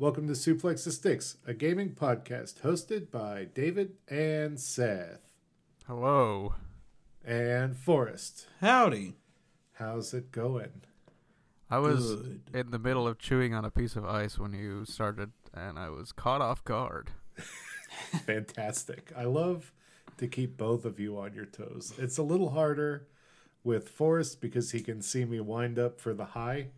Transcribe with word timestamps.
Hi, 0.00 0.04
welcome 0.04 0.26
to 0.28 0.32
Suplex 0.32 0.84
the 0.84 0.92
Sticks, 0.92 1.36
a 1.46 1.52
gaming 1.52 1.90
podcast 1.90 2.60
hosted 2.62 3.10
by 3.10 3.48
David 3.54 3.96
and 4.08 4.58
Seth 4.58 5.20
Hello. 5.86 6.54
and 7.24 7.76
Forrest. 7.76 8.46
Howdy. 8.60 9.16
How's 9.74 10.14
it 10.14 10.32
going? 10.32 10.82
I 11.70 11.78
was 11.78 12.14
Good. 12.14 12.40
in 12.54 12.70
the 12.70 12.78
middle 12.78 13.06
of 13.06 13.18
chewing 13.18 13.54
on 13.54 13.64
a 13.64 13.70
piece 13.70 13.94
of 13.96 14.04
ice 14.04 14.38
when 14.38 14.52
you 14.52 14.84
started, 14.84 15.32
and 15.54 15.78
I 15.78 15.90
was 15.90 16.12
caught 16.12 16.40
off 16.40 16.64
guard. 16.64 17.10
Fantastic. 18.26 19.12
I 19.16 19.24
love 19.24 19.72
to 20.16 20.26
keep 20.26 20.56
both 20.56 20.84
of 20.84 20.98
you 20.98 21.18
on 21.18 21.34
your 21.34 21.44
toes. 21.46 21.92
It's 21.98 22.18
a 22.18 22.22
little 22.22 22.50
harder 22.50 23.06
with 23.62 23.88
Forrest 23.90 24.40
because 24.40 24.72
he 24.72 24.80
can 24.80 25.02
see 25.02 25.24
me 25.24 25.40
wind 25.40 25.78
up 25.78 26.00
for 26.00 26.14
the 26.14 26.24
high. 26.26 26.68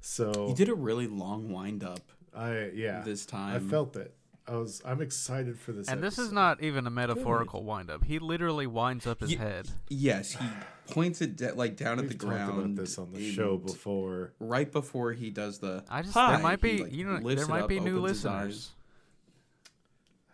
So 0.00 0.46
You 0.48 0.54
did 0.54 0.68
a 0.68 0.74
really 0.74 1.06
long 1.06 1.50
wind 1.52 1.84
up. 1.84 2.12
I 2.34 2.70
yeah, 2.74 3.02
this 3.02 3.26
time 3.26 3.56
I 3.56 3.58
felt 3.58 3.96
it. 3.96 4.14
I 4.46 4.56
was 4.56 4.82
I'm 4.84 5.00
excited 5.00 5.58
for 5.58 5.72
this. 5.72 5.88
And 5.88 6.02
this 6.02 6.18
is 6.18 6.32
not 6.32 6.62
even 6.62 6.86
a 6.86 6.90
metaphorical 6.90 7.62
wind 7.62 7.90
up. 7.90 8.04
He 8.04 8.18
literally 8.18 8.66
winds 8.66 9.06
up 9.06 9.20
his 9.20 9.30
Ye- 9.32 9.36
head. 9.36 9.68
Yes, 9.88 10.32
he 10.32 10.46
points 10.92 11.20
it 11.20 11.36
da- 11.36 11.52
like 11.54 11.76
down 11.76 11.98
We've 11.98 12.06
at 12.06 12.12
the 12.12 12.18
talked 12.18 12.28
ground. 12.36 12.58
about 12.58 12.74
this 12.76 12.98
on 12.98 13.12
the 13.12 13.30
show 13.32 13.56
before. 13.58 14.32
Right 14.40 14.70
before 14.70 15.12
he 15.12 15.30
does 15.30 15.58
the. 15.60 15.84
I 15.88 16.02
just 16.02 16.14
Hi, 16.14 16.32
there 16.32 16.42
might 16.42 16.60
be 16.60 16.82
like, 16.84 16.92
you 16.92 17.04
know 17.04 17.18
there 17.20 17.44
it 17.44 17.48
might 17.48 17.62
up, 17.62 17.68
be 17.68 17.78
new 17.80 17.98
opens 17.98 18.18
his 18.18 18.26
eyes. 18.26 18.44
listeners. 18.46 18.70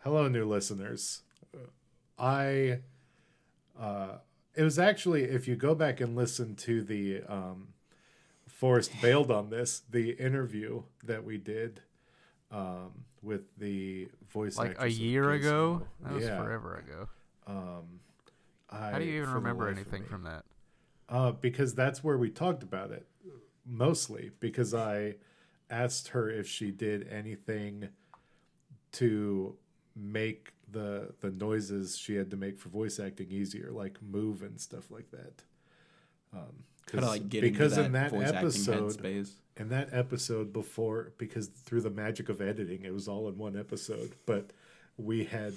Hello, 0.02 0.28
new 0.28 0.44
listeners. 0.46 1.22
I, 2.18 2.78
uh, 3.78 4.18
it 4.54 4.62
was 4.62 4.78
actually, 4.78 5.24
if 5.24 5.46
you 5.48 5.56
go 5.56 5.74
back 5.74 6.00
and 6.00 6.16
listen 6.16 6.54
to 6.56 6.82
the 6.82 7.22
um, 7.28 7.68
Forrest 8.48 8.92
bailed 9.02 9.30
on 9.30 9.50
this, 9.50 9.82
the 9.90 10.10
interview 10.12 10.84
that 11.02 11.24
we 11.24 11.36
did 11.38 11.82
um, 12.50 13.04
with 13.22 13.42
the 13.58 14.08
voice 14.28 14.56
Like 14.56 14.76
a 14.80 14.90
year 14.90 15.32
ago? 15.32 15.82
That 16.02 16.12
was 16.12 16.24
yeah. 16.24 16.42
forever 16.42 16.76
ago. 16.76 17.08
Um, 17.46 18.00
I, 18.70 18.90
How 18.90 18.98
do 18.98 19.04
you 19.04 19.22
even 19.22 19.34
remember 19.34 19.68
anything 19.68 20.04
from 20.04 20.24
that? 20.24 20.44
Uh, 21.08 21.30
because 21.32 21.74
that's 21.74 22.02
where 22.02 22.18
we 22.18 22.30
talked 22.30 22.62
about 22.62 22.90
it 22.90 23.06
mostly 23.66 24.30
because 24.40 24.72
I 24.72 25.16
asked 25.68 26.08
her 26.08 26.30
if 26.30 26.48
she 26.48 26.70
did 26.70 27.08
anything 27.08 27.88
to 28.92 29.56
make 29.94 30.52
the 30.70 31.14
the 31.20 31.30
noises 31.30 31.96
she 31.98 32.14
had 32.14 32.30
to 32.30 32.36
make 32.36 32.58
for 32.58 32.68
voice 32.68 32.98
acting 32.98 33.30
easier, 33.30 33.70
like 33.72 33.98
move 34.02 34.42
and 34.42 34.60
stuff 34.60 34.90
like 34.90 35.10
that. 35.10 35.42
Um, 36.32 36.64
How 36.92 37.00
to 37.00 37.06
like 37.06 37.28
get 37.28 37.42
because 37.42 37.72
into 37.72 37.86
in 37.86 37.92
that 37.92 38.10
voice 38.12 38.28
episode, 38.32 38.92
acting 38.92 39.26
in 39.56 39.68
that 39.70 39.88
episode 39.92 40.52
before, 40.52 41.12
because 41.18 41.48
through 41.48 41.80
the 41.80 41.90
magic 41.90 42.28
of 42.28 42.40
editing, 42.40 42.84
it 42.84 42.92
was 42.92 43.08
all 43.08 43.28
in 43.28 43.36
one 43.38 43.58
episode, 43.58 44.12
but 44.24 44.52
we 44.96 45.24
had 45.24 45.54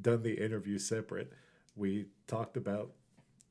done 0.00 0.22
the 0.22 0.34
interview 0.34 0.78
separate. 0.78 1.32
We 1.74 2.06
talked 2.26 2.56
about 2.56 2.92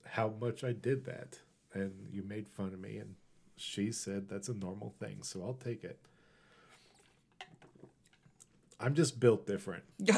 how 0.05 0.33
much 0.39 0.63
I 0.63 0.71
did 0.71 1.05
that, 1.05 1.39
and 1.73 2.07
you 2.11 2.23
made 2.23 2.47
fun 2.47 2.67
of 2.67 2.79
me, 2.79 2.97
and 2.97 3.15
she 3.57 3.91
said 3.91 4.29
that's 4.29 4.47
a 4.47 4.53
normal 4.53 4.93
thing, 4.99 5.17
so 5.23 5.41
I'll 5.43 5.53
take 5.53 5.83
it. 5.83 5.99
I'm 8.79 8.93
just 8.93 9.19
built 9.19 9.45
different. 9.45 9.83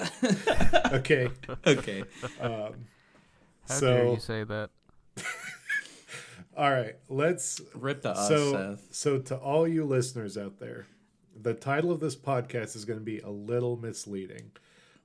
Okay. 0.92 1.30
okay. 1.68 2.04
Um, 2.42 2.74
How 3.68 3.80
dare 3.80 4.08
you 4.08 4.20
say 4.20 4.44
that? 4.44 4.72
all 6.60 6.70
right, 6.70 6.96
let's 7.08 7.62
Rip 7.74 8.02
to 8.02 8.10
us, 8.10 8.28
so, 8.28 8.52
Seth. 8.52 8.88
so 8.92 9.18
to 9.20 9.38
all 9.38 9.66
you 9.66 9.86
listeners 9.86 10.38
out 10.38 10.60
there, 10.60 10.88
the 11.34 11.54
title 11.54 11.90
of 11.90 12.02
this 12.02 12.18
podcast 12.18 12.76
is 12.76 12.84
going 12.84 13.00
to 13.00 13.06
be 13.06 13.20
a 13.20 13.30
little 13.30 13.78
misleading. 13.78 14.52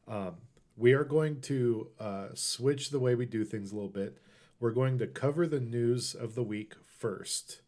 Um, 0.09 0.35
we 0.77 0.95
are 0.95 1.05
going 1.05 1.41
to 1.43 1.91
uh, 2.01 2.27
switch 2.35 2.91
the 2.91 2.99
way 2.99 3.15
we 3.15 3.25
do 3.25 3.45
things 3.45 3.71
a 3.71 3.77
little 3.77 3.89
bit. 3.89 4.19
We're 4.59 4.73
going 4.73 4.99
to 4.99 5.07
cover 5.07 5.47
the 5.47 5.61
news 5.61 6.13
of 6.13 6.35
the 6.35 6.43
week 6.43 6.75
first, 6.85 7.61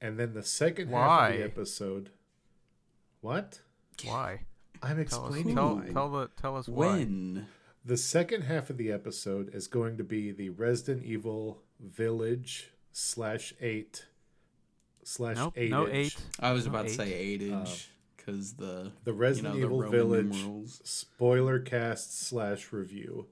and 0.00 0.18
then 0.18 0.34
the 0.34 0.42
second 0.42 0.88
half 0.88 1.30
of 1.30 1.36
the 1.36 1.44
episode. 1.44 2.10
What? 3.20 3.60
Why? 4.04 4.40
I'm 4.82 4.96
Tell 4.96 5.26
us, 5.26 5.30
explaining 5.30 5.54
tell, 5.54 5.82
tell 5.92 6.10
the 6.10 6.30
tell 6.40 6.56
us 6.56 6.66
why. 6.66 6.86
When? 6.88 7.46
The 7.84 7.96
second 7.96 8.42
half 8.42 8.68
of 8.68 8.78
the 8.78 8.90
episode 8.90 9.54
is 9.54 9.68
going 9.68 9.96
to 9.96 10.04
be 10.04 10.32
the 10.32 10.50
Resident 10.50 11.04
Evil 11.04 11.62
Village 11.78 12.72
slash 12.98 13.54
eight 13.60 14.06
slash 15.04 15.36
Nope, 15.36 15.54
eight. 15.56 15.70
no 15.70 15.86
inch. 15.88 16.16
eight. 16.16 16.16
I 16.40 16.52
was 16.52 16.64
No 16.66 16.70
about 16.70 16.88
to 16.88 16.94
say 16.94 17.12
eight 17.12 17.42
inch 17.42 17.52
uh, 17.54 18.14
because 18.16 18.54
the 18.54 18.92
The 19.04 19.12
Resident 19.12 19.54
you 19.54 19.60
know, 19.62 19.66
Evil 19.66 19.78
Roman 19.82 19.92
Village 19.98 20.36
numerals. 20.42 20.80
spoiler 20.84 21.60
cast 21.60 22.18
slash 22.26 22.72
review. 22.72 23.26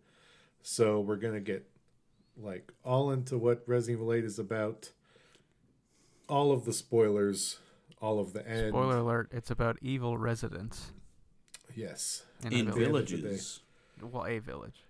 So 0.62 1.00
we're 1.00 1.16
gonna 1.16 1.41
get 1.41 1.69
like 2.41 2.72
all 2.84 3.10
into 3.10 3.38
what 3.38 3.62
Resident 3.66 4.00
Evil 4.00 4.12
8 4.12 4.25
is 4.25 4.38
about. 4.38 4.91
All 6.28 6.50
of 6.53 6.65
the 6.65 6.72
spoilers, 6.72 7.59
all 8.00 8.19
of 8.19 8.32
the 8.32 8.47
end. 8.49 8.71
Spoiler 8.71 8.99
alert, 8.99 9.28
it's 9.32 9.50
about 9.50 9.78
evil 9.81 10.19
residents 10.19 10.93
Yes. 11.75 12.25
in, 12.44 12.53
in 12.53 12.69
a 12.69 12.72
village. 12.72 13.12
end 13.12 13.22
of 13.22 13.22
the 13.22 13.28
villages. 13.28 13.60
Well, 14.03 14.26
a 14.26 14.38
village. 14.38 14.82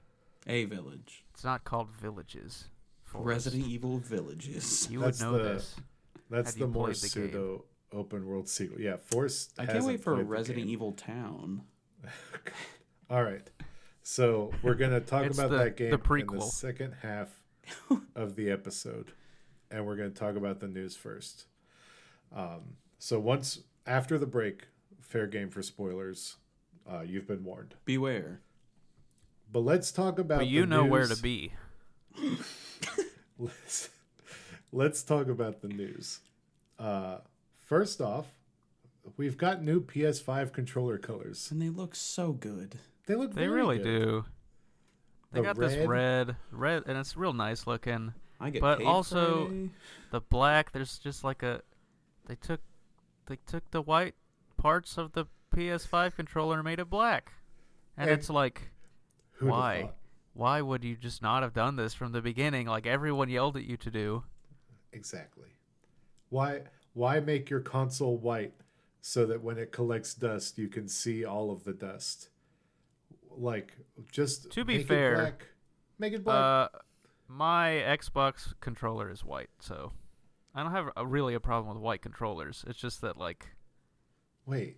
A 0.46 0.64
village. 0.64 1.24
It's 1.34 1.44
not 1.44 1.62
called 1.64 1.90
villages. 1.90 2.68
Forrest. 3.06 3.26
Resident 3.46 3.66
Evil 3.70 3.98
villages. 3.98 4.88
You 4.90 5.00
That's 5.00 5.20
would 5.22 5.32
know 5.32 5.38
the- 5.38 5.44
this. 5.54 5.76
That's 6.28 6.50
Have 6.50 6.58
the 6.58 6.66
more 6.66 6.86
played 6.86 6.96
the 6.96 7.00
game? 7.08 7.30
pseudo 7.30 7.64
open 7.92 8.26
world 8.26 8.48
sequel. 8.48 8.80
Yeah, 8.80 8.96
Force. 8.96 9.50
I 9.58 9.64
can't 9.66 9.84
wait 9.84 10.02
for 10.02 10.20
a 10.20 10.24
Resident 10.24 10.66
Evil 10.66 10.92
Town. 10.92 11.62
All 13.10 13.22
right. 13.22 13.48
So 14.02 14.50
we're 14.62 14.74
gonna 14.74 15.00
talk 15.00 15.26
about 15.26 15.50
the- 15.50 15.58
that 15.58 15.76
game 15.76 15.90
the 15.90 15.96
in 15.96 16.00
the 16.00 16.06
prequel. 16.08 16.42
second 16.42 16.94
half 17.02 17.28
of 18.16 18.34
the 18.36 18.50
episode, 18.50 19.12
and 19.70 19.86
we're 19.86 19.96
gonna 19.96 20.10
talk 20.10 20.36
about 20.36 20.60
the 20.60 20.68
news 20.68 20.96
first. 20.96 21.46
Um, 22.34 22.76
so 22.98 23.18
once 23.20 23.60
after 23.86 24.18
the 24.18 24.26
break, 24.26 24.66
fair 25.00 25.26
game 25.26 25.50
for 25.50 25.62
spoilers. 25.62 26.36
Uh, 26.88 27.00
you've 27.00 27.26
been 27.26 27.42
warned. 27.44 27.74
Beware. 27.84 28.40
But 29.50 29.60
let's 29.60 29.90
talk 29.92 30.18
about. 30.20 30.38
But 30.38 30.46
you 30.48 30.60
the 30.62 30.66
know 30.68 30.84
where 30.84 31.06
to 31.06 31.16
be. 31.20 31.52
Let's, 33.38 33.90
let's 34.72 35.02
talk 35.02 35.28
about 35.28 35.60
the 35.60 35.68
news. 35.68 36.20
Uh, 36.78 37.18
first 37.66 38.00
off, 38.00 38.26
we've 39.16 39.36
got 39.36 39.62
new 39.62 39.80
PS5 39.82 40.52
controller 40.52 40.98
colors. 40.98 41.50
And 41.50 41.60
they 41.60 41.68
look 41.68 41.94
so 41.94 42.32
good. 42.32 42.76
They 43.06 43.14
look. 43.14 43.34
They 43.34 43.42
very 43.42 43.52
really 43.52 43.76
good. 43.78 43.84
do. 43.84 44.24
They 45.32 45.40
The 45.40 45.44
got 45.46 45.58
red- 45.58 45.70
this 45.70 45.86
red, 45.86 46.36
red, 46.50 46.84
and 46.86 46.96
it's 46.98 47.16
real 47.16 47.32
nice 47.34 47.66
looking. 47.66 48.14
I 48.40 48.50
get 48.50 48.62
But 48.62 48.78
paid 48.78 48.86
also- 48.86 49.46
Friday. 49.46 49.70
The 50.12 50.20
black, 50.20 50.72
there's 50.72 50.98
just 50.98 51.24
like 51.24 51.42
a, 51.42 51.60
they 52.26 52.36
took, 52.36 52.60
they 53.26 53.36
took 53.46 53.70
the 53.70 53.82
white 53.82 54.14
parts 54.56 54.96
of 54.98 55.12
the 55.12 55.26
PS5 55.54 56.14
controller 56.16 56.54
and 56.56 56.64
made 56.64 56.78
it 56.78 56.88
black, 56.88 57.32
and, 57.96 58.08
And 58.10 58.18
it's 58.18 58.30
like, 58.30 58.70
Who'd 59.32 59.48
have 59.48 59.58
why? 59.58 59.90
Why 60.36 60.60
would 60.60 60.84
you 60.84 60.96
just 60.96 61.22
not 61.22 61.42
have 61.42 61.54
done 61.54 61.76
this 61.76 61.94
from 61.94 62.12
the 62.12 62.20
beginning, 62.20 62.66
like 62.66 62.86
everyone 62.86 63.30
yelled 63.30 63.56
at 63.56 63.64
you 63.64 63.78
to 63.78 63.90
do? 63.90 64.24
Exactly. 64.92 65.48
Why 66.28 66.62
why 66.92 67.20
make 67.20 67.48
your 67.48 67.60
console 67.60 68.18
white 68.18 68.52
so 69.00 69.24
that 69.26 69.42
when 69.42 69.56
it 69.56 69.72
collects 69.72 70.12
dust 70.14 70.58
you 70.58 70.68
can 70.68 70.88
see 70.88 71.24
all 71.24 71.50
of 71.50 71.64
the 71.64 71.72
dust? 71.72 72.28
Like 73.30 73.72
just 74.12 74.50
To 74.52 74.64
be 74.64 74.74
make 74.74 74.82
it 74.82 74.88
fair, 74.88 75.14
black. 75.16 75.46
make 75.98 76.12
it 76.12 76.22
black. 76.22 76.36
Uh, 76.36 76.68
my 77.28 77.82
Xbox 77.86 78.52
controller 78.60 79.10
is 79.10 79.24
white, 79.24 79.50
so 79.58 79.92
I 80.54 80.62
don't 80.62 80.72
have 80.72 80.90
a, 80.96 81.06
really 81.06 81.34
a 81.34 81.40
problem 81.40 81.74
with 81.74 81.82
white 81.82 82.02
controllers. 82.02 82.62
It's 82.68 82.78
just 82.78 83.00
that 83.00 83.16
like 83.16 83.46
Wait. 84.44 84.76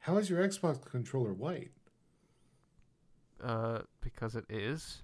How 0.00 0.16
is 0.16 0.30
your 0.30 0.46
Xbox 0.46 0.82
controller 0.84 1.32
white? 1.34 1.72
Uh 3.42 3.80
because 4.00 4.34
it 4.34 4.44
is. 4.48 5.02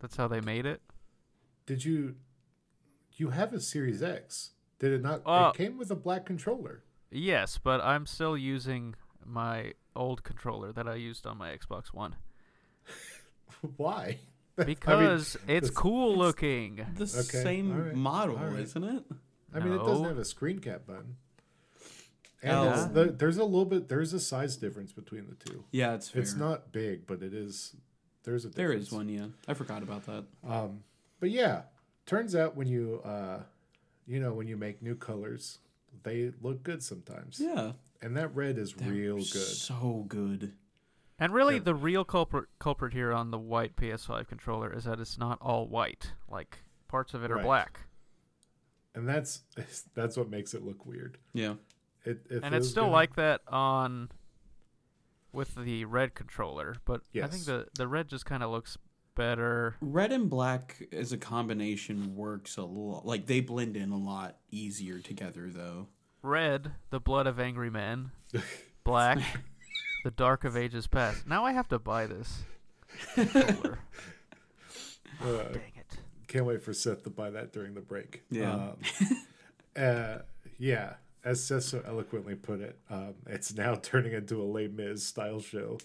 That's 0.00 0.16
how 0.16 0.28
they 0.28 0.40
made 0.40 0.66
it. 0.66 0.80
Did 1.66 1.84
you 1.84 2.16
you 3.16 3.30
have 3.30 3.52
a 3.52 3.60
Series 3.60 4.02
X? 4.02 4.50
Did 4.78 4.92
it 4.92 5.02
not 5.02 5.22
Uh, 5.26 5.50
it 5.54 5.56
came 5.58 5.76
with 5.76 5.90
a 5.90 5.96
black 5.96 6.24
controller. 6.26 6.84
Yes, 7.10 7.58
but 7.58 7.80
I'm 7.80 8.06
still 8.06 8.36
using 8.36 8.94
my 9.24 9.72
old 9.96 10.22
controller 10.22 10.72
that 10.72 10.86
I 10.86 10.94
used 10.94 11.26
on 11.26 11.36
my 11.38 11.56
Xbox 11.56 11.86
One 11.92 12.16
Why? 13.76 14.18
because 14.56 15.36
it's 15.46 15.68
this- 15.68 15.76
cool 15.76 16.16
looking. 16.16 16.76
The 16.94 17.04
Okay, 17.04 17.42
same 17.42 17.72
all 17.72 17.78
right, 17.78 17.94
model, 17.94 18.38
all 18.38 18.46
right. 18.46 18.60
isn't 18.60 18.84
it? 18.84 19.04
I 19.54 19.60
mean, 19.60 19.72
it 19.72 19.78
doesn't 19.78 20.04
have 20.04 20.18
a 20.18 20.24
screen 20.24 20.58
cap 20.58 20.82
button. 20.86 21.16
And 22.42 22.52
Oh. 22.52 22.88
the, 22.92 23.04
there's 23.06 23.36
a 23.38 23.44
little 23.44 23.64
bit 23.64 23.88
there's 23.88 24.12
a 24.12 24.20
size 24.20 24.56
difference 24.56 24.92
between 24.92 25.26
the 25.28 25.34
two. 25.34 25.64
Yeah, 25.72 25.94
it's 25.94 26.08
fair. 26.08 26.22
It's 26.22 26.34
not 26.36 26.70
big, 26.72 27.06
but 27.06 27.22
it 27.22 27.34
is. 27.34 27.74
There's 28.24 28.44
a 28.44 28.48
There 28.48 28.68
difference. 28.68 28.88
is 28.88 28.92
one, 28.92 29.08
yeah. 29.08 29.26
I 29.48 29.54
forgot 29.54 29.82
about 29.82 30.06
that. 30.06 30.24
Um, 30.46 30.84
but 31.20 31.30
yeah, 31.30 31.62
turns 32.06 32.34
out 32.36 32.56
when 32.56 32.68
you 32.68 33.00
uh, 33.04 33.40
you 34.06 34.20
know 34.20 34.32
when 34.34 34.46
you 34.46 34.56
make 34.56 34.82
new 34.82 34.94
colors, 34.94 35.58
they 36.04 36.32
look 36.40 36.62
good 36.62 36.82
sometimes. 36.82 37.40
Yeah. 37.40 37.72
And 38.00 38.16
that 38.16 38.32
red 38.36 38.58
is 38.58 38.76
real 38.80 39.16
good. 39.16 39.26
So 39.26 40.04
good. 40.08 40.52
And 41.18 41.32
really, 41.34 41.54
Yeah. 41.54 41.62
the 41.64 41.74
real 41.74 42.04
culprit 42.04 42.48
culprit 42.60 42.92
here 42.92 43.12
on 43.12 43.32
the 43.32 43.38
white 43.38 43.74
PS5 43.74 44.28
controller 44.28 44.72
is 44.72 44.84
that 44.84 45.00
it's 45.00 45.18
not 45.18 45.38
all 45.40 45.66
white. 45.66 46.12
Like 46.30 46.58
parts 46.86 47.14
of 47.14 47.24
it 47.24 47.32
are 47.32 47.36
Right. 47.36 47.44
black, 47.44 47.80
And 48.94 49.08
that's 49.08 49.40
that's 49.94 50.16
what 50.16 50.30
makes 50.30 50.54
it 50.54 50.62
look 50.62 50.86
weird. 50.86 51.18
Yeah. 51.32 51.54
It, 52.08 52.26
it 52.30 52.42
and 52.42 52.54
it's 52.54 52.68
still 52.68 52.86
good. 52.86 52.92
like 52.92 53.16
that 53.16 53.42
on 53.48 54.10
with 55.32 55.54
the 55.54 55.84
red 55.84 56.14
controller. 56.14 56.76
But 56.84 57.02
I 57.14 57.26
think 57.26 57.44
the 57.44 57.66
the 57.76 57.86
red 57.86 58.08
just 58.08 58.24
kind 58.24 58.42
of 58.42 58.50
looks 58.50 58.78
better. 59.14 59.76
Red 59.80 60.12
and 60.12 60.30
black 60.30 60.82
as 60.92 61.12
a 61.12 61.18
combination 61.18 62.16
works 62.16 62.56
a 62.56 62.62
lot. 62.62 63.04
Like 63.04 63.26
they 63.26 63.40
blend 63.40 63.76
in 63.76 63.90
a 63.90 63.98
lot 63.98 64.36
easier 64.50 65.00
together, 65.00 65.50
though. 65.50 65.88
Red, 66.22 66.72
the 66.90 67.00
blood 67.00 67.26
of 67.26 67.38
angry 67.38 67.70
men. 67.70 68.10
Black, 68.84 69.18
the 70.02 70.10
dark 70.10 70.44
of 70.44 70.56
ages 70.56 70.86
past. 70.86 71.26
Now 71.26 71.44
I 71.44 71.52
have 71.52 71.68
to 71.68 71.78
buy 71.78 72.06
this 72.06 72.42
controller. 73.14 73.80
Uh, 75.20 75.48
Dang 75.52 75.72
it. 75.76 75.98
Can't 76.28 76.44
wait 76.44 76.62
for 76.62 76.72
Seth 76.72 77.02
to 77.02 77.10
buy 77.10 77.30
that 77.30 77.52
during 77.52 77.74
the 77.74 77.80
break. 77.80 78.22
Yeah. 78.30 78.54
Um, 78.54 78.76
uh, 79.76 80.18
yeah. 80.58 80.94
As 81.24 81.42
Seth 81.42 81.64
so 81.64 81.82
eloquently 81.86 82.34
put 82.34 82.60
it, 82.60 82.78
um, 82.90 83.14
it's 83.26 83.54
now 83.54 83.74
turning 83.82 84.12
into 84.12 84.40
a 84.40 84.44
Les 84.44 84.68
Mis 84.68 85.02
style 85.04 85.40
show. 85.40 85.78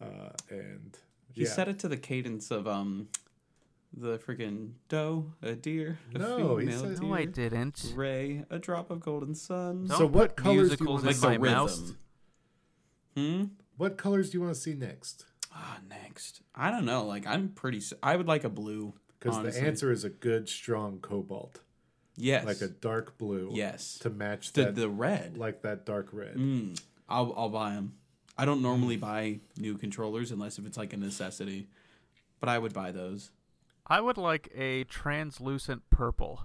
Uh, 0.00 0.30
and 0.50 0.96
He 1.32 1.42
yeah. 1.42 1.48
set 1.48 1.68
it 1.68 1.78
to 1.80 1.88
the 1.88 1.96
cadence 1.96 2.50
of 2.50 2.66
um, 2.68 3.08
the 3.96 4.18
freaking 4.18 4.72
doe, 4.88 5.32
a 5.42 5.54
deer, 5.54 5.98
a 6.14 6.18
No, 6.18 6.56
he 6.58 6.66
female 6.66 6.80
said- 6.80 7.02
No, 7.02 7.14
I 7.14 7.24
didn't. 7.24 7.92
Ray, 7.96 8.44
a 8.50 8.58
drop 8.58 8.90
of 8.90 9.00
golden 9.00 9.34
sun. 9.34 9.86
Don't 9.86 9.98
So 9.98 10.06
what 10.06 10.36
colors 10.36 10.76
do 10.76 10.84
you 10.84 10.90
want 10.90 11.02
to 11.02 11.06
like 11.08 11.20
my 11.20 11.32
the 11.34 11.38
mouth. 11.38 11.70
rhythm. 11.80 11.96
Hmm. 13.16 13.44
What 13.76 13.96
colors 13.98 14.30
do 14.30 14.38
you 14.38 14.42
want 14.44 14.54
to 14.54 14.60
see 14.60 14.74
next? 14.74 15.24
Ah, 15.52 15.78
next. 15.88 16.42
I 16.54 16.70
don't 16.70 16.84
know. 16.84 17.04
Like 17.06 17.26
I'm 17.26 17.48
pretty. 17.48 17.80
I 18.02 18.16
would 18.16 18.26
like 18.28 18.44
a 18.44 18.48
blue. 18.50 18.94
Because 19.18 19.42
the 19.54 19.62
answer 19.62 19.90
is 19.90 20.04
a 20.04 20.10
good, 20.10 20.46
strong 20.48 20.98
cobalt, 21.00 21.60
Yes. 22.16 22.44
like 22.46 22.60
a 22.62 22.68
dark 22.68 23.18
blue. 23.18 23.50
yes. 23.52 23.98
To 24.00 24.10
match 24.10 24.52
The 24.52 24.64
that, 24.66 24.74
the 24.74 24.88
red. 24.88 25.36
like 25.36 25.62
that 25.62 25.84
dark 25.84 26.08
red. 26.12 26.36
Mm, 26.36 26.80
I'll 27.08 27.32
I'll 27.36 27.48
buy 27.50 27.74
them. 27.74 27.94
I 28.38 28.44
don't 28.44 28.62
normally 28.62 28.96
buy 28.96 29.40
new 29.58 29.76
controllers 29.78 30.30
unless 30.30 30.58
if 30.58 30.66
it's 30.66 30.76
like 30.76 30.92
a 30.92 30.96
necessity, 30.96 31.68
but 32.40 32.48
I 32.48 32.58
would 32.58 32.72
buy 32.74 32.90
those 32.92 33.30
I 33.86 34.00
would 34.00 34.16
like 34.18 34.50
a 34.54 34.84
translucent 34.84 35.82
purple. 35.90 36.42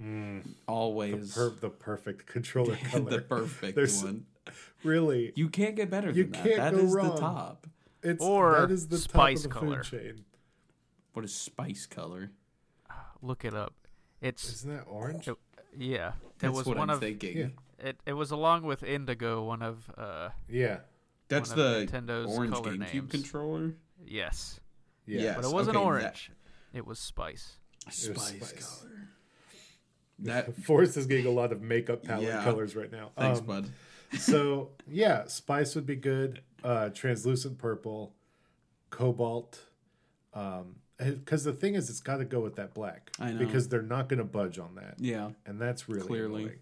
Mm. 0.00 0.44
The, 0.44 0.50
always. 0.68 1.34
per- 1.34 1.50
the 1.50 1.70
perfect 1.70 2.26
controller 2.26 2.76
color. 2.90 3.10
the 3.10 3.18
perfect 3.22 3.74
There's- 3.74 4.02
one. 4.04 4.26
really, 4.84 5.32
You 5.34 5.48
can't 5.48 5.74
get 5.74 5.90
better 5.90 6.10
You 6.10 6.24
than 6.24 6.32
that. 6.32 6.44
can't 6.44 6.56
That 6.58 6.72
go 6.74 6.78
is 6.80 6.92
wrong. 6.94 7.14
the 7.14 7.20
top. 7.20 7.66
it's 8.02 8.22
Or 8.22 8.60
that 8.60 8.70
is 8.70 8.86
the 8.88 8.98
spice 8.98 9.42
top 9.42 9.46
of 9.46 9.54
the 9.54 9.66
color. 9.66 9.82
food 9.82 9.98
chain. 10.00 10.24
What 11.14 11.24
is 11.24 11.34
spice 11.34 11.86
color? 11.86 12.30
Look 13.22 13.44
it 13.44 13.54
up. 13.54 13.72
It's 14.28 14.52
Isn't 14.52 14.76
that 14.76 14.84
orange? 14.84 15.28
It- 15.28 15.36
yeah. 15.78 16.12
It 16.42 16.48
was 16.52 16.66
what 16.66 16.76
one 16.78 16.90
I'm 16.90 16.94
of 16.96 17.00
thinking. 17.00 17.36
Yeah. 17.36 17.46
it. 17.78 17.96
It 18.06 18.12
was 18.14 18.30
along 18.30 18.62
with 18.64 18.82
Indigo, 18.82 19.44
one 19.44 19.62
of 19.62 19.90
uh 19.96 20.30
Yeah, 20.48 20.78
That's 21.28 21.50
the 21.52 21.86
Nintendo's 21.86 22.36
orange 22.36 22.54
color 22.54 22.72
GameCube 22.72 22.92
names. 22.94 23.10
controller. 23.10 23.74
yes, 24.06 24.60
yeah. 25.06 25.20
Yeah. 25.22 25.34
but 25.36 25.44
it 25.44 25.52
wasn't 25.52 25.76
okay, 25.76 25.84
that- 25.84 25.90
orange. 25.90 26.30
It 26.72 26.86
was 26.86 26.98
spice. 26.98 27.56
Spice, 27.90 28.28
spice. 28.36 28.80
color. 28.80 28.92
That 30.20 30.56
Forrest 30.64 30.96
is 30.96 31.06
getting 31.06 31.26
a 31.26 31.30
lot 31.30 31.52
of 31.52 31.60
makeup 31.60 32.02
palette 32.02 32.24
Yeah. 32.24 32.42
colors 32.42 32.74
right 32.74 32.90
now. 32.90 33.10
thanks, 33.18 33.40
Um, 33.40 33.46
bud. 33.46 33.70
so 34.18 34.70
yeah, 34.88 35.26
spice 35.26 35.74
would 35.74 35.84
be 35.86 35.96
good. 35.96 36.40
Uh, 36.64 36.88
translucent 36.88 37.58
purple, 37.58 38.14
cobalt. 38.90 39.60
Um, 40.32 40.76
because 40.98 41.44
the 41.44 41.52
thing 41.52 41.74
is, 41.74 41.90
it's 41.90 42.00
got 42.00 42.16
to 42.18 42.24
go 42.24 42.40
with 42.40 42.56
that 42.56 42.72
black. 42.74 43.10
I 43.20 43.32
know. 43.32 43.38
Because 43.38 43.68
they're 43.68 43.82
not 43.82 44.08
going 44.08 44.18
to 44.18 44.24
budge 44.24 44.58
on 44.58 44.74
that, 44.76 44.94
Yeah. 44.98 45.30
and 45.44 45.60
that's 45.60 45.88
really 45.88 46.06
Clearly. 46.06 46.52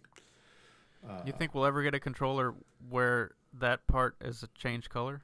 Uh, 1.08 1.20
you 1.26 1.32
think 1.32 1.54
we'll 1.54 1.66
ever 1.66 1.82
get 1.82 1.94
a 1.94 2.00
controller 2.00 2.54
where 2.88 3.32
that 3.52 3.86
part 3.86 4.16
is 4.20 4.42
a 4.42 4.48
change 4.58 4.88
color? 4.88 5.22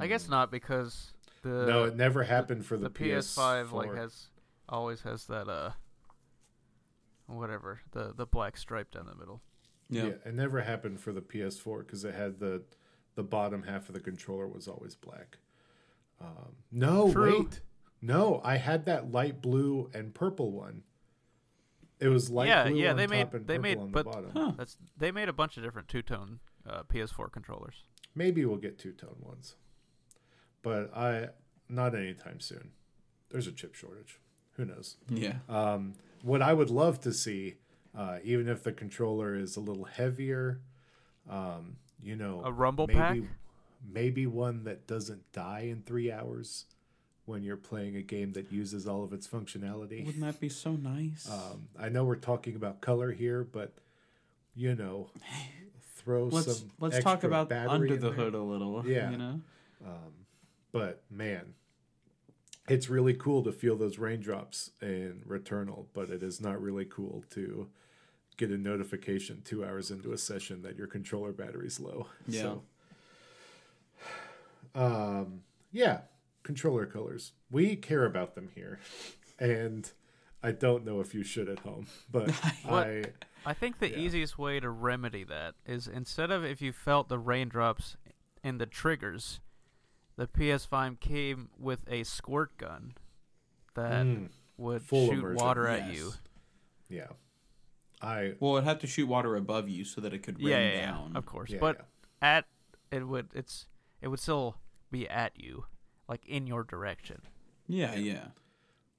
I 0.00 0.06
guess 0.06 0.28
not 0.28 0.50
because 0.50 1.12
the 1.42 1.48
Mm. 1.48 1.66
no, 1.68 1.84
it 1.84 1.96
never 1.96 2.24
happened 2.24 2.66
for 2.66 2.76
the, 2.76 2.88
the 2.88 2.90
PS5 2.90 3.72
like 3.72 3.88
PS4. 3.90 3.96
has 3.96 4.26
always 4.68 5.00
has 5.02 5.26
that 5.28 5.48
uh 5.48 5.70
whatever 7.26 7.80
the 7.92 8.12
the 8.14 8.26
black 8.26 8.56
stripe 8.56 8.90
down 8.90 9.06
the 9.06 9.14
middle. 9.14 9.40
Yeah. 9.88 10.04
Yeah. 10.04 10.10
it 10.24 10.34
never 10.34 10.60
happened 10.60 11.00
for 11.00 11.12
the 11.12 11.20
PS4 11.22 11.78
because 11.80 12.04
it 12.04 12.14
had 12.14 12.38
the 12.38 12.62
the 13.14 13.22
bottom 13.22 13.62
half 13.62 13.88
of 13.88 13.94
the 13.94 14.00
controller 14.00 14.46
was 14.46 14.68
always 14.68 14.94
black. 14.94 15.38
Um, 16.20 16.56
no, 16.70 17.10
True. 17.12 17.40
wait, 17.40 17.60
no, 18.02 18.40
I 18.44 18.56
had 18.56 18.86
that 18.86 19.10
light 19.12 19.40
blue 19.42 19.90
and 19.94 20.14
purple 20.14 20.50
one. 20.52 20.82
It 21.98 22.08
was 22.08 22.30
light 22.30 22.48
Yeah, 22.48 22.68
blue 22.68 22.76
yeah, 22.78 22.90
on 22.90 22.96
they 22.96 23.06
top 23.06 23.10
made- 23.10 23.20
and 23.40 23.46
they 23.46 23.56
purple 23.56 23.62
made- 23.62 23.78
on 23.78 23.90
but- 23.92 24.04
the 24.04 24.10
bottom. 24.10 24.30
Huh. 24.34 24.52
That's 24.56 24.76
they 24.96 25.10
made 25.10 25.28
a 25.28 25.32
bunch 25.32 25.56
of 25.56 25.62
different 25.62 25.88
two 25.88 26.02
tone 26.02 26.40
uh, 26.66 26.82
PS4 26.84 27.30
controllers. 27.32 27.84
Maybe 28.14 28.44
we'll 28.44 28.56
get 28.58 28.78
two 28.78 28.92
tone 28.92 29.16
ones, 29.20 29.56
but 30.62 30.94
I 30.96 31.28
not 31.68 31.94
anytime 31.94 32.40
soon. 32.40 32.70
There's 33.30 33.46
a 33.46 33.52
chip 33.52 33.74
shortage. 33.74 34.20
Who 34.56 34.64
knows? 34.64 34.96
Yeah. 35.08 35.38
Um, 35.48 35.94
what 36.22 36.40
I 36.42 36.52
would 36.54 36.70
love 36.70 37.00
to 37.02 37.12
see, 37.12 37.56
uh, 37.94 38.18
even 38.24 38.48
if 38.48 38.62
the 38.62 38.72
controller 38.72 39.34
is 39.34 39.56
a 39.56 39.60
little 39.60 39.84
heavier, 39.84 40.60
um, 41.28 41.76
you 42.02 42.16
know, 42.16 42.40
A 42.44 42.50
rumble 42.52 42.86
maybe, 42.86 42.98
pack? 42.98 43.18
maybe 43.86 44.26
one 44.26 44.64
that 44.64 44.86
doesn't 44.86 45.30
die 45.32 45.60
in 45.70 45.82
three 45.82 46.10
hours 46.10 46.64
when 47.26 47.42
you're 47.42 47.56
playing 47.56 47.96
a 47.96 48.02
game 48.02 48.32
that 48.32 48.50
uses 48.50 48.86
all 48.86 49.04
of 49.04 49.12
its 49.12 49.26
functionality. 49.26 50.06
Wouldn't 50.06 50.24
that 50.24 50.40
be 50.40 50.48
so 50.48 50.72
nice? 50.72 51.28
Um, 51.30 51.68
I 51.78 51.88
know 51.88 52.04
we're 52.04 52.16
talking 52.16 52.56
about 52.56 52.80
color 52.80 53.12
here, 53.12 53.44
but 53.44 53.74
you 54.54 54.74
know, 54.74 55.10
throw 55.96 56.24
let's 56.24 56.58
some. 56.58 56.70
let's 56.80 56.98
talk 57.00 57.24
about 57.24 57.48
battery 57.48 57.74
under 57.74 57.96
the 57.96 58.10
hood 58.10 58.34
a 58.34 58.42
little. 58.42 58.86
Yeah. 58.86 59.10
You 59.10 59.18
know. 59.18 59.40
But 60.72 61.02
man, 61.10 61.54
it's 62.68 62.90
really 62.90 63.14
cool 63.14 63.42
to 63.44 63.52
feel 63.52 63.76
those 63.76 63.98
raindrops 63.98 64.72
in 64.82 65.22
Returnal, 65.26 65.86
but 65.94 66.10
it 66.10 66.22
is 66.22 66.40
not 66.40 66.60
really 66.60 66.84
cool 66.84 67.24
to 67.30 67.68
get 68.36 68.50
a 68.50 68.58
notification 68.58 69.40
two 69.44 69.64
hours 69.64 69.90
into 69.90 70.12
a 70.12 70.18
session 70.18 70.62
that 70.62 70.76
your 70.76 70.86
controller 70.86 71.32
battery's 71.32 71.80
low. 71.80 72.08
Yeah. 72.28 72.42
So, 72.42 72.62
um, 74.74 75.40
yeah, 75.72 76.00
controller 76.46 76.86
colors. 76.86 77.32
We 77.50 77.76
care 77.76 78.04
about 78.04 78.34
them 78.34 78.48
here, 78.54 78.78
and 79.38 79.90
I 80.42 80.52
don't 80.52 80.84
know 80.84 81.00
if 81.00 81.14
you 81.14 81.22
should 81.24 81.48
at 81.48 81.58
home, 81.60 81.86
but 82.10 82.30
I 82.68 83.04
I 83.44 83.52
think 83.52 83.78
the 83.80 83.90
Yeah. 83.90 83.98
easiest 83.98 84.38
way 84.38 84.60
to 84.60 84.70
remedy 84.70 85.24
that 85.24 85.54
is 85.66 85.86
instead 85.88 86.30
of 86.30 86.44
if 86.44 86.62
you 86.62 86.72
felt 86.72 87.08
the 87.08 87.18
raindrops 87.18 87.96
in 88.42 88.58
the 88.58 88.66
triggers, 88.66 89.40
the 90.16 90.26
PS5 90.26 91.00
came 91.00 91.50
with 91.58 91.80
a 91.88 92.04
squirt 92.04 92.56
gun 92.56 92.94
that 93.74 94.06
Mm, 94.06 94.30
would 94.56 94.82
Full 94.82 95.08
shoot 95.08 95.18
immersion, 95.18 95.36
water 95.44 95.66
at 95.68 95.92
you. 95.92 96.12
Yeah, 96.88 97.08
I 98.00 98.34
Well, 98.40 98.56
it'd 98.56 98.68
have 98.68 98.78
to 98.80 98.86
shoot 98.86 99.06
water 99.08 99.36
above 99.36 99.68
you 99.68 99.84
so 99.84 100.00
that 100.00 100.12
it 100.14 100.20
could 100.22 100.38
rain 100.38 100.48
Yeah, 100.48 100.58
yeah, 100.60 100.74
yeah, 100.74 100.86
down. 100.92 101.16
of 101.16 101.26
course. 101.26 101.50
yeah, 101.50 101.58
but 101.60 101.76
yeah. 102.22 102.36
at 102.36 102.44
it 102.92 103.06
would 103.06 103.28
it's 103.34 103.66
it 104.00 104.08
would 104.08 104.20
still 104.20 104.56
be 104.90 105.08
at 105.08 105.32
you, 105.38 105.64
like 106.08 106.24
in 106.26 106.46
your 106.46 106.64
direction. 106.64 107.22
Yeah, 107.66 107.94
yeah. 107.94 108.28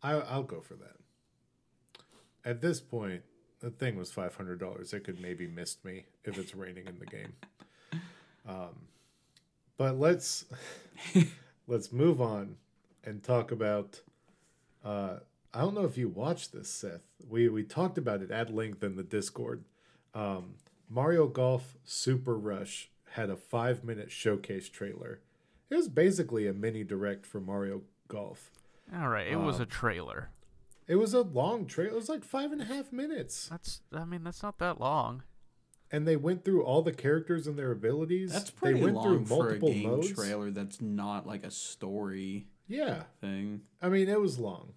I, 0.03 0.13
I'll 0.13 0.43
go 0.43 0.61
for 0.61 0.75
that. 0.75 0.95
At 2.45 2.61
this 2.61 2.79
point, 2.79 3.23
the 3.59 3.69
thing 3.69 3.97
was 3.97 4.11
five 4.11 4.35
hundred 4.35 4.59
dollars. 4.59 4.93
It 4.93 5.03
could 5.03 5.19
maybe 5.19 5.47
missed 5.47 5.83
me 5.83 6.05
if 6.23 6.37
it's 6.37 6.55
raining 6.55 6.87
in 6.87 6.99
the 6.99 7.05
game. 7.05 7.33
Um, 8.47 8.87
but 9.77 9.99
let's 9.99 10.45
let's 11.67 11.91
move 11.91 12.21
on 12.21 12.55
and 13.03 13.21
talk 13.21 13.51
about. 13.51 13.99
Uh, 14.85 15.17
I 15.53 15.61
don't 15.61 15.73
know 15.75 15.83
if 15.83 15.97
you 15.97 16.07
watched 16.07 16.53
this, 16.53 16.69
Seth. 16.69 17.01
We 17.27 17.49
we 17.49 17.63
talked 17.63 17.97
about 17.97 18.21
it 18.21 18.31
at 18.31 18.53
length 18.53 18.83
in 18.83 18.95
the 18.95 19.03
Discord. 19.03 19.65
Um, 20.13 20.55
Mario 20.89 21.27
Golf 21.27 21.75
Super 21.83 22.37
Rush 22.37 22.89
had 23.11 23.29
a 23.29 23.35
five 23.35 23.83
minute 23.83 24.11
showcase 24.11 24.69
trailer. 24.69 25.19
It 25.69 25.75
was 25.75 25.89
basically 25.89 26.47
a 26.47 26.53
mini 26.53 26.83
direct 26.83 27.25
for 27.25 27.39
Mario 27.41 27.81
Golf. 28.07 28.51
All 28.95 29.09
right, 29.09 29.27
it 29.27 29.35
was 29.37 29.59
a 29.59 29.63
Um, 29.63 29.69
trailer. 29.69 30.29
It 30.87 30.95
was 30.95 31.13
a 31.13 31.21
long 31.21 31.65
trailer. 31.65 31.91
It 31.91 31.95
was 31.95 32.07
like 32.09 32.23
five 32.23 32.51
and 32.53 32.61
a 32.61 32.65
half 32.65 32.93
minutes, 32.93 33.49
That's 33.49 33.81
I 33.91 34.05
mean 34.05 34.23
that's 34.23 34.41
not 34.41 34.57
that 34.59 34.79
long. 34.79 35.23
and 35.91 36.07
they 36.07 36.15
went 36.15 36.43
through 36.45 36.63
all 36.63 36.81
the 36.81 36.93
characters 36.93 37.47
and 37.47 37.57
their 37.59 37.71
abilities. 37.71 38.31
That's 38.31 38.49
they 38.51 38.55
pretty 38.57 38.81
went 38.83 38.95
long 38.95 39.25
for 39.25 39.49
a 39.49 39.59
game 39.59 39.83
modes. 39.89 40.13
trailer 40.13 40.51
that's 40.51 40.79
not 40.81 41.27
like 41.27 41.43
a 41.45 41.51
story 41.51 42.47
Yeah, 42.67 43.03
thing. 43.19 43.63
I 43.81 43.89
mean 43.89 44.07
it 44.07 44.19
was 44.21 44.39
long. 44.39 44.73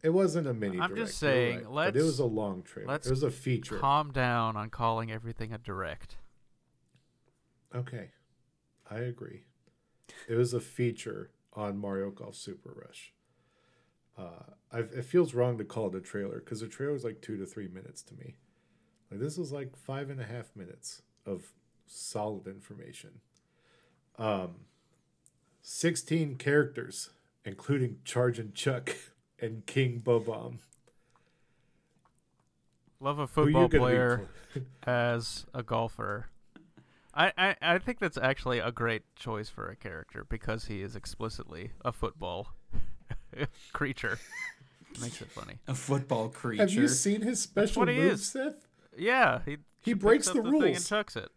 It 0.00 0.10
wasn't 0.10 0.46
a 0.46 0.54
mini. 0.54 0.78
I'm 0.78 0.94
just 0.94 1.20
direct, 1.20 1.22
you're 1.36 1.42
saying, 1.52 1.56
right, 1.64 1.70
let's- 1.72 1.96
it 1.96 2.02
was 2.04 2.20
a 2.20 2.24
long 2.24 2.62
trailer. 2.62 2.94
it 2.94 3.10
was 3.10 3.24
a 3.24 3.32
feature. 3.32 3.78
Calm 3.78 4.12
down 4.12 4.56
on 4.56 4.70
calling 4.70 5.10
everything 5.10 5.52
a 5.52 5.58
direct. 5.58 6.18
Okay, 7.74 8.10
I 8.88 8.98
agree. 9.00 9.42
It 10.28 10.34
was 10.34 10.54
a 10.54 10.60
feature 10.60 11.30
on 11.52 11.78
Mario 11.78 12.10
Golf 12.10 12.34
Super 12.36 12.72
Rush. 12.74 13.12
Uh, 14.16 14.52
i 14.72 14.78
it 14.80 15.04
feels 15.04 15.32
wrong 15.34 15.58
to 15.58 15.64
call 15.64 15.88
it 15.88 15.94
a 15.94 16.00
trailer 16.00 16.40
because 16.40 16.60
the 16.60 16.66
trailer 16.66 16.94
is 16.94 17.04
like 17.04 17.20
two 17.20 17.36
to 17.36 17.46
three 17.46 17.68
minutes 17.68 18.02
to 18.02 18.14
me. 18.14 18.36
Like 19.10 19.20
this 19.20 19.38
was 19.38 19.52
like 19.52 19.76
five 19.76 20.10
and 20.10 20.20
a 20.20 20.24
half 20.24 20.54
minutes 20.56 21.02
of 21.24 21.52
solid 21.86 22.46
information. 22.46 23.20
Um, 24.18 24.66
sixteen 25.62 26.36
characters, 26.36 27.10
including 27.44 27.98
Chargin' 28.04 28.54
Chuck 28.54 28.96
and 29.40 29.64
King 29.66 30.02
Bobomb. 30.04 30.58
Love 33.00 33.20
a 33.20 33.28
football 33.28 33.68
player 33.68 34.28
as 34.82 35.46
a 35.54 35.62
golfer. 35.62 36.26
I, 37.18 37.32
I, 37.36 37.56
I 37.60 37.78
think 37.78 37.98
that's 37.98 38.16
actually 38.16 38.60
a 38.60 38.70
great 38.70 39.02
choice 39.16 39.48
for 39.48 39.68
a 39.68 39.74
character 39.76 40.24
because 40.28 40.66
he 40.66 40.82
is 40.82 40.94
explicitly 40.94 41.72
a 41.84 41.90
football 41.92 42.52
creature. 43.72 44.18
Makes 45.00 45.20
it 45.22 45.28
funny. 45.30 45.58
A 45.66 45.74
football 45.74 46.28
creature. 46.28 46.62
Have 46.62 46.70
you 46.72 46.86
seen 46.88 47.22
his 47.22 47.40
special 47.42 47.80
what 47.80 47.88
he 47.88 47.96
move, 47.96 48.12
is. 48.12 48.26
Seth? 48.30 48.66
Yeah, 48.96 49.40
he 49.44 49.58
He 49.82 49.92
breaks 49.94 50.28
up 50.28 50.34
the 50.34 50.42
thing 50.42 50.52
and 50.54 50.62
rules. 50.62 50.88
chucks 50.88 51.16
it. 51.16 51.28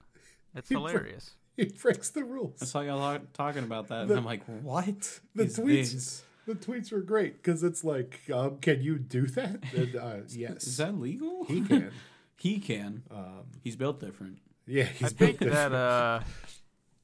It's 0.56 0.70
He 0.70 0.76
bre- 0.76 0.80
hilarious. 0.80 1.32
He 1.58 1.66
breaks 1.66 2.10
the 2.12 2.24
rules. 2.24 2.60
I 2.62 2.66
saw 2.66 2.80
y'all 2.82 3.20
talking 3.34 3.64
about 3.64 3.90
that, 3.90 4.08
The- 4.08 4.14
and 4.14 4.20
I'm 4.20 4.26
like, 4.26 4.44
what? 4.64 5.20
the 5.36 5.44
is 5.44 5.58
tweets- 5.60 5.94
this? 5.94 6.24
The 6.48 6.56
tweets 6.56 6.92
were 6.92 7.02
great 7.02 7.42
because 7.44 7.62
it's 7.64 7.84
like, 7.84 8.20
um, 8.34 8.58
can 8.58 8.82
you 8.82 8.98
do 8.98 9.28
that? 9.28 9.60
And, 9.76 9.96
uh, 9.96 10.16
yes, 10.30 10.64
Is 10.66 10.78
that 10.78 10.98
legal? 10.98 11.44
he 11.46 11.62
can. 11.62 11.92
he 12.38 12.60
can. 12.60 13.04
Um, 13.12 13.44
He's 13.64 13.76
built 13.76 14.00
different. 14.00 14.40
Yeah, 14.72 14.84
I 14.84 14.86
he's 14.86 15.12
think 15.12 15.40
that 15.40 15.74
uh, 15.74 16.22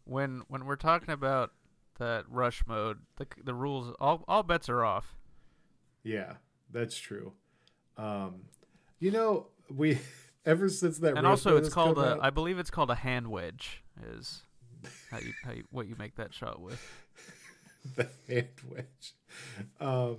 when 0.05 0.43
when 0.47 0.65
we're 0.65 0.77
talking 0.77 1.09
about 1.09 1.51
that 1.99 2.23
rush 2.29 2.63
mode, 2.65 2.99
the 3.17 3.27
the 3.43 3.53
rules 3.53 3.93
all 3.99 4.23
all 4.27 4.43
bets 4.43 4.69
are 4.69 4.85
off. 4.85 5.15
yeah, 6.01 6.35
that's 6.71 6.97
true. 6.97 7.33
Um, 7.97 8.43
you 8.99 9.11
know, 9.11 9.47
we 9.69 9.99
ever 10.45 10.69
since 10.69 10.99
that 10.99 11.17
and 11.17 11.27
also 11.27 11.57
it's 11.57 11.73
called 11.73 11.97
a 11.97 12.13
out- 12.13 12.19
I 12.21 12.29
believe 12.29 12.57
it's 12.57 12.71
called 12.71 12.89
a 12.89 12.95
hand 12.95 13.27
wedge 13.27 13.83
is 14.13 14.43
how 15.11 15.19
you, 15.19 15.33
how 15.43 15.51
you 15.51 15.63
what 15.69 15.87
you 15.87 15.95
make 15.99 16.15
that 16.15 16.33
shot 16.33 16.61
with. 16.61 16.81
the 17.97 18.07
hand 18.29 18.47
wedge. 18.71 19.13
Um, 19.81 20.17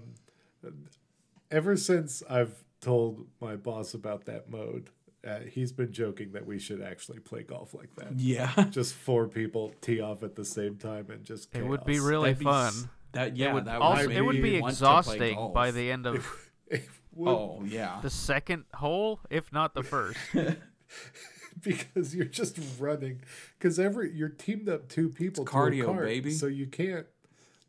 ever 1.51 1.79
since 1.79 2.23
I've 2.29 2.63
told 2.83 3.27
my 3.41 3.57
boss 3.57 3.95
about 3.95 4.27
that 4.27 4.51
mode, 4.51 4.91
uh, 5.27 5.41
he's 5.41 5.73
been 5.73 5.93
joking 5.93 6.33
that 6.33 6.47
we 6.47 6.59
should 6.59 6.81
actually 6.81 7.19
play 7.19 7.43
golf 7.43 7.75
like 7.75 7.95
that. 7.97 8.13
Yeah. 8.19 8.53
Just 8.71 8.95
four 8.95 9.27
people 9.27 9.73
tee 9.81 10.01
off 10.01 10.23
at 10.23 10.37
the 10.37 10.45
same 10.45 10.77
time 10.77 11.11
and 11.11 11.25
just 11.25 11.55
It 11.55 11.67
would 11.67 11.85
be 11.85 11.99
really 12.01 12.33
That'd 12.33 12.45
fun. 12.45 12.69
s- 12.69 12.89
That 13.13 13.37
yeah, 13.37 13.51
it 13.51 13.55
would 13.55 13.65
that 13.65 13.81
also 13.81 14.09
it 14.11 14.21
would 14.21 14.37
be 14.37 14.43
me 14.55 14.61
want 14.61 14.77
to 14.77 14.81
play 14.81 14.91
exhausting 15.33 15.53
by 15.53 15.71
the 15.73 15.91
end 15.91 16.07
of 16.07 16.27
It 16.69 16.89
would, 17.13 17.29
Oh 17.31 17.63
yeah. 17.67 17.99
the 18.03 18.11
second 18.11 18.65
hole, 18.75 19.19
if 19.29 19.53
not 19.53 19.75
the 19.75 19.83
first. 19.83 20.19
because 21.63 22.15
you're 22.15 22.25
just 22.25 22.59
running. 22.79 23.21
Because 23.59 23.79
every 23.79 24.13
you're 24.15 24.29
teamed 24.29 24.69
up 24.69 24.89
two 24.89 25.09
people 25.09 25.43
It's 25.43 25.53
to 25.53 25.59
a 25.59 25.61
cardio, 25.61 25.85
cart, 25.87 26.05
baby. 26.05 26.31
So 26.31 26.47
you 26.47 26.67
can't 26.67 27.07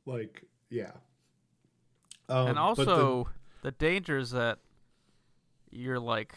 like 0.06 0.44
yeah. 0.70 0.92
Um, 2.28 2.50
and 2.50 2.60
also 2.60 2.86
the- 2.86 2.92
also 2.92 3.30
the, 3.64 3.72
dangers 3.72 4.32
that 4.32 4.60
you're 5.72 6.00
like 6.00 6.36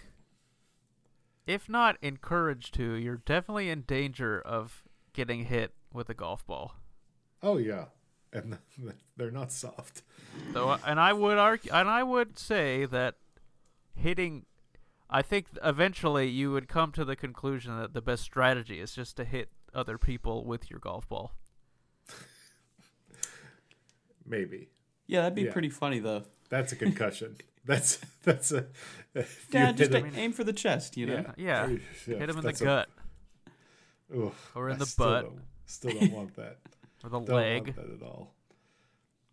if 1.46 1.68
not 1.68 1.96
encouraged 2.02 2.74
to, 2.74 2.92
you're 2.94 3.16
definitely 3.24 3.68
in 3.70 3.82
danger 3.82 4.40
of 4.40 4.82
getting 5.12 5.44
hit 5.46 5.72
with 5.92 6.08
a 6.08 6.14
golf 6.14 6.46
ball. 6.46 6.74
oh 7.42 7.56
yeah, 7.58 7.86
and 8.32 8.58
they're 9.16 9.30
not 9.30 9.52
soft. 9.52 10.02
So, 10.52 10.70
uh, 10.70 10.78
and 10.86 10.98
I 11.00 11.12
would 11.12 11.38
argue, 11.38 11.70
and 11.72 11.88
I 11.88 12.02
would 12.02 12.38
say 12.38 12.84
that 12.86 13.16
hitting, 13.94 14.46
I 15.10 15.20
think 15.22 15.46
eventually 15.62 16.28
you 16.28 16.50
would 16.52 16.68
come 16.68 16.92
to 16.92 17.04
the 17.04 17.16
conclusion 17.16 17.76
that 17.78 17.92
the 17.92 18.00
best 18.00 18.22
strategy 18.22 18.80
is 18.80 18.94
just 18.94 19.16
to 19.18 19.24
hit 19.24 19.50
other 19.74 19.98
people 19.98 20.44
with 20.44 20.70
your 20.70 20.78
golf 20.80 21.08
ball. 21.08 21.32
Maybe 24.24 24.68
Yeah, 25.06 25.22
that'd 25.22 25.34
be 25.34 25.42
Yeah. 25.42 25.52
pretty 25.52 25.68
funny 25.70 25.98
though. 25.98 26.24
that's 26.48 26.72
a 26.72 26.76
concussion. 26.76 27.36
that's 27.64 27.96
that's 28.22 28.52
a. 28.52 28.66
if 29.14 29.46
you 29.52 29.58
Yeah, 29.60 29.72
just 29.72 29.92
a- 29.92 30.04
a- 30.04 30.10
aim 30.16 30.32
for 30.32 30.44
the 30.44 30.52
chest, 30.52 30.96
you 30.96 31.06
know. 31.06 31.14
yeah, 31.36 31.68
Yeah, 31.68 31.76
yeah, 32.06 32.18
hit 32.18 32.28
him 32.30 32.30
in 32.30 32.36
the 32.36 32.42
that's 32.42 32.60
a- 32.60 32.64
gut 32.64 32.88
oof, 34.14 34.52
or 34.54 34.68
in 34.68 34.76
I 34.76 34.78
the 34.78 34.86
still 34.86 35.06
butt 35.06 35.24
Don't, 35.24 35.40
still 35.66 35.92
don't 36.00 36.12
want 36.12 36.36
that. 36.36 36.58
or 37.04 37.10
the 37.10 37.20
Don't 37.20 37.28
leg. 37.28 37.62
want 37.64 37.76
that 37.76 37.94
at 37.94 38.02
all. 38.02 38.34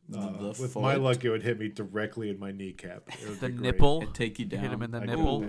The- 0.10 0.18
Uh, 0.20 0.32
the 0.54 0.62
with 0.62 0.76
my 0.76 0.96
luck, 0.96 1.24
it 1.24 1.30
would 1.30 1.44
hit 1.44 1.60
me 1.60 1.68
directly 1.70 2.30
in 2.30 2.40
my 2.40 2.52
kneecap. 2.52 3.04
It 3.22 3.30
would 3.30 3.40
The 3.40 3.50
be 3.50 3.54
nipple. 3.62 4.02
It'd 4.02 4.16
take 4.16 4.40
you 4.40 4.46
down. 4.46 4.62
Hit 4.62 4.72
him 4.72 4.82
in 4.82 4.92
the 4.92 5.00
I'd 5.02 5.08
nipple. 5.08 5.46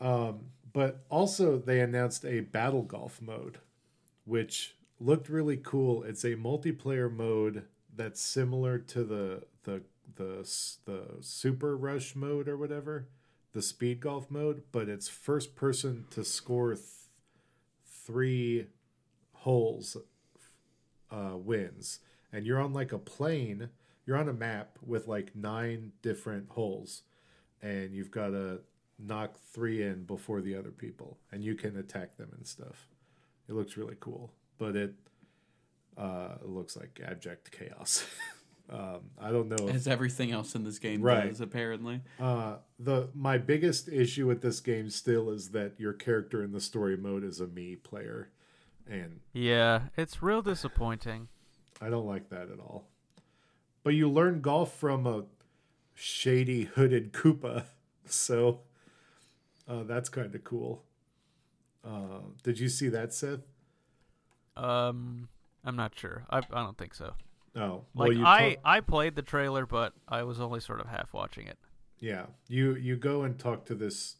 Um, 0.00 0.40
but 0.72 1.04
also 1.10 1.58
they 1.58 1.80
announced 1.80 2.24
a 2.24 2.40
battle 2.40 2.82
golf 2.82 3.20
mode, 3.22 3.58
which 4.24 4.76
looked 5.00 5.28
really 5.28 5.56
cool. 5.56 6.02
It's 6.04 6.24
a 6.24 6.34
multiplayer 6.36 7.10
mode 7.12 7.64
that's 7.94 8.20
similar 8.20 8.78
to 8.78 9.04
the 9.04 9.42
the 10.14 10.48
the 10.84 11.16
Super 11.20 11.76
Rush 11.76 12.14
mode 12.14 12.48
or 12.48 12.56
whatever, 12.56 13.08
the 13.52 13.62
speed 13.62 14.00
golf 14.00 14.30
mode, 14.30 14.62
but 14.72 14.88
it's 14.88 15.08
first 15.08 15.54
person 15.54 16.06
to 16.10 16.24
score 16.24 16.74
th- 16.74 16.86
three 17.84 18.66
holes 19.32 19.96
uh, 21.10 21.36
wins, 21.36 22.00
and 22.32 22.46
you're 22.46 22.60
on 22.60 22.72
like 22.72 22.92
a 22.92 22.98
plane. 22.98 23.70
You're 24.04 24.18
on 24.18 24.28
a 24.28 24.32
map 24.32 24.78
with 24.86 25.08
like 25.08 25.34
nine 25.34 25.92
different 26.02 26.50
holes, 26.50 27.02
and 27.60 27.92
you've 27.92 28.12
got 28.12 28.28
to 28.28 28.60
knock 28.98 29.38
three 29.52 29.82
in 29.82 30.04
before 30.04 30.40
the 30.40 30.54
other 30.54 30.70
people, 30.70 31.18
and 31.32 31.42
you 31.42 31.54
can 31.54 31.76
attack 31.76 32.16
them 32.16 32.30
and 32.36 32.46
stuff. 32.46 32.88
It 33.48 33.54
looks 33.54 33.76
really 33.76 33.96
cool, 34.00 34.32
but 34.58 34.76
it 34.76 34.94
uh, 35.96 36.36
looks 36.42 36.76
like 36.76 37.00
abject 37.04 37.50
chaos. 37.50 38.04
um, 38.68 39.10
I 39.20 39.30
don't 39.30 39.48
know. 39.48 39.68
If, 39.68 39.74
As 39.76 39.86
everything 39.88 40.32
else 40.32 40.54
in 40.54 40.64
this 40.64 40.78
game 40.78 41.00
Right. 41.02 41.28
does, 41.28 41.40
apparently. 41.40 42.02
uh, 42.18 42.56
the 42.78 43.08
my 43.14 43.38
biggest 43.38 43.88
issue 43.88 44.26
with 44.26 44.42
this 44.42 44.60
game 44.60 44.90
still 44.90 45.30
is 45.30 45.50
that 45.50 45.74
your 45.78 45.92
character 45.92 46.42
in 46.42 46.52
the 46.52 46.60
story 46.60 46.96
mode 46.96 47.22
is 47.24 47.40
a 47.40 47.46
me 47.46 47.76
player, 47.76 48.30
and 48.88 49.20
Yeah, 49.32 49.82
it's 49.96 50.22
real 50.22 50.42
disappointing. 50.42 51.28
I 51.80 51.88
don't 51.90 52.06
like 52.06 52.28
that 52.30 52.50
at 52.50 52.58
all. 52.58 52.88
But 53.84 53.94
you 53.94 54.10
learn 54.10 54.40
golf 54.40 54.74
from 54.74 55.06
a 55.06 55.24
shady 55.94 56.64
hooded 56.64 57.12
Koopa, 57.12 57.64
so 58.06 58.60
uh, 59.68 59.84
that's 59.84 60.08
kind 60.08 60.34
of 60.34 60.42
cool. 60.44 60.82
Uh, 61.84 62.18
did 62.42 62.58
you 62.58 62.68
see 62.68 62.88
that, 62.88 63.14
Seth? 63.14 63.40
Um, 64.56 65.28
I'm 65.64 65.76
not 65.76 65.96
sure. 65.96 66.24
I 66.30 66.38
I 66.38 66.62
don't 66.64 66.76
think 66.76 66.94
so. 66.94 67.14
Oh, 67.56 67.84
Like 67.94 68.12
you 68.12 68.24
I 68.26 68.54
talk- 68.54 68.58
I 68.64 68.80
played 68.80 69.14
the 69.14 69.22
trailer, 69.22 69.64
but 69.66 69.94
I 70.08 70.22
was 70.24 70.40
only 70.40 70.60
sort 70.60 70.80
of 70.80 70.88
half 70.88 71.12
watching 71.14 71.46
it. 71.46 71.58
yeah, 71.98 72.26
you 72.48 72.74
you 72.74 72.96
go 72.96 73.22
and 73.22 73.38
talk 73.38 73.64
to 73.66 73.74
this 73.74 74.16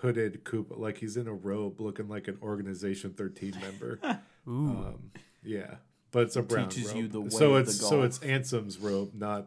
hooded 0.00 0.44
Koopa, 0.44 0.78
like 0.78 0.98
he's 0.98 1.16
in 1.16 1.26
a 1.26 1.32
robe, 1.32 1.80
looking 1.80 2.06
like 2.08 2.28
an 2.28 2.38
Organization 2.42 3.14
13 3.14 3.54
member. 3.60 3.98
Ooh, 4.48 4.68
um, 4.68 5.10
yeah, 5.42 5.76
but 6.10 6.24
it's 6.24 6.36
a 6.36 6.40
It 6.40 6.48
brown 6.48 6.68
teaches 6.68 6.88
robe. 6.88 6.96
you 6.96 7.08
the 7.08 7.20
way 7.22 7.28
so 7.30 7.56
it's 7.56 7.78
the 7.78 7.84
so 7.86 8.02
it's 8.02 8.18
Ansem's 8.18 8.78
robe, 8.78 9.12
not 9.14 9.46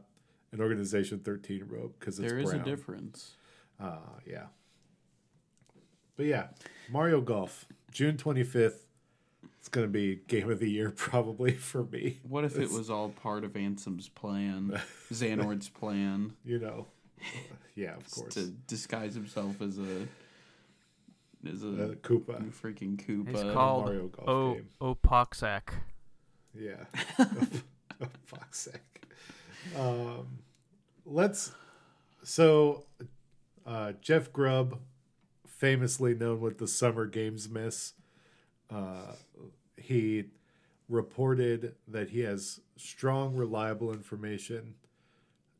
an 0.51 0.59
Organization 0.61 1.19
13 1.19 1.65
robe, 1.67 1.93
because 1.99 2.17
it's 2.19 2.27
There 2.27 2.39
is 2.39 2.49
brown. 2.49 2.61
a 2.61 2.63
difference. 2.65 3.35
Uh, 3.79 3.99
yeah. 4.25 4.47
But 6.17 6.25
yeah, 6.25 6.47
Mario 6.91 7.21
Golf, 7.21 7.65
June 7.91 8.17
25th. 8.17 8.85
It's 9.59 9.67
going 9.69 9.85
to 9.85 9.91
be 9.91 10.21
game 10.27 10.49
of 10.49 10.59
the 10.59 10.69
year 10.69 10.89
probably 10.95 11.51
for 11.53 11.83
me. 11.83 12.19
What 12.27 12.45
if 12.45 12.57
it 12.57 12.71
was 12.71 12.89
all 12.89 13.09
part 13.09 13.43
of 13.43 13.53
Ansem's 13.53 14.07
plan, 14.09 14.79
Xehanort's 15.11 15.69
plan, 15.69 16.33
You 16.45 16.59
know. 16.59 16.87
Yeah, 17.75 17.95
of 17.95 18.09
course. 18.09 18.33
to 18.35 18.47
disguise 18.67 19.13
himself 19.13 19.61
as 19.61 19.77
a 19.77 20.07
as 21.47 21.63
a 21.63 21.67
Uh, 21.69 21.95
Koopa. 21.95 22.41
freaking 22.51 22.97
Koopa? 22.97 23.29
he's 23.29 23.53
called 23.53 23.85
Mario 23.85 24.07
Golf 24.07 24.27
O 24.29 24.53
game. 24.55 24.67
Opoxac. 24.81 25.61
Yeah. 26.57 26.85
Fuck's 28.25 28.59
sake. 28.59 29.03
Um, 29.77 30.39
let's. 31.05 31.51
So, 32.23 32.85
uh, 33.65 33.93
Jeff 34.01 34.31
Grubb, 34.33 34.79
famously 35.47 36.13
known 36.15 36.39
with 36.41 36.57
the 36.57 36.67
Summer 36.67 37.05
Games 37.05 37.49
Miss, 37.49 37.93
uh, 38.69 39.13
he 39.77 40.25
reported 40.87 41.75
that 41.87 42.09
he 42.09 42.21
has 42.21 42.61
strong, 42.77 43.35
reliable 43.35 43.91
information 43.93 44.75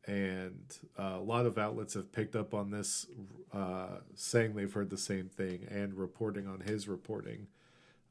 and 0.06 0.78
uh, 0.98 1.16
a 1.18 1.20
lot 1.20 1.46
of 1.46 1.58
outlets 1.58 1.94
have 1.94 2.10
picked 2.10 2.34
up 2.34 2.54
on 2.54 2.70
this, 2.70 3.06
uh, 3.52 3.98
saying 4.14 4.54
they've 4.54 4.72
heard 4.72 4.90
the 4.90 4.96
same 4.96 5.28
thing 5.28 5.66
and 5.70 5.94
reporting 5.94 6.48
on 6.48 6.60
his 6.60 6.88
reporting 6.88 7.46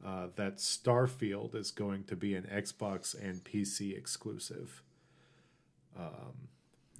uh, 0.05 0.27
that 0.35 0.57
Starfield 0.57 1.55
is 1.55 1.71
going 1.71 2.03
to 2.05 2.15
be 2.15 2.35
an 2.35 2.43
Xbox 2.43 3.19
and 3.19 3.43
PC 3.43 3.97
exclusive. 3.97 4.81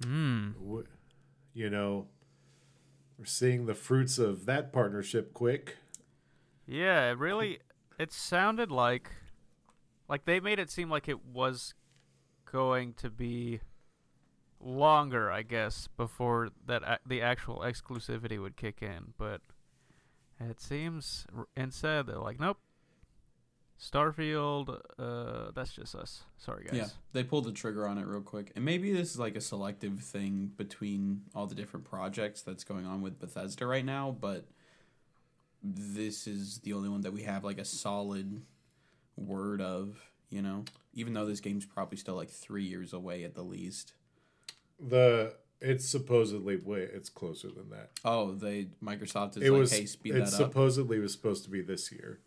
Hmm. 0.04 0.50
W- 0.60 0.86
You 1.54 1.70
know, 1.70 2.06
we're 3.18 3.24
seeing 3.24 3.66
the 3.66 3.74
fruits 3.74 4.18
of 4.18 4.44
that 4.46 4.72
partnership 4.72 5.32
quick. 5.34 5.76
Yeah, 6.66 7.10
it 7.10 7.18
really. 7.18 7.60
It 8.00 8.12
sounded 8.14 8.70
like, 8.70 9.10
like 10.08 10.24
they 10.24 10.40
made 10.40 10.58
it 10.58 10.70
seem 10.70 10.88
like 10.88 11.06
it 11.06 11.22
was 11.22 11.74
going 12.50 12.94
to 12.94 13.10
be 13.10 13.60
longer, 14.58 15.30
I 15.30 15.42
guess, 15.42 15.86
before 15.98 16.48
that 16.66 16.82
a- 16.82 16.98
the 17.06 17.20
actual 17.20 17.58
exclusivity 17.58 18.40
would 18.40 18.56
kick 18.56 18.80
in. 18.80 19.12
But 19.18 19.42
it 20.40 20.62
seems 20.62 21.26
r- 21.36 21.46
instead 21.54 22.06
they're 22.06 22.16
like, 22.16 22.40
nope. 22.40 22.56
Starfield, 23.78 24.80
uh, 24.98 25.50
that's 25.54 25.74
just 25.74 25.94
us. 25.94 26.22
Sorry, 26.38 26.64
guys. 26.64 26.74
Yeah, 26.74 26.86
they 27.12 27.22
pulled 27.22 27.44
the 27.44 27.52
trigger 27.52 27.86
on 27.86 27.98
it 27.98 28.06
real 28.06 28.22
quick. 28.22 28.50
And 28.56 28.64
maybe 28.64 28.92
this 28.94 29.10
is 29.10 29.18
like 29.18 29.36
a 29.36 29.42
selective 29.42 30.00
thing 30.00 30.52
between 30.56 31.22
all 31.34 31.46
the 31.46 31.54
different 31.54 31.84
projects 31.84 32.40
that's 32.40 32.64
going 32.64 32.86
on 32.86 33.02
with 33.02 33.18
Bethesda 33.18 33.66
right 33.66 33.84
now, 33.84 34.16
but 34.18 34.46
this 35.62 36.26
is 36.26 36.58
the 36.58 36.72
only 36.72 36.88
one 36.88 37.02
that 37.02 37.12
we 37.12 37.22
have 37.22 37.44
like 37.44 37.58
a 37.58 37.64
solid 37.64 38.42
word 39.16 39.60
of, 39.60 39.98
you 40.30 40.42
know? 40.42 40.64
Even 40.94 41.12
though 41.12 41.26
this 41.26 41.40
game's 41.40 41.66
probably 41.66 41.96
still 41.98 42.14
like 42.14 42.30
three 42.30 42.64
years 42.64 42.92
away 42.92 43.24
at 43.24 43.34
the 43.34 43.42
least. 43.42 43.92
The 44.78 45.34
it's 45.60 45.86
supposedly 45.86 46.56
way 46.56 46.80
it's 46.80 47.10
closer 47.10 47.48
than 47.48 47.68
that. 47.70 47.90
Oh, 48.04 48.32
they 48.32 48.68
Microsoft 48.82 49.36
is 49.36 49.42
it 49.44 49.50
like, 49.50 49.58
was 49.60 49.72
hey, 49.72 49.84
speed 49.86 50.14
it 50.14 50.18
that 50.20 50.22
up. 50.24 50.28
supposedly 50.30 50.98
was 50.98 51.12
supposed 51.12 51.44
to 51.44 51.50
be 51.50 51.60
this 51.60 51.92
year 51.92 52.20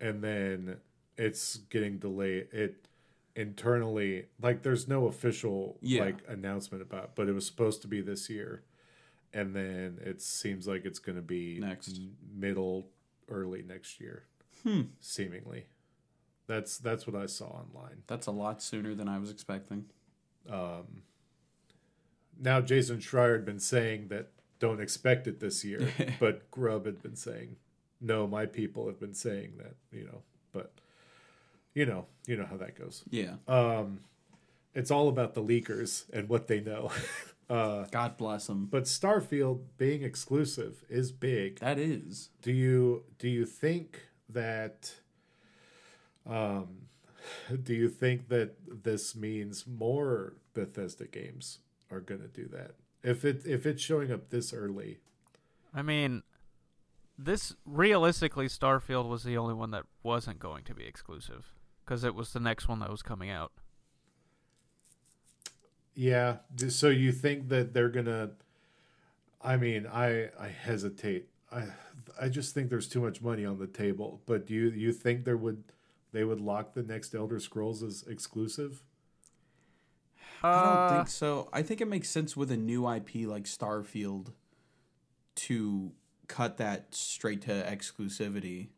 and 0.00 0.22
then 0.22 0.76
it's 1.18 1.56
getting 1.56 1.98
delayed 1.98 2.46
it 2.52 2.86
internally 3.34 4.26
like 4.40 4.62
there's 4.62 4.86
no 4.86 5.06
official 5.06 5.76
Yeah. 5.80 6.04
like 6.04 6.18
announcement 6.28 6.82
about 6.82 7.04
it, 7.04 7.10
but 7.14 7.28
it 7.28 7.32
was 7.32 7.46
supposed 7.46 7.82
to 7.82 7.88
be 7.88 8.00
this 8.00 8.30
year 8.30 8.62
and 9.34 9.54
then 9.56 9.98
it 10.04 10.20
seems 10.22 10.66
like 10.68 10.84
it's 10.84 10.98
going 10.98 11.16
to 11.16 11.22
be 11.22 11.58
Next. 11.60 12.00
middle 12.34 12.88
early 13.28 13.62
next 13.62 14.00
year 14.00 14.24
Hmm. 14.62 14.82
seemingly 15.00 15.66
that's 16.46 16.78
that's 16.78 17.06
what 17.06 17.16
i 17.20 17.26
saw 17.26 17.46
online 17.46 18.02
That's 18.06 18.26
a 18.26 18.30
lot 18.32 18.62
sooner 18.62 18.94
than 18.94 19.08
I 19.08 19.18
was 19.18 19.30
expecting. 19.30 19.86
um 20.50 21.02
now 22.38 22.60
jason 22.60 22.98
schreier 22.98 23.32
had 23.34 23.44
been 23.44 23.58
saying 23.60 24.08
that 24.08 24.30
don't 24.58 24.80
expect 24.80 25.26
it 25.26 25.40
this 25.40 25.64
year 25.64 25.88
but 26.20 26.50
Grubb 26.50 26.86
had 26.86 27.02
been 27.02 27.16
saying 27.16 27.56
no 28.00 28.26
my 28.26 28.46
people 28.46 28.86
have 28.86 29.00
been 29.00 29.14
saying 29.14 29.54
that 29.58 29.74
you 29.90 30.04
know 30.04 30.22
but 30.52 30.72
you 31.74 31.86
know 31.86 32.06
you 32.26 32.36
know 32.36 32.46
how 32.46 32.56
that 32.56 32.78
goes 32.78 33.02
Yeah. 33.10 33.34
um 33.48 34.00
it's 34.74 34.90
all 34.90 35.08
about 35.08 35.34
the 35.34 35.42
leakers 35.42 36.04
and 36.12 36.28
what 36.28 36.46
they 36.48 36.60
know 36.60 36.90
uh 37.52 37.84
God 37.90 38.16
bless 38.16 38.46
them. 38.46 38.66
but 38.70 38.84
starfield 38.84 39.60
being 39.76 40.02
exclusive 40.02 40.84
is 40.88 41.12
big 41.12 41.58
That 41.60 41.78
is. 41.78 42.30
do 42.40 42.52
you 42.52 43.04
do 43.18 43.28
you 43.28 43.44
think 43.46 44.00
that 44.28 44.94
um 46.26 46.86
do 47.62 47.74
you 47.74 47.88
think 47.88 48.28
that 48.28 48.54
this 48.84 49.14
means 49.14 49.66
more 49.66 50.34
Bethesda 50.54 51.06
games 51.06 51.58
are 51.90 52.00
going 52.00 52.20
to 52.22 52.28
do 52.28 52.48
that 52.48 52.72
if 53.02 53.24
it 53.24 53.42
if 53.46 53.66
it's 53.66 53.82
showing 53.82 54.10
up 54.10 54.30
this 54.30 54.52
early 54.52 54.98
I 55.74 55.80
mean, 55.80 56.22
this 57.16 57.54
realistically, 57.64 58.46
Starfield 58.46 59.08
was 59.08 59.22
the 59.24 59.38
only 59.38 59.54
one 59.54 59.70
that 59.70 59.84
wasn't 60.02 60.38
going 60.38 60.64
to 60.64 60.74
be 60.74 60.84
exclusive 60.84 61.46
because 61.82 62.04
it 62.04 62.14
was 62.14 62.32
the 62.34 62.40
next 62.40 62.68
one 62.68 62.78
that 62.80 62.90
was 62.90 63.00
coming 63.02 63.30
out. 63.30 63.52
Yeah 65.94 66.36
so 66.68 66.88
you 66.88 67.12
think 67.12 67.48
that 67.48 67.72
they're 67.74 67.88
going 67.88 68.06
to 68.06 68.30
I 69.42 69.56
mean 69.56 69.86
I 69.86 70.30
I 70.38 70.48
hesitate 70.48 71.28
I 71.52 71.64
I 72.20 72.28
just 72.28 72.54
think 72.54 72.70
there's 72.70 72.88
too 72.88 73.00
much 73.00 73.20
money 73.20 73.44
on 73.44 73.58
the 73.58 73.66
table 73.66 74.20
but 74.26 74.46
do 74.46 74.54
you 74.54 74.70
you 74.70 74.92
think 74.92 75.24
there 75.24 75.36
would 75.36 75.64
they 76.12 76.24
would 76.24 76.40
lock 76.40 76.74
the 76.74 76.82
next 76.82 77.14
Elder 77.14 77.38
Scrolls 77.40 77.82
as 77.82 78.04
exclusive 78.08 78.82
I 80.44 80.48
Uh, 80.48 80.88
don't 80.88 80.96
think 80.96 81.08
so. 81.08 81.48
I 81.52 81.62
think 81.62 81.80
it 81.80 81.86
makes 81.88 82.08
sense 82.10 82.36
with 82.36 82.50
a 82.50 82.56
new 82.56 82.88
IP 82.90 83.26
like 83.28 83.44
Starfield 83.44 84.32
to 85.36 85.92
cut 86.28 86.56
that 86.58 86.94
straight 86.94 87.42
to 87.42 87.50
exclusivity 87.52 88.68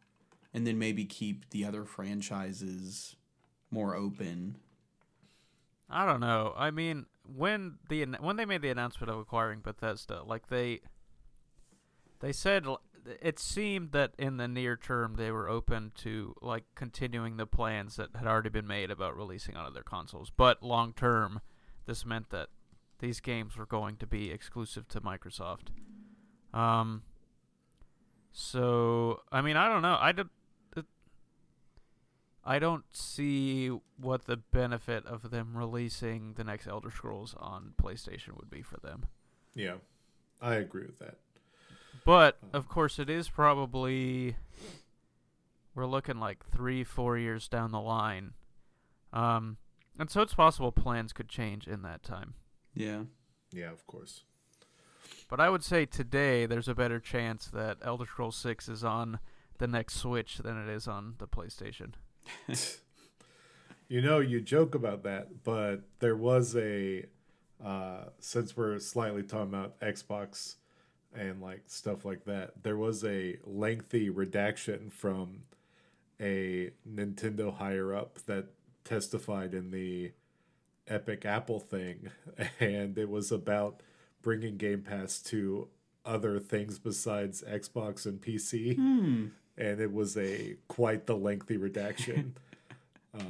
and 0.52 0.66
then 0.66 0.78
maybe 0.78 1.04
keep 1.04 1.48
the 1.50 1.64
other 1.64 1.84
franchises 1.84 3.16
more 3.70 3.94
open. 3.94 4.56
I 5.90 6.06
don't 6.06 6.20
know. 6.20 6.54
I 6.56 6.70
mean, 6.70 7.06
when 7.26 7.78
the 7.88 8.04
when 8.20 8.36
they 8.36 8.44
made 8.44 8.62
the 8.62 8.70
announcement 8.70 9.10
of 9.10 9.18
acquiring 9.18 9.60
Bethesda, 9.60 10.22
like 10.22 10.48
they 10.48 10.80
they 12.20 12.32
said 12.32 12.66
it 13.20 13.38
seemed 13.38 13.92
that 13.92 14.12
in 14.18 14.38
the 14.38 14.48
near 14.48 14.76
term 14.76 15.16
they 15.16 15.30
were 15.30 15.48
open 15.48 15.92
to 15.96 16.34
like 16.40 16.64
continuing 16.74 17.36
the 17.36 17.46
plans 17.46 17.96
that 17.96 18.10
had 18.16 18.26
already 18.26 18.48
been 18.48 18.66
made 18.66 18.90
about 18.90 19.16
releasing 19.16 19.56
on 19.56 19.66
other 19.66 19.82
consoles, 19.82 20.30
but 20.34 20.62
long 20.62 20.92
term 20.92 21.40
this 21.86 22.06
meant 22.06 22.30
that 22.30 22.48
these 23.00 23.20
games 23.20 23.56
were 23.56 23.66
going 23.66 23.96
to 23.96 24.06
be 24.06 24.30
exclusive 24.30 24.88
to 24.88 25.00
Microsoft. 25.00 25.68
Um 26.52 27.02
so, 28.36 29.20
I 29.30 29.42
mean, 29.42 29.56
I 29.56 29.68
don't 29.68 29.82
know. 29.82 29.96
I 30.00 30.10
did 30.10 30.28
I 32.46 32.58
don't 32.58 32.84
see 32.92 33.68
what 33.98 34.26
the 34.26 34.36
benefit 34.36 35.06
of 35.06 35.30
them 35.30 35.56
releasing 35.56 36.34
the 36.34 36.44
next 36.44 36.66
Elder 36.66 36.90
Scrolls 36.90 37.34
on 37.38 37.72
PlayStation 37.82 38.36
would 38.36 38.50
be 38.50 38.62
for 38.62 38.78
them. 38.78 39.06
yeah 39.54 39.76
I 40.40 40.56
agree 40.56 40.82
with 40.84 40.98
that 40.98 41.16
But 42.04 42.38
of 42.52 42.68
course, 42.68 42.98
it 42.98 43.08
is 43.08 43.28
probably 43.30 44.36
we're 45.74 45.86
looking 45.86 46.20
like 46.20 46.44
three, 46.50 46.84
four 46.84 47.16
years 47.18 47.48
down 47.48 47.72
the 47.72 47.80
line, 47.80 48.34
um, 49.12 49.56
and 49.98 50.10
so 50.10 50.20
it's 50.20 50.34
possible 50.34 50.70
plans 50.70 51.12
could 51.12 51.28
change 51.28 51.66
in 51.66 51.82
that 51.82 52.02
time. 52.02 52.34
Yeah. 52.74 53.04
yeah 53.52 53.70
of 53.70 53.86
course 53.86 54.24
But 55.30 55.40
I 55.40 55.48
would 55.48 55.64
say 55.64 55.86
today 55.86 56.44
there's 56.46 56.68
a 56.68 56.74
better 56.74 57.00
chance 57.00 57.46
that 57.46 57.78
Elder 57.82 58.04
Scrolls 58.04 58.36
Six 58.36 58.68
is 58.68 58.84
on 58.84 59.18
the 59.58 59.68
next 59.68 59.94
Switch 59.94 60.38
than 60.38 60.56
it 60.58 60.68
is 60.68 60.86
on 60.88 61.14
the 61.18 61.28
PlayStation. 61.28 61.92
You 63.86 64.00
know, 64.00 64.18
you 64.18 64.40
joke 64.40 64.74
about 64.74 65.02
that, 65.02 65.44
but 65.44 65.82
there 65.98 66.16
was 66.16 66.56
a 66.56 67.04
uh, 67.64 68.04
since 68.18 68.56
we're 68.56 68.78
slightly 68.78 69.22
talking 69.22 69.48
about 69.54 69.78
Xbox 69.80 70.56
and 71.14 71.40
like 71.40 71.62
stuff 71.66 72.04
like 72.04 72.24
that, 72.24 72.62
there 72.62 72.76
was 72.76 73.04
a 73.04 73.38
lengthy 73.44 74.08
redaction 74.08 74.90
from 74.90 75.42
a 76.20 76.70
Nintendo 76.90 77.54
higher 77.54 77.94
up 77.94 78.18
that 78.26 78.46
testified 78.84 79.54
in 79.54 79.70
the 79.70 80.12
Epic 80.88 81.24
Apple 81.24 81.60
thing, 81.60 82.10
and 82.60 82.98
it 82.98 83.08
was 83.08 83.30
about 83.30 83.80
bringing 84.22 84.56
Game 84.56 84.80
Pass 84.82 85.20
to 85.20 85.68
other 86.04 86.38
things 86.40 86.78
besides 86.78 87.44
Xbox 87.46 88.06
and 88.06 88.20
PC, 88.20 88.76
Hmm. 88.76 89.26
And 89.56 89.80
it 89.80 89.92
was 89.92 90.16
a 90.16 90.56
quite 90.68 91.06
the 91.06 91.16
lengthy 91.16 91.56
redaction. 91.56 92.34
uh, 93.18 93.22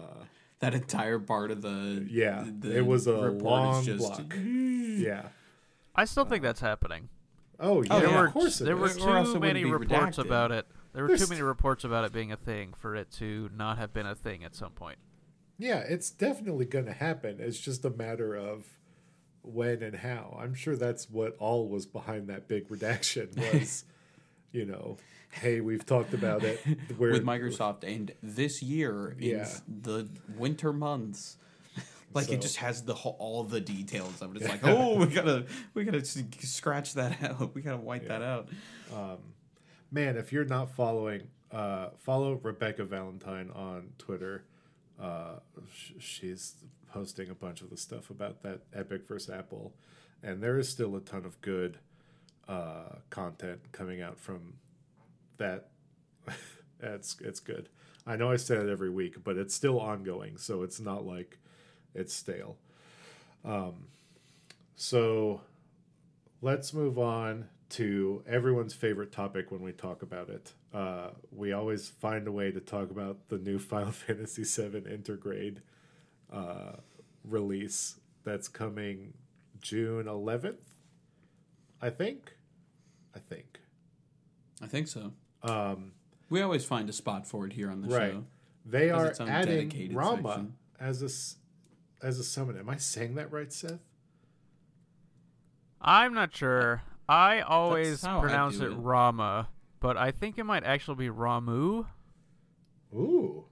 That 0.60 0.74
entire 0.74 1.18
part 1.18 1.50
of 1.50 1.62
the 1.62 2.06
Yeah, 2.10 2.44
the 2.60 2.76
it 2.78 2.86
was 2.86 3.06
a 3.06 3.14
report 3.14 3.34
is 3.36 3.42
long 3.42 3.84
just- 3.84 3.98
block. 3.98 4.34
yeah. 4.38 5.28
I 5.94 6.04
still 6.06 6.24
think 6.24 6.42
that's 6.42 6.60
happening. 6.60 7.08
Oh 7.60 7.82
yeah, 7.82 7.94
Oh, 7.94 8.00
there 8.00 8.08
yeah, 8.10 8.20
were 8.20 8.26
of 8.26 8.32
course 8.32 8.60
it 8.60 8.64
there 8.64 8.76
were 8.76 8.86
is. 8.88 8.98
Or 8.98 9.16
else 9.16 9.28
it 9.28 9.34
too 9.34 9.38
wouldn't 9.40 9.54
many 9.60 9.64
reports 9.64 10.16
redacted. 10.18 10.24
about 10.26 10.50
it. 10.52 10.66
There 10.92 11.02
were 11.02 11.08
There's- 11.08 11.22
too 11.22 11.28
many 11.28 11.42
reports 11.42 11.84
about 11.84 12.04
it 12.04 12.12
being 12.12 12.32
a 12.32 12.36
thing 12.36 12.72
for 12.76 12.94
it 12.96 13.10
to 13.12 13.50
not 13.56 13.78
have 13.78 13.92
been 13.92 14.06
a 14.06 14.14
thing 14.14 14.42
at 14.44 14.54
some 14.54 14.72
point. 14.72 14.98
Yeah, 15.58 15.78
it's 15.78 16.10
definitely 16.10 16.64
going 16.64 16.86
to 16.86 16.92
happen. 16.92 17.36
It's 17.38 17.60
just 17.60 17.84
a 17.84 17.90
matter 17.90 18.34
of 18.34 18.64
when 19.42 19.82
and 19.84 19.94
how. 19.96 20.36
I'm 20.40 20.54
sure 20.54 20.74
that's 20.74 21.08
what 21.08 21.36
all 21.38 21.68
was 21.68 21.86
behind 21.86 22.28
that 22.28 22.48
big 22.48 22.68
redaction 22.70 23.28
was, 23.36 23.84
you 24.50 24.64
know, 24.64 24.96
hey, 25.40 25.60
we've 25.60 25.84
talked 25.84 26.14
about 26.14 26.42
it. 26.44 26.60
We're, 26.98 27.12
with 27.12 27.24
Microsoft 27.24 27.84
and 27.84 28.12
this 28.22 28.62
year 28.62 29.16
in 29.18 29.44
the 29.82 30.08
winter 30.36 30.72
months. 30.72 31.36
Like 32.12 32.26
So- 32.26 32.34
it 32.34 32.42
just 32.42 32.58
has 32.58 32.84
the 32.84 32.94
whole, 32.94 33.16
all 33.18 33.42
the 33.42 33.60
details 33.60 34.22
of 34.22 34.36
it. 34.36 34.42
It's 34.42 34.48
like, 34.48 34.60
oh, 34.64 34.98
we 35.00 35.06
gotta 35.18 35.46
we 35.74 35.82
gotta 35.82 36.04
scratch 36.04 36.94
that 36.94 37.20
out. 37.24 37.56
We 37.56 37.60
gotta 37.60 37.76
wipe 37.78 38.06
that 38.06 38.22
out. 38.22 38.48
man, 39.90 40.16
if 40.16 40.32
you're 40.32 40.44
not 40.44 40.70
following, 40.70 41.22
uh, 41.50 41.88
follow 41.98 42.34
Rebekah 42.40 42.84
Valentine 42.84 43.50
on 43.52 43.90
Twitter. 43.98 44.44
Uh, 45.00 45.40
sh- 45.72 45.92
she's 45.98 46.54
posting 46.92 47.30
a 47.30 47.34
bunch 47.34 47.62
of 47.62 47.70
the 47.70 47.76
stuff 47.76 48.10
about 48.10 48.42
that 48.44 48.60
Epic 48.72 49.08
versus 49.08 49.28
Apple, 49.30 49.74
and 50.22 50.40
there 50.40 50.56
is 50.56 50.68
still 50.68 50.94
a 50.94 51.00
ton 51.00 51.24
of 51.24 51.40
good 51.40 51.78
uh, 52.46 52.96
content 53.10 53.60
coming 53.72 54.00
out 54.02 54.20
from 54.20 54.54
that. 55.38 55.68
it's 56.80 57.16
it's 57.20 57.40
good. 57.40 57.68
I 58.06 58.16
know 58.16 58.30
I 58.30 58.36
say 58.36 58.56
it 58.56 58.68
every 58.68 58.90
week, 58.90 59.24
but 59.24 59.36
it's 59.36 59.54
still 59.54 59.80
ongoing, 59.80 60.36
so 60.36 60.62
it's 60.62 60.80
not 60.80 61.06
like 61.06 61.38
it's 61.94 62.12
stale. 62.12 62.56
Um, 63.44 63.86
so 64.76 65.40
let's 66.42 66.74
move 66.74 66.98
on 66.98 67.48
to 67.70 68.22
everyone's 68.28 68.74
favorite 68.74 69.10
topic 69.12 69.50
when 69.50 69.62
we 69.62 69.72
talk 69.72 70.02
about 70.02 70.28
it. 70.28 70.52
Uh, 70.72 71.10
we 71.32 71.52
always 71.52 71.88
find 71.88 72.26
a 72.28 72.32
way 72.32 72.50
to 72.50 72.60
talk 72.60 72.90
about 72.90 73.28
the 73.28 73.38
new 73.38 73.58
Final 73.70 73.92
Fantasy 73.92 74.42
VII 74.42 74.80
Intergrade 74.80 75.58
uh, 76.32 76.72
release 77.24 77.96
that's 78.24 78.48
coming 78.48 79.14
June 79.60 80.04
11th, 80.04 80.56
I 81.80 81.90
think. 81.90 82.34
I 83.14 83.18
think. 83.18 83.60
I 84.62 84.66
think 84.66 84.88
so. 84.88 85.12
Um, 85.44 85.92
We 86.30 86.40
always 86.42 86.64
find 86.64 86.88
a 86.88 86.92
spot 86.92 87.26
for 87.26 87.46
it 87.46 87.52
here 87.52 87.70
on 87.70 87.80
the 87.82 87.88
right. 87.88 88.12
show. 88.12 88.24
They 88.66 88.90
are 88.90 89.12
adding 89.20 89.94
Rama 89.94 90.22
section. 90.28 90.54
as 90.80 91.02
a 91.02 91.06
s- 91.06 91.36
as 92.02 92.18
a 92.18 92.24
summon. 92.24 92.56
Am 92.58 92.68
I 92.68 92.76
saying 92.78 93.14
that 93.16 93.30
right, 93.30 93.52
Seth? 93.52 93.80
I'm 95.80 96.14
not 96.14 96.34
sure. 96.34 96.82
I 97.08 97.40
always 97.42 98.02
how 98.02 98.18
I 98.18 98.22
pronounce 98.22 98.56
it 98.60 98.72
it. 98.72 98.74
Rama, 98.76 99.48
but 99.80 99.96
I 99.98 100.10
think 100.10 100.38
it 100.38 100.44
might 100.44 100.64
actually 100.64 100.96
be 100.96 101.08
Ramuh. 101.14 101.86
Ooh. 102.94 103.44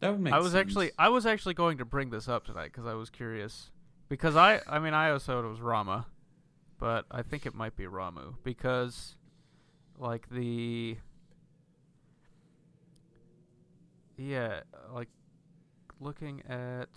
That 0.00 0.10
would 0.12 0.20
make 0.20 0.32
I 0.32 0.38
was 0.38 0.52
sense. 0.52 0.66
actually 0.68 0.90
I 0.98 1.08
was 1.10 1.26
actually 1.26 1.54
going 1.54 1.78
to 1.78 1.84
bring 1.84 2.10
this 2.10 2.26
up 2.28 2.44
tonight 2.44 2.72
because 2.72 2.86
I 2.86 2.94
was 2.94 3.10
curious. 3.10 3.70
Because 4.08 4.34
I 4.34 4.60
I 4.66 4.80
mean 4.80 4.94
I 4.94 5.10
also 5.10 5.34
thought 5.34 5.46
it 5.46 5.50
was 5.50 5.60
Rama, 5.60 6.06
but 6.78 7.04
I 7.12 7.22
think 7.22 7.46
it 7.46 7.54
might 7.54 7.76
be 7.76 7.84
Ramuh 7.84 8.34
because 8.42 9.14
like 10.00 10.28
the 10.30 10.96
yeah 14.16 14.60
like 14.92 15.08
looking 16.00 16.42
at 16.48 16.88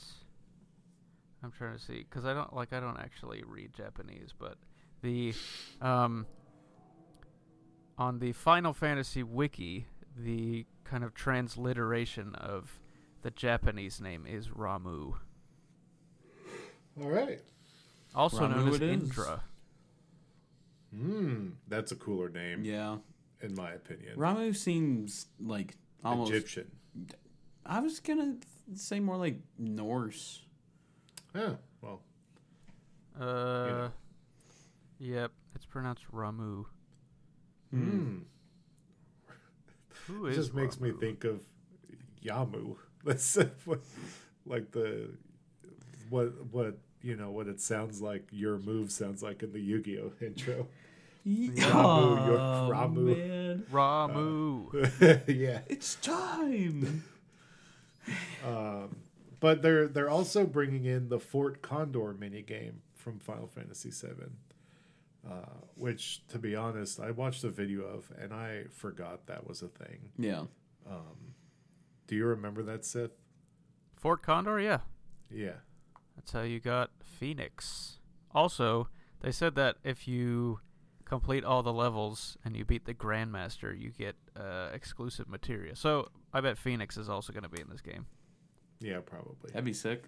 I'm 1.43 1.51
trying 1.51 1.73
to 1.73 1.79
see 1.79 2.05
because 2.09 2.25
I 2.25 2.33
don't 2.33 2.53
like 2.55 2.71
I 2.71 2.79
don't 2.79 2.99
actually 2.99 3.43
read 3.45 3.73
Japanese, 3.73 4.33
but 4.37 4.55
the 5.01 5.33
um 5.81 6.25
on 7.97 8.19
the 8.19 8.31
Final 8.31 8.73
Fantasy 8.73 9.21
wiki 9.23 9.85
the 10.17 10.65
kind 10.85 11.03
of 11.03 11.13
transliteration 11.13 12.35
of 12.35 12.79
the 13.21 13.31
Japanese 13.31 13.99
name 13.99 14.25
is 14.25 14.49
Ramuh, 14.49 15.15
All 17.01 17.09
right. 17.09 17.41
also 18.15 18.47
known 18.47 18.65
Ramuh 18.65 18.69
as 18.69 18.75
it 18.75 18.81
is. 18.83 19.17
Indra. 20.93 21.19
Hmm. 21.19 21.47
That's 21.67 21.91
a 21.91 21.95
cooler 21.95 22.29
name, 22.29 22.63
Yeah. 22.63 22.97
in 23.41 23.55
my 23.55 23.71
opinion. 23.71 24.17
Ramuh 24.17 24.55
seems 24.55 25.27
like 25.39 25.75
almost. 26.03 26.31
Egyptian. 26.31 26.71
I 27.65 27.79
was 27.79 27.99
gonna 27.99 28.37
say 28.75 28.99
more 28.99 29.17
like 29.17 29.39
Norse. 29.57 30.41
Yeah. 31.35 31.55
Well, 31.81 32.01
Uh, 33.19 33.89
yep, 34.99 35.31
it's 35.55 35.65
pronounced 35.65 36.03
Ramuh. 36.11 36.65
hmm. 37.71 38.19
Who 40.07 40.25
It 40.27 40.31
is 40.31 40.35
just 40.37 40.53
makes 40.53 40.79
me 40.81 40.91
think 40.91 41.23
of 41.23 41.41
Yamu. 42.23 42.75
That's 43.05 43.35
what, 43.65 43.79
like 44.45 44.71
the 44.71 45.09
what 46.09 46.45
what 46.51 46.77
you 47.01 47.15
know 47.15 47.31
what 47.31 47.47
it 47.47 47.59
sounds 47.61 48.01
like. 48.01 48.27
Your 48.31 48.57
move 48.59 48.91
sounds 48.91 49.23
like 49.23 49.43
in 49.43 49.51
the 49.53 49.59
Yu-Gi-Oh 49.59 50.11
intro. 50.25 50.67
Ramuh, 51.25 52.27
your 52.27 52.37
Ramuh. 52.73 53.17
man. 53.17 53.65
Ramuh. 53.71 55.21
yeah. 55.27 55.59
It's 55.67 55.95
time. 55.95 57.03
Um, 58.45 58.97
but 59.39 59.61
they're 59.61 59.87
they're 59.87 60.09
also 60.09 60.45
bringing 60.45 60.85
in 60.85 61.09
the 61.09 61.19
Fort 61.19 61.61
Condor 61.61 62.13
minigame 62.13 62.75
from 62.95 63.19
Final 63.19 63.47
Fantasy 63.47 63.89
VII, 63.89 64.31
uh, 65.29 65.45
which, 65.75 66.25
to 66.27 66.39
be 66.39 66.55
honest, 66.55 66.99
I 66.99 67.11
watched 67.11 67.43
a 67.43 67.49
video 67.49 67.83
of 67.83 68.11
and 68.19 68.33
I 68.33 68.65
forgot 68.71 69.27
that 69.27 69.47
was 69.47 69.61
a 69.61 69.67
thing. 69.67 70.09
Yeah. 70.17 70.43
Um, 70.89 71.35
do 72.07 72.15
you 72.15 72.25
remember 72.25 72.63
that, 72.63 72.85
Seth? 72.85 73.11
Fort 73.95 74.21
Condor, 74.21 74.59
yeah. 74.59 74.79
Yeah. 75.29 75.59
That's 76.15 76.31
how 76.33 76.41
you 76.41 76.59
got 76.59 76.91
Phoenix. 77.01 77.99
Also, 78.33 78.89
they 79.21 79.31
said 79.31 79.55
that 79.55 79.77
if 79.83 80.07
you 80.07 80.59
complete 81.05 81.43
all 81.43 81.63
the 81.63 81.73
levels 81.73 82.37
and 82.43 82.55
you 82.55 82.65
beat 82.65 82.85
the 82.85 82.93
Grandmaster, 82.93 83.77
you 83.77 83.91
get 83.91 84.15
uh, 84.35 84.69
exclusive 84.73 85.27
material. 85.27 85.75
So 85.75 86.09
I 86.33 86.41
bet 86.41 86.57
Phoenix 86.57 86.97
is 86.97 87.09
also 87.09 87.33
going 87.33 87.43
to 87.43 87.49
be 87.49 87.61
in 87.61 87.69
this 87.69 87.81
game. 87.81 88.05
Yeah, 88.79 88.99
probably. 89.05 89.51
That'd 89.51 89.65
be 89.65 89.73
sick. 89.73 90.03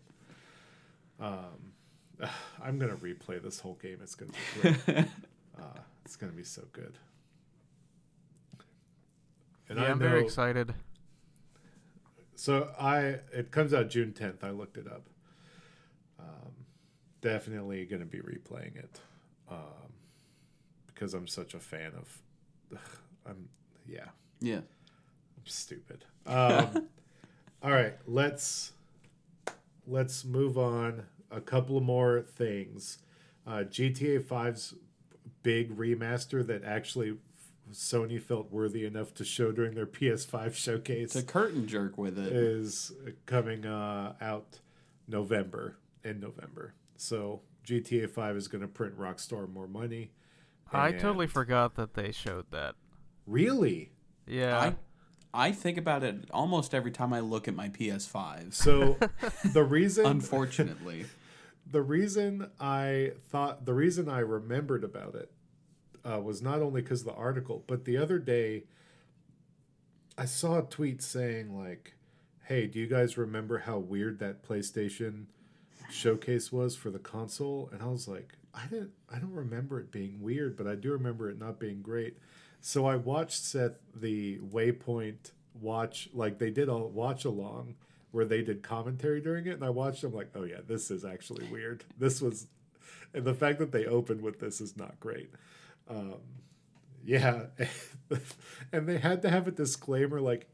Um, 1.19 1.73
I'm 2.63 2.77
gonna 2.77 2.97
replay 2.97 3.41
this 3.41 3.59
whole 3.59 3.75
game. 3.81 3.99
It's 4.01 4.15
gonna 4.15 4.31
be 4.31 4.61
great. 4.61 4.97
uh, 5.57 5.79
it's 6.03 6.15
gonna 6.15 6.33
be 6.33 6.43
so 6.43 6.63
good. 6.73 6.97
And 9.69 9.79
yeah, 9.79 9.85
I 9.85 9.91
I'm 9.91 9.99
very 9.99 10.23
excited. 10.23 10.73
So 12.35 12.69
I 12.79 13.19
it 13.33 13.51
comes 13.51 13.73
out 13.73 13.89
June 13.89 14.13
10th. 14.17 14.43
I 14.43 14.51
looked 14.51 14.77
it 14.77 14.87
up. 14.87 15.09
Um, 16.19 16.51
definitely 17.21 17.85
going 17.85 18.01
to 18.01 18.05
be 18.05 18.19
replaying 18.19 18.77
it 18.77 18.99
um, 19.49 19.84
because 20.95 21.13
I'm 21.13 21.27
such 21.27 21.53
a 21.53 21.59
fan 21.59 21.91
of. 21.97 22.79
I'm 23.27 23.49
yeah. 23.87 24.05
Yeah. 24.39 24.55
I'm 25.37 25.45
stupid. 25.45 26.05
Um, 26.25 26.87
all 27.61 27.71
right, 27.71 27.95
let's 28.07 28.73
let's 29.85 30.25
move 30.25 30.57
on. 30.57 31.03
A 31.29 31.41
couple 31.41 31.77
of 31.77 31.83
more 31.83 32.21
things. 32.21 32.99
Uh, 33.45 33.63
GTA 33.63 34.23
5's 34.23 34.73
big 35.43 35.77
remaster 35.77 36.45
that 36.47 36.63
actually 36.63 37.17
Sony 37.71 38.19
felt 38.21 38.51
worthy 38.51 38.85
enough 38.85 39.13
to 39.15 39.25
show 39.25 39.51
during 39.51 39.75
their 39.75 39.85
PS5 39.85 40.55
showcase 40.55 41.15
It's 41.15 41.15
a 41.15 41.23
curtain 41.23 41.67
jerk 41.67 41.97
with 41.97 42.17
it. 42.17 42.31
is 42.31 42.91
coming 43.25 43.65
uh, 43.65 44.13
out 44.21 44.59
November 45.07 45.77
in 46.03 46.19
November. 46.19 46.73
So 46.97 47.41
GTA 47.67 48.09
5 48.09 48.35
is 48.37 48.47
going 48.47 48.61
to 48.61 48.67
print 48.67 48.97
Rockstar 48.97 49.51
more 49.51 49.67
money. 49.67 50.11
I 50.71 50.89
And- 50.89 50.99
totally 50.99 51.27
forgot 51.27 51.75
that 51.75 51.93
they 51.93 52.11
showed 52.11 52.51
that. 52.51 52.75
Really? 53.25 53.91
Yeah. 54.27 54.57
I 54.59 54.75
I 55.33 55.51
think 55.51 55.77
about 55.77 56.01
it 56.03 56.29
almost 56.31 56.73
every 56.73 56.91
time 56.91 57.11
I 57.11 57.19
look 57.19 57.47
at 57.49 57.53
my 57.55 57.67
PS5. 57.67 58.53
So 58.53 58.97
the 59.53 59.63
reason 59.63 60.05
Unfortunately. 60.05 61.05
the 61.69 61.81
reason 61.81 62.49
I 62.59 63.11
thought 63.29 63.65
the 63.65 63.73
reason 63.73 64.07
I 64.07 64.19
remembered 64.19 64.83
about 64.83 65.15
it 65.15 65.31
uh, 66.09 66.21
was 66.21 66.41
not 66.41 66.61
only 66.61 66.81
because 66.81 67.01
of 67.01 67.07
the 67.07 67.13
article, 67.13 67.63
but 67.67 67.85
the 67.85 67.97
other 67.97 68.19
day 68.19 68.63
I 70.17 70.25
saw 70.25 70.59
a 70.59 70.61
tweet 70.61 71.01
saying 71.01 71.57
like, 71.57 71.95
"Hey, 72.43 72.67
do 72.67 72.79
you 72.79 72.87
guys 72.87 73.17
remember 73.17 73.59
how 73.59 73.77
weird 73.79 74.19
that 74.19 74.43
PlayStation 74.47 75.25
showcase 75.89 76.51
was 76.51 76.75
for 76.75 76.89
the 76.89 76.99
console?" 76.99 77.69
And 77.73 77.81
I 77.81 77.87
was 77.87 78.07
like, 78.07 78.37
"I 78.55 78.67
didn't. 78.67 78.91
I 79.13 79.19
don't 79.19 79.33
remember 79.33 79.79
it 79.79 79.91
being 79.91 80.21
weird, 80.21 80.57
but 80.57 80.67
I 80.67 80.75
do 80.75 80.91
remember 80.91 81.29
it 81.29 81.39
not 81.39 81.59
being 81.59 81.81
great." 81.81 82.17
So 82.61 82.85
I 82.85 82.95
watched 82.95 83.43
Seth 83.43 83.77
the 83.93 84.39
Waypoint 84.39 85.31
watch 85.59 86.09
like 86.13 86.39
they 86.39 86.49
did 86.49 86.69
a 86.69 86.77
watch 86.77 87.25
along 87.25 87.75
where 88.11 88.25
they 88.25 88.41
did 88.41 88.63
commentary 88.63 89.21
during 89.21 89.45
it, 89.45 89.51
and 89.51 89.63
I 89.63 89.69
watched 89.69 90.01
them 90.01 90.13
like, 90.13 90.29
"Oh 90.35 90.43
yeah, 90.43 90.61
this 90.65 90.89
is 90.89 91.03
actually 91.05 91.47
weird. 91.47 91.83
This 91.97 92.21
was." 92.21 92.47
And 93.13 93.23
the 93.25 93.33
fact 93.33 93.59
that 93.59 93.71
they 93.71 93.85
opened 93.85 94.21
with 94.21 94.39
this 94.39 94.59
is 94.59 94.75
not 94.75 94.99
great. 94.99 95.29
Um, 95.89 96.19
yeah, 97.03 97.45
and 98.71 98.87
they 98.87 98.97
had 98.97 99.21
to 99.21 99.29
have 99.29 99.47
a 99.47 99.51
disclaimer 99.51 100.19
like 100.19 100.47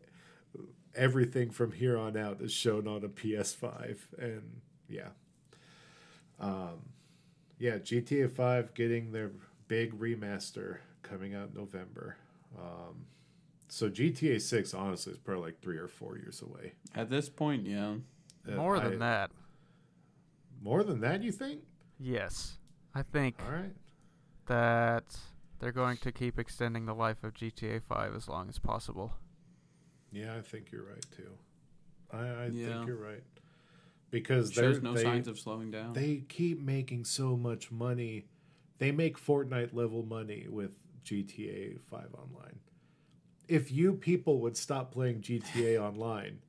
everything 0.95 1.49
from 1.49 1.71
here 1.71 1.97
on 1.97 2.17
out 2.17 2.41
is 2.41 2.51
shown 2.51 2.87
on 2.87 3.03
a 3.03 3.09
PS5, 3.09 3.97
and 4.17 4.61
yeah, 4.89 5.09
um, 6.39 6.81
yeah, 7.61 7.77
GTA 7.77 8.29
5 8.29 8.73
getting 8.73 9.11
their 9.11 9.31
big 9.67 9.97
remaster 9.99 10.77
coming 11.03 11.35
out 11.35 11.49
in 11.49 11.53
November. 11.55 12.17
Um, 12.57 13.05
so 13.69 13.89
GTA 13.89 14.41
6 14.41 14.73
honestly 14.73 15.13
is 15.13 15.19
probably 15.19 15.45
like 15.45 15.61
three 15.61 15.77
or 15.77 15.87
four 15.87 16.17
years 16.17 16.41
away. 16.41 16.73
At 16.95 17.09
this 17.09 17.29
point, 17.29 17.65
yeah. 17.67 17.95
Uh, 18.47 18.51
More 18.55 18.79
than 18.79 18.95
I- 18.95 18.97
that. 18.97 19.31
More 20.61 20.83
than 20.83 20.99
that, 21.01 21.23
you 21.23 21.31
think? 21.31 21.61
Yes. 21.99 22.57
I 22.93 23.03
think 23.03 23.35
All 23.45 23.51
right. 23.51 23.73
that 24.47 25.15
they're 25.59 25.71
going 25.71 25.97
to 25.97 26.11
keep 26.11 26.37
extending 26.39 26.85
the 26.85 26.93
life 26.95 27.23
of 27.23 27.33
GTA 27.33 27.81
5 27.83 28.15
as 28.15 28.27
long 28.27 28.49
as 28.49 28.59
possible. 28.59 29.13
Yeah, 30.11 30.35
I 30.35 30.41
think 30.41 30.71
you're 30.71 30.83
right 30.83 31.05
too. 31.15 31.31
I, 32.11 32.19
I 32.27 32.45
Yeah. 32.47 32.73
think 32.73 32.87
you're 32.87 32.97
right. 32.97 33.23
Because 34.11 34.51
they're 34.51 34.79
no 34.81 34.93
they, 34.93 35.03
signs 35.03 35.27
of 35.27 35.39
slowing 35.39 35.71
down. 35.71 35.93
they 35.93 36.23
keep 36.27 36.61
making 36.61 37.05
so 37.05 37.35
much 37.35 37.71
money. 37.71 38.25
They 38.77 38.91
make 38.91 39.17
Fortnite 39.17 39.73
level 39.73 40.03
money 40.03 40.47
with 40.49 40.71
GTA 41.03 41.79
5 41.89 41.99
online. 42.13 42.59
If 43.47 43.71
you 43.71 43.93
people 43.93 44.39
would 44.41 44.57
stop 44.57 44.91
playing 44.91 45.21
GTA 45.21 45.81
online, 45.81 46.39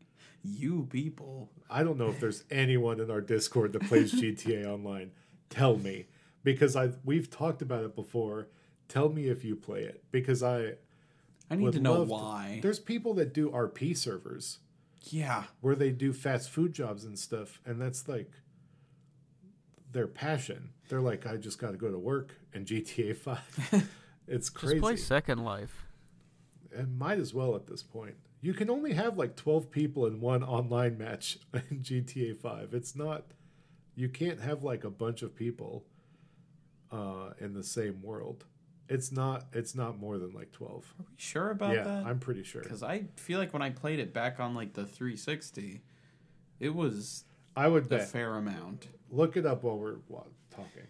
you 0.44 0.86
people. 0.90 1.48
I 1.70 1.82
don't 1.84 1.98
know 1.98 2.08
if 2.08 2.20
there's 2.20 2.44
anyone 2.50 3.00
in 3.00 3.10
our 3.10 3.20
Discord 3.20 3.72
that 3.72 3.86
plays 3.88 4.12
GTA 4.20 4.66
online. 4.66 5.12
Tell 5.48 5.76
me 5.76 6.06
because 6.42 6.76
I 6.76 6.90
we've 7.04 7.30
talked 7.30 7.62
about 7.62 7.84
it 7.84 7.94
before. 7.94 8.48
Tell 8.88 9.08
me 9.08 9.28
if 9.28 9.44
you 9.44 9.56
play 9.56 9.84
it 9.84 10.02
because 10.10 10.42
I 10.42 10.74
I 11.50 11.56
need 11.56 11.72
to 11.72 11.80
know 11.80 12.02
why. 12.02 12.60
There's 12.62 12.80
people 12.80 13.14
that 13.14 13.32
do 13.32 13.50
RP 13.50 13.96
servers 13.96 14.58
yeah. 15.10 15.44
where 15.60 15.74
they 15.74 15.90
do 15.90 16.12
fast 16.12 16.50
food 16.50 16.72
jobs 16.72 17.04
and 17.04 17.18
stuff, 17.18 17.60
and 17.64 17.80
that's 17.80 18.08
like 18.08 18.30
their 19.90 20.06
passion. 20.06 20.70
They're 20.88 21.00
like, 21.00 21.26
I 21.26 21.36
just 21.36 21.58
got 21.58 21.72
to 21.72 21.76
go 21.76 21.90
to 21.90 21.98
work 21.98 22.34
and 22.52 22.66
GTA 22.66 23.16
Five. 23.16 23.88
it's 24.28 24.48
crazy. 24.48 24.74
Just 24.74 24.82
play. 24.82 24.96
Second 24.96 25.44
Life. 25.44 25.86
and 26.74 26.98
might 26.98 27.18
as 27.18 27.32
well 27.34 27.54
at 27.56 27.66
this 27.66 27.82
point. 27.82 28.14
You 28.40 28.54
can 28.54 28.68
only 28.70 28.92
have 28.94 29.16
like 29.16 29.36
twelve 29.36 29.70
people 29.70 30.06
in 30.06 30.20
one 30.20 30.42
online 30.42 30.98
match 30.98 31.38
in 31.70 31.80
GTA 31.80 32.36
Five. 32.36 32.74
It's 32.74 32.96
not. 32.96 33.24
You 33.94 34.08
can't 34.08 34.40
have 34.40 34.62
like 34.64 34.84
a 34.84 34.90
bunch 34.90 35.22
of 35.22 35.36
people 35.36 35.84
uh, 36.90 37.30
in 37.38 37.52
the 37.54 37.62
same 37.62 38.02
world. 38.02 38.44
It's 38.92 39.10
not. 39.12 39.46
It's 39.52 39.74
not 39.74 39.98
more 39.98 40.18
than 40.18 40.32
like 40.32 40.52
twelve. 40.52 40.92
Are 41.00 41.04
we 41.08 41.14
sure 41.16 41.50
about 41.50 41.70
that? 41.70 41.76
yeah, 41.76 41.84
that? 41.84 42.06
I'm 42.06 42.18
pretty 42.18 42.42
sure. 42.42 42.62
Because 42.62 42.82
I 42.82 43.04
feel 43.16 43.38
like 43.38 43.52
when 43.52 43.62
I 43.62 43.70
played 43.70 43.98
it 43.98 44.12
back 44.12 44.38
on 44.40 44.54
like 44.54 44.74
the 44.74 44.84
360, 44.84 45.80
it 46.60 46.74
was 46.74 47.24
I 47.56 47.68
would 47.68 47.86
a 47.86 47.88
bet. 47.88 48.08
fair 48.08 48.34
amount. 48.36 48.88
look 49.10 49.36
it 49.36 49.46
up 49.46 49.62
while 49.62 49.78
we're 49.78 49.96
wa- 50.08 50.24
talking. 50.50 50.86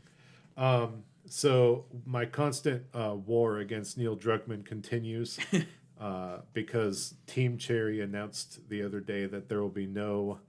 Um, 0.56 1.04
so 1.26 1.84
my 2.04 2.24
constant 2.26 2.84
uh, 2.94 3.14
war 3.14 3.58
against 3.58 3.96
Neil 3.96 4.16
Druckmann 4.16 4.64
continues 4.64 5.38
uh, 6.00 6.38
because 6.52 7.14
Team 7.26 7.56
Cherry 7.58 8.00
announced 8.00 8.68
the 8.68 8.82
other 8.82 9.00
day 9.00 9.26
that 9.26 9.48
there 9.48 9.60
will 9.60 9.68
be 9.70 9.86
no 9.86 10.40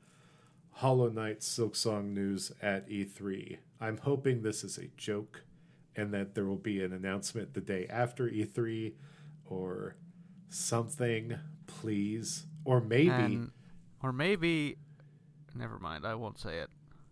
Hollow 0.71 1.09
Knight 1.09 1.39
Silksong 1.41 2.13
news 2.13 2.51
at 2.61 2.89
E3. 2.89 3.57
I'm 3.79 3.97
hoping 3.97 4.41
this 4.41 4.63
is 4.63 4.77
a 4.77 4.87
joke 4.97 5.43
and 5.95 6.13
that 6.13 6.35
there 6.35 6.45
will 6.45 6.55
be 6.57 6.83
an 6.83 6.93
announcement 6.93 7.53
the 7.53 7.61
day 7.61 7.87
after 7.89 8.27
E3 8.29 8.93
or 9.45 9.95
something, 10.49 11.37
please. 11.67 12.45
Or 12.65 12.79
maybe. 12.81 13.09
And, 13.09 13.51
or 14.01 14.11
maybe. 14.13 14.77
Never 15.55 15.77
mind. 15.79 16.05
I 16.05 16.15
won't 16.15 16.39
say 16.39 16.59
it. 16.59 16.69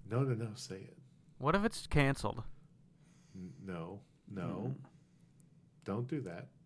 no, 0.09 0.21
no, 0.21 0.33
no, 0.33 0.49
say 0.55 0.75
it. 0.75 0.97
What 1.37 1.55
if 1.55 1.63
it's 1.65 1.87
canceled? 1.87 2.43
N- 3.35 3.51
No, 3.65 3.99
no. 4.33 4.75
Don't 5.85 6.07
do 6.07 6.21
that. 6.21 6.47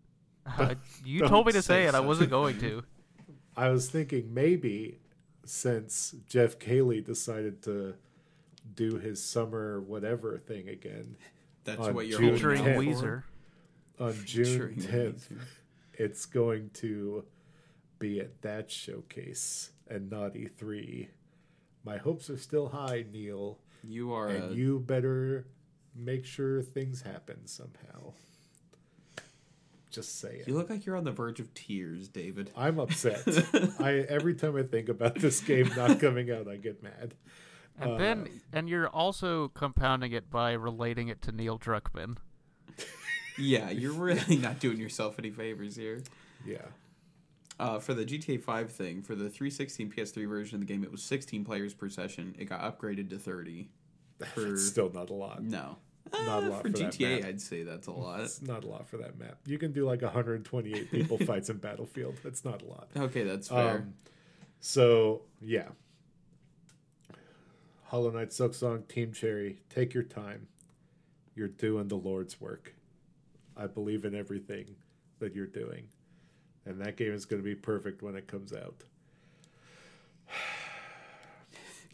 Uh, 0.59 0.75
you 1.03 1.27
told 1.27 1.47
me 1.47 1.51
to 1.53 1.61
say 1.63 1.85
say 1.85 1.87
it. 1.87 1.95
I 1.95 2.01
wasn't 2.01 2.29
going 2.29 2.59
to. 2.59 2.83
I 3.57 3.69
was 3.69 3.89
thinking 3.89 4.31
maybe 4.31 4.99
since 5.43 6.13
Geoff 6.29 6.59
Keighley 6.59 7.01
decided 7.01 7.63
to 7.63 7.95
do 8.75 8.97
his 8.99 9.23
summer 9.23 9.81
whatever 9.81 10.37
thing 10.37 10.69
again 10.69 11.15
That's 11.65 11.79
On 11.81 11.93
what 11.93 12.07
you're 12.07 12.19
June 12.19 12.35
Featuring 12.35 12.63
holding 12.63 12.93
10th. 12.93 13.01
Weezer. 13.01 13.23
on 13.99 14.13
June 14.25 14.75
10th, 14.77 15.23
it's 15.95 16.25
going 16.25 16.69
to 16.75 17.25
be 17.99 18.19
at 18.19 18.41
that 18.43 18.69
showcase 18.71 19.71
and 19.89 20.09
not 20.09 20.33
E3. 20.35 21.07
My 21.83 21.97
hopes 21.97 22.29
are 22.29 22.37
still 22.37 22.69
high, 22.69 23.05
Neil, 23.11 23.59
You 23.83 24.13
are 24.13 24.27
and 24.29 24.51
a, 24.51 24.55
you 24.55 24.79
better 24.79 25.45
make 25.95 26.25
sure 26.25 26.61
things 26.61 27.01
happen 27.01 27.45
somehow. 27.47 28.13
Just 29.91 30.19
say 30.19 30.39
it. 30.41 30.47
you 30.47 30.55
look 30.55 30.69
like 30.69 30.85
you're 30.85 30.97
on 30.97 31.05
the 31.05 31.11
verge 31.11 31.39
of 31.39 31.53
tears, 31.53 32.09
David. 32.09 32.51
I'm 32.57 32.79
upset. 32.79 33.23
I 33.79 34.05
every 34.09 34.35
time 34.35 34.57
I 34.57 34.63
think 34.63 34.89
about 34.89 35.15
this 35.15 35.39
game 35.39 35.71
not 35.77 35.99
coming 36.01 36.29
out, 36.31 36.49
I 36.49 36.57
get 36.57 36.83
mad. 36.83 37.13
And 37.79 37.91
Uh, 37.91 37.97
then, 37.97 38.29
and 38.53 38.69
you're 38.69 38.87
also 38.87 39.49
compounding 39.49 40.11
it 40.13 40.29
by 40.29 40.53
relating 40.53 41.07
it 41.09 41.21
to 41.23 41.31
Neil 41.31 41.57
Druckmann. 41.59 42.17
Yeah, 43.37 43.69
you're 43.69 43.91
really 43.91 44.37
not 44.37 44.59
doing 44.61 44.77
yourself 44.79 45.19
any 45.19 45.29
favors 45.29 45.75
here. 45.75 46.01
Yeah, 46.45 46.67
Uh, 47.59 47.79
for 47.79 47.93
the 47.93 48.05
GTA 48.05 48.37
5 48.41 48.71
thing, 48.71 49.01
for 49.01 49.13
the 49.13 49.29
360 49.29 49.83
and 49.83 49.93
PS3 49.93 50.25
version 50.25 50.55
of 50.55 50.61
the 50.61 50.65
game, 50.73 50.85
it 50.85 50.91
was 50.91 51.03
16 51.03 51.43
players 51.43 51.73
per 51.73 51.89
session. 51.89 52.33
It 52.39 52.45
got 52.45 52.61
upgraded 52.61 53.09
to 53.09 53.17
30. 53.19 53.67
For 54.33 54.53
it's 54.53 54.65
still 54.67 54.89
not 54.89 55.09
a 55.09 55.13
lot. 55.13 55.43
no, 55.43 55.77
Not 56.13 56.43
a 56.43 56.45
Uh, 56.45 56.49
lot 56.49 56.61
for 56.61 56.69
for 56.71 56.77
that 56.77 56.93
GTA. 56.93 57.19
map. 57.21 57.27
I'd 57.29 57.41
say 57.41 57.63
that's 57.63 57.87
a 57.87 57.91
lot. 57.91 58.21
It's 58.21 58.41
not 58.41 58.63
a 58.63 58.67
lot 58.67 58.87
for 58.87 58.95
that 58.97 59.19
map. 59.19 59.37
You 59.45 59.57
can 59.57 59.73
do 59.73 59.85
like 59.85 60.01
128 60.01 60.89
people 60.91 61.17
fights 61.25 61.49
in 61.49 61.57
Battlefield. 61.57 62.15
That's 62.23 62.45
not 62.45 62.61
a 62.61 62.65
lot. 62.65 62.87
Okay, 62.95 63.23
that's 63.23 63.49
fair. 63.49 63.79
Um, 63.79 63.93
so 64.61 65.23
yeah, 65.41 65.67
Hollow 67.85 68.09
Knight 68.11 68.29
Silksong 68.29 68.87
Team 68.87 69.11
Cherry, 69.13 69.59
take 69.69 69.93
your 69.93 70.03
time. 70.03 70.47
You're 71.35 71.47
doing 71.47 71.87
the 71.87 71.95
Lord's 71.97 72.39
work. 72.41 72.73
I 73.57 73.67
believe 73.67 74.05
in 74.05 74.15
everything 74.15 74.75
that 75.19 75.33
you're 75.35 75.45
doing, 75.47 75.87
and 76.65 76.79
that 76.81 76.97
game 76.97 77.13
is 77.13 77.25
going 77.25 77.41
to 77.41 77.45
be 77.45 77.55
perfect 77.55 78.01
when 78.01 78.15
it 78.15 78.27
comes 78.27 78.53
out. 78.53 78.83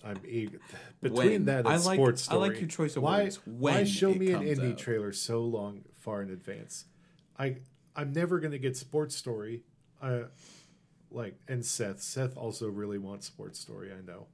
I'm 0.04 0.20
eager. 0.28 0.60
Between 1.02 1.18
When? 1.32 1.46
that 1.46 1.60
and 1.60 1.68
I 1.68 1.78
like- 1.78 1.96
sports 1.98 2.30
I 2.30 2.36
like 2.36 2.60
your 2.60 2.68
choice 2.70 2.96
of 2.96 3.04
why, 3.04 3.24
words. 3.24 3.40
why 3.46 3.84
show 3.84 4.14
me 4.14 4.32
an 4.32 4.42
indie 4.42 4.72
out. 4.72 4.78
trailer 4.80 5.12
so 5.14 5.42
long 5.42 5.84
far 5.96 6.24
in 6.24 6.32
advance? 6.32 6.86
I 7.38 7.58
I'm 7.96 8.12
never 8.12 8.40
gonna 8.40 8.58
get 8.58 8.76
sports 8.78 9.16
story. 9.16 9.62
I 10.02 10.24
like 11.12 11.36
and 11.48 11.64
Seth. 11.64 12.02
Seth 12.02 12.36
also 12.36 12.68
really 12.68 12.98
wants 12.98 13.28
sports 13.28 13.60
story. 13.60 13.92
I 13.92 14.02
know. 14.04 14.26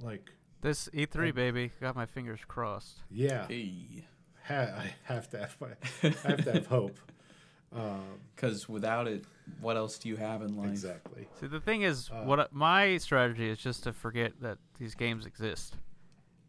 Like 0.00 0.32
This 0.62 0.88
E3 0.94 1.28
I- 1.28 1.30
baby 1.32 1.70
got 1.80 1.94
my 1.96 2.06
fingers 2.06 2.40
crossed. 2.48 3.00
yeah, 3.10 3.46
Hey. 3.48 4.06
ha- 4.46 4.72
I 4.78 4.94
have 5.04 5.28
to 5.30 5.38
have 5.38 5.56
I 5.62 6.08
have 6.28 6.44
to 6.44 6.52
have 6.52 6.66
hope. 6.66 6.98
Um, 7.74 8.20
Because 8.36 8.68
without 8.68 9.08
it, 9.08 9.24
what 9.62 9.78
else 9.78 9.98
do 9.98 10.10
you 10.10 10.16
have 10.16 10.42
in 10.42 10.58
life? 10.58 10.68
exactly. 10.68 11.26
See, 11.40 11.46
the 11.46 11.58
thing 11.58 11.80
is, 11.80 12.10
Uh, 12.10 12.22
what 12.24 12.38
I- 12.38 12.48
my 12.50 12.98
strategy 12.98 13.48
is 13.48 13.56
just 13.56 13.84
to 13.84 13.94
forget 13.94 14.38
that 14.42 14.58
these 14.78 14.94
games 14.94 15.24
exist, 15.24 15.78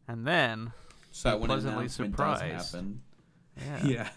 and 0.06 0.28
then 0.28 0.74
So 1.12 1.30
that 1.30 1.36
Be 1.36 1.40
when 1.44 1.48
pleasantly 1.48 1.88
surprised. 1.88 2.74
happen, 2.74 3.04
yeah, 3.56 3.86
yeah. 3.86 4.10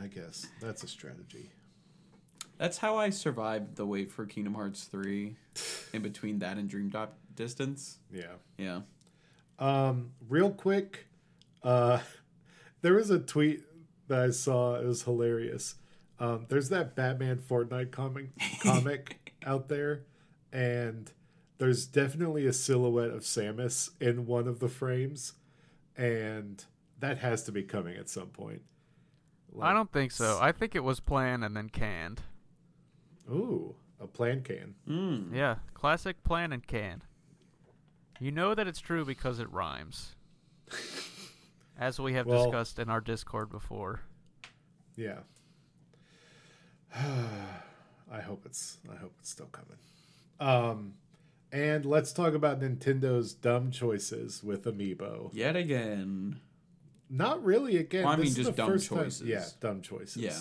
I 0.00 0.08
guess 0.08 0.48
that's 0.60 0.82
a 0.82 0.88
strategy. 0.88 1.52
That's 2.58 2.78
how 2.78 2.96
I 2.96 3.10
survived 3.10 3.76
the 3.76 3.86
wait 3.86 4.10
for 4.10 4.26
Kingdom 4.26 4.54
Hearts 4.54 4.82
3 4.86 5.36
in 5.92 6.02
between 6.02 6.40
that 6.40 6.58
and 6.58 6.68
Dream 6.68 6.88
Drop 6.88 7.16
Distance. 7.34 7.98
Yeah. 8.12 8.34
Yeah. 8.58 8.80
Um, 9.58 10.12
real 10.28 10.50
quick, 10.50 11.06
uh, 11.62 12.00
there 12.82 12.94
was 12.94 13.10
a 13.10 13.18
tweet 13.18 13.62
that 14.08 14.20
I 14.20 14.30
saw. 14.30 14.74
It 14.76 14.86
was 14.86 15.02
hilarious. 15.02 15.76
Um, 16.18 16.46
there's 16.48 16.68
that 16.68 16.94
Batman 16.94 17.38
Fortnite 17.38 17.90
comic 17.90 18.28
comic 18.62 19.32
out 19.44 19.68
there, 19.68 20.04
and 20.52 21.10
there's 21.58 21.86
definitely 21.86 22.46
a 22.46 22.52
silhouette 22.52 23.10
of 23.10 23.22
Samus 23.22 23.90
in 24.00 24.26
one 24.26 24.46
of 24.46 24.60
the 24.60 24.68
frames, 24.68 25.34
and 25.96 26.64
that 27.00 27.18
has 27.18 27.42
to 27.44 27.52
be 27.52 27.62
coming 27.62 27.96
at 27.96 28.08
some 28.08 28.28
point. 28.28 28.62
I 29.60 29.72
don't 29.72 29.92
think 29.92 30.12
so. 30.12 30.38
I 30.40 30.52
think 30.52 30.74
it 30.74 30.84
was 30.84 31.00
planned 31.00 31.44
and 31.44 31.56
then 31.56 31.68
canned. 31.68 32.22
Ooh, 33.30 33.74
a 34.00 34.06
plan 34.06 34.42
can. 34.42 34.74
Mm. 34.88 35.34
Yeah, 35.34 35.56
classic 35.74 36.22
plan 36.24 36.52
and 36.52 36.66
canned. 36.66 37.04
You 38.22 38.30
know 38.30 38.54
that 38.54 38.68
it's 38.68 38.78
true 38.78 39.04
because 39.04 39.40
it 39.40 39.50
rhymes, 39.52 40.14
as 41.78 41.98
we 41.98 42.12
have 42.12 42.24
Well- 42.26 42.44
discussed 42.44 42.78
in 42.78 42.88
our 42.88 43.00
Discord 43.00 43.50
before. 43.50 44.02
Yeah. 44.96 45.18
I 46.94 48.20
hope 48.20 48.44
it's 48.46 48.78
I 48.92 48.94
hope 48.96 49.14
it's 49.18 49.30
still 49.30 49.46
coming. 49.46 49.78
Um 50.38 50.94
and 51.50 51.84
let's 51.84 52.12
talk 52.12 52.34
about 52.34 52.60
Nintendo's 52.60 53.32
dumb 53.34 53.70
choices 53.72 54.42
with 54.44 54.64
Amiibo. 54.66 55.30
Yet 55.32 55.56
again. 55.56 56.40
Not 57.10 57.44
really 57.44 57.76
again. 57.76 58.04
Well, 58.04 58.12
I 58.12 58.16
this 58.16 58.22
mean, 58.22 58.30
is 58.30 58.36
just 58.36 58.50
the 58.50 58.56
dumb 58.56 58.70
first 58.70 58.88
time- 58.88 58.98
choices. 59.04 59.26
Yeah, 59.26 59.44
dumb 59.60 59.80
choices. 59.82 60.22
Yeah. 60.22 60.38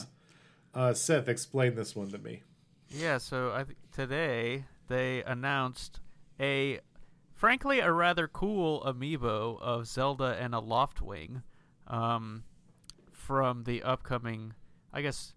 Uh 0.76 0.94
Seth, 0.94 1.28
explain 1.28 1.74
this 1.76 1.96
one 1.96 2.12
to 2.12 2.18
me. 2.20 2.44
Yeah, 2.90 3.18
so 3.18 3.54
I 3.56 3.64
th- 3.64 3.78
today 3.92 4.66
they 4.88 5.24
announced 5.24 6.00
a, 6.40 6.80
frankly, 7.42 7.80
a 7.80 7.92
rather 7.92 8.28
cool 8.28 8.82
amiibo 8.82 9.60
of 9.60 9.88
Zelda 9.88 10.38
and 10.40 10.54
a 10.54 10.60
Loftwing, 10.60 11.42
um, 11.88 12.44
from 13.12 13.64
the 13.64 13.82
upcoming. 13.82 14.54
I 14.94 15.02
guess 15.02 15.34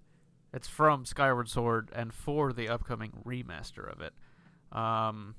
it's 0.52 0.68
from 0.68 1.06
Skyward 1.06 1.48
Sword 1.48 1.90
and 1.94 2.12
for 2.12 2.52
the 2.52 2.68
upcoming 2.68 3.22
remaster 3.24 3.90
of 3.90 4.02
it. 4.02 4.12
Um, 4.70 5.34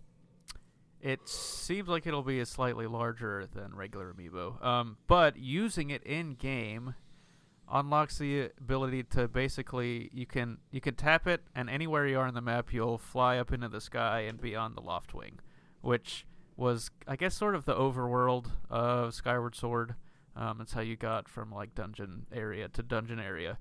it 1.00 1.30
seems 1.30 1.88
like 1.88 2.08
it'll 2.08 2.24
be 2.24 2.40
a 2.40 2.48
slightly 2.48 2.88
larger 2.88 3.46
than 3.46 3.76
regular 3.76 4.12
amiibo. 4.12 4.66
Um, 4.66 4.98
but 5.06 5.38
using 5.38 5.92
it 5.92 6.02
in 6.02 6.34
game 6.34 6.96
unlocks 7.72 8.18
the 8.18 8.50
ability 8.60 9.04
to 9.04 9.28
basically 9.28 10.10
you 10.12 10.26
can 10.26 10.58
you 10.72 10.82
can 10.82 10.96
tap 10.96 11.28
it 11.28 11.42
and 11.54 11.70
anywhere 11.70 12.08
you 12.08 12.18
are 12.18 12.28
on 12.28 12.34
the 12.34 12.42
map 12.42 12.72
you'll 12.72 12.98
fly 12.98 13.38
up 13.38 13.52
into 13.52 13.68
the 13.68 13.82
sky 13.82 14.22
and 14.22 14.42
be 14.42 14.56
on 14.56 14.74
the 14.74 14.82
Loftwing, 14.82 15.34
which 15.82 16.26
was 16.58 16.90
I 17.08 17.16
guess 17.16 17.36
sort 17.36 17.56
of 17.56 17.66
the 17.66 17.76
overworld 17.76 18.48
of 18.70 19.14
Skyward 19.14 19.56
Sword. 19.56 19.96
Um, 20.36 20.60
it's 20.62 20.74
how 20.74 20.82
you 20.82 20.96
got 20.96 21.30
from 21.30 21.52
like 21.52 21.76
dungeon 21.76 22.26
area 22.34 22.68
to 22.70 22.84
dungeon 22.84 23.20
area, 23.20 23.58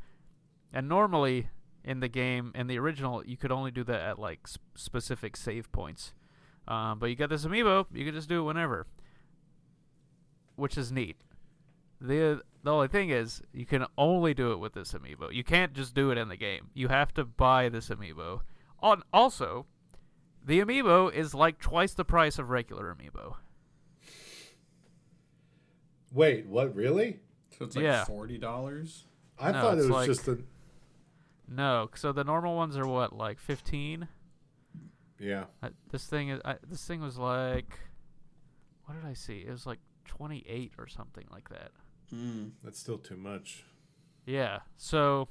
and 0.72 0.88
normally 0.88 1.48
in 1.84 2.00
the 2.00 2.08
game 2.08 2.50
in 2.54 2.66
the 2.66 2.78
original 2.78 3.24
you 3.26 3.36
could 3.36 3.52
only 3.52 3.70
do 3.70 3.84
that 3.84 4.00
at 4.00 4.18
like 4.18 4.40
s- 4.44 4.58
specific 4.74 5.36
save 5.36 5.70
points. 5.70 6.12
Um, 6.66 6.98
but 6.98 7.06
you 7.10 7.14
got 7.16 7.28
this 7.28 7.44
amiibo, 7.44 7.86
you 7.92 8.04
can 8.06 8.14
just 8.14 8.28
do 8.28 8.40
it 8.40 8.44
whenever, 8.44 8.86
which 10.56 10.78
is 10.78 10.90
neat. 10.90 11.16
the 12.00 12.42
The 12.62 12.70
only 12.72 12.88
thing 12.88 13.10
is, 13.10 13.42
you 13.52 13.66
can 13.66 13.84
only 13.98 14.32
do 14.34 14.52
it 14.52 14.58
with 14.58 14.72
this 14.72 14.92
amiibo. 14.92 15.32
You 15.32 15.44
can't 15.44 15.74
just 15.74 15.94
do 15.94 16.10
it 16.10 16.18
in 16.18 16.28
the 16.28 16.36
game. 16.36 16.70
You 16.72 16.88
have 16.88 17.12
to 17.14 17.24
buy 17.24 17.68
this 17.68 17.88
amiibo. 17.90 18.40
On 18.80 19.02
also, 19.12 19.66
the 20.44 20.60
amiibo 20.60 21.12
is 21.12 21.34
like 21.34 21.58
twice 21.58 21.94
the 21.94 22.04
price 22.04 22.38
of 22.38 22.50
regular 22.50 22.94
amiibo. 22.94 23.36
Wait, 26.12 26.46
what? 26.46 26.74
Really? 26.74 27.20
So 27.58 27.64
it's 27.64 27.76
like 27.76 27.84
Yeah. 27.84 28.04
forty 28.04 28.38
dollars. 28.38 29.06
I 29.38 29.52
No, 29.52 29.60
thought 29.60 29.74
it 29.74 29.76
was 29.78 29.90
like- 29.90 30.06
just 30.06 30.28
a. 30.28 30.38
No, 31.48 31.90
so 31.94 32.12
the 32.12 32.24
normal 32.24 32.56
ones 32.56 32.76
are 32.76 32.86
what, 32.86 33.12
like 33.12 33.38
fifteen? 33.38 34.08
Yeah. 35.18 35.46
Uh, 35.62 35.70
this 35.90 36.06
thing 36.06 36.28
is. 36.30 36.40
I, 36.44 36.56
this 36.66 36.86
thing 36.86 37.00
was 37.00 37.18
like, 37.18 37.80
what 38.84 38.94
did 38.94 39.04
I 39.08 39.14
see? 39.14 39.38
It 39.46 39.50
was 39.50 39.66
like 39.66 39.80
twenty 40.04 40.44
eight 40.48 40.72
or 40.78 40.86
something 40.86 41.26
like 41.30 41.48
that. 41.50 41.70
Mm. 42.12 42.52
That's 42.62 42.78
still 42.78 42.98
too 42.98 43.16
much. 43.16 43.64
Yeah. 44.26 44.60
So 44.76 45.28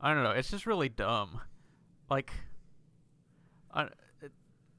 I 0.00 0.12
don't 0.14 0.22
know. 0.24 0.30
It's 0.32 0.50
just 0.50 0.66
really 0.66 0.88
dumb. 0.88 1.40
Like, 2.10 2.32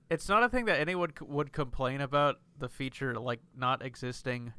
It's 0.09 0.27
not 0.27 0.43
a 0.43 0.49
thing 0.49 0.65
that 0.65 0.79
anyone 0.79 1.11
c- 1.17 1.25
would 1.25 1.53
complain 1.53 2.01
about 2.01 2.39
the 2.59 2.67
feature 2.67 3.15
like 3.15 3.39
not 3.55 3.81
existing 3.81 4.53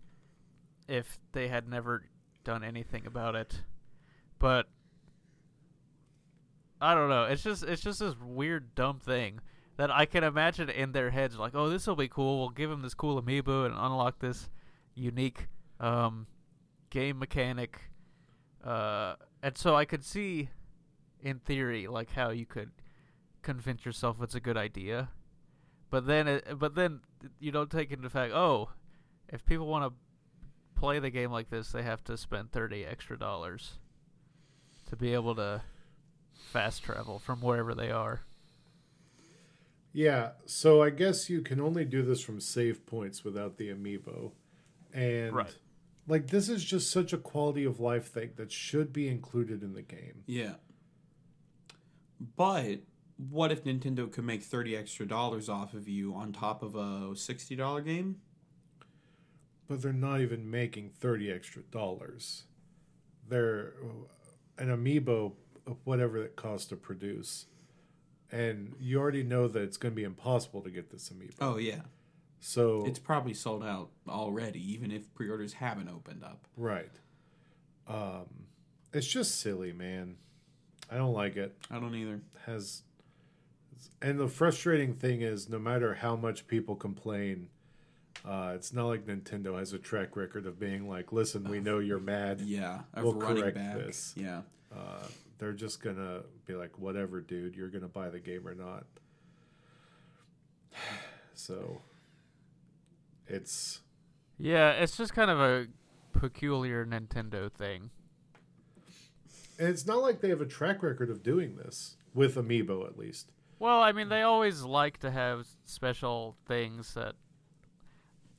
if 0.88 1.18
they 1.32 1.48
had 1.48 1.68
never 1.68 2.04
done 2.42 2.64
anything 2.64 3.06
about 3.06 3.34
it. 3.34 3.62
But 4.38 4.66
I 6.80 6.94
don't 6.94 7.08
know. 7.10 7.24
It's 7.24 7.42
just 7.42 7.62
it's 7.62 7.82
just 7.82 8.00
this 8.00 8.14
weird 8.18 8.74
dumb 8.74 8.98
thing 8.98 9.40
that 9.76 9.90
I 9.90 10.06
can 10.06 10.24
imagine 10.24 10.68
in 10.68 10.92
their 10.92 11.10
heads 11.10 11.38
like, 11.38 11.54
"Oh, 11.54 11.68
this 11.68 11.86
will 11.86 11.96
be 11.96 12.08
cool. 12.08 12.40
We'll 12.40 12.48
give 12.50 12.70
them 12.70 12.82
this 12.82 12.94
cool 12.94 13.20
amiibo 13.22 13.66
and 13.66 13.74
unlock 13.74 14.18
this 14.18 14.48
unique 14.94 15.48
um, 15.80 16.26
game 16.90 17.18
mechanic." 17.18 17.78
Uh, 18.64 19.14
and 19.42 19.56
so 19.56 19.74
I 19.76 19.84
could 19.84 20.04
see, 20.04 20.48
in 21.20 21.40
theory, 21.40 21.86
like 21.86 22.10
how 22.10 22.30
you 22.30 22.46
could 22.46 22.70
convince 23.42 23.84
yourself 23.84 24.16
it's 24.22 24.34
a 24.34 24.40
good 24.40 24.56
idea, 24.56 25.08
but 25.90 26.06
then 26.06 26.28
it, 26.28 26.58
but 26.58 26.74
then 26.74 27.00
you 27.38 27.50
don't 27.52 27.70
take 27.70 27.90
into 27.92 28.08
fact. 28.10 28.32
Oh, 28.32 28.70
if 29.28 29.44
people 29.44 29.66
want 29.66 29.92
to 29.92 30.80
play 30.80 30.98
the 30.98 31.10
game 31.10 31.30
like 31.30 31.50
this, 31.50 31.72
they 31.72 31.82
have 31.82 32.02
to 32.04 32.16
spend 32.16 32.52
thirty 32.52 32.84
extra 32.84 33.18
dollars 33.18 33.74
to 34.88 34.96
be 34.96 35.14
able 35.14 35.34
to 35.36 35.62
fast 36.34 36.82
travel 36.82 37.18
from 37.18 37.40
wherever 37.40 37.74
they 37.74 37.90
are. 37.90 38.20
Yeah, 39.94 40.30
so 40.46 40.82
I 40.82 40.90
guess 40.90 41.28
you 41.28 41.42
can 41.42 41.60
only 41.60 41.84
do 41.84 42.02
this 42.02 42.20
from 42.22 42.40
save 42.40 42.86
points 42.86 43.24
without 43.24 43.58
the 43.58 43.68
amiibo. 43.68 44.32
And 44.92 45.32
Right. 45.34 45.54
like 46.06 46.28
this 46.28 46.48
is 46.48 46.64
just 46.64 46.90
such 46.90 47.12
a 47.12 47.18
quality 47.18 47.64
of 47.64 47.78
life 47.78 48.06
thing 48.10 48.30
that 48.36 48.50
should 48.52 48.92
be 48.92 49.08
included 49.08 49.62
in 49.62 49.74
the 49.74 49.82
game. 49.82 50.24
Yeah. 50.26 50.54
But 52.36 52.80
what 53.16 53.52
if 53.52 53.64
Nintendo 53.64 54.10
could 54.10 54.24
make 54.24 54.42
thirty 54.42 54.76
extra 54.76 55.06
dollars 55.06 55.48
off 55.48 55.74
of 55.74 55.88
you 55.88 56.14
on 56.14 56.32
top 56.32 56.62
of 56.62 56.74
a 56.74 57.14
sixty 57.16 57.54
dollar 57.56 57.80
game? 57.80 58.16
But 59.68 59.80
they're 59.80 59.92
not 59.92 60.20
even 60.20 60.50
making 60.50 60.90
30 60.90 61.30
extra 61.30 61.62
dollars. 61.62 62.44
They're 63.28 63.72
an 64.58 64.68
amiibo 64.68 65.32
of 65.66 65.76
whatever 65.84 66.18
it 66.22 66.36
costs 66.36 66.66
to 66.68 66.76
produce. 66.76 67.46
And 68.30 68.74
you 68.78 68.98
already 68.98 69.22
know 69.22 69.48
that 69.48 69.62
it's 69.62 69.76
going 69.78 69.92
to 69.92 69.96
be 69.96 70.02
impossible 70.04 70.60
to 70.62 70.70
get 70.70 70.90
this 70.90 71.08
amiibo. 71.10 71.34
Oh 71.40 71.56
yeah. 71.56 71.82
So 72.40 72.84
It's 72.86 72.98
probably 72.98 73.32
sold 73.34 73.62
out 73.62 73.90
already, 74.08 74.60
even 74.72 74.90
if 74.90 75.14
pre 75.14 75.30
orders 75.30 75.54
haven't 75.54 75.88
opened 75.88 76.24
up. 76.24 76.46
right. 76.56 76.90
Um 77.86 78.26
it's 78.92 79.06
just 79.06 79.40
silly, 79.40 79.72
man. 79.72 80.16
I 80.90 80.96
don't 80.96 81.14
like 81.14 81.36
it. 81.36 81.56
I 81.70 81.78
don't 81.80 81.94
either. 81.94 82.20
has 82.44 82.82
and 84.00 84.18
the 84.18 84.28
frustrating 84.28 84.94
thing 84.94 85.22
is 85.22 85.48
no 85.48 85.58
matter 85.58 85.94
how 85.94 86.16
much 86.16 86.46
people 86.46 86.74
complain 86.76 87.48
uh, 88.24 88.52
it's 88.54 88.72
not 88.72 88.86
like 88.86 89.04
nintendo 89.06 89.58
has 89.58 89.72
a 89.72 89.78
track 89.78 90.14
record 90.16 90.46
of 90.46 90.58
being 90.60 90.88
like 90.88 91.12
listen 91.12 91.42
we 91.48 91.60
know 91.60 91.78
you're 91.78 91.98
mad 92.00 92.40
Yeah. 92.40 92.80
Of 92.94 93.04
We'll 93.04 93.14
correct 93.14 93.56
back. 93.56 93.76
this. 93.76 94.14
Yeah. 94.16 94.42
uh, 94.74 95.06
they're 95.38 95.52
just 95.52 95.82
gonna 95.82 96.20
be 96.46 96.54
like 96.54 96.78
whatever 96.78 97.20
dude 97.20 97.56
you're 97.56 97.68
gonna 97.70 97.88
buy 97.88 98.10
the 98.10 98.20
game 98.20 98.46
or 98.46 98.54
not 98.54 98.84
so 101.34 101.80
it's 103.26 103.80
Yeah, 104.38 104.70
it's 104.72 104.96
just 104.96 105.14
kind 105.14 105.30
of 105.30 105.40
a 105.40 105.66
peculiar 106.12 106.84
Nintendo 106.84 107.50
thing. 107.50 107.90
and 109.58 109.68
it's 109.68 109.86
not 109.86 109.98
like 110.02 110.20
they 110.20 110.28
have 110.28 110.40
a 110.40 110.46
track 110.46 110.82
record 110.82 111.10
of 111.10 111.22
doing 111.22 111.56
this 111.56 111.96
with 112.14 112.34
amiibo 112.36 112.86
at 112.86 112.98
least 112.98 113.30
Well, 113.62 113.80
I 113.80 113.92
mean, 113.92 114.08
they 114.08 114.22
always 114.22 114.62
like 114.62 114.98
to 114.98 115.10
have 115.12 115.46
special 115.66 116.36
things 116.48 116.94
that, 116.94 117.14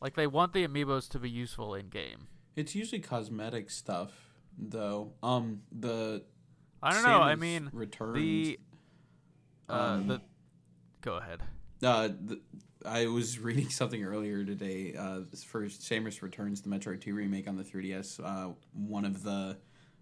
like, 0.02 0.16
they 0.16 0.28
want 0.28 0.52
the 0.52 0.68
amiibos 0.68 1.08
to 1.12 1.20
be 1.20 1.30
useful 1.30 1.76
in 1.76 1.88
game. 1.88 2.28
It's 2.58 2.76
usually 2.76 3.00
cosmetic 3.00 3.70
stuff 3.70 4.12
though. 4.58 5.14
Um 5.24 5.62
the 5.72 6.24
I 6.82 6.94
don't 6.94 7.04
know. 7.04 7.22
I 7.22 7.36
mean, 7.36 7.70
returns 7.72 8.16
the 8.16 8.60
uh, 9.70 9.74
um, 9.74 10.08
the 10.10 10.22
go 11.00 11.16
ahead. 11.16 11.40
Uh, 11.82 12.10
the, 12.10 12.42
I 12.86 13.08
was 13.08 13.40
reading 13.48 13.70
something 13.70 14.04
earlier 14.04 14.44
today. 14.44 14.94
Uh, 14.94 15.22
for 15.46 15.64
Samus 15.68 16.22
Returns, 16.22 16.62
the 16.62 16.70
Metroid 16.70 17.00
2 17.00 17.16
remake 17.16 17.48
on 17.48 17.56
the 17.56 17.64
3DS, 17.64 18.20
uh, 18.24 18.52
one 18.74 19.06
of 19.06 19.24
the 19.24 19.58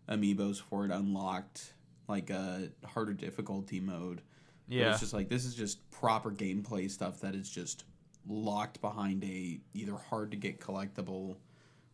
amiibos 0.10 0.60
for 0.60 0.84
it 0.84 0.92
unlocked 0.92 1.74
like 2.08 2.32
a 2.32 2.70
harder 2.84 3.14
difficulty 3.14 3.80
mode. 3.80 4.24
But 4.72 4.92
it's 4.92 5.00
just 5.02 5.14
like 5.14 5.30
this 5.30 5.46
is 5.46 5.56
just 5.56 5.90
proper 5.92 6.32
gameplay 6.32 6.90
stuff 6.90 7.20
that 7.22 7.36
is 7.36 7.50
just 7.50 7.84
locked 8.28 8.82
behind 8.82 9.24
a 9.24 9.60
either 9.74 9.96
hard 10.10 10.32
to 10.32 10.38
get 10.38 10.60
collectible 10.60 11.36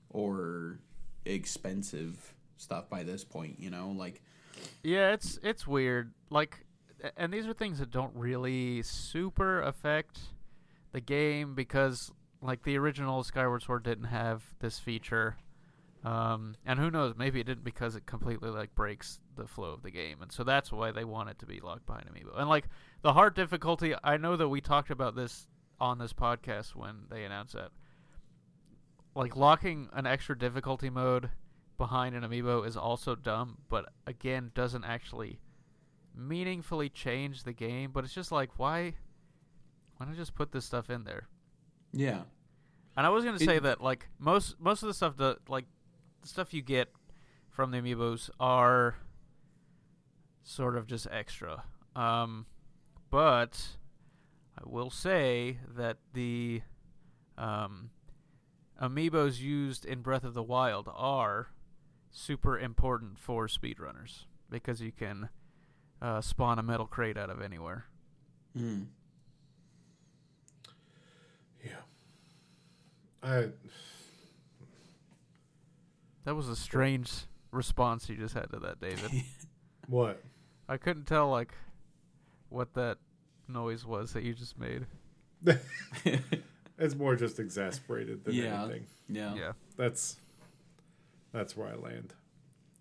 or 0.10 0.80
expensive 1.26 2.34
stuff 2.58 2.90
by 2.90 3.04
this 3.04 3.24
point. 3.24 3.60
You 3.60 3.70
know, 3.70 3.94
like 3.96 4.22
yeah. 4.84 5.14
It's 5.14 5.40
it's 5.44 5.68
weird. 5.68 6.14
Like, 6.30 6.66
and 7.16 7.34
these 7.34 7.48
are 7.48 7.54
things 7.54 7.80
that 7.80 7.92
don't 7.92 8.16
really 8.16 8.82
super 8.82 9.62
affect 9.62 10.20
the 10.92 11.02
game 11.02 11.56
because, 11.56 12.12
like, 12.42 12.64
the 12.64 12.78
original 12.78 13.24
Skyward 13.24 13.64
Sword 13.64 13.84
didn't 13.84 14.06
have 14.06 14.44
this 14.60 14.80
feature. 14.80 15.38
Um, 16.08 16.56
and 16.66 16.80
who 16.80 16.90
knows? 16.92 17.16
Maybe 17.18 17.40
it 17.40 17.46
didn't 17.48 17.64
because 17.64 17.96
it 17.96 18.06
completely 18.06 18.50
like 18.50 18.74
breaks 18.76 19.20
the 19.36 19.48
flow 19.48 19.72
of 19.72 19.82
the 19.84 19.92
game, 19.92 20.22
and 20.22 20.32
so 20.32 20.44
that's 20.44 20.72
why 20.72 20.92
they 20.92 21.04
want 21.04 21.30
it 21.30 21.40
to 21.40 21.46
be 21.46 21.60
locked 21.60 21.86
behind 21.86 22.06
amiibo. 22.06 22.38
And 22.40 22.48
like 22.50 22.66
the 23.02 23.14
hard 23.14 23.34
difficulty, 23.36 23.94
I 24.04 24.18
know 24.18 24.36
that 24.38 24.48
we 24.50 24.62
talked 24.62 24.90
about 24.92 25.16
this 25.16 25.48
on 25.80 25.98
this 25.98 26.14
podcast 26.14 26.76
when 26.76 27.06
they 27.10 27.24
announced 27.24 27.54
that. 27.54 27.72
Like 29.16 29.36
locking 29.36 29.90
an 29.94 30.06
extra 30.06 30.38
difficulty 30.38 30.90
mode 30.90 31.30
behind 31.78 32.16
an 32.16 32.24
amiibo 32.24 32.66
is 32.66 32.78
also 32.78 33.16
dumb, 33.16 33.58
but 33.70 33.90
again 34.06 34.52
doesn't 34.56 34.84
actually 34.84 35.40
meaningfully 36.16 36.90
change 36.90 37.44
the 37.44 37.54
game. 37.54 37.92
But 37.92 38.04
it's 38.04 38.14
just 38.14 38.32
like 38.32 38.52
why, 38.58 38.94
why 39.98 40.06
not 40.06 40.16
just 40.16 40.36
put 40.36 40.52
this 40.52 40.66
stuff 40.66 40.90
in 40.90 41.04
there? 41.04 41.28
yeah, 41.94 42.22
And 42.96 43.06
I 43.06 43.10
was 43.10 43.24
gonna 43.24 43.38
It- 43.38 43.46
say 43.46 43.60
that 43.60 43.82
like 43.82 44.08
most 44.20 44.60
most 44.60 44.84
of 44.84 44.88
the 44.88 44.94
stuff 44.94 45.18
that 45.18 45.50
like 45.50 45.66
the 46.22 46.28
stuff 46.28 46.54
you 46.54 46.62
get 46.62 46.90
from 47.50 47.72
the 47.72 47.78
amiibos 47.78 48.30
are 48.40 48.96
sort 50.44 50.76
of 50.76 50.88
just 50.88 51.08
extra. 51.12 51.64
Um, 51.96 52.46
but 53.10 53.78
I 54.58 54.64
will 54.66 54.90
say 54.90 55.60
that 55.76 55.98
the 56.14 56.62
um, 57.38 57.90
amiibos 58.82 59.40
used 59.40 59.86
in 59.86 60.02
Breath 60.02 60.24
of 60.24 60.34
the 60.34 60.44
Wild 60.44 60.90
are 60.94 61.50
super 62.12 62.58
important 62.58 63.20
for 63.20 63.48
speedrunners 63.48 64.26
because 64.50 64.82
you 64.82 64.92
can 64.92 65.30
uh, 66.02 66.22
spawn 66.22 66.60
a 66.60 66.64
metal 66.64 66.86
crate 66.88 67.18
out 67.18 67.30
of 67.30 67.42
anywhere. 67.42 67.86
mm. 68.58 68.86
I 73.24 73.48
That 76.28 76.36
was 76.36 76.50
a 76.50 76.58
strange 76.58 77.10
response 77.54 78.10
you 78.10 78.18
just 78.18 78.34
had 78.34 78.52
to 78.52 78.60
that, 78.60 78.82
David. 78.82 79.24
what? 79.88 80.22
I 80.68 80.76
couldn't 80.76 81.06
tell 81.06 81.30
like 81.30 81.54
what 82.50 82.74
that 82.74 82.98
noise 83.48 83.86
was 83.86 84.12
that 84.12 84.24
you 84.24 84.34
just 84.34 84.60
made. 84.60 84.88
It's 86.80 86.96
more 86.96 87.16
just 87.16 87.40
exasperated 87.40 88.26
than 88.26 88.36
Yeah. 88.36 88.62
anything. 88.66 88.88
yeah. 89.08 89.36
Yeah. 89.36 89.52
That's 89.78 90.18
that's 91.32 91.56
where 91.56 91.70
I 91.70 91.76
land. 91.76 92.14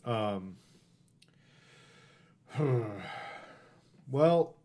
Um 0.05 0.57
Well, 4.11 4.57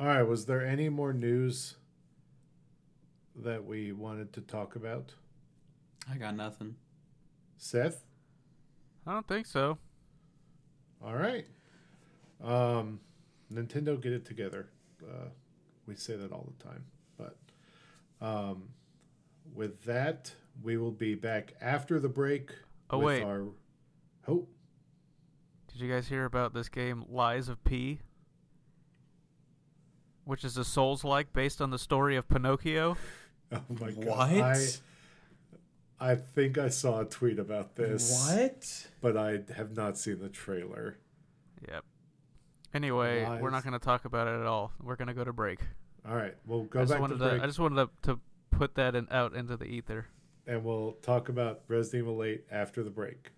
all 0.00 0.06
right, 0.06 0.22
was 0.24 0.46
there 0.46 0.66
any 0.66 0.88
more 0.88 1.12
news 1.12 1.76
that 3.36 3.64
we 3.64 3.92
wanted 3.92 4.32
to 4.32 4.40
talk 4.40 4.74
about? 4.74 5.14
I 6.10 6.16
got 6.16 6.34
nothing. 6.34 6.74
Seth? 7.60 8.06
I 9.06 9.12
don't 9.12 9.28
think 9.28 9.44
so. 9.44 9.76
All 11.04 11.14
right. 11.14 11.46
Um, 12.42 13.00
Nintendo, 13.52 14.00
get 14.00 14.12
it 14.12 14.24
together. 14.24 14.70
Uh, 15.02 15.28
we 15.86 15.94
say 15.94 16.16
that 16.16 16.32
all 16.32 16.50
the 16.56 16.64
time, 16.64 16.84
but 17.18 17.36
um, 18.20 18.70
with 19.54 19.84
that, 19.84 20.32
we 20.62 20.78
will 20.78 20.90
be 20.90 21.14
back 21.14 21.52
after 21.60 22.00
the 22.00 22.08
break. 22.08 22.50
Oh, 22.88 22.98
with 22.98 23.06
wait. 23.06 23.22
Our... 23.24 23.44
Oh, 24.26 24.46
Did 25.68 25.82
you 25.82 25.92
guys 25.92 26.08
hear 26.08 26.24
about 26.24 26.54
this 26.54 26.70
game 26.70 27.04
Lies 27.10 27.50
of 27.50 27.62
P? 27.62 28.00
Which 30.24 30.44
is 30.44 30.56
a 30.56 30.64
Souls 30.64 31.04
like 31.04 31.32
based 31.34 31.60
on 31.60 31.70
the 31.70 31.78
story 31.78 32.16
of 32.16 32.26
Pinocchio? 32.28 32.96
oh 33.52 33.60
my 33.68 33.90
god! 33.90 34.06
What? 34.06 34.42
I, 34.42 34.66
I 36.00 36.14
think 36.14 36.56
I 36.56 36.68
saw 36.70 37.00
a 37.00 37.04
tweet 37.04 37.38
about 37.38 37.76
this. 37.76 38.26
What? 38.28 38.86
But 39.02 39.16
I 39.16 39.40
have 39.54 39.76
not 39.76 39.98
seen 39.98 40.18
the 40.20 40.28
trailer. 40.30 40.96
Yep. 41.68 41.84
Anyway, 42.72 43.24
we're 43.40 43.50
not 43.50 43.64
going 43.64 43.74
to 43.74 43.84
talk 43.84 44.04
about 44.06 44.26
it 44.28 44.40
at 44.40 44.46
all. 44.46 44.72
We're 44.82 44.96
going 44.96 45.08
to 45.08 45.14
go 45.14 45.24
to 45.24 45.32
break. 45.32 45.58
All 46.08 46.14
right, 46.14 46.34
we'll 46.46 46.62
I 46.62 46.64
go 46.66 46.80
just 46.80 46.90
back 46.90 46.96
to 46.96 47.00
wanted 47.02 47.18
break, 47.18 47.38
to 47.38 47.42
I 47.42 47.46
just 47.46 47.58
wanted 47.58 47.88
to, 48.02 48.12
to 48.14 48.20
put 48.50 48.74
that 48.76 48.94
in, 48.94 49.06
out 49.10 49.34
into 49.34 49.56
the 49.56 49.66
ether. 49.66 50.06
and 50.46 50.64
we'll 50.64 50.92
talk 51.02 51.28
about 51.28 51.60
Resident 51.68 52.04
Evil 52.04 52.22
8 52.24 52.44
after 52.50 52.82
the 52.82 52.88
break. 52.90 53.32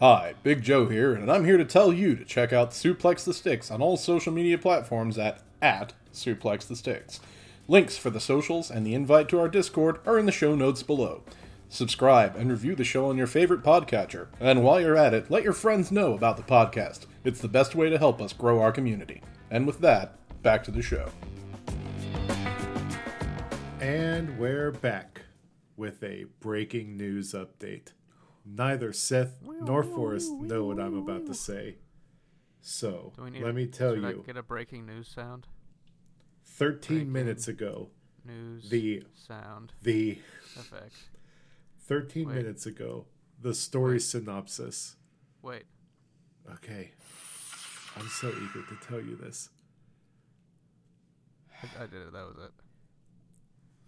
Hi, 0.00 0.34
Big 0.42 0.62
Joe 0.62 0.88
here, 0.88 1.14
and 1.14 1.30
I'm 1.30 1.44
here 1.44 1.56
to 1.56 1.64
tell 1.64 1.92
you 1.92 2.16
to 2.16 2.24
check 2.24 2.52
out 2.52 2.72
Suplex 2.72 3.24
the 3.24 3.32
Sticks 3.32 3.70
on 3.70 3.80
all 3.80 3.96
social 3.96 4.32
media 4.32 4.58
platforms 4.58 5.16
at, 5.18 5.42
at 5.62 5.92
Suplex 6.12 6.66
the 6.66 6.74
Sticks. 6.74 7.20
Links 7.66 7.96
for 7.96 8.10
the 8.10 8.20
socials 8.20 8.70
and 8.70 8.86
the 8.86 8.92
invite 8.94 9.26
to 9.30 9.40
our 9.40 9.48
Discord 9.48 9.98
are 10.04 10.18
in 10.18 10.26
the 10.26 10.32
show 10.32 10.54
notes 10.54 10.82
below. 10.82 11.22
Subscribe 11.70 12.36
and 12.36 12.50
review 12.50 12.74
the 12.74 12.84
show 12.84 13.08
on 13.08 13.16
your 13.16 13.26
favorite 13.26 13.62
podcatcher, 13.62 14.28
and 14.38 14.62
while 14.62 14.78
you're 14.80 14.98
at 14.98 15.14
it, 15.14 15.30
let 15.30 15.42
your 15.42 15.54
friends 15.54 15.90
know 15.90 16.12
about 16.12 16.36
the 16.36 16.42
podcast. 16.42 17.06
It's 17.24 17.40
the 17.40 17.48
best 17.48 17.74
way 17.74 17.88
to 17.88 17.96
help 17.96 18.20
us 18.20 18.34
grow 18.34 18.60
our 18.60 18.70
community. 18.70 19.22
And 19.50 19.66
with 19.66 19.80
that, 19.80 20.18
back 20.42 20.62
to 20.64 20.70
the 20.70 20.82
show. 20.82 21.08
And 23.80 24.38
we're 24.38 24.70
back 24.70 25.22
with 25.74 26.02
a 26.04 26.26
breaking 26.40 26.98
news 26.98 27.32
update. 27.32 27.92
Neither 28.44 28.92
Seth 28.92 29.38
nor 29.42 29.82
Forrest 29.82 30.30
know 30.32 30.66
what 30.66 30.78
I'm 30.78 30.98
about 30.98 31.24
to 31.26 31.34
say. 31.34 31.76
So, 32.60 33.12
Do 33.16 33.24
we 33.24 33.30
need 33.30 33.42
let 33.42 33.54
me 33.54 33.66
tell 33.66 33.94
should 33.94 34.04
I 34.04 34.10
you 34.10 34.22
get 34.26 34.36
a 34.36 34.42
breaking 34.42 34.84
news 34.84 35.08
sound? 35.08 35.46
13 36.56 36.96
breaking 36.98 37.12
minutes 37.12 37.48
ago, 37.48 37.88
News 38.24 38.68
The- 38.70 39.02
sound 39.14 39.72
the 39.82 40.18
effect. 40.56 40.94
13 41.80 42.28
Wait. 42.28 42.34
minutes 42.36 42.64
ago, 42.66 43.06
the 43.40 43.52
story 43.54 44.00
synopsis. 44.00 44.96
Wait. 45.42 45.64
Okay. 46.50 46.92
I'm 47.96 48.08
so 48.08 48.28
eager 48.28 48.64
to 48.66 48.76
tell 48.88 49.00
you 49.00 49.16
this. 49.16 49.50
I, 51.62 51.84
I 51.84 51.86
did 51.86 52.02
it. 52.02 52.12
That 52.12 52.26
was 52.26 52.36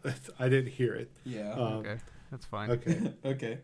it. 0.05 0.31
I 0.39 0.49
didn't 0.49 0.73
hear 0.73 0.95
it. 0.95 1.11
Yeah. 1.25 1.53
Um, 1.53 1.61
Okay. 1.79 1.97
That's 2.31 2.47
fine. 2.47 2.71
Okay. 2.71 3.13
okay. 3.25 3.59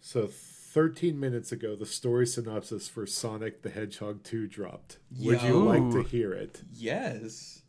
So 0.00 0.28
13 0.28 1.18
minutes 1.18 1.52
ago, 1.52 1.76
the 1.76 1.86
story 1.86 2.26
synopsis 2.26 2.88
for 2.88 3.06
Sonic 3.06 3.62
the 3.62 3.70
Hedgehog 3.70 4.22
2 4.22 4.46
dropped. 4.46 4.98
Would 5.18 5.42
you 5.42 5.58
like 5.62 5.90
to 5.92 6.02
hear 6.02 6.32
it? 6.32 6.62
Yes. 6.72 7.61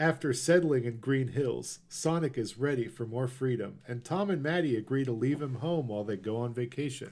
After 0.00 0.32
settling 0.32 0.84
in 0.84 0.98
Green 0.98 1.28
Hills, 1.28 1.80
Sonic 1.88 2.38
is 2.38 2.56
ready 2.56 2.86
for 2.86 3.04
more 3.04 3.26
freedom, 3.26 3.80
and 3.88 4.04
Tom 4.04 4.30
and 4.30 4.40
Maddie 4.40 4.76
agree 4.76 5.04
to 5.04 5.10
leave 5.10 5.42
him 5.42 5.56
home 5.56 5.88
while 5.88 6.04
they 6.04 6.16
go 6.16 6.36
on 6.36 6.54
vacation. 6.54 7.10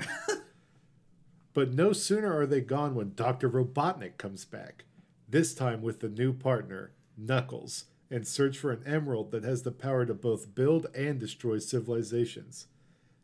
but 1.52 1.74
no 1.74 1.92
sooner 1.92 2.32
are 2.32 2.46
they 2.46 2.60
gone 2.60 2.94
when 2.94 3.14
Dr. 3.16 3.50
Robotnik 3.50 4.18
comes 4.18 4.44
back, 4.44 4.84
this 5.28 5.52
time 5.52 5.82
with 5.82 5.98
the 5.98 6.08
new 6.08 6.32
partner, 6.32 6.92
Knuckles, 7.16 7.86
and 8.08 8.24
search 8.24 8.56
for 8.56 8.70
an 8.70 8.84
emerald 8.86 9.32
that 9.32 9.42
has 9.42 9.64
the 9.64 9.72
power 9.72 10.06
to 10.06 10.14
both 10.14 10.54
build 10.54 10.86
and 10.94 11.18
destroy 11.18 11.58
civilizations. 11.58 12.68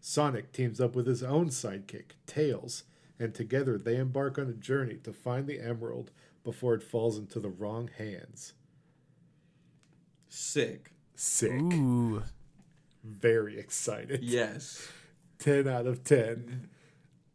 Sonic 0.01 0.51
teams 0.51 0.81
up 0.81 0.97
with 0.97 1.07
his 1.07 1.23
own 1.23 1.51
sidekick, 1.51 2.17
Tails, 2.27 2.83
and 3.17 3.33
together 3.33 3.79
they 3.79 3.95
embark 3.95 4.39
on 4.39 4.49
a 4.49 4.55
journey 4.55 4.97
to 5.05 5.13
find 5.13 5.47
the 5.47 5.61
emerald 5.61 6.11
before 6.43 6.75
it 6.75 6.83
falls 6.83 7.17
into 7.17 7.39
the 7.39 7.49
wrong 7.49 7.89
hands. 7.97 8.55
Sick. 10.35 10.93
Sick. 11.15 11.53
Ooh. 11.53 12.23
Very 13.05 13.59
excited. 13.59 14.23
Yes. 14.25 14.89
10 15.41 15.69
out 15.69 15.87
of 15.87 16.05
10. 16.05 16.69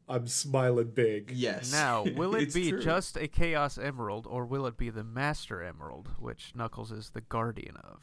I'm 0.10 0.26
smiling 0.28 0.92
big. 0.96 1.32
Yes. 1.32 1.72
Now, 1.72 2.06
will 2.16 2.34
it 2.34 2.54
be 2.54 2.70
true. 2.72 2.82
just 2.82 3.16
a 3.18 3.28
Chaos 3.28 3.78
Emerald, 3.78 4.26
or 4.28 4.46
will 4.46 4.66
it 4.66 4.78
be 4.78 4.90
the 4.90 5.04
Master 5.04 5.62
Emerald, 5.62 6.10
which 6.18 6.54
Knuckles 6.56 6.92
is 6.92 7.12
the 7.12 7.22
guardian 7.22 7.76
of? 7.78 8.00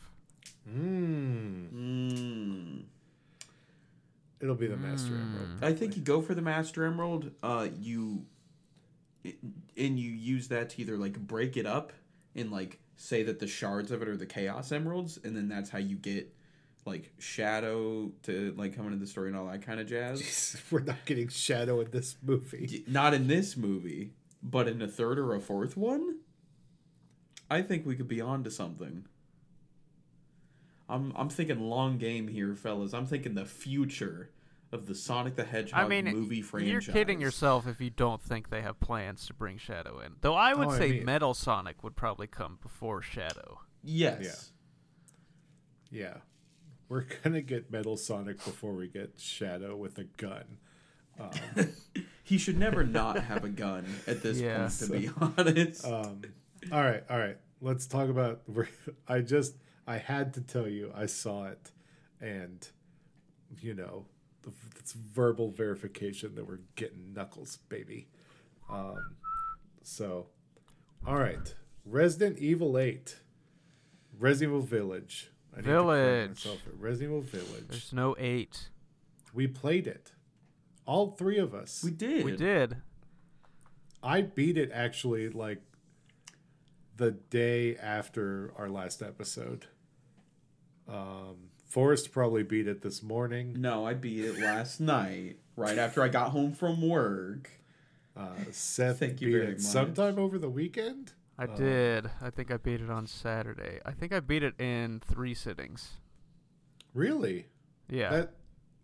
Mm. 0.70 1.72
Mm. 1.72 2.82
It'll 4.40 4.54
be 4.54 4.66
the 4.68 4.76
Master 4.76 5.12
Mm. 5.12 5.20
Emerald. 5.22 5.64
I 5.64 5.72
think 5.72 5.96
you 5.96 6.02
go 6.02 6.20
for 6.22 6.34
the 6.34 6.42
Master 6.42 6.84
Emerald. 6.84 7.32
Uh, 7.42 7.68
you 7.80 8.26
and 9.24 9.98
you 9.98 10.10
use 10.10 10.48
that 10.48 10.70
to 10.70 10.82
either 10.82 10.98
like 10.98 11.18
break 11.18 11.56
it 11.56 11.64
up 11.66 11.92
and 12.36 12.52
like 12.52 12.78
say 12.96 13.22
that 13.24 13.38
the 13.38 13.46
shards 13.46 13.90
of 13.90 14.02
it 14.02 14.08
are 14.08 14.16
the 14.16 14.26
Chaos 14.26 14.72
Emeralds, 14.72 15.18
and 15.22 15.36
then 15.36 15.48
that's 15.48 15.70
how 15.70 15.78
you 15.78 15.96
get 15.96 16.32
like 16.86 17.12
Shadow 17.18 18.12
to 18.24 18.54
like 18.56 18.76
come 18.76 18.86
into 18.86 18.98
the 18.98 19.06
story 19.06 19.28
and 19.28 19.36
all 19.36 19.46
that 19.46 19.62
kind 19.62 19.80
of 19.80 19.86
jazz. 19.86 20.20
Jesus, 20.22 20.62
We're 20.70 20.80
not 20.80 21.04
getting 21.06 21.28
Shadow 21.28 21.80
in 21.80 21.90
this 21.90 22.16
movie. 22.22 22.84
Not 22.86 23.14
in 23.14 23.26
this 23.26 23.56
movie, 23.56 24.12
but 24.42 24.68
in 24.68 24.82
a 24.82 24.88
third 24.88 25.18
or 25.18 25.34
a 25.34 25.40
fourth 25.40 25.76
one. 25.76 26.18
I 27.50 27.62
think 27.62 27.86
we 27.86 27.96
could 27.96 28.08
be 28.08 28.20
on 28.20 28.44
to 28.44 28.50
something. 28.50 29.06
I'm 30.88 31.12
I'm 31.16 31.30
thinking 31.30 31.60
long 31.60 31.98
game 31.98 32.28
here, 32.28 32.54
fellas. 32.54 32.92
I'm 32.92 33.06
thinking 33.06 33.34
the 33.34 33.46
future 33.46 34.30
of 34.74 34.86
the 34.86 34.94
Sonic 34.94 35.36
the 35.36 35.44
Hedgehog 35.44 35.84
I 35.84 35.88
mean, 35.88 36.04
movie 36.06 36.42
franchise. 36.42 36.70
you're 36.86 36.94
kidding 36.94 37.20
yourself 37.20 37.66
if 37.66 37.80
you 37.80 37.90
don't 37.90 38.20
think 38.20 38.50
they 38.50 38.60
have 38.62 38.78
plans 38.80 39.26
to 39.28 39.34
bring 39.34 39.56
Shadow 39.56 40.00
in. 40.00 40.16
Though 40.20 40.34
I 40.34 40.52
would 40.54 40.66
Oh, 40.68 40.70
I 40.70 40.78
say 40.78 40.90
mean- 40.90 41.04
Metal 41.04 41.32
Sonic 41.34 41.82
would 41.82 41.96
probably 41.96 42.26
come 42.26 42.58
before 42.62 43.00
Shadow. 43.00 43.60
Yes. 43.82 44.50
Yeah. 45.90 46.00
yeah. 46.02 46.14
We're 46.88 47.04
going 47.22 47.32
to 47.34 47.42
get 47.42 47.70
Metal 47.70 47.96
Sonic 47.96 48.36
before 48.44 48.72
we 48.74 48.88
get 48.88 49.14
Shadow 49.18 49.74
with 49.76 49.96
a 49.98 50.04
gun. 50.04 50.58
Um, 51.18 51.30
He 52.26 52.38
should 52.38 52.58
never 52.58 52.84
not 52.84 53.18
have 53.18 53.44
a 53.44 53.50
gun 53.50 53.84
at 54.06 54.22
this 54.22 54.40
Yeah. 54.40 54.60
point, 54.68 54.72
to 54.78 54.88
be 54.88 55.10
honest. 55.20 55.84
um, 55.84 56.22
all 56.72 56.82
right. 56.82 57.04
All 57.10 57.18
right. 57.18 57.36
Let's 57.60 57.86
talk 57.86 58.08
about. 58.08 58.40
I 59.06 59.20
just. 59.20 59.54
I 59.86 59.98
had 59.98 60.32
to 60.34 60.40
tell 60.40 60.66
you, 60.66 60.90
I 60.94 61.04
saw 61.04 61.44
it. 61.44 61.70
And, 62.22 62.66
you 63.60 63.74
know, 63.74 64.06
the, 64.06 64.13
it's 64.78 64.92
verbal 64.92 65.50
verification 65.50 66.34
that 66.34 66.46
we're 66.46 66.60
getting 66.76 67.12
Knuckles, 67.14 67.58
baby. 67.68 68.08
Um, 68.70 69.16
so, 69.82 70.26
all 71.06 71.16
right. 71.16 71.54
Resident 71.84 72.38
Evil 72.38 72.78
8. 72.78 73.16
Resident 74.18 74.50
Evil 74.56 74.66
Village. 74.66 75.30
I 75.52 75.56
need 75.56 75.64
to 75.64 75.70
Village. 75.70 76.30
myself. 76.30 76.58
Resident 76.78 77.10
Evil 77.10 77.20
Village. 77.22 77.68
There's 77.68 77.92
no 77.92 78.16
eight. 78.18 78.68
We 79.32 79.46
played 79.46 79.86
it. 79.86 80.12
All 80.86 81.10
three 81.12 81.38
of 81.38 81.54
us. 81.54 81.82
we 81.84 81.90
did. 81.90 82.24
We 82.24 82.36
did. 82.36 82.76
I 84.02 84.22
beat 84.22 84.58
it 84.58 84.70
actually 84.72 85.28
like 85.30 85.62
the 86.96 87.12
day 87.12 87.76
after 87.76 88.52
our 88.56 88.68
last 88.68 89.02
episode. 89.02 89.66
Um, 90.88 91.50
Forrest 91.74 92.12
probably 92.12 92.44
beat 92.44 92.68
it 92.68 92.82
this 92.82 93.02
morning. 93.02 93.56
No, 93.60 93.84
I 93.84 93.94
beat 93.94 94.24
it 94.24 94.38
last 94.38 94.78
night, 94.80 95.38
right 95.56 95.76
after 95.76 96.04
I 96.04 96.08
got 96.08 96.30
home 96.30 96.52
from 96.52 96.80
work. 96.88 97.50
Uh, 98.16 98.28
Seth 98.52 99.00
Thank 99.00 99.20
you 99.20 99.26
beat 99.26 99.32
very 99.38 99.46
it 99.46 99.50
much. 99.54 99.60
sometime 99.62 100.16
over 100.16 100.38
the 100.38 100.48
weekend. 100.48 101.14
I 101.36 101.46
Uh, 101.46 101.56
did. 101.56 102.10
I 102.22 102.30
think 102.30 102.52
I 102.52 102.58
beat 102.58 102.80
it 102.80 102.90
on 102.90 103.08
Saturday. 103.08 103.80
I 103.84 103.90
think 103.90 104.12
I 104.12 104.20
beat 104.20 104.44
it 104.44 104.54
in 104.60 105.00
three 105.04 105.34
sittings. 105.34 105.94
Really? 106.92 107.46
Yeah. 107.88 108.10
That 108.10 108.34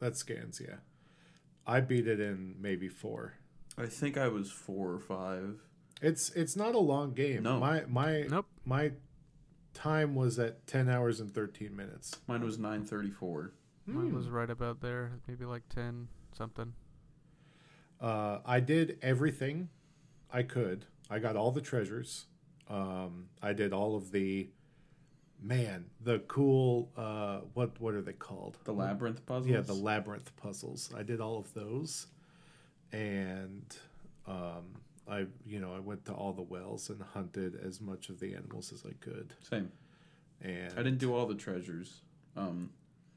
that 0.00 0.16
scans, 0.16 0.60
yeah. 0.60 0.78
I 1.68 1.80
beat 1.82 2.08
it 2.08 2.18
in 2.18 2.56
maybe 2.58 2.88
four. 2.88 3.34
I 3.78 3.86
think 3.86 4.18
I 4.18 4.26
was 4.26 4.50
four 4.50 4.90
or 4.92 4.98
five. 4.98 5.60
It's 6.02 6.30
it's 6.30 6.56
not 6.56 6.74
a 6.74 6.80
long 6.80 7.12
game. 7.12 7.44
No. 7.44 7.60
My 7.60 7.84
my 7.86 8.22
Nope. 8.28 8.46
my 8.64 8.92
time 9.74 10.14
was 10.14 10.38
at 10.38 10.66
ten 10.66 10.88
hours 10.88 11.20
and 11.20 11.32
thirteen 11.32 11.74
minutes. 11.76 12.16
Mine 12.26 12.42
was 12.42 12.58
nine 12.58 12.84
thirty 12.84 13.10
four. 13.10 13.52
Mine 13.86 14.14
was 14.14 14.28
right 14.28 14.50
about 14.50 14.80
there, 14.80 15.12
maybe 15.26 15.44
like 15.44 15.68
ten 15.68 16.08
something. 16.36 16.72
Uh, 18.00 18.38
I 18.46 18.60
did 18.60 18.98
everything 19.02 19.68
I 20.32 20.42
could. 20.42 20.86
I 21.10 21.18
got 21.18 21.36
all 21.36 21.50
the 21.50 21.60
treasures. 21.60 22.26
Um, 22.68 23.26
I 23.42 23.52
did 23.52 23.72
all 23.72 23.96
of 23.96 24.12
the 24.12 24.48
man, 25.42 25.86
the 26.00 26.20
cool 26.20 26.90
uh, 26.96 27.40
what 27.54 27.80
what 27.80 27.94
are 27.94 28.02
they 28.02 28.12
called? 28.12 28.58
The 28.64 28.72
labyrinth 28.72 29.24
puzzles. 29.26 29.50
Yeah, 29.50 29.60
the 29.60 29.74
labyrinth 29.74 30.34
puzzles. 30.36 30.90
I 30.96 31.02
did 31.02 31.20
all 31.20 31.38
of 31.38 31.52
those, 31.54 32.06
and 32.92 33.64
um, 34.26 34.76
I 35.08 35.26
you 35.46 35.60
know 35.60 35.74
I 35.74 35.80
went 35.80 36.04
to 36.06 36.12
all 36.12 36.32
the 36.32 36.42
wells 36.42 36.88
and 36.90 37.02
hunted 37.02 37.58
as 37.64 37.80
much 37.80 38.08
of 38.08 38.20
the 38.20 38.34
animals 38.34 38.72
as 38.72 38.84
I 38.84 38.92
could. 39.00 39.34
same. 39.48 39.70
And 40.42 40.72
I 40.72 40.82
didn't 40.82 40.98
do 40.98 41.14
all 41.14 41.26
the 41.26 41.34
treasures. 41.34 42.00
Um, 42.36 42.70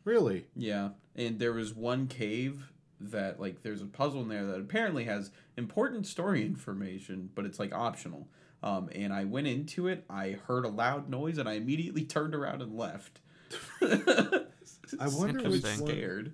really. 0.03 0.45
yeah, 0.55 0.89
and 1.15 1.39
there 1.39 1.53
was 1.53 1.73
one 1.73 2.07
cave 2.07 2.71
that 2.99 3.39
like 3.39 3.61
there's 3.63 3.81
a 3.81 3.85
puzzle 3.85 4.21
in 4.21 4.27
there 4.27 4.45
that 4.45 4.59
apparently 4.59 5.05
has 5.05 5.31
important 5.57 6.05
story 6.07 6.45
information, 6.45 7.29
but 7.35 7.45
it's 7.45 7.59
like 7.59 7.73
optional. 7.73 8.27
Um, 8.61 8.89
and 8.95 9.11
I 9.11 9.25
went 9.25 9.47
into 9.47 9.87
it. 9.87 10.05
I 10.09 10.37
heard 10.47 10.63
a 10.63 10.69
loud 10.69 11.09
noise, 11.09 11.37
and 11.37 11.47
I 11.49 11.53
immediately 11.53 12.03
turned 12.05 12.33
around 12.33 12.61
and 12.61 12.77
left. 12.77 13.19
I 13.81 15.07
wonder 15.07 15.49
which 15.49 15.63
Interesting. 15.63 15.81
one. 15.81 15.91
scared. 15.91 16.33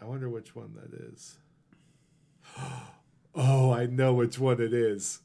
I 0.00 0.04
wonder 0.04 0.28
which 0.28 0.54
one 0.54 0.74
that 0.74 0.92
is. 1.12 1.36
Oh, 3.36 3.70
I 3.70 3.86
know 3.86 4.14
which 4.14 4.38
one 4.38 4.60
it 4.60 4.72
is. 4.72 5.20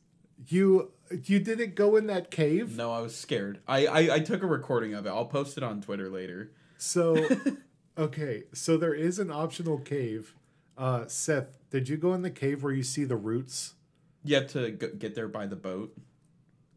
You 0.47 0.91
you 1.23 1.39
didn't 1.39 1.75
go 1.75 1.95
in 1.95 2.07
that 2.07 2.29
cave? 2.31 2.75
No, 2.75 2.91
I 2.91 3.01
was 3.01 3.15
scared. 3.15 3.59
I, 3.67 3.85
I 3.87 4.15
I 4.15 4.19
took 4.19 4.43
a 4.43 4.47
recording 4.47 4.93
of 4.93 5.05
it. 5.05 5.09
I'll 5.09 5.25
post 5.25 5.57
it 5.57 5.63
on 5.63 5.81
Twitter 5.81 6.09
later. 6.09 6.51
So 6.77 7.27
okay, 7.97 8.43
so 8.53 8.77
there 8.77 8.93
is 8.93 9.19
an 9.19 9.31
optional 9.31 9.77
cave. 9.79 10.35
Uh 10.77 11.05
Seth, 11.07 11.57
did 11.69 11.89
you 11.89 11.97
go 11.97 12.13
in 12.13 12.21
the 12.21 12.29
cave 12.31 12.63
where 12.63 12.73
you 12.73 12.83
see 12.83 13.03
the 13.03 13.15
roots? 13.17 13.75
You 14.23 14.35
have 14.35 14.47
to 14.53 14.71
g- 14.71 14.87
get 14.97 15.15
there 15.15 15.27
by 15.27 15.47
the 15.47 15.55
boat, 15.55 15.95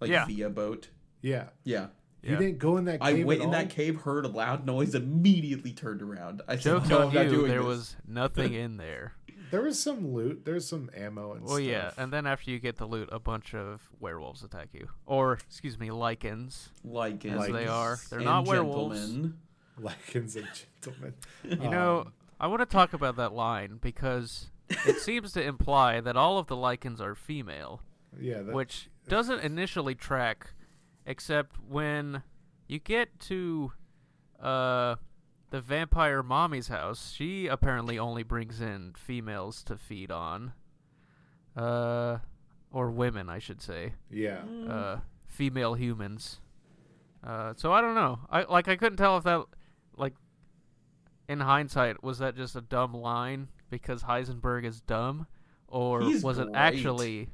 like 0.00 0.10
Yeah. 0.10 0.26
via 0.26 0.50
boat. 0.50 0.88
Yeah. 1.20 1.48
Yeah. 1.64 1.88
You 2.22 2.32
Yeah. 2.32 2.38
didn't 2.38 2.58
go 2.58 2.76
in 2.78 2.86
that 2.86 3.00
cave 3.00 3.20
I 3.20 3.24
went 3.24 3.40
at 3.40 3.44
in 3.44 3.50
that 3.52 3.70
cave, 3.70 3.96
heard 4.02 4.24
a 4.24 4.28
loud 4.28 4.66
noise, 4.66 4.94
immediately 4.94 5.72
turned 5.72 6.00
around. 6.02 6.42
I 6.48 6.56
said, 6.56 6.62
Joke 6.62 6.88
"No, 6.88 6.98
I'm 7.02 7.08
on 7.08 7.14
not 7.14 7.24
you, 7.26 7.30
doing 7.30 7.48
there 7.48 7.58
this." 7.58 7.66
was 7.66 7.96
nothing 8.06 8.54
in 8.54 8.76
there. 8.78 9.12
There 9.54 9.62
was 9.62 9.78
some 9.80 10.12
loot. 10.12 10.44
There's 10.44 10.66
some 10.66 10.90
ammo 10.96 11.34
and 11.34 11.44
Well, 11.44 11.58
stuff. 11.58 11.64
yeah, 11.68 11.92
and 11.96 12.12
then 12.12 12.26
after 12.26 12.50
you 12.50 12.58
get 12.58 12.76
the 12.76 12.86
loot, 12.86 13.08
a 13.12 13.20
bunch 13.20 13.54
of 13.54 13.88
werewolves 14.00 14.42
attack 14.42 14.70
you, 14.72 14.88
or 15.06 15.34
excuse 15.34 15.78
me, 15.78 15.90
Lycans. 15.90 16.70
Lycans. 16.84 17.40
As 17.46 17.52
they 17.52 17.68
are. 17.68 17.96
They're 18.10 18.18
and 18.18 18.26
not 18.26 18.48
werewolves. 18.48 18.98
gentlemen. 19.06 19.38
Lycans 19.80 20.34
and 20.34 20.48
gentlemen. 20.82 21.14
You 21.44 21.70
know, 21.70 22.08
I 22.40 22.48
want 22.48 22.62
to 22.62 22.66
talk 22.66 22.94
about 22.94 23.14
that 23.14 23.32
line 23.32 23.78
because 23.80 24.48
it 24.68 24.96
seems 25.00 25.30
to 25.34 25.42
imply 25.44 26.00
that 26.00 26.16
all 26.16 26.38
of 26.38 26.48
the 26.48 26.56
Lycans 26.56 27.00
are 27.00 27.14
female, 27.14 27.80
Yeah, 28.20 28.42
that, 28.42 28.52
which 28.52 28.88
doesn't 29.06 29.38
initially 29.44 29.94
track, 29.94 30.48
except 31.06 31.60
when 31.68 32.24
you 32.66 32.80
get 32.80 33.20
to 33.20 33.70
uh, 34.40 34.96
the 35.54 35.60
vampire 35.60 36.20
mommy's 36.20 36.66
house. 36.66 37.12
She 37.14 37.46
apparently 37.46 37.96
only 37.96 38.24
brings 38.24 38.60
in 38.60 38.92
females 38.96 39.62
to 39.64 39.76
feed 39.76 40.10
on, 40.10 40.52
uh, 41.56 42.18
or 42.72 42.90
women, 42.90 43.28
I 43.28 43.38
should 43.38 43.62
say 43.62 43.92
yeah. 44.10 44.40
uh, 44.68 44.98
female 45.28 45.74
humans. 45.74 46.40
Uh, 47.22 47.54
so 47.56 47.72
I 47.72 47.80
don't 47.80 47.94
know. 47.94 48.18
I 48.28 48.42
like 48.42 48.66
I 48.66 48.74
couldn't 48.74 48.96
tell 48.98 49.16
if 49.16 49.22
that 49.22 49.44
like 49.96 50.14
in 51.28 51.38
hindsight 51.38 52.02
was 52.02 52.18
that 52.18 52.34
just 52.36 52.56
a 52.56 52.60
dumb 52.60 52.92
line 52.92 53.46
because 53.70 54.02
Heisenberg 54.02 54.64
is 54.64 54.80
dumb, 54.80 55.28
or 55.68 56.02
He's 56.02 56.24
was 56.24 56.38
it 56.38 56.46
great. 56.46 56.56
actually? 56.56 57.28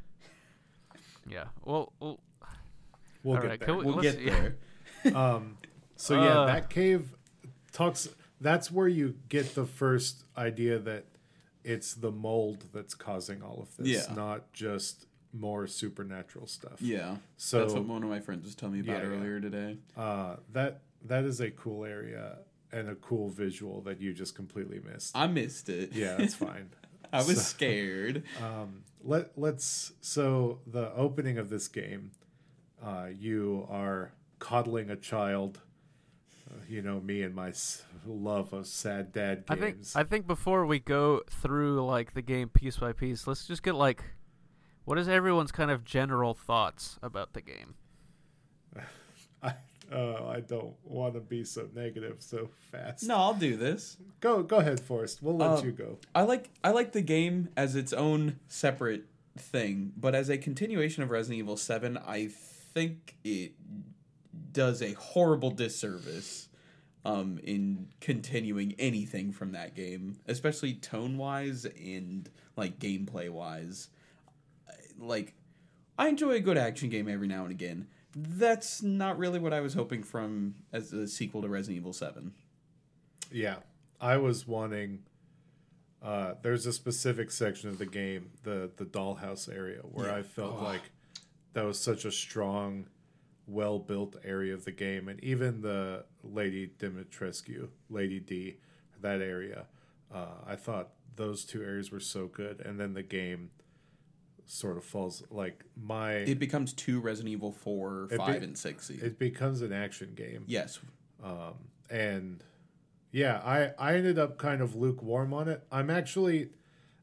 Yeah. 1.27 1.45
Well, 1.65 1.95
well 2.01 2.21
We'll 3.23 3.37
all 3.37 3.43
get 3.43 3.49
right, 3.49 3.61
there. 3.61 3.75
we- 3.77 3.85
We'll 3.87 3.95
let's- 3.95 4.15
get 4.15 4.23
yeah. 4.27 4.41
there. 4.41 4.57
Um, 5.17 5.57
so 5.97 6.23
yeah, 6.23 6.41
Uh. 6.41 6.45
that 6.47 6.69
cave 6.69 7.15
talks. 7.85 8.09
That's 8.41 8.71
where 8.71 8.89
you 8.89 9.17
get 9.29 9.55
the 9.55 9.67
first 9.67 10.25
idea 10.37 10.79
that 10.79 11.05
it's 11.65 11.95
the 11.95 12.11
mold 12.11 12.65
that's 12.73 12.95
causing 12.95 13.43
all 13.43 13.61
of 13.61 13.77
this, 13.77 14.07
Yeah. 14.09 14.15
not 14.15 14.53
just 14.53 15.07
more 15.33 15.67
supernatural 15.67 16.47
stuff. 16.47 16.81
Yeah. 16.81 17.17
So- 17.37 17.61
that's 17.61 17.75
what 17.75 17.85
one 17.85 18.03
of 18.03 18.09
my 18.09 18.21
friends 18.21 18.45
was 18.45 18.55
telling 18.55 18.75
me 18.75 18.81
about 18.81 19.03
Yeah, 19.03 19.11
yeah. 19.11 19.17
earlier 19.17 19.41
today. 19.41 19.79
Uh, 19.97 20.37
that 20.53 20.83
that 21.07 21.25
is 21.25 21.41
a 21.41 21.51
cool 21.51 21.85
area 21.87 22.39
and 22.73 22.89
a 22.89 22.95
cool 22.95 23.29
visual 23.31 23.81
that 23.83 24.01
you 24.01 24.13
just 24.13 24.35
completely 24.35 24.81
missed. 24.81 25.17
I 25.17 25.27
missed 25.27 25.69
it. 25.69 25.93
yeah, 25.93 26.17
that's 26.17 26.35
fine. 26.49 26.71
I 27.13 27.19
was 27.19 27.37
So- 27.37 27.43
scared. 27.43 28.23
Um, 28.43 28.85
let 29.03 29.37
let's 29.39 29.93
so 30.01 30.61
the 30.67 30.93
opening 30.95 31.39
of 31.39 31.49
this 31.51 31.69
game, 31.69 32.11
uh, 32.83 33.09
you 33.17 33.67
are 33.71 34.13
coddling 34.39 34.91
a 34.91 34.97
child. 34.97 35.61
You 36.69 36.83
know 36.83 37.01
me 37.01 37.23
and 37.23 37.35
my 37.35 37.53
love 38.07 38.53
of 38.53 38.67
sad 38.67 39.13
dad 39.13 39.47
games. 39.47 39.47
I 39.49 39.55
think 39.57 39.77
games. 39.77 39.97
I 39.97 40.05
think 40.05 40.27
before 40.27 40.67
we 40.67 40.79
go 40.79 41.23
through 41.31 41.85
like 41.85 42.15
the 42.15 42.23
game 42.23 42.49
piece 42.49 42.77
by 42.79 42.93
piece, 42.93 43.27
let's 43.27 43.47
just 43.47 43.63
get 43.63 43.75
like 43.75 44.03
what 44.85 44.99
is 44.99 45.09
everyone's 45.09 45.53
kind 45.53 45.71
of 45.71 45.85
general 45.85 46.35
thoughts 46.35 46.99
about 47.03 47.33
the 47.35 47.41
game? 47.41 47.75
I, 49.43 49.55
uh, 49.93 50.27
I 50.29 50.41
don't 50.41 50.75
want 50.85 51.15
to 51.15 51.21
be 51.21 51.45
so 51.45 51.69
negative 51.75 52.17
so 52.21 52.49
fast. 52.71 53.05
No, 53.07 53.17
I'll 53.17 53.35
do 53.35 53.57
this. 53.57 53.97
go 54.21 54.43
go 54.43 54.57
ahead, 54.59 54.81
Forrest. 54.81 55.23
We'll 55.23 55.37
let 55.37 55.51
Uh, 55.59 55.63
you 55.65 55.73
go. 55.73 55.99
I 56.15 56.23
like 56.23 56.51
I 56.63 56.71
like 56.71 56.93
the 56.93 57.03
game 57.03 57.49
as 57.57 57.75
its 57.77 57.93
own 57.93 58.39
separate 58.49 59.05
thing, 59.39 59.93
but 59.97 60.15
as 60.15 60.29
a 60.29 60.39
continuation 60.39 61.03
of 61.03 61.11
Resident 61.11 61.39
Evil 61.39 61.57
7, 61.57 61.97
I 61.99 62.29
think 62.29 63.17
it 63.25 63.53
does 64.53 64.83
a 64.83 64.93
horrible 64.95 65.51
disservice 65.51 66.49
um, 67.05 67.39
in 67.43 67.89
continuing 68.01 68.75
anything 68.79 69.33
from 69.33 69.53
that 69.53 69.75
game, 69.75 70.19
especially 70.27 70.75
tone 70.75 71.17
wise 71.17 71.65
and 71.65 72.29
like 72.57 72.79
gameplay 72.79 73.31
wise. 73.31 73.89
Like, 74.99 75.35
I 75.99 76.09
enjoy 76.09 76.33
a 76.33 76.41
good 76.41 76.59
action 76.59 76.91
game 76.91 77.09
every 77.09 77.27
now 77.27 77.43
and 77.43 77.51
again. 77.51 77.87
That's 78.15 78.83
not 78.83 79.19
really 79.19 79.39
what 79.39 79.53
I 79.53 79.61
was 79.61 79.75
hoping 79.75 80.03
from 80.03 80.57
as 80.73 80.93
a 80.93 81.07
sequel 81.07 81.43
to 81.43 81.49
Resident 81.49 81.79
Evil 81.79 81.93
7. 81.93 82.33
Yeah, 83.33 83.57
I 84.01 84.17
was 84.17 84.47
wanting. 84.47 85.01
Uh, 86.03 86.35
there's 86.43 86.67
a 86.67 86.73
specific 86.73 87.31
section 87.31 87.69
of 87.69 87.79
the 87.79 87.87
game, 87.87 88.31
the 88.43 88.71
the 88.77 88.85
dollhouse 88.85 89.55
area, 89.55 89.81
where 89.83 90.07
Yeah. 90.09 90.17
I 90.17 90.23
felt 90.23 90.61
like 90.61 90.81
that 91.53 91.65
was 91.65 91.79
such 91.79 92.05
a 92.05 92.11
strong, 92.11 92.87
well 93.47 93.79
built 93.79 94.17
area 94.25 94.55
of 94.55 94.65
the 94.65 94.73
game, 94.73 95.09
and 95.09 95.23
even 95.25 95.63
the 95.63 96.05
Lady 96.23 96.71
Dimitrescu, 96.79 97.69
Lady 97.89 98.21
D, 98.21 98.57
that 99.01 99.21
area, 99.21 99.67
uh, 100.15 100.27
I 100.47 100.57
thought 100.57 100.91
those 101.17 101.45
two 101.45 101.63
areas 101.63 101.91
were 101.91 102.01
so 102.01 102.27
good, 102.27 102.61
and 102.61 102.79
then 102.79 102.95
the 102.95 103.03
game 103.03 103.51
sort 104.47 104.77
of 104.77 104.85
falls 104.85 105.23
like 105.31 105.65
my 105.81 106.15
It 106.15 106.39
becomes 106.39 106.73
two 106.73 107.01
Resident 107.01 107.33
Evil 107.33 107.53
4, 107.53 108.09
5, 108.17 108.41
be- 108.41 108.45
and 108.47 108.59
6. 108.59 108.91
it 108.91 109.19
becomes 109.19 109.63
an 109.63 109.73
action 109.73 110.13
game. 110.15 110.45
Yes. 110.47 110.81
um, 111.23 111.55
and 111.89 112.43
yeah, 113.13 113.41
I 113.45 113.73
I 113.79 113.95
ended 113.97 114.19
up 114.19 114.39
kind 114.39 114.61
of 114.61 114.75
lukewarm 114.77 115.33
on 115.35 115.49
it. 115.49 115.65
I'm 115.73 115.91
actually, 115.91 116.51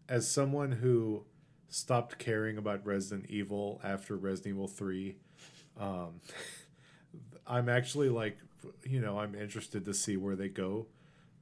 as 0.08 0.30
someone 0.30 0.72
who 0.74 1.26
stopped 1.70 2.18
caring 2.18 2.58
about 2.58 2.86
Resident 2.86 3.30
Evil 3.30 3.82
after 3.84 4.16
Resident 4.16 4.56
Evil 4.56 4.68
Three, 4.70 5.18
um, 5.80 6.21
I'm 7.47 7.69
actually 7.69 8.09
like, 8.09 8.38
you 8.84 8.99
know, 8.99 9.19
I'm 9.19 9.36
interested 9.36 9.86
to 9.86 9.93
see 9.93 10.17
where 10.17 10.36
they 10.36 10.49
go 10.49 10.88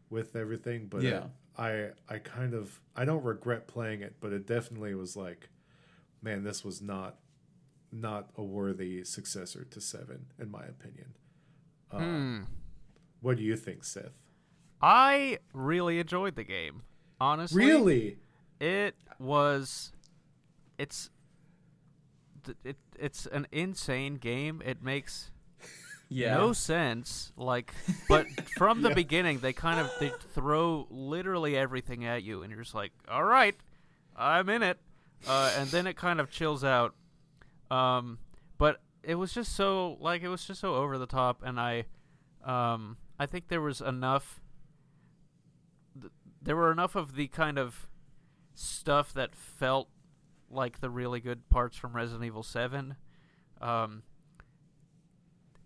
with 0.09 0.35
everything. 0.35 0.87
But 0.87 1.01
Yeah. 1.03 1.23
I 1.57 1.91
I 2.09 2.17
kind 2.19 2.53
of 2.53 2.79
I 2.95 3.05
don't 3.05 3.23
regret 3.23 3.67
playing 3.67 4.01
it, 4.01 4.15
but 4.19 4.33
it 4.33 4.45
definitely 4.45 4.93
was 4.93 5.15
like, 5.15 5.49
man, 6.21 6.43
this 6.43 6.63
was 6.65 6.81
not 6.81 7.17
not 7.91 8.29
a 8.35 8.43
worthy 8.43 9.03
successor 9.05 9.63
to 9.63 9.79
Seven, 9.79 10.25
in 10.37 10.51
my 10.51 10.63
opinion. 10.65 11.13
Uh, 11.91 11.99
Hmm. 11.99 12.41
What 13.21 13.37
do 13.37 13.43
you 13.43 13.55
think, 13.55 13.83
Seth? 13.85 14.11
I 14.81 15.39
really 15.53 15.99
enjoyed 15.99 16.35
the 16.35 16.43
game. 16.43 16.81
Honestly, 17.21 17.65
Really? 17.65 18.17
it 18.59 18.95
was. 19.17 19.93
It's. 20.77 21.09
It 22.63 22.77
it's 22.97 23.25
an 23.25 23.47
insane 23.51 24.15
game. 24.15 24.61
It 24.65 24.81
makes 24.83 25.31
Yeah. 26.09 26.35
no 26.35 26.53
sense. 26.53 27.31
Like, 27.35 27.73
but 28.07 28.27
from 28.57 28.81
the 28.81 28.91
beginning, 28.91 29.39
they 29.39 29.53
kind 29.53 29.79
of 29.79 29.91
they 29.99 30.11
throw 30.33 30.87
literally 30.89 31.57
everything 31.57 32.05
at 32.05 32.23
you, 32.23 32.41
and 32.43 32.51
you're 32.51 32.61
just 32.63 32.75
like, 32.75 32.91
all 33.09 33.23
right, 33.23 33.55
I'm 34.15 34.47
in 34.49 34.63
it. 34.63 34.77
Uh, 35.27 35.51
and 35.57 35.69
then 35.69 35.87
it 35.87 35.95
kind 35.95 36.19
of 36.19 36.29
chills 36.29 36.63
out. 36.63 36.93
Um, 37.71 38.19
but 38.57 38.81
it 39.03 39.15
was 39.15 39.33
just 39.33 39.55
so 39.55 39.97
like 39.99 40.21
it 40.21 40.27
was 40.29 40.45
just 40.45 40.61
so 40.61 40.75
over 40.75 40.97
the 40.97 41.07
top, 41.07 41.41
and 41.43 41.59
I, 41.59 41.85
um, 42.43 42.97
I 43.19 43.25
think 43.25 43.47
there 43.47 43.61
was 43.61 43.81
enough. 43.81 44.41
Th- 45.99 46.11
there 46.41 46.55
were 46.55 46.71
enough 46.71 46.95
of 46.95 47.15
the 47.15 47.27
kind 47.27 47.57
of 47.57 47.87
stuff 48.53 49.11
that 49.13 49.35
felt 49.35 49.89
like 50.55 50.79
the 50.79 50.89
really 50.89 51.19
good 51.19 51.49
parts 51.49 51.77
from 51.77 51.95
Resident 51.95 52.25
Evil 52.25 52.43
Seven. 52.43 52.95
Um, 53.61 54.03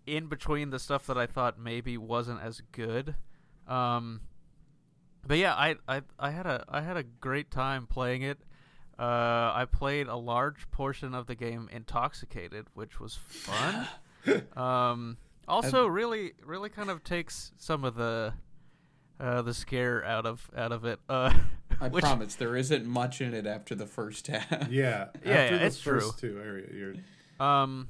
in 0.06 0.26
between 0.26 0.70
the 0.70 0.78
stuff 0.78 1.06
that 1.06 1.16
I 1.16 1.26
thought 1.26 1.58
maybe 1.58 1.96
wasn't 1.96 2.42
as 2.42 2.62
good. 2.72 3.14
Um, 3.68 4.20
but 5.26 5.38
yeah, 5.38 5.54
I, 5.54 5.76
I 5.86 6.02
I 6.18 6.30
had 6.30 6.46
a 6.46 6.64
I 6.68 6.80
had 6.80 6.96
a 6.96 7.02
great 7.02 7.50
time 7.50 7.86
playing 7.86 8.22
it. 8.22 8.38
Uh, 8.98 9.52
I 9.54 9.66
played 9.70 10.08
a 10.08 10.16
large 10.16 10.70
portion 10.70 11.14
of 11.14 11.26
the 11.26 11.34
game 11.34 11.68
intoxicated, 11.72 12.66
which 12.74 13.00
was 13.00 13.16
fun. 13.16 13.86
um, 14.56 15.16
also, 15.48 15.86
really 15.86 16.32
really 16.44 16.68
kind 16.68 16.90
of 16.90 17.04
takes 17.04 17.52
some 17.56 17.84
of 17.84 17.94
the 17.94 18.34
uh, 19.18 19.42
the 19.42 19.54
scare 19.54 20.04
out 20.04 20.26
of 20.26 20.50
out 20.56 20.72
of 20.72 20.84
it. 20.84 20.98
Uh, 21.08 21.32
I 21.80 21.88
which- 21.88 22.02
promise 22.04 22.34
there 22.34 22.56
isn't 22.56 22.86
much 22.86 23.20
in 23.20 23.32
it 23.34 23.46
after 23.46 23.74
the 23.74 23.86
first 23.86 24.26
half. 24.26 24.68
Yeah, 24.70 25.08
Yeah, 25.24 25.32
after 25.32 25.54
yeah, 25.54 25.58
the 25.58 25.64
it's 25.66 25.80
first 25.80 26.18
two 26.18 26.38
area, 26.42 26.66
you're 26.72 26.94
Um, 27.46 27.88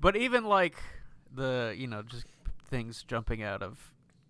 but 0.00 0.16
even 0.16 0.44
like 0.44 0.76
the 1.34 1.74
you 1.76 1.86
know 1.86 2.02
just 2.02 2.26
things 2.68 3.04
jumping 3.04 3.42
out 3.42 3.62
of 3.62 3.78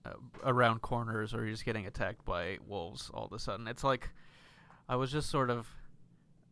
uh, 0.05 0.11
around 0.45 0.83
corners 0.83 1.33
or 1.33 1.39
you're 1.45 1.53
just 1.53 1.65
getting 1.65 1.87
attacked 1.87 2.25
by 2.25 2.59
wolves 2.67 3.11
all 3.15 3.25
of 3.27 3.33
a 3.33 3.39
sudden, 3.39 3.67
it's 3.69 3.85
like 3.85 4.11
I 4.89 4.97
was 4.97 5.11
just 5.11 5.31
sort 5.31 5.49
of 5.49 5.67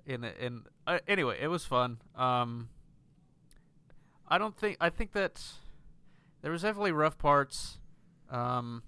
in 0.07 0.25
in 0.25 0.63
uh, 0.87 0.99
anyway. 1.07 1.39
It 1.41 1.49
was 1.49 1.65
fun. 1.67 1.99
Um, 2.17 2.69
I 4.29 4.39
don't 4.39 4.57
think 4.57 4.77
I 4.81 4.89
think 4.89 5.13
that 5.13 5.43
there 6.43 6.51
was 6.53 6.63
definitely 6.63 6.93
rough 6.93 7.19
parts. 7.19 7.79
Um, 8.31 8.83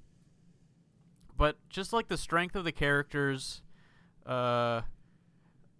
but 1.42 1.56
just 1.68 1.92
like 1.92 2.06
the 2.08 2.16
strength 2.16 2.54
of 2.54 2.62
the 2.64 2.70
characters, 2.72 3.62
uh, 4.26 4.82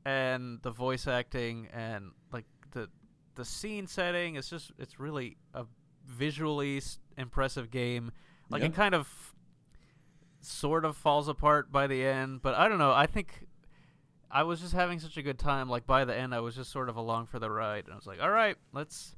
and 0.05 0.61
the 0.63 0.71
voice 0.73 1.07
acting 1.07 1.69
and 1.73 2.11
like 2.33 2.45
the 2.73 2.89
the 3.37 3.45
scene 3.45 3.87
setting 3.87 4.35
it's 4.35 4.51
just 4.51 4.73
it's 4.79 4.99
really 4.99 5.37
a 5.55 5.65
visually 6.05 6.79
s- 6.79 6.99
impressive 7.17 7.71
game 7.71 8.11
like 8.51 8.63
Yeah. 8.63 8.67
it 8.69 8.75
kind 8.75 8.95
of 8.97 9.33
sort 10.41 10.85
of 10.85 10.97
falls 10.97 11.29
apart 11.29 11.71
by 11.71 11.87
the 11.87 12.05
end 12.05 12.43
but 12.43 12.55
i 12.57 12.67
don't 12.67 12.79
know 12.79 12.91
i 12.93 13.07
think 13.07 13.47
i 14.29 14.43
was 14.43 14.61
just 14.61 14.73
having 14.75 14.99
such 14.99 15.17
a 15.17 15.23
good 15.23 15.39
time 15.39 15.69
like 15.71 15.87
by 15.87 16.05
the 16.05 16.17
end 16.17 16.35
i 16.35 16.41
was 16.41 16.57
just 16.57 16.73
sort 16.73 16.89
of 16.89 16.97
along 16.97 17.27
for 17.27 17.39
the 17.39 17.49
ride 17.49 17.85
and 17.85 17.93
i 17.93 17.97
was 17.97 18.07
like 18.07 18.21
all 18.21 18.31
right 18.31 18.57
let's 18.73 19.15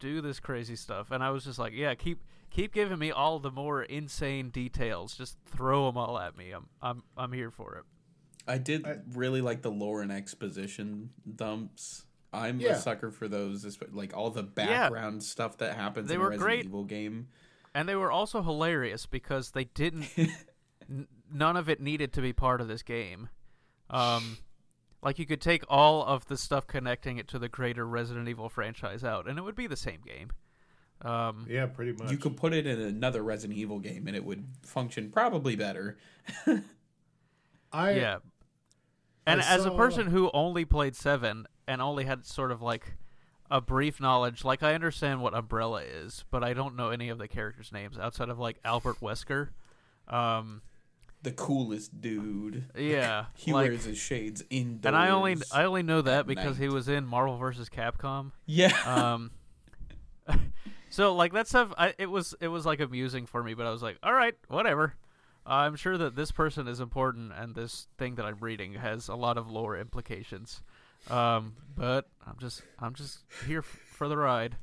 do 0.00 0.20
this 0.20 0.38
crazy 0.38 0.76
stuff 0.76 1.10
and 1.10 1.24
i 1.24 1.30
was 1.30 1.44
just 1.44 1.58
like 1.58 1.72
yeah 1.74 1.94
keep 1.94 2.22
keep 2.54 2.72
giving 2.72 2.98
me 2.98 3.10
all 3.10 3.38
the 3.38 3.50
more 3.50 3.82
insane 3.82 4.48
details 4.48 5.16
just 5.16 5.36
throw 5.44 5.86
them 5.86 5.96
all 5.98 6.18
at 6.18 6.36
me 6.38 6.52
i'm 6.52 6.66
i'm 6.80 7.02
i'm 7.16 7.32
here 7.32 7.50
for 7.50 7.74
it 7.76 7.84
I 8.46 8.58
did 8.58 8.86
I- 8.86 8.98
really 9.14 9.40
like 9.40 9.62
the 9.62 9.70
lore 9.70 10.02
and 10.02 10.12
exposition 10.12 11.08
dumps. 11.34 12.04
I'm 12.30 12.60
Yeah. 12.60 12.72
a 12.72 12.76
sucker 12.78 13.10
for 13.10 13.26
those, 13.26 13.78
like 13.92 14.14
all 14.14 14.28
the 14.28 14.42
background 14.42 15.22
stuff 15.22 15.56
that 15.58 15.76
happens 15.76 16.08
They 16.08 16.14
in 16.16 16.20
were 16.20 16.26
a 16.26 16.30
Resident 16.30 16.46
great. 16.46 16.64
Evil 16.66 16.84
game. 16.84 17.28
and 17.74 17.88
they 17.88 17.94
were 17.96 18.12
also 18.12 18.42
hilarious 18.42 19.06
because 19.06 19.52
they 19.52 19.64
didn't 19.64 20.10
n- 20.90 21.06
none 21.32 21.56
of 21.56 21.70
it 21.70 21.80
needed 21.80 22.12
to 22.12 22.20
be 22.20 22.34
part 22.34 22.60
of 22.60 22.68
this 22.68 22.82
game 22.82 23.30
um 23.88 24.36
like 25.02 25.18
you 25.18 25.24
could 25.24 25.40
take 25.40 25.64
all 25.70 26.04
of 26.04 26.26
the 26.26 26.36
stuff 26.36 26.66
connecting 26.66 27.16
it 27.16 27.28
to 27.28 27.38
the 27.38 27.48
greater 27.48 27.86
resident 27.86 28.28
evil 28.28 28.50
franchise 28.50 29.02
out 29.04 29.26
and 29.26 29.38
it 29.38 29.42
would 29.42 29.56
be 29.56 29.66
the 29.66 29.74
same 29.76 30.00
game 30.04 30.30
um 31.04 31.46
yeah, 31.48 31.66
pretty 31.66 31.92
much. 31.92 32.10
You 32.10 32.16
could 32.16 32.36
put 32.36 32.52
it 32.54 32.66
in 32.66 32.80
another 32.80 33.22
Resident 33.22 33.58
Evil 33.58 33.78
game 33.78 34.06
and 34.06 34.16
it 34.16 34.24
would 34.24 34.46
function 34.62 35.10
probably 35.10 35.54
better. 35.56 35.98
I 37.72 37.90
yeah 37.92 38.18
and 39.26 39.40
I 39.40 39.44
as 39.54 39.64
a 39.64 39.70
person 39.70 40.06
who 40.08 40.30
only 40.32 40.64
played 40.64 40.94
7 40.96 41.46
and 41.66 41.82
only 41.82 42.04
had 42.04 42.24
sort 42.24 42.52
of 42.52 42.62
like 42.62 42.94
a 43.50 43.60
brief 43.60 44.00
knowledge 44.00 44.44
like 44.44 44.62
i 44.62 44.74
understand 44.74 45.20
what 45.20 45.34
umbrella 45.34 45.82
is 45.82 46.24
but 46.30 46.42
i 46.42 46.54
don't 46.54 46.76
know 46.76 46.90
any 46.90 47.08
of 47.08 47.18
the 47.18 47.28
characters 47.28 47.72
names 47.72 47.98
outside 47.98 48.28
of 48.28 48.38
like 48.38 48.58
albert 48.64 48.96
wesker 49.00 49.50
um 50.08 50.62
The 51.22 51.32
coolest 51.32 52.00
dude. 52.00 52.64
yeah 52.76 53.26
He 53.34 53.52
like, 53.52 53.68
wears 53.68 53.84
his 53.84 53.98
shades 53.98 54.42
indoors. 54.50 54.86
and 54.86 54.96
I 54.96 55.10
only 55.10 55.36
I 55.52 55.64
only 55.64 55.82
know 55.82 56.00
that 56.02 56.20
at 56.20 56.26
because 56.26 56.56
he 56.58 56.68
was 56.68 56.88
in 56.88 57.04
Marvel 57.06 57.36
vs. 57.38 57.68
Capcom. 57.68 58.32
yeah. 58.46 58.74
Um, 58.86 59.30
so 60.94 61.14
like 61.14 61.32
that 61.32 61.48
stuff, 61.48 61.72
I, 61.76 61.94
it 61.98 62.06
was 62.06 62.34
it 62.40 62.48
was 62.48 62.64
like 62.64 62.80
amusing 62.80 63.26
for 63.26 63.42
me, 63.42 63.54
but 63.54 63.66
I 63.66 63.70
was 63.70 63.82
like, 63.82 63.98
all 64.02 64.12
right, 64.14 64.34
whatever. 64.48 64.94
I'm 65.46 65.76
sure 65.76 65.98
that 65.98 66.16
this 66.16 66.30
person 66.30 66.68
is 66.68 66.80
important, 66.80 67.32
and 67.36 67.54
this 67.54 67.86
thing 67.98 68.14
that 68.14 68.24
I'm 68.24 68.38
reading 68.40 68.74
has 68.74 69.08
a 69.08 69.14
lot 69.14 69.36
of 69.36 69.50
lore 69.50 69.76
implications. 69.76 70.62
Um, 71.10 71.54
but 71.76 72.06
I'm 72.26 72.36
just 72.40 72.62
I'm 72.78 72.94
just 72.94 73.18
here 73.46 73.58
f- 73.58 73.64
for 73.66 74.08
the 74.08 74.16
ride. 74.16 74.56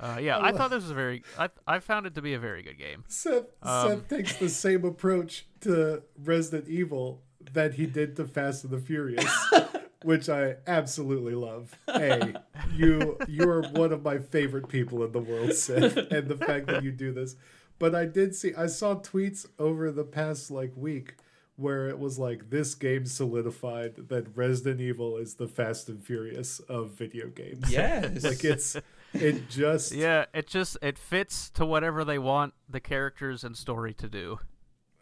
Uh, 0.00 0.18
yeah, 0.22 0.38
I 0.40 0.52
thought 0.52 0.70
this 0.70 0.82
was 0.82 0.90
a 0.90 0.94
very 0.94 1.22
I 1.38 1.50
I 1.66 1.80
found 1.80 2.06
it 2.06 2.14
to 2.14 2.22
be 2.22 2.32
a 2.32 2.38
very 2.38 2.62
good 2.62 2.78
game. 2.78 3.04
Seth, 3.08 3.44
Um, 3.62 3.88
Seth 3.88 4.08
takes 4.08 4.36
the 4.36 4.48
same 4.48 4.84
approach 4.86 5.46
to 5.62 6.02
Resident 6.24 6.66
Evil 6.68 7.20
that 7.52 7.74
he 7.74 7.84
did 7.86 8.16
to 8.16 8.24
Fast 8.26 8.64
and 8.64 8.72
the 8.72 8.78
Furious, 8.78 9.30
which 10.04 10.28
I 10.28 10.56
absolutely 10.66 11.34
love. 11.34 11.76
Hey, 11.86 12.34
you 12.74 13.18
you 13.28 13.48
are 13.48 13.62
one 13.62 13.92
of 13.92 14.02
my 14.02 14.18
favorite 14.18 14.68
people 14.68 15.04
in 15.04 15.12
the 15.12 15.20
world, 15.20 15.52
Seth, 15.54 15.96
and 15.96 16.28
the 16.28 16.36
fact 16.36 16.66
that 16.66 16.82
you 16.82 16.92
do 16.92 17.12
this. 17.12 17.36
But 17.78 17.94
I 17.94 18.04
did 18.06 18.34
see 18.34 18.54
I 18.54 18.66
saw 18.66 18.96
tweets 18.96 19.46
over 19.58 19.90
the 19.90 20.04
past 20.04 20.50
like 20.50 20.72
week 20.76 21.14
where 21.56 21.88
it 21.88 21.98
was 21.98 22.18
like 22.18 22.50
this 22.50 22.74
game 22.74 23.06
solidified 23.06 24.08
that 24.08 24.36
Resident 24.36 24.80
Evil 24.80 25.16
is 25.16 25.34
the 25.34 25.46
Fast 25.46 25.88
and 25.88 26.02
Furious 26.02 26.60
of 26.60 26.92
video 26.92 27.28
games. 27.28 27.70
yes. 27.70 28.24
Like 28.24 28.44
it's 28.44 28.76
it 29.12 29.48
just 29.48 29.92
Yeah, 29.92 30.26
it 30.32 30.46
just 30.46 30.78
it 30.82 30.98
fits 30.98 31.50
to 31.50 31.66
whatever 31.66 32.04
they 32.04 32.18
want 32.18 32.54
the 32.68 32.80
characters 32.80 33.44
and 33.44 33.56
story 33.56 33.94
to 33.94 34.08
do. 34.08 34.38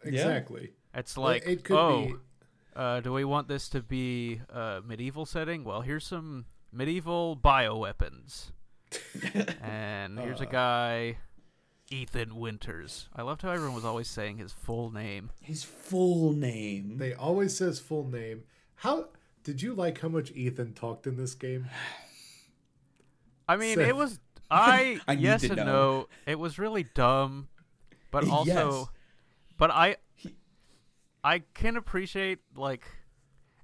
exactly. 0.03 0.71
It's 0.93 1.17
like, 1.17 1.47
it 1.47 1.63
could 1.63 1.77
oh, 1.77 2.05
be 2.05 2.15
uh, 2.75 2.99
do 3.01 3.11
we 3.13 3.23
want 3.25 3.47
this 3.47 3.67
to 3.69 3.81
be 3.81 4.41
a 4.49 4.81
medieval 4.85 5.25
setting? 5.25 5.63
Well, 5.63 5.81
here's 5.81 6.05
some 6.05 6.45
medieval 6.71 7.35
bioweapons. 7.37 8.51
and 9.61 10.19
here's 10.19 10.41
a 10.41 10.47
Uh. 10.47 10.51
guy, 10.51 11.17
Ethan 11.89 12.35
Winters. 12.35 13.09
I 13.15 13.21
loved 13.21 13.41
how 13.41 13.51
everyone 13.51 13.75
was 13.75 13.85
always 13.85 14.07
saying 14.07 14.37
his 14.37 14.53
full 14.53 14.91
name. 14.91 15.31
his 15.41 15.63
full 15.63 16.33
name. 16.33 16.97
They 16.97 17.13
always 17.13 17.55
says 17.57 17.79
full 17.79 18.07
name. 18.07 18.43
How 18.75 19.09
did 19.43 19.61
you 19.61 19.73
like 19.73 19.99
how 19.99 20.07
much 20.09 20.31
Ethan 20.31 20.73
talked 20.73 21.05
in 21.07 21.17
this 21.17 21.33
game? 21.35 21.67
I 23.47 23.57
mean, 23.57 23.75
Seth. 23.75 23.87
it 23.89 23.95
was 23.95 24.19
I, 24.51 24.99
I 25.07 25.13
yes 25.13 25.43
and 25.43 25.55
know. 25.57 25.65
no. 25.65 26.07
It 26.25 26.39
was 26.39 26.59
really 26.59 26.83
dumb, 26.83 27.47
but 28.11 28.27
also, 28.29 28.51
Yes. 28.79 28.85
but 29.57 29.71
I, 29.71 29.95
I 31.23 31.43
can 31.53 31.77
appreciate 31.77 32.39
like. 32.55 32.83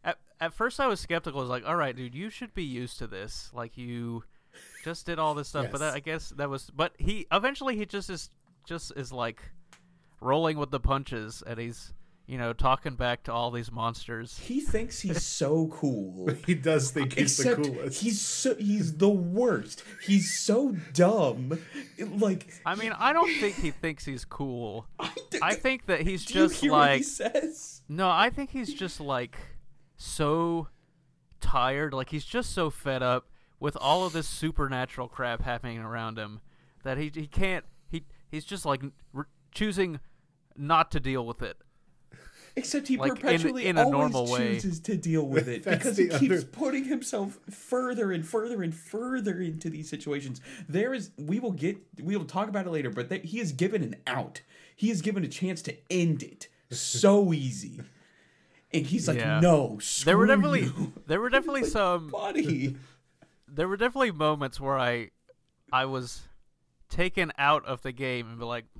At, 0.03 0.17
at 0.39 0.53
first, 0.53 0.79
I 0.79 0.87
was 0.87 0.99
skeptical. 0.99 1.39
I 1.39 1.43
was 1.43 1.49
like, 1.49 1.65
"All 1.67 1.75
right, 1.75 1.95
dude, 1.95 2.15
you 2.15 2.29
should 2.29 2.53
be 2.53 2.63
used 2.63 2.99
to 2.99 3.07
this. 3.07 3.49
Like, 3.53 3.77
you 3.77 4.23
just 4.83 5.05
did 5.05 5.19
all 5.19 5.33
this 5.33 5.49
stuff." 5.49 5.65
But 5.71 5.79
that, 5.79 5.93
I 5.93 5.99
guess 5.99 6.29
that 6.29 6.49
was. 6.49 6.69
But 6.69 6.93
he 6.97 7.27
eventually 7.31 7.75
he 7.75 7.85
just 7.85 8.09
is 8.09 8.29
just 8.65 8.93
is 8.95 9.11
like 9.11 9.41
rolling 10.21 10.57
with 10.57 10.71
the 10.71 10.79
punches, 10.79 11.43
and 11.45 11.59
he's 11.59 11.93
you 12.28 12.38
know 12.38 12.51
talking 12.53 12.95
back 12.95 13.23
to 13.23 13.32
all 13.34 13.49
these 13.51 13.71
monsters. 13.71 14.38
He 14.38 14.59
thinks 14.59 14.99
he's 14.99 15.25
so 15.41 15.67
cool. 15.67 16.30
He 16.45 16.53
does 16.55 16.91
think 16.91 17.13
he's 17.13 17.38
the 17.38 17.55
coolest. 17.55 18.01
he's 18.03 18.21
so 18.21 18.55
he's 18.55 18.97
the 18.97 19.09
worst. 19.09 19.84
He's 20.05 20.38
so 20.38 20.75
dumb. 20.93 21.57
It- 21.97 22.19
like 22.19 22.53
I 22.65 22.75
mean, 22.75 22.91
I 22.97 23.13
don't 23.13 23.34
think 23.39 23.55
he 23.55 23.71
thinks 23.71 24.05
he's 24.05 24.25
cool. 24.25 24.86
I, 24.99 25.09
I 25.41 25.53
think 25.55 25.86
that 25.88 26.01
he's 26.01 26.25
do 26.25 26.34
you 26.39 26.47
just 26.47 26.61
hear 26.61 26.71
what 26.73 26.89
he 26.91 26.95
like 26.97 27.03
says? 27.05 27.82
No, 27.89 28.09
I 28.09 28.30
think 28.30 28.49
he's 28.51 28.73
just 28.73 28.99
like 28.99 29.38
so 29.95 30.67
tired. 31.39 31.93
Like 31.93 32.09
he's 32.09 32.25
just 32.25 32.53
so 32.53 32.69
fed 32.69 33.01
up 33.03 33.28
with 33.59 33.78
all 33.80 34.05
of 34.05 34.13
this 34.13 34.28
supernatural 34.28 35.07
crap 35.07 35.41
happening 35.41 35.80
around 35.80 36.17
him 36.17 36.41
that 36.84 36.97
he 36.97 37.11
he 37.13 37.28
can't. 37.28 37.65
He 37.89 38.03
he's 38.30 38.45
just 38.45 38.65
like 38.65 38.82
r- 39.15 39.28
choosing 39.51 39.99
not 40.55 40.91
to 40.91 40.99
deal 40.99 41.25
with 41.25 41.41
it. 41.41 41.57
Except 42.57 42.87
he 42.87 42.97
Like, 42.97 43.13
perpetually 43.15 43.65
in 43.67 43.77
a 43.77 43.83
always 43.83 43.91
normal 44.11 44.27
way. 44.31 44.55
chooses 44.55 44.79
to 44.81 44.97
deal 44.97 45.25
with 45.27 45.47
it 45.55 45.63
because 45.63 45.95
he 45.97 46.05
the 46.07 46.17
keeps 46.19 46.33
other- 46.37 46.45
putting 46.47 46.85
himself 46.85 47.39
further 47.49 48.11
and 48.11 48.27
further 48.27 48.63
and 48.63 48.73
further 48.75 49.39
into 49.39 49.69
these 49.69 49.89
situations. 49.89 50.41
There 50.67 50.93
is, 50.93 51.11
we 51.17 51.39
will 51.39 51.51
get, 51.51 51.77
we 52.03 52.17
will 52.17 52.25
talk 52.25 52.49
about 52.49 52.65
it 52.65 52.71
later, 52.71 52.89
but 52.89 53.09
there, 53.09 53.19
he 53.19 53.39
is 53.39 53.51
given 53.51 53.83
an 53.83 53.95
out. 54.07 54.41
He 54.75 54.89
is 54.91 55.01
given 55.01 55.23
a 55.23 55.27
chance 55.27 55.61
to 55.63 55.75
end 55.91 56.23
it 56.23 56.47
so 56.71 57.31
easy, 57.33 57.79
and 58.73 58.85
he's 58.85 59.07
like, 59.07 59.17
Yeah. 59.19 59.39
"No, 59.39 59.79
There 60.03 60.17
were 60.17 60.25
definitely 60.27 60.63
you." 60.63 60.93
there 61.07 61.21
were 61.21 61.29
definitely 61.29 61.61
Like, 61.61 61.71
some 61.71 62.09
buddy." 62.09 62.75
there 63.47 63.67
were 63.67 63.77
definitely 63.77 64.11
moments 64.11 64.59
where 64.59 64.77
I 64.77 65.11
I 65.71 65.85
was 65.85 66.27
taken 66.89 67.31
out 67.37 67.65
of 67.65 67.81
the 67.81 67.91
game 67.91 68.27
and 68.29 68.39
be 68.39 68.45
like 68.45 68.65
I- 68.75 68.76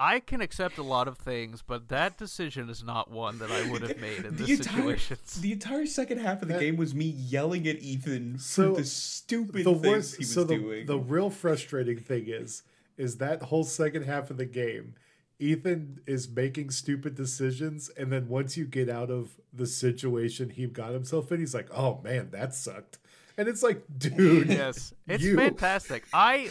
I 0.00 0.18
can 0.20 0.40
accept 0.40 0.78
a 0.78 0.82
lot 0.82 1.06
of 1.06 1.16
things, 1.18 1.62
but 1.66 1.88
that 1.88 2.18
decision 2.18 2.68
is 2.68 2.82
not 2.82 3.10
one 3.10 3.38
that 3.38 3.50
I 3.50 3.68
would 3.70 3.82
have 3.82 4.00
made 4.00 4.24
in 4.24 4.36
the 4.36 4.44
this 4.44 4.58
entire, 4.58 4.76
situations. 4.98 5.40
the 5.40 5.52
entire 5.52 5.86
second 5.86 6.18
half 6.18 6.42
of 6.42 6.48
the 6.48 6.54
That- 6.54 6.60
game 6.60 6.76
was 6.76 6.94
me 6.94 7.06
yelling 7.06 7.66
at 7.68 7.76
Ethan 7.82 8.38
So, 8.38 8.74
for 8.74 8.80
the 8.80 8.86
stupid 8.86 9.64
the 9.64 9.74
things 9.74 9.86
worst 9.86 10.16
he 10.16 10.20
was 10.22 10.32
so 10.34 10.44
the, 10.44 10.56
doing. 10.56 10.86
the 10.86 10.98
real 10.98 11.30
frustrating 11.30 11.98
thing 11.98 12.24
is 12.26 12.62
is 12.96 13.18
that 13.18 13.42
whole 13.44 13.64
second 13.64 14.02
half 14.04 14.30
of 14.30 14.36
the 14.36 14.44
game 14.44 14.94
ethan 15.38 15.98
is 16.06 16.28
making 16.28 16.70
stupid 16.70 17.14
decisions 17.14 17.88
and 17.96 18.12
then 18.12 18.28
once 18.28 18.56
you 18.56 18.64
get 18.66 18.88
out 18.88 19.10
of 19.10 19.40
the 19.52 19.66
situation 19.66 20.50
he 20.50 20.66
got 20.66 20.92
himself 20.92 21.32
in 21.32 21.40
he's 21.40 21.54
like 21.54 21.68
oh 21.74 22.00
man 22.04 22.28
that 22.30 22.54
sucked 22.54 22.98
and 23.38 23.48
it's 23.48 23.62
like 23.62 23.82
dude 23.98 24.48
yes, 24.48 24.92
it's 25.08 25.24
you. 25.24 25.36
fantastic. 25.36 26.04
I 26.12 26.50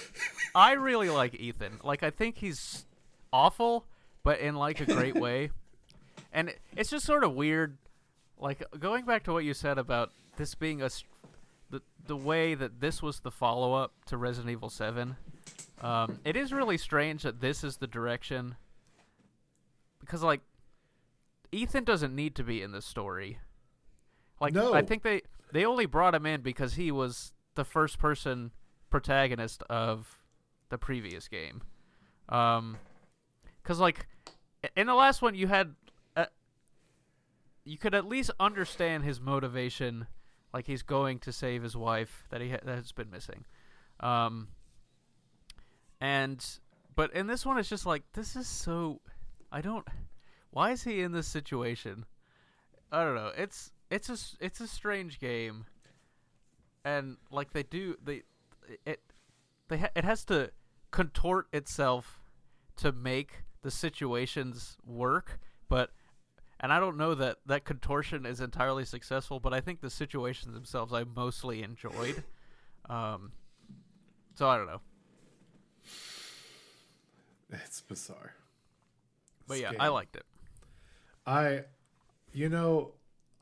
I 0.55 0.73
really 0.73 1.09
like 1.09 1.35
Ethan. 1.35 1.79
Like 1.83 2.01
I 2.01 2.09
think 2.09 2.37
he's 2.39 2.85
awful, 3.33 3.85
but 4.23 4.39
in 4.39 4.55
like 4.55 4.79
a 4.81 4.85
great 4.85 5.15
way. 5.15 5.49
And 6.33 6.47
it- 6.49 6.61
it's 6.77 6.89
just 6.89 7.05
sort 7.05 7.23
of 7.25 7.33
weird. 7.33 7.77
Like 8.39 8.63
going 8.79 9.03
back 9.05 9.23
to 9.25 9.33
what 9.33 9.43
you 9.43 9.53
said 9.53 9.77
about 9.77 10.11
this 10.37 10.55
being 10.55 10.81
a 10.81 10.89
the 11.69 11.81
the 12.07 12.15
way 12.15 12.55
that 12.55 12.79
this 12.79 13.01
was 13.01 13.19
the 13.19 13.31
follow 13.31 13.73
up 13.73 13.91
to 14.05 14.17
Resident 14.17 14.49
Evil 14.51 14.69
Seven. 14.69 15.17
Um, 15.81 16.19
it 16.23 16.37
is 16.37 16.53
really 16.53 16.77
strange 16.77 17.23
that 17.23 17.41
this 17.41 17.63
is 17.65 17.77
the 17.77 17.87
direction 17.87 18.55
because 19.99 20.23
like 20.23 20.39
Ethan 21.51 21.83
doesn't 21.83 22.15
need 22.15 22.35
to 22.35 22.43
be 22.43 22.61
in 22.61 22.71
this 22.71 22.85
story. 22.85 23.39
Like 24.39 24.53
No. 24.53 24.73
I 24.73 24.83
think 24.83 25.03
they 25.03 25.23
they 25.51 25.65
only 25.65 25.85
brought 25.85 26.15
him 26.15 26.25
in 26.25 26.41
because 26.41 26.75
he 26.75 26.91
was 26.91 27.33
the 27.55 27.65
first 27.65 27.99
person 27.99 28.51
protagonist 28.89 29.63
of 29.69 30.19
the 30.69 30.77
previous 30.77 31.27
game. 31.27 31.61
Um 32.29 32.77
cuz 33.63 33.79
like 33.79 34.07
in 34.75 34.87
the 34.87 34.93
last 34.93 35.21
one 35.21 35.35
you 35.35 35.47
had 35.47 35.75
uh, 36.15 36.25
you 37.63 37.77
could 37.77 37.93
at 37.93 38.05
least 38.05 38.31
understand 38.39 39.03
his 39.03 39.19
motivation 39.19 40.07
like 40.53 40.67
he's 40.67 40.83
going 40.83 41.19
to 41.19 41.31
save 41.31 41.63
his 41.63 41.75
wife 41.75 42.25
that 42.29 42.41
he 42.41 42.51
ha- 42.51 42.59
that 42.63 42.75
has 42.75 42.91
been 42.91 43.09
missing. 43.09 43.45
Um 43.99 44.49
and 45.99 46.45
but 46.95 47.13
in 47.13 47.27
this 47.27 47.45
one 47.45 47.57
it's 47.57 47.69
just 47.69 47.85
like 47.85 48.03
this 48.13 48.35
is 48.35 48.47
so 48.47 49.01
I 49.51 49.61
don't 49.61 49.87
why 50.51 50.71
is 50.71 50.83
he 50.83 51.01
in 51.01 51.13
this 51.13 51.27
situation? 51.27 52.05
I 52.91 53.03
don't 53.03 53.15
know. 53.15 53.31
It's 53.37 53.71
it's 53.89 54.09
a 54.09 54.17
it's 54.43 54.59
a 54.59 54.67
strange 54.67 55.19
game, 55.19 55.65
and 56.83 57.17
like 57.31 57.53
they 57.53 57.63
do 57.63 57.95
they 58.03 58.23
it 58.85 59.01
they 59.69 59.77
ha- 59.77 59.91
it 59.95 60.03
has 60.03 60.25
to 60.25 60.51
contort 60.91 61.47
itself 61.53 62.21
to 62.77 62.91
make 62.91 63.43
the 63.61 63.71
situations 63.71 64.77
work, 64.85 65.39
but 65.69 65.91
and 66.59 66.71
I 66.71 66.79
don't 66.79 66.97
know 66.97 67.15
that 67.15 67.37
that 67.47 67.65
contortion 67.65 68.25
is 68.25 68.39
entirely 68.41 68.85
successful, 68.85 69.39
but 69.39 69.53
I 69.53 69.61
think 69.61 69.81
the 69.81 69.89
situations 69.89 70.53
themselves 70.53 70.93
I 70.93 71.03
mostly 71.03 71.63
enjoyed. 71.63 72.23
Um, 72.89 73.31
so 74.35 74.47
I 74.49 74.57
don't 74.57 74.67
know, 74.67 74.81
it's 77.51 77.81
bizarre 77.81 78.33
but 79.47 79.55
This 79.55 79.61
yeah, 79.63 79.71
game. 79.71 79.81
I 79.81 79.87
liked 79.89 80.15
it. 80.15 80.23
I, 81.25 81.63
you 82.33 82.49
know, 82.49 82.93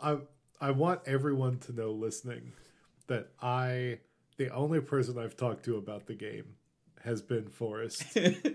I 0.01 0.17
I 0.59 0.71
want 0.71 1.01
everyone 1.05 1.59
to 1.59 1.73
know 1.73 1.91
listening 1.91 2.53
that 3.07 3.29
I 3.41 3.99
the 4.37 4.49
only 4.49 4.81
person 4.81 5.17
I've 5.17 5.37
talked 5.37 5.65
to 5.65 5.77
about 5.77 6.07
the 6.07 6.15
game 6.15 6.55
has 7.03 7.21
been 7.21 7.47
Forrest. 7.49 8.03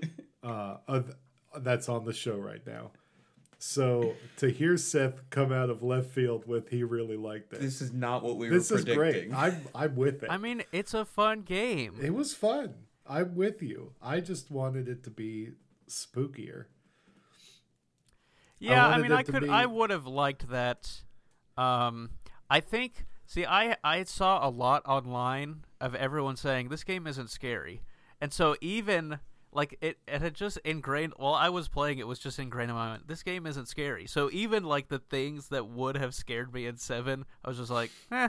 uh, 0.43 0.77
of- 0.89 1.15
that's 1.59 1.89
on 1.89 2.05
the 2.05 2.13
show 2.13 2.37
right 2.37 2.65
now. 2.67 2.91
So 3.59 4.15
to 4.37 4.51
hear 4.51 4.77
Seth 4.77 5.31
come 5.31 5.51
out 5.53 5.71
of 5.71 5.83
left 5.83 6.11
field 6.11 6.47
with 6.47 6.69
he 6.69 6.83
really 6.83 7.17
liked 7.17 7.53
it. 7.55 7.61
this 7.61 7.81
is 7.81 7.93
not 7.93 8.23
what 8.23 8.37
we 8.37 8.49
This 8.49 8.71
were 8.71 8.79
is 8.79 8.85
great. 8.85 9.33
I'm 9.33 9.63
I'm 9.75 9.97
with 9.97 10.23
it. 10.23 10.31
I 10.31 10.37
mean, 10.37 10.63
it's 10.73 10.93
a 10.93 11.05
fun 11.05 11.43
game. 11.43 11.97
it 12.03 12.13
was 12.13 12.35
fun. 12.35 12.75
I'm 13.07 13.35
with 13.35 13.63
you. 13.63 13.93
I 14.03 14.21
just 14.21 14.51
wanted 14.51 14.89
it 14.89 15.03
to 15.05 15.11
be 15.11 15.51
spookier. 15.89 16.67
Yeah, 18.59 18.87
I, 18.87 18.91
wanted 18.91 19.03
mean, 19.03 19.13
I 19.13 19.23
could, 19.23 19.43
be- 19.43 19.49
I 19.49 19.67
would 19.67 19.91
have 19.91 20.07
liked 20.07 20.49
that. 20.51 21.03
Um, 21.57 22.11
I 22.51 22.61
think. 22.61 23.07
See, 23.27 23.47
I 23.47 23.77
I 23.83 24.05
saw 24.05 24.47
a 24.47 24.51
lot 24.51 24.83
online 24.87 25.65
of 25.81 25.95
everyone 25.95 26.37
saying 26.37 26.69
this 26.69 26.85
game 26.85 27.07
isn't 27.07 27.31
scary, 27.31 27.83
and 28.21 28.33
so 28.33 28.57
even 28.61 29.19
like 29.55 29.79
it, 29.81 29.99
it 30.07 30.21
had 30.21 30.35
just 30.35 30.59
ingrained. 30.65 31.15
While 31.17 31.35
I 31.35 31.49
was 31.49 31.69
playing, 31.69 31.99
it 31.99 32.07
was 32.07 32.19
just 32.19 32.39
ingrained 32.39 32.71
in 32.71 32.77
my 32.77 32.89
mind. 32.89 33.05
This 33.07 33.23
game 33.23 33.47
isn't 33.47 33.69
scary. 33.69 34.07
So 34.07 34.29
even 34.33 34.65
like 34.65 34.89
the 34.89 34.99
things 34.99 35.49
that 35.49 35.69
would 35.69 35.97
have 35.97 36.15
scared 36.15 36.53
me 36.53 36.67
in 36.67 36.77
seven, 36.77 37.25
I 37.45 37.49
was 37.49 37.59
just 37.59 37.71
like, 37.71 37.91
eh. 38.11 38.29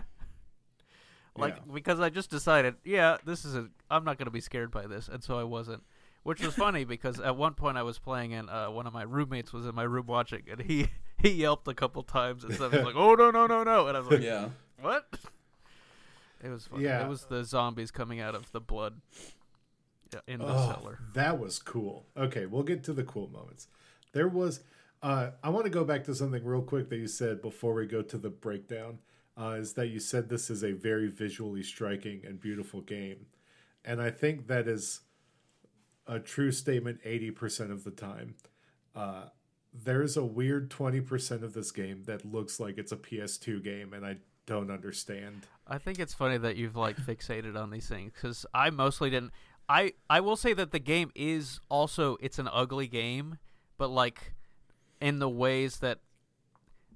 Like 1.37 1.55
Yeah. 1.55 1.73
because 1.73 1.99
I 1.99 2.09
just 2.09 2.29
decided, 2.29 2.75
yeah, 2.85 3.17
this 3.25 3.43
is 3.43 3.55
a. 3.55 3.67
I'm 3.89 4.05
not 4.05 4.17
gonna 4.17 4.31
be 4.31 4.39
scared 4.39 4.71
by 4.71 4.87
this, 4.87 5.09
and 5.09 5.21
so 5.23 5.37
I 5.37 5.43
wasn't. 5.43 5.83
Which 6.23 6.41
was 6.43 6.55
funny 6.55 6.85
because 6.85 7.19
at 7.19 7.35
one 7.35 7.53
point 7.55 7.77
I 7.77 7.83
was 7.83 7.99
playing 7.99 8.33
and 8.33 8.49
uh, 8.49 8.69
one 8.69 8.87
of 8.87 8.93
my 8.93 9.03
roommates 9.03 9.51
was 9.51 9.65
in 9.65 9.75
my 9.75 9.83
room 9.83 10.05
watching, 10.05 10.43
and 10.49 10.61
he 10.61 10.87
he 11.17 11.31
yelped 11.31 11.67
a 11.67 11.73
couple 11.73 12.03
times 12.03 12.43
and 12.43 12.53
stuff. 12.53 12.71
He 12.71 12.77
was 12.77 12.85
like, 12.87 12.95
"Oh 12.95 13.15
no 13.15 13.31
no 13.31 13.47
no 13.47 13.63
no!" 13.63 13.87
And 13.87 13.97
I 13.97 13.99
was 13.99 14.09
like, 14.09 14.21
yeah. 14.21 14.49
"What?" 14.79 15.07
It 16.43 16.49
was 16.49 16.67
fun. 16.67 16.81
Yeah. 16.81 17.03
It 17.03 17.09
was 17.09 17.25
the 17.25 17.43
zombies 17.43 17.89
coming 17.91 18.19
out 18.19 18.35
of 18.35 18.51
the 18.51 18.61
blood 18.61 19.01
yeah, 19.17 19.34
in 20.27 20.39
the 20.39 20.45
Oh, 20.47 20.73
cellar. 20.75 20.99
that 21.13 21.39
was 21.39 21.59
cool. 21.59 22.05
Okay, 22.15 22.45
we'll 22.45 22.63
get 22.63 22.83
to 22.85 22.93
the 22.93 23.03
cool 23.03 23.27
moments. 23.29 23.67
There 24.13 24.27
was. 24.27 24.61
Uh, 25.03 25.31
I 25.43 25.49
want 25.49 25.65
to 25.65 25.69
go 25.69 25.83
back 25.83 26.03
to 26.05 26.15
something 26.15 26.43
real 26.43 26.61
quick 26.61 26.89
that 26.89 26.97
you 26.97 27.07
said 27.07 27.41
before 27.41 27.73
we 27.73 27.85
go 27.85 28.01
to 28.01 28.17
the 28.17 28.29
breakdown. 28.29 28.99
Uh, 29.37 29.57
is 29.59 29.73
that 29.73 29.87
you 29.87 29.99
said 29.99 30.29
this 30.29 30.49
is 30.49 30.63
a 30.63 30.71
very 30.71 31.07
visually 31.09 31.61
striking 31.61 32.21
and 32.25 32.39
beautiful 32.39 32.79
game, 32.81 33.25
and 33.83 34.01
I 34.01 34.09
think 34.09 34.47
that 34.47 34.67
is 34.67 35.01
a 36.07 36.19
true 36.19 36.51
statement 36.51 36.99
eighty 37.03 37.31
percent 37.31 37.71
of 37.71 37.83
the 37.83 37.91
time. 37.91 38.35
Uh, 38.95 39.25
there's 39.73 40.15
a 40.15 40.23
weird 40.23 40.71
twenty 40.71 41.01
percent 41.01 41.43
of 41.43 41.53
this 41.53 41.71
game 41.71 42.03
that 42.05 42.23
looks 42.25 42.61
like 42.61 42.77
it's 42.77 42.93
a 42.93 42.95
PS2 42.97 43.61
game, 43.61 43.91
and 43.93 44.05
I 44.05 44.17
don't 44.45 44.71
understand. 44.71 45.45
I 45.67 45.79
think 45.79 45.99
it's 45.99 46.13
funny 46.13 46.37
that 46.37 46.55
you've 46.55 46.77
like 46.77 46.95
fixated 46.95 47.61
on 47.61 47.71
these 47.71 47.89
things 47.89 48.13
because 48.13 48.45
I 48.53 48.69
mostly 48.69 49.09
didn't. 49.09 49.33
I 49.67 49.93
I 50.09 50.19
will 50.19 50.35
say 50.35 50.53
that 50.53 50.71
the 50.71 50.79
game 50.79 51.11
is 51.15 51.59
also 51.69 52.17
it's 52.21 52.39
an 52.39 52.49
ugly 52.51 52.87
game, 52.87 53.39
but 53.77 53.89
like 53.89 54.33
in 55.01 55.19
the 55.19 55.29
ways 55.29 55.77
that 55.79 55.99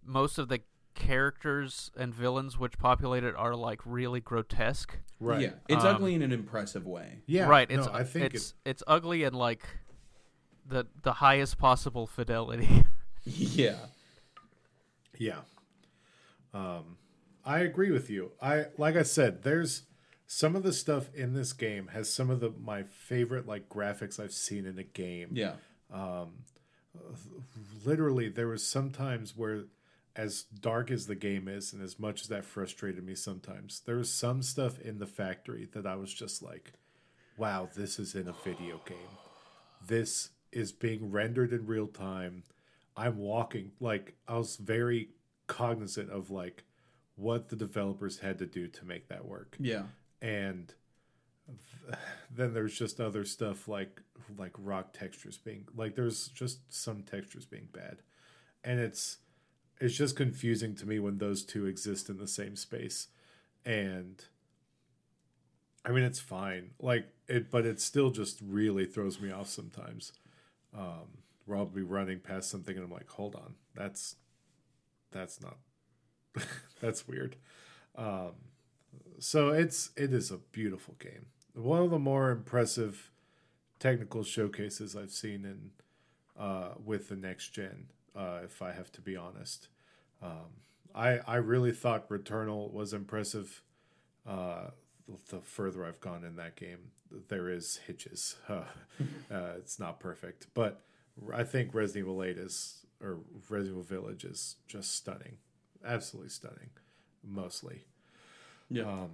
most 0.03 0.37
of 0.37 0.47
the 0.49 0.61
characters 0.95 1.91
and 1.97 2.13
villains 2.13 2.57
which 2.57 2.77
populate 2.77 3.23
it 3.23 3.35
are 3.35 3.55
like 3.55 3.79
really 3.85 4.19
grotesque. 4.19 4.97
Right? 5.19 5.41
Yeah. 5.41 5.51
It's 5.67 5.83
Um, 5.83 5.95
ugly 5.95 6.13
in 6.15 6.21
an 6.21 6.31
impressive 6.31 6.85
way. 6.85 7.19
Yeah. 7.25 7.47
right. 7.47 7.69
no, 7.69 7.77
It's 7.79 7.87
I 7.87 8.03
think 8.03 8.33
it's 8.33 8.53
it's 8.65 8.83
ugly 8.87 9.23
and 9.23 9.35
like 9.35 9.63
the 10.65 10.85
the 11.03 11.13
highest 11.13 11.57
possible 11.57 12.07
fidelity. 12.07 12.83
Yeah. 13.25 13.75
Yeah. 15.17 15.41
Um, 16.53 16.97
I 17.45 17.59
agree 17.59 17.91
with 17.91 18.09
you. 18.09 18.31
I 18.41 18.67
like 18.77 18.95
I 18.95 19.03
said, 19.03 19.43
there's 19.43 19.83
some 20.31 20.55
of 20.55 20.61
the 20.61 20.71
stuff 20.71 21.09
in 21.15 21.33
this 21.33 21.53
game 21.53 21.87
has 21.87 22.13
some 22.13 22.29
of 22.29 22.39
the 22.39 22.51
my 22.51 22.83
favorite 22.83 23.47
like 23.47 23.67
graphics 23.67 24.19
I've 24.19 24.31
seen 24.31 24.67
in 24.67 24.77
a 24.77 24.83
game. 24.83 25.29
Yeah. 25.33 25.53
Um, 25.91 26.43
literally, 27.83 28.29
there 28.29 28.47
was 28.47 28.65
sometimes 28.65 29.35
where, 29.35 29.63
as 30.15 30.43
dark 30.43 30.91
as 30.91 31.07
the 31.07 31.15
game 31.15 31.47
is, 31.47 31.73
and 31.73 31.81
as 31.81 31.97
much 31.97 32.21
as 32.21 32.27
that 32.27 32.45
frustrated 32.45 33.03
me 33.03 33.15
sometimes, 33.15 33.81
there 33.87 33.95
was 33.95 34.13
some 34.13 34.43
stuff 34.43 34.79
in 34.79 34.99
the 34.99 35.07
factory 35.07 35.67
that 35.73 35.87
I 35.87 35.95
was 35.95 36.13
just 36.13 36.43
like, 36.43 36.73
"Wow, 37.35 37.67
this 37.75 37.97
is 37.97 38.13
in 38.13 38.27
a 38.27 38.35
video 38.43 38.79
game. 38.85 39.17
This 39.83 40.29
is 40.51 40.71
being 40.71 41.09
rendered 41.09 41.51
in 41.51 41.65
real 41.65 41.87
time." 41.87 42.43
I'm 42.95 43.17
walking 43.17 43.71
like 43.79 44.15
I 44.27 44.37
was 44.37 44.57
very 44.57 45.09
cognizant 45.47 46.11
of 46.11 46.29
like 46.29 46.65
what 47.15 47.49
the 47.49 47.55
developers 47.55 48.19
had 48.19 48.37
to 48.37 48.45
do 48.45 48.67
to 48.67 48.85
make 48.85 49.07
that 49.07 49.25
work. 49.25 49.57
Yeah. 49.59 49.85
And 50.21 50.73
then 52.35 52.53
there's 52.53 52.77
just 52.77 52.99
other 52.99 53.25
stuff 53.25 53.67
like 53.67 54.01
like 54.37 54.51
rock 54.59 54.93
textures 54.93 55.37
being 55.37 55.65
like 55.75 55.95
there's 55.95 56.27
just 56.29 56.59
some 56.73 57.03
textures 57.03 57.45
being 57.45 57.67
bad. 57.71 57.97
And 58.63 58.79
it's 58.79 59.17
it's 59.79 59.95
just 59.95 60.15
confusing 60.15 60.75
to 60.75 60.85
me 60.85 60.99
when 60.99 61.17
those 61.17 61.43
two 61.43 61.65
exist 61.65 62.09
in 62.09 62.17
the 62.17 62.27
same 62.27 62.55
space. 62.55 63.07
And 63.65 64.23
i 65.85 65.91
mean 65.91 66.03
it's 66.03 66.19
fine. 66.19 66.71
Like 66.79 67.07
it 67.27 67.49
but 67.51 67.65
it 67.65 67.79
still 67.81 68.11
just 68.11 68.39
really 68.41 68.85
throws 68.85 69.19
me 69.19 69.31
off 69.31 69.47
sometimes. 69.47 70.13
Um 70.77 71.19
where 71.45 71.57
i'll 71.57 71.65
be 71.65 71.81
running 71.81 72.19
past 72.19 72.49
something 72.49 72.75
and 72.75 72.85
i'm 72.85 72.91
like 72.91 73.09
hold 73.09 73.35
on. 73.35 73.55
That's 73.75 74.15
that's 75.11 75.41
not 75.41 75.57
that's 76.81 77.07
weird. 77.07 77.37
Um 77.95 78.33
so 79.19 79.49
it's 79.49 79.91
it 79.95 80.13
is 80.13 80.31
a 80.31 80.37
beautiful 80.37 80.95
game 80.99 81.25
one 81.53 81.81
of 81.81 81.89
the 81.89 81.99
more 81.99 82.31
impressive 82.31 83.11
technical 83.79 84.23
showcases 84.23 84.95
I've 84.95 85.11
seen 85.11 85.45
in 85.45 85.71
uh, 86.39 86.69
with 86.83 87.09
the 87.09 87.15
next 87.15 87.49
gen. 87.49 87.87
Uh, 88.15 88.39
if 88.43 88.61
I 88.61 88.71
have 88.71 88.91
to 88.93 89.01
be 89.01 89.15
honest, 89.15 89.67
um, 90.21 90.61
I 90.93 91.19
I 91.27 91.35
really 91.35 91.71
thought 91.71 92.09
Returnal 92.09 92.71
was 92.71 92.93
impressive. 92.93 93.61
Uh, 94.27 94.71
the 95.29 95.39
further 95.39 95.85
I've 95.85 96.01
gone 96.01 96.23
in 96.23 96.35
that 96.35 96.55
game, 96.55 96.91
there 97.29 97.49
is 97.49 97.79
hitches. 97.87 98.35
Uh, 99.31 99.53
it's 99.57 99.79
not 99.79 99.99
perfect, 99.99 100.47
but 100.53 100.81
I 101.33 101.43
think 101.45 101.73
Resident 101.73 102.03
Evil 102.03 102.21
Eight 102.21 102.37
is 102.37 102.85
or 103.01 103.19
Resident 103.47 103.77
Evil 103.77 103.83
Village 103.83 104.25
is 104.25 104.57
just 104.67 104.93
stunning, 104.93 105.37
absolutely 105.85 106.29
stunning, 106.29 106.71
mostly. 107.23 107.85
Yeah. 108.69 108.83
Um, 108.83 109.09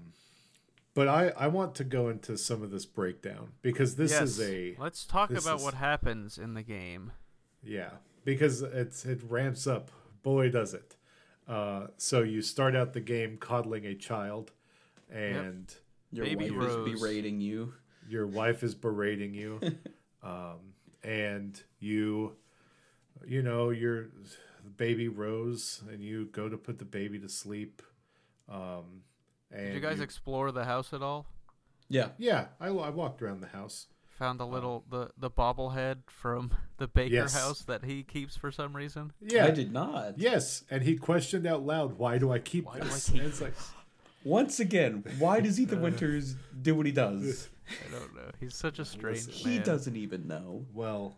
but 0.93 1.07
I, 1.07 1.29
I 1.37 1.47
want 1.47 1.75
to 1.75 1.83
go 1.83 2.07
into 2.09 2.37
some 2.37 2.61
of 2.63 2.71
this 2.71 2.85
breakdown 2.85 3.49
because 3.61 3.95
this 3.95 4.11
yes. 4.11 4.21
is 4.23 4.41
a 4.41 4.75
Let's 4.79 5.05
talk 5.05 5.29
about 5.31 5.57
is- 5.57 5.63
what 5.63 5.73
happens 5.75 6.37
in 6.37 6.53
the 6.53 6.63
game. 6.63 7.11
yeah 7.63 7.89
because 8.23 8.61
it's 8.61 9.05
it 9.05 9.21
ramps 9.29 9.67
up 9.67 9.91
boy 10.23 10.49
does 10.49 10.73
it 10.73 10.95
uh, 11.47 11.87
so 11.97 12.21
you 12.23 12.41
start 12.41 12.75
out 12.75 12.93
the 12.93 12.99
game 13.01 13.37
coddling 13.37 13.85
a 13.85 13.93
child 13.93 14.51
and 15.11 15.73
Your 16.11 16.25
Baby 16.25 16.49
wife 16.49 16.59
Rose. 16.69 16.87
is 16.93 16.99
berating 16.99 17.39
you. 17.39 17.73
your 18.09 18.25
wife 18.25 18.63
is 18.63 18.73
berating 18.73 19.33
you 19.35 19.59
um, 20.23 20.73
and 21.03 21.61
you 21.79 22.35
you 23.27 23.41
know 23.43 23.69
your 23.69 24.07
baby 24.77 25.07
rose 25.07 25.83
and 25.91 26.01
you 26.01 26.25
go 26.31 26.49
to 26.49 26.57
put 26.57 26.79
the 26.79 26.85
baby 26.85 27.19
to 27.19 27.29
sleep 27.29 27.81
um, 28.49 28.83
and 28.93 29.01
Did 29.55 29.73
you 29.73 29.79
guys 29.79 29.99
explore 29.99 30.51
the 30.51 30.65
house 30.65 30.93
at 30.93 31.01
all? 31.01 31.25
Yeah. 31.89 32.09
yeah 32.17 32.47
I, 32.59 32.67
I 32.67 32.89
walked 32.89 33.21
around 33.21 33.41
the 33.41 33.47
house 33.47 33.87
Found 34.17 34.39
a 34.39 34.45
little 34.45 34.83
the 34.89 35.09
the 35.17 35.29
bobblehead 35.29 35.97
from 36.07 36.51
the 36.77 36.87
Baker 36.87 37.15
Yes. 37.15 37.33
house 37.35 37.61
that 37.63 37.83
he 37.83 38.01
keeps 38.03 38.37
for 38.37 38.49
some 38.51 38.73
reason. 38.75 39.11
yeah 39.21 39.45
I 39.45 39.51
did 39.51 39.73
not. 39.73 40.17
Yes, 40.17 40.63
and 40.71 40.83
he 40.83 40.95
questioned 40.95 41.45
out 41.45 41.65
loud, 41.65 41.97
"Why 41.97 42.17
do 42.17 42.31
I 42.31 42.39
keep 42.39 42.65
Why 42.65 42.79
do 42.79 42.83
I 42.85 42.89
this?" 42.89 43.09
keep 43.09 43.19
And 43.21 43.27
it's 43.29 43.41
like, 43.41 43.53
Once 44.23 44.59
again, 44.61 45.03
why 45.19 45.39
does 45.41 45.59
Ethan 45.59 45.81
Winters 45.81 46.35
do 46.61 46.73
what 46.75 46.85
he 46.87 46.91
does? 46.93 47.49
I 47.87 47.91
don't 47.91 48.15
know. 48.15 48.31
He's 48.39 48.55
such 48.55 48.79
a 48.79 48.85
strange 48.85 49.27
Listen, 49.27 49.49
man. 49.49 49.59
He 49.59 49.63
doesn't 49.63 49.95
even 49.97 50.27
know. 50.27 50.65
well, 50.73 51.17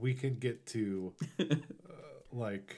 we 0.00 0.12
can 0.12 0.34
get 0.40 0.66
to 0.66 1.14
uh, 1.40 1.44
like 2.32 2.76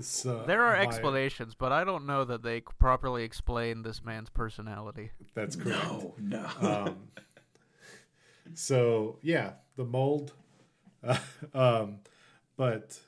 so 0.00 0.44
There 0.46 0.62
are 0.64 0.76
my- 0.76 0.82
explanations, 0.82 1.54
but 1.54 1.72
I 1.72 1.84
don't 1.84 2.06
know 2.06 2.24
that 2.24 2.42
they 2.42 2.60
properly 2.60 3.24
explain 3.24 3.82
this 3.82 4.04
man's 4.04 4.30
personality. 4.30 5.10
That's 5.34 5.56
correct. 5.56 5.82
No, 5.84 6.14
no. 6.18 6.46
Um, 6.60 7.08
so 8.54 9.18
yeah, 9.22 9.52
the 9.76 9.84
mold, 9.84 10.32
um, 11.54 11.98
but 12.56 12.98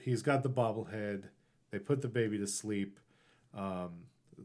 he's 0.00 0.22
got 0.22 0.42
the 0.42 0.50
bobblehead. 0.50 1.24
They 1.70 1.78
put 1.78 2.02
the 2.02 2.08
baby 2.08 2.38
to 2.38 2.46
sleep. 2.46 2.98
Um, 3.56 4.04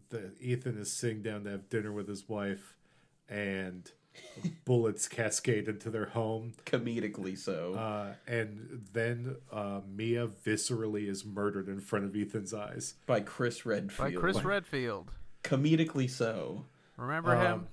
the 0.10 0.32
Ethan 0.40 0.78
is 0.78 0.92
sitting 0.92 1.22
down 1.22 1.44
to 1.44 1.52
have 1.52 1.70
dinner 1.70 1.92
with 1.92 2.08
his 2.08 2.28
wife, 2.30 2.78
and 3.28 3.92
bullets 4.66 5.08
cascade 5.08 5.68
into 5.68 5.90
their 5.90 6.08
home. 6.08 6.54
Comedically 6.66 7.38
so. 7.38 7.74
Uh, 7.76 8.14
and 8.28 8.88
then 8.94 9.36
uh, 9.52 9.82
Mia 9.88 10.28
viscerally 10.28 11.08
is 11.10 11.26
murdered 11.26 11.68
in 11.68 11.80
front 11.82 12.06
of 12.06 12.16
Ethan's 12.16 12.54
eyes. 12.54 12.96
by 13.06 13.20
Chris 13.22 13.66
Redfield. 13.66 14.14
By 14.14 14.20
Chris 14.20 14.44
Redfield. 14.44 15.12
Comedically 15.44 16.10
so. 16.10 16.66
Remember 16.98 17.36
him? 17.36 17.54
Um, 17.54 17.68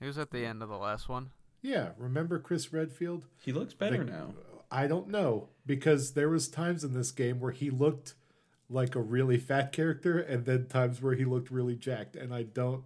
He 0.00 0.06
was 0.06 0.18
at 0.18 0.30
the 0.30 0.44
end 0.44 0.62
of 0.62 0.68
the 0.68 0.76
last 0.78 1.08
one. 1.08 1.30
Yeah, 1.60 1.90
remember 1.96 2.38
Chris 2.40 2.72
Redfield? 2.72 3.24
He 3.40 3.52
looks 3.52 3.74
better 3.74 3.98
The- 4.04 4.10
now. 4.10 4.34
I 4.70 4.86
don't 4.86 5.08
know 5.08 5.48
because 5.66 6.14
there 6.14 6.30
was 6.30 6.48
times 6.48 6.82
in 6.82 6.94
this 6.94 7.10
game 7.10 7.38
where 7.40 7.52
he 7.52 7.68
looked 7.70 8.14
like 8.70 8.94
a 8.96 9.00
really 9.00 9.36
fat 9.36 9.70
character, 9.70 10.18
and 10.18 10.46
then 10.46 10.66
times 10.66 11.02
where 11.02 11.14
he 11.14 11.26
looked 11.26 11.50
really 11.50 11.76
jacked, 11.76 12.16
and 12.16 12.32
I 12.34 12.44
don't 12.44 12.82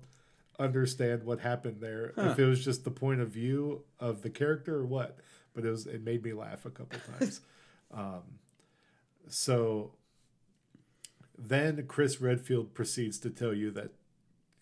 understand 0.59 1.25
what 1.25 1.41
happened 1.41 1.81
there. 1.81 2.13
If 2.17 2.39
it 2.39 2.47
was 2.47 2.65
just 2.65 2.85
the 2.85 2.91
point 2.91 3.21
of 3.21 3.29
view 3.29 3.83
of 4.01 4.23
the 4.23 4.31
character 4.31 4.77
or 4.77 4.87
what, 4.87 5.19
but 5.55 5.65
it 5.65 5.71
was 5.71 5.87
it 5.87 6.03
made 6.03 6.23
me 6.25 6.33
laugh 6.33 6.65
a 6.65 6.71
couple 6.71 6.99
times. 7.19 7.41
um, 7.93 8.23
so 9.29 9.93
then 11.39 11.85
Chris 11.87 12.21
Redfield 12.21 12.75
proceeds 12.75 13.19
to 13.21 13.31
tell 13.31 13.53
you 13.53 13.71
that 13.73 13.91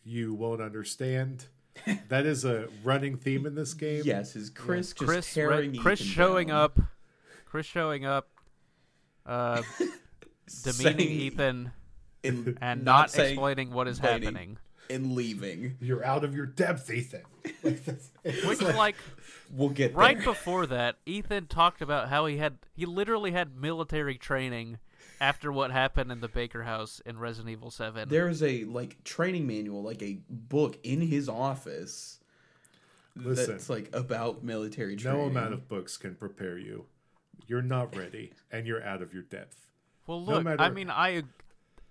you 0.02 0.34
won't 0.34 0.60
understand. 0.60 1.46
that 2.08 2.24
is 2.26 2.44
a 2.44 2.68
running 2.82 3.16
theme 3.16 3.46
in 3.46 3.54
this 3.54 3.74
game. 3.74 4.02
Yes, 4.04 4.36
is 4.36 4.50
Chris 4.50 4.92
just 4.92 4.96
Chris 4.98 5.36
Red- 5.36 5.76
Chris 5.78 6.00
Ethan 6.00 6.12
showing 6.12 6.48
down. 6.48 6.56
up. 6.56 6.80
Chris 7.46 7.66
showing 7.66 8.04
up. 8.04 8.28
Uh, 9.26 9.62
demeaning 10.62 10.98
Saying- 10.98 11.00
Ethan 11.00 11.72
and, 12.22 12.58
and 12.60 12.84
not, 12.84 13.10
saying 13.10 13.32
explaining 13.34 13.70
what 13.70 13.88
is 13.88 14.00
waiting. 14.00 14.22
happening. 14.22 14.56
And 14.90 15.12
leaving. 15.12 15.76
You're 15.80 16.04
out 16.04 16.24
of 16.24 16.34
your 16.34 16.46
depth, 16.46 16.90
Ethan. 16.90 17.22
Like, 17.62 17.84
that's- 17.84 18.10
Which, 18.46 18.60
like- 18.62 18.76
like, 18.76 18.96
We'll 19.52 19.68
get 19.68 19.94
right 19.94 20.16
there. 20.16 20.24
before 20.24 20.66
that, 20.66 20.96
Ethan 21.06 21.46
talked 21.46 21.80
about 21.82 22.08
how 22.08 22.26
he 22.26 22.38
had 22.38 22.58
he 22.74 22.86
literally 22.86 23.32
had 23.32 23.54
military 23.56 24.16
training 24.16 24.78
after 25.20 25.52
what 25.52 25.70
happened 25.70 26.10
in 26.10 26.20
the 26.20 26.28
Baker 26.28 26.62
house 26.64 27.00
in 27.04 27.18
Resident 27.18 27.52
Evil 27.52 27.70
Seven. 27.70 28.08
There 28.08 28.28
is 28.28 28.42
a 28.42 28.64
like 28.64 29.04
training 29.04 29.46
manual, 29.46 29.82
like 29.82 30.02
a 30.02 30.18
book 30.28 30.78
in 30.82 31.02
his 31.02 31.28
office. 31.28 32.18
Listen. 33.16 33.52
that's 33.52 33.68
like 33.70 33.90
about 33.92 34.42
military 34.42 34.96
training. 34.96 35.20
no 35.20 35.26
amount 35.26 35.52
of 35.54 35.68
books 35.68 35.96
can 35.96 36.14
prepare 36.16 36.58
you. 36.58 36.86
You're 37.46 37.62
not 37.62 37.94
ready, 37.94 38.32
and 38.50 38.66
you're 38.66 38.82
out 38.82 39.02
of 39.02 39.12
your 39.12 39.22
depth. 39.22 39.68
well, 40.06 40.20
no 40.20 40.38
look, 40.40 40.60
I 40.60 40.70
mean, 40.70 40.90
I 40.90 41.22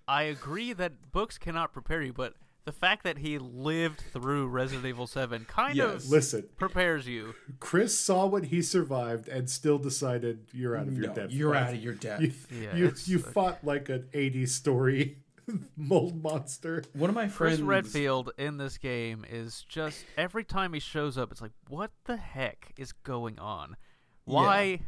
I 0.06 0.24
agree 0.24 0.72
that 0.74 1.12
books 1.12 1.38
cannot 1.38 1.72
prepare 1.72 2.02
you, 2.02 2.12
but 2.12 2.34
the 2.64 2.72
fact 2.72 3.04
that 3.04 3.18
he 3.18 3.38
lived 3.38 4.00
through 4.12 4.46
Resident 4.48 4.86
Evil 4.86 5.06
Seven 5.06 5.44
kind 5.44 5.76
Yes. 5.76 6.04
of 6.04 6.10
Listen, 6.10 6.44
prepares 6.58 7.06
you. 7.06 7.34
Chris 7.60 7.98
saw 7.98 8.26
what 8.26 8.44
he 8.46 8.62
survived 8.62 9.28
and 9.28 9.48
still 9.50 9.78
decided 9.78 10.46
you're 10.52 10.76
out 10.76 10.88
of 10.88 10.96
your 10.96 11.08
No, 11.08 11.14
depth. 11.14 11.32
you're 11.32 11.52
bud. 11.52 11.62
out 11.62 11.74
of 11.74 11.82
your 11.82 11.94
depth. 12.08 12.22
You, 12.22 12.32
Yeah, 12.62 12.76
you, 12.76 12.92
you 13.04 13.18
like- 13.18 13.32
fought 13.32 13.64
like 13.64 13.88
an 13.90 14.08
80s 14.14 14.48
story 14.48 15.18
mold 15.76 16.22
monster. 16.22 16.82
One 16.94 17.10
of 17.10 17.14
my 17.14 17.24
Chris 17.28 17.56
friends, 17.56 17.62
Redfield 17.62 18.30
in 18.38 18.56
this 18.56 18.78
game 18.78 19.26
is 19.28 19.64
just 19.68 20.04
every 20.16 20.44
time 20.44 20.72
he 20.72 20.80
shows 20.80 21.18
up, 21.18 21.30
it's 21.32 21.42
like, 21.42 21.52
what 21.68 21.90
the 22.04 22.16
heck 22.16 22.72
is 22.78 22.92
going 22.92 23.38
on? 23.38 23.76
Why? 24.24 24.80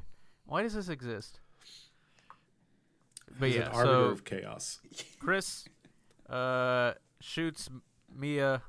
Why 0.47 0.63
does 0.63 0.73
this 0.73 0.89
exist? 0.89 1.41
But 3.39 3.49
He's 3.49 3.57
yeah, 3.57 3.63
an 3.67 3.73
arbiter 3.73 3.93
so 3.93 4.01
of 4.05 4.25
chaos. 4.25 4.81
Chris 5.19 5.67
uh, 6.31 6.93
shoots 7.27 7.69
Mia 8.15 8.63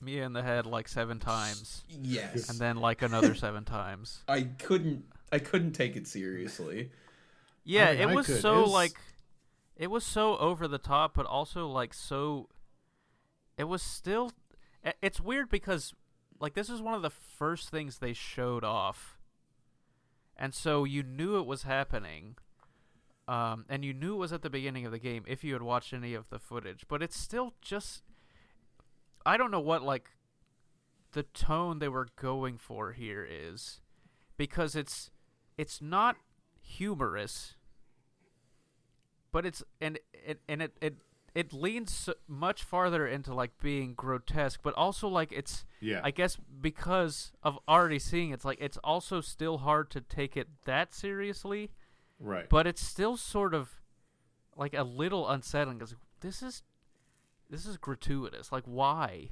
Mia 0.00 0.24
in 0.24 0.32
the 0.32 0.42
head 0.42 0.64
like 0.66 0.88
seven 0.88 1.18
times, 1.18 1.84
Yes, 1.88 2.48
and 2.48 2.58
then 2.58 2.76
like 2.76 3.02
another 3.02 3.34
seven 3.34 3.64
times. 3.64 4.24
I 4.28 4.42
couldn't. 4.58 5.04
I 5.30 5.38
couldn't 5.38 5.72
take 5.72 5.94
it 5.96 6.06
seriously. 6.08 6.90
Yeah, 7.64 7.92
mean, 7.92 8.00
it 8.00 8.06
I 8.08 8.14
was 8.14 8.26
could. 8.26 8.40
so 8.40 8.58
It 8.58 8.62
was- 8.62 8.70
like 8.72 8.92
it 9.76 9.90
was 9.90 10.04
so 10.04 10.36
over 10.38 10.66
the 10.66 10.78
top, 10.78 11.14
but 11.14 11.26
also 11.26 11.66
like 11.68 11.92
so. 11.94 12.48
It 13.58 13.64
was 13.64 13.82
still. 13.82 14.32
It's 15.02 15.20
weird 15.20 15.50
because 15.50 15.92
like 16.40 16.54
this 16.54 16.70
is 16.70 16.80
one 16.80 16.94
of 16.94 17.02
the 17.02 17.10
first 17.10 17.68
things 17.68 17.98
they 17.98 18.14
showed 18.14 18.64
off, 18.64 19.18
and 20.36 20.54
so 20.54 20.84
you 20.84 21.02
knew 21.02 21.38
it 21.38 21.46
was 21.46 21.64
happening. 21.64 22.36
Um, 23.30 23.64
and 23.68 23.84
you 23.84 23.92
knew 23.92 24.14
it 24.14 24.18
was 24.18 24.32
at 24.32 24.42
the 24.42 24.50
beginning 24.50 24.86
of 24.86 24.92
the 24.92 24.98
game 24.98 25.24
if 25.28 25.44
you 25.44 25.52
had 25.52 25.62
watched 25.62 25.92
any 25.92 26.14
of 26.14 26.28
the 26.30 26.38
footage, 26.38 26.86
but 26.88 27.02
it's 27.02 27.16
still 27.16 27.54
just. 27.60 28.02
I 29.24 29.36
don't 29.36 29.50
know 29.50 29.60
what 29.60 29.82
like 29.82 30.10
the 31.12 31.22
tone 31.22 31.78
they 31.78 31.88
were 31.88 32.08
going 32.16 32.58
for 32.58 32.92
here 32.92 33.26
is, 33.30 33.80
because 34.36 34.74
it's 34.74 35.10
it's 35.56 35.80
not 35.80 36.16
humorous 36.62 37.56
but 39.32 39.46
it's 39.46 39.62
and 39.80 39.98
it 40.12 40.40
and 40.48 40.62
it, 40.62 40.76
it 40.80 40.94
it 41.34 41.52
leans 41.52 42.08
much 42.26 42.64
farther 42.64 43.06
into 43.06 43.32
like 43.32 43.52
being 43.60 43.94
grotesque, 43.94 44.60
but 44.62 44.74
also 44.74 45.08
like 45.08 45.30
it's 45.30 45.64
Yeah. 45.80 46.00
I 46.02 46.10
guess 46.10 46.36
because 46.60 47.32
of 47.42 47.58
already 47.68 47.98
seeing 47.98 48.30
it's 48.30 48.44
like 48.44 48.58
it's 48.60 48.78
also 48.78 49.20
still 49.20 49.58
hard 49.58 49.90
to 49.90 50.00
take 50.00 50.36
it 50.36 50.48
that 50.64 50.92
seriously, 50.92 51.70
right. 52.20 52.48
but 52.48 52.66
it's 52.66 52.82
still 52.82 53.16
sort 53.16 53.54
of 53.54 53.80
like 54.56 54.74
a 54.74 54.84
little 54.84 55.28
unsettling 55.28 55.78
because 55.78 55.96
this 56.20 56.42
is 56.42 56.62
this 57.48 57.66
is 57.66 57.76
gratuitous. 57.76 58.52
Like 58.52 58.64
why? 58.64 59.30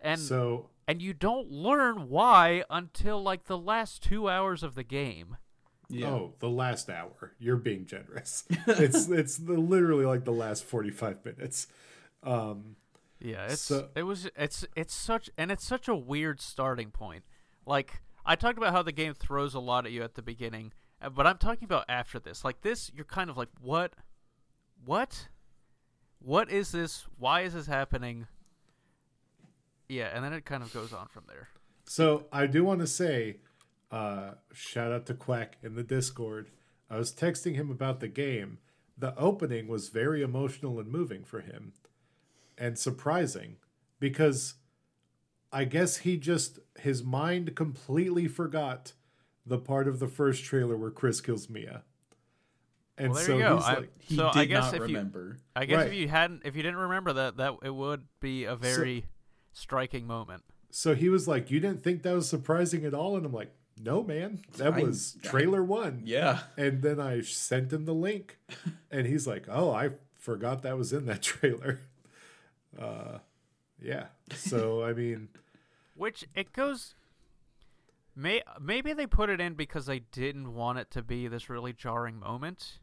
And 0.00 0.20
so 0.20 0.70
and 0.86 1.02
you 1.02 1.12
don't 1.12 1.50
learn 1.50 2.08
why 2.08 2.64
until 2.70 3.22
like 3.22 3.44
the 3.44 3.58
last 3.58 4.02
two 4.02 4.28
hours 4.28 4.62
of 4.62 4.74
the 4.74 4.82
game. 4.82 5.36
Yeah. 5.90 6.08
Oh, 6.08 6.34
the 6.38 6.50
last 6.50 6.90
hour. 6.90 7.32
You're 7.38 7.56
being 7.56 7.86
generous. 7.86 8.44
it's 8.66 9.08
it's 9.08 9.36
the, 9.38 9.54
literally 9.54 10.04
like 10.04 10.24
the 10.24 10.32
last 10.32 10.64
45 10.64 11.24
minutes. 11.24 11.66
Um 12.22 12.76
Yeah, 13.20 13.46
it's 13.46 13.62
So- 13.62 13.88
it 13.94 14.02
was 14.02 14.28
it's 14.36 14.66
it's 14.76 14.94
such 14.94 15.30
and 15.36 15.50
it's 15.50 15.66
such 15.66 15.88
a 15.88 15.94
weird 15.96 16.40
starting 16.40 16.90
point. 16.90 17.24
Like 17.66 18.02
I 18.24 18.36
talked 18.36 18.58
about 18.58 18.72
how 18.72 18.82
the 18.82 18.92
game 18.92 19.14
throws 19.14 19.54
a 19.54 19.60
lot 19.60 19.86
at 19.86 19.92
you 19.92 20.02
at 20.02 20.14
the 20.14 20.22
beginning, 20.22 20.72
but 21.14 21.26
I'm 21.26 21.38
talking 21.38 21.64
about 21.64 21.84
after 21.88 22.18
this. 22.18 22.44
Like 22.44 22.62
this, 22.62 22.90
you're 22.94 23.04
kind 23.04 23.30
of 23.30 23.36
like, 23.36 23.48
what, 23.60 23.92
what, 24.84 25.28
what 26.18 26.50
is 26.50 26.72
this? 26.72 27.06
Why 27.18 27.42
is 27.42 27.54
this 27.54 27.66
happening? 27.66 28.26
Yeah, 29.88 30.10
and 30.12 30.24
then 30.24 30.32
it 30.32 30.44
kind 30.44 30.62
of 30.62 30.72
goes 30.72 30.92
on 30.92 31.06
from 31.08 31.24
there. 31.28 31.48
so 31.84 32.26
I 32.32 32.46
do 32.46 32.64
want 32.64 32.80
to 32.80 32.86
say 32.86 33.36
uh 33.90 34.32
shout 34.52 34.92
out 34.92 35.06
to 35.06 35.14
Quack 35.14 35.56
in 35.62 35.74
the 35.74 35.82
Discord. 35.82 36.50
I 36.90 36.96
was 36.98 37.12
texting 37.12 37.54
him 37.54 37.70
about 37.70 38.00
the 38.00 38.08
game. 38.08 38.58
The 38.98 39.16
opening 39.16 39.66
was 39.68 39.88
very 39.88 40.20
emotional 40.22 40.78
and 40.80 40.90
moving 40.90 41.24
for 41.24 41.40
him 41.40 41.72
and 42.58 42.78
surprising 42.78 43.56
because 43.98 44.54
I 45.52 45.64
guess 45.64 45.98
he 45.98 46.18
just 46.18 46.58
his 46.78 47.02
mind 47.02 47.54
completely 47.56 48.28
forgot 48.28 48.92
the 49.48 49.58
part 49.58 49.88
of 49.88 49.98
the 49.98 50.08
first 50.08 50.44
trailer 50.44 50.76
where 50.76 50.90
Chris 50.90 51.20
kills 51.20 51.48
Mia. 51.48 51.82
And 52.96 53.12
Well, 53.12 53.16
there 53.18 53.26
so 53.26 53.36
you 53.36 53.42
go. 53.42 53.56
he's 53.56 53.64
I- 53.64 53.74
like 53.74 53.90
He 54.00 54.16
So 54.16 54.30
did 54.32 54.38
I 54.40 54.44
guess 54.44 54.64
not 54.64 54.74
if 54.74 54.80
you- 54.80 54.96
remember. 54.96 55.36
I 55.54 55.64
guess 55.66 55.76
Right. 55.78 55.86
if 55.88 55.94
you 55.94 56.08
hadn't, 56.08 56.42
if 56.44 56.56
you 56.56 56.62
didn't 56.62 56.78
remember 56.80 57.12
that, 57.14 57.36
that 57.36 57.54
it 57.62 57.74
would 57.74 58.06
be 58.20 58.44
a 58.44 58.56
very 58.56 59.06
striking 59.52 60.06
moment. 60.06 60.42
So 60.70 60.94
he 60.94 61.08
was 61.08 61.26
like, 61.28 61.50
"You 61.50 61.60
didn't 61.60 61.82
think 61.82 62.02
that 62.02 62.12
was 62.14 62.28
surprising 62.28 62.84
at 62.84 62.94
all?" 62.94 63.16
And 63.16 63.24
I'm 63.24 63.32
like, 63.32 63.52
"No, 63.80 64.02
man, 64.02 64.42
that 64.56 64.74
I- 64.74 64.82
was 64.82 65.16
trailer 65.22 65.62
one." 65.62 66.02
Yeah. 66.04 66.42
And 66.56 66.82
then 66.82 66.98
I 67.00 67.20
sent 67.22 67.72
him 67.72 67.84
the 67.84 67.94
link, 67.94 68.38
and 68.90 69.06
he's 69.06 69.26
like, 69.26 69.46
"Oh, 69.48 69.70
I 69.72 69.90
forgot 70.14 70.62
that 70.62 70.76
was 70.76 70.92
in 70.92 71.06
that 71.06 71.22
trailer." 71.32 71.80
Uh, 72.78 73.18
yeah. 73.80 74.08
So 74.34 74.82
I 74.82 74.92
mean, 74.92 75.28
Which 75.94 76.24
it 76.34 76.52
goes. 76.52 76.94
May 78.18 78.42
maybe 78.60 78.92
they 78.94 79.06
put 79.06 79.30
it 79.30 79.40
in 79.40 79.54
because 79.54 79.86
they 79.86 80.00
didn't 80.00 80.52
want 80.52 80.80
it 80.80 80.90
to 80.90 81.02
be 81.02 81.28
this 81.28 81.48
really 81.48 81.72
jarring 81.72 82.18
moment, 82.18 82.80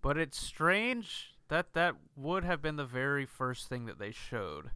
but 0.00 0.16
it's 0.16 0.38
strange 0.40 1.32
that 1.48 1.72
that 1.72 1.96
would 2.14 2.44
have 2.44 2.62
been 2.62 2.76
the 2.76 2.84
very 2.86 3.26
first 3.26 3.68
thing 3.68 3.86
that 3.86 3.98
they 3.98 4.12
showed, 4.12 4.70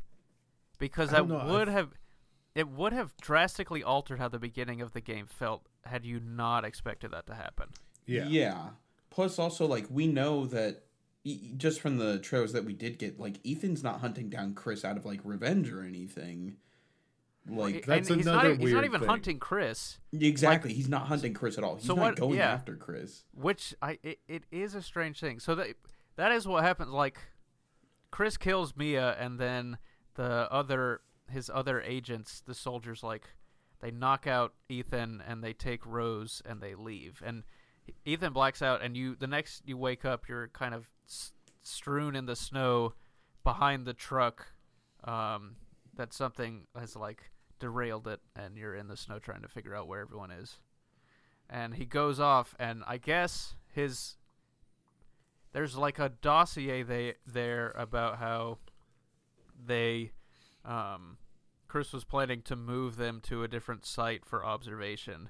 because 0.78 1.10
that 1.10 1.28
know, 1.28 1.46
would 1.46 1.68
I've- 1.68 1.72
have 1.72 1.90
it 2.56 2.66
would 2.68 2.92
have 2.92 3.16
drastically 3.18 3.84
altered 3.84 4.18
how 4.18 4.26
the 4.28 4.40
beginning 4.40 4.80
of 4.80 4.92
the 4.92 5.00
game 5.00 5.26
felt 5.26 5.64
had 5.84 6.04
you 6.04 6.18
not 6.18 6.64
expected 6.64 7.12
that 7.12 7.26
to 7.28 7.34
happen. 7.34 7.68
yeah, 8.06 8.26
Yeah. 8.26 8.70
Plus, 9.10 9.38
also, 9.38 9.64
like, 9.66 9.86
we 9.88 10.08
know 10.08 10.44
that 10.46 10.82
e- 11.22 11.52
just 11.56 11.80
from 11.80 11.98
the 11.98 12.18
trailers 12.18 12.52
that 12.52 12.64
we 12.64 12.72
did 12.72 12.98
get, 12.98 13.20
like, 13.20 13.38
Ethan's 13.46 13.84
not 13.84 14.00
hunting 14.00 14.28
down 14.30 14.54
Chris 14.54 14.84
out 14.84 14.96
of, 14.96 15.04
like, 15.04 15.20
revenge 15.24 15.70
or 15.70 15.82
anything. 15.84 16.56
Like, 17.48 17.86
That's 17.86 18.08
and 18.08 18.18
he's 18.18 18.26
not, 18.26 18.44
another 18.44 18.60
he's 18.60 18.72
not 18.72 18.84
even 18.84 19.00
thing. 19.00 19.08
hunting 19.08 19.38
Chris. 19.38 19.98
exactly. 20.12 20.72
he's 20.74 20.88
not 20.88 21.06
hunting 21.06 21.32
Chris 21.34 21.56
at 21.58 21.64
all. 21.64 21.76
He's 21.76 21.86
So 21.86 21.94
not 21.94 22.02
what- 22.02 22.16
going 22.16 22.36
yeah. 22.38 22.52
after 22.52 22.76
Chris. 22.76 23.24
which 23.34 23.74
I 23.82 23.98
it, 24.02 24.18
it 24.28 24.44
is 24.52 24.74
a 24.74 24.82
strange 24.82 25.18
thing. 25.20 25.40
So 25.40 25.54
that 25.54 25.68
that 26.16 26.32
is 26.32 26.46
what 26.46 26.62
happens. 26.64 26.90
Like 26.90 27.18
Chris 28.10 28.36
kills 28.36 28.76
Mia, 28.76 29.16
and 29.18 29.38
then 29.38 29.78
the 30.14 30.48
other 30.52 31.00
his 31.30 31.50
other 31.52 31.80
agents, 31.80 32.42
the 32.44 32.54
soldiers, 32.54 33.02
like 33.02 33.24
they 33.80 33.90
knock 33.90 34.26
out 34.26 34.52
Ethan 34.68 35.22
and 35.26 35.42
they 35.42 35.52
take 35.54 35.86
Rose 35.86 36.42
and 36.44 36.60
they 36.60 36.74
leave. 36.74 37.22
And 37.24 37.44
Ethan 38.04 38.32
blacks 38.34 38.60
out, 38.62 38.82
and 38.82 38.96
you 38.96 39.16
the 39.16 39.26
next 39.26 39.62
you 39.66 39.78
wake 39.78 40.04
up, 40.04 40.28
you're 40.28 40.48
kind 40.48 40.74
of 40.74 40.90
s- 41.08 41.32
strewn 41.62 42.14
in 42.14 42.26
the 42.26 42.36
snow 42.36 42.92
behind 43.44 43.86
the 43.86 43.94
truck. 43.94 44.48
Um, 45.04 45.56
that 46.00 46.14
something 46.14 46.62
has 46.78 46.96
like 46.96 47.30
derailed 47.58 48.08
it, 48.08 48.20
and 48.34 48.56
you're 48.56 48.74
in 48.74 48.88
the 48.88 48.96
snow 48.96 49.18
trying 49.18 49.42
to 49.42 49.48
figure 49.48 49.76
out 49.76 49.86
where 49.86 50.00
everyone 50.00 50.30
is. 50.30 50.56
And 51.50 51.74
he 51.74 51.84
goes 51.84 52.18
off 52.20 52.54
and 52.58 52.82
i 52.86 52.96
guess 52.96 53.56
his 53.72 54.16
there's 55.52 55.76
like 55.76 55.98
a 55.98 56.08
dossier 56.22 56.82
they 56.82 57.14
there 57.26 57.72
about 57.76 58.18
how 58.18 58.58
they 59.66 60.12
um 60.64 61.18
chris 61.68 61.92
was 61.92 62.04
planning 62.04 62.40
to 62.42 62.56
move 62.56 62.96
them 62.96 63.20
to 63.20 63.42
a 63.42 63.48
different 63.48 63.84
site 63.84 64.24
for 64.24 64.44
observation. 64.44 65.28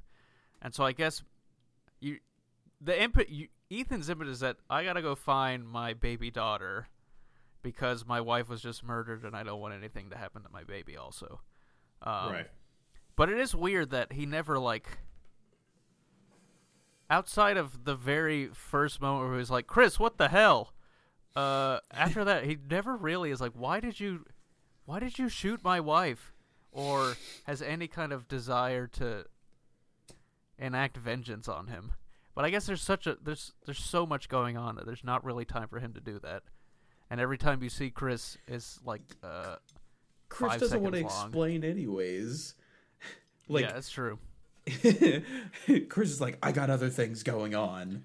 And 0.62 0.72
so 0.72 0.84
i 0.84 0.92
guess 0.92 1.24
you 2.00 2.18
the 2.80 3.02
input 3.02 3.28
you, 3.28 3.48
ethan's 3.72 4.08
input 4.08 4.28
is 4.28 4.40
that 4.40 4.58
i 4.68 4.84
gotta 4.84 5.02
go 5.02 5.16
find 5.16 5.66
my 5.66 5.94
baby 5.94 6.30
daughter 6.30 6.86
because 7.62 8.06
my 8.06 8.20
wife 8.20 8.48
was 8.48 8.60
just 8.60 8.82
murdered 8.82 9.24
and 9.24 9.36
i 9.36 9.42
don't 9.42 9.60
want 9.60 9.74
anything 9.74 10.10
to 10.10 10.16
happen 10.16 10.42
to 10.42 10.48
my 10.50 10.64
baby 10.64 10.96
also 10.96 11.40
um, 12.02 12.32
right. 12.32 12.48
but 13.16 13.28
it 13.28 13.38
is 13.38 13.54
weird 13.54 13.90
that 13.90 14.12
he 14.12 14.24
never 14.24 14.58
like 14.58 14.98
outside 17.10 17.56
of 17.56 17.84
the 17.84 17.96
very 17.96 18.46
first 18.46 19.00
moment 19.02 19.24
where 19.24 19.34
he 19.34 19.38
was 19.38 19.50
like, 19.50 19.66
"Chris, 19.66 19.98
what 19.98 20.16
the 20.16 20.28
hell?" 20.28 20.72
Uh, 21.36 21.80
after 21.90 22.24
that, 22.24 22.44
he 22.44 22.56
never 22.70 22.96
really 22.96 23.30
is 23.30 23.40
like, 23.40 23.52
"Why 23.52 23.80
did 23.80 24.00
you, 24.00 24.24
why 24.86 25.00
did 25.00 25.18
you 25.18 25.28
shoot 25.28 25.62
my 25.62 25.80
wife?" 25.80 26.32
Or 26.72 27.16
has 27.44 27.60
any 27.60 27.88
kind 27.88 28.12
of 28.12 28.28
desire 28.28 28.86
to 28.86 29.24
enact 30.56 30.96
vengeance 30.96 31.48
on 31.48 31.66
him. 31.66 31.94
But 32.32 32.44
I 32.44 32.50
guess 32.50 32.66
there's 32.66 32.80
such 32.80 33.08
a 33.08 33.18
there's 33.20 33.52
there's 33.66 33.80
so 33.80 34.06
much 34.06 34.28
going 34.28 34.56
on 34.56 34.76
that 34.76 34.86
there's 34.86 35.02
not 35.02 35.24
really 35.24 35.44
time 35.44 35.66
for 35.66 35.80
him 35.80 35.92
to 35.94 36.00
do 36.00 36.20
that. 36.20 36.44
And 37.10 37.20
every 37.20 37.38
time 37.38 37.62
you 37.62 37.68
see 37.68 37.90
Chris 37.90 38.38
it's 38.46 38.78
like, 38.84 39.02
uh, 39.22 39.56
Chris 40.28 40.52
Five 40.52 40.60
doesn't 40.60 40.80
want 40.80 40.94
to 40.94 41.02
long. 41.02 41.26
explain 41.26 41.64
anyways. 41.64 42.54
Like, 43.48 43.64
yeah, 43.64 43.72
that's 43.72 43.90
true. 43.90 44.20
Chris 45.88 46.10
is 46.10 46.20
like, 46.20 46.38
I 46.40 46.52
got 46.52 46.70
other 46.70 46.88
things 46.88 47.24
going 47.24 47.52
on. 47.52 48.04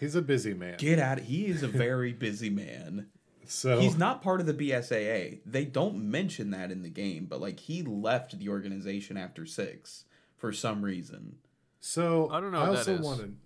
He's 0.00 0.16
a 0.16 0.22
busy 0.22 0.52
man. 0.52 0.78
Get 0.78 0.98
out. 0.98 1.20
He 1.20 1.46
is 1.46 1.62
a 1.62 1.68
very 1.68 2.12
busy 2.26 2.50
man. 2.50 3.06
So 3.46 3.78
He's 3.78 3.96
not 3.96 4.20
part 4.20 4.40
of 4.40 4.46
the 4.46 4.54
BSAA. 4.54 5.40
They 5.46 5.64
don't 5.64 6.10
mention 6.10 6.50
that 6.50 6.72
in 6.72 6.82
the 6.82 6.88
game, 6.88 7.26
but 7.26 7.40
like 7.40 7.60
he 7.60 7.82
left 7.82 8.36
the 8.36 8.48
organization 8.48 9.16
after 9.16 9.46
six 9.46 10.06
for 10.36 10.52
some 10.52 10.82
reason. 10.82 11.36
So 11.78 12.28
I 12.30 12.40
don't 12.40 12.50
know 12.50 12.62
I 12.62 12.70
what 12.70 12.84
that 12.84 12.98
also 12.98 13.02
wanted. 13.02 13.36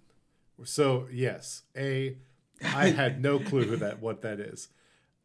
So 0.65 1.09
yes, 1.13 1.63
a 1.77 2.17
I 2.63 2.91
had 2.91 3.21
no 3.21 3.39
clue 3.39 3.65
who 3.65 3.77
that 3.77 4.01
what 4.01 4.23
that 4.23 4.41
is, 4.41 4.69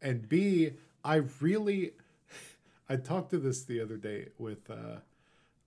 and 0.02 0.28
b 0.28 0.72
I 1.04 1.22
really 1.39 1.93
I 2.89 2.95
talked 2.95 3.32
to 3.32 3.38
this 3.38 3.64
the 3.64 3.82
other 3.82 3.97
day 3.97 4.28
with 4.38 4.70
uh, 4.70 5.00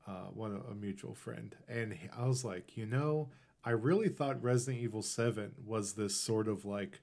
uh, 0.07 0.26
one 0.35 0.61
a 0.70 0.74
mutual 0.74 1.14
friend, 1.14 1.55
and 1.68 1.97
I 2.16 2.26
was 2.26 2.45
like, 2.45 2.76
you 2.76 2.87
know, 2.87 3.28
I 3.64 3.70
really 3.70 4.09
thought 4.09 4.43
Resident 4.43 4.83
Evil 4.83 5.03
Seven 5.03 5.53
was 5.64 5.93
this 5.93 6.16
sort 6.16 6.49
of 6.49 6.64
like 6.64 7.01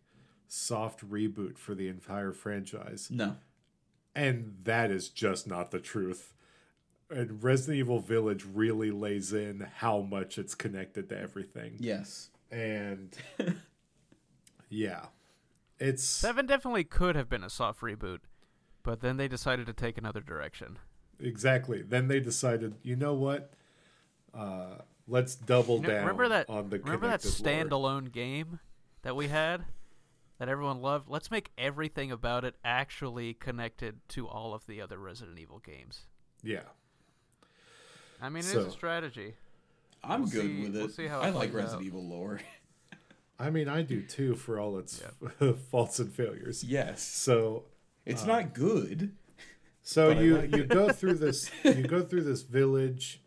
soft 0.48 1.08
reboot 1.10 1.58
for 1.58 1.74
the 1.74 1.88
entire 1.88 2.34
franchise. 2.34 3.10
No. 3.10 3.38
And 4.16 4.58
that 4.64 4.92
is 4.92 5.08
just 5.08 5.48
not 5.48 5.72
the 5.72 5.80
truth. 5.80 6.34
And 7.10 7.42
Resident 7.42 7.78
Evil 7.78 8.00
Village 8.00 8.46
really 8.46 8.92
lays 8.92 9.32
in 9.32 9.68
how 9.78 10.02
much 10.02 10.38
it's 10.38 10.56
connected 10.56 11.10
to 11.10 11.20
everything. 11.20 11.76
Yes. 11.80 12.30
And 12.52 13.16
yeah. 14.70 15.06
It's 15.80 16.04
Seven 16.04 16.46
definitely 16.46 16.84
could 16.84 17.16
have 17.16 17.30
been 17.30 17.44
a 17.44 17.50
soft 17.50 17.82
reboot, 17.82 18.20
but 18.84 19.02
then 19.02 19.18
they 19.18 19.28
decided 19.28 19.66
to 19.68 19.74
take 19.74 19.98
another 19.98 20.22
direction. 20.22 20.78
exactly. 21.20 21.82
Then 21.82 22.08
they 22.08 22.20
decided, 22.20 22.76
you 22.84 22.96
know 22.96 23.14
what? 23.14 23.54
Uh, 24.34 24.80
let's 25.08 25.36
double 25.36 25.78
You 25.78 25.82
know, 25.84 25.88
down 25.90 26.00
remember 26.02 26.28
that? 26.30 26.50
on 26.50 26.70
the 26.70 26.80
remember 26.80 27.08
that 27.08 27.22
connected 27.22 27.46
lore. 27.46 27.82
standalone 27.82 28.12
game 28.12 28.60
that 29.02 29.16
we 29.16 29.28
had 29.30 29.66
that 30.38 30.48
everyone 30.50 30.82
loved? 30.82 31.10
Let's 31.10 31.32
make 31.32 31.52
everything 31.58 32.12
about 32.12 32.46
it 32.46 32.56
actually 32.64 33.34
connected 33.34 34.00
to 34.10 34.28
all 34.28 34.54
of 34.54 34.66
the 34.68 34.82
other 34.82 34.98
Resident 34.98 35.40
Evil 35.40 35.60
games. 35.60 36.06
Yeah. 36.44 36.62
I 38.22 38.30
mean, 38.30 38.40
it 38.44 38.48
is 38.48 38.52
So- 38.52 38.66
a 38.68 38.72
strategy. 38.72 39.36
I'm 40.04 40.22
We'll 40.22 40.30
good 40.30 40.42
see- 40.46 40.62
with 40.64 40.76
it. 40.76 40.80
we'll 40.80 40.90
see 40.90 41.08
how 41.08 41.20
it 41.22 41.26
I 41.26 41.30
like 41.32 41.54
Resident 41.54 41.82
out. 41.82 41.86
Evil 41.86 42.08
lore. 42.08 42.40
I 43.40 43.50
mean, 43.50 43.70
I 43.70 43.82
do 43.84 44.02
too 44.02 44.36
for 44.36 44.60
all 44.60 44.78
its 44.78 45.02
faults 45.72 46.00
and 46.00 46.12
failures. 46.14 46.64
Yes, 46.64 47.02
So 47.02 47.64
it's 48.06 48.26
not 48.26 48.54
good. 48.54 49.16
so 49.82 50.10
you 50.10 50.38
like 50.40 50.56
you 50.56 50.66
go 50.66 50.90
through 50.94 51.16
this 51.16 51.50
you 51.64 51.84
go 51.84 52.02
through 52.02 52.24
this 52.24 52.42
village. 52.42 53.22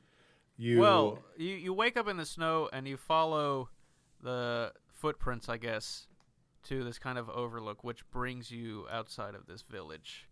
You 0.58 0.80
Well, 0.80 1.18
you 1.36 1.54
you 1.54 1.72
wake 1.72 1.96
up 1.96 2.08
in 2.08 2.16
the 2.18 2.26
snow 2.26 2.68
and 2.72 2.86
you 2.86 2.96
follow 2.96 3.70
the 4.22 4.72
footprints, 4.92 5.48
I 5.48 5.56
guess, 5.56 6.06
to 6.64 6.84
this 6.84 6.98
kind 6.98 7.18
of 7.18 7.28
overlook, 7.30 7.82
which 7.82 8.08
brings 8.10 8.50
you 8.50 8.86
outside 8.90 9.34
of 9.34 9.46
this 9.46 9.62
village. 9.62 10.28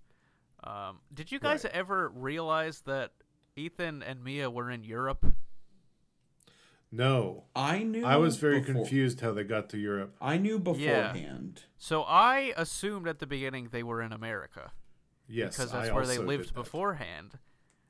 Um, 0.62 1.00
did 1.12 1.32
you 1.32 1.40
guys 1.40 1.64
Right. 1.64 1.72
ever 1.72 2.08
realize 2.10 2.82
that 2.82 3.12
Ethan 3.56 4.02
and 4.02 4.22
Mia 4.22 4.50
were 4.50 4.70
in 4.70 4.84
Europe? 4.84 5.24
No, 6.92 7.44
I 7.54 7.82
knew. 7.82 8.04
I 8.04 8.16
was 8.16 8.36
very 8.36 8.60
before- 8.60 8.74
confused 8.74 9.20
how 9.20 9.32
they 9.32 9.44
got 9.44 9.68
to 9.70 9.78
Europe. 9.78 10.16
I 10.20 10.38
knew 10.38 10.58
beforehand. 10.58 11.52
Yeah. 11.56 11.68
So 11.78 12.02
I 12.02 12.52
assumed 12.56 13.06
at 13.06 13.18
the 13.20 13.26
beginning 13.26 13.68
they 13.70 13.82
were 13.82 14.02
in 14.02 14.12
America 14.12 14.72
Yes, 15.28 15.56
because 15.56 15.72
I 15.72 15.82
that's 15.82 15.94
where 15.94 16.06
they 16.06 16.18
lived 16.18 16.54
beforehand. 16.54 17.38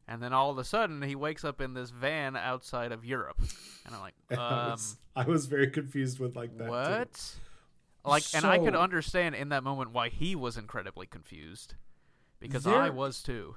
And 0.07 0.21
then 0.23 0.33
all 0.33 0.51
of 0.51 0.59
a 0.59 0.65
sudden 0.65 1.03
he 1.03 1.15
wakes 1.15 1.45
up 1.45 1.61
in 1.61 1.73
this 1.75 1.91
van 1.91 2.35
outside 2.37 2.91
of 2.91 3.05
Europe, 3.05 3.41
and 3.87 3.95
I'm 3.95 4.01
like, 4.01 4.15
I 4.31 4.35
um, 4.65 4.71
was, 4.73 4.97
I 5.15 5.25
was 5.25 5.47
very 5.47 5.69
confused 5.71 6.19
with 6.19 6.35
like 6.37 6.57
that. 6.59 6.65
too. 6.65 6.71
what? 6.71 7.35
Like, 8.05 8.25
and 8.35 8.45
I 8.45 8.59
could 8.59 8.75
understand 8.75 9.35
in 9.35 9.51
that 9.51 9.63
moment 9.63 9.93
why 9.93 10.09
he 10.09 10.35
was 10.35 10.57
incredibly 10.57 11.07
confused, 11.07 11.75
because 12.41 12.65
There- 12.65 12.75
I 12.75 12.91
was 12.91 13.23
too. 13.23 13.57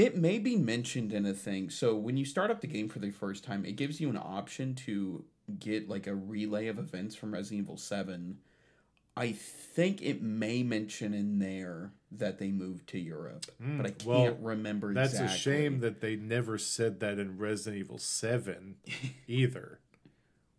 It 0.00 0.16
may 0.16 0.38
be 0.38 0.56
mentioned 0.56 1.12
in 1.12 1.26
a 1.26 1.34
thing. 1.34 1.68
So 1.70 1.94
when 1.94 2.16
you 2.16 2.24
start 2.24 2.50
up 2.50 2.60
the 2.60 2.66
game 2.66 2.88
for 2.88 2.98
the 3.00 3.10
first 3.10 3.44
time, 3.44 3.64
it 3.64 3.76
gives 3.76 4.00
you 4.00 4.08
an 4.08 4.16
option 4.16 4.74
to 4.86 5.24
get 5.58 5.88
like 5.88 6.06
a 6.06 6.14
relay 6.14 6.68
of 6.68 6.78
events 6.78 7.14
from 7.14 7.32
Resident 7.32 7.60
Evil 7.64 7.76
7. 7.76 8.38
I 9.16 9.32
think 9.32 10.00
it 10.00 10.22
may 10.22 10.62
mention 10.62 11.12
in 11.12 11.38
there 11.40 11.92
that 12.12 12.38
they 12.38 12.50
moved 12.50 12.88
to 12.90 12.98
Europe, 12.98 13.46
but 13.60 13.84
I 13.86 13.90
can't 13.90 14.06
well, 14.06 14.34
remember 14.40 14.94
That's 14.94 15.12
exactly. 15.12 15.34
a 15.34 15.38
shame 15.38 15.80
that 15.80 16.00
they 16.00 16.16
never 16.16 16.56
said 16.56 17.00
that 17.00 17.18
in 17.18 17.36
Resident 17.36 17.80
Evil 17.80 17.98
Seven, 17.98 18.76
either. 19.28 19.80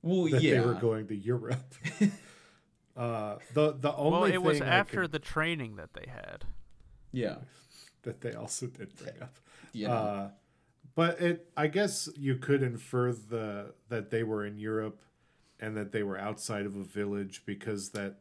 well, 0.02 0.26
that 0.30 0.44
yeah. 0.44 0.60
they 0.60 0.66
were 0.68 0.74
going 0.76 1.08
to 1.08 1.16
Europe. 1.16 1.74
uh, 2.98 3.38
the 3.54 3.72
the 3.80 3.96
only 3.96 4.12
Well, 4.20 4.26
it 4.34 4.42
was 4.44 4.60
thing 4.60 4.68
I 4.68 4.76
after 4.76 5.02
could- 5.04 5.12
the 5.14 5.20
training 5.20 5.78
that 5.78 5.94
they 5.94 6.06
had. 6.12 6.46
yeah. 7.12 7.38
That 8.04 8.22
they 8.22 8.34
also 8.34 8.68
did 8.68 8.96
bring 8.96 9.22
up. 9.22 9.36
Yeah. 9.74 9.92
Uh, 9.94 10.30
but 10.96 11.22
it, 11.22 11.50
I 11.56 11.68
guess 11.68 12.10
you 12.18 12.36
could 12.36 12.62
infer 12.64 13.14
the 13.14 13.74
that 13.90 14.10
they 14.12 14.24
were 14.24 14.46
in 14.46 14.58
Europe, 14.60 15.02
and 15.60 15.76
that 15.78 15.92
they 15.92 16.04
were 16.04 16.18
outside 16.18 16.66
of 16.66 16.76
a 16.76 16.84
village 16.84 17.44
because 17.46 17.90
that 17.92 18.16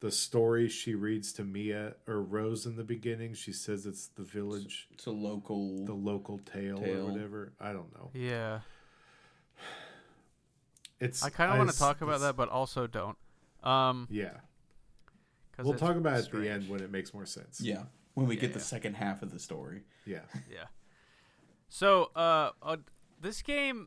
the 0.00 0.10
story 0.10 0.68
she 0.68 0.94
reads 0.94 1.32
to 1.34 1.44
Mia 1.44 1.94
or 2.06 2.22
Rose 2.22 2.66
in 2.66 2.76
the 2.76 2.84
beginning, 2.84 3.34
she 3.34 3.52
says 3.52 3.84
it's 3.86 4.06
the 4.08 4.22
village, 4.22 4.88
it's 4.92 5.06
a 5.06 5.10
local 5.10 5.84
the 5.84 5.92
local 5.92 6.38
tale, 6.38 6.78
Tale. 6.78 7.06
or 7.08 7.10
whatever. 7.12 7.52
I 7.60 7.72
don't 7.72 7.92
know. 7.94 8.10
Yeah, 8.14 8.60
It's 11.00 11.22
I 11.22 11.30
kind 11.30 11.52
of 11.52 11.58
want 11.58 11.70
to 11.70 11.78
talk 11.78 12.00
about 12.00 12.20
that, 12.20 12.36
but 12.36 12.48
also 12.48 12.86
don't. 12.88 13.16
Um, 13.62 14.06
Yeah, 14.10 14.30
'cause 15.52 15.64
we'll 15.66 15.74
talk 15.74 15.96
about 15.96 16.18
it 16.18 16.24
at 16.26 16.32
the 16.32 16.48
end 16.48 16.68
when 16.68 16.80
it 16.80 16.90
makes 16.90 17.14
more 17.14 17.26
sense. 17.26 17.60
Yeah. 17.60 17.84
When 18.18 18.26
we 18.26 18.34
get 18.34 18.50
Yeah. 18.50 18.54
the 18.54 18.60
second 18.60 18.94
half 18.94 19.22
of 19.22 19.30
the 19.30 19.38
story. 19.38 19.84
yeah. 20.04 20.22
Yeah. 20.50 20.66
So, 21.68 22.10
uh, 22.16 22.50
uh, 22.62 22.78
this 23.20 23.42
game, 23.42 23.86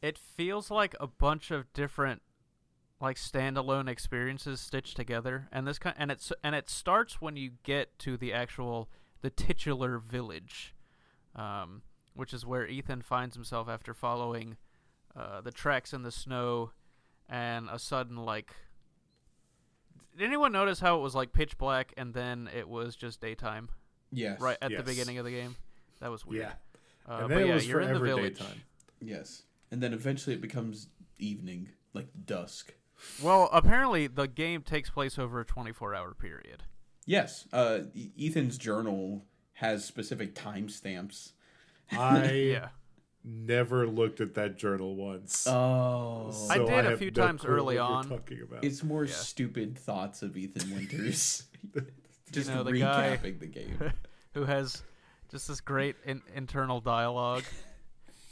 it 0.00 0.16
feels 0.18 0.70
like 0.70 0.94
a 1.00 1.08
bunch 1.08 1.50
of 1.50 1.72
different, 1.72 2.22
like 3.00 3.16
standalone 3.16 3.88
experiences 3.88 4.60
stitched 4.60 4.94
together, 4.96 5.48
and 5.50 5.66
this 5.66 5.78
kind, 5.80 5.96
and 5.98 6.12
it's 6.12 6.30
and 6.44 6.54
it 6.54 6.70
starts 6.70 7.20
when 7.20 7.36
you 7.36 7.52
get 7.64 7.98
to 8.00 8.16
the 8.16 8.32
actual 8.32 8.88
the 9.22 9.30
titular 9.30 9.98
village, 9.98 10.74
um, 11.34 11.82
which 12.14 12.32
is 12.32 12.46
where 12.46 12.68
Ethan 12.68 13.02
finds 13.02 13.34
himself 13.34 13.68
after 13.68 13.94
following, 13.94 14.56
uh, 15.16 15.40
the 15.40 15.50
tracks 15.50 15.92
in 15.92 16.02
the 16.02 16.12
snow, 16.12 16.70
and 17.28 17.68
a 17.68 17.78
sudden 17.80 18.16
like. 18.16 18.54
Did 20.18 20.26
anyone 20.26 20.52
notice 20.52 20.80
how 20.80 20.98
it 20.98 21.02
was 21.02 21.14
like 21.14 21.32
pitch 21.32 21.56
black 21.58 21.94
and 21.96 22.12
then 22.12 22.48
it 22.54 22.68
was 22.68 22.96
just 22.96 23.20
daytime? 23.20 23.68
Yes. 24.10 24.40
right 24.40 24.56
at 24.62 24.70
Yes. 24.70 24.78
the 24.80 24.84
beginning 24.84 25.18
of 25.18 25.24
the 25.24 25.30
game. 25.30 25.54
That 26.00 26.10
was 26.10 26.24
weird. 26.26 26.42
Yeah. 26.44 26.52
Uh, 27.12 27.18
and 27.20 27.28
but 27.28 27.34
then 27.36 27.46
yeah, 27.46 27.54
was 27.54 27.68
you're 27.68 27.80
in 27.80 27.88
the 27.92 27.98
forever 27.98 28.06
village. 28.16 28.38
daytime. 28.38 28.62
Yes. 29.00 29.42
And 29.70 29.82
then 29.82 29.92
eventually 29.92 30.34
it 30.34 30.40
becomes 30.40 30.88
evening, 31.18 31.68
like 31.94 32.08
dusk. 32.26 32.74
Well, 33.22 33.48
apparently 33.52 34.06
the 34.08 34.26
game 34.26 34.62
takes 34.62 34.90
place 34.90 35.18
over 35.18 35.40
a 35.40 35.44
24-hour 35.44 36.14
period. 36.14 36.64
Yes. 37.06 37.46
Uh, 37.52 37.80
Ethan's 38.18 38.58
journal 38.58 39.24
has 39.54 39.84
specific 39.84 40.34
timestamps. 40.34 41.32
I 41.92 42.30
Yeah, 42.32 42.68
never 43.24 43.86
looked 43.86 44.20
at 44.20 44.34
that 44.34 44.56
journal 44.56 44.94
once. 44.96 45.46
Oh. 45.46 46.28
I 46.50 46.56
so 46.56 46.66
did 46.66 46.84
a 46.86 46.90
have 46.90 46.98
few 46.98 47.10
no 47.10 47.26
times 47.26 47.44
early 47.44 47.78
on. 47.78 48.08
Talking 48.08 48.42
about. 48.42 48.64
It's 48.64 48.82
more 48.82 49.04
Yeah. 49.04 49.12
stupid 49.14 49.78
thoughts 49.78 50.22
of 50.22 50.36
Ethan 50.36 50.74
Winters. 50.74 51.44
Just 52.32 52.50
know, 52.50 52.62
the 52.62 52.72
guy- 52.78 53.16
recapping 53.22 53.40
the 53.40 53.46
game. 53.46 53.78
who 54.34 54.44
has 54.44 54.82
just 55.30 55.48
this 55.48 55.60
great 55.60 55.96
in- 56.04 56.22
internal 56.34 56.80
dialogue. 56.80 57.42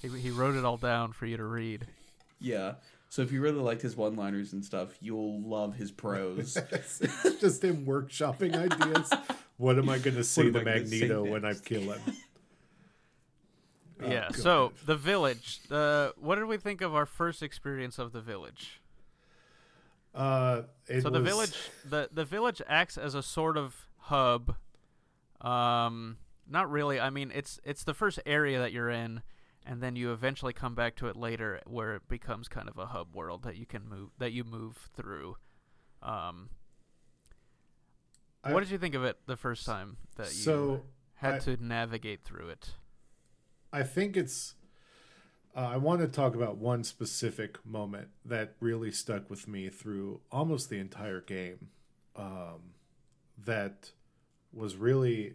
He, 0.03 0.09
he 0.09 0.31
wrote 0.31 0.55
it 0.55 0.65
all 0.65 0.77
down 0.77 1.13
for 1.13 1.25
you 1.27 1.37
to 1.39 1.45
read. 1.45 1.87
Yeah. 2.39 2.75
So 3.09 3.23
if 3.23 3.33
you 3.33 3.41
really 3.41 3.61
liked 3.61 3.81
his 3.81 3.97
one-liners 3.97 4.53
and 4.53 4.63
stuff, 4.65 4.95
you'll 5.01 5.41
love 5.41 5.75
his 5.77 5.91
prose. 5.91 6.57
it's 6.57 7.41
just 7.41 7.65
him 7.65 7.87
workshopping 7.87 8.55
ideas. 8.55 9.11
What 9.57 9.79
am 9.79 9.89
I 9.89 9.99
going 9.99 10.17
to 10.17 10.25
say 10.25 10.43
am 10.49 10.53
to 10.53 10.61
I 10.61 10.65
gonna 10.65 10.87
say 10.87 10.99
Magneto 11.01 11.25
when 11.25 11.45
I 11.47 11.55
kill 11.55 11.93
him? 11.93 12.01
Oh, 14.03 14.07
yeah. 14.09 14.29
So 14.31 14.73
the 14.85 14.97
village. 14.97 15.61
Uh, 15.71 16.11
what 16.19 16.37
did 16.37 16.45
we 16.47 16.57
think 16.59 16.81
of 16.83 16.95
our 16.95 17.07
first 17.07 17.43
experience 17.43 17.99
of 17.99 18.13
the 18.13 18.21
village? 18.21 18.81
Uh, 20.15 20.63
so 20.89 21.11
the 21.11 21.21
was- 21.21 21.23
village 21.29 21.57
the 21.85 22.09
the 22.13 22.25
village 22.25 22.63
acts 22.67 22.97
as 22.97 23.15
a 23.15 23.23
sort 23.23 23.57
of 23.59 23.87
hub 23.99 24.55
um 25.43 26.17
not 26.49 26.71
really 26.71 26.99
i 26.99 27.11
mean 27.11 27.31
it's 27.35 27.61
it's 27.65 27.85
the 27.85 27.93
first 27.93 28.19
area 28.25 28.59
that 28.59 28.73
you're 28.73 28.89
in 28.89 29.21
and 29.67 29.83
then 29.83 29.95
you 29.95 30.13
eventually 30.13 30.55
come 30.55 30.75
back 30.75 30.97
to 30.97 31.07
it 31.09 31.17
later 31.17 31.61
where 31.67 31.95
it 31.97 32.09
becomes 32.09 32.49
kind 32.49 32.67
of 32.67 32.79
a 32.79 32.87
hub 32.87 33.15
world 33.15 33.43
that 33.43 33.57
you 33.57 33.67
can 33.67 33.87
move 33.87 34.09
that 34.19 34.33
you 34.33 34.43
move 34.43 34.89
through 34.97 35.37
um 36.03 36.49
I- 38.43 38.55
what 38.55 38.61
did 38.61 38.71
you 38.71 38.79
think 38.79 38.95
of 38.95 39.05
it 39.05 39.19
the 39.27 39.37
first 39.37 39.67
time 39.67 39.99
that 40.17 40.29
you 40.29 40.33
So, 40.43 40.83
had 41.17 41.35
I- 41.35 41.39
to 41.41 41.63
navigate 41.63 42.23
through 42.25 42.49
it 42.49 42.71
I 43.77 43.83
think 43.83 44.17
it's. 44.17 44.55
Uh, 45.55 45.71
I 45.73 45.77
want 45.77 46.01
to 46.01 46.09
talk 46.09 46.35
about 46.35 46.57
one 46.57 46.85
specific 46.85 47.65
moment 47.65 48.09
that 48.25 48.55
really 48.61 48.91
stuck 48.91 49.31
with 49.31 49.49
me 49.49 49.69
through 49.69 50.21
almost 50.31 50.69
the 50.69 50.79
entire 50.79 51.21
game. 51.21 51.69
Um, 52.15 52.75
that 53.45 53.91
was 54.53 54.77
really, 54.77 55.35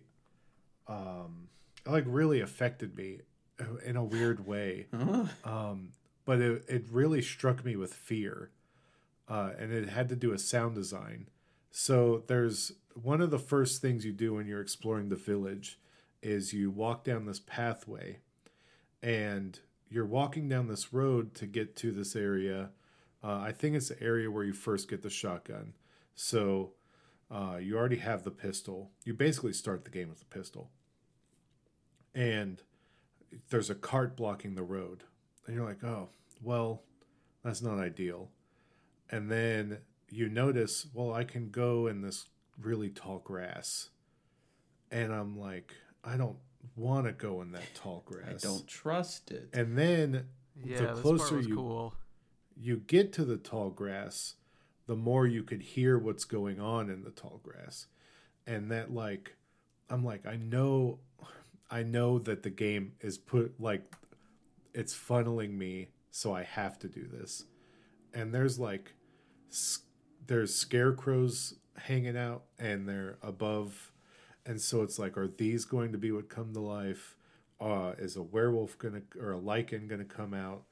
um, 0.88 1.50
like, 1.88 2.04
really 2.06 2.40
affected 2.40 2.96
me 2.96 3.22
uh, 3.60 3.78
in 3.84 3.96
a 3.96 4.04
weird 4.04 4.46
way. 4.46 4.88
Huh? 4.96 5.26
um, 5.44 5.90
but 6.26 6.40
it, 6.40 6.66
it 6.68 6.86
really 6.92 7.22
struck 7.22 7.66
me 7.66 7.76
with 7.76 7.94
fear 7.94 8.52
uh, 9.28 9.52
and 9.58 9.72
it 9.72 9.90
had 9.90 10.10
to 10.10 10.16
do 10.16 10.30
with 10.30 10.42
sound 10.42 10.76
design 10.76 11.28
so 11.72 12.24
there's 12.28 12.74
one 12.94 13.22
of 13.22 13.32
the 13.32 13.40
first 13.40 13.82
things 13.82 14.06
you 14.06 14.12
do 14.12 14.34
when 14.34 14.46
you're 14.46 14.62
exploring 14.62 15.10
the 15.10 15.16
village 15.16 15.80
is 16.22 16.54
you 16.54 16.70
walk 16.70 17.04
down 17.04 17.26
this 17.26 17.40
pathway 17.40 18.20
and 19.02 19.60
you're 19.90 20.06
walking 20.06 20.48
down 20.48 20.68
this 20.68 20.94
road 20.94 21.34
to 21.36 21.46
get 21.46 21.76
to 21.78 21.92
this 21.92 22.16
area. 22.16 22.70
Uh, 23.24 23.40
i 23.40 23.52
think 23.52 23.76
it's 23.76 23.90
the 23.90 24.02
area 24.02 24.32
where 24.32 24.44
you 24.44 24.54
first 24.54 24.90
get 24.90 25.02
the 25.02 25.10
shotgun. 25.10 25.74
So 26.16 26.74
uh, 27.30 27.58
you 27.62 27.78
already 27.78 27.98
have 27.98 28.24
the 28.24 28.32
pistol. 28.32 28.92
You 29.06 29.14
basically 29.14 29.54
start 29.54 29.86
the 29.86 29.92
game 29.92 30.10
with 30.10 30.20
the 30.20 30.26
pistol. 30.26 30.70
And 32.14 32.62
there's 33.50 33.70
a 33.70 33.76
cart 33.76 34.18
blocking 34.18 34.56
the 34.56 34.64
road. 34.64 35.04
And 35.46 35.56
you're 35.56 35.66
like 35.66 35.84
oh 35.84 36.10
well 36.42 36.84
that's 37.44 37.62
not 37.62 37.80
ideal. 37.80 38.30
And 39.10 39.30
then 39.30 39.80
you 40.10 40.30
notice 40.30 40.88
well 40.94 41.14
i 41.14 41.24
can 41.24 41.50
go 41.50 41.88
in 41.88 42.02
this 42.02 42.28
really 42.60 42.90
tall 42.90 43.20
grass. 43.20 43.90
And 44.90 45.14
i'm 45.14 45.38
like 45.38 45.74
i 46.04 46.18
don't 46.18 46.38
want 46.76 47.06
to 47.08 47.12
go 47.12 47.42
in 47.42 47.52
that 47.54 47.74
tall 47.76 48.04
grass. 48.06 48.26
I 48.28 48.30
grass 48.32 48.42
don't 48.44 48.68
trust 48.68 49.32
it. 49.32 49.50
and 49.54 49.78
then 49.78 50.26
yeah 50.64 50.94
the 50.94 51.02
closer 51.02 51.40
you 51.40 51.56
cool 51.56 51.94
you 52.60 52.78
get 52.78 53.12
to 53.14 53.26
the 53.26 53.38
tall 53.38 53.70
grass, 53.72 54.36
the 54.86 54.96
more 54.96 55.26
you 55.26 55.42
could 55.44 55.62
hear 55.62 55.98
what's 55.98 56.26
going 56.26 56.60
on 56.60 56.90
in 56.90 57.04
the 57.04 57.10
tall 57.10 57.40
grass. 57.44 57.88
And 58.46 58.70
that 58.72 58.94
like 58.94 59.36
I'm 59.90 60.04
like 60.04 60.26
I 60.26 60.36
know 60.36 61.00
I 61.70 61.84
know 61.84 62.20
that 62.20 62.44
the 62.44 62.50
game 62.50 62.94
is 63.02 63.18
put 63.18 63.60
like 63.60 63.96
it's 64.74 64.94
funneling 64.94 65.58
me 65.58 65.88
so 66.12 66.34
I 66.36 66.44
have 66.44 66.78
to 66.80 66.88
do 66.88 67.08
this. 67.08 67.46
And 68.14 68.34
there's 68.34 68.60
like 68.60 68.94
s- 69.50 69.80
there's 70.28 70.54
scarecrows 70.54 71.56
hanging 71.78 72.18
out 72.18 72.44
and 72.60 72.88
they're 72.88 73.18
above 73.24 73.91
and 74.46 74.60
so 74.62 74.82
it's 74.82 74.98
like 75.00 75.18
are 75.18 75.28
these 75.28 75.66
going 75.66 75.92
to 75.92 75.98
be 75.98 76.12
what 76.12 76.30
come 76.30 76.54
to 76.54 76.60
life 76.60 77.16
uh 77.60 77.94
is 78.00 78.16
a 78.16 78.24
werewolf 78.24 78.78
gonna 78.78 79.02
or 79.20 79.34
a 79.34 79.40
Lycan 79.40 79.88
gonna 79.88 80.04
come 80.06 80.34
out 80.34 80.64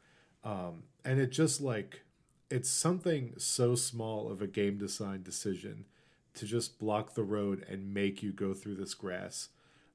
um 0.44 0.84
and 1.06 1.20
it 1.20 1.32
just 1.32 1.62
like 1.62 2.02
it's 2.50 2.70
something 2.70 3.34
so 3.38 3.76
small 3.76 4.32
of 4.32 4.42
a 4.42 4.48
game 4.48 4.78
design 4.78 5.22
decision 5.22 5.86
to 6.34 6.46
just 6.46 6.80
block 6.80 7.14
the 7.14 7.24
road 7.24 7.66
and 7.70 7.94
make 7.94 8.24
you 8.24 8.32
go 8.32 8.54
through 8.54 8.76
this 8.76 8.94
grass 8.94 9.50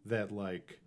that 0.06 0.30
like 0.30 0.78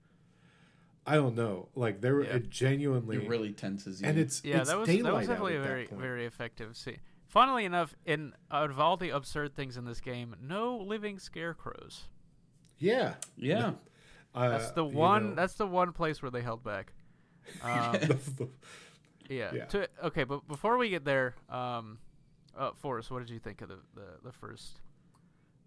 I 1.06 1.16
don't 1.16 1.36
know 1.36 1.70
like 1.76 2.02
there 2.02 2.22
Yeah. 2.22 2.36
it 2.36 2.50
genuinely 2.50 3.18
It 3.18 3.30
really 3.30 3.52
tenses 3.54 4.02
you. 4.02 4.08
and 4.08 4.18
it's 4.18 4.44
Yeah, 4.44 4.60
it's 4.60 4.70
that 4.70 4.78
was 4.80 4.88
that 4.88 5.04
was 5.14 5.28
definitely 5.28 5.56
a 5.56 5.62
very 5.62 5.88
very 5.92 6.26
effective 6.26 6.76
scene. 6.78 7.00
Funnily 7.26 7.66
enough, 7.66 7.94
in 8.06 8.34
out 8.50 8.70
of 8.70 8.80
all 8.80 8.96
the 8.96 9.10
absurd 9.10 9.54
things 9.54 9.76
in 9.76 9.84
this 9.84 10.00
game, 10.00 10.36
no 10.42 10.78
living 10.78 11.20
scarecrows. 11.20 12.06
Yeah 12.80 13.16
yeah. 13.38 13.74
uh, 14.36 14.49
That's 14.49 14.72
the 14.72 14.86
you 14.86 14.95
one. 14.98 15.30
know, 15.30 15.36
That's 15.36 15.56
the 15.56 15.68
one 15.68 15.91
place 15.94 16.22
where 16.22 16.32
they 16.32 16.41
held 16.41 16.64
back. 16.64 16.94
Um, 17.64 17.95
yeah. 19.30 19.52
Yeah. 19.54 19.66
To, 19.66 19.88
okay, 20.06 20.26
but 20.26 20.45
before 20.48 20.78
we 20.78 20.90
get 20.90 21.06
there, 21.06 21.36
um, 21.49 21.98
uh, 22.58 22.72
Forrest, 22.76 23.10
what 23.10 23.20
did 23.20 23.30
you 23.30 23.40
think 23.40 23.62
of 23.62 23.70
the, 23.70 23.78
the 23.95 24.06
the 24.26 24.32
first 24.34 24.82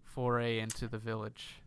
foray 0.03 0.59
into 0.59 0.87
the 0.87 0.97
village? 0.97 1.61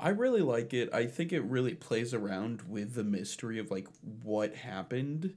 I 0.00 0.08
really 0.08 0.40
like 0.40 0.74
it. 0.74 0.92
I 0.92 1.06
think 1.06 1.32
it 1.32 1.42
really 1.42 1.74
plays 1.74 2.12
around 2.12 2.62
with 2.62 2.94
the 2.94 3.04
mystery 3.04 3.58
of 3.60 3.70
like 3.70 3.86
what 4.24 4.54
happened 4.56 5.34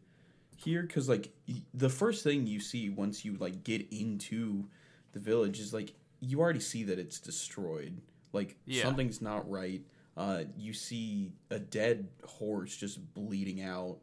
here 0.58 0.88
cuz 0.88 1.08
like 1.10 1.30
y- 1.48 1.62
the 1.74 1.90
first 1.90 2.24
thing 2.24 2.48
you 2.48 2.60
see 2.60 2.90
once 2.90 3.26
you 3.26 3.36
like 3.36 3.64
get 3.64 3.86
into 3.92 4.66
the 5.12 5.20
village 5.20 5.60
is 5.60 5.74
like 5.74 5.94
you 6.20 6.40
already 6.40 6.60
see 6.62 6.84
that 6.84 6.98
it's 6.98 7.20
destroyed. 7.20 8.02
Like 8.36 8.58
Yeah. 8.66 8.84
something's 8.84 9.22
not 9.22 9.50
right. 9.50 9.82
Uh 10.18 10.44
you 10.58 10.74
see 10.74 11.32
a 11.50 11.58
dead 11.60 12.10
horse 12.26 12.76
just 12.76 13.14
bleeding 13.16 13.62
out. 13.62 13.98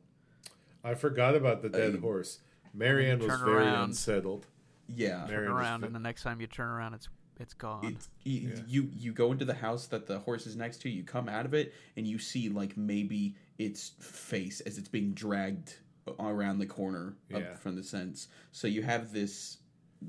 I 0.83 0.95
forgot 0.95 1.37
about 1.37 1.63
the 1.63 1.69
dead 1.69 1.95
I- 1.95 1.99
horse. 2.01 2.41
Marianne 2.75 3.19
was 3.21 3.39
very 3.43 3.65
around. 3.67 3.91
unsettled. 3.91 4.47
Yeah. 4.89 5.27
Marianne 5.27 5.29
Turn 5.29 5.49
around, 5.49 5.81
fi- 5.83 5.87
and 5.87 5.95
the 5.95 6.01
next 6.01 6.23
time 6.23 6.41
you 6.41 6.47
turn 6.47 6.69
around, 6.71 6.95
it's 6.95 7.09
it's 7.41 7.55
gone. 7.55 7.85
It's, 7.85 8.09
you, 8.25 8.41
Yeah. 8.49 8.63
you 8.67 8.91
you 8.95 9.13
go 9.13 9.33
into 9.33 9.45
the 9.45 9.55
house 9.55 9.87
that 9.89 10.07
the 10.07 10.19
horse 10.21 10.47
is 10.47 10.57
next 10.57 10.81
to. 10.83 10.89
You 10.89 11.03
come 11.05 11.29
out 11.29 11.45
of 11.47 11.55
it, 11.55 11.73
and 11.97 12.07
you 12.07 12.19
see 12.19 12.49
like 12.49 12.77
maybe 12.77 13.37
its 13.59 13.91
face 14.01 14.61
as 14.63 14.79
it's 14.79 14.89
being 14.89 15.13
dragged 15.13 15.79
around 16.19 16.59
the 16.59 16.67
corner 16.67 17.17
up 17.33 17.41
Yeah. 17.43 17.55
from 17.57 17.77
the 17.77 17.83
sense. 17.83 18.29
So 18.53 18.67
you 18.67 18.83
have 18.83 19.13
this 19.13 19.59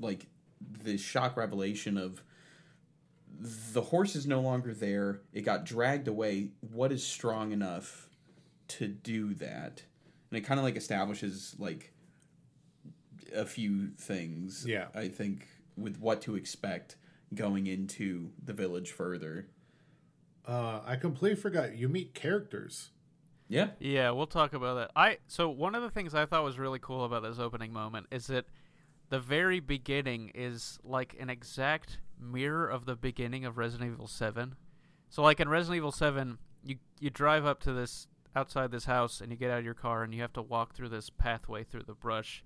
like 0.00 0.26
this 0.60 1.00
shock 1.00 1.36
revelation 1.36 1.96
of 1.98 2.22
the 3.40 3.80
horse 3.80 4.16
is 4.16 4.26
no 4.26 4.40
longer 4.40 4.72
there. 4.72 5.20
It 5.32 5.42
got 5.42 5.64
dragged 5.64 6.08
away. 6.08 6.50
What 6.72 6.92
is 6.92 7.06
strong 7.06 7.52
enough 7.52 8.08
to 8.68 8.88
do 8.88 9.34
that? 9.34 9.82
And 10.30 10.38
it 10.38 10.42
kind 10.42 10.58
of 10.58 10.64
like 10.64 10.76
establishes 10.76 11.54
like 11.58 11.92
a 13.34 13.44
few 13.44 13.88
things. 13.98 14.64
Yeah. 14.66 14.86
I 14.94 15.08
think 15.08 15.48
with 15.76 15.98
what 15.98 16.22
to 16.22 16.36
expect 16.36 16.96
going 17.34 17.66
into 17.66 18.30
the 18.42 18.52
village 18.52 18.92
further. 18.92 19.48
Uh, 20.46 20.80
I 20.84 20.96
completely 20.96 21.40
forgot. 21.40 21.76
You 21.76 21.88
meet 21.88 22.14
characters. 22.14 22.90
Yeah. 23.48 23.68
Yeah, 23.78 24.10
we'll 24.10 24.26
talk 24.26 24.52
about 24.54 24.74
that. 24.74 24.90
I 24.96 25.18
so 25.26 25.48
one 25.48 25.74
of 25.74 25.82
the 25.82 25.90
things 25.90 26.14
I 26.14 26.26
thought 26.26 26.44
was 26.44 26.58
really 26.58 26.78
cool 26.78 27.04
about 27.04 27.22
this 27.22 27.38
opening 27.38 27.72
moment 27.72 28.06
is 28.10 28.26
that 28.28 28.46
the 29.10 29.20
very 29.20 29.60
beginning 29.60 30.32
is 30.34 30.78
like 30.82 31.16
an 31.20 31.30
exact 31.30 31.98
mirror 32.20 32.66
of 32.68 32.86
the 32.86 32.96
beginning 32.96 33.44
of 33.44 33.58
Resident 33.58 33.92
Evil 33.92 34.06
7. 34.06 34.56
So 35.08 35.22
like 35.22 35.40
in 35.40 35.48
Resident 35.48 35.76
Evil 35.78 35.92
7, 35.92 36.38
you 36.64 36.76
you 36.98 37.10
drive 37.10 37.44
up 37.44 37.60
to 37.60 37.72
this 37.72 38.06
outside 38.36 38.70
this 38.70 38.86
house 38.86 39.20
and 39.20 39.30
you 39.30 39.38
get 39.38 39.50
out 39.50 39.58
of 39.58 39.64
your 39.64 39.74
car 39.74 40.02
and 40.02 40.12
you 40.14 40.20
have 40.22 40.32
to 40.32 40.42
walk 40.42 40.74
through 40.74 40.88
this 40.88 41.10
pathway 41.10 41.62
through 41.62 41.84
the 41.86 41.94
brush 41.94 42.42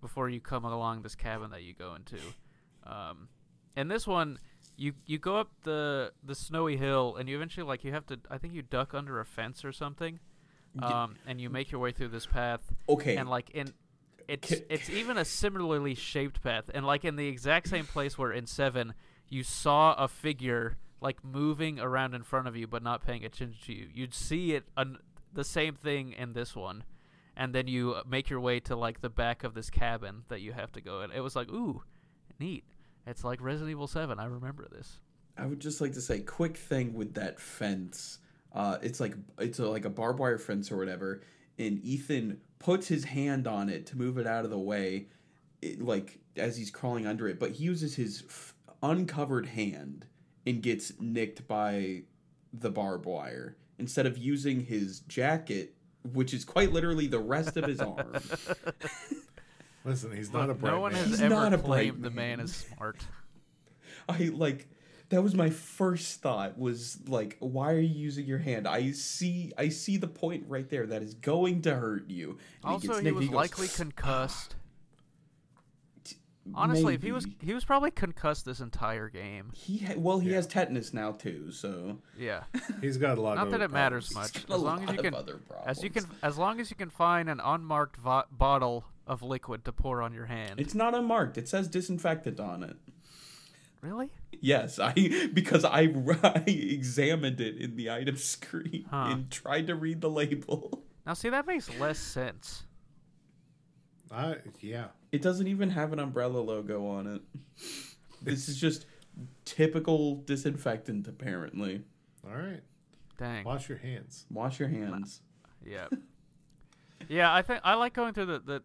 before 0.00 0.28
you 0.28 0.40
come 0.40 0.64
along 0.64 1.02
this 1.02 1.14
cabin 1.14 1.50
that 1.50 1.62
you 1.62 1.74
go 1.74 1.94
into. 1.94 2.18
Um, 2.84 3.28
and 3.76 3.90
this 3.90 4.06
one, 4.06 4.38
you 4.76 4.94
you 5.06 5.18
go 5.18 5.36
up 5.36 5.50
the 5.64 6.12
the 6.22 6.34
snowy 6.34 6.76
hill 6.76 7.16
and 7.16 7.28
you 7.28 7.36
eventually 7.36 7.66
like 7.66 7.84
you 7.84 7.92
have 7.92 8.06
to 8.06 8.18
I 8.30 8.38
think 8.38 8.54
you 8.54 8.62
duck 8.62 8.94
under 8.94 9.20
a 9.20 9.24
fence 9.24 9.64
or 9.64 9.72
something, 9.72 10.20
um, 10.82 11.16
and 11.26 11.40
you 11.40 11.50
make 11.50 11.70
your 11.70 11.80
way 11.80 11.92
through 11.92 12.08
this 12.08 12.26
path. 12.26 12.72
Okay. 12.88 13.16
And 13.16 13.28
like 13.28 13.50
in, 13.50 13.72
it's 14.28 14.52
it's 14.70 14.90
even 14.90 15.18
a 15.18 15.24
similarly 15.24 15.94
shaped 15.94 16.42
path, 16.42 16.70
and 16.72 16.86
like 16.86 17.04
in 17.04 17.16
the 17.16 17.26
exact 17.26 17.68
same 17.68 17.86
place 17.86 18.16
where 18.16 18.32
in 18.32 18.46
seven 18.46 18.94
you 19.28 19.42
saw 19.42 19.94
a 19.94 20.06
figure 20.08 20.76
like 21.00 21.24
moving 21.24 21.78
around 21.78 22.14
in 22.14 22.22
front 22.22 22.48
of 22.48 22.56
you 22.56 22.66
but 22.66 22.82
not 22.82 23.04
paying 23.04 23.24
attention 23.24 23.56
to 23.64 23.72
you. 23.72 23.88
You'd 23.92 24.14
see 24.14 24.52
it 24.52 24.64
un- 24.76 24.98
the 25.32 25.44
same 25.44 25.74
thing 25.74 26.12
in 26.12 26.32
this 26.32 26.54
one. 26.54 26.84
And 27.36 27.54
then 27.54 27.68
you 27.68 27.92
uh, 27.92 28.02
make 28.08 28.30
your 28.30 28.40
way 28.40 28.58
to 28.60 28.74
like 28.74 29.00
the 29.00 29.08
back 29.08 29.44
of 29.44 29.54
this 29.54 29.70
cabin 29.70 30.24
that 30.28 30.40
you 30.40 30.52
have 30.52 30.72
to 30.72 30.80
go 30.80 31.02
in. 31.02 31.12
It 31.12 31.20
was 31.20 31.36
like, 31.36 31.48
ooh, 31.48 31.82
neat. 32.40 32.64
It's 33.06 33.22
like 33.22 33.40
Resident 33.40 33.70
Evil 33.70 33.86
Seven. 33.86 34.18
I 34.18 34.24
remember 34.24 34.66
this. 34.70 34.98
I 35.36 35.46
would 35.46 35.60
just 35.60 35.80
like 35.80 35.92
to 35.92 36.00
say, 36.00 36.18
quick 36.20 36.56
thing 36.56 36.94
with 36.94 37.14
that 37.14 37.38
fence. 37.38 38.18
Uh, 38.52 38.78
it's 38.82 38.98
like 38.98 39.14
it's 39.38 39.60
a, 39.60 39.68
like 39.68 39.84
a 39.84 39.90
barbed 39.90 40.18
wire 40.18 40.38
fence 40.38 40.72
or 40.72 40.76
whatever, 40.76 41.22
and 41.58 41.82
Ethan 41.84 42.40
puts 42.58 42.88
his 42.88 43.04
hand 43.04 43.46
on 43.46 43.68
it 43.68 43.86
to 43.86 43.96
move 43.96 44.18
it 44.18 44.26
out 44.26 44.44
of 44.44 44.50
the 44.50 44.58
way, 44.58 45.06
it, 45.62 45.80
like 45.80 46.18
as 46.36 46.56
he's 46.56 46.70
crawling 46.70 47.06
under 47.06 47.28
it. 47.28 47.38
But 47.38 47.52
he 47.52 47.64
uses 47.64 47.94
his 47.96 48.24
f- 48.28 48.54
uncovered 48.82 49.46
hand 49.46 50.06
and 50.46 50.62
gets 50.62 50.92
nicked 51.00 51.46
by 51.48 52.02
the 52.52 52.70
barbed 52.70 53.06
wire 53.06 53.56
instead 53.78 54.06
of 54.06 54.16
using 54.18 54.64
his 54.64 55.00
jacket, 55.00 55.74
which 56.12 56.32
is 56.34 56.44
quite 56.44 56.72
literally 56.72 57.06
the 57.06 57.18
rest 57.18 57.56
of 57.56 57.64
his 57.64 57.80
arm. 57.80 58.12
Listen, 59.84 60.14
he's 60.14 60.32
not 60.32 60.44
a 60.46 60.48
Look, 60.48 60.60
bright 60.60 60.70
no 60.72 60.80
one 60.80 60.92
man. 60.92 61.02
has 61.02 61.10
He's 61.10 61.20
ever 61.22 61.34
not 61.34 61.52
a 61.54 61.58
bright 61.58 61.66
claimed 61.66 62.02
the 62.02 62.10
man 62.10 62.38
man. 62.38 62.40
is 62.40 62.54
smart. 62.56 62.98
I 64.08 64.30
like 64.34 64.68
that 65.10 65.22
was 65.22 65.34
my 65.34 65.48
first 65.50 66.20
thought 66.20 66.58
was 66.58 66.98
like 67.08 67.36
why 67.40 67.72
are 67.72 67.78
you 67.80 67.88
using 67.94 68.26
your 68.26 68.38
hand 68.38 68.66
i 68.68 68.90
see 68.90 69.52
i 69.56 69.68
see 69.68 69.96
the 69.96 70.06
point 70.08 70.44
right 70.48 70.68
there 70.70 70.86
that 70.86 71.02
is 71.02 71.14
going 71.14 71.62
to 71.62 71.74
hurt 71.74 72.08
you 72.10 72.38
And 72.64 72.74
Also, 72.74 72.88
gets 72.88 72.98
he 72.98 73.04
nicked, 73.04 73.16
was 73.16 73.26
goes, 73.26 73.34
likely 73.34 73.68
ah. 73.72 73.76
concussed. 73.76 74.54
Honestly, 76.54 76.94
if 76.94 77.02
he 77.02 77.12
was 77.12 77.26
he 77.42 77.52
was 77.52 77.62
probably 77.66 77.90
concussed 77.90 78.46
this 78.46 78.60
entire 78.60 79.10
game. 79.10 79.50
he 79.54 79.78
ha- 79.78 79.92
well 79.98 80.18
he 80.18 80.30
Yeah. 80.30 80.36
has 80.36 80.46
tetanus 80.46 80.94
now 80.94 81.12
too 81.12 81.52
so 81.52 81.98
Yeah. 82.16 82.44
He's 82.80 82.96
got 82.96 83.18
a 83.18 83.20
lot. 83.20 83.34
Not 83.36 83.48
of 83.48 83.50
that 83.50 83.56
other 83.56 83.64
it 83.66 83.70
matters 83.70 84.08
problems. 84.10 84.34
much. 84.34 84.44
As 84.50 84.62
long 84.62 84.82
as 84.88 84.96
you 84.96 85.02
can 85.02 85.14
other 85.14 85.40
as 85.66 85.82
you 85.82 85.90
can 85.90 86.04
as 86.22 86.38
long 86.38 86.58
as 86.58 86.70
you 86.70 86.76
can 86.76 86.88
find 86.88 87.28
an 87.28 87.38
unmarked 87.44 87.96
vo- 87.98 88.24
bottle 88.32 88.86
of 89.06 89.22
liquid 89.22 89.62
to 89.66 89.72
pour 89.72 90.00
on 90.00 90.14
your 90.14 90.24
hand. 90.26 90.58
it's 90.58 90.74
not 90.74 90.94
unmarked 90.94 91.36
it 91.36 91.48
says 91.48 91.68
disinfectant 91.68 92.40
on 92.40 92.62
it 92.62 92.76
really? 93.80 94.10
yes 94.40 94.78
i 94.78 94.92
because 95.32 95.64
i, 95.64 95.82
I 96.22 96.44
examined 96.46 97.40
it 97.40 97.56
in 97.56 97.76
the 97.76 97.90
item 97.90 98.16
screen 98.16 98.86
Huh. 98.90 99.08
and 99.10 99.30
tried 99.30 99.66
to 99.68 99.74
read 99.74 100.00
the 100.00 100.10
label 100.10 100.84
Now 101.06 101.14
see 101.14 101.30
that 101.30 101.46
makes 101.46 101.70
less 101.80 101.98
sense. 101.98 102.64
I 104.12 104.36
yeah. 104.60 104.86
it 105.10 105.22
doesn't 105.22 105.46
even 105.46 105.70
have 105.70 105.92
an 105.92 105.98
umbrella 105.98 106.38
logo 106.38 106.86
on 106.86 107.06
it 107.06 107.22
this 108.22 108.48
is 108.48 108.58
just 108.58 108.86
typical 109.44 110.16
disinfectant 110.16 111.08
apparently 111.08 111.82
All 112.26 112.36
right. 112.36 112.62
Dang. 113.18 113.42
Wash 113.44 113.68
your 113.68 113.78
hands. 113.78 114.26
Wash 114.30 114.60
your 114.60 114.68
hands. 114.68 115.22
Yeah. 115.66 115.88
yeah, 117.08 117.34
I 117.34 117.42
think 117.42 117.60
I 117.64 117.74
like 117.74 117.92
going 117.94 118.12
through 118.14 118.26
the, 118.26 118.38
the 118.38 118.62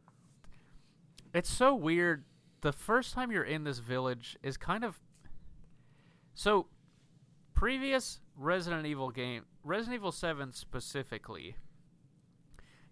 It's 1.34 1.50
so 1.50 1.74
weird. 1.74 2.24
The 2.62 2.72
first 2.72 3.14
time 3.14 3.32
you're 3.32 3.44
in 3.44 3.64
this 3.64 3.80
village 3.80 4.38
is 4.44 4.56
kind 4.58 4.84
of 4.84 5.00
So 6.34 6.68
previous 7.54 8.20
Resident 8.36 8.86
Evil 8.86 9.12
game, 9.12 9.46
Resident 9.64 9.96
Evil 9.96 10.12
7 10.12 10.54
specifically, 10.54 11.56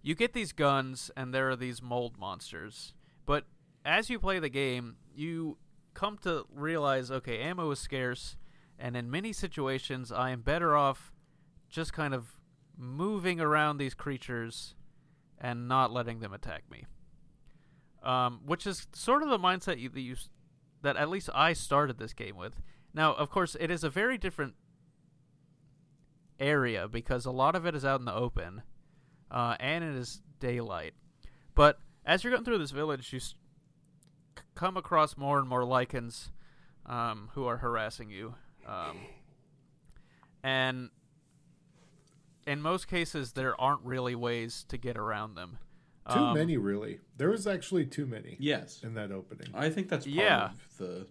you 0.01 0.15
get 0.15 0.33
these 0.33 0.51
guns 0.51 1.11
and 1.15 1.33
there 1.33 1.49
are 1.49 1.55
these 1.55 1.81
mold 1.81 2.17
monsters. 2.19 2.93
But 3.25 3.45
as 3.85 4.09
you 4.09 4.19
play 4.19 4.39
the 4.39 4.49
game, 4.49 4.95
you 5.15 5.57
come 5.93 6.17
to 6.19 6.45
realize 6.53 7.11
okay, 7.11 7.39
ammo 7.39 7.69
is 7.71 7.79
scarce 7.79 8.35
and 8.79 8.95
in 8.95 9.11
many 9.11 9.33
situations 9.33 10.11
I 10.11 10.31
am 10.31 10.41
better 10.41 10.75
off 10.75 11.13
just 11.69 11.93
kind 11.93 12.13
of 12.13 12.39
moving 12.77 13.39
around 13.39 13.77
these 13.77 13.93
creatures 13.93 14.75
and 15.39 15.67
not 15.67 15.91
letting 15.91 16.19
them 16.19 16.33
attack 16.33 16.63
me. 16.69 16.85
Um, 18.03 18.41
which 18.45 18.65
is 18.65 18.87
sort 18.93 19.21
of 19.21 19.29
the 19.29 19.37
mindset 19.37 19.79
you, 19.79 19.89
that 19.89 20.01
you 20.01 20.15
that 20.81 20.97
at 20.97 21.09
least 21.09 21.29
I 21.35 21.53
started 21.53 21.99
this 21.99 22.13
game 22.13 22.35
with. 22.35 22.59
Now, 22.93 23.13
of 23.13 23.29
course, 23.29 23.55
it 23.59 23.71
is 23.71 23.83
a 23.83 23.89
very 23.89 24.17
different 24.17 24.55
area 26.39 26.87
because 26.87 27.25
a 27.25 27.31
lot 27.31 27.55
of 27.55 27.65
it 27.65 27.75
is 27.75 27.85
out 27.85 27.99
in 27.99 28.05
the 28.05 28.13
open, 28.13 28.63
uh, 29.29 29.55
and 29.59 29.83
it 29.83 29.95
is 29.95 30.21
daylight. 30.39 30.93
But 31.55 31.79
as 32.05 32.23
you're 32.23 32.31
going 32.31 32.43
through 32.43 32.57
this 32.57 32.71
village, 32.71 33.13
you 33.13 33.17
s- 33.17 33.35
c- 34.37 34.43
come 34.55 34.75
across 34.77 35.15
more 35.17 35.39
and 35.39 35.47
more 35.47 35.61
Lycans 35.63 36.31
um, 36.85 37.29
who 37.33 37.45
are 37.45 37.57
harassing 37.57 38.09
you, 38.09 38.35
um, 38.65 38.97
and 40.43 40.89
in 42.47 42.61
most 42.61 42.87
cases, 42.87 43.33
there 43.33 43.59
aren't 43.61 43.83
really 43.83 44.15
ways 44.15 44.65
to 44.69 44.77
get 44.77 44.97
around 44.97 45.35
them. 45.35 45.59
Too 46.11 46.17
Um, 46.19 46.33
many, 46.33 46.57
really. 46.57 46.99
There 47.17 47.29
was 47.29 47.45
actually 47.45 47.85
too 47.85 48.07
many 48.07 48.35
Yes, 48.39 48.81
in 48.83 48.95
that 48.95 49.11
opening. 49.11 49.49
I 49.53 49.69
think 49.69 49.87
that's 49.89 50.05
part 50.05 50.15
Yeah. 50.15 50.45
of 50.49 50.77
the. 50.79 51.07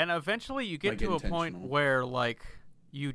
And 0.00 0.10
eventually 0.10 0.64
you 0.64 0.78
get 0.78 0.92
Like, 0.92 0.98
to 1.00 1.12
a 1.14 1.20
point 1.20 1.58
where 1.58 2.06
like 2.06 2.40
you 2.90 3.12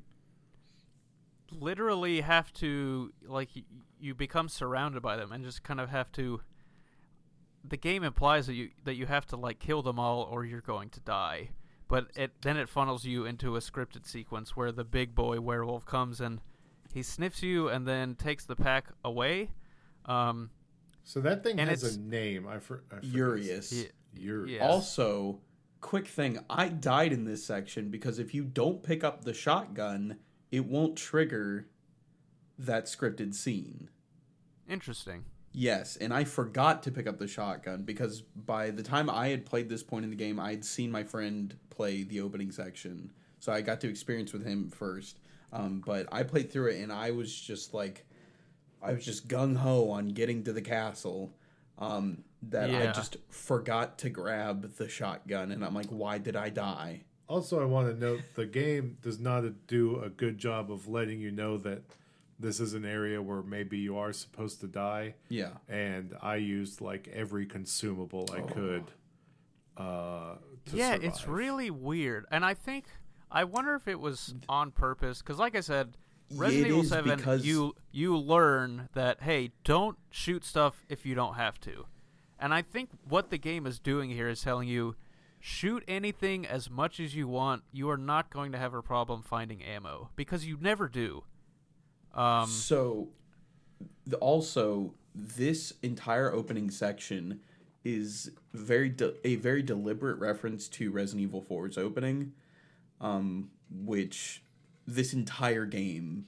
literally 1.51 2.21
have 2.21 2.53
to 2.53 3.11
like 3.25 3.49
y- 3.55 3.63
you 3.99 4.13
become 4.13 4.49
surrounded 4.49 5.01
by 5.01 5.15
them 5.15 5.31
and 5.31 5.43
just 5.43 5.63
kind 5.63 5.79
of 5.79 5.89
have 5.89 6.11
to 6.11 6.41
the 7.63 7.77
game 7.77 8.03
implies 8.03 8.45
that 8.45 8.53
you 8.53 8.69
that 8.83 8.95
you 8.95 9.07
have 9.07 9.25
to 9.27 9.35
like 9.35 9.57
kill 9.59 9.81
them 9.81 9.97
all 9.97 10.23
or 10.23 10.45
you're 10.45 10.61
going 10.61 10.89
to 10.89 10.99
die 10.99 11.49
but 11.87 12.07
it 12.15 12.31
then 12.41 12.57
it 12.57 12.69
funnels 12.69 13.05
you 13.05 13.25
into 13.25 13.55
a 13.55 13.59
scripted 13.59 14.05
sequence 14.05 14.55
where 14.55 14.71
the 14.71 14.83
big 14.83 15.15
boy 15.15 15.39
werewolf 15.39 15.85
comes 15.85 16.21
and 16.21 16.39
he 16.93 17.01
sniffs 17.01 17.41
you 17.41 17.67
and 17.67 17.87
then 17.87 18.13
takes 18.15 18.45
the 18.45 18.55
pack 18.55 18.89
away 19.03 19.49
um 20.05 20.51
So 21.03 21.19
that 21.21 21.43
thing 21.43 21.57
has 21.57 21.83
a 21.95 21.99
name. 21.99 22.47
I, 22.47 22.59
for, 22.59 22.83
I 22.91 22.95
forget. 22.95 23.11
Urias. 23.11 23.71
Yeah. 23.71 23.87
Urias. 24.13 24.61
Also, 24.61 25.39
quick 25.85 26.07
thing, 26.07 26.39
I 26.49 26.69
died 26.69 27.13
in 27.13 27.25
this 27.25 27.45
section 27.45 27.89
because 27.89 28.17
if 28.17 28.33
you 28.33 28.43
don't 28.43 28.81
pick 28.81 29.03
up 29.03 29.23
the 29.23 29.35
shotgun, 29.35 30.17
it 30.51 30.65
won't 30.65 30.97
trigger 30.97 31.67
that 32.57 32.85
scripted 32.85 33.35
scene. 33.35 33.89
interesting 34.67 35.25
Yes, 35.57 35.95
and 35.95 36.11
I 36.11 36.23
forgot 36.23 36.83
to 36.83 36.91
pick 36.91 37.05
up 37.07 37.19
the 37.19 37.27
shotgun 37.27 37.83
because 37.83 38.21
by 38.21 38.71
the 38.71 38.83
time 38.83 39.09
I 39.11 39.27
had 39.27 39.45
played 39.45 39.69
this 39.69 39.83
point 39.83 40.03
in 40.03 40.09
the 40.09 40.17
game, 40.17 40.37
I 40.37 40.49
had 40.49 40.65
seen 40.65 40.91
my 40.91 41.03
friend 41.03 41.55
play 41.69 42.03
the 42.03 42.19
opening 42.19 42.51
section. 42.51 43.13
So 43.39 43.53
I 43.53 43.61
got 43.61 43.79
to 43.81 43.89
experience 43.89 44.33
with 44.33 44.43
him 44.43 44.69
first. 44.69 45.19
Um, 45.53 45.83
but 45.85 46.07
I 46.11 46.23
played 46.23 46.51
through 46.51 46.71
it 46.71 46.81
and 46.81 46.91
I 46.91 47.11
was 47.11 47.33
just 47.33 47.73
like, 47.73 48.05
I 48.81 48.91
was 48.91 49.05
just 49.05 49.29
gung 49.29 49.55
ho 49.55 49.91
on 49.91 50.09
getting 50.09 50.43
to 50.43 50.51
the 50.51 50.61
castle. 50.61 51.31
Um, 51.77 52.25
that 52.49 52.69
I 52.69 52.91
just 52.93 53.17
forgot 53.29 53.97
to 53.99 54.09
grab 54.09 54.75
the 54.75 54.87
shotgun, 54.89 55.51
and 55.51 55.63
I'm 55.63 55.73
like, 55.73 55.87
why 55.87 56.17
did 56.17 56.35
I 56.35 56.49
die? 56.49 57.01
Also, 57.27 57.59
I 57.61 57.65
want 57.65 57.87
to 57.93 57.99
note 57.99 58.21
the 58.35 58.45
game 58.45 58.97
does 59.01 59.19
not 59.19 59.43
do 59.67 59.99
a 59.99 60.09
good 60.09 60.37
job 60.37 60.71
of 60.71 60.87
letting 60.87 61.19
you 61.19 61.31
know 61.31 61.57
that 61.59 61.81
this 62.39 62.59
is 62.59 62.73
an 62.73 62.85
area 62.85 63.21
where 63.21 63.41
maybe 63.41 63.77
you 63.77 63.97
are 63.97 64.13
supposed 64.13 64.59
to 64.61 64.67
die. 64.67 65.15
Yeah, 65.29 65.51
And 65.69 66.15
I 66.21 66.35
used 66.35 66.81
like 66.81 67.07
every 67.13 67.45
consumable 67.45 68.29
I 68.31 68.41
could. 68.41 68.83
Uh, 69.77 70.35
to 70.67 70.77
yeah, 70.77 70.93
it's 70.95 71.27
really 71.27 71.69
weird, 71.69 72.25
and 72.31 72.45
I 72.45 72.53
think 72.53 72.85
I 73.31 73.43
wonder 73.43 73.75
if 73.75 73.87
it 73.87 73.99
was 73.99 74.33
on 74.47 74.71
purpose 74.71 75.19
because, 75.21 75.37
like 75.37 75.55
I 75.55 75.59
said, 75.61 75.97
Resident 76.33 76.67
It 76.67 76.69
Evil 76.69 76.83
Seven, 76.83 77.17
because- 77.17 77.45
you 77.45 77.75
you 77.91 78.17
learn 78.17 78.87
that 78.93 79.21
hey, 79.23 79.51
don't 79.63 79.97
shoot 80.11 80.45
stuff 80.45 80.85
if 80.89 81.05
you 81.05 81.13
don't 81.15 81.35
have 81.35 81.59
to, 81.61 81.85
and 82.39 82.53
I 82.53 82.61
think 82.61 82.89
what 83.07 83.29
the 83.29 83.37
game 83.37 83.65
is 83.65 83.79
doing 83.79 84.09
here 84.09 84.29
is 84.29 84.41
telling 84.41 84.67
you. 84.67 84.95
Shoot 85.47 85.83
anything 85.87 86.47
as 86.47 86.71
much 86.71 86.99
as 86.99 87.13
you 87.13 87.27
want. 87.27 87.61
You 87.71 87.87
are 87.91 87.99
not 87.99 88.31
going 88.31 88.51
to 88.53 88.57
have 88.57 88.73
a 88.73 88.81
problem 88.81 89.21
finding 89.21 89.61
ammo 89.61 90.09
because 90.15 90.43
you 90.43 90.57
never 90.59 90.87
do. 90.87 91.23
Um, 92.15 92.47
so, 92.47 93.09
also, 94.19 94.95
this 95.13 95.73
entire 95.83 96.33
opening 96.33 96.71
section 96.71 97.41
is 97.83 98.31
very 98.53 98.89
de- 98.89 99.13
a 99.25 99.35
very 99.35 99.61
deliberate 99.61 100.17
reference 100.17 100.67
to 100.69 100.89
Resident 100.89 101.21
Evil 101.21 101.41
4's 101.41 101.77
opening, 101.77 102.33
um, 102.99 103.51
which 103.69 104.41
this 104.87 105.13
entire 105.13 105.65
game 105.65 106.25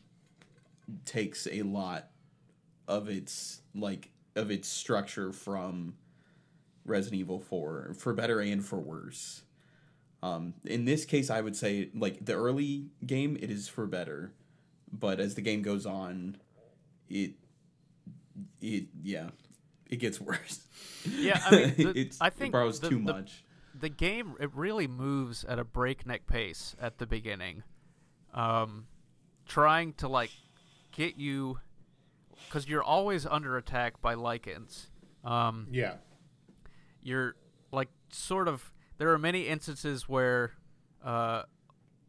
takes 1.06 1.48
a 1.48 1.64
lot 1.64 2.10
of 2.88 3.10
its 3.10 3.62
like 3.74 4.12
of 4.38 4.52
its 4.52 4.68
structure 4.70 5.32
from 5.34 5.96
Resident 6.86 7.20
Evil 7.20 7.40
4 7.40 7.94
for 7.98 8.14
better 8.14 8.40
and 8.40 8.64
for 8.64 8.80
worse. 8.80 9.44
Um, 10.24 10.54
in 10.66 10.86
this 10.86 11.06
case, 11.06 11.30
I 11.30 11.42
would 11.42 11.56
say 11.56 11.90
like 11.94 12.26
the 12.26 12.34
early 12.34 12.88
game, 13.06 13.38
it 13.40 13.52
is 13.52 13.68
for 13.68 13.86
better, 13.86 14.32
but 14.92 15.20
as 15.20 15.36
the 15.36 15.42
game 15.42 15.62
goes 15.62 15.86
on, 15.86 16.38
it 17.10 17.34
it 18.62 18.86
yeah, 19.04 19.30
it 19.90 19.98
gets 19.98 20.20
worse. 20.30 20.62
Yeah, 21.10 21.42
I 21.46 21.52
mean, 21.56 21.74
the- 21.78 21.94
it's 22.00 22.18
I 22.22 22.30
think 22.30 22.50
it 22.50 22.52
borrows 22.54 22.80
the- 22.80 22.90
too 22.90 22.96
the- 23.04 23.14
much. 23.14 23.44
the 23.80 23.90
game 23.90 24.34
it 24.40 24.50
really 24.56 24.88
moves 24.88 25.44
at 25.46 25.60
a 25.60 25.64
breakneck 25.64 26.26
pace 26.26 26.76
at 26.82 26.98
the 26.98 27.06
beginning 27.06 27.62
um 28.34 28.88
trying 29.48 29.94
to 29.94 30.08
like 30.08 30.32
get 30.92 31.16
you 31.18 31.60
because 32.48 32.68
you're 32.68 32.84
always 32.84 33.26
under 33.26 33.58
attack 33.58 34.02
by 34.02 34.16
Lycans 34.16 34.88
um 35.24 35.68
Yeah. 35.72 35.96
you're 37.02 37.36
like 37.72 37.90
sort 38.12 38.48
of 38.48 38.72
there 38.98 39.12
are 39.12 39.18
many 39.18 39.48
instances 39.48 40.08
where 40.08 40.54
uh 41.04 41.44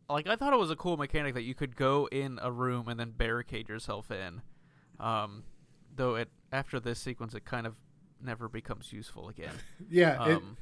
like 0.09 0.27
I 0.27 0.37
thought 0.37 0.53
it 0.53 0.59
was 0.59 0.71
a 0.71 0.77
cool 0.77 0.97
mechanic 0.97 1.35
that 1.35 1.43
you 1.43 1.55
could 1.55 1.77
go 1.77 2.09
in 2.11 2.39
a 2.43 2.51
room 2.51 2.89
and 2.89 2.99
then 2.99 3.11
barricade 3.11 3.69
yourself 3.69 4.11
in. 4.11 4.41
Um 5.01 5.45
though 5.95 6.15
it 6.15 6.29
after 6.53 6.81
this 6.81 6.99
sequence 7.01 7.35
it 7.35 7.45
kind 7.45 7.67
of 7.67 7.75
never 8.23 8.49
becomes 8.49 8.93
useful 8.93 9.29
again. 9.29 9.53
Yeah. 9.91 10.29
it, 10.29 10.37
Um 10.37 10.57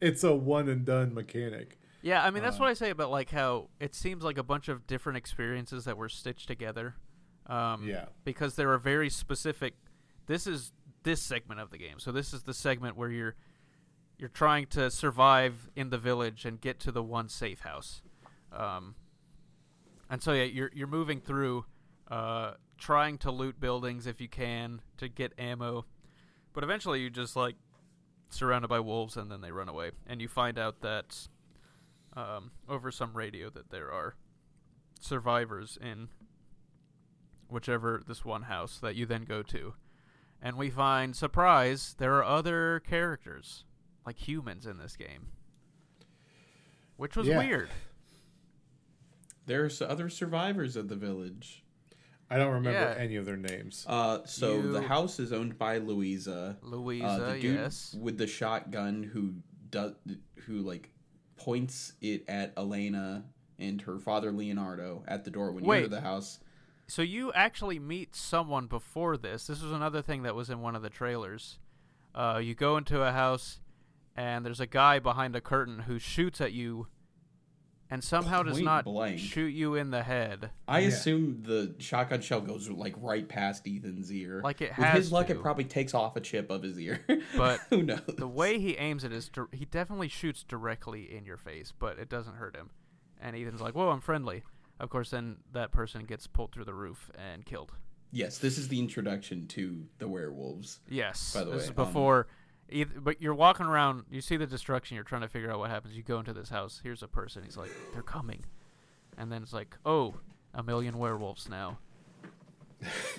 it's 0.00 0.24
a 0.24 0.34
one 0.34 0.68
and 0.68 0.84
done 0.84 1.14
mechanic. 1.14 1.78
Yeah, 2.02 2.22
I 2.22 2.30
mean 2.30 2.42
Uh, 2.42 2.46
that's 2.46 2.58
what 2.58 2.68
I 2.68 2.74
say 2.74 2.90
about 2.90 3.10
like 3.10 3.30
how 3.30 3.68
it 3.80 3.94
seems 3.94 4.24
like 4.24 4.38
a 4.38 4.42
bunch 4.42 4.68
of 4.68 4.86
different 4.86 5.16
experiences 5.18 5.84
that 5.84 5.96
were 5.96 6.08
stitched 6.08 6.48
together. 6.48 6.96
Um, 7.46 7.86
Yeah. 7.86 8.06
because 8.24 8.56
there 8.56 8.70
are 8.72 8.78
very 8.78 9.10
specific. 9.10 9.74
This 10.26 10.46
is 10.46 10.72
this 11.02 11.20
segment 11.20 11.60
of 11.60 11.70
the 11.70 11.76
game, 11.78 11.98
so 11.98 12.10
this 12.12 12.32
is 12.32 12.42
the 12.44 12.54
segment 12.54 12.96
where 12.96 13.10
you're 13.10 13.34
you're 14.16 14.28
trying 14.30 14.66
to 14.66 14.90
survive 14.90 15.68
in 15.76 15.90
the 15.90 15.98
village 15.98 16.44
and 16.44 16.60
get 16.60 16.78
to 16.80 16.92
the 16.92 17.02
one 17.02 17.28
safe 17.28 17.60
house. 17.60 18.00
Um, 18.52 18.94
and 20.08 20.22
so 20.22 20.32
yeah, 20.32 20.44
you're 20.44 20.70
you're 20.72 20.86
moving 20.86 21.20
through, 21.20 21.66
uh, 22.08 22.52
trying 22.78 23.18
to 23.18 23.30
loot 23.30 23.60
buildings 23.60 24.06
if 24.06 24.20
you 24.20 24.28
can 24.28 24.80
to 24.98 25.08
get 25.08 25.32
ammo, 25.38 25.84
but 26.54 26.64
eventually 26.64 27.00
you 27.00 27.10
just 27.10 27.36
like 27.36 27.56
surrounded 28.30 28.68
by 28.68 28.80
wolves 28.80 29.16
and 29.16 29.30
then 29.30 29.40
they 29.42 29.50
run 29.52 29.68
away, 29.68 29.90
and 30.06 30.22
you 30.22 30.28
find 30.28 30.58
out 30.58 30.80
that 30.80 31.28
um, 32.16 32.52
over 32.68 32.90
some 32.90 33.12
radio 33.14 33.50
that 33.50 33.68
there 33.70 33.90
are 33.92 34.14
survivors 35.00 35.76
in 35.82 36.08
whichever 37.54 38.02
this 38.06 38.24
one 38.24 38.42
house 38.42 38.78
that 38.80 38.94
you 38.96 39.06
then 39.06 39.24
go 39.24 39.42
to. 39.42 39.74
And 40.42 40.56
we 40.56 40.68
find, 40.68 41.16
surprise, 41.16 41.94
there 41.98 42.14
are 42.16 42.24
other 42.24 42.80
characters, 42.80 43.64
like 44.04 44.28
humans 44.28 44.66
in 44.66 44.76
this 44.78 44.96
game. 44.96 45.28
Which 46.96 47.16
was 47.16 47.26
Yeah. 47.26 47.38
weird. 47.38 47.70
There's 49.46 49.80
other 49.82 50.08
survivors 50.08 50.76
of 50.76 50.88
the 50.88 50.96
village. 50.96 51.64
I 52.30 52.38
don't 52.38 52.52
remember 52.52 52.78
Yeah. 52.78 52.94
any 52.96 53.16
of 53.16 53.26
their 53.26 53.36
names. 53.36 53.84
Uh, 53.88 54.24
so 54.26 54.62
the 54.62 54.82
house 54.82 55.20
is 55.20 55.32
owned 55.32 55.58
by 55.58 55.78
Luiza. 55.78 56.56
Luiza, 56.62 57.04
uh, 57.04 57.32
the 57.32 57.40
dude 57.40 57.54
yes. 57.56 57.94
with 57.94 58.18
the 58.18 58.26
shotgun 58.26 59.02
who 59.02 59.34
does 59.70 59.94
who 60.46 60.60
like 60.60 60.90
points 61.36 61.92
it 62.00 62.24
at 62.28 62.52
Elena 62.56 63.24
and 63.58 63.80
her 63.82 63.98
father 63.98 64.32
Leonardo 64.32 65.04
at 65.06 65.24
the 65.24 65.30
door 65.30 65.52
when 65.52 65.64
you 65.64 65.72
enter 65.72 65.88
the 65.88 66.00
house. 66.00 66.40
So 66.86 67.02
you 67.02 67.32
actually 67.32 67.78
meet 67.78 68.14
someone 68.14 68.66
before 68.66 69.16
this. 69.16 69.46
This 69.46 69.62
was 69.62 69.72
another 69.72 70.02
thing 70.02 70.22
that 70.22 70.34
was 70.34 70.50
in 70.50 70.60
one 70.60 70.76
of 70.76 70.82
the 70.82 70.90
trailers. 70.90 71.58
Uh, 72.14 72.40
you 72.42 72.54
go 72.54 72.76
into 72.76 73.02
a 73.02 73.10
house, 73.12 73.60
and 74.16 74.44
there's 74.44 74.60
a 74.60 74.66
guy 74.66 74.98
behind 74.98 75.34
a 75.34 75.40
curtain 75.40 75.80
who 75.80 75.98
shoots 75.98 76.40
at 76.40 76.52
you, 76.52 76.86
and 77.90 78.04
somehow 78.04 78.42
does 78.42 78.60
not 78.60 78.84
blank. 78.84 79.18
shoot 79.18 79.48
you 79.48 79.74
in 79.74 79.90
the 79.90 80.02
head. 80.02 80.50
I 80.68 80.80
Yeah. 80.80 80.88
assume 80.88 81.42
the 81.42 81.74
shotgun 81.78 82.20
shell 82.20 82.40
goes 82.42 82.68
like 82.68 82.94
right 82.98 83.26
past 83.28 83.66
Ethan's 83.66 84.12
ear. 84.12 84.40
Like 84.44 84.60
it 84.60 84.76
With 84.76 84.86
has 84.86 84.96
his 84.96 85.12
luck, 85.12 85.26
to. 85.28 85.32
it 85.32 85.40
probably 85.42 85.64
takes 85.64 85.94
off 85.94 86.16
a 86.16 86.20
chip 86.20 86.50
of 86.50 86.62
his 86.62 86.78
ear. 86.78 87.04
But 87.36 87.60
who 87.70 87.82
knows? 87.82 88.02
The 88.06 88.28
way 88.28 88.58
he 88.60 88.76
aims 88.76 89.04
it 89.04 89.12
is 89.12 89.28
dir- 89.28 89.48
he 89.52 89.64
definitely 89.64 90.08
shoots 90.08 90.42
directly 90.44 91.14
in 91.14 91.24
your 91.24 91.36
face, 91.38 91.72
but 91.78 91.98
it 91.98 92.08
doesn't 92.08 92.36
hurt 92.36 92.54
him. 92.56 92.70
And 93.20 93.34
Ethan's 93.34 93.60
like, 93.62 93.74
"Whoa, 93.74 93.88
I'm 93.90 94.00
friendly." 94.00 94.42
Of 94.80 94.90
course, 94.90 95.10
then 95.10 95.36
that 95.52 95.70
person 95.70 96.04
gets 96.04 96.26
pulled 96.26 96.52
through 96.52 96.64
the 96.64 96.74
roof 96.74 97.10
and 97.16 97.44
killed. 97.46 97.72
yes, 98.12 98.38
this 98.38 98.58
is 98.58 98.68
the 98.68 98.78
introduction 98.78 99.46
to 99.48 99.86
the 99.98 100.08
werewolves. 100.08 100.80
Yes. 100.88 101.32
By 101.34 101.40
the 101.44 101.50
this 101.52 101.56
way, 101.58 101.62
is 101.64 101.68
um, 101.70 101.74
before. 101.76 102.26
eith- 102.72 103.02
but 103.02 103.20
you're 103.22 103.34
walking 103.34 103.66
around. 103.66 104.04
You 104.10 104.20
see 104.20 104.36
the 104.36 104.46
destruction. 104.46 104.94
You're 104.96 105.04
trying 105.04 105.22
to 105.22 105.28
figure 105.28 105.50
out 105.50 105.58
what 105.60 105.70
happens. 105.70 105.96
You 105.96 106.02
go 106.02 106.18
into 106.18 106.32
this 106.32 106.48
house. 106.50 106.80
Here's 106.82 107.02
a 107.02 107.08
person. 107.08 107.42
He's 107.44 107.56
like, 107.56 107.70
"They're 107.92 108.02
coming," 108.02 108.44
and 109.16 109.30
then 109.32 109.42
it's 109.42 109.52
like, 109.52 109.76
"Oh, 109.86 110.14
a 110.52 110.62
million 110.62 110.98
werewolves 110.98 111.48
now." 111.48 111.78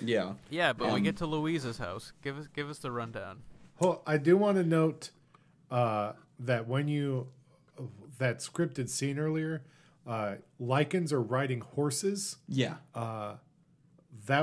Yeah. 0.02 0.34
Yeah, 0.50 0.72
but 0.74 0.88
we 0.88 0.94
Um, 0.94 1.02
get 1.02 1.16
to 1.18 1.26
Luiza's 1.26 1.78
house. 1.78 2.12
Give 2.22 2.38
us 2.38 2.46
give 2.54 2.70
us 2.70 2.78
the 2.78 2.92
rundown. 2.92 3.42
Well, 3.80 4.02
I 4.06 4.16
do 4.16 4.36
want 4.36 4.56
to 4.58 4.62
note 4.62 5.10
uh, 5.70 6.12
that 6.38 6.68
when 6.68 6.86
you 6.88 7.28
that 8.18 8.38
scripted 8.38 8.88
scene 8.88 9.18
earlier, 9.18 9.62
uh, 10.06 10.34
Lycans 10.60 11.12
are 11.12 11.20
riding 11.22 11.60
horses. 11.60 12.36
Yeah, 12.48 12.76
That 12.94 13.38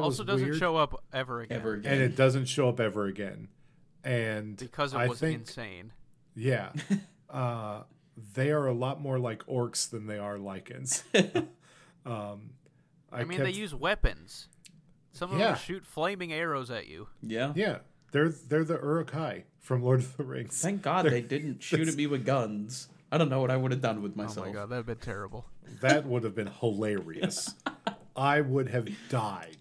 was 0.01 0.19
Also, 0.19 0.23
doesn't 0.23 0.45
weird, 0.47 0.59
show 0.59 0.75
up 0.77 1.03
ever 1.13 1.41
again 1.41 1.59
ever 1.59 1.73
again. 1.73 1.93
and 1.93 2.01
it 2.01 2.15
doesn't 2.15 2.45
show 2.45 2.69
up 2.69 2.79
ever 2.79 3.05
again. 3.05 3.47
And 4.03 4.57
because 4.57 4.93
it 4.93 4.97
I 4.97 5.07
was 5.07 5.19
think, 5.19 5.41
insane. 5.41 5.93
Yeah, 6.35 6.71
uh, 7.29 7.83
they 8.33 8.51
are 8.51 8.67
a 8.67 8.73
lot 8.73 9.01
more 9.01 9.19
like 9.19 9.45
orcs 9.45 9.89
than 9.89 10.07
they 10.07 10.17
are 10.19 10.37
Lycans. 10.37 11.03
um, 12.05 12.51
I, 13.11 13.21
I, 13.21 13.23
mean, 13.23 13.37
kept- 13.37 13.43
they 13.51 13.57
use 13.57 13.73
weapons. 13.73 14.47
Some 15.11 15.31
of 15.31 15.39
Yeah. 15.39 15.49
them 15.49 15.57
shoot 15.57 15.85
flaming 15.85 16.33
arrows 16.33 16.71
at 16.71 16.87
you. 16.87 17.07
yeah. 17.21 17.53
Yeah, 17.55 17.79
they're 18.11 18.29
they're 18.29 18.63
the 18.65 18.79
Uruk-hai 18.79 19.43
from 19.59 19.83
Lord 19.83 19.99
of 19.99 20.17
the 20.17 20.23
Rings. 20.23 20.59
Thank 20.61 20.81
God 20.81 21.05
they 21.05 21.21
didn't 21.21 21.61
shoot 21.63 21.87
at 21.87 21.95
me 21.95 22.07
with 22.07 22.25
guns. 22.25 22.89
I 23.13 23.17
don't 23.19 23.29
know 23.29 23.41
what 23.41 23.51
I 23.51 23.57
would 23.57 23.71
have 23.71 23.79
done 23.79 24.01
with 24.01 24.15
myself. 24.15 24.37
Oh 24.37 24.41
myself. 24.41 24.55
my 24.55 24.61
god, 24.61 24.69
that'd 24.71 24.85
been 24.87 24.97
terrible. 24.97 25.45
That 25.81 26.07
would 26.07 26.23
have 26.23 26.33
been 26.33 26.49
hilarious. 26.59 27.53
I 28.15 28.41
would 28.41 28.69
have 28.69 28.89
died. 29.07 29.57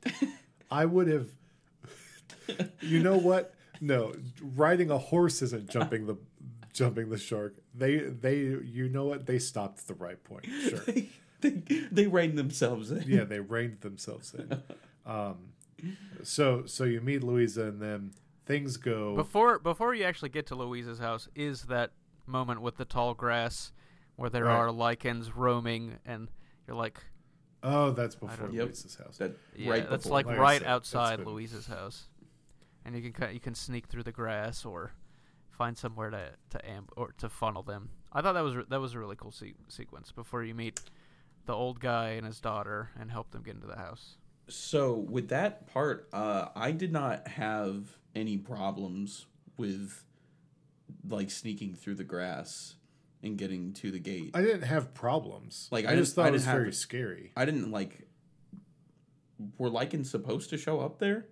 I 0.71 0.87
would 0.87 1.07
have. 1.09 1.29
You 2.81 3.03
know 3.03 3.19
what? 3.19 3.55
No, 3.83 4.15
riding 4.57 4.91
a 4.91 4.97
horse 4.97 5.43
isn't 5.43 5.69
jumping 5.69 6.07
the 6.07 6.17
jumping 6.73 7.11
the 7.11 7.19
shark. 7.19 7.57
They 7.75 7.99
they 7.99 8.37
you 8.37 8.89
know 8.89 9.05
what? 9.05 9.27
They 9.27 9.39
stopped 9.39 9.81
at 9.81 9.87
the 9.87 10.03
right 10.03 10.23
point. 10.25 10.47
Sure. 10.47 10.81
they 11.43 11.51
they 11.91 12.07
reined 12.07 12.39
themselves 12.39 12.91
in. 12.91 13.05
Yeah, 13.07 13.25
they 13.25 13.41
reined 13.41 13.83
themselves 13.83 14.33
in. 14.33 14.63
Um, 15.05 15.53
so 16.23 16.65
so 16.65 16.85
you 16.85 17.03
meet 17.03 17.21
Luiza 17.21 17.69
and 17.69 17.83
then 17.83 18.13
things 18.47 18.79
go. 18.79 19.15
Before 19.15 19.59
before 19.59 19.95
you 19.95 20.05
actually 20.05 20.31
get 20.31 20.47
to 20.47 20.57
Luiza's 20.57 21.01
house, 21.01 21.29
is 21.35 21.65
that 21.65 21.91
moment 22.27 22.61
with 22.63 22.77
the 22.77 22.85
tall 22.85 23.15
grass 23.15 23.73
where 24.17 24.31
there 24.31 24.45
Right. 24.45 24.55
are 24.57 24.69
Lycans 24.69 25.33
roaming, 25.35 25.99
and 26.05 26.31
you're 26.67 26.77
like, 26.77 27.03
oh, 27.63 27.91
that's 27.93 28.15
before 28.15 28.51
Yep. 28.51 28.69
Luiza's 28.69 28.95
house. 28.97 29.17
That 29.19 29.37
yeah, 29.57 29.71
right 29.71 29.89
that's 29.91 30.05
before. 30.05 30.13
like 30.19 30.27
Like 30.27 30.39
right 30.39 30.61
said, 30.61 30.69
outside 30.69 31.17
been- 31.19 31.27
Luiza's 31.29 31.67
house, 31.67 32.09
and 32.85 32.95
you 32.97 33.11
can 33.11 33.29
ki- 33.29 33.35
you 33.35 33.41
can 33.41 33.55
sneak 33.55 33.87
through 33.87 34.03
the 34.03 34.13
grass 34.13 34.65
or 34.65 34.93
find 35.51 35.77
somewhere 35.79 36.11
to 36.11 36.33
to 36.51 36.59
amb- 36.59 36.89
or 36.97 37.13
to 37.19 37.29
funnel 37.29 37.63
them. 37.63 37.91
I 38.13 38.21
thought 38.23 38.33
that 38.35 38.43
was 38.45 38.57
re- 38.57 38.65
that 38.69 38.81
was 38.81 38.95
a 38.95 38.99
really 38.99 39.17
cool 39.17 39.31
se- 39.33 39.55
sequence 39.69 40.13
before 40.13 40.43
you 40.45 40.55
meet 40.55 40.81
the 41.47 41.55
old 41.55 41.81
guy 41.81 42.11
and 42.11 42.27
his 42.27 42.41
daughter 42.41 42.91
and 42.99 43.11
help 43.11 43.31
them 43.33 43.43
get 43.43 43.55
into 43.57 43.67
the 43.67 43.77
house. 43.79 44.17
So 44.49 44.95
with 44.95 45.29
that 45.29 45.67
part, 45.73 46.09
uh, 46.13 46.49
I 46.55 46.73
did 46.73 46.93
not 46.93 47.27
have 47.29 47.97
any 48.15 48.37
problems 48.37 49.27
with 49.57 50.05
like 51.09 51.31
sneaking 51.31 51.75
through 51.75 51.95
the 51.97 52.05
grass 52.05 52.75
and 53.23 53.37
getting 53.39 53.73
to 53.75 53.91
the 53.91 53.99
gate. 53.99 54.31
I 54.35 54.43
didn't 54.43 54.63
have 54.63 54.95
problems. 54.95 55.69
Like, 55.71 55.87
I, 55.87 55.93
I 55.93 55.97
just 55.97 56.11
didn't- 56.13 56.17
thought 56.17 56.27
I 56.27 56.29
it 56.29 56.33
was 56.33 56.43
didn't 56.43 56.53
have 56.53 56.61
very 56.63 56.73
scary. 56.73 57.33
I 57.37 57.45
didn't 57.45 57.71
like. 57.71 58.09
Were 59.59 59.71
Lycans 59.71 60.07
supposed 60.07 60.51
to 60.51 60.57
show 60.59 60.81
up 60.81 60.99
there? 60.99 61.27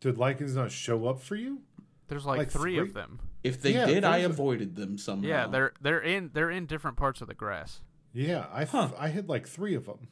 Did 0.00 0.16
Lycans 0.16 0.54
not 0.54 0.70
show 0.72 1.06
up 1.06 1.20
for 1.20 1.36
you? 1.36 1.60
There's 2.08 2.24
like, 2.24 2.38
Like 2.38 2.50
three, 2.50 2.76
three? 2.76 2.88
of 2.88 2.94
them. 2.94 3.20
If 3.44 3.60
they 3.62 3.74
Yeah, 3.74 3.86
did, 3.86 4.04
I 4.04 4.20
those 4.22 4.28
are- 4.28 4.32
avoided 4.32 4.74
them 4.76 4.96
somehow. 4.98 5.28
Yeah, 5.28 5.46
they're 5.46 5.72
they're 5.80 6.00
in 6.00 6.30
they're 6.32 6.50
in 6.50 6.66
different 6.66 6.96
parts 6.96 7.20
of 7.20 7.28
the 7.28 7.34
grass. 7.34 7.80
Yeah, 8.12 8.46
I 8.52 8.64
Huh. 8.64 8.90
I 8.98 9.08
had 9.08 9.28
like 9.28 9.46
three 9.46 9.74
of 9.74 9.86
them. 9.86 10.08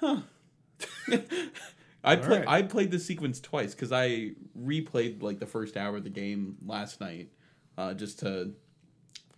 I 2.04 2.16
play, 2.16 2.40
Alright. 2.40 2.48
I 2.48 2.62
played 2.62 2.90
this 2.90 3.06
sequence 3.06 3.40
twice 3.40 3.74
because 3.74 3.92
I 3.92 4.32
replayed 4.58 5.22
like 5.22 5.38
the 5.38 5.46
first 5.46 5.76
hour 5.76 5.96
of 5.96 6.04
the 6.04 6.10
game 6.10 6.56
last 6.64 7.00
night, 7.00 7.30
uh, 7.78 7.94
just 7.94 8.20
to 8.20 8.52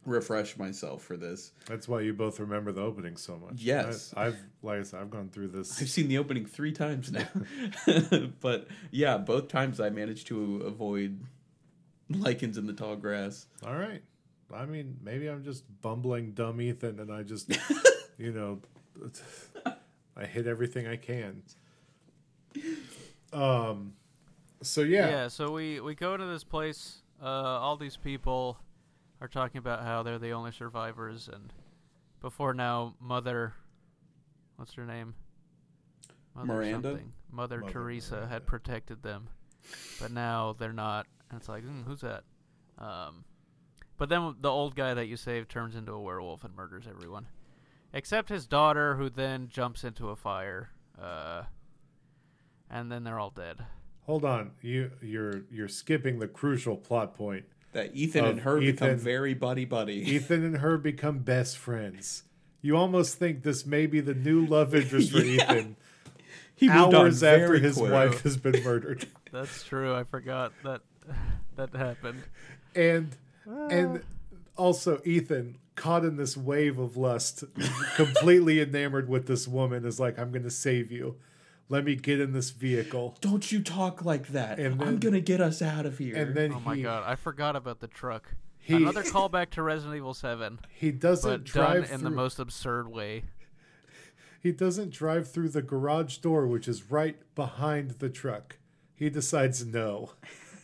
refresh 0.04 0.56
myself 0.56 1.02
for 1.02 1.16
this. 1.16 1.52
That's 1.66 1.88
why 1.88 2.00
you 2.00 2.12
both 2.12 2.40
remember 2.40 2.72
the 2.72 2.82
opening 2.82 3.16
so 3.16 3.36
much. 3.36 3.60
Yes. 3.60 4.12
I, 4.16 4.26
I've 4.26 4.38
like 4.62 4.80
I 4.80 4.82
said, 4.82 5.00
I've 5.00 5.10
gone 5.10 5.28
through 5.28 5.48
this. 5.48 5.80
I've 5.80 5.88
seen 5.88 6.08
the 6.08 6.18
opening 6.18 6.46
three 6.46 6.72
times 6.72 7.12
now, 7.12 7.28
but 8.40 8.68
yeah, 8.90 9.18
both 9.18 9.48
times 9.48 9.80
I 9.80 9.90
managed 9.90 10.26
to 10.28 10.62
avoid 10.62 11.20
Lycans 12.10 12.56
in 12.58 12.66
the 12.66 12.72
tall 12.72 12.96
grass. 12.96 13.46
All 13.64 13.74
right. 13.74 14.02
I 14.54 14.66
mean, 14.66 14.96
maybe 15.02 15.26
I'm 15.28 15.42
just 15.42 15.64
bumbling 15.82 16.32
dumb 16.32 16.60
Ethan, 16.60 17.00
and 17.00 17.12
I 17.12 17.22
just, 17.22 17.56
you 18.18 18.32
know, 18.32 18.60
I 20.16 20.24
hit 20.24 20.46
everything 20.46 20.86
I 20.86 20.96
can. 20.96 21.42
Um. 23.32 23.94
So 24.62 24.82
Yeah. 24.82 25.08
yeah, 25.08 25.28
so 25.28 25.50
we 25.52 25.80
we 25.80 25.94
go 25.94 26.16
to 26.16 26.24
this 26.24 26.44
place. 26.44 27.02
Uh, 27.20 27.24
all 27.26 27.76
these 27.76 27.96
people 27.96 28.58
are 29.20 29.28
talking 29.28 29.58
about 29.58 29.82
how 29.82 30.02
they're 30.02 30.18
the 30.18 30.32
only 30.32 30.52
survivors, 30.52 31.28
and 31.32 31.52
before 32.20 32.54
now, 32.54 32.94
Mother, 33.00 33.54
what's 34.56 34.74
her 34.74 34.86
name? 34.86 35.14
Mother 36.34 36.46
Miranda? 36.46 36.90
something. 36.90 37.12
Mother, 37.30 37.60
Mother 37.60 37.72
Teresa 37.72 38.14
Miranda. 38.14 38.32
had 38.32 38.46
protected 38.46 39.02
them, 39.02 39.28
but 40.00 40.10
now 40.10 40.54
they're 40.58 40.72
not. 40.72 41.06
And 41.30 41.40
it's 41.40 41.48
like, 41.48 41.64
mm, 41.64 41.84
who's 41.84 42.00
that? 42.02 42.24
Um, 42.78 43.24
but 43.96 44.08
then 44.08 44.36
the 44.40 44.50
old 44.50 44.74
guy 44.74 44.94
that 44.94 45.06
you 45.06 45.16
saved 45.16 45.50
turns 45.50 45.74
into 45.74 45.92
a 45.92 46.00
werewolf 46.00 46.44
and 46.44 46.54
murders 46.54 46.84
everyone, 46.88 47.26
except 47.92 48.28
his 48.28 48.46
daughter, 48.46 48.96
who 48.96 49.08
then 49.08 49.48
jumps 49.48 49.84
into 49.84 50.10
a 50.10 50.16
fire. 50.16 50.70
Uh, 51.00 51.42
and 52.70 52.90
then 52.90 53.04
they're 53.04 53.18
all 53.18 53.30
dead. 53.30 53.58
hold 54.04 54.24
on. 54.24 54.52
You 54.62 54.90
you're 55.02 55.42
you're 55.50 55.68
skipping 55.68 56.18
the 56.18 56.28
crucial 56.28 56.76
plot 56.76 57.14
point. 57.14 57.44
That 57.72 57.94
Ethan 57.94 58.24
and 58.24 58.40
her 58.40 58.58
become 58.58 58.96
very 58.96 59.34
buddy 59.34 59.64
buddy. 59.64 59.94
Ethan 60.14 60.44
and 60.44 60.56
her 60.58 60.78
become 60.78 61.18
best 61.18 61.58
friends. 61.58 62.22
You 62.62 62.76
almost 62.76 63.18
think 63.18 63.42
this 63.42 63.66
may 63.66 63.86
be 63.86 64.00
the 64.00 64.14
new 64.14 64.44
love 64.46 64.74
interest 64.74 65.12
for 65.12 65.18
Yeah. 65.24 65.52
Ethan. 65.52 65.76
He 66.54 66.68
moved 66.68 66.94
on 66.94 67.06
hours 67.06 67.22
after 67.22 67.58
his 67.58 67.76
quick. 67.76 67.92
wife 67.92 68.22
has 68.22 68.38
been 68.38 68.64
murdered. 68.64 69.06
That's 69.32 69.62
true. 69.64 69.94
I 69.94 70.04
forgot 70.04 70.52
that 70.64 70.80
that 71.56 71.74
happened. 71.74 72.22
and 72.74 73.14
ah. 73.48 73.66
and 73.68 74.02
also 74.56 75.02
Ethan 75.04 75.58
caught 75.74 76.02
in 76.06 76.16
this 76.16 76.34
wave 76.34 76.78
of 76.78 76.96
lust, 76.96 77.44
completely 77.96 78.58
enamored 78.60 79.10
with 79.10 79.26
this 79.26 79.46
woman, 79.46 79.84
is 79.84 80.00
like, 80.00 80.18
"I'm 80.18 80.30
going 80.32 80.44
to 80.44 80.50
save 80.50 80.90
you. 80.90 81.16
Let 81.68 81.84
me 81.84 81.96
get 81.96 82.20
in 82.20 82.32
this 82.32 82.50
vehicle." 82.50 83.16
Don't 83.20 83.50
you 83.50 83.62
talk 83.62 84.04
like 84.04 84.28
that. 84.28 84.58
And 84.58 84.74
I'm 84.80 84.88
then- 84.88 84.96
gonna 84.98 85.20
get 85.20 85.40
us 85.40 85.60
out 85.62 85.86
of 85.86 85.98
here. 85.98 86.16
And 86.16 86.34
then 86.34 86.52
Oh 86.52 86.60
my 86.60 86.80
god, 86.80 87.02
I 87.06 87.14
forgot 87.16 87.56
about 87.56 87.80
the 87.80 87.88
truck. 87.88 88.34
He- 88.58 88.74
Another 88.74 89.02
callback 89.04 89.50
to 89.50 89.62
Resident 89.62 89.96
Evil 89.96 90.14
Seven, 90.14 90.58
he 90.68 90.90
doesn't 90.90 91.30
but 91.30 91.44
drive 91.44 91.84
done 91.84 91.92
in 91.92 92.00
through, 92.00 92.10
the 92.10 92.16
most 92.16 92.38
absurd 92.40 92.88
way. 92.88 93.22
he 94.42 94.50
doesn't 94.52 94.90
drive 94.90 95.30
through 95.30 95.48
the 95.50 95.62
garage 95.62 96.18
door, 96.18 96.46
which 96.46 96.66
is 96.68 96.90
right 96.90 97.16
behind 97.34 97.92
the 97.92 98.08
truck. 98.08 98.58
He 98.94 99.08
decides, 99.10 99.64
"No, 99.64 100.12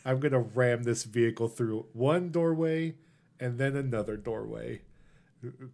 I'm 0.05 0.19
going 0.19 0.31
to 0.33 0.39
ram 0.39 0.83
this 0.83 1.03
vehicle 1.03 1.47
through 1.47 1.85
one 1.93 2.29
doorway 2.29 2.95
and 3.39 3.57
then 3.57 3.75
another 3.75 4.17
doorway." 4.17 4.81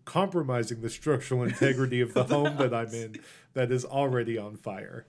Compromising 0.05 0.81
the 0.81 0.89
structural 0.89 1.43
integrity 1.43 2.01
of 2.01 2.13
the 2.15 2.23
home 2.23 2.57
that 2.57 2.73
I'm 2.73 2.91
in 2.93 3.17
that 3.53 3.71
is 3.71 3.85
already 3.85 4.37
on 4.37 4.55
fire. 4.55 5.05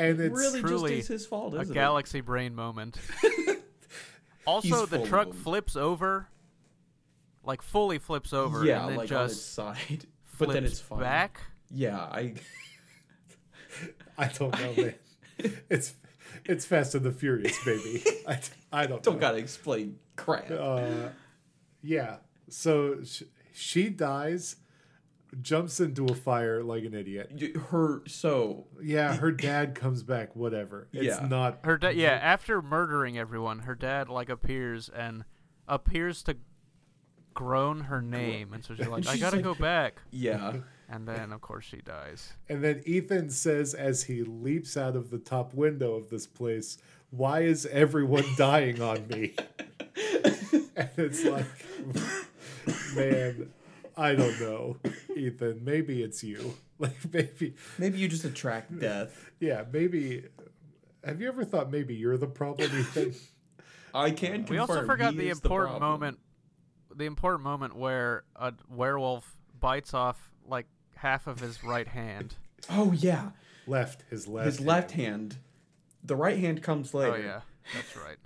And 0.00 0.18
it's 0.20 0.34
really 0.38 0.60
truly 0.60 0.96
just 0.96 1.10
is 1.10 1.20
his 1.22 1.26
fault, 1.26 1.54
A 1.54 1.60
isn't 1.60 1.74
galaxy 1.74 2.20
brain 2.22 2.54
moment. 2.54 2.96
also, 4.46 4.80
He's 4.80 4.88
the 4.88 5.04
truck 5.06 5.34
flips 5.34 5.76
over, 5.76 6.28
like 7.44 7.60
fully 7.62 7.98
flips 7.98 8.32
over, 8.32 8.64
Yeah, 8.64 8.80
and 8.80 8.90
then 8.90 8.96
like 8.96 9.12
on 9.12 9.24
its 9.26 9.34
just 9.34 9.54
side. 9.54 9.76
flips 9.76 10.06
But 10.38 10.48
then 10.52 10.64
it's 10.64 10.80
fine. 10.80 11.00
back. 11.00 11.40
Yeah, 11.70 11.98
I. 11.98 12.34
I 14.18 14.26
don't 14.28 14.58
know, 14.58 14.74
man. 14.84 14.94
It's 15.70 15.94
it's 16.44 16.64
Fast 16.64 16.94
and 16.94 17.04
the 17.04 17.12
Furious, 17.12 17.62
baby. 17.64 18.02
I, 18.26 18.40
I 18.72 18.86
don't 18.86 19.02
Don't 19.02 19.14
know. 19.14 19.20
gotta 19.20 19.38
explain 19.38 19.96
crap. 20.16 20.50
Uh, 20.50 21.08
yeah. 21.82 22.16
So 22.48 23.02
sh- 23.04 23.22
she 23.52 23.88
dies, 23.88 24.56
jumps 25.40 25.80
into 25.80 26.06
a 26.06 26.14
fire 26.14 26.62
like 26.62 26.84
an 26.84 26.94
idiot. 26.94 27.30
Her 27.70 28.02
so 28.06 28.66
Yeah, 28.82 29.14
her 29.16 29.30
dad 29.48 29.74
comes 29.74 30.02
back. 30.02 30.34
Whatever. 30.34 30.88
It's 30.92 31.04
Yeah. 31.20 31.26
not. 31.26 31.60
Her 31.64 31.78
dad, 31.78 31.96
yeah, 31.96 32.18
after 32.22 32.60
murdering 32.62 33.18
everyone, 33.18 33.60
her 33.60 33.74
dad 33.74 34.08
like 34.08 34.28
appears 34.28 34.88
and 34.88 35.24
appears 35.68 36.22
to 36.24 36.36
groan 37.34 37.82
her 37.82 38.02
name, 38.02 38.52
and 38.52 38.64
so 38.64 38.74
she's 38.74 38.86
like, 38.88 39.06
"I 39.06 39.16
gotta 39.16 39.36
like- 39.36 39.44
go 39.44 39.54
back," 39.54 40.02
yeah. 40.10 40.56
and 40.88 41.06
then 41.06 41.32
of 41.32 41.40
course 41.40 41.64
she 41.64 41.76
dies. 41.78 42.32
And 42.48 42.62
then 42.64 42.82
Ethan 42.84 43.30
says, 43.30 43.72
as 43.74 44.02
he 44.04 44.24
leaps 44.24 44.76
out 44.76 44.96
of 44.96 45.10
the 45.10 45.18
top 45.18 45.54
window 45.54 45.94
of 45.94 46.10
this 46.10 46.26
place, 46.26 46.78
"Why 47.10 47.42
is 47.42 47.66
everyone 47.66 48.24
dying 48.36 48.82
on 48.82 49.06
me?" 49.08 49.34
and 50.76 50.88
it's 50.96 51.24
like, 51.24 51.46
man, 52.96 53.50
I 53.96 54.14
don't 54.14 54.40
know, 54.40 54.76
Ethan. 55.16 55.64
Maybe 55.64 56.02
it's 56.02 56.22
you. 56.22 56.54
Like 56.80 57.12
maybe, 57.12 57.52
Maybe 57.76 57.98
you 57.98 58.08
just 58.08 58.24
attract 58.24 58.78
death. 58.80 59.30
yeah, 59.38 59.64
maybe. 59.70 60.24
Have 61.04 61.20
you 61.20 61.28
ever 61.28 61.44
thought 61.44 61.70
maybe 61.70 61.94
you're 61.94 62.16
the 62.16 62.26
problem, 62.26 62.70
Ethan? 62.74 63.14
I 63.92 64.12
can. 64.12 64.32
Confirm. 64.32 64.54
We 64.54 64.58
also 64.58 64.86
forgot 64.86 65.12
he 65.12 65.18
the 65.18 65.28
important 65.28 65.78
problem. 65.78 65.90
moment. 65.90 66.18
The 66.96 67.04
important 67.04 67.44
moment 67.44 67.76
where 67.76 68.24
a 68.34 68.54
werewolf 68.70 69.30
bites 69.60 69.92
off 69.92 70.30
like 70.46 70.64
half 70.96 71.26
of 71.26 71.38
his 71.40 71.62
right 71.62 71.86
hand. 71.86 72.34
Oh 72.70 72.92
yeah, 72.92 73.30
Left 73.66 74.04
his 74.08 74.26
left. 74.26 74.46
his 74.46 74.60
left 74.60 74.92
hand. 74.92 75.36
The 76.02 76.16
right 76.16 76.38
hand 76.38 76.62
comes 76.62 76.94
oh, 76.94 76.98
later. 76.98 77.14
Oh 77.14 77.20
yeah, 77.20 77.40
that's 77.74 77.96
right. 77.96 78.16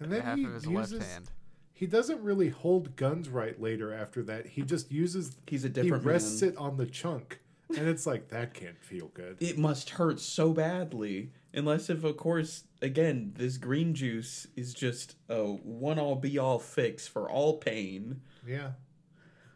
and 0.00 0.10
then 0.12 0.22
half 0.22 0.38
he 0.38 0.44
of 0.44 0.52
his 0.54 0.66
uses, 0.66 0.92
left 0.94 1.12
hand. 1.12 1.30
He 1.76 1.86
doesn't 1.86 2.22
really 2.22 2.48
hold 2.50 2.94
guns 2.96 3.28
right 3.28 3.60
later. 3.60 3.92
After 3.92 4.22
that, 4.22 4.46
he 4.46 4.62
just 4.62 4.90
uses. 4.92 5.36
He's 5.46 5.64
a 5.64 5.68
different 5.68 6.04
He 6.04 6.08
rests 6.08 6.40
man. 6.40 6.52
it 6.52 6.56
on 6.56 6.76
the 6.76 6.86
chunk, 6.86 7.40
and 7.68 7.88
it's 7.88 8.06
like 8.06 8.28
that 8.28 8.54
can't 8.54 8.80
feel 8.82 9.08
good. 9.08 9.36
It 9.40 9.58
must 9.58 9.90
hurt 9.90 10.20
so 10.20 10.52
badly. 10.52 11.32
Unless 11.52 11.90
if 11.90 12.02
of 12.04 12.16
course 12.16 12.64
again 12.82 13.32
this 13.36 13.56
green 13.58 13.94
juice 13.94 14.46
is 14.56 14.72
just 14.74 15.16
a 15.28 15.42
one 15.44 15.98
all 15.98 16.16
be 16.16 16.38
all 16.38 16.58
fix 16.60 17.06
for 17.08 17.28
all 17.28 17.58
pain. 17.58 18.20
Yeah. 18.46 18.72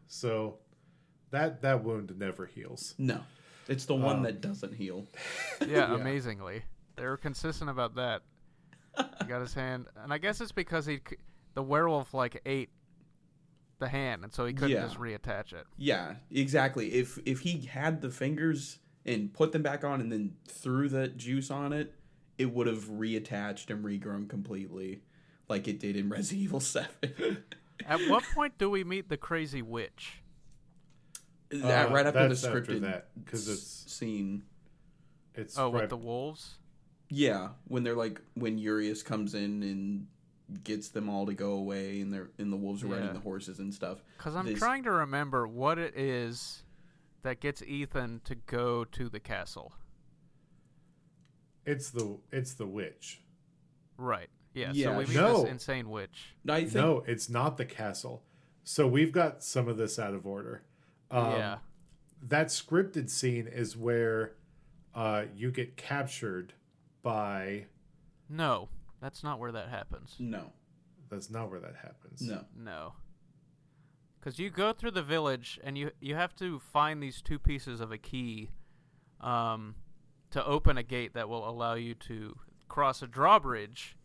So, 0.06 0.58
that 1.30 1.62
that 1.62 1.84
wound 1.84 2.14
never 2.18 2.46
heals. 2.46 2.94
No. 2.98 3.20
It's 3.68 3.84
the 3.84 3.94
one 3.94 4.16
Um, 4.18 4.22
that 4.22 4.40
doesn't 4.40 4.74
heal. 4.74 5.06
Yeah, 5.66 5.94
amazingly, 5.94 6.62
they 6.96 7.04
were 7.04 7.16
consistent 7.16 7.68
about 7.68 7.94
that. 7.96 8.22
He 9.20 9.26
got 9.28 9.40
his 9.40 9.54
hand, 9.54 9.86
and 10.02 10.12
I 10.12 10.18
guess 10.18 10.40
it's 10.40 10.50
because 10.52 10.86
he, 10.86 10.96
c- 11.08 11.16
the 11.54 11.62
werewolf, 11.62 12.14
like 12.14 12.40
ate 12.46 12.70
the 13.78 13.88
hand, 13.88 14.24
and 14.24 14.32
so 14.32 14.44
he 14.46 14.52
couldn't 14.52 14.70
Yeah. 14.70 14.82
just 14.82 14.98
reattach 14.98 15.52
it. 15.52 15.66
Yeah, 15.76 16.16
exactly. 16.30 16.92
If 16.94 17.18
if 17.26 17.40
he 17.40 17.60
had 17.66 18.00
the 18.00 18.10
fingers 18.10 18.78
and 19.06 19.32
put 19.32 19.52
them 19.52 19.62
back 19.62 19.84
on 19.84 20.00
and 20.00 20.10
then 20.12 20.36
threw 20.46 20.88
the 20.88 21.08
juice 21.08 21.50
on 21.50 21.72
it, 21.72 21.94
it 22.38 22.52
would 22.52 22.66
have 22.66 22.84
reattached 22.86 23.70
and 23.70 23.84
regrown 23.84 24.28
completely, 24.28 25.02
like 25.48 25.66
it 25.68 25.78
did 25.80 25.96
in 25.96 26.08
Resident 26.10 26.42
Evil 26.42 26.60
Seven. 26.60 27.44
At 27.86 28.00
what 28.08 28.24
point 28.34 28.58
do 28.58 28.68
we 28.68 28.82
meet 28.84 29.08
the 29.08 29.16
crazy 29.16 29.62
witch? 29.62 30.22
that 31.50 31.88
Uh, 31.88 31.94
right 31.94 32.04
after 32.06 32.22
the 32.24 32.28
that's 32.28 32.44
after 32.44 32.60
scripted 32.62 32.80
that, 32.82 33.08
'cause 33.24 33.48
s- 33.48 33.54
it's- 33.54 33.92
scene. 33.94 34.42
It's 35.34 35.56
Oh, 35.56 35.72
right. 35.72 35.82
with 35.82 35.90
the 35.90 35.96
wolves. 35.96 36.56
Yeah, 37.08 37.50
when 37.68 37.84
they're 37.84 37.94
like 37.94 38.20
when 38.34 38.58
Urias 38.58 39.02
comes 39.02 39.34
in 39.34 39.62
and 39.62 40.08
gets 40.64 40.88
them 40.88 41.08
all 41.08 41.26
to 41.26 41.34
go 41.34 41.52
away, 41.52 42.00
and 42.00 42.12
they're 42.12 42.30
and 42.38 42.52
the 42.52 42.56
wolves 42.56 42.82
are 42.82 42.86
riding 42.88 43.12
the 43.12 43.20
horses 43.20 43.58
and 43.58 43.72
stuff. 43.74 43.98
Because 44.16 44.34
I'm 44.34 44.46
This- 44.46 44.58
trying 44.58 44.82
to 44.84 44.90
remember 44.90 45.46
what 45.46 45.78
it 45.78 45.94
is 45.96 46.62
that 47.22 47.40
gets 47.40 47.62
Ethan 47.62 48.20
to 48.24 48.34
go 48.34 48.84
to 48.84 49.08
the 49.08 49.20
castle. 49.20 49.72
it's 51.66 51.90
the 51.90 52.18
it's 52.32 52.54
the 52.54 52.66
witch. 52.66 53.20
Right. 53.96 54.30
Yeah. 54.54 54.72
Yeah, 54.72 54.86
so 54.92 54.98
we 54.98 55.04
meet 55.06 55.14
No. 55.16 55.42
this 55.42 55.50
insane 55.50 55.90
witch. 55.90 56.34
I 56.48 56.62
think 56.62 56.74
No, 56.74 57.04
it's 57.06 57.28
not 57.28 57.56
the 57.58 57.64
castle. 57.66 58.22
So 58.64 58.86
we've 58.86 59.12
got 59.12 59.42
some 59.44 59.68
of 59.68 59.76
this 59.76 59.98
out 59.98 60.14
of 60.14 60.26
order. 60.26 60.62
Um, 61.10 61.32
yeah. 61.32 61.58
That 62.22 62.46
scripted 62.48 63.10
scene 63.10 63.46
is 63.46 63.76
where 63.76 64.34
uh, 64.94 65.26
you 65.34 65.50
get 65.50 65.76
captured 65.76 66.54
by. 67.02 67.66
No, 68.28 68.68
that's 69.00 69.22
not 69.22 69.38
where 69.38 69.52
that 69.52 69.68
happens. 69.68 70.16
no, 70.18 70.52
That's 71.10 71.30
not 71.30 71.50
where 71.50 71.60
that 71.60 71.76
happens. 71.82 72.20
no. 72.22 72.44
No. 72.56 72.92
Because 74.18 74.38
you 74.38 74.50
go 74.50 74.72
through 74.72 74.90
the 74.90 75.02
village 75.02 75.60
and 75.62 75.78
you 75.78 75.92
you 76.00 76.14
have 76.16 76.34
to 76.36 76.58
find 76.58 77.00
these 77.02 77.22
two 77.22 77.38
pieces 77.38 77.80
of 77.80 77.92
a 77.92 77.98
key, 77.98 78.50
um, 79.20 79.76
to 80.32 80.44
open 80.44 80.76
a 80.76 80.82
gate 80.82 81.14
that 81.14 81.28
will 81.28 81.48
allow 81.48 81.74
you 81.74 81.94
to 81.94 82.36
cross 82.68 83.00
a 83.00 83.06
drawbridge. 83.06 83.96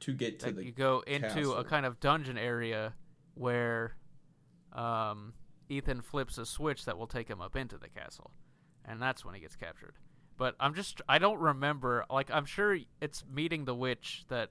To 0.00 0.12
get 0.12 0.38
to 0.40 0.52
the 0.52 0.66
you 0.66 0.72
go 0.72 1.02
into 1.06 1.28
castle. 1.28 1.56
a 1.56 1.64
kind 1.64 1.86
of 1.86 2.00
dungeon 2.00 2.36
area 2.36 2.92
where, 3.34 3.96
um, 4.72 5.32
Ethan 5.68 6.02
flips 6.02 6.36
a 6.38 6.44
switch 6.44 6.84
that 6.84 6.98
will 6.98 7.06
take 7.06 7.28
him 7.28 7.40
up 7.40 7.56
into 7.56 7.78
the 7.78 7.88
castle, 7.88 8.30
and 8.84 9.00
that's 9.00 9.24
when 9.24 9.34
he 9.34 9.40
gets 9.40 9.56
captured. 9.56 9.94
But 10.36 10.54
I'm 10.58 10.74
just 10.74 11.00
I 11.08 11.18
don't 11.18 11.38
remember. 11.38 12.04
Like 12.10 12.30
I'm 12.30 12.44
sure 12.44 12.78
it's 13.00 13.24
meeting 13.32 13.64
the 13.64 13.74
witch 13.74 14.24
that 14.28 14.50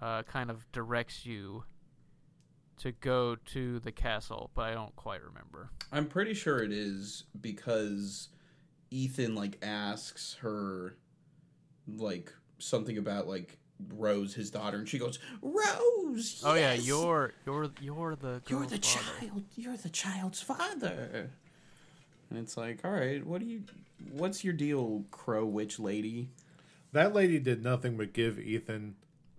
uh, 0.00 0.22
kind 0.22 0.50
of 0.50 0.70
directs 0.72 1.26
you 1.26 1.64
to 2.78 2.92
go 2.92 3.36
to 3.36 3.78
the 3.80 3.92
castle, 3.92 4.50
but 4.54 4.62
I 4.62 4.74
don't 4.74 4.96
quite 4.96 5.22
remember. 5.22 5.70
I'm 5.92 6.06
pretty 6.06 6.32
sure 6.34 6.62
it 6.62 6.72
is 6.72 7.24
because 7.40 8.28
Ethan 8.90 9.34
like 9.34 9.58
asks 9.62 10.36
her 10.40 10.96
like 11.86 12.32
something 12.58 12.96
about 12.96 13.28
like 13.28 13.58
Rose, 13.94 14.34
his 14.34 14.50
daughter, 14.50 14.78
and 14.78 14.88
she 14.88 14.98
goes, 14.98 15.18
"Rose, 15.42 16.42
Oh 16.44 16.54
yeah, 16.54 16.74
you're 16.74 17.32
you're 17.46 17.70
you're 17.80 18.14
the 18.16 18.42
you're 18.46 18.66
the 18.66 18.78
father. 18.78 18.78
child, 18.78 19.44
you're 19.56 19.76
the 19.76 19.88
child's 19.88 20.42
father." 20.42 21.30
And 22.30 22.38
it's 22.38 22.56
like, 22.56 22.80
all 22.84 22.90
right, 22.92 23.24
what 23.26 23.40
do 23.40 23.46
you, 23.46 23.62
what's 24.12 24.44
your 24.44 24.54
deal, 24.54 25.04
Crow 25.10 25.44
Witch 25.44 25.78
Lady? 25.78 26.30
That 26.92 27.12
lady 27.14 27.38
did 27.38 27.62
nothing 27.62 27.96
but 27.96 28.12
give 28.12 28.38
Ethan 28.38 28.94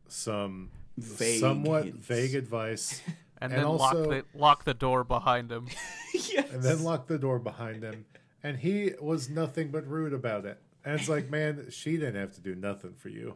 some 0.07 0.69
Vague 0.97 1.39
somewhat 1.39 1.85
hints. 1.85 2.05
vague 2.05 2.35
advice 2.35 3.01
and, 3.41 3.51
And 3.53 3.61
then 3.63 3.69
lock 3.69 3.93
the 3.93 4.25
lock 4.33 4.63
the 4.65 4.73
door 4.73 5.03
behind 5.03 5.51
him. 5.51 5.67
yes. 6.13 6.49
and 6.53 6.61
then 6.61 6.83
lock 6.83 7.07
the 7.07 7.17
door 7.17 7.39
behind 7.39 7.83
him. 7.83 8.05
And 8.43 8.57
he 8.57 8.91
was 9.01 9.29
nothing 9.29 9.69
but 9.71 9.87
rude 9.87 10.13
about 10.13 10.45
it. 10.45 10.59
And 10.83 10.99
it's 10.99 11.07
like, 11.09 11.29
man, 11.29 11.67
she 11.71 11.91
didn't 11.97 12.15
have 12.15 12.33
to 12.35 12.41
do 12.41 12.55
nothing 12.55 12.93
for 12.97 13.09
you. 13.09 13.35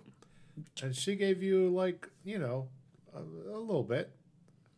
And 0.82 0.96
she 0.96 1.16
gave 1.16 1.44
you, 1.44 1.70
like, 1.70 2.10
you 2.24 2.40
know, 2.40 2.68
a, 3.14 3.20
a 3.20 3.60
little 3.60 3.84
bit. 3.84 4.12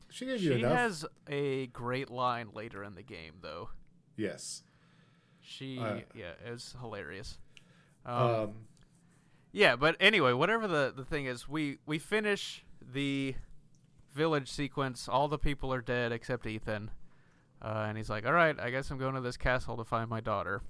She 0.10 0.26
gave 0.26 0.42
you 0.42 0.54
She 0.54 0.60
enough. 0.60 0.72
She 0.72 0.78
has 0.78 1.06
a 1.30 1.68
great 1.68 2.10
line 2.10 2.50
later 2.54 2.84
in 2.84 2.96
the 2.96 3.04
game, 3.04 3.36
though. 3.42 3.70
yes. 4.18 4.64
She 5.48 5.80
Uh, 5.80 6.02
yeah, 6.14 6.34
it 6.46 6.52
was 6.52 6.76
hilarious. 6.80 7.40
Um, 8.06 8.22
Um, 8.22 8.54
yeah, 9.54 9.76
but 9.78 9.96
anyway, 10.00 10.34
whatever 10.34 10.68
the 10.68 10.94
the 10.96 11.06
thing 11.06 11.26
is, 11.26 11.48
we 11.48 11.80
we 11.86 12.00
finish 12.00 12.66
the 12.82 13.36
village 14.14 14.50
sequence. 14.52 15.08
All 15.08 15.28
the 15.30 15.38
people 15.40 15.74
are 15.74 15.82
dead 15.82 16.12
except 16.12 16.46
Ethan, 16.46 16.92
uh, 17.62 17.86
and 17.88 17.98
he's 17.98 18.10
like, 18.10 18.26
"All 18.26 18.34
right, 18.34 18.60
I 18.60 18.70
guess 18.72 18.92
I'm 18.92 18.98
going 18.98 19.16
to 19.16 19.22
this 19.22 19.38
castle 19.38 19.78
to 19.78 19.86
find 19.86 20.10
my 20.10 20.20
daughter." 20.20 20.62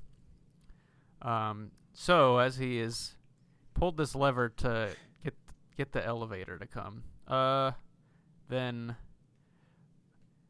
Um, 1.23 1.71
so 1.93 2.37
as 2.37 2.57
he 2.57 2.77
is 2.79 3.15
pulled 3.73 3.97
this 3.97 4.13
lever 4.13 4.47
to 4.49 4.95
get 5.23 5.33
get 5.75 5.91
the 5.91 6.05
elevator 6.05 6.59
to 6.59 6.67
come, 6.67 7.03
uh, 7.27 7.71
then 8.47 8.95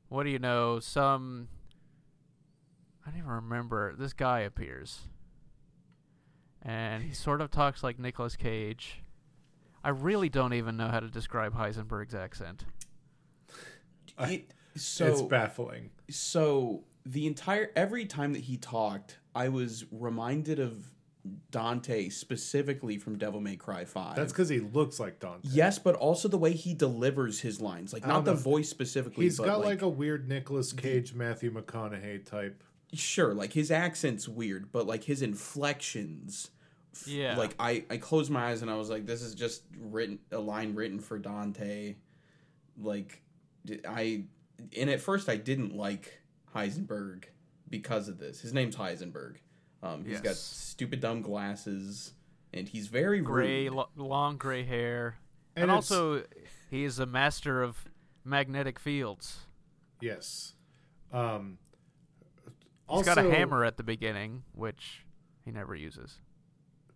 what 0.09 0.23
do 0.23 0.29
you 0.29 0.39
know? 0.39 0.79
Some 0.79 1.47
I 3.07 3.11
don't 3.11 3.19
even 3.19 3.31
remember. 3.31 3.95
This 3.97 4.11
guy 4.11 4.41
appears. 4.41 4.99
And 6.61 7.03
he 7.03 7.13
sort 7.13 7.39
of 7.39 7.49
talks 7.51 7.81
like 7.83 7.97
Nicolas 7.97 8.35
Cage. 8.35 9.01
I 9.83 9.89
really 9.89 10.27
don't 10.27 10.51
even 10.53 10.75
know 10.75 10.89
how 10.89 10.99
to 10.99 11.07
describe 11.07 11.55
Heisenberg's 11.55 12.13
accent. 12.13 12.65
It- 14.19 14.51
so 14.75 15.07
it's 15.07 15.21
baffling. 15.23 15.89
so 16.09 16.83
the 17.03 17.25
entire 17.25 17.71
every 17.75 18.05
time 18.05 18.33
that 18.33 18.43
he 18.43 18.57
talked, 18.57 19.17
I 19.33 19.49
was 19.49 19.85
reminded 19.91 20.59
of 20.59 20.91
Dante 21.49 22.09
specifically 22.09 22.99
from 22.99 23.17
Devil 23.17 23.41
May 23.41 23.55
Cry 23.55 23.85
Five. 23.85 24.15
That's 24.15 24.31
because 24.31 24.49
he 24.49 24.59
looks 24.59 24.99
like 24.99 25.19
Dante. 25.19 25.47
yes, 25.51 25.79
but 25.79 25.95
also 25.95 26.27
the 26.27 26.37
way 26.37 26.53
he 26.53 26.75
delivers 26.75 27.39
his 27.39 27.59
lines, 27.59 27.91
like 27.91 28.05
not 28.05 28.23
the 28.25 28.35
voice 28.35 28.69
specifically. 28.69 29.23
He's 29.23 29.37
but 29.39 29.45
got 29.45 29.57
like, 29.59 29.65
like, 29.67 29.81
a 29.81 29.89
weird 29.89 30.29
Nicolas 30.29 30.73
Cage, 30.73 31.13
Matthew 31.15 31.51
McConaughey 31.51 32.23
type. 32.23 32.63
Sure, 32.93 33.33
like 33.33 33.53
his 33.53 33.71
accent's 33.71 34.27
weird, 34.27 34.71
but 34.71 34.85
like 34.87 35.03
his 35.03 35.21
inflections. 35.21 36.51
f- 36.95 37.07
Yeah. 37.07 37.37
Like 37.37 37.55
I, 37.59 37.83
I 37.89 37.97
closed 37.97 38.31
my 38.31 38.49
eyes 38.51 38.61
and 38.61 38.71
I 38.71 38.75
was 38.75 38.89
like, 38.89 39.05
this 39.05 39.21
is 39.21 39.35
just 39.35 39.63
written 39.79 40.19
a 40.31 40.39
line 40.39 40.75
written 40.75 40.99
for 40.99 41.17
Dante. 41.19 41.95
Like, 42.79 43.21
I, 43.87 44.25
and 44.77 44.89
at 44.89 44.99
first 45.01 45.29
I 45.29 45.35
didn't 45.37 45.75
like 45.75 46.21
Heisenberg 46.55 47.25
because 47.69 48.07
of 48.07 48.17
this. 48.19 48.39
His 48.41 48.53
name's 48.53 48.75
Heisenberg. 48.75 49.37
Um, 49.83 50.05
he's 50.05 50.21
got 50.21 50.35
stupid 50.35 50.99
dumb 51.01 51.21
glasses, 51.21 52.13
and 52.53 52.67
he's 52.67 52.87
very 52.87 53.19
Gray, 53.21 53.65
rude. 53.65 53.73
lo- 53.73 53.89
long 53.95 54.37
gray 54.37 54.63
hair. 54.63 55.17
And 55.55 55.63
And, 55.63 55.71
also, 55.71 56.23
he 56.71 56.83
is 56.83 56.97
a 56.99 57.05
master 57.05 57.61
of 57.61 57.77
magnetic 58.23 58.79
fields. 58.79 59.37
Yes. 60.01 60.53
Um, 61.13 61.57
He's 62.89 62.97
also, 62.97 63.15
got 63.15 63.25
a 63.25 63.29
hammer 63.29 63.65
at 63.65 63.77
the 63.77 63.83
beginning, 63.83 64.43
which 64.53 65.05
he 65.43 65.51
never 65.51 65.75
uses. 65.75 66.19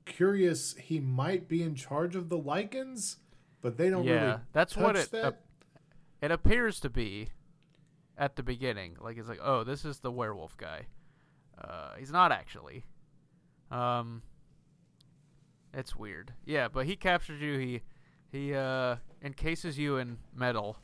Curious, 0.06 0.74
he 0.76 1.00
might 1.00 1.48
be 1.48 1.64
in 1.64 1.76
charge 1.76 2.16
of 2.16 2.30
the 2.30 2.40
Lycans, 2.40 3.18
but 3.62 3.78
they 3.78 3.90
don't 3.90 4.06
yeah, 4.06 4.26
really. 4.26 4.40
that's 4.54 4.76
what 4.76 4.96
it 4.96 5.12
that. 5.12 5.26
ap- 5.26 5.46
it 6.22 6.32
appears 6.32 6.80
to 6.80 6.90
be 6.90 7.30
at 8.18 8.36
the 8.36 8.44
beginning. 8.44 8.96
Like 9.00 9.18
it's 9.18 9.28
like, 9.28 9.40
oh, 9.44 9.64
this 9.64 9.86
is 9.86 10.00
the 10.00 10.12
werewolf 10.12 10.56
guy. 10.58 10.88
Uh, 11.62 11.96
he's 12.00 12.12
not 12.12 12.32
actually. 12.32 12.86
Um, 13.70 14.22
it's 15.74 15.96
weird. 15.96 16.34
Yeah, 16.46 16.68
but 16.68 16.86
he 16.86 16.96
captures 16.96 17.42
you. 17.42 17.58
He 17.58 17.82
he 18.32 18.54
uh 18.54 18.96
encases 19.24 19.78
you 19.78 19.98
in 19.98 20.18
metal 20.34 20.78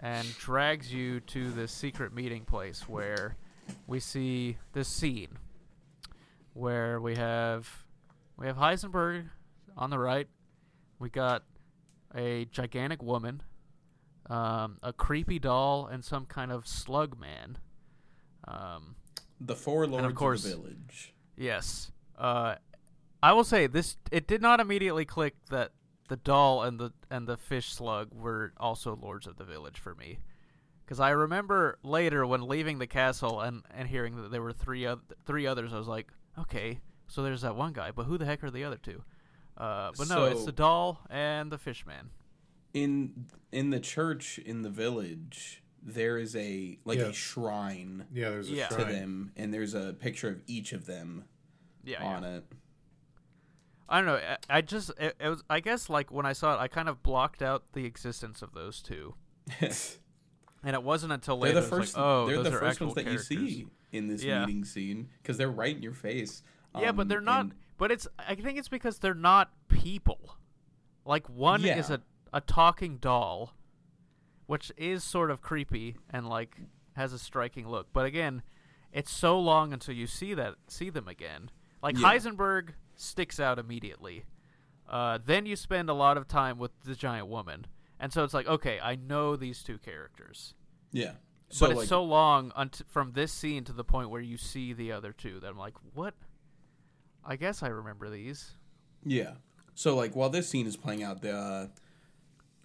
and 0.00 0.26
drags 0.38 0.92
you 0.92 1.20
to 1.20 1.50
this 1.52 1.72
secret 1.72 2.12
meeting 2.14 2.44
place 2.44 2.88
where 2.88 3.36
we 3.86 4.00
see 4.00 4.56
this 4.72 4.88
scene 4.88 5.38
where 6.54 7.00
we 7.00 7.16
have 7.16 7.84
we 8.36 8.46
have 8.46 8.56
Heisenberg 8.56 9.28
on 9.76 9.90
the 9.90 9.98
right. 9.98 10.28
We 10.98 11.08
got 11.10 11.44
a 12.14 12.46
gigantic 12.46 13.02
woman, 13.02 13.42
um, 14.28 14.78
a 14.82 14.92
creepy 14.92 15.38
doll, 15.38 15.86
and 15.86 16.04
some 16.04 16.26
kind 16.26 16.50
of 16.52 16.66
slug 16.66 17.18
man. 17.18 17.58
Um, 18.46 18.96
The 19.40 19.56
four 19.56 19.86
lords 19.86 20.14
course- 20.14 20.44
of 20.44 20.50
the 20.50 20.56
village. 20.56 21.14
Yes. 21.36 21.92
Uh, 22.18 22.56
I 23.22 23.32
will 23.32 23.44
say 23.44 23.66
this: 23.66 23.96
it 24.10 24.26
did 24.26 24.42
not 24.42 24.60
immediately 24.60 25.04
click 25.04 25.36
that 25.50 25.72
the 26.08 26.16
doll 26.16 26.62
and 26.62 26.78
the 26.78 26.92
and 27.10 27.26
the 27.26 27.36
fish 27.36 27.72
slug 27.72 28.12
were 28.12 28.52
also 28.58 28.96
lords 28.96 29.26
of 29.26 29.36
the 29.36 29.44
village 29.44 29.78
for 29.78 29.94
me, 29.94 30.18
because 30.90 30.98
I 30.98 31.10
remember 31.10 31.78
later 31.84 32.26
when 32.26 32.48
leaving 32.48 32.80
the 32.80 32.86
castle 32.88 33.40
and, 33.42 33.62
and 33.72 33.86
hearing 33.86 34.16
that 34.20 34.32
there 34.32 34.42
were 34.42 34.52
three 34.52 34.88
oth- 34.88 35.12
three 35.24 35.46
others, 35.46 35.72
I 35.72 35.78
was 35.78 35.86
like, 35.86 36.08
okay, 36.36 36.80
so 37.06 37.22
there's 37.22 37.42
that 37.42 37.54
one 37.54 37.72
guy, 37.72 37.92
but 37.92 38.06
who 38.06 38.18
the 38.18 38.24
heck 38.26 38.42
are 38.42 38.50
the 38.50 38.64
other 38.64 38.76
two? 38.76 39.04
Uh, 39.56 39.92
but 39.96 40.08
no, 40.08 40.24
it's 40.24 40.44
the 40.44 40.50
doll 40.50 40.98
and 41.08 41.52
the 41.52 41.58
fish 41.58 41.86
man. 41.86 42.10
In 42.74 43.26
in 43.52 43.70
the 43.70 43.78
church 43.78 44.40
in 44.40 44.62
the 44.62 44.68
village, 44.68 45.62
there 45.80 46.18
is 46.18 46.34
a 46.34 46.80
like 46.84 46.98
Yeah. 46.98 47.04
a 47.06 47.12
shrine 47.12 48.06
Yeah, 48.12 48.30
there's 48.30 48.50
a 48.50 48.54
Yeah. 48.54 48.66
to 48.66 48.84
them, 48.84 49.30
and 49.36 49.54
there's 49.54 49.74
a 49.74 49.92
picture 49.92 50.28
of 50.28 50.42
each 50.48 50.72
of 50.72 50.86
them 50.86 51.22
Yeah, 51.84 52.02
on 52.04 52.24
yeah. 52.24 52.36
it. 52.38 52.44
I 53.88 53.98
don't 54.00 54.06
know. 54.06 54.16
I, 54.16 54.56
I 54.58 54.60
just 54.60 54.90
it, 54.98 55.14
it 55.20 55.28
was. 55.28 55.44
I 55.48 55.60
guess 55.60 55.88
like 55.88 56.10
when 56.10 56.26
I 56.26 56.32
saw 56.32 56.54
it, 56.56 56.58
I 56.58 56.66
kind 56.66 56.88
of 56.88 57.00
blocked 57.04 57.42
out 57.42 57.62
the 57.74 57.84
existence 57.84 58.42
of 58.42 58.54
those 58.54 58.82
two. 58.82 59.14
And 60.62 60.74
it 60.74 60.82
wasn't 60.82 61.12
until 61.12 61.38
later 61.38 61.54
they're 61.54 61.62
the 61.62 61.68
first. 61.68 61.96
like, 61.96 62.04
oh, 62.04 62.26
they're 62.26 62.42
the 62.42 62.50
first 62.50 62.80
ones 62.80 62.94
that 62.94 63.04
characters. 63.04 63.30
you 63.30 63.48
see 63.48 63.66
in 63.92 64.08
this 64.08 64.22
Yeah. 64.22 64.44
meeting 64.44 64.64
scene 64.64 65.08
because 65.22 65.38
they're 65.38 65.50
right 65.50 65.74
in 65.74 65.82
your 65.82 65.94
face. 65.94 66.42
Yeah, 66.78 66.92
but 66.92 67.02
Um, 67.02 67.08
they're 67.08 67.20
not. 67.20 67.40
and- 67.46 67.54
But 67.78 67.90
it's. 67.90 68.06
I 68.18 68.34
think 68.34 68.58
it's 68.58 68.68
because 68.68 68.98
they're 68.98 69.14
not 69.14 69.50
people. 69.68 70.36
Like 71.06 71.28
one 71.28 71.64
is 71.64 71.88
a 71.90 72.02
a 72.32 72.40
talking 72.42 72.98
doll, 72.98 73.54
which 74.46 74.70
is 74.76 75.02
sort 75.02 75.30
of 75.30 75.40
creepy 75.40 75.96
and 76.10 76.28
like 76.28 76.60
has 76.94 77.12
a 77.14 77.18
striking 77.18 77.66
look. 77.66 77.88
But 77.92 78.04
again, 78.04 78.42
it's 78.92 79.10
so 79.10 79.40
long 79.40 79.72
until 79.72 79.94
you 79.94 80.06
see 80.06 80.34
that 80.34 80.56
see 80.68 80.90
them 80.90 81.08
again. 81.08 81.50
Like 81.82 81.96
Yeah. 81.96 82.02
Heisenberg 82.12 82.74
sticks 82.96 83.40
out 83.40 83.58
immediately. 83.58 84.26
Uh, 84.88 85.18
then 85.24 85.46
you 85.46 85.56
spend 85.56 85.88
a 85.88 85.94
lot 85.94 86.16
of 86.18 86.28
time 86.28 86.58
with 86.58 86.72
the 86.82 86.94
giant 86.94 87.28
woman, 87.28 87.66
and 88.00 88.12
so 88.12 88.24
it's 88.24 88.34
like, 88.34 88.46
okay, 88.48 88.80
I 88.82 88.96
know 88.96 89.36
these 89.36 89.62
two 89.62 89.78
characters. 89.78 90.54
Yeah. 90.92 91.12
but 91.60 91.70
it's 91.70 91.78
like, 91.80 91.88
so 91.88 92.02
long 92.02 92.50
unt- 92.56 92.82
from 92.88 93.12
this 93.12 93.32
scene 93.32 93.62
to 93.64 93.72
the 93.72 93.84
point 93.84 94.10
where 94.10 94.20
you 94.20 94.36
see 94.36 94.72
the 94.72 94.90
other 94.92 95.12
two 95.12 95.38
that 95.40 95.48
I'm 95.48 95.58
like, 95.58 95.74
what? 95.94 96.14
I 97.24 97.36
guess 97.36 97.62
I 97.62 97.68
remember 97.68 98.08
these. 98.10 98.54
Yeah. 99.04 99.32
So 99.74 99.94
like 99.94 100.16
while 100.16 100.30
this 100.30 100.48
scene 100.48 100.66
is 100.66 100.76
playing 100.76 101.02
out, 101.02 101.22
the 101.22 101.32
uh, 101.36 101.66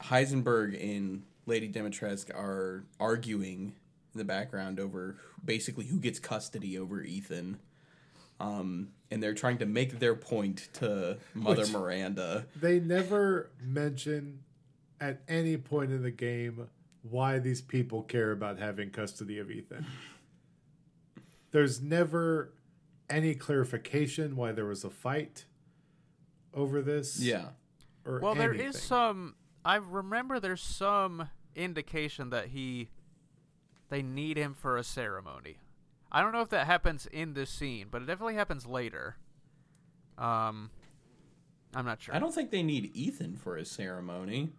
Heisenberg 0.02 0.82
and 0.82 1.24
Lady 1.46 1.72
Dimitrescu 1.72 2.34
are 2.36 2.86
arguing 3.00 3.74
in 4.14 4.18
the 4.18 4.24
background 4.26 4.80
over 4.80 5.18
basically 5.44 5.86
who 5.86 6.00
gets 6.00 6.20
custody 6.20 6.78
over 6.78 7.02
Ethan. 7.04 7.60
Um, 8.40 8.90
and 9.12 9.22
they're 9.24 9.34
trying 9.34 9.60
to 9.60 9.66
make 9.66 10.00
their 10.00 10.16
point 10.16 10.68
to 10.74 11.18
Mother 11.34 11.62
Which- 11.62 11.72
Miranda. 11.72 12.46
They 12.56 12.80
never 12.80 13.50
mention 13.62 14.40
at 15.02 15.22
any 15.28 15.58
point 15.58 15.92
in 15.92 16.02
the 16.04 16.12
game 16.12 16.68
why 17.04 17.40
these 17.40 17.62
people 17.62 18.02
care 18.04 18.32
about 18.32 18.58
having 18.58 18.90
custody 18.90 19.38
of 19.40 19.52
Ethan. 19.52 19.86
There's 21.52 21.82
never 21.82 22.54
any 23.10 23.36
clarification 23.36 24.36
why 24.36 24.52
there 24.52 24.66
was 24.66 24.84
a 24.84 24.90
fight 24.90 25.46
over 26.54 26.82
this. 26.82 27.20
Yeah. 27.20 27.50
Or 28.06 28.20
Well, 28.20 28.36
there 28.36 28.50
anything. 28.54 28.70
is 28.70 28.82
some. 28.82 29.36
I 29.64 29.76
remember 29.76 30.40
there's 30.40 30.62
some 30.62 31.30
indication 31.56 32.30
that 32.32 32.48
he, 32.48 32.90
they 33.90 34.02
need 34.02 34.38
him 34.38 34.54
for 34.54 34.78
a 34.78 34.84
ceremony. 34.84 35.58
I 36.12 36.22
don't 36.22 36.32
know 36.32 36.42
if 36.42 36.50
that 36.50 36.66
happens 36.66 37.08
in 37.08 37.34
this 37.34 37.50
scene, 37.50 37.88
but 37.90 38.02
it 38.02 38.06
definitely 38.06 38.36
happens 38.36 38.66
later. 38.66 39.16
Um, 40.18 40.70
I'm 41.74 41.86
not 41.86 42.02
sure. 42.02 42.16
I 42.16 42.20
don't 42.20 42.34
think 42.34 42.52
they 42.52 42.64
need 42.64 42.92
Ethan 42.96 43.36
for 43.38 43.58
a 43.58 43.66
ceremony. 43.66 44.54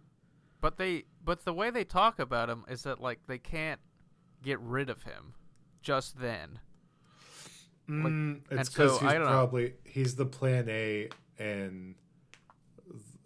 But 0.59 0.77
they, 0.77 1.03
but 1.23 1.45
the 1.45 1.53
way 1.53 1.69
they 1.69 1.83
talk 1.83 2.19
about 2.19 2.49
him 2.49 2.65
is 2.67 2.83
that 2.83 2.99
like 2.99 3.19
they 3.27 3.37
can't 3.37 3.79
get 4.43 4.59
rid 4.59 4.89
of 4.89 5.03
him 5.03 5.33
just 5.81 6.19
then. 6.19 6.59
Mm, 7.89 8.41
it's 8.41 8.51
and 8.51 8.67
so, 8.67 8.71
because 8.73 8.99
he's 8.99 9.09
I 9.09 9.13
don't 9.13 9.23
know. 9.23 9.29
probably 9.29 9.73
he's 9.85 10.15
the 10.15 10.25
plan 10.25 10.67
A 10.67 11.09
and 11.39 11.95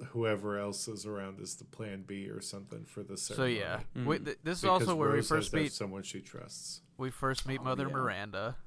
whoever 0.10 0.58
else 0.60 0.88
is 0.88 1.06
around 1.06 1.40
is 1.40 1.56
the 1.56 1.64
plan 1.64 2.04
B 2.06 2.28
or 2.30 2.42
something 2.42 2.86
for 2.86 3.02
the 3.04 3.18
So 3.18 3.46
yeah, 3.46 3.82
Mm. 3.96 4.06
we, 4.06 4.20
th- 4.20 4.38
this 4.44 4.58
is 4.58 4.62
Because 4.64 4.82
also 4.82 4.96
where 4.96 5.10
we 5.10 5.16
Rose 5.16 5.30
has 5.30 5.38
first 5.38 5.54
meet 5.54 5.72
someone 5.72 6.04
she 6.04 6.22
trusts. 6.22 6.82
we 6.98 7.10
first 7.12 7.48
meet 7.48 7.60
Oh, 7.62 7.66
Mother 7.66 7.88
yeah. 7.88 7.94
Miranda, 7.94 8.58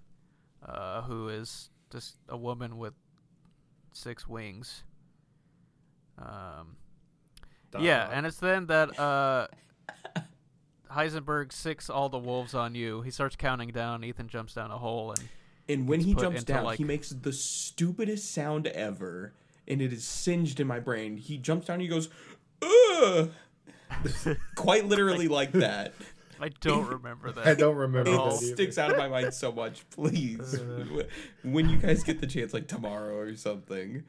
uh, 0.66 1.03
who 1.03 1.28
is 1.28 1.70
just 1.91 2.16
a 2.28 2.36
woman 2.36 2.78
with 2.78 2.95
six 3.93 4.27
wings. 4.28 4.85
Um, 6.19 6.77
Dot, 7.74 7.82
yeah, 7.82 8.09
and 8.12 8.24
it's 8.26 8.38
then 8.38 8.66
that 8.66 8.98
uh, 8.98 9.48
Heisenberg 10.90 11.52
sicks 11.52 11.90
all 11.90 12.09
the 12.09 12.18
wolves 12.18 12.55
on 12.55 12.74
you. 12.74 13.02
He 13.02 13.10
starts 13.10 13.36
counting 13.36 13.70
down. 13.70 14.05
Ethan 14.05 14.28
jumps 14.28 14.55
down 14.55 14.70
a 14.70 14.78
hole, 14.78 15.10
and 15.12 15.28
And 15.68 15.88
when 15.88 16.01
he 16.01 16.14
jumps 16.14 16.44
down, 16.44 16.64
like- 16.64 16.78
he 16.78 16.84
makes 16.84 17.10
the 17.10 17.32
stupidest 17.32 18.32
sound 18.32 18.66
ever, 18.68 19.32
and 19.66 19.80
it 19.82 19.92
is 19.92 20.05
singed 20.05 20.60
in 20.60 20.66
my 20.66 20.78
brain. 20.78 21.16
He 21.16 21.36
jumps 21.38 21.66
down, 21.66 21.74
and 21.74 21.82
he 21.82 21.88
goes, 21.88 22.09
"Ugh," 22.62 23.30
quite 24.56 24.86
literally 24.86 25.28
like 25.28 25.52
that. 25.52 25.94
I 26.40 26.48
don't 26.60 26.86
remember 26.86 27.32
that. 27.32 27.46
I 27.46 27.55
don't 27.55 27.76
remember 27.76 28.10
It 28.10 28.16
all. 28.18 28.30
that 28.30 28.36
sticks 28.38 28.76
out 28.76 28.90
of 28.90 28.96
my 28.98 29.09
mind 29.09 29.32
so 29.32 29.51
much. 29.52 29.88
Please, 29.90 30.55
Uh. 30.60 31.05
when 31.42 31.68
you 31.68 31.78
guys 31.78 32.02
get 32.05 32.20
the 32.20 32.26
chance, 32.26 32.52
like 32.52 32.66
tomorrow 32.68 33.16
or 33.16 33.34
something, 33.36 34.02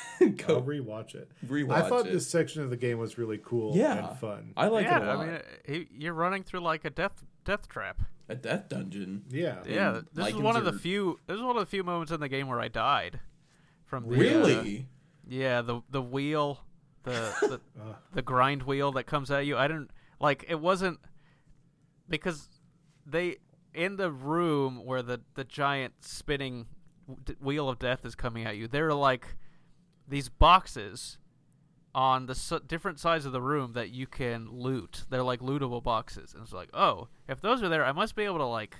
I'll 0.20 0.28
go 0.30 0.62
rewatch 0.62 1.14
it. 1.14 1.30
rewatch 1.46 1.72
I 1.72 1.88
thought 1.88 2.06
it. 2.06 2.12
this 2.12 2.28
section 2.28 2.62
of 2.62 2.70
the 2.70 2.76
game 2.76 2.98
was 2.98 3.18
really 3.18 3.38
cool 3.44 3.76
Yeah. 3.76 4.08
and 4.10 4.18
fun. 4.18 4.52
I 4.56 4.66
like 4.68 4.84
yeah, 4.86 4.96
it 4.98 5.02
a 5.02 5.06
lot. 5.06 5.18
I 5.18 5.26
mean, 5.26 5.40
he, 5.66 5.88
you're 5.96 6.14
running 6.14 6.42
through 6.42 6.60
like 6.60 6.84
a 6.84 6.90
death 6.90 7.22
death 7.44 7.68
trap. 7.68 8.00
a 8.28 8.34
death 8.36 8.68
dungeon. 8.68 9.24
yeah. 9.30 9.56
Yeah, 9.66 9.96
And 9.96 10.06
this 10.14 10.28
is 10.28 10.34
Lycans 10.34 10.42
one 10.42 10.56
of 10.56 10.64
the 10.64 10.72
few. 10.72 11.18
This 11.26 11.36
is 11.36 11.42
one 11.42 11.56
of 11.56 11.60
the 11.60 11.66
few 11.70 11.82
moments 11.82 12.12
in 12.12 12.20
the 12.20 12.28
game 12.28 12.48
where 12.48 12.60
I 12.60 12.68
died. 12.68 13.20
From 13.84 14.08
the, 14.08 14.14
uh, 14.16 14.18
Really? 14.20 14.86
yeah, 15.28 15.60
the 15.60 15.82
the 15.90 16.00
wheel, 16.02 16.60
the 17.02 17.10
the, 17.42 17.60
Uh. 17.82 17.94
the 18.14 18.22
grind 18.22 18.62
wheel 18.62 18.92
that 18.92 19.04
comes 19.04 19.30
at 19.30 19.44
you. 19.46 19.56
I 19.58 19.66
didn't 19.68 19.90
like. 20.20 20.44
It 20.48 20.60
wasn't 20.60 20.98
because 22.08 22.48
they 23.06 23.36
in 23.74 23.96
the 23.96 24.10
room 24.10 24.84
where 24.84 25.02
the 25.02 25.20
the 25.34 25.44
giant 25.44 25.94
spinning 26.00 26.66
wheel 27.40 27.68
of 27.68 27.78
death 27.78 28.04
is 28.04 28.14
coming 28.14 28.44
at 28.46 28.56
you. 28.56 28.68
They're 28.68 28.94
like 28.94 29.36
these 30.08 30.28
boxes 30.28 31.18
on 31.94 32.26
the 32.26 32.32
s- 32.32 32.52
different 32.66 32.98
sides 32.98 33.26
of 33.26 33.32
the 33.32 33.40
room 33.42 33.72
that 33.74 33.90
you 33.90 34.06
can 34.06 34.48
loot. 34.50 35.04
They're 35.10 35.22
like 35.22 35.40
lootable 35.40 35.82
boxes, 35.82 36.32
and 36.34 36.42
it's 36.42 36.52
like, 36.52 36.70
oh, 36.74 37.08
if 37.28 37.40
those 37.40 37.62
are 37.62 37.68
there, 37.68 37.84
I 37.84 37.92
must 37.92 38.14
be 38.16 38.22
able 38.24 38.38
to 38.38 38.46
like 38.46 38.76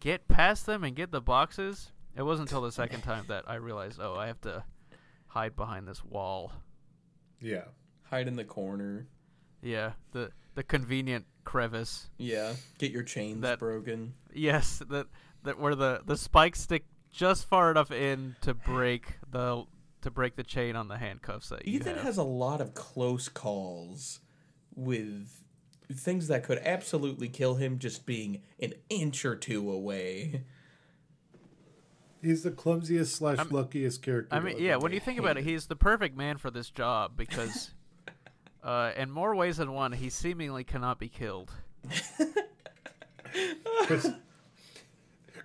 get 0.00 0.28
past 0.28 0.66
them 0.66 0.84
and 0.84 0.94
get 0.96 1.10
the 1.10 1.20
boxes. 1.20 1.92
It 2.16 2.22
wasn't 2.22 2.48
until 2.48 2.62
the 2.62 2.72
second 2.72 3.02
time 3.02 3.24
that 3.28 3.44
I 3.48 3.54
realized, 3.54 4.00
oh, 4.02 4.16
I 4.16 4.26
have 4.26 4.40
to 4.42 4.64
hide 5.28 5.56
behind 5.56 5.86
this 5.86 6.04
wall. 6.04 6.52
Yeah. 7.40 7.64
Hide 8.04 8.26
in 8.28 8.36
the 8.36 8.44
corner. 8.44 9.06
Yeah, 9.62 9.92
the 10.12 10.30
the 10.54 10.62
convenient 10.64 11.26
crevice. 11.44 12.10
Yeah. 12.18 12.54
Get 12.78 12.90
your 12.92 13.02
chains 13.02 13.42
That- 13.42 13.58
broken. 13.58 14.14
Yes, 14.32 14.82
that 14.88 15.06
that 15.44 15.58
where 15.58 15.74
the 15.74 16.02
the 16.04 16.16
spikes 16.16 16.60
stick 16.60 16.84
just 17.12 17.46
far 17.48 17.70
enough 17.70 17.90
in 17.90 18.36
to 18.42 18.54
break 18.54 19.18
the 19.30 19.64
to 20.02 20.10
break 20.10 20.36
the 20.36 20.42
chain 20.42 20.76
on 20.76 20.88
the 20.88 20.96
handcuffs 20.98 21.48
that 21.50 21.66
you 21.66 21.76
Ethan 21.78 21.94
have. 21.96 22.04
has 22.04 22.16
a 22.16 22.22
lot 22.22 22.60
of 22.60 22.72
close 22.74 23.28
calls 23.28 24.20
with 24.74 25.42
things 25.92 26.28
that 26.28 26.42
could 26.44 26.58
absolutely 26.58 27.28
kill 27.28 27.56
him 27.56 27.78
just 27.78 28.06
being 28.06 28.40
an 28.60 28.72
inch 28.88 29.24
or 29.24 29.34
two 29.36 29.70
away. 29.70 30.44
He's 32.22 32.42
the 32.42 32.50
clumsiest 32.50 33.14
slash 33.16 33.38
I'm- 33.38 33.48
luckiest 33.50 34.02
character. 34.02 34.34
I 34.34 34.40
mean, 34.40 34.56
yeah, 34.58 34.76
when 34.76 34.92
you 34.92 35.00
think 35.00 35.18
about 35.18 35.36
it, 35.38 35.44
he's 35.44 35.66
the 35.66 35.76
perfect 35.76 36.16
man 36.16 36.36
for 36.38 36.50
this 36.50 36.70
job 36.70 37.12
because, 37.16 37.72
uh, 38.62 38.92
in 38.96 39.10
more 39.10 39.34
ways 39.34 39.56
than 39.56 39.72
one, 39.72 39.92
he 39.92 40.08
seemingly 40.10 40.62
cannot 40.64 40.98
be 40.98 41.08
killed. 41.08 41.50
Chris, 43.86 44.10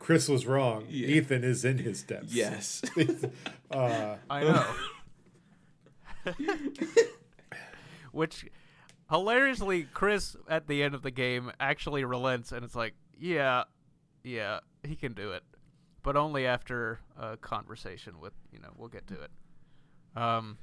Chris 0.05 0.29
was 0.29 0.45
wrong. 0.45 0.85
Yeah. 0.87 1.07
Ethan 1.07 1.43
is 1.43 1.65
in 1.65 1.79
his 1.79 2.03
depths. 2.03 2.31
Yes. 2.31 2.83
uh, 3.71 4.17
I 4.29 4.43
know. 4.43 4.65
which 8.11 8.45
hilariously 9.09 9.87
Chris 9.95 10.35
at 10.47 10.67
the 10.67 10.83
end 10.83 10.93
of 10.93 11.01
the 11.01 11.09
game 11.09 11.51
actually 11.59 12.05
relents 12.05 12.51
and 12.51 12.63
it's 12.63 12.75
like, 12.75 12.93
yeah, 13.19 13.63
yeah, 14.23 14.59
he 14.83 14.95
can 14.95 15.13
do 15.13 15.31
it, 15.31 15.41
but 16.03 16.15
only 16.15 16.45
after 16.45 16.99
a 17.19 17.35
conversation 17.37 18.19
with 18.19 18.33
you 18.51 18.59
know 18.59 18.69
we'll 18.77 18.89
get 18.89 19.07
to 19.07 19.15
it. 19.19 19.31
Um, 20.15 20.59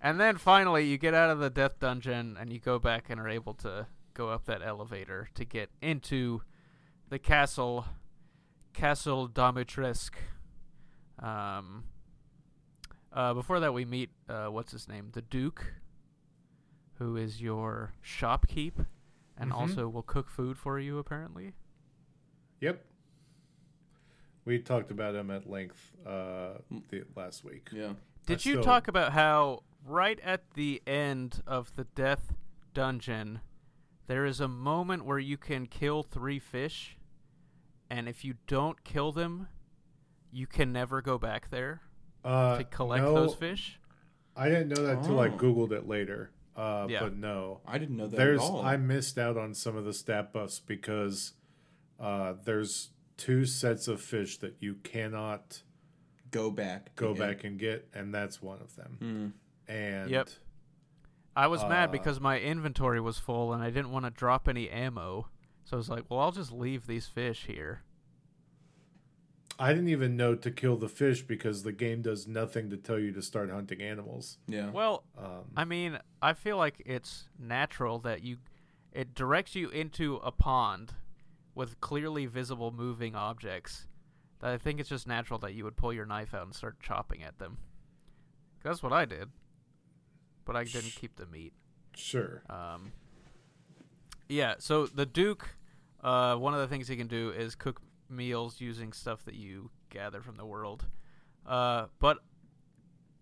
and 0.00 0.20
then 0.20 0.36
finally 0.36 0.86
you 0.86 0.98
get 0.98 1.14
out 1.14 1.30
of 1.30 1.40
the 1.40 1.50
death 1.50 1.80
dungeon 1.80 2.36
and 2.38 2.52
you 2.52 2.60
go 2.60 2.78
back 2.78 3.10
and 3.10 3.20
are 3.20 3.28
able 3.28 3.54
to 3.54 3.88
go 4.14 4.28
up 4.28 4.44
that 4.44 4.62
elevator 4.64 5.30
to 5.34 5.44
get 5.44 5.70
into 5.82 6.42
the 7.08 7.18
castle, 7.18 7.86
Castle 8.74 9.28
Dimitrescu. 9.28 10.16
Um, 11.20 11.84
uh, 13.12 13.32
before 13.32 13.60
that, 13.60 13.72
we 13.72 13.84
meet 13.84 14.10
uh, 14.28 14.46
what's 14.48 14.72
his 14.72 14.88
name, 14.88 15.10
the 15.12 15.22
Duke, 15.22 15.74
who 16.98 17.16
is 17.16 17.40
your 17.40 17.92
shopkeep, 18.04 18.86
and 19.38 19.50
Mhm. 19.52 19.54
also 19.54 19.88
will 19.88 20.02
cook 20.02 20.28
food 20.28 20.58
for 20.58 20.78
you. 20.78 20.98
Apparently, 20.98 21.54
Yep. 22.60 22.84
We 24.46 24.58
talked 24.58 24.90
about 24.90 25.14
him 25.14 25.30
at 25.30 25.48
length 25.48 25.92
uh, 26.06 26.58
the 26.90 27.04
last 27.16 27.44
week. 27.44 27.68
Yeah. 27.72 27.94
did 28.26 28.32
I 28.34 28.48
you 28.48 28.54
still- 28.54 28.62
talk 28.64 28.88
about 28.88 29.12
how 29.12 29.62
right 29.84 30.18
at 30.20 30.50
the 30.54 30.82
end 30.86 31.42
of 31.46 31.74
the 31.76 31.84
death 31.84 32.34
dungeon, 32.72 33.40
there 34.06 34.24
is 34.26 34.40
a 34.40 34.48
moment 34.48 35.04
where 35.04 35.18
you 35.18 35.36
can 35.36 35.66
kill 35.66 36.02
three 36.02 36.38
fish, 36.38 36.96
and 37.90 38.08
if 38.08 38.24
you 38.24 38.34
don't 38.46 38.82
kill 38.84 39.12
them, 39.12 39.48
you 40.32 40.46
can 40.46 40.72
never 40.72 41.00
go 41.02 41.18
back 41.18 41.50
there 41.50 41.82
Uh, 42.24 42.58
to 42.58 42.64
collect 42.64 43.04
no, 43.04 43.14
those 43.14 43.34
fish. 43.34 43.78
I 44.36 44.48
didn't 44.48 44.68
know 44.70 44.82
that 44.82 44.98
until 44.98 45.20
I 45.20 45.28
Oh. 45.28 45.36
googled 45.36 45.72
it 45.72 45.86
later. 45.86 46.30
Uh, 46.56 46.86
Yeah. 46.88 47.00
But 47.00 47.16
no, 47.16 47.60
I 47.66 47.78
didn't 47.78 47.96
know 47.96 48.06
that 48.06 48.16
there's 48.16 48.40
at 48.40 48.44
all. 48.44 48.62
I 48.62 48.76
missed 48.76 49.18
out 49.18 49.36
on 49.36 49.54
some 49.54 49.76
of 49.76 49.84
the 49.84 49.92
stat 49.92 50.32
buffs 50.32 50.60
because 50.60 51.34
uh, 52.00 52.34
there's 52.44 52.90
two 53.16 53.44
sets 53.46 53.86
of 53.86 54.00
fish 54.00 54.38
that 54.38 54.56
you 54.60 54.74
cannot 54.76 55.62
go 56.32 56.50
back. 56.50 56.94
go 56.96 57.10
again. 57.12 57.28
back 57.28 57.44
and 57.44 57.58
get, 57.58 57.88
and 57.94 58.12
that's 58.12 58.42
one 58.42 58.60
of 58.60 58.74
them. 58.74 58.98
Mm. 59.00 59.32
And 59.72 60.10
Yep. 60.10 60.28
I 61.36 61.46
was 61.46 61.62
mad 61.64 61.88
Uh, 61.88 61.92
because 61.92 62.20
my 62.20 62.40
inventory 62.40 63.00
was 63.00 63.18
full 63.18 63.52
and 63.52 63.62
I 63.62 63.70
didn't 63.70 63.90
want 63.90 64.04
to 64.04 64.10
drop 64.10 64.48
any 64.48 64.68
ammo. 64.70 65.28
So 65.64 65.76
I 65.76 65.78
was 65.78 65.88
like, 65.88 66.04
well, 66.08 66.20
I'll 66.20 66.32
just 66.32 66.52
leave 66.52 66.86
these 66.86 67.06
fish 67.06 67.44
here. 67.46 67.82
I 69.58 69.72
didn't 69.72 69.88
even 69.88 70.16
know 70.16 70.34
to 70.34 70.50
kill 70.50 70.76
the 70.76 70.88
fish 70.88 71.22
because 71.22 71.62
the 71.62 71.72
game 71.72 72.02
does 72.02 72.26
nothing 72.26 72.70
to 72.70 72.76
tell 72.76 72.98
you 72.98 73.12
to 73.12 73.22
start 73.22 73.50
hunting 73.50 73.80
animals. 73.80 74.38
Yeah. 74.48 74.70
Well, 74.70 75.04
Um, 75.16 75.44
I 75.56 75.64
mean, 75.64 75.98
I 76.20 76.32
feel 76.32 76.56
like 76.56 76.82
it's 76.84 77.28
natural 77.38 77.98
that 78.00 78.22
you 78.22 78.38
it 78.92 79.14
directs 79.14 79.54
you 79.54 79.68
into 79.70 80.16
a 80.16 80.30
pond 80.32 80.94
with 81.54 81.80
clearly 81.80 82.26
visible 82.26 82.72
moving 82.72 83.14
objects. 83.14 83.86
That 84.40 84.50
I 84.52 84.58
think 84.58 84.80
it's 84.80 84.88
just 84.88 85.06
natural 85.06 85.38
that 85.40 85.54
you 85.54 85.64
would 85.64 85.76
pull 85.76 85.92
your 85.92 86.06
knife 86.06 86.34
out 86.34 86.42
and 86.46 86.54
start 86.54 86.80
chopping 86.80 87.22
at 87.22 87.38
them. 87.38 87.58
That's 88.64 88.82
what 88.82 88.92
I 88.92 89.04
did. 89.04 89.30
But 90.44 90.56
I 90.56 90.64
didn't 90.64 90.90
Sh- 90.90 90.96
keep 90.96 91.16
the 91.16 91.26
meat. 91.26 91.52
sure. 91.96 92.42
Um, 92.50 92.92
yeah, 94.28 94.54
so 94.58 94.86
the 94.86 95.06
Duke, 95.06 95.56
uh, 96.02 96.36
one 96.36 96.54
of 96.54 96.60
the 96.60 96.68
things 96.68 96.88
he 96.88 96.96
can 96.96 97.06
do 97.08 97.30
is 97.30 97.54
cook 97.54 97.80
meals 98.08 98.60
using 98.60 98.92
stuff 98.92 99.24
that 99.24 99.34
you 99.34 99.70
gather 99.90 100.20
from 100.20 100.36
the 100.36 100.46
world. 100.46 100.86
Uh, 101.46 101.86
but 101.98 102.18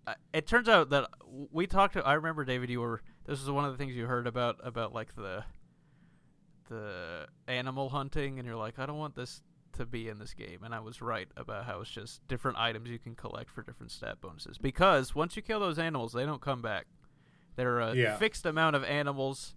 uh, 0.07 0.15
it 0.33 0.47
turns 0.47 0.69
out 0.69 0.91
that 0.91 1.09
we 1.51 1.67
talked 1.67 1.95
to. 1.95 2.05
I 2.05 2.15
remember 2.15 2.45
David, 2.45 2.71
you 2.71 2.81
were. 2.81 3.03
This 3.25 3.41
was 3.41 3.51
one 3.51 3.65
of 3.65 3.73
the 3.73 3.79
things 3.79 3.95
you 3.95 4.07
heard 4.07 4.27
about 4.27 4.57
about 4.63 4.93
like 4.93 5.15
the 5.15 5.45
the 6.69 7.27
animal 7.49 7.89
hunting, 7.91 8.39
and 8.39 8.47
you're 8.47 8.57
like, 8.57 8.79
I 8.79 8.87
don't 8.87 8.99
want 8.99 9.15
this 9.15 9.43
to 9.75 9.87
be 9.87 10.09
in 10.09 10.19
this 10.19 10.35
game, 10.35 10.63
and 10.65 10.75
I 10.75 10.81
was 10.81 11.01
right 11.03 11.29
about 11.37 11.65
how 11.65 11.81
it's 11.81 11.91
just 11.91 12.27
different 12.29 12.59
items 12.59 12.91
you 12.91 12.99
can 12.99 13.15
collect 13.15 13.51
for 13.51 13.63
different 13.63 13.91
stat 13.91 14.21
bonuses. 14.21 14.59
Because 14.59 15.15
once 15.15 15.35
you 15.37 15.43
kill 15.43 15.61
those 15.61 15.79
animals, 15.79 16.13
they 16.13 16.27
don't 16.27 16.41
come 16.43 16.63
back. 16.63 16.87
There 17.57 17.77
are 17.77 17.81
a 17.93 17.95
Yeah. 17.95 18.17
fixed 18.17 18.47
amount 18.47 18.77
of 18.77 18.85
animals, 18.85 19.55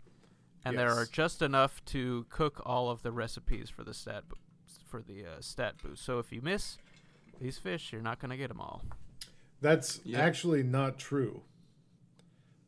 and 0.65 0.77
there 0.77 0.91
are 0.91 1.05
just 1.05 1.41
enough 1.41 1.83
to 1.85 2.25
cook 2.29 2.61
all 2.65 2.89
of 2.89 3.01
the 3.03 3.11
recipes 3.11 3.69
for 3.69 3.83
the 3.83 3.93
stat 3.93 4.23
bo- 4.27 4.37
for 4.85 5.01
the 5.01 5.25
uh, 5.25 5.29
stat 5.41 5.75
boost. 5.81 6.03
So 6.03 6.19
if 6.19 6.31
you 6.31 6.41
miss 6.41 6.77
these 7.39 7.57
fish, 7.57 7.91
you're 7.93 8.01
not 8.01 8.19
gonna 8.19 8.37
get 8.37 8.47
them 8.49 8.59
all. 8.61 8.81
That's 9.61 10.01
Yep. 10.03 10.19
actually 10.21 10.63
not 10.63 10.97
true. 10.97 11.43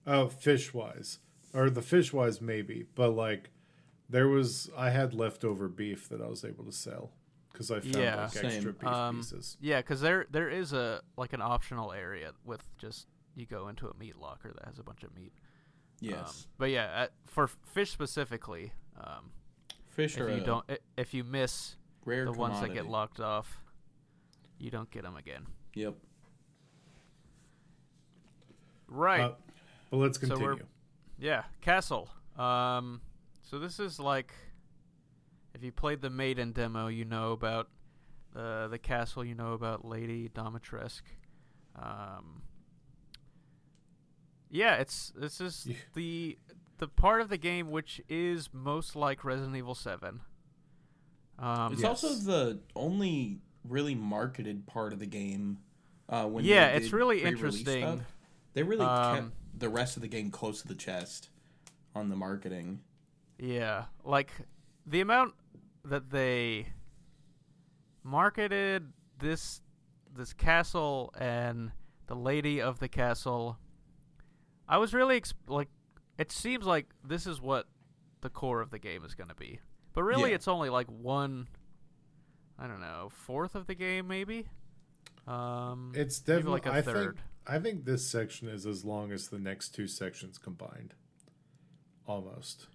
Oh, 0.06 0.28
fish 0.28 0.74
wise, 0.74 1.19
or 1.53 1.69
the 1.69 1.82
fish 1.82 2.14
wise 2.14 2.40
maybe, 2.41 2.86
but 2.95 3.10
like 3.11 3.49
there 4.10 4.28
was 4.28 4.69
I 4.78 4.90
had 4.91 5.14
leftover 5.14 5.68
beef 5.68 6.07
that 6.10 6.22
I 6.22 6.28
was 6.28 6.45
able 6.45 6.64
to 6.65 6.72
sell 6.72 7.11
because 7.52 7.69
I 7.72 7.80
found 7.82 7.95
Yeah. 7.95 8.22
like 8.24 8.32
Same. 8.32 8.45
extra 8.45 8.74
beef 8.74 8.88
Um, 8.88 9.18
pieces. 9.18 9.57
Yeah, 9.60 9.82
because 9.82 9.99
there 10.02 10.28
there 10.32 10.49
is 10.49 10.72
a 10.74 11.02
like 11.18 11.34
an 11.34 11.41
optional 11.41 11.91
area 11.91 12.32
with 12.45 12.64
just 12.78 13.07
you 13.36 13.45
go 13.45 13.68
into 13.68 13.88
a 13.90 13.95
meat 13.98 14.18
locker 14.18 14.52
that 14.53 14.65
has 14.65 14.80
a 14.80 14.84
bunch 14.84 15.03
of 15.03 15.14
meat. 15.14 15.34
Yes. 15.99 16.18
Um, 16.19 16.34
but 16.57 16.69
yeah, 16.69 17.03
at, 17.03 17.11
for 17.26 17.48
fish 17.48 17.91
specifically, 17.91 18.72
um, 18.99 19.32
Fish 19.90 20.15
if 20.15 20.22
are 20.22 20.30
you 20.30 20.41
a 20.41 20.45
don't 20.45 20.65
if 20.98 21.14
you 21.14 21.24
miss 21.24 21.76
rare 22.06 22.26
the 22.26 22.32
ones 22.32 22.61
that 22.61 22.74
get 22.74 22.88
locked 22.88 23.19
off, 23.19 23.61
you 24.60 24.69
don't 24.69 24.90
get 24.91 25.03
them 25.03 25.15
again. 25.15 25.45
Yep. 25.74 25.95
Right. 28.88 29.22
Uh, 29.22 29.32
but 29.90 29.98
let's 29.98 30.19
So 30.19 30.28
continue. 30.28 30.65
Yeah, 31.19 31.44
Castle. 31.61 32.10
Um, 32.38 33.02
so 33.41 33.57
this 33.60 33.80
is 33.80 33.99
like, 33.99 34.34
if 35.56 35.64
you 35.64 35.72
played 35.72 36.02
the 36.02 36.10
Maiden 36.10 36.52
demo, 36.52 36.88
you 36.88 37.06
know 37.06 37.32
about 37.32 37.69
the 38.34 38.68
the 38.69 38.78
castle. 38.78 39.26
You 39.26 39.34
know 39.34 39.53
about 39.53 39.84
Lady 39.84 40.30
Dimitrescu. 40.30 41.02
Um, 41.76 42.41
yeah, 44.49 44.76
it's 44.76 45.11
this 45.15 45.40
is 45.41 45.65
Yeah. 45.68 45.76
the 45.94 46.38
the 46.80 46.88
part 46.88 47.22
of 47.22 47.30
the 47.30 47.38
game 47.38 47.72
which 47.72 48.02
is 48.07 48.49
most 48.53 48.95
like 48.95 49.24
Resident 49.24 49.56
Evil 49.56 49.76
Seven. 49.76 50.22
Um, 51.40 51.74
It's 51.74 51.82
Yes. 51.82 52.03
also 52.03 52.14
the 52.15 52.60
only 52.76 53.41
really 53.64 53.95
marketed 53.95 54.65
part 54.68 54.94
of 54.94 54.99
the 54.99 55.06
game. 55.07 55.60
Uh, 56.10 56.26
when 56.28 56.44
they 56.45 56.52
Yeah, 56.52 56.68
it's 56.68 56.94
really 56.94 57.24
interesting. 57.24 57.82
stuff. 57.98 58.15
They 58.53 58.64
really 58.64 58.86
Um, 58.86 59.15
kept 59.32 59.60
the 59.60 59.69
rest 59.69 59.98
of 59.98 60.02
the 60.02 60.07
game 60.07 60.32
close 60.32 60.61
to 60.61 60.68
the 60.68 60.76
chest 60.76 61.30
on 61.94 62.10
the 62.10 62.15
marketing. 62.15 62.82
Yeah, 63.38 63.86
like 64.03 64.32
the 64.86 65.02
amount 65.02 65.34
that 65.84 66.10
they 66.11 66.68
marketed 68.03 68.94
this 69.19 69.61
this 70.15 70.34
castle 70.34 71.11
and 71.19 71.72
the 72.07 72.15
lady 72.15 72.61
of 72.61 72.80
the 72.80 72.88
castle. 72.88 73.57
I 74.68 74.77
was 74.77 74.94
really 74.94 75.18
ex- 75.18 75.34
like 75.48 75.69
it 76.18 76.31
seems 76.31 76.65
like 76.65 76.88
this 77.03 77.26
is 77.27 77.39
what 77.41 77.68
the 78.22 78.30
core 78.30 78.61
of 78.61 78.69
the 78.72 78.80
game 78.80 79.06
is 79.06 79.14
going 79.15 79.30
to 79.30 79.35
be. 79.35 79.60
But 79.94 80.03
really 80.03 80.30
Yeah. 80.31 80.35
it's 80.35 80.48
only 80.48 80.69
like 80.69 80.88
one 80.88 81.48
I 82.60 82.68
don't 82.68 82.81
know, 82.81 83.10
fourth 83.11 83.56
of 83.56 83.68
the 83.68 83.76
game 83.76 84.07
maybe. 84.07 84.48
Um 85.27 85.91
It's 85.95 86.19
definitely 86.19 86.52
like 86.53 86.65
a 86.65 86.72
I 86.73 86.81
third. 86.81 87.15
think 87.15 87.26
I 87.45 87.60
think 87.60 87.85
this 87.85 88.06
section 88.10 88.49
is 88.49 88.65
as 88.65 88.84
long 88.84 89.11
as 89.11 89.30
the 89.30 89.39
next 89.39 89.69
two 89.76 89.88
sections 89.88 90.38
combined. 90.38 90.95
Almost. 92.06 92.68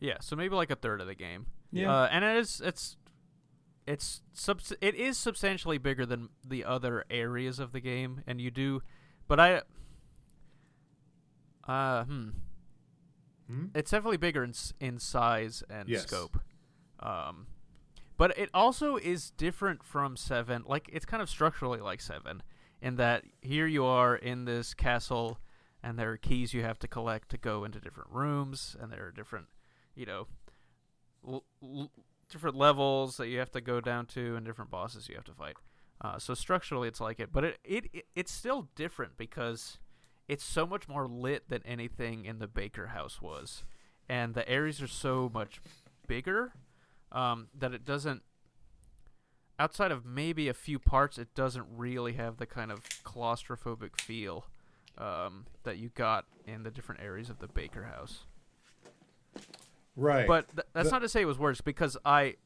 Yeah, 0.00 0.18
so 0.20 0.36
maybe 0.36 0.54
like 0.54 0.70
a 0.70 0.76
third 0.76 1.00
of 1.00 1.06
the 1.06 1.14
game. 1.14 1.46
Yeah. 1.72 1.92
Uh, 1.94 2.08
and 2.10 2.24
it 2.24 2.36
is 2.36 2.60
it's 2.64 2.96
it's 3.86 4.22
subs- 4.32 4.72
it 4.80 4.94
is 4.94 5.16
substantially 5.16 5.78
bigger 5.78 6.04
than 6.04 6.28
the 6.44 6.64
other 6.64 7.04
areas 7.10 7.58
of 7.58 7.72
the 7.72 7.80
game, 7.80 8.22
and 8.26 8.40
you 8.40 8.50
do, 8.50 8.82
but 9.28 9.38
I 9.40 9.62
uh 11.66 12.04
hmm, 12.04 12.28
Hmm? 13.48 13.66
it's 13.74 13.90
definitely 13.92 14.16
bigger 14.16 14.42
in 14.42 14.52
in 14.80 14.98
size 14.98 15.62
and 15.70 15.88
Yes. 15.88 16.02
scope. 16.02 16.38
Um, 17.00 17.46
but 18.16 18.36
it 18.38 18.48
also 18.54 18.96
is 18.96 19.30
different 19.30 19.82
from 19.84 20.16
seven. 20.16 20.64
Like 20.66 20.88
it's 20.92 21.04
kind 21.06 21.22
of 21.22 21.28
structurally 21.30 21.80
like 21.80 22.00
seven, 22.00 22.42
in 22.80 22.96
that 22.96 23.24
here 23.42 23.66
you 23.66 23.84
are 23.84 24.16
in 24.16 24.46
this 24.46 24.74
castle, 24.74 25.38
and 25.82 25.98
there 25.98 26.10
are 26.12 26.16
keys 26.16 26.54
you 26.54 26.62
have 26.62 26.78
to 26.80 26.88
collect 26.88 27.28
to 27.30 27.38
go 27.38 27.62
into 27.64 27.78
different 27.80 28.10
rooms, 28.10 28.74
and 28.80 28.90
there 28.90 29.06
are 29.06 29.12
different, 29.12 29.46
you 29.94 30.06
know, 30.06 30.26
l- 31.26 31.44
l- 31.62 31.90
different 32.28 32.56
levels 32.56 33.16
that 33.18 33.28
you 33.28 33.38
have 33.38 33.50
to 33.52 33.60
go 33.60 33.80
down 33.80 34.06
to, 34.06 34.34
and 34.34 34.44
different 34.44 34.70
bosses 34.70 35.08
you 35.08 35.14
have 35.14 35.24
to 35.24 35.34
fight. 35.34 35.56
Uh, 36.00 36.18
so 36.18 36.34
structurally, 36.34 36.88
it's 36.88 37.00
like 37.00 37.20
it, 37.20 37.30
but 37.32 37.44
it, 37.44 37.58
it 37.64 37.84
it 37.92 38.06
it's 38.16 38.32
still 38.32 38.68
different 38.74 39.16
because 39.16 39.78
it's 40.28 40.44
so 40.44 40.66
much 40.66 40.88
more 40.88 41.06
lit 41.06 41.48
than 41.48 41.62
anything 41.64 42.24
in 42.24 42.38
the 42.38 42.46
Baker 42.46 42.88
House 42.88 43.20
was, 43.22 43.64
and 44.08 44.34
the 44.34 44.48
areas 44.48 44.82
are 44.82 44.86
so 44.88 45.30
much 45.32 45.60
bigger 46.06 46.52
um, 47.12 47.48
that 47.56 47.72
it 47.72 47.84
doesn't. 47.84 48.22
Outside 49.58 49.90
of 49.90 50.04
maybe 50.04 50.48
a 50.48 50.54
few 50.54 50.78
parts, 50.78 51.16
it 51.16 51.34
doesn't 51.34 51.66
really 51.74 52.12
have 52.14 52.36
the 52.36 52.44
kind 52.44 52.70
of 52.70 52.82
claustrophobic 53.04 53.98
feel 53.98 54.44
um, 54.98 55.46
that 55.62 55.78
you 55.78 55.88
got 55.94 56.26
in 56.46 56.62
the 56.62 56.70
different 56.70 57.00
areas 57.00 57.30
of 57.30 57.38
the 57.38 57.48
Baker 57.48 57.84
house. 57.84 58.24
Right. 59.96 60.26
But 60.26 60.48
th- 60.54 60.66
that's 60.74 60.88
The- 60.88 60.92
not 60.96 60.98
to 61.00 61.08
say 61.08 61.22
it 61.22 61.26
was 61.26 61.38
worse 61.38 61.60
because 61.60 61.96
I 62.04 62.36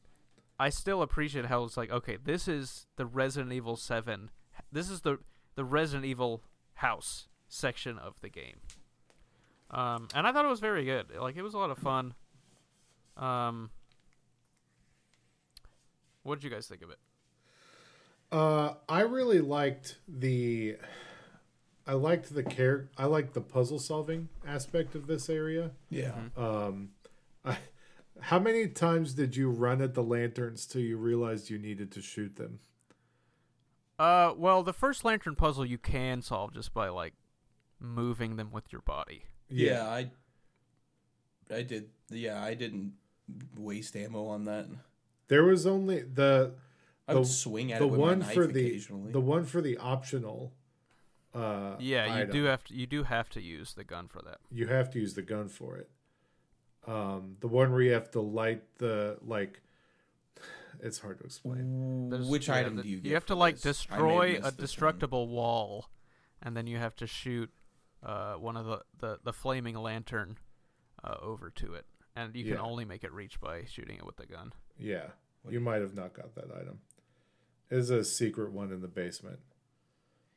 I 0.59 0.69
still 0.69 1.01
appreciate 1.01 1.45
how 1.47 1.63
it's 1.63 1.75
like 1.75 1.91
okay, 1.91 2.17
this 2.23 2.47
is 2.47 2.85
the 2.95 3.05
Resident 3.05 3.51
Evil 3.51 3.75
7. 3.75 4.29
This 4.71 4.89
is 4.89 5.01
the 5.01 5.19
the 5.55 5.65
Resident 5.65 6.05
Evil 6.05 6.43
house 6.75 7.27
section 7.51 7.97
of 7.99 8.19
the 8.21 8.29
game. 8.29 8.57
Um, 9.69 10.07
and 10.13 10.25
I 10.27 10.31
thought 10.31 10.45
it 10.45 10.49
was 10.49 10.59
very 10.59 10.85
good. 10.85 11.07
Like 11.19 11.37
it 11.37 11.41
was 11.41 11.53
a 11.53 11.57
lot 11.57 11.69
of 11.69 11.77
fun. 11.77 12.13
Um, 13.17 13.69
what 16.23 16.35
did 16.35 16.43
you 16.43 16.49
guys 16.49 16.67
think 16.67 16.81
of 16.81 16.89
it? 16.89 16.99
Uh, 18.31 18.75
I 18.87 19.01
really 19.01 19.41
liked 19.41 19.97
the. 20.07 20.77
I 21.87 21.93
liked 21.93 22.33
the 22.33 22.43
care. 22.43 22.89
I 22.97 23.05
liked 23.05 23.33
the 23.33 23.41
puzzle 23.41 23.79
solving 23.79 24.29
aspect 24.47 24.95
of 24.95 25.07
this 25.07 25.29
area. 25.29 25.71
Yeah. 25.89 26.13
Um, 26.37 26.89
I, 27.43 27.57
how 28.21 28.39
many 28.39 28.67
times 28.67 29.13
did 29.13 29.35
you 29.35 29.49
run 29.49 29.81
at 29.81 29.95
the 29.95 30.03
lanterns 30.03 30.65
till 30.65 30.81
you 30.81 30.97
realized 30.97 31.49
you 31.49 31.57
needed 31.57 31.91
to 31.93 32.01
shoot 32.01 32.35
them? 32.35 32.59
Uh, 33.97 34.33
well, 34.37 34.63
the 34.63 34.73
first 34.73 35.03
lantern 35.03 35.35
puzzle 35.35 35.65
you 35.65 35.77
can 35.77 36.21
solve 36.21 36.53
just 36.53 36.73
by 36.73 36.89
like 36.89 37.13
moving 37.81 38.35
them 38.37 38.51
with 38.51 38.71
your 38.71 38.81
body. 38.81 39.23
Yeah, 39.49 39.87
I 39.89 40.11
I 41.53 41.63
did. 41.63 41.89
Yeah, 42.09 42.41
I 42.41 42.53
didn't 42.53 42.93
waste 43.57 43.95
ammo 43.95 44.25
on 44.27 44.45
that. 44.45 44.67
There 45.27 45.43
was 45.43 45.65
only 45.67 46.01
the 46.01 46.53
I 47.07 47.13
The- 47.13 47.19
would 47.19 47.27
swing 47.27 47.71
at 47.71 47.79
the 47.79 47.85
it 47.85 47.91
with 47.91 47.99
one 47.99 48.19
my 48.19 48.25
knife 48.25 48.33
for 48.33 48.47
the 48.47 48.65
occasionally. 48.67 49.11
the 49.11 49.19
one 49.21 49.45
for 49.45 49.61
the 49.61 49.77
optional. 49.77 50.53
Uh, 51.33 51.75
Yeah, 51.79 52.05
you 52.07 52.21
item. 52.23 52.31
do 52.31 52.43
have 52.43 52.63
to 52.65 52.73
you 52.73 52.85
do 52.85 53.03
have 53.03 53.29
to 53.31 53.41
use 53.41 53.73
the 53.73 53.83
gun 53.83 54.07
for 54.07 54.21
that. 54.21 54.39
you 54.51 54.67
have 54.67 54.89
to 54.91 54.99
use 54.99 55.13
the 55.13 55.21
gun 55.21 55.47
for 55.49 55.77
it. 55.77 55.89
Um, 56.85 57.37
the 57.41 57.47
one 57.47 57.71
where 57.71 57.81
you 57.81 57.91
have 57.93 58.11
to 58.11 58.21
light 58.21 58.63
the 58.79 59.17
like, 59.21 59.61
it's 60.81 60.99
hard 60.99 61.19
to 61.19 61.23
explain. 61.25 62.09
There's- 62.09 62.27
Which 62.27 62.47
yeah, 62.47 62.55
item 62.55 62.75
the- 62.77 62.83
do 62.83 62.89
you 62.89 62.97
get? 62.99 63.07
You 63.09 63.13
have 63.15 63.25
to 63.27 63.33
for 63.33 63.35
like 63.35 63.59
this? 63.61 63.87
I 63.89 63.97
may 63.97 64.01
have 64.01 64.07
destroy 64.09 64.25
a 64.29 64.33
this 64.35 64.43
one. 64.43 64.55
destructible 64.57 65.27
wall, 65.29 65.89
and 66.41 66.55
then 66.57 66.67
you 66.67 66.77
have 66.77 66.95
to 66.97 67.07
shoot 67.07 67.49
uh, 68.03 68.33
one 68.35 68.57
of 68.57 68.65
the, 68.65 68.81
the, 68.99 69.19
the 69.23 69.33
flaming 69.33 69.75
lantern 69.75 70.37
uh, 71.03 71.15
over 71.21 71.49
to 71.51 71.73
it, 71.73 71.85
and 72.15 72.35
you 72.35 72.43
can 72.43 72.53
Yeah. 72.53 72.61
only 72.61 72.85
make 72.85 73.03
it 73.03 73.11
reach 73.11 73.39
by 73.39 73.63
shooting 73.65 73.97
it 73.97 74.05
with 74.05 74.17
the 74.17 74.25
gun. 74.25 74.53
Yeah, 74.77 75.07
you 75.49 75.59
might 75.59 75.81
have 75.81 75.95
not 75.95 76.13
got 76.13 76.33
that 76.35 76.51
item. 76.55 76.79
It's 77.69 77.89
a 77.89 78.03
secret 78.03 78.51
one 78.51 78.71
in 78.71 78.81
the 78.81 78.87
basement. 78.87 79.39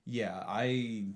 Yeah, 0.04 0.42
I. 0.46 1.06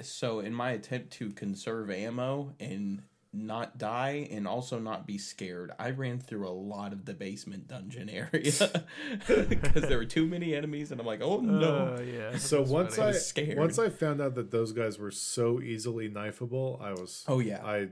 So 0.00 0.40
in 0.40 0.54
my 0.54 0.70
attempt 0.70 1.10
to 1.14 1.30
conserve 1.30 1.90
ammo 1.90 2.54
and 2.58 3.02
not 3.36 3.78
die 3.78 4.28
and 4.30 4.48
also 4.48 4.78
not 4.78 5.06
be 5.06 5.18
scared, 5.18 5.70
I 5.78 5.90
ran 5.90 6.18
through 6.18 6.48
a 6.48 6.50
lot 6.50 6.92
of 6.92 7.04
the 7.04 7.14
basement 7.14 7.68
dungeon 7.68 8.08
area 8.08 8.30
because 9.48 9.82
there 9.82 9.98
were 9.98 10.04
too 10.04 10.26
many 10.26 10.54
enemies, 10.54 10.90
and 10.90 11.00
I'm 11.00 11.06
like, 11.06 11.20
oh 11.22 11.40
no. 11.40 11.96
Uh, 11.96 12.00
yeah. 12.00 12.36
So 12.38 12.62
once 12.62 12.96
funny. 12.96 13.04
I 13.04 13.10
was 13.12 13.26
scared. 13.26 13.58
once 13.58 13.78
I 13.78 13.88
found 13.90 14.20
out 14.20 14.34
that 14.36 14.50
those 14.50 14.72
guys 14.72 14.98
were 14.98 15.10
so 15.10 15.60
easily 15.60 16.08
knifeable, 16.08 16.80
I 16.82 16.92
was 16.92 17.24
Oh 17.28 17.38
yeah, 17.40 17.64
I 17.64 17.88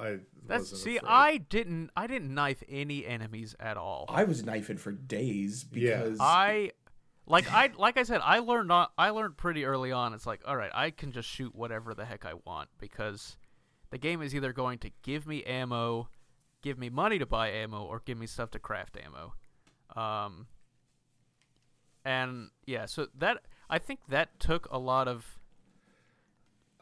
I 0.00 0.18
That's 0.46 0.70
wasn't 0.70 0.80
see, 0.80 0.96
afraid. 0.96 1.08
I 1.10 1.36
didn't 1.38 1.90
I 1.96 2.06
didn't 2.06 2.32
knife 2.32 2.62
any 2.68 3.04
enemies 3.04 3.54
at 3.58 3.76
all. 3.76 4.06
I 4.08 4.24
was 4.24 4.44
knifing 4.44 4.78
for 4.78 4.92
days 4.92 5.66
Yeah. 5.72 6.02
because 6.02 6.18
I 6.20 6.70
like 7.26 7.52
I 7.52 7.70
like 7.76 7.98
I 7.98 8.04
said 8.04 8.20
I 8.22 8.38
learned 8.38 8.68
not, 8.68 8.92
I 8.96 9.10
learned 9.10 9.36
pretty 9.36 9.64
early 9.64 9.92
on 9.92 10.14
it's 10.14 10.26
like 10.26 10.40
all 10.46 10.56
right 10.56 10.70
I 10.72 10.90
can 10.90 11.12
just 11.12 11.28
shoot 11.28 11.54
whatever 11.54 11.94
the 11.94 12.04
heck 12.04 12.24
I 12.24 12.34
want 12.46 12.68
because 12.78 13.36
the 13.90 13.98
game 13.98 14.20
is 14.22 14.34
either 14.34 14.52
going 14.52 14.78
to 14.78 14.90
give 15.02 15.26
me 15.26 15.42
ammo, 15.44 16.08
give 16.62 16.78
me 16.78 16.88
money 16.90 17.18
to 17.18 17.26
buy 17.26 17.50
ammo 17.50 17.82
or 17.84 18.00
give 18.04 18.18
me 18.18 18.26
stuff 18.26 18.50
to 18.52 18.58
craft 18.58 18.96
ammo. 18.96 19.34
Um 19.96 20.46
and 22.04 22.50
yeah, 22.66 22.86
so 22.86 23.08
that 23.18 23.38
I 23.68 23.78
think 23.78 24.00
that 24.08 24.38
took 24.40 24.68
a 24.70 24.78
lot 24.78 25.08
of 25.08 25.38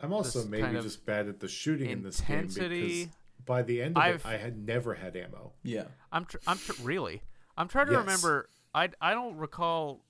I'm 0.01 0.13
also 0.13 0.45
maybe 0.45 0.63
kind 0.63 0.77
of 0.77 0.83
just 0.85 1.07
bad 1.07 1.27
at 1.29 1.41
the 1.41 1.49
shooting 1.49 1.91
in 1.91 2.03
this 2.03 2.21
game 2.21 2.47
because 2.49 3.09
by 3.45 3.63
the 3.63 3.81
end 3.83 3.97
of 3.97 4.03
I've- 4.03 4.15
it, 4.17 4.27
I 4.27 4.37
had 4.37 4.59
never 4.59 4.95
had 4.95 5.17
ammo. 5.17 5.53
yeah, 5.63 5.85
I'm 6.13 6.25
tr- 6.27 6.37
I'm 6.47 6.59
tr- 6.59 6.83
really 6.83 7.23
I'm 7.57 7.69
trying 7.69 7.87
to 7.87 7.93
Yes. 7.93 8.01
remember 8.01 8.49
I 8.75 8.91
I 9.01 9.15
don't 9.15 9.37
recall 9.37 10.03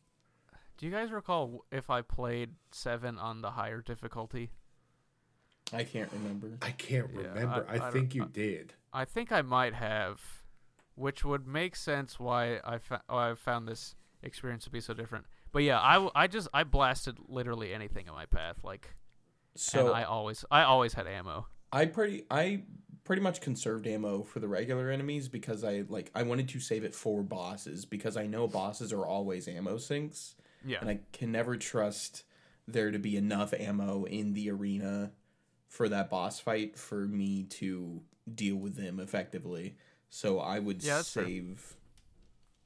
do 0.79 0.85
you 0.87 0.93
guys 0.93 1.11
recall 1.11 1.65
if 1.73 1.89
I 1.89 2.03
played 2.03 2.51
7 2.71 3.19
on 3.19 3.41
the 3.41 3.53
higher 3.53 3.81
difficulty? 3.81 4.51
I 5.73 5.85
can't 5.85 6.11
remember. 6.13 6.53
I 6.63 6.71
can't 6.71 7.11
Yeah, 7.15 7.29
remember. 7.29 7.67
I- 7.69 7.77
I, 7.79 7.89
I 7.89 7.91
think 7.91 8.15
you 8.15 8.25
I- 8.25 8.29
did. 8.29 8.75
I 8.93 9.05
think 9.05 9.31
I 9.33 9.43
might 9.43 9.75
have, 9.75 10.21
which 10.95 11.25
would 11.25 11.47
make 11.47 11.77
sense 11.77 12.19
why 12.19 12.61
I 12.65 12.79
fa- 12.79 13.03
why 13.09 13.31
I 13.31 13.35
found 13.35 13.69
this 13.69 13.95
experience 14.23 14.65
to 14.65 14.71
be 14.71 14.81
so 14.81 14.95
different. 14.95 15.27
But 15.53 15.63
yeah, 15.65 15.79
I, 15.79 16.09
I 16.15 16.27
just 16.29 16.49
I 16.55 16.65
blasted 16.65 17.19
literally 17.29 17.75
anything 17.75 18.07
in 18.07 18.15
my 18.15 18.27
path, 18.27 18.57
like, 18.63 18.95
So 19.55 19.89
and 19.89 19.97
I 19.97 20.05
always 20.05 20.45
I 20.51 20.63
always 20.63 20.95
had 20.95 21.07
ammo. 21.07 21.47
I 21.73 21.87
pretty 21.87 22.25
I 22.31 22.63
pretty 23.05 23.21
much 23.23 23.41
conserved 23.41 23.87
ammo 23.87 24.23
for 24.23 24.41
the 24.41 24.49
regular 24.49 24.91
enemies 24.91 25.29
because 25.29 25.63
I 25.63 25.85
like 25.89 26.11
I 26.15 26.23
wanted 26.23 26.49
to 26.51 26.61
save 26.61 26.85
it 26.85 26.95
for 26.95 27.23
bosses 27.23 27.85
because 27.85 28.17
I 28.17 28.27
know 28.27 28.47
bosses 28.49 28.93
are 28.93 29.05
always 29.05 29.47
ammo 29.49 29.77
sinks 29.77 30.37
Yeah, 30.65 30.79
and 30.81 30.89
I 30.89 31.01
can 31.13 31.31
never 31.33 31.57
trust 31.57 32.25
there 32.67 32.91
to 32.91 32.99
be 32.99 33.17
enough 33.17 33.53
ammo 33.53 34.05
in 34.05 34.33
the 34.33 34.51
arena 34.51 35.13
for 35.69 35.89
that 35.89 36.11
boss 36.11 36.39
fight 36.41 36.79
for 36.79 37.07
me 37.07 37.45
to 37.45 38.01
deal 38.33 38.57
with 38.57 38.77
them 38.77 38.99
effectively. 39.01 39.77
So 40.11 40.39
I 40.41 40.59
would 40.59 40.83
Yeah, 40.83 41.03
fair. 41.03 41.25
save 41.25 41.77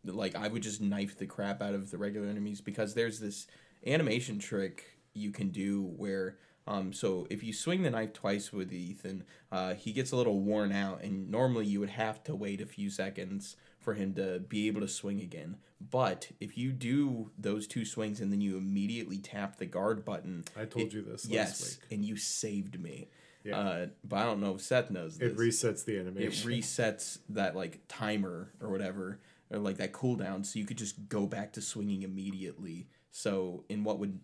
like 0.04 0.34
I 0.34 0.48
would 0.48 0.62
just 0.62 0.80
knife 0.80 1.18
the 1.18 1.26
crap 1.26 1.60
out 1.60 1.74
of 1.74 1.90
the 1.90 1.98
regular 1.98 2.26
enemies 2.26 2.60
because 2.60 2.94
there's 2.94 3.20
this 3.20 3.46
animation 3.86 4.38
trick 4.38 4.96
you 5.12 5.30
can 5.30 5.48
do 5.50 5.82
where 5.82 6.38
um 6.70 6.92
so 6.92 7.26
if 7.30 7.42
you 7.42 7.52
swing 7.52 7.82
the 7.82 7.90
knife 7.90 8.12
twice 8.12 8.52
with 8.52 8.72
Ethan, 8.72 9.24
uh 9.52 9.74
he 9.74 9.92
gets 9.92 10.12
a 10.12 10.16
little 10.16 10.40
worn 10.40 10.72
out 10.72 11.02
and 11.02 11.30
normally 11.30 11.66
you 11.66 11.80
would 11.80 11.90
have 11.90 12.22
to 12.24 12.34
wait 12.34 12.60
a 12.60 12.66
few 12.66 12.88
seconds 12.90 13.56
for 13.78 13.94
him 13.94 14.14
to 14.14 14.40
be 14.40 14.66
able 14.68 14.80
to 14.82 14.88
swing 14.88 15.20
again. 15.20 15.56
But 15.80 16.28
if 16.38 16.56
you 16.58 16.70
do 16.72 17.30
those 17.38 17.66
two 17.66 17.84
swings 17.86 18.20
and 18.20 18.30
then 18.30 18.40
you 18.42 18.56
immediately 18.58 19.16
tap 19.18 19.56
the 19.56 19.64
guard 19.66 20.04
button, 20.04 20.44
I 20.54 20.66
told 20.66 20.88
it- 20.88 20.92
you 20.92 21.02
this 21.02 21.24
last 21.24 21.30
yes, 21.32 21.78
week. 21.80 21.92
and 21.96 22.04
you 22.04 22.16
saved 22.16 22.78
me. 22.78 23.08
Yeah. 23.42 23.58
Uh, 23.58 23.86
but 24.04 24.16
I 24.16 24.24
don't 24.24 24.40
know 24.42 24.54
if 24.56 24.60
Seth 24.60 24.90
knows 24.90 25.16
this 25.16 25.32
It 25.32 25.38
resets 25.38 25.84
the 25.86 25.98
animation. 25.98 26.30
it 26.30 26.34
resets 26.58 27.20
that 27.30 27.56
like 27.56 27.80
timer 27.88 28.52
or 28.60 28.68
whatever 28.70 29.18
or 29.50 29.58
like 29.58 29.78
that 29.78 29.92
cooldown 29.92 30.44
so 30.44 30.58
you 30.58 30.66
could 30.66 30.76
just 30.76 31.08
go 31.08 31.26
back 31.26 31.54
to 31.54 31.62
swinging 31.62 32.02
immediately 32.02 32.86
so 33.10 33.64
in 33.70 33.82
what 33.82 33.98
would 33.98 34.20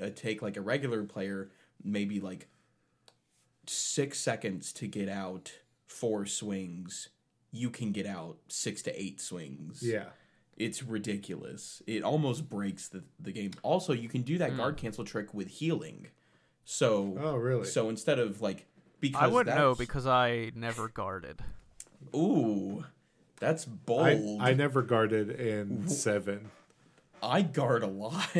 uh, 0.00 0.10
take 0.14 0.40
like 0.40 0.56
a 0.56 0.60
regular 0.60 1.02
player 1.02 1.50
maybe 1.84 2.20
like 2.20 2.48
six 3.66 4.18
seconds 4.18 4.72
to 4.72 4.86
get 4.86 5.08
out 5.08 5.52
four 5.86 6.26
swings 6.26 7.08
you 7.52 7.70
can 7.70 7.92
get 7.92 8.06
out 8.06 8.38
six 8.48 8.82
to 8.82 9.00
eight 9.00 9.20
swings 9.20 9.82
yeah. 9.82 10.06
it's 10.56 10.82
ridiculous 10.82 11.82
it 11.86 12.02
almost 12.02 12.48
breaks 12.48 12.88
the, 12.88 13.02
the 13.18 13.32
game 13.32 13.50
also 13.62 13.92
you 13.92 14.08
can 14.08 14.22
do 14.22 14.38
that 14.38 14.50
hmm. 14.50 14.56
guard 14.56 14.76
cancel 14.76 15.04
trick 15.04 15.34
with 15.34 15.48
healing 15.48 16.06
so 16.64 17.16
Oh, 17.20 17.36
really? 17.36 17.64
so 17.64 17.88
instead 17.88 18.18
of 18.18 18.40
like 18.40 18.66
because 19.00 19.22
I 19.22 19.26
wouldn't 19.26 19.56
know 19.56 19.74
because 19.74 20.06
I 20.06 20.52
never 20.54 20.88
guarded. 20.88 21.42
Ooh, 22.14 22.84
that's 23.40 23.66
I, 23.66 23.70
bold. 23.86 24.42
I 24.42 24.52
never 24.52 24.82
guarded 24.82 25.30
in 25.30 25.88
seven. 25.88 26.50
I 27.22 27.42
guard 27.42 27.82
a 27.82 27.86
lot. 27.86 28.28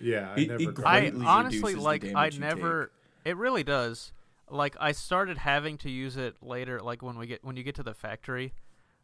Yeah, 0.00 0.32
I 0.36 0.40
It- 0.40 0.48
never 0.48 0.62
it 0.62 0.74
guarded. 0.74 1.22
I 1.22 1.26
honestly 1.26 1.74
like 1.74 2.04
I 2.04 2.30
damage 2.30 2.34
you 2.34 2.40
never. 2.40 2.92
It 3.24 3.36
really 3.36 3.64
does. 3.64 4.12
Like 4.50 4.76
I 4.80 4.92
started 4.92 5.38
having 5.38 5.76
to 5.78 5.90
use 5.90 6.16
it 6.16 6.36
later, 6.42 6.80
like 6.80 7.02
when 7.02 7.18
we 7.18 7.26
get 7.26 7.44
when 7.44 7.56
you 7.56 7.62
get 7.62 7.74
to 7.76 7.82
the 7.82 7.94
factory, 7.94 8.54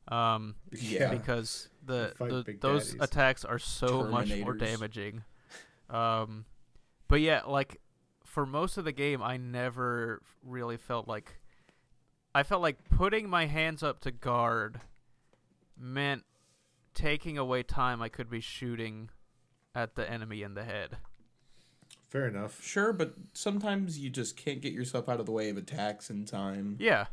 um, 0.08 0.54
yeah. 0.72 1.10
because 1.10 1.68
the, 1.84 2.14
the 2.18 2.56
those 2.60 2.92
daddies. 2.92 3.02
attacks 3.02 3.44
are 3.44 3.58
so 3.58 4.04
much 4.04 4.34
more 4.36 4.54
damaging. 4.54 5.24
Um, 5.90 6.46
but 7.08 7.20
yeah, 7.20 7.42
like 7.46 7.80
for 8.24 8.46
most 8.46 8.78
of 8.78 8.84
the 8.84 8.92
game, 8.92 9.22
I 9.22 9.36
never 9.36 10.22
really 10.42 10.76
felt 10.76 11.06
like 11.06 11.36
I 12.34 12.42
felt 12.42 12.62
like 12.62 12.78
putting 12.88 13.28
my 13.28 13.46
hands 13.46 13.82
up 13.82 14.00
to 14.00 14.10
guard 14.10 14.80
meant 15.78 16.24
taking 16.94 17.38
away 17.38 17.62
time 17.62 18.00
I 18.00 18.08
could 18.08 18.30
be 18.30 18.40
shooting 18.40 19.10
at 19.74 19.94
the 19.94 20.08
enemy 20.08 20.42
in 20.42 20.54
the 20.54 20.64
head. 20.64 20.98
Fair 22.08 22.28
enough. 22.28 22.62
Sure, 22.62 22.92
but 22.92 23.14
sometimes 23.32 23.98
you 23.98 24.08
just 24.08 24.36
can't 24.36 24.60
get 24.60 24.72
yourself 24.72 25.08
out 25.08 25.20
of 25.20 25.26
the 25.26 25.32
way 25.32 25.50
of 25.50 25.56
attacks 25.56 26.10
in 26.10 26.24
time. 26.24 26.76
Yeah. 26.78 27.06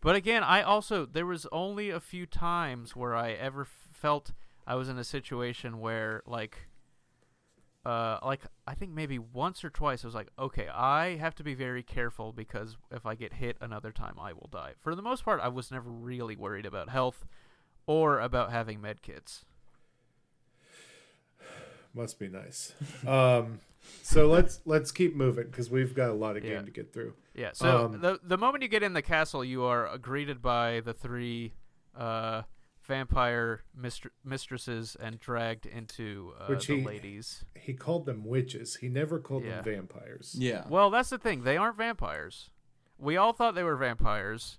But 0.00 0.16
again, 0.16 0.42
I 0.42 0.62
also 0.62 1.06
there 1.06 1.26
was 1.26 1.46
only 1.52 1.90
a 1.90 2.00
few 2.00 2.26
times 2.26 2.96
where 2.96 3.14
I 3.14 3.32
ever 3.32 3.62
f- 3.62 3.88
felt 3.92 4.32
I 4.66 4.74
was 4.74 4.88
in 4.88 4.98
a 4.98 5.04
situation 5.04 5.78
where 5.78 6.22
like 6.26 6.68
uh, 7.84 8.18
like 8.24 8.40
I 8.66 8.74
think 8.74 8.92
maybe 8.92 9.18
once 9.18 9.64
or 9.64 9.70
twice, 9.70 10.04
I 10.04 10.08
was 10.08 10.14
like, 10.14 10.30
okay, 10.38 10.68
I 10.68 11.16
have 11.16 11.34
to 11.36 11.44
be 11.44 11.54
very 11.54 11.82
careful 11.82 12.32
because 12.32 12.76
if 12.90 13.06
I 13.06 13.14
get 13.14 13.34
hit 13.34 13.56
another 13.60 13.92
time, 13.92 14.14
I 14.20 14.32
will 14.32 14.48
die. 14.50 14.72
For 14.80 14.94
the 14.94 15.02
most 15.02 15.24
part, 15.24 15.40
I 15.40 15.48
was 15.48 15.70
never 15.70 15.90
really 15.90 16.36
worried 16.36 16.66
about 16.66 16.90
health 16.90 17.24
or 17.86 18.20
about 18.20 18.50
having 18.52 18.80
med 18.80 19.02
kits. 19.02 19.44
Must 21.94 22.18
be 22.18 22.28
nice. 22.28 22.72
um, 23.06 23.58
so 24.02 24.28
let's 24.28 24.60
let's 24.64 24.92
keep 24.92 25.16
moving 25.16 25.46
because 25.46 25.70
we've 25.70 25.94
got 25.94 26.10
a 26.10 26.14
lot 26.14 26.36
of 26.36 26.42
game 26.42 26.52
Yeah. 26.52 26.62
to 26.62 26.70
get 26.70 26.92
through. 26.92 27.14
Yeah. 27.34 27.50
So 27.52 27.86
Um, 27.86 28.00
the 28.00 28.20
the 28.22 28.38
moment 28.38 28.62
you 28.62 28.68
get 28.68 28.82
in 28.84 28.92
the 28.92 29.02
castle, 29.02 29.44
you 29.44 29.64
are 29.64 29.98
greeted 29.98 30.40
by 30.40 30.80
the 30.80 30.92
three 30.94 31.54
uh, 31.96 32.42
vampire 32.82 33.62
mistr- 33.76 34.10
mistresses 34.24 34.96
and 35.00 35.18
dragged 35.18 35.66
into 35.66 36.32
uh, 36.38 36.46
Which 36.46 36.68
the 36.68 36.76
he- 36.78 36.84
ladies. 36.86 37.44
He 37.56 37.74
called 37.74 38.06
them 38.06 38.24
witches. 38.24 38.76
He 38.76 38.88
never 38.88 39.18
called 39.18 39.44
Yeah. 39.44 39.62
them 39.62 39.64
vampires. 39.88 40.36
Yeah. 40.38 40.66
Well, 40.68 40.90
that's 40.90 41.10
the 41.10 41.18
thing. 41.18 41.42
They 41.42 41.56
aren't 41.56 41.76
vampires. 41.76 42.50
We 42.98 43.16
all 43.16 43.32
thought 43.32 43.56
they 43.56 43.64
were 43.64 43.76
vampires 43.76 44.58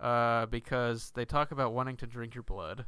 uh, 0.00 0.46
because 0.46 1.12
they 1.14 1.24
talk 1.24 1.52
about 1.52 1.72
wanting 1.72 1.96
to 1.98 2.06
drink 2.06 2.34
your 2.34 2.42
blood. 2.42 2.86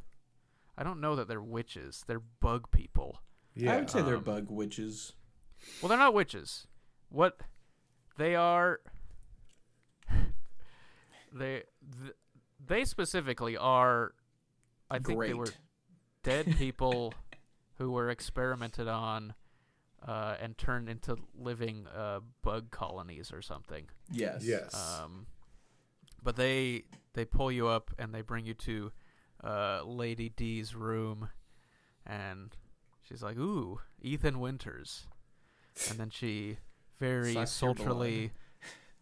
I 0.77 0.83
don't 0.83 0.99
know 0.99 1.15
that 1.15 1.27
they're 1.27 1.41
witches. 1.41 2.03
They're 2.07 2.21
bug 2.39 2.71
people. 2.71 3.21
Yeah. 3.55 3.73
I 3.73 3.77
would 3.77 3.89
say 3.89 4.01
they're 4.01 4.17
um, 4.17 4.23
bug 4.23 4.49
witches. 4.49 5.13
Well, 5.81 5.89
they're 5.89 5.97
not 5.97 6.13
witches. 6.13 6.67
What 7.09 7.39
they 8.17 8.35
are, 8.35 8.79
they 11.33 11.63
th- 12.01 12.15
they 12.65 12.85
specifically 12.85 13.55
are. 13.55 14.13
I 14.89 14.99
think 14.99 15.17
Great. 15.19 15.27
they 15.27 15.33
were 15.33 15.47
dead 16.23 16.55
people 16.57 17.13
who 17.77 17.91
were 17.91 18.09
experimented 18.09 18.87
on 18.87 19.35
uh, 20.07 20.35
and 20.41 20.57
turned 20.57 20.89
into 20.89 21.17
living 21.37 21.87
uh, 21.95 22.19
bug 22.41 22.71
colonies 22.71 23.31
or 23.31 23.41
something. 23.41 23.85
Yes. 24.11 24.43
Yes. 24.43 24.73
Um, 24.73 25.27
but 26.23 26.35
they 26.35 26.83
they 27.13 27.25
pull 27.25 27.51
you 27.51 27.67
up 27.67 27.91
and 27.99 28.13
they 28.13 28.21
bring 28.21 28.45
you 28.45 28.53
to 28.55 28.91
uh, 29.43 29.81
Lady 29.83 30.29
D's 30.29 30.75
room, 30.75 31.29
and 32.05 32.55
she's 33.01 33.21
like, 33.23 33.37
"Ooh, 33.37 33.79
Ethan 34.01 34.39
Winters," 34.39 35.07
and 35.89 35.99
then 35.99 36.09
she 36.09 36.57
very 36.99 37.33
Sucks 37.33 37.51
sultrily 37.51 38.31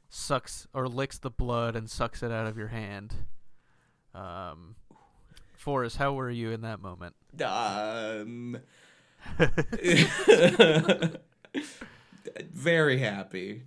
sucks 0.10 0.68
or 0.74 0.88
licks 0.88 1.18
the 1.20 1.30
blood 1.30 1.76
and 1.76 1.90
sucks 1.90 2.22
it 2.24 2.32
out 2.32 2.48
of 2.48 2.58
your 2.58 2.68
hand. 2.70 3.14
Um, 4.14 4.76
Forrest, 5.56 5.98
how 5.98 6.14
were 6.14 6.30
you 6.30 6.52
in 6.52 6.62
that 6.62 6.82
moment? 6.82 7.16
Um. 7.42 8.58
very 12.54 12.98
happy. 13.00 13.64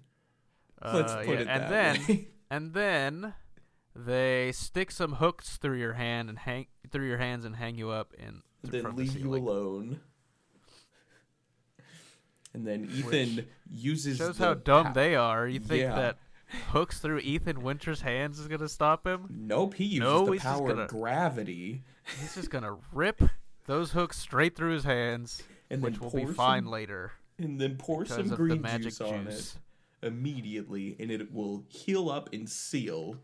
Let's 0.85 1.12
Uh, 1.12 1.18
put 1.24 1.28
yeah, 1.28 1.40
it 1.40 1.48
and 1.48 1.62
that 1.62 1.70
then 1.70 1.98
way. 2.09 2.28
and 2.51 2.74
then 2.74 3.35
they 3.97 4.51
stick 4.53 4.91
some 4.91 5.15
hooks 5.15 5.57
through 5.57 5.79
your 5.79 5.93
hand 5.95 6.29
and 6.29 6.39
hang 6.41 6.66
through 6.91 7.07
your 7.07 7.19
hands 7.19 7.45
and 7.45 7.57
hang 7.57 7.77
you 7.77 7.91
up 7.91 8.12
in 8.19 8.43
then 8.62 8.83
from 8.83 8.97
the 8.97 9.03
leave 9.03 9.16
you 9.19 9.35
alone. 9.35 10.01
And 12.53 12.66
then 12.66 12.89
Ethan 12.93 13.47
uses 13.69 14.19
Shows 14.19 14.39
the 14.39 14.45
how 14.45 14.55
dumb 14.55 14.93
they 14.95 15.16
are. 15.16 15.47
You 15.49 15.59
think 15.59 15.83
Yeah. 15.83 15.95
that 15.97 16.19
hooks 16.69 17.01
through 17.01 17.19
Ethan 17.19 17.62
Winter's 17.62 18.01
hands 18.03 18.39
is 18.39 18.47
gonna 18.47 18.69
stop 18.69 19.07
him? 19.07 19.27
Nope, 19.29 19.75
he 19.75 19.85
uses 19.85 20.01
No, 20.01 20.27
the 20.27 20.33
he's 20.33 20.43
power 20.43 20.69
gonna- 20.69 20.83
of 20.83 20.89
gravity 20.91 21.83
He's 22.21 22.35
just 22.35 22.51
gonna 22.51 22.79
rip 22.93 23.23
those 23.66 23.93
hooks 23.93 24.19
straight 24.19 24.55
through 24.55 24.75
his 24.75 24.85
hands, 24.85 25.43
and 25.71 25.83
which 25.83 25.99
will 25.99 26.11
be 26.11 26.27
fine 26.27 26.65
some, 26.65 26.71
later 26.71 27.12
and 27.39 27.59
then 27.61 27.77
pour 27.77 28.05
some 28.05 28.29
green 28.29 28.61
magic 28.61 28.85
juice 28.91 29.01
on 29.01 29.25
juice. 29.25 29.59
it 30.03 30.07
immediately, 30.07 30.95
and 31.01 31.11
it 31.11 31.33
will 31.33 31.65
heal 31.69 32.09
up 32.11 32.31
and 32.33 32.49
seal. 32.49 33.16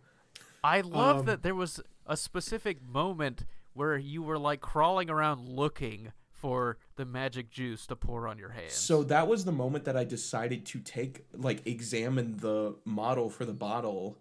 I 0.63 0.81
love 0.81 1.21
Um, 1.21 1.27
that 1.27 1.43
there 1.43 1.55
was 1.55 1.81
a 2.07 2.17
specific 2.17 2.83
moment 2.83 3.45
where 3.73 3.97
you 3.97 4.23
were 4.23 4.39
like 4.39 4.61
crawling 4.61 5.09
around 5.11 5.49
looking 5.49 6.13
for 6.31 6.79
the 6.97 7.05
magic 7.05 7.51
juice 7.51 7.87
to 7.87 7.97
pour 7.97 8.27
on 8.27 8.39
your 8.39 8.51
hands. 8.51 8.73
So 8.73 9.03
that 9.05 9.29
was 9.29 9.45
the 9.45 9.53
moment 9.53 9.85
that 9.85 9.97
I 9.97 10.05
decided 10.05 10.65
to 10.67 10.81
take, 10.81 11.27
like, 11.35 11.67
examine 11.67 12.39
the 12.39 12.77
model 12.87 13.29
for 13.29 13.45
the 13.45 13.53
bottle 13.53 14.17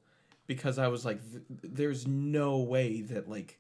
because 0.46 0.78
I 0.78 0.90
was 0.90 1.06
like, 1.06 1.22
th- 1.32 1.44
there's 1.64 2.06
no 2.06 2.58
way 2.58 3.02
that, 3.04 3.30
like, 3.30 3.60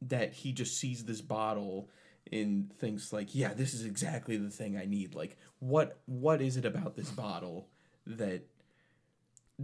that 0.00 0.32
he 0.32 0.52
just 0.52 0.76
sees 0.76 1.04
this 1.04 1.20
bottle 1.20 1.88
and 2.32 2.72
thinks 2.78 3.12
like, 3.12 3.32
yeah, 3.34 3.54
this 3.54 3.74
is 3.74 3.84
exactly 3.84 4.36
the 4.36 4.50
thing 4.50 4.76
I 4.76 4.84
need. 4.84 5.14
Like, 5.14 5.36
what 5.60 6.00
what 6.06 6.40
is 6.42 6.56
it 6.56 6.64
about 6.64 6.96
this 6.96 7.10
bottle 7.10 7.68
that 8.06 8.42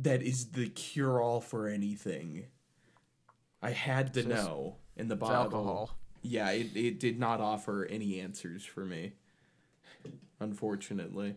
that 0.03 0.23
is 0.23 0.51
the 0.53 0.69
cure 0.69 1.21
all 1.21 1.41
for 1.41 1.69
anything? 1.69 2.47
I 3.63 3.71
had 3.71 4.15
to 4.15 4.23
just- 4.23 4.29
know, 4.47 4.77
and 4.97 5.11
the 5.11 5.17
bottle 5.17 5.37
alcohol. 5.37 5.91
yeah, 6.23 6.51
it, 6.51 6.77
it 6.77 7.01
did 7.01 7.19
not 7.19 7.41
offer 7.41 7.85
any 7.87 8.21
answers 8.21 8.65
for 8.65 8.85
me. 8.85 9.15
Unfortunately. 10.41 11.35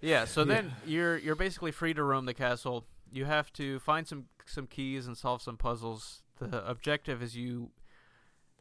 Yeah, 0.00 0.26
so 0.26 0.44
then 0.44 0.72
you're 0.86 1.16
you're 1.16 1.34
basically 1.36 1.72
free 1.72 1.94
to 1.94 2.02
roam 2.02 2.26
the 2.26 2.34
castle. 2.34 2.84
You 3.10 3.24
have 3.24 3.52
to 3.54 3.78
find 3.80 4.06
some 4.06 4.26
some 4.44 4.66
keys 4.66 5.06
and 5.06 5.16
solve 5.16 5.40
some 5.42 5.56
puzzles. 5.56 6.22
The 6.38 6.68
objective 6.68 7.22
is 7.22 7.34
you 7.34 7.70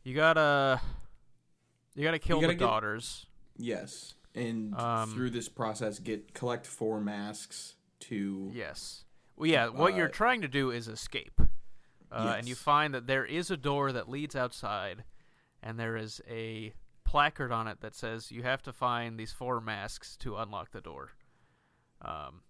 you 0.04 0.16
gotta 0.16 0.80
you 1.94 2.04
gotta 2.04 2.20
kill 2.20 2.38
gotta 2.40 2.54
the 2.54 2.60
get- 2.60 2.66
daughters. 2.66 3.26
Yes. 3.58 4.16
And 4.36 4.76
Um, 4.76 5.14
through 5.14 5.30
this 5.32 5.48
process 5.50 6.00
get 6.00 6.34
collect 6.34 6.68
four 6.68 7.00
masks 7.00 7.76
to 8.02 8.50
Yes. 8.54 9.06
Well, 9.36 9.50
yeah. 9.50 9.68
What 9.68 9.96
you're 9.96 10.10
Uh, 10.10 10.12
trying 10.12 10.42
to 10.42 10.48
do 10.48 10.72
is 10.72 10.88
escape, 10.88 11.40
uh, 12.12 12.36
and 12.38 12.48
you 12.48 12.56
find 12.56 12.94
that 12.94 13.08
there 13.08 13.26
is 13.26 13.50
a 13.52 13.58
door 13.58 13.92
that 13.92 14.08
leads 14.10 14.36
outside, 14.36 15.04
and 15.62 15.80
there 15.80 15.96
is 15.98 16.22
a 16.28 16.74
placard 17.04 17.52
on 17.52 17.68
it 17.68 17.82
that 17.82 17.96
says 17.96 18.32
you 18.32 18.44
have 18.44 18.62
to 18.64 18.74
find 18.74 19.20
these 19.20 19.32
four 19.34 19.62
masks 19.62 20.18
to 20.18 20.36
unlock 20.38 20.72
the 20.72 20.82
door. 20.82 21.12
Um, 22.02 22.44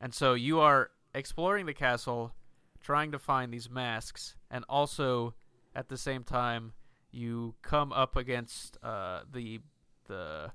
and 0.00 0.14
so 0.14 0.34
you 0.34 0.60
are 0.60 0.90
exploring 1.14 1.66
the 1.66 1.74
castle, 1.74 2.34
trying 2.80 3.12
to 3.12 3.18
find 3.18 3.52
these 3.52 3.68
masks, 3.70 4.34
and 4.50 4.64
also 4.68 5.34
at 5.74 5.88
the 5.88 5.96
same 5.96 6.24
time 6.24 6.72
you 7.10 7.54
come 7.62 7.92
up 7.92 8.16
against 8.16 8.76
uh, 8.82 9.22
the 9.30 9.60
the 10.06 10.52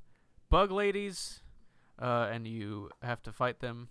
bug 0.54 0.72
ladies, 0.72 1.42
uh, 2.00 2.30
and 2.32 2.48
you 2.48 2.92
have 3.02 3.24
to 3.24 3.32
fight 3.32 3.60
them. 3.60 3.88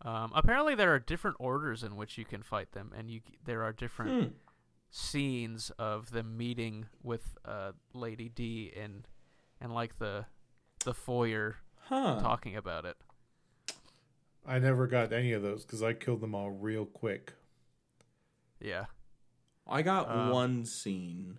Um, 0.00 0.32
apparently, 0.34 0.74
there 0.74 0.94
are 0.94 0.98
different 0.98 1.36
orders 1.38 1.82
in 1.82 1.96
which 1.96 2.16
you 2.16 2.24
can 2.24 2.42
fight 2.42 2.72
them, 2.72 2.90
and 2.96 3.10
you 3.10 3.20
there 3.44 3.62
are 3.62 3.72
different 3.72 4.28
Hmm. 4.30 4.34
scenes 4.90 5.70
of 5.78 6.10
them 6.10 6.38
meeting 6.38 6.86
with 7.02 7.36
uh, 7.44 7.72
Lady 7.92 8.30
D 8.30 8.72
in 8.74 9.04
and 9.60 9.74
like 9.74 9.98
the 9.98 10.24
the 10.86 10.94
foyer 10.94 11.56
Huh. 11.88 12.18
talking 12.20 12.56
about 12.56 12.86
it. 12.86 12.96
I 14.46 14.58
never 14.58 14.86
got 14.86 15.12
any 15.12 15.32
of 15.32 15.42
those 15.42 15.64
because 15.66 15.82
I 15.82 15.92
killed 15.92 16.22
them 16.22 16.34
all 16.34 16.50
real 16.50 16.86
quick. 16.86 17.34
Yeah, 18.58 18.86
I 19.66 19.82
got 19.82 20.08
Um, 20.08 20.30
one 20.30 20.64
scene. 20.64 21.38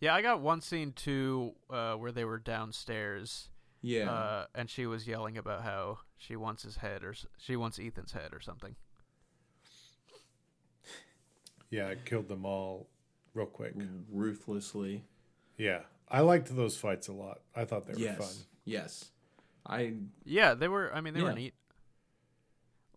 yeah. 0.00 0.14
I 0.14 0.22
got 0.22 0.40
one 0.40 0.62
scene 0.62 0.92
too 0.92 1.54
uh, 1.68 1.94
where 1.96 2.12
they 2.12 2.24
were 2.24 2.38
downstairs, 2.38 3.50
Yeah. 3.82 4.10
uh, 4.10 4.46
and 4.54 4.70
she 4.70 4.86
was 4.86 5.06
yelling 5.08 5.36
about 5.36 5.62
how 5.62 5.98
she 6.16 6.36
wants 6.36 6.62
his 6.62 6.76
head 6.76 7.02
or 7.02 7.14
she 7.36 7.56
wants 7.56 7.78
Ethan's 7.78 8.12
head 8.12 8.32
or 8.32 8.40
something. 8.40 8.76
Yeah, 11.70 11.88
I 11.88 11.94
killed 11.96 12.28
them 12.28 12.44
all 12.44 12.88
real 13.34 13.46
quick. 13.46 13.74
ruthlessly. 14.10 15.04
Yeah, 15.56 15.80
I 16.08 16.20
liked 16.20 16.54
those 16.54 16.76
fights 16.76 17.08
a 17.08 17.12
lot. 17.12 17.40
I 17.56 17.64
thought 17.64 17.86
they 17.86 17.94
were 17.94 17.98
yes. 17.98 18.18
fun. 18.18 18.46
Yes. 18.64 19.10
I 19.66 19.94
Yeah, 20.24 20.54
they 20.54 20.68
were. 20.68 20.92
I 20.94 21.00
mean, 21.00 21.14
they 21.14 21.22
were 21.22 21.30
Yeah. 21.30 21.34
neat. 21.34 21.54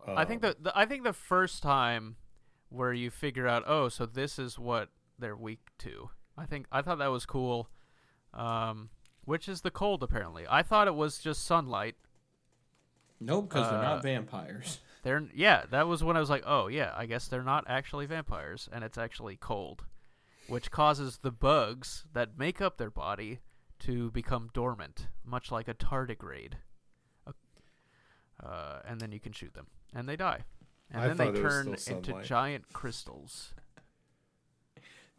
I 0.08 0.26
think 0.26 0.44
Um, 0.44 0.54
the, 0.60 0.64
the 0.70 0.78
I 0.78 0.86
think 0.86 1.04
the 1.04 1.14
first 1.14 1.64
time 1.64 2.18
where 2.70 2.94
you 2.94 3.10
figure 3.10 3.48
out, 3.48 3.64
oh, 3.66 3.90
so 3.90 4.06
this 4.06 4.38
is 4.38 4.60
what 4.60 4.90
they're 5.18 5.38
weak 5.38 5.70
to. 5.80 6.10
I 6.38 6.46
think 6.46 6.68
I 6.72 6.82
thought 6.82 6.98
that 7.00 7.08
was 7.08 7.26
cool. 7.26 7.70
Um, 8.34 8.90
which 9.26 9.48
is 9.50 9.62
the 9.62 9.72
cold 9.72 10.02
apparently. 10.04 10.46
I 10.50 10.64
thought 10.64 10.88
it 10.88 10.96
was 10.96 11.20
just 11.20 11.44
sunlight. 11.46 11.96
Nope, 13.20 13.50
because 13.50 13.70
they're 13.70 13.80
Uh, 13.80 13.82
not 13.96 14.04
vampires. 14.04 14.80
They're 15.04 15.24
yeah, 15.36 15.66
that 15.70 15.88
was 15.88 16.04
when 16.04 16.18
I 16.18 16.20
was 16.20 16.32
like, 16.32 16.44
oh 16.48 16.66
yeah, 16.68 16.92
I 16.98 17.06
guess 17.06 17.28
they're 17.28 17.44
not 17.44 17.64
actually 17.68 18.08
vampires, 18.08 18.68
and 18.72 18.84
it's 18.84 18.98
actually 18.98 19.36
cold, 19.36 19.86
which 20.48 20.72
causes 20.72 21.20
the 21.20 21.30
bugs 21.32 22.06
that 22.14 22.40
make 22.40 22.60
up 22.60 22.78
their 22.78 22.90
body 22.90 23.40
to 23.82 24.10
become 24.10 24.50
dormant, 24.52 25.08
much 25.24 25.52
like 25.52 25.68
a 25.68 25.76
tardigrade. 25.76 26.54
Uh, 28.44 28.80
and 28.88 29.00
then 29.00 29.12
you 29.12 29.20
can 29.20 29.32
shoot 29.32 29.54
them, 29.54 29.68
and 29.94 30.10
they 30.10 30.16
die, 30.16 30.44
and 30.92 31.04
I 31.04 31.08
then 31.08 31.18
they 31.18 31.26
thought 31.26 31.36
it 31.36 31.44
was 31.44 31.86
turn 31.86 31.96
into 31.98 32.22
giant 32.24 32.74
crystals. 32.74 33.54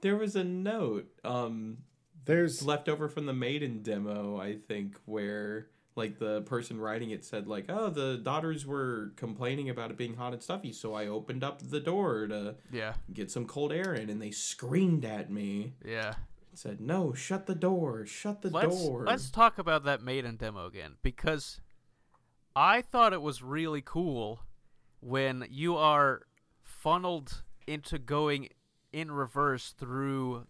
There 0.03 0.17
was 0.17 0.37
a 0.37 0.45
note 0.45 1.09
um 1.25 1.79
There's 2.27 2.63
left 2.65 2.89
over 2.89 3.09
from 3.09 3.27
the 3.27 3.33
maiden 3.33 3.83
demo, 3.83 4.39
I 4.39 4.57
think, 4.57 4.99
where 5.07 5.69
like 5.97 6.19
the 6.19 6.43
person 6.43 6.79
writing 6.79 7.11
it 7.11 7.25
said 7.25 7.47
like, 7.47 7.67
"Oh, 7.69 7.89
the 7.89 8.19
daughters 8.19 8.67
were 8.67 9.13
complaining 9.17 9.71
about 9.71 9.91
it 9.91 9.97
being 9.97 10.15
hot 10.15 10.35
and 10.35 10.43
stuffy, 10.43 10.73
so 10.73 10.93
I 10.95 11.07
opened 11.07 11.43
up 11.43 11.61
the 11.63 11.81
door 11.81 12.27
to 12.27 12.57
Yeah, 12.71 12.95
get 13.13 13.31
some 13.31 13.47
cold 13.47 13.73
air 13.73 13.95
in, 13.95 14.11
and 14.11 14.21
they 14.21 14.31
screamed 14.31 15.05
at 15.05 15.31
me 15.31 15.73
yeah. 15.85 16.15
and 16.51 16.59
said, 16.59 16.81
"No, 16.81 17.15
shut 17.15 17.47
the 17.47 17.55
door, 17.55 18.05
shut 18.05 18.43
the 18.43 18.51
let's 18.51 18.77
door." 18.87 19.05
let's 19.05 19.31
talk 19.31 19.57
about 19.59 19.85
that 19.85 20.03
maiden 20.03 20.37
demo 20.37 20.67
again 20.67 20.97
because 21.03 21.61
I 22.55 22.83
thought 22.83 23.13
it 23.13 23.23
was 23.23 23.43
really 23.43 23.83
cool 23.83 24.41
when 25.01 25.47
you 25.51 25.77
are 25.77 26.23
funneled 26.63 27.43
into 27.67 27.99
going 27.99 28.49
in 28.93 29.11
reverse 29.11 29.75
through 29.79 30.47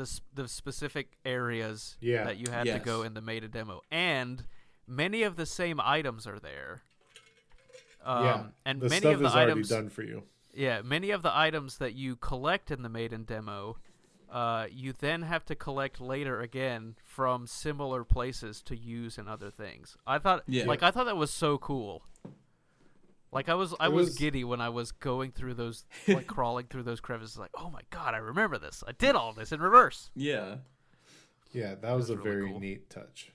the 0.00 0.04
s- 0.04 0.20
the 0.34 0.48
specific 0.48 1.18
areas 1.24 1.96
Yeah. 2.00 2.24
that 2.24 2.38
you 2.38 2.50
had 2.50 2.64
to 2.64 2.78
go 2.78 3.02
in 3.02 3.12
the 3.14 3.20
maiden 3.20 3.50
demo, 3.50 3.82
and 3.90 4.44
many 4.86 5.22
of 5.22 5.36
the 5.36 5.44
same 5.46 5.78
items 5.80 6.26
are 6.26 6.38
there. 6.38 6.82
Um, 8.02 8.24
yeah, 8.24 8.46
and 8.64 8.80
the 8.80 8.88
many 8.88 9.00
stuff 9.00 9.14
of 9.14 9.20
the 9.20 9.26
is 9.26 9.34
already 9.34 9.52
items 9.52 9.68
done 9.68 9.88
for 9.90 10.02
you. 10.02 10.22
yeah, 10.54 10.80
many 10.82 11.10
of 11.10 11.20
the 11.22 11.36
items 11.36 11.76
that 11.78 11.94
you 11.94 12.16
collect 12.16 12.70
in 12.70 12.82
the 12.82 12.88
maiden 12.88 13.24
demo, 13.24 13.76
uh, 14.30 14.66
you 14.70 14.92
then 14.94 15.22
have 15.22 15.44
to 15.44 15.54
collect 15.54 16.00
later 16.00 16.40
again 16.40 16.96
from 17.04 17.46
similar 17.46 18.02
places 18.04 18.62
to 18.62 18.74
use 18.76 19.18
in 19.18 19.28
other 19.28 19.50
things. 19.50 19.98
I 20.06 20.18
thought, 20.18 20.44
Yeah. 20.46 20.64
like, 20.64 20.82
I 20.82 20.90
thought 20.90 21.04
that 21.04 21.16
was 21.18 21.30
so 21.32 21.58
cool. 21.58 22.02
Like 23.32 23.48
I 23.48 23.54
was, 23.54 23.74
I 23.78 23.86
It 23.86 23.92
was, 23.92 24.08
was- 24.08 24.18
giddy 24.18 24.42
when 24.44 24.60
I 24.60 24.68
was 24.70 24.90
going 24.92 25.30
through 25.32 25.54
those, 25.54 25.84
like 26.08 26.26
crawling 26.26 26.66
through 26.66 26.82
those 26.84 27.00
crevices. 27.00 27.38
Like, 27.38 27.50
oh 27.56 27.70
my 27.70 27.82
god, 27.90 28.14
I 28.14 28.18
remember 28.18 28.58
this. 28.58 28.82
I 28.86 28.92
did 28.92 29.14
all 29.14 29.32
this 29.32 29.52
in 29.52 29.60
reverse. 29.60 30.10
yeah, 30.14 30.56
Yeah, 31.52 31.74
that 31.76 31.92
was, 31.94 32.08
was 32.08 32.10
a 32.10 32.16
really 32.16 32.30
very 32.30 32.50
cool. 32.50 32.60
neat 32.60 32.90
touch. 32.90 33.32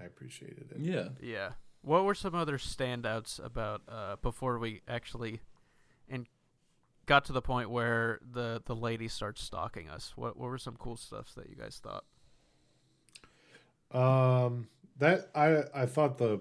I 0.00 0.04
appreciated 0.04 0.70
it. 0.70 0.78
yeah. 0.80 1.08
Yeah. 1.20 1.50
What 1.82 2.04
were 2.04 2.14
some 2.14 2.34
other 2.34 2.56
standouts 2.58 3.42
about 3.44 3.82
uh, 3.88 4.16
before 4.22 4.58
we 4.58 4.80
actually 4.88 5.40
and 6.08 6.26
got 7.06 7.24
to 7.26 7.32
the 7.32 7.40
point 7.42 7.70
where 7.70 8.20
the 8.32 8.62
the 8.64 8.74
lady 8.76 9.08
starts 9.08 9.42
stalking 9.42 9.88
us? 9.88 10.12
What 10.16 10.36
what 10.38 10.48
were 10.50 10.58
some 10.58 10.76
cool 10.76 10.96
stuffs 10.96 11.34
that 11.34 11.48
you 11.50 11.56
guys 11.56 11.80
thought? 11.82 12.04
Um, 13.92 14.68
that 14.98 15.30
I 15.34 15.64
I 15.74 15.86
thought 15.86 16.18
the 16.18 16.34
is 16.34 16.40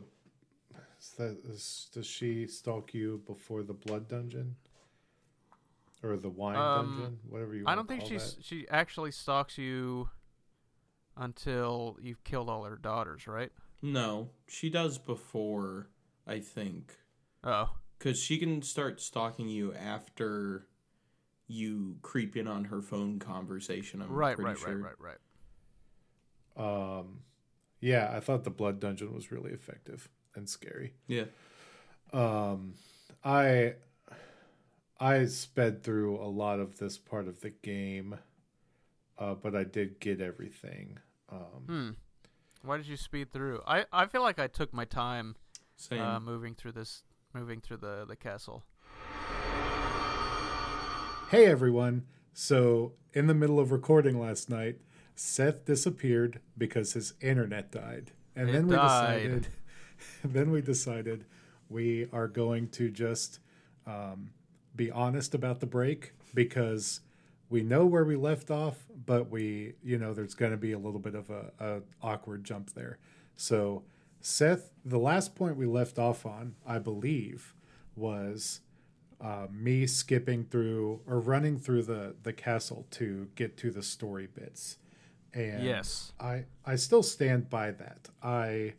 that 1.17 1.37
is, 1.45 1.89
does 1.93 2.05
she 2.05 2.47
stalk 2.47 2.93
you 2.93 3.21
before 3.25 3.63
the 3.63 3.73
blood 3.73 4.07
dungeon 4.07 4.55
or 6.03 6.17
the 6.17 6.29
wine 6.29 6.57
Um, 6.57 6.97
dungeon, 6.97 7.19
whatever 7.29 7.53
you? 7.55 7.61
I 7.65 7.71
wanna 7.71 7.75
don't 7.77 7.87
think 7.87 8.01
she's 8.07 8.35
that. 8.35 8.43
she 8.43 8.67
actually 8.69 9.11
stalks 9.11 9.57
you 9.57 10.09
until 11.15 11.97
you've 12.01 12.23
killed 12.23 12.49
all 12.49 12.63
her 12.63 12.75
daughters, 12.77 13.27
right? 13.27 13.51
No, 13.81 14.29
she 14.47 14.69
does 14.69 14.97
before. 14.97 15.89
I 16.27 16.39
think 16.39 16.95
Oh, 17.43 17.77
because 17.97 18.19
she 18.21 18.37
can 18.37 18.61
start 18.61 19.01
stalking 19.01 19.47
you 19.47 19.73
after 19.73 20.67
you 21.47 21.97
creep 22.01 22.37
in 22.37 22.47
on 22.47 22.65
her 22.65 22.81
phone 22.81 23.17
conversation. 23.19 24.01
I'm 24.01 24.11
right, 24.11 24.35
pretty 24.35 24.49
right, 24.49 24.57
sure. 24.59 24.77
right, 24.77 24.95
right, 24.99 25.17
right. 26.57 26.99
Um, 26.99 27.21
yeah, 27.79 28.11
I 28.13 28.19
thought 28.19 28.43
the 28.43 28.49
blood 28.51 28.79
dungeon 28.79 29.13
was 29.13 29.31
really 29.31 29.51
effective 29.51 30.09
and 30.35 30.47
scary. 30.49 30.93
Yeah, 31.07 31.25
Um, 32.13 32.75
I 33.23 33.75
I 34.99 35.25
sped 35.25 35.83
through 35.83 36.17
a 36.17 36.27
lot 36.27 36.59
of 36.59 36.77
this 36.77 36.97
part 36.97 37.27
of 37.27 37.41
the 37.41 37.49
game, 37.51 38.17
uh, 39.17 39.35
but 39.35 39.55
I 39.55 39.63
did 39.63 39.99
get 39.99 40.19
everything. 40.21 40.99
Um, 41.29 41.63
Hmm. 41.67 41.89
Why 42.61 42.77
did 42.77 42.87
you 42.87 42.97
speed 42.97 43.31
through? 43.31 43.61
I 43.65 43.85
I 43.93 44.05
feel 44.07 44.21
like 44.21 44.39
I 44.39 44.47
took 44.47 44.73
my 44.73 44.85
time 44.85 45.35
same. 45.77 46.01
uh, 46.01 46.19
moving 46.19 46.55
through 46.55 46.73
this, 46.73 47.03
moving 47.33 47.61
through 47.61 47.77
the 47.77 48.05
the 48.07 48.15
castle. 48.17 48.65
Hey 51.29 51.45
everyone! 51.45 52.07
So, 52.33 52.93
in 53.13 53.27
the 53.27 53.35
middle 53.35 53.59
of 53.59 53.71
recording 53.71 54.19
last 54.19 54.49
night, 54.49 54.79
Seth 55.15 55.63
disappeared 55.63 56.39
because 56.57 56.93
his 56.93 57.13
internet 57.21 57.71
died, 57.71 58.11
and 58.35 58.49
It 58.49 58.53
then 58.53 58.67
we 58.67 58.75
died. 58.75 59.21
decided, 59.21 59.47
then 60.23 60.51
we 60.51 60.61
decided 60.61 61.25
we 61.69 62.07
are 62.11 62.27
going 62.27 62.69
to 62.69 62.89
just 62.89 63.39
um, 63.85 64.31
be 64.75 64.91
honest 64.91 65.35
about 65.35 65.59
the 65.59 65.65
break 65.65 66.13
because 66.33 67.01
we 67.49 67.61
know 67.63 67.85
where 67.85 68.05
we 68.05 68.15
left 68.15 68.51
off, 68.51 68.85
but 69.05 69.29
we, 69.29 69.73
you 69.83 69.97
know, 69.97 70.13
there's 70.13 70.35
going 70.35 70.51
to 70.51 70.57
be 70.57 70.71
a 70.71 70.77
little 70.77 70.99
bit 70.99 71.15
of 71.15 71.29
a, 71.29 71.51
a 71.59 71.81
awkward 72.01 72.43
jump 72.43 72.73
there. 72.73 72.99
So, 73.35 73.83
Seth, 74.21 74.71
the 74.85 74.99
last 74.99 75.35
point 75.35 75.55
we 75.57 75.65
left 75.65 75.97
off 75.97 76.25
on, 76.25 76.55
I 76.67 76.77
believe, 76.77 77.55
was 77.95 78.61
uh, 79.21 79.47
me 79.51 79.87
skipping 79.87 80.43
through 80.45 81.01
or 81.07 81.19
running 81.19 81.57
through 81.57 81.83
the 81.83 82.15
the 82.23 82.33
castle 82.33 82.85
to 82.91 83.29
get 83.35 83.57
to 83.57 83.71
the 83.71 83.83
story 83.83 84.27
bits. 84.27 84.77
And 85.33 85.63
Yes. 85.63 86.13
I 86.19 86.45
I 86.65 86.75
still 86.75 87.03
stand 87.03 87.49
by 87.49 87.71
that. 87.71 88.09
I 88.21 88.73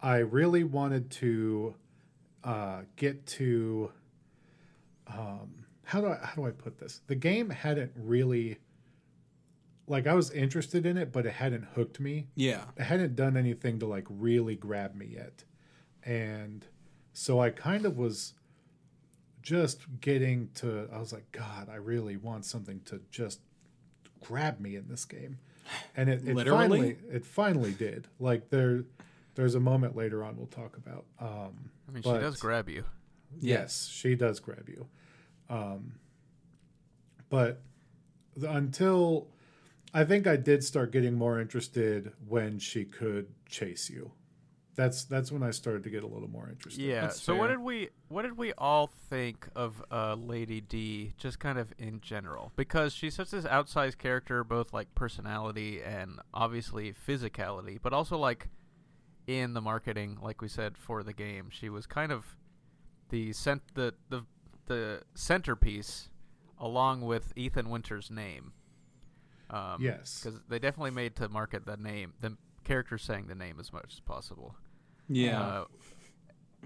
I 0.00 0.18
really 0.18 0.64
wanted 0.64 1.10
to 1.12 1.74
uh, 2.44 2.82
get 2.96 3.26
to 3.26 3.90
um, 5.06 5.64
how 5.84 6.00
do 6.00 6.08
I 6.08 6.18
how 6.22 6.34
do 6.34 6.46
I 6.46 6.50
put 6.50 6.78
this? 6.78 7.00
The 7.06 7.14
game 7.14 7.50
hadn't 7.50 7.92
really 7.96 8.58
like 9.86 10.06
I 10.06 10.14
was 10.14 10.30
interested 10.30 10.84
in 10.84 10.96
it, 10.96 11.12
but 11.12 11.26
it 11.26 11.32
hadn't 11.32 11.64
hooked 11.74 11.98
me 11.98 12.26
yeah, 12.34 12.64
it 12.76 12.84
hadn't 12.84 13.16
done 13.16 13.36
anything 13.36 13.78
to 13.80 13.86
like 13.86 14.06
really 14.10 14.54
grab 14.54 14.94
me 14.94 15.06
yet. 15.06 15.44
And 16.04 16.64
so 17.12 17.40
I 17.40 17.50
kind 17.50 17.84
of 17.86 17.96
was 17.96 18.34
just 19.42 19.80
getting 20.00 20.50
to 20.56 20.88
I 20.92 20.98
was 20.98 21.12
like, 21.12 21.30
God, 21.32 21.68
I 21.70 21.76
really 21.76 22.16
want 22.16 22.44
something 22.44 22.82
to 22.84 23.00
just 23.10 23.40
grab 24.20 24.60
me 24.60 24.76
in 24.76 24.88
this 24.88 25.04
game. 25.04 25.38
And 25.96 26.08
it, 26.08 26.26
it 26.26 26.46
finally 26.48 26.96
it 27.10 27.24
finally 27.24 27.72
did. 27.72 28.08
Like 28.20 28.50
there 28.50 28.84
there's 29.38 29.54
a 29.54 29.60
moment 29.60 29.94
later 29.94 30.24
on 30.24 30.36
we'll 30.36 30.46
talk 30.48 30.76
about. 30.76 31.04
Um 31.20 31.70
I 31.88 31.92
mean, 31.92 32.02
But- 32.02 32.16
she 32.16 32.20
does 32.20 32.36
grab 32.40 32.68
you. 32.68 32.84
Yes, 33.40 33.86
she 33.86 34.16
does 34.16 34.40
grab 34.40 34.68
you. 34.68 34.88
Um, 35.48 35.94
but 37.28 37.62
the, 38.36 38.50
until 38.50 39.28
I 39.94 40.04
think 40.04 40.26
I 40.26 40.36
did 40.36 40.64
start 40.64 40.90
getting 40.92 41.14
more 41.14 41.40
interested 41.40 42.12
when 42.26 42.58
she 42.58 42.84
could 42.84 43.28
chase 43.48 43.88
you. 43.88 44.12
That's 44.74 45.04
that's 45.04 45.30
when 45.30 45.42
I 45.42 45.50
started 45.50 45.84
to 45.84 45.90
get 45.90 46.02
a 46.02 46.06
little 46.06 46.28
more 46.28 46.48
interested. 46.48 46.82
Yeah. 46.82 47.02
That's 47.02 47.22
so 47.22 47.36
what 47.36 47.48
did 47.48 47.58
we 47.58 47.90
what 48.08 48.22
did 48.22 48.36
we 48.36 48.52
all 48.58 48.86
think 48.86 49.48
of 49.54 49.84
uh, 49.90 50.14
Lady 50.14 50.60
D 50.60 51.14
just 51.16 51.38
kind 51.38 51.58
of 51.58 51.72
in 51.78 52.00
general? 52.00 52.52
Because 52.56 52.92
she's 52.92 53.14
such 53.14 53.30
this 53.30 53.44
outsized 53.44 53.98
character, 53.98 54.42
both 54.42 54.72
like 54.72 54.94
personality 54.94 55.80
and 55.82 56.18
obviously 56.34 56.92
physicality, 56.92 57.78
but 57.80 57.92
also 57.92 58.16
like 58.18 58.48
in 59.28 59.52
the 59.54 59.60
marketing, 59.60 60.18
like 60.20 60.40
we 60.42 60.48
said 60.48 60.76
for 60.76 61.04
the 61.04 61.12
game, 61.12 61.50
she 61.50 61.68
was 61.68 61.86
kind 61.86 62.10
of 62.10 62.36
the 63.10 63.32
cent 63.32 63.62
the 63.74 63.94
the 64.08 64.24
the 64.66 65.02
centerpiece, 65.14 66.08
along 66.58 67.02
with 67.02 67.32
Ethan 67.36 67.68
Winter's 67.70 68.10
name. 68.10 68.52
Um, 69.50 69.76
Yes. 69.80 70.20
because 70.22 70.40
they 70.48 70.58
definitely 70.58 70.90
made 70.90 71.14
to 71.16 71.28
market 71.28 71.64
the 71.66 71.76
name, 71.76 72.14
the 72.20 72.36
character 72.64 72.98
saying 72.98 73.28
the 73.28 73.34
name 73.34 73.58
as 73.60 73.72
much 73.72 73.92
as 73.94 74.00
possible. 74.00 74.56
yeah. 75.08 75.40
Uh, 75.40 75.64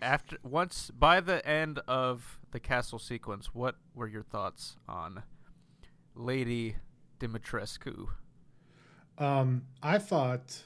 after 0.01 0.39
once 0.43 0.91
by 0.91 1.21
the 1.21 1.47
end 1.47 1.79
of 1.87 2.39
the 2.53 2.59
castle 2.59 2.99
sequence, 2.99 3.55
what 3.55 3.77
were 3.95 4.09
your 4.09 4.23
thoughts 4.23 4.77
on 4.89 5.23
Lady 6.15 6.77
Dimitrescu? 7.21 8.09
Um, 9.19 9.63
I 9.83 9.99
thought 9.99 10.63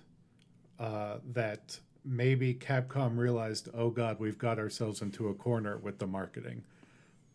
uh, 0.78 1.18
that 1.32 1.80
maybe 2.06 2.54
Capcom 2.54 3.18
realized, 3.18 3.68
oh 3.74 3.90
God, 3.90 4.18
we've 4.20 4.38
got 4.38 4.58
ourselves 4.58 5.02
into 5.02 5.28
a 5.28 5.34
corner 5.34 5.76
with 5.76 5.98
the 5.98 6.06
marketing, 6.06 6.62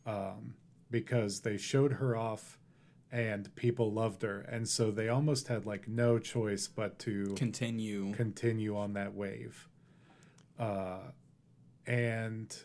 um, 0.05 0.55
because 0.89 1.41
they 1.41 1.57
showed 1.57 1.93
her 1.93 2.15
off, 2.15 2.57
and 3.11 3.53
people 3.55 3.91
loved 3.91 4.21
her, 4.21 4.39
and 4.41 4.67
so 4.67 4.89
they 4.89 5.09
almost 5.09 5.49
had 5.49 5.65
like 5.65 5.87
no 5.87 6.17
choice 6.17 6.67
but 6.67 6.97
to 6.99 7.33
Continue. 7.35 8.13
continue 8.13 8.77
on 8.77 8.93
that 8.93 9.13
wave. 9.13 9.67
Uh, 10.57 10.99
and 11.85 12.55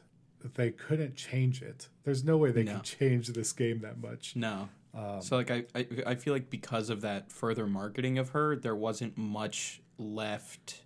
they 0.55 0.71
couldn't 0.71 1.17
change 1.17 1.63
it. 1.63 1.89
There's 2.05 2.23
no 2.23 2.37
way 2.37 2.53
they 2.53 2.63
No. 2.63 2.75
can 2.75 2.83
change 2.83 3.29
this 3.29 3.53
game 3.53 3.81
that 3.81 3.99
much. 4.01 4.37
no. 4.37 4.69
Um, 4.95 5.21
So 5.21 5.37
like 5.37 5.51
I, 5.51 5.65
I 5.75 5.87
I 6.07 6.15
feel 6.15 6.33
like 6.33 6.49
because 6.49 6.89
of 6.89 7.01
that 7.03 7.31
further 7.33 7.67
marketing 7.67 8.17
of 8.19 8.31
her, 8.31 8.57
there 8.57 8.77
wasn't 8.77 9.19
much 9.19 9.83
left 9.99 10.83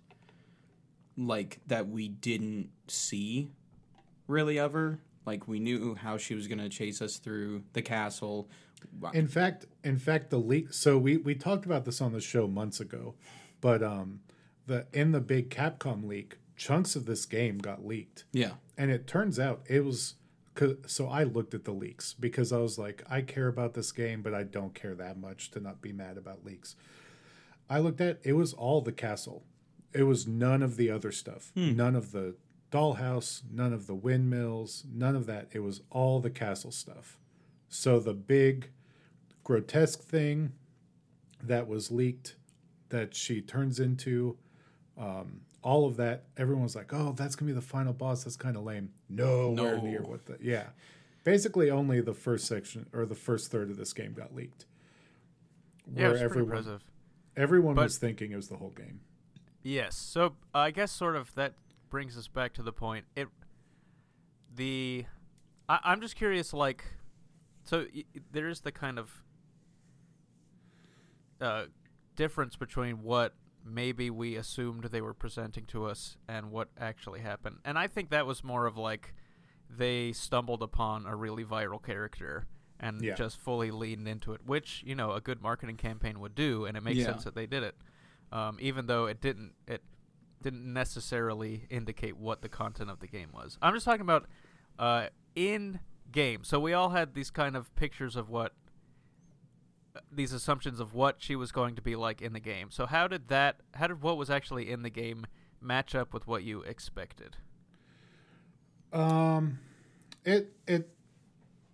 like 1.17 1.59
that 1.67 1.87
we 1.87 2.07
didn't 2.07 2.69
see 2.87 3.51
really 4.27 4.59
ever. 4.59 4.99
Like 5.25 5.47
we 5.47 5.59
knew 5.59 5.95
how 5.95 6.17
she 6.17 6.35
was 6.35 6.47
gonna 6.47 6.69
chase 6.69 7.01
us 7.01 7.17
through 7.17 7.63
the 7.73 7.81
castle. 7.81 8.49
In 9.13 9.27
fact, 9.27 9.67
in 9.83 9.97
fact, 9.99 10.31
the 10.31 10.39
leak. 10.39 10.73
So 10.73 10.97
we 10.97 11.17
we 11.17 11.35
talked 11.35 11.65
about 11.65 11.85
this 11.85 12.01
on 12.01 12.13
the 12.13 12.21
show 12.21 12.47
months 12.47 12.79
ago, 12.79 13.15
but 13.59 13.83
um, 13.83 14.21
the 14.65 14.87
in 14.93 15.11
the 15.11 15.19
big 15.19 15.49
Capcom 15.49 16.07
leak, 16.07 16.37
chunks 16.55 16.95
of 16.95 17.05
this 17.05 17.25
game 17.25 17.59
got 17.59 17.85
leaked, 17.85 18.25
yeah. 18.31 18.53
and 18.77 18.89
it 18.89 19.07
turns 19.07 19.39
out 19.39 19.61
it 19.67 19.85
was. 19.85 20.15
So 20.85 21.07
I 21.07 21.23
looked 21.23 21.53
at 21.53 21.63
the 21.63 21.71
leaks 21.71 22.13
because 22.13 22.51
I 22.51 22.57
was 22.57 22.77
like, 22.77 23.03
I 23.09 23.21
care 23.21 23.47
about 23.47 23.73
this 23.73 23.93
game, 23.93 24.21
but 24.21 24.33
I 24.33 24.43
don't 24.43 24.75
care 24.75 24.93
that 24.95 25.17
much 25.17 25.49
to 25.51 25.61
not 25.61 25.81
be 25.81 25.93
mad 25.93 26.17
about 26.17 26.43
leaks. 26.43 26.75
I 27.69 27.79
looked 27.79 28.01
at 28.01 28.19
it 28.23 28.33
was 28.33 28.53
all 28.53 28.81
the 28.81 28.91
castle. 28.91 29.43
It 29.93 30.03
was 30.03 30.27
none 30.27 30.61
of 30.63 30.77
the 30.77 30.89
other 30.89 31.11
stuff. 31.11 31.51
None 31.55 31.95
of 31.95 32.11
the 32.11 32.35
dollhouse, 32.71 33.41
none 33.51 33.73
of 33.73 33.87
the 33.87 33.95
windmills, 33.95 34.85
none 34.91 35.15
of 35.15 35.25
that. 35.25 35.49
It 35.51 35.59
was 35.59 35.81
all 35.89 36.19
the 36.19 36.29
castle 36.29 36.71
stuff. 36.71 37.17
So 37.67 37.99
the 37.99 38.13
big 38.13 38.69
grotesque 39.43 40.01
thing 40.01 40.53
that 41.43 41.67
was 41.67 41.91
leaked 41.91 42.35
that 42.89 43.15
she 43.15 43.41
turns 43.41 43.79
into 43.79 44.37
um, 44.97 45.41
all 45.63 45.85
of 45.87 45.97
that 45.97 46.25
everyone 46.37 46.63
was 46.63 46.75
like 46.75 46.91
oh 46.93 47.13
that's 47.17 47.35
gonna 47.35 47.47
be 47.49 47.53
the 47.53 47.61
final 47.61 47.93
boss 47.93 48.23
that's 48.23 48.35
kind 48.35 48.55
of 48.55 48.63
lame 48.63 48.89
nowhere 49.09 49.77
No. 49.77 49.81
near 49.81 50.01
what 50.01 50.25
the 50.25 50.37
yeah 50.41 50.67
basically 51.23 51.69
only 51.71 52.01
the 52.01 52.13
first 52.13 52.45
section 52.45 52.87
or 52.93 53.05
the 53.05 53.15
first 53.15 53.49
third 53.51 53.69
of 53.71 53.77
this 53.77 53.93
game 53.93 54.13
got 54.13 54.35
leaked 54.35 54.65
Yeah, 55.95 56.09
where 56.09 56.17
everyone 56.17 56.57
impressive. 56.57 56.83
everyone 57.35 57.75
But- 57.75 57.83
was 57.83 57.97
thinking 57.97 58.31
it 58.31 58.35
was 58.35 58.49
the 58.49 58.57
whole 58.57 58.69
game 58.71 58.99
Yes. 59.63 59.95
So 59.95 60.35
I 60.53 60.71
guess 60.71 60.91
sort 60.91 61.15
of 61.15 61.33
that 61.35 61.53
brings 61.89 62.17
us 62.17 62.27
back 62.27 62.53
to 62.53 62.63
the 62.63 62.71
point. 62.73 63.05
It 63.15 63.27
the 64.53 65.05
I, 65.69 65.79
I'm 65.83 66.01
just 66.01 66.15
curious, 66.15 66.53
like, 66.53 66.83
so 67.63 67.85
y- 67.93 68.03
y- 68.15 68.21
there 68.31 68.47
is 68.49 68.61
the 68.61 68.71
kind 68.71 68.97
of 68.99 69.23
uh, 71.39 71.65
difference 72.15 72.55
between 72.55 73.03
what 73.03 73.33
maybe 73.63 74.09
we 74.09 74.35
assumed 74.35 74.85
they 74.85 75.01
were 75.01 75.13
presenting 75.13 75.65
to 75.67 75.85
us 75.85 76.17
and 76.27 76.51
what 76.51 76.69
actually 76.79 77.19
happened, 77.21 77.57
and 77.63 77.77
I 77.77 77.87
think 77.87 78.09
that 78.09 78.25
was 78.25 78.43
more 78.43 78.65
of 78.65 78.77
like 78.77 79.13
they 79.69 80.11
stumbled 80.11 80.61
upon 80.63 81.05
a 81.05 81.15
really 81.15 81.45
viral 81.45 81.81
character 81.81 82.45
and 82.79 83.01
Yeah. 83.01 83.13
just 83.13 83.37
fully 83.39 83.69
leaned 83.71 84.07
into 84.07 84.33
it, 84.33 84.41
which 84.45 84.83
you 84.85 84.95
know 84.95 85.11
a 85.13 85.21
good 85.21 85.41
marketing 85.41 85.77
campaign 85.77 86.19
would 86.19 86.35
do, 86.35 86.65
and 86.65 86.75
it 86.75 86.81
makes 86.81 86.99
Yeah. 86.99 87.05
sense 87.07 87.23
that 87.23 87.35
they 87.35 87.45
did 87.45 87.63
it, 87.63 87.75
um, 88.31 88.57
even 88.59 88.87
though 88.87 89.05
it 89.05 89.21
didn't 89.21 89.53
it 89.67 89.81
didn't 90.41 90.71
necessarily 90.73 91.65
indicate 91.69 92.17
what 92.17 92.41
the 92.41 92.49
content 92.49 92.89
of 92.89 92.99
the 92.99 93.07
game 93.07 93.29
was. 93.33 93.57
I'm 93.61 93.73
just 93.73 93.85
talking 93.85 94.01
about 94.01 94.27
uh, 94.79 95.07
in 95.35 95.79
game. 96.11 96.43
So 96.43 96.59
we 96.59 96.73
all 96.73 96.89
had 96.89 97.13
these 97.13 97.29
kind 97.29 97.55
of 97.55 97.73
pictures 97.75 98.15
of 98.15 98.29
what 98.29 98.53
these 100.11 100.31
assumptions 100.31 100.79
of 100.79 100.93
what 100.93 101.17
she 101.19 101.35
was 101.35 101.51
going 101.51 101.75
to 101.75 101.81
be 101.81 101.95
like 101.95 102.21
in 102.21 102.33
the 102.33 102.39
game. 102.39 102.69
So 102.71 102.85
how 102.85 103.07
did 103.07 103.27
that 103.27 103.57
how 103.75 103.87
did 103.87 104.01
what 104.01 104.17
was 104.17 104.29
actually 104.29 104.69
in 104.69 104.83
the 104.83 104.89
game 104.89 105.25
match 105.59 105.95
up 105.95 106.13
with 106.13 106.27
what 106.27 106.43
you 106.43 106.61
expected? 106.61 107.37
Um, 108.93 109.59
it 110.25 110.53
it 110.67 110.89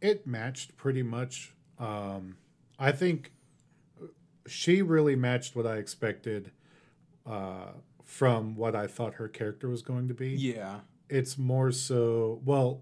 it 0.02 0.28
matched 0.28 0.78
pretty 0.78 1.04
much. 1.04 1.54
Um, 1.80 2.38
I 2.80 2.92
think 2.92 3.32
she 4.48 4.82
really 4.82 5.16
matched 5.16 5.56
what 5.56 5.66
I 5.68 5.76
expected 5.78 6.52
uh, 7.26 7.72
from 8.04 8.56
what 8.56 8.76
I 8.76 8.88
thought 8.88 9.16
her 9.16 9.28
character 9.28 9.70
was 9.70 9.82
going 9.82 10.08
to 10.08 10.14
be. 10.14 10.30
Yeah. 10.30 10.80
It's 11.10 11.38
more 11.38 11.72
so 11.72 12.42
well. 12.46 12.82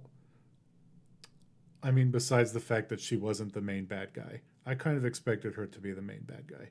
I 1.83 1.91
mean, 1.91 2.09
besides 2.11 2.51
the 2.53 2.59
fact 2.59 2.89
that 2.89 2.99
she 2.99 3.15
wasn't 3.17 3.53
the 3.53 3.61
main 3.61 3.85
bad 3.85 4.13
guy, 4.13 4.41
I 4.65 4.73
kind 4.75 4.97
of 4.97 5.05
expected 5.05 5.55
her 5.55 5.67
to 5.67 5.79
be 5.79 5.91
the 5.91 6.01
main 6.01 6.21
bad 6.23 6.45
guy. 6.47 6.69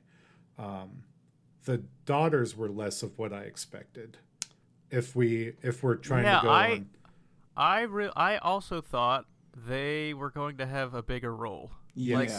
Um, 0.63 1.03
the 1.63 1.83
daughters 2.05 2.55
were 2.55 2.69
less 2.69 3.01
of 3.03 3.17
what 3.17 3.31
I 3.33 3.41
expected. 3.41 4.17
If 4.91 5.15
we 5.15 5.53
if 5.61 5.81
we're 5.83 5.95
trying 5.95 6.25
Yeah, 6.25 6.39
to 6.41 6.45
go 6.45 6.49
I- 6.51 6.71
on 6.71 6.89
I 7.57 7.81
re- 7.83 8.11
I 8.17 8.37
also 8.37 8.81
thought 8.81 9.25
they 9.55 10.13
were 10.13 10.29
going 10.29 10.57
to 10.57 10.65
have 10.65 10.93
a 10.93 11.01
bigger 11.01 11.33
role. 11.33 11.71
Yeah. 11.93 12.17
Like, 12.17 12.31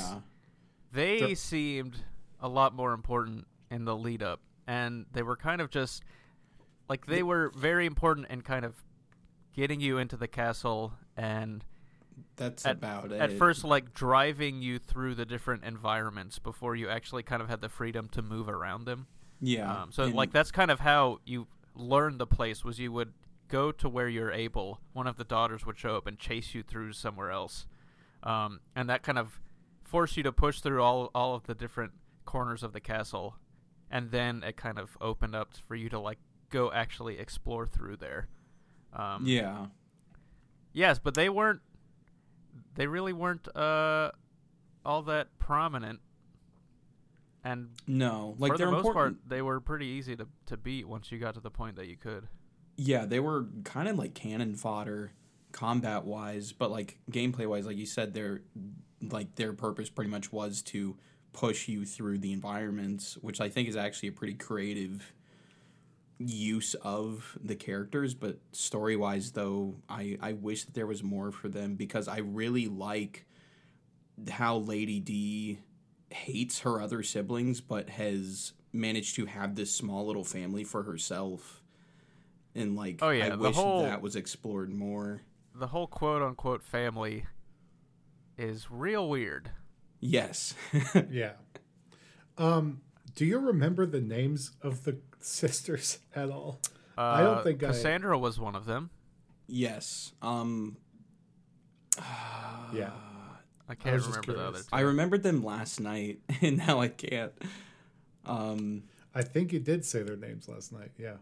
They 0.93 1.19
Sure. 1.20 1.35
seemed 1.35 2.05
a 2.41 2.49
lot 2.49 2.75
more 2.75 2.93
important 2.93 3.47
in 3.71 3.85
the 3.85 3.97
lead 3.97 4.23
up, 4.23 4.41
and 4.67 5.07
they 5.13 5.23
were 5.23 5.37
kind 5.37 5.61
of 5.61 5.71
just 5.71 6.03
like 6.89 7.07
they 7.07 7.23
were 7.23 7.51
very 7.57 7.87
important 7.87 8.27
in 8.31 8.43
kind 8.43 8.65
of 8.65 8.75
getting 9.55 9.81
you 9.81 9.99
into 9.99 10.17
the 10.17 10.29
castle 10.29 10.93
and 11.17 11.65
That's 12.37 12.65
at, 12.67 12.77
about 12.77 13.11
it. 13.11 13.21
at 13.21 13.33
first 13.33 13.65
like 13.65 13.95
driving 13.95 14.63
you 14.63 14.79
through 14.79 15.15
the 15.15 15.25
different 15.25 15.65
environments 15.65 16.39
before 16.39 16.77
you 16.77 16.89
actually 16.89 17.23
kind 17.23 17.41
of 17.43 17.49
had 17.49 17.61
the 17.61 17.69
freedom 17.69 18.09
to 18.11 18.23
move 18.23 18.49
around 18.49 18.85
them. 18.85 19.07
Yeah. 19.41 19.83
Um, 19.83 19.93
so 19.93 20.05
and- 20.05 20.15
like 20.15 20.33
that's 20.33 20.51
kind 20.51 20.71
of 20.71 20.81
how 20.81 21.21
you 21.25 21.47
learned 21.75 22.19
the 22.21 22.27
place 22.27 22.65
was 22.65 22.79
you 22.79 22.93
would 22.93 23.13
go 23.49 23.73
to 23.73 23.89
where 23.89 24.09
you're 24.09 24.33
able. 24.33 24.81
One 24.93 25.07
of 25.07 25.17
the 25.17 25.25
daughters 25.25 25.65
would 25.67 25.79
show 25.79 25.97
up 25.97 26.07
and 26.07 26.19
chase 26.19 26.55
you 26.55 26.63
through 26.63 26.93
somewhere 26.93 27.31
else, 27.31 27.67
um, 28.23 28.61
and 28.75 28.89
that 28.91 29.03
kind 29.03 29.19
of 29.19 29.41
forced 29.85 30.17
you 30.17 30.23
to 30.25 30.33
push 30.33 30.61
through 30.61 30.83
all 30.83 31.11
all 31.15 31.35
of 31.35 31.45
the 31.47 31.55
different 31.55 31.93
corners 32.27 32.62
of 32.62 32.73
the 32.73 32.81
castle, 32.81 33.36
and 33.90 34.11
then 34.11 34.43
it 34.43 34.57
kind 34.57 34.78
of 34.78 34.97
opened 35.01 35.35
up 35.35 35.55
for 35.66 35.74
you 35.74 35.89
to 35.89 35.98
like 35.98 36.19
go 36.51 36.70
actually 36.73 37.19
explore 37.19 37.66
through 37.66 37.97
there. 37.97 38.28
Um, 38.93 39.23
Yeah. 39.24 39.66
Yes, 40.73 40.98
but 40.98 41.15
they 41.15 41.28
weren't. 41.31 41.61
They 42.74 42.86
really 42.86 43.15
weren't 43.15 43.48
uh, 43.57 44.11
all 44.85 45.03
that 45.03 45.39
prominent, 45.39 46.01
and 47.43 47.70
No. 47.86 48.35
Like 48.39 48.53
for 48.53 48.59
they're 48.59 48.66
the 48.66 48.73
most 48.73 48.86
important. 48.86 49.20
part, 49.23 49.28
they 49.31 49.40
were 49.40 49.61
pretty 49.61 49.86
easy 49.86 50.16
to, 50.16 50.27
to 50.47 50.57
beat 50.57 50.86
once 50.86 51.11
you 51.11 51.19
got 51.19 51.35
to 51.35 51.40
the 51.40 51.51
point 51.51 51.77
that 51.77 51.86
you 51.86 51.97
could. 51.97 52.28
Yeah, 52.77 53.07
they 53.07 53.20
were 53.20 53.47
kind 53.65 53.89
of 53.89 53.97
like 53.97 54.15
cannon 54.15 54.55
fodder 54.55 55.12
combat 55.53 56.05
wise, 56.05 56.53
but 56.53 56.70
like 56.70 56.98
gameplay 57.11 57.47
wise, 57.47 57.65
like 57.66 57.78
you 57.78 57.86
said, 57.86 58.12
their 58.12 58.43
like 59.01 59.35
their 59.36 59.55
purpose 59.55 59.89
pretty 59.89 60.11
much 60.11 60.31
was 60.32 60.61
to 60.62 60.97
push 61.37 61.69
you 61.69 61.85
through 61.85 62.19
the 62.19 62.33
environments, 62.33 63.15
which 63.19 63.41
I 63.41 63.49
think 63.51 63.69
is 63.69 63.77
actually 63.77 64.09
a 64.09 64.13
pretty 64.13 64.35
creative 64.35 65.13
use 66.19 66.75
of 66.83 67.37
the 67.45 67.55
characters. 67.55 68.15
But 68.15 68.39
story 68.53 68.97
wise, 68.97 69.33
though, 69.33 69.77
I 69.89 70.17
I 70.21 70.33
wish 70.33 70.65
that 70.65 70.75
there 70.75 70.87
was 70.87 71.03
more 71.03 71.31
for 71.31 71.49
them 71.49 71.75
because 71.75 72.09
I 72.09 72.19
really 72.19 72.67
like 72.69 73.27
how 74.31 74.57
Lady 74.59 74.99
D 74.99 75.59
hates 76.11 76.61
her 76.61 76.81
other 76.81 77.03
siblings, 77.03 77.61
but 77.61 77.91
has 77.91 78.53
managed 78.73 79.15
to 79.17 79.27
have 79.27 79.55
this 79.57 79.75
small 79.75 80.07
little 80.07 80.25
family 80.25 80.65
for 80.65 80.83
herself. 80.85 81.63
And 82.55 82.75
like, 82.77 83.01
Oh, 83.03 83.11
yeah, 83.11 83.27
I 83.27 83.31
the 83.31 83.39
wish 83.39 83.55
whole- 83.57 83.83
that 83.83 84.01
was 84.01 84.17
explored 84.17 84.71
more. 84.73 85.21
The 85.55 85.67
whole 85.69 85.87
quote 85.87 86.23
unquote 86.23 86.63
family 86.63 87.27
is 88.39 88.71
real 88.71 89.09
weird. 89.09 89.51
Yes, 90.07 90.55
Yeah. 91.11 91.33
Um, 92.39 92.81
do 93.15 93.24
you 93.24 93.39
remember 93.39 93.87
the 93.87 94.01
names 94.01 94.53
of 94.62 94.85
the 94.85 94.99
sisters 95.20 95.99
at 96.15 96.31
all? 96.31 96.61
Uh, 96.99 97.01
I 97.01 97.23
don't 97.23 97.43
think 97.43 97.62
I- 97.62 97.69
Cassandra 97.69 98.19
was 98.19 98.39
one 98.39 98.55
of 98.55 98.65
them. 98.66 98.91
yes. 99.47 100.12
Um, 100.23 100.77
Yeah. 102.73 102.91
I 103.69 103.74
can't 103.74 103.95
was 103.97 104.07
just 104.07 104.16
remember 104.27 104.43
the 104.43 104.49
other 104.49 104.59
two. 104.61 104.69
I 104.73 104.81
remembered 104.81 105.23
them 105.24 105.43
last 105.45 105.81
night, 105.81 106.20
and 106.41 106.57
now 106.59 106.81
I 106.81 106.89
can't. 106.89 107.33
Um, 108.24 108.85
I 109.15 109.23
think 109.23 109.53
you 109.53 109.59
did 109.59 109.85
say 109.85 110.03
their 110.03 110.16
names 110.16 110.49
last 110.49 110.73
night. 110.73 110.93
Yeah. 110.99 111.16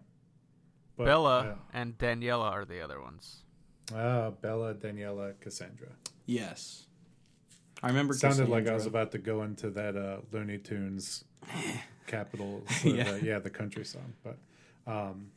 But, 0.97 1.07
Bella 1.07 1.59
and 1.73 1.97
Daniela 1.97 2.51
are 2.53 2.65
the 2.65 2.81
other 2.83 3.01
ones. 3.01 3.39
Ah, 3.95 4.31
Bella, 4.31 4.75
Daniela, 4.75 5.35
Cassandra. 5.41 5.89
yes, 6.27 6.84
I 7.83 7.89
remember. 7.89 8.15
Sounded 8.15 8.49
like 8.49 8.67
I 8.69 8.75
was 8.75 8.87
about 8.87 9.13
to 9.13 9.19
go 9.19 9.43
into 9.43 9.71
that 9.71 9.97
uh, 9.97 10.19
Looney 10.33 10.59
Tunes 10.59 11.25
capital, 12.07 12.63
Yeah. 12.85 12.93
yeah. 12.93 13.17
yeah, 13.17 13.39
the 13.39 13.51
country 13.51 13.85
song, 13.85 14.15
but 14.23 14.39
um, 14.87 15.31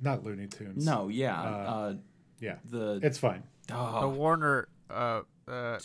not 0.00 0.24
Looney 0.24 0.46
Tunes. 0.46 0.84
No, 0.84 1.08
yeah, 1.08 1.40
Uh, 1.40 1.46
uh, 1.46 1.94
yeah, 2.40 2.56
the 2.64 3.00
it's 3.02 3.18
fine. 3.18 3.42
The 3.68 3.74
oh, 3.76 4.08
Warner, 4.10 4.68
uh, 4.90 5.22
uh, 5.48 5.78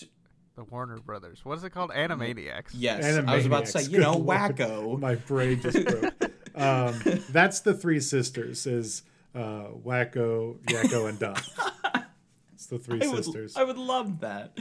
the 0.56 0.64
Warner 0.70 0.98
Brothers. 1.00 1.44
What 1.44 1.58
is 1.58 1.64
it 1.64 1.72
called? 1.72 1.92
Animaniacs. 1.92 2.70
yes. 2.74 3.04
I 3.28 3.36
was 3.36 3.46
about 3.46 3.66
to 3.66 3.72
say, 3.72 3.80
Animaniacs, 3.82 3.90
you 3.92 4.00
know, 4.00 4.14
good 4.16 4.26
lord. 4.26 4.56
wacko. 4.58 5.00
My 5.08 5.16
brain 5.16 5.62
just 5.62 5.86
broke. 5.86 6.14
um, 6.56 7.00
that's 7.30 7.62
the 7.62 7.74
three 7.74 8.00
sisters: 8.00 8.68
is 8.68 9.04
uh, 9.34 9.66
Wakko, 9.84 10.60
Yakko, 10.66 11.10
and 11.10 11.18
Duff. 11.20 11.50
It's 12.54 12.66
the 12.68 12.78
three 12.80 13.02
I 13.02 13.08
would, 13.08 13.24
sisters. 13.24 13.56
I 13.56 13.64
would 13.64 13.78
love 13.78 14.20
that. 14.20 14.58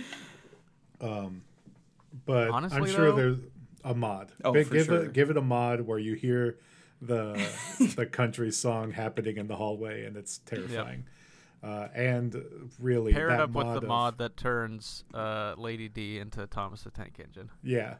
But 1.00 2.50
I'm 2.52 2.86
sure 2.86 3.06
though- 3.10 3.16
there's 3.16 3.38
a 3.84 3.94
mod. 3.94 4.32
Oh, 4.44 4.52
Big- 4.52 4.66
for 4.66 4.74
give 4.74 4.86
sure. 4.86 5.04
it 5.04 5.12
give 5.12 5.30
it 5.30 5.36
a 5.36 5.42
mod 5.42 5.80
where 5.82 5.98
you 5.98 6.14
hear 6.14 6.58
the 7.02 7.32
the 7.96 8.06
country 8.06 8.50
song 8.50 8.92
happening 8.92 9.36
in 9.38 9.46
the 9.48 9.56
hallway 9.56 10.04
and 10.04 10.16
it's 10.16 10.38
terrifying. 10.38 11.04
uh, 11.62 11.88
and 11.94 12.70
really 12.78 13.12
Pair 13.12 13.28
it 13.28 13.30
that 13.32 13.40
up 13.40 13.50
with 13.52 13.66
the 13.66 13.72
of- 13.78 13.84
mod 13.84 14.18
that 14.18 14.36
turns 14.36 15.04
uh, 15.14 15.54
Lady 15.56 15.88
D 15.88 16.18
into 16.18 16.46
Thomas 16.46 16.82
the 16.82 16.90
Tank 16.90 17.14
Engine. 17.22 17.50
Yeah, 17.62 17.94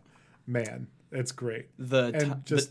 man, 0.47 0.89
it's 1.12 1.32
great. 1.32 1.68
The 1.78 2.10
And 2.14 2.32
t- 2.32 2.40
just 2.44 2.70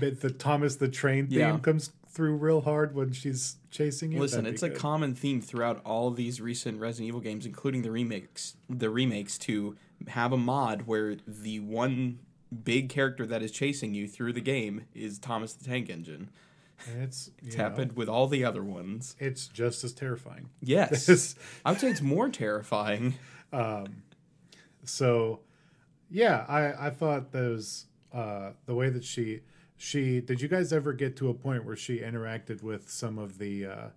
the, 0.00 0.10
the 0.10 0.30
Thomas 0.30 0.76
the 0.76 0.88
Train 0.88 1.26
theme 1.28 1.38
Yeah. 1.38 1.58
comes 1.58 1.90
through 2.16 2.34
real 2.36 2.62
hard 2.62 2.94
when 2.94 3.12
she's 3.12 3.56
chasing 3.70 4.10
you. 4.10 4.18
Listen, 4.18 4.46
it's 4.46 4.62
be 4.62 4.68
a 4.68 4.70
common 4.70 5.14
theme 5.14 5.42
throughout 5.42 5.82
all 5.84 6.08
of 6.08 6.16
these 6.16 6.40
recent 6.40 6.80
Resident 6.80 7.08
Evil 7.08 7.20
games, 7.20 7.44
including 7.44 7.82
the 7.82 7.90
remakes. 7.90 8.56
The 8.70 8.88
remakes 8.88 9.36
to 9.40 9.76
have 10.08 10.32
a 10.32 10.38
mod 10.38 10.82
where 10.86 11.16
the 11.26 11.60
one 11.60 12.20
big 12.64 12.88
character 12.88 13.26
that 13.26 13.42
is 13.42 13.52
chasing 13.52 13.92
you 13.92 14.08
through 14.08 14.32
the 14.32 14.40
game 14.40 14.86
is 14.94 15.18
Thomas 15.18 15.52
the 15.52 15.66
Tank 15.66 15.90
Engine. 15.90 16.30
And 16.88 17.02
it's 17.02 17.30
It's 17.42 17.52
you 17.52 17.58
know, 17.58 17.64
happened 17.64 17.92
with 17.96 18.08
all 18.08 18.28
the 18.28 18.46
other 18.46 18.64
ones. 18.64 19.14
It's 19.18 19.46
just 19.46 19.84
as 19.84 19.92
terrifying. 19.92 20.48
Yes, 20.62 21.34
I 21.66 21.70
would 21.70 21.80
say 21.80 21.90
it's 21.90 22.00
more 22.00 22.30
terrifying. 22.30 23.14
so 24.84 25.40
yeah 26.10 26.44
i 26.48 26.86
i 26.86 26.90
thought 26.90 27.32
those 27.32 27.86
uh 28.12 28.50
the 28.66 28.74
way 28.74 28.88
that 28.88 29.02
she 29.02 29.40
she 29.76 30.20
did 30.20 30.40
you 30.40 30.48
guys 30.48 30.72
ever 30.72 30.92
get 30.92 31.16
to 31.16 31.28
a 31.28 31.34
point 31.34 31.64
where 31.64 31.76
she 31.76 31.98
interacted 31.98 32.62
with 32.62 32.90
some 32.90 33.18
of 33.18 33.38
the 33.38 33.66
uh 33.66 33.88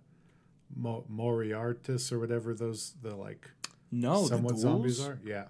Mo- 0.76 1.04
moriartis 1.12 2.12
or 2.12 2.20
whatever 2.20 2.54
those 2.54 2.94
the 3.02 3.16
like 3.16 3.50
No, 3.90 4.24
somewhat 4.26 4.54
the 4.54 4.60
zombies 4.60 5.04
are 5.04 5.18
yeah 5.24 5.46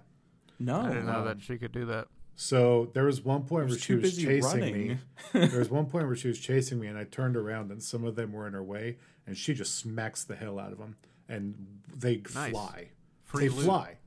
No, 0.59 0.79
I 0.81 0.87
didn't 0.87 1.05
know 1.05 1.19
um, 1.19 1.25
that 1.25 1.41
she 1.43 1.57
could 1.59 1.71
do 1.71 1.85
that. 1.85 2.07
so 2.35 2.89
there 2.95 3.03
was 3.03 3.23
one 3.23 3.43
point 3.43 3.69
where 3.69 3.77
she 3.77 3.93
was 3.95 4.17
chasing 4.17 4.41
running. 4.61 4.87
me 4.87 4.97
there 5.33 5.59
was 5.59 5.69
one 5.69 5.85
point 5.85 6.07
where 6.07 6.15
she 6.15 6.27
was 6.27 6.39
chasing 6.39 6.79
me 6.79 6.87
and 6.87 6.97
i 6.97 7.03
turned 7.03 7.35
around 7.37 7.69
and 7.71 7.83
some 7.83 8.03
of 8.03 8.15
them 8.15 8.31
were 8.33 8.47
in 8.47 8.53
her 8.53 8.63
way 8.63 8.97
and 9.27 9.37
she 9.37 9.53
just 9.53 9.75
smacks 9.77 10.23
the 10.23 10.35
hell 10.35 10.57
out 10.59 10.71
of 10.71 10.79
them 10.79 10.95
and 11.29 11.53
they 11.95 12.21
Nice. 12.33 12.51
fly 12.51 12.89
Free 13.25 13.47
they 13.47 13.53
loot. 13.55 13.65
fly 13.65 13.97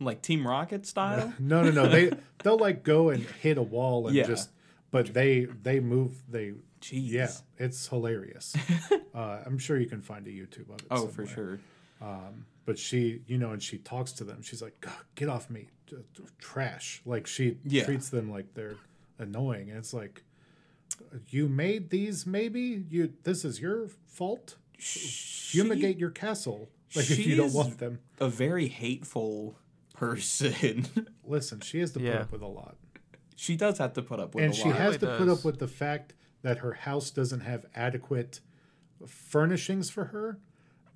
like 0.00 0.22
Team 0.22 0.46
Rocket 0.46 0.86
style. 0.86 1.32
No, 1.40 1.62
no, 1.62 1.70
no. 1.70 1.88
They 1.88 2.10
they'll 2.42 2.58
like 2.58 2.82
go 2.82 3.10
and 3.10 3.22
hit 3.24 3.58
a 3.58 3.62
wall 3.62 4.06
and 4.08 4.14
Yeah. 4.16 4.26
just, 4.26 4.50
but 4.94 5.12
they 5.12 5.46
they 5.62 5.80
move. 5.80 6.22
They 6.30 6.52
Jeez. 6.80 7.10
yeah, 7.10 7.30
it's 7.58 7.88
hilarious. 7.88 8.54
uh, 9.14 9.40
I'm 9.44 9.58
sure 9.58 9.78
you 9.78 9.86
can 9.86 10.00
find 10.00 10.26
a 10.26 10.30
YouTube 10.30 10.68
of 10.70 10.78
it. 10.80 10.86
Oh, 10.90 11.06
for 11.08 11.26
somewhere. 11.26 11.58
sure. 12.00 12.28
But 12.66 12.78
she, 12.78 13.20
you 13.26 13.36
know, 13.36 13.50
and 13.50 13.62
she 13.62 13.76
talks 13.78 14.12
to 14.12 14.24
them. 14.24 14.40
She's 14.42 14.62
like, 14.62 14.86
"Get 15.16 15.28
off 15.28 15.50
me, 15.50 15.68
T- 15.86 15.96
t- 16.16 16.22
trash!" 16.38 17.02
Like 17.04 17.26
she 17.26 17.58
Yeah. 17.64 17.84
treats 17.84 18.08
them 18.08 18.30
like 18.30 18.54
they're 18.54 18.76
annoying, 19.18 19.68
and 19.68 19.78
it's 19.78 19.92
like, 19.92 20.22
you 21.28 21.48
made 21.48 21.90
these. 21.90 22.26
Maybe 22.26 22.84
you. 22.88 23.12
This 23.24 23.44
is 23.44 23.60
your 23.60 23.88
fault. 24.06 24.56
Fumigate 24.78 25.98
your 25.98 26.10
castle. 26.10 26.70
Like 26.96 27.10
if 27.10 27.26
you 27.26 27.34
don't 27.34 27.52
want 27.52 27.78
them. 27.78 27.98
A 28.20 28.28
very 28.28 28.68
hateful 28.68 29.56
person. 29.94 30.86
Listen, 31.26 31.60
she 31.60 31.80
has 31.80 31.90
to 31.94 31.98
put 31.98 32.06
Yeah. 32.06 32.20
up 32.20 32.30
with 32.30 32.40
a 32.40 32.46
lot. 32.46 32.76
She 33.34 33.56
does 33.56 33.78
have 33.78 33.92
to 33.94 34.02
put 34.02 34.20
up 34.20 34.34
with 34.34 34.44
and 34.44 34.52
a 34.52 34.56
she 34.56 34.68
lot. 34.68 34.76
has 34.78 34.86
Really 34.86 34.98
to 34.98 35.18
put 35.18 35.26
does. 35.26 35.38
up 35.40 35.44
with 35.44 35.58
the 35.58 35.68
fact 35.68 36.14
that 36.42 36.58
her 36.58 36.72
house 36.72 37.10
doesn't 37.10 37.40
have 37.40 37.66
adequate 37.74 38.40
furnishings 39.06 39.90
for 39.90 40.06
her. 40.06 40.38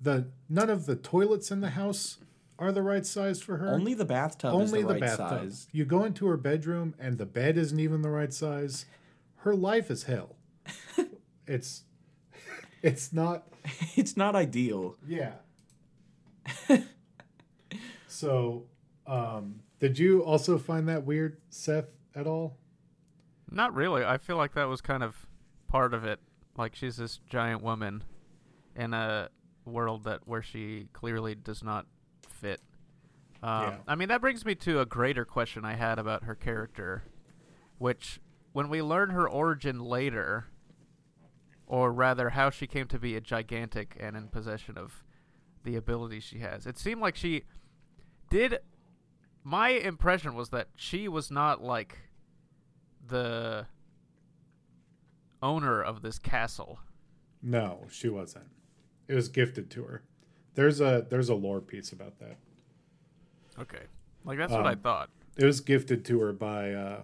The 0.01 0.27
none 0.47 0.69
of 0.69 0.85
the 0.85 0.95
toilets 0.95 1.51
in 1.51 1.61
the 1.61 1.71
house 1.71 2.17
are 2.57 2.71
the 2.71 2.81
right 2.81 3.05
size 3.05 3.41
for 3.41 3.57
her. 3.57 3.69
Only 3.69 3.93
the 3.93 4.05
bathtub 4.05 4.53
Only 4.53 4.65
is 4.65 4.71
the, 4.71 4.77
the, 4.79 4.85
right 4.93 5.01
bathtub. 5.01 5.29
size. 5.29 5.67
You 5.71 5.85
go 5.85 6.03
into 6.03 6.27
her 6.27 6.37
bedroom 6.37 6.93
and 6.99 7.17
the 7.17 7.25
bed 7.25 7.57
isn't 7.57 7.79
even 7.79 8.01
the 8.01 8.09
right 8.09 8.33
size. 8.33 8.85
Her 9.37 9.55
life 9.55 9.89
is 9.91 10.03
hell. 10.03 10.35
it's 11.47 11.83
it's 12.81 13.11
not 13.13 13.47
It's 13.95 14.15
not 14.15 14.35
ideal. 14.35 14.95
yeah. 15.07 15.33
so 18.07 18.65
um 19.07 19.61
did 19.79 19.97
you 19.97 20.21
also 20.23 20.57
find 20.57 20.87
that 20.89 21.05
weird, 21.05 21.37
Seth, 21.49 21.85
at 22.15 22.27
all? 22.27 22.57
Not 23.51 23.73
really. 23.73 24.03
I 24.05 24.17
feel 24.17 24.37
like 24.37 24.53
that 24.53 24.67
was 24.67 24.81
kind 24.81 25.03
of 25.03 25.27
part 25.67 25.93
of 25.93 26.03
it. 26.05 26.19
Like 26.57 26.75
she's 26.75 26.97
this 26.97 27.19
giant 27.29 27.61
woman 27.63 28.03
in 28.75 28.93
a 28.93 29.29
world 29.65 30.03
that 30.03 30.27
where 30.27 30.41
she 30.41 30.87
clearly 30.93 31.35
does 31.35 31.63
not 31.63 31.85
fit. 32.27 32.61
Um, 33.41 33.63
Yeah. 33.63 33.77
I 33.87 33.95
mean, 33.95 34.09
that 34.09 34.21
brings 34.21 34.45
me 34.45 34.55
to 34.55 34.79
a 34.81 34.85
greater 34.85 35.25
question 35.25 35.63
I 35.65 35.73
had 35.75 35.99
about 35.99 36.23
her 36.23 36.35
character, 36.35 37.03
which 37.77 38.19
when 38.51 38.69
we 38.69 38.81
learn 38.81 39.11
her 39.11 39.27
origin 39.29 39.79
later, 39.79 40.47
or 41.65 41.91
rather 41.93 42.29
how 42.31 42.49
she 42.49 42.67
came 42.67 42.87
to 42.87 42.99
be 42.99 43.15
a 43.15 43.21
gigantic 43.21 43.95
and 43.99 44.17
in 44.17 44.27
possession 44.27 44.77
of 44.77 45.03
the 45.63 45.75
abilities 45.75 46.23
she 46.23 46.39
has, 46.39 46.65
it 46.65 46.77
seemed 46.77 47.01
like 47.01 47.15
she 47.15 47.43
did. 48.29 48.59
My 49.43 49.69
impression 49.69 50.35
was 50.35 50.49
that 50.49 50.67
she 50.75 51.07
was 51.07 51.31
not 51.31 51.63
like 51.63 51.97
the 53.07 53.65
owner 55.41 55.81
of 55.81 56.01
this 56.01 56.19
castle. 56.19 56.79
No, 57.41 57.87
she 57.89 58.09
wasn't. 58.09 58.45
It 59.07 59.15
was 59.15 59.29
gifted 59.29 59.69
to 59.71 59.83
her. 59.83 60.03
There's 60.55 60.81
a 60.81 61.05
there's 61.09 61.29
a 61.29 61.35
lore 61.35 61.61
piece 61.61 61.91
about 61.91 62.19
that. 62.19 62.37
Okay. 63.57 63.83
Like 64.25 64.37
that's 64.37 64.51
what 64.51 64.67
I 64.67 64.73
Um, 64.73 64.79
thought. 64.79 65.09
It 65.37 65.45
was 65.45 65.61
gifted 65.61 66.03
to 66.05 66.19
her 66.19 66.33
by 66.33 66.73
uh, 66.73 67.03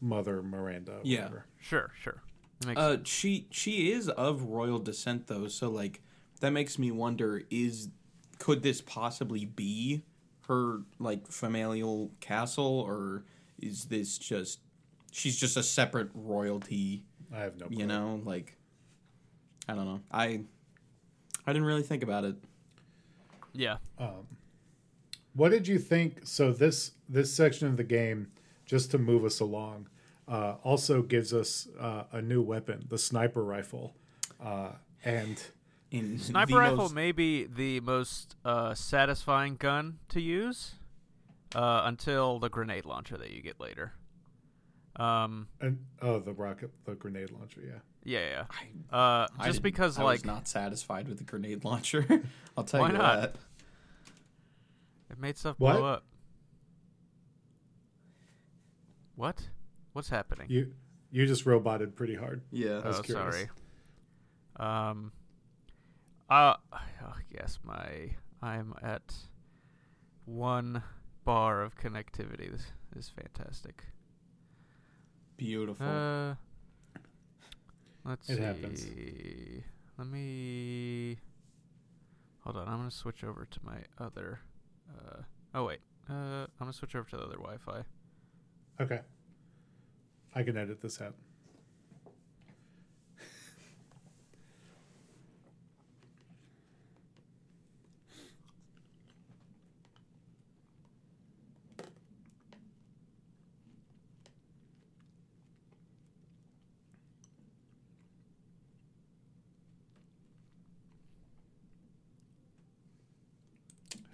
Mother 0.00 0.42
Miranda. 0.42 0.96
or 0.96 1.00
Yeah. 1.04 1.22
whatever. 1.24 1.46
Sure, 1.60 1.92
sure. 2.00 2.22
Makes 2.66 2.80
Uh, 2.80 2.96
she 3.04 3.46
she 3.50 3.92
is 3.92 4.08
of 4.08 4.42
royal 4.42 4.80
descent 4.80 5.28
though, 5.28 5.46
so 5.46 5.70
like 5.70 6.02
that 6.40 6.50
makes 6.50 6.78
me 6.78 6.90
wonder: 6.90 7.42
is 7.50 7.88
could 8.40 8.62
this 8.62 8.80
possibly 8.80 9.44
be 9.44 10.02
her 10.48 10.80
like 10.98 11.26
familial 11.28 12.10
castle, 12.20 12.84
or 12.86 13.24
is 13.60 13.84
this 13.86 14.18
just 14.18 14.60
she's 15.12 15.38
just 15.38 15.56
a 15.56 15.62
separate 15.62 16.10
royalty? 16.14 17.04
I 17.34 17.38
have 17.38 17.56
no. 17.58 17.66
Clue. 17.66 17.78
You 17.78 17.86
know, 17.86 18.20
like 18.24 18.56
I 19.68 19.74
don't 19.74 19.84
know. 19.84 20.00
I 20.10 20.40
I 21.46 21.52
didn't 21.52 21.66
really 21.66 21.82
think 21.82 22.02
about 22.02 22.24
it. 22.24 22.36
yeah. 23.52 23.76
Um, 23.98 24.26
What 25.34 25.50
did 25.50 25.68
you 25.68 25.78
think? 25.78 26.20
So 26.24 26.52
this 26.52 26.92
this 27.08 27.32
section 27.32 27.68
of 27.68 27.76
the 27.76 27.84
game, 27.84 28.28
just 28.66 28.90
to 28.92 28.98
move 28.98 29.24
us 29.24 29.40
along, 29.40 29.88
uh, 30.26 30.54
also 30.62 31.02
gives 31.02 31.32
us 31.32 31.68
uh, 31.78 32.04
a 32.12 32.20
new 32.22 32.42
weapon, 32.42 32.84
the 32.88 32.98
sniper 32.98 33.42
rifle, 33.44 33.94
uh, 34.42 34.72
and 35.04 35.42
In 35.90 36.18
Sniper 36.18 36.52
the 36.52 36.58
rifle 36.58 36.76
most- 36.76 36.94
may 36.94 37.12
be 37.12 37.44
the 37.44 37.80
most 37.80 38.36
uh, 38.44 38.74
satisfying 38.74 39.56
gun 39.56 39.98
to 40.10 40.20
use 40.20 40.74
uh, 41.54 41.82
until 41.84 42.38
the 42.38 42.48
grenade 42.48 42.84
launcher 42.84 43.16
that 43.16 43.30
you 43.30 43.40
get 43.42 43.58
later. 43.58 43.92
Um, 44.96 45.48
and 45.60 45.78
oh, 46.02 46.18
the 46.18 46.32
rocket, 46.32 46.70
the 46.84 46.94
grenade 46.94 47.30
launcher. 47.30 47.62
Yeah. 47.64 48.18
yeah, 48.20 48.44
I, 48.50 48.54
yeah. 48.90 48.96
Uh, 48.96 49.26
I 49.38 49.46
just 49.46 49.56
didn't- 49.56 49.62
because, 49.62 49.98
I 49.98 50.02
like, 50.02 50.18
was 50.20 50.24
not 50.24 50.48
satisfied 50.48 51.08
with 51.08 51.18
the 51.18 51.24
grenade 51.24 51.64
launcher. 51.64 52.04
I'll 52.56 52.64
tell 52.64 52.80
Why 52.80 52.88
you 52.88 52.98
not? 52.98 53.20
that. 53.20 53.36
it 55.10 55.18
made 55.20 55.38
stuff 55.38 55.54
What? 55.58 55.76
blow 55.76 55.86
up. 55.86 56.04
What? 59.14 59.48
What's 59.92 60.08
happening? 60.10 60.46
You 60.48 60.72
you 61.10 61.26
just 61.26 61.46
roboted 61.46 61.96
pretty 61.96 62.14
hard. 62.14 62.42
Yeah. 62.52 62.86
was 62.86 62.98
oh, 63.00 63.02
curious. 63.02 63.34
sorry. 63.34 63.50
Um. 64.90 65.12
Uh. 66.28 66.54
Oh, 66.72 67.14
yes, 67.30 67.58
my 67.64 68.10
I'm 68.42 68.74
at 68.82 69.14
one 70.26 70.82
bar 71.24 71.62
of 71.62 71.76
connectivity. 71.76 72.50
This 72.50 72.66
is 72.96 73.08
fantastic. 73.10 73.84
Beautiful. 75.36 75.86
Uh. 75.86 76.34
Let's 78.04 78.28
It 78.28 78.36
see. 78.36 78.42
happens. 78.42 78.86
Let 79.96 80.06
me. 80.08 81.18
Hold 82.40 82.56
on. 82.56 82.68
I'm 82.68 82.78
gonna 82.78 82.90
switch 82.90 83.24
over 83.24 83.46
to 83.50 83.60
my 83.64 83.78
other. 83.98 84.40
Uh. 84.90 85.22
Oh 85.54 85.64
wait. 85.64 85.80
Uh. 86.08 86.12
I'm 86.14 86.48
gonna 86.58 86.72
switch 86.72 86.94
over 86.94 87.08
to 87.10 87.16
the 87.16 87.22
other 87.22 87.36
Wi-Fi. 87.36 87.82
Okay. 88.80 89.00
I 90.34 90.42
can 90.42 90.56
edit 90.56 90.80
this 90.80 91.00
out. 91.00 91.14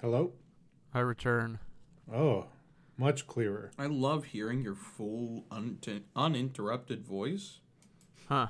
Hello? 0.00 0.32
I 0.92 1.00
return. 1.00 1.58
Oh, 2.12 2.46
much 2.96 3.26
clearer. 3.26 3.70
I 3.78 3.86
love 3.86 4.26
hearing 4.26 4.62
your 4.62 4.74
full 4.74 5.44
un- 5.50 5.78
uninterrupted 6.14 7.04
voice. 7.04 7.60
Huh. 8.28 8.48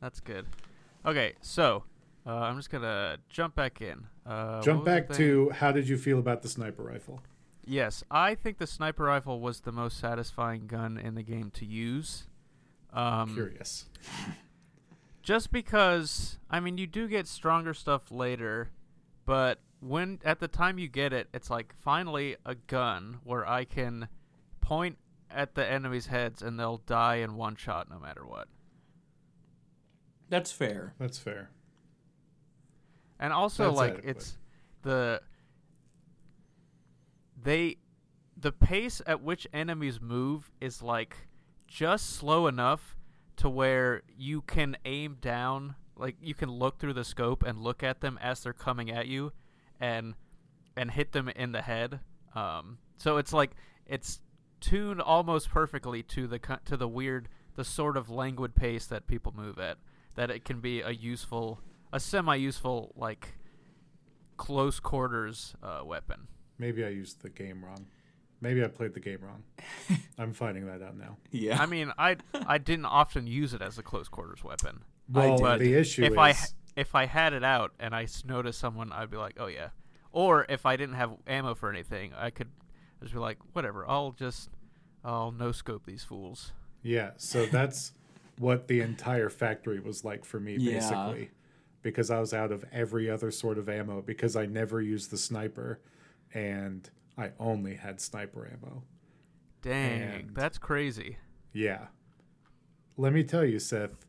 That's 0.00 0.20
good. 0.20 0.46
Okay, 1.04 1.34
so 1.40 1.84
Uh, 2.26 2.34
I'm 2.40 2.56
just 2.56 2.68
gonna 2.68 3.16
jump 3.30 3.54
back 3.54 3.80
in. 3.80 4.06
Uh, 4.26 4.60
Jump 4.60 4.80
what 4.80 4.84
was 4.86 5.06
the 5.06 5.08
back 5.08 5.16
to 5.16 5.50
how 5.50 5.72
did 5.72 5.88
you 5.88 5.96
feel 5.96 6.18
about 6.18 6.42
the 6.42 6.48
sniper 6.48 6.82
rifle? 6.82 7.22
Yes, 7.64 8.04
I 8.10 8.34
think 8.34 8.58
the 8.58 8.66
sniper 8.66 9.04
rifle 9.04 9.40
was 9.40 9.60
the 9.60 9.72
most 9.72 9.98
satisfying 9.98 10.66
gun 10.66 10.98
in 10.98 11.14
the 11.14 11.22
game 11.22 11.50
to 11.52 11.64
use. 11.64 12.26
Um, 12.92 13.32
Curious. 13.34 13.86
just 15.22 15.50
because 15.50 16.38
I 16.50 16.60
mean 16.60 16.76
you 16.76 16.86
do 16.86 17.08
get 17.08 17.26
stronger 17.26 17.72
stuff 17.72 18.10
later, 18.10 18.70
but 19.24 19.60
when 19.80 20.18
at 20.24 20.40
the 20.40 20.48
time 20.48 20.78
you 20.78 20.88
get 20.88 21.12
it, 21.12 21.28
it's 21.32 21.50
like 21.50 21.74
finally 21.80 22.36
a 22.44 22.54
gun 22.54 23.18
where 23.24 23.46
I 23.48 23.64
can 23.64 24.08
point 24.60 24.98
at 25.30 25.54
the 25.54 25.64
enemy's 25.66 26.06
heads 26.06 26.42
and 26.42 26.58
they'll 26.58 26.78
die 26.78 27.16
in 27.16 27.36
one 27.36 27.56
shot 27.56 27.88
no 27.90 27.98
matter 27.98 28.26
what. 28.26 28.48
That's 30.28 30.52
fair. 30.52 30.94
That's 30.98 31.18
fair. 31.18 31.50
And 33.20 33.32
also 33.32 33.66
That's 33.66 33.76
like 33.76 33.92
adequate. 33.94 34.10
it's 34.16 34.38
the 34.82 35.20
they 37.40 37.76
the 38.36 38.52
pace 38.52 39.00
at 39.06 39.22
which 39.22 39.46
enemies 39.52 40.00
move 40.00 40.50
is 40.60 40.82
like 40.82 41.16
just 41.66 42.10
slow 42.10 42.46
enough 42.46 42.96
to 43.36 43.48
where 43.48 44.02
you 44.16 44.42
can 44.42 44.76
aim 44.84 45.16
down 45.20 45.74
like 45.96 46.16
you 46.20 46.34
can 46.34 46.50
look 46.50 46.78
through 46.78 46.92
the 46.92 47.04
scope 47.04 47.42
and 47.42 47.58
look 47.58 47.82
at 47.82 48.00
them 48.00 48.18
as 48.22 48.42
they're 48.42 48.52
coming 48.52 48.90
at 48.90 49.06
you 49.06 49.32
and 49.80 50.14
and 50.76 50.90
hit 50.90 51.12
them 51.12 51.28
in 51.28 51.52
the 51.52 51.62
head 51.62 52.00
um 52.34 52.78
so 52.96 53.16
it's 53.16 53.32
like 53.32 53.52
it's 53.86 54.20
tuned 54.60 55.00
almost 55.00 55.50
perfectly 55.50 56.02
to 56.02 56.26
the 56.26 56.38
to 56.64 56.76
the 56.76 56.88
weird 56.88 57.28
the 57.56 57.64
sort 57.64 57.96
of 57.96 58.08
languid 58.10 58.54
pace 58.54 58.86
that 58.86 59.06
people 59.06 59.32
move 59.36 59.58
at 59.58 59.78
that 60.14 60.30
it 60.30 60.44
can 60.44 60.60
be 60.60 60.80
a 60.80 60.90
useful 60.90 61.60
a 61.92 62.00
semi 62.00 62.34
useful 62.34 62.92
like 62.96 63.38
close 64.36 64.78
quarters 64.78 65.54
uh, 65.62 65.82
weapon 65.84 66.28
Maybe 66.58 66.84
I 66.84 66.88
used 66.88 67.22
the 67.22 67.30
game 67.30 67.64
wrong. 67.64 67.86
Maybe 68.40 68.62
I 68.64 68.68
played 68.68 68.94
the 68.94 69.00
game 69.00 69.18
wrong. 69.22 69.42
I'm 70.18 70.32
finding 70.32 70.66
that 70.66 70.82
out 70.82 70.96
now. 70.96 71.16
Yeah. 71.30 71.60
I 71.60 71.66
mean, 71.66 71.92
I 71.98 72.16
I 72.34 72.58
didn't 72.58 72.86
often 72.86 73.26
use 73.26 73.54
it 73.54 73.62
as 73.62 73.78
a 73.78 73.82
close 73.82 74.08
quarters 74.08 74.44
weapon. 74.44 74.82
Well, 75.08 75.38
But 75.38 75.58
the 75.58 75.74
issue 75.74 76.02
if 76.02 76.12
is 76.12 76.18
I 76.18 76.34
if 76.78 76.94
I 76.94 77.06
had 77.06 77.32
it 77.32 77.42
out 77.42 77.72
and 77.80 77.94
I 77.94 78.06
noticed 78.24 78.58
someone, 78.60 78.92
I'd 78.92 79.10
be 79.10 79.16
like, 79.16 79.36
oh 79.38 79.46
yeah. 79.46 79.70
Or 80.12 80.46
if 80.48 80.64
I 80.64 80.76
didn't 80.76 80.94
have 80.94 81.10
ammo 81.26 81.54
for 81.54 81.68
anything, 81.68 82.12
I 82.16 82.30
could 82.30 82.48
just 83.02 83.12
be 83.12 83.18
like, 83.18 83.38
whatever. 83.52 83.84
I'll 83.88 84.12
just 84.12 84.48
I'll 85.04 85.32
no 85.32 85.52
scope 85.52 85.84
these 85.86 86.04
fools. 86.04 86.52
Yeah, 86.82 87.10
so 87.16 87.46
that's 87.46 87.92
what 88.38 88.68
the 88.68 88.80
entire 88.80 89.28
factory 89.28 89.80
was 89.80 90.04
like 90.04 90.24
for 90.24 90.38
me, 90.40 90.56
Yeah. 90.58 90.74
basically. 90.78 91.30
Because 91.82 92.10
I 92.10 92.18
was 92.20 92.32
out 92.34 92.52
of 92.52 92.64
every 92.72 93.08
other 93.10 93.30
sort 93.30 93.58
of 93.58 93.68
ammo 93.68 94.02
because 94.02 94.36
I 94.36 94.46
never 94.46 94.80
used 94.80 95.10
the 95.10 95.16
sniper 95.18 95.80
and 96.34 96.88
I 97.16 97.30
only 97.38 97.74
had 97.74 98.00
sniper 98.00 98.46
ammo. 98.52 98.82
Dang, 99.62 100.02
And- 100.02 100.34
that's 100.34 100.58
crazy. 100.58 101.18
Yeah. 101.52 101.86
Let 102.96 103.12
me 103.12 103.22
tell 103.24 103.44
you, 103.44 103.58
Seth, 103.58 104.06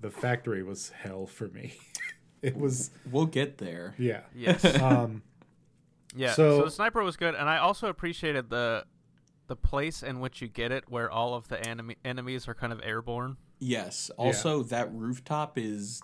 the 0.00 0.10
factory 0.10 0.62
was 0.62 0.90
hell 0.90 1.26
for 1.26 1.48
me. 1.48 1.74
it 2.42 2.56
was, 2.56 2.90
we'll 3.10 3.26
get 3.26 3.58
there. 3.58 3.94
yeah. 3.98 4.22
Yes. 4.34 4.64
Um, 4.82 5.22
Yeah. 6.14 6.32
So, 6.32 6.58
So- 6.58 6.64
the 6.64 6.70
sniper 6.70 7.02
was 7.02 7.16
good, 7.16 7.34
and 7.34 7.48
I 7.48 7.58
also 7.58 7.88
appreciated 7.88 8.50
the 8.50 8.84
the 9.46 9.56
place 9.56 10.04
in 10.04 10.20
which 10.20 10.40
you 10.40 10.46
get 10.46 10.70
it, 10.70 10.84
where 10.88 11.10
all 11.10 11.34
of 11.34 11.48
the 11.48 11.60
enemy 11.68 11.96
enemies 12.04 12.46
are 12.46 12.54
kind 12.54 12.72
of 12.72 12.80
airborne. 12.84 13.36
Yes. 13.58 14.08
Also, 14.16 14.62
that 14.64 14.92
rooftop 14.94 15.58
is 15.58 16.00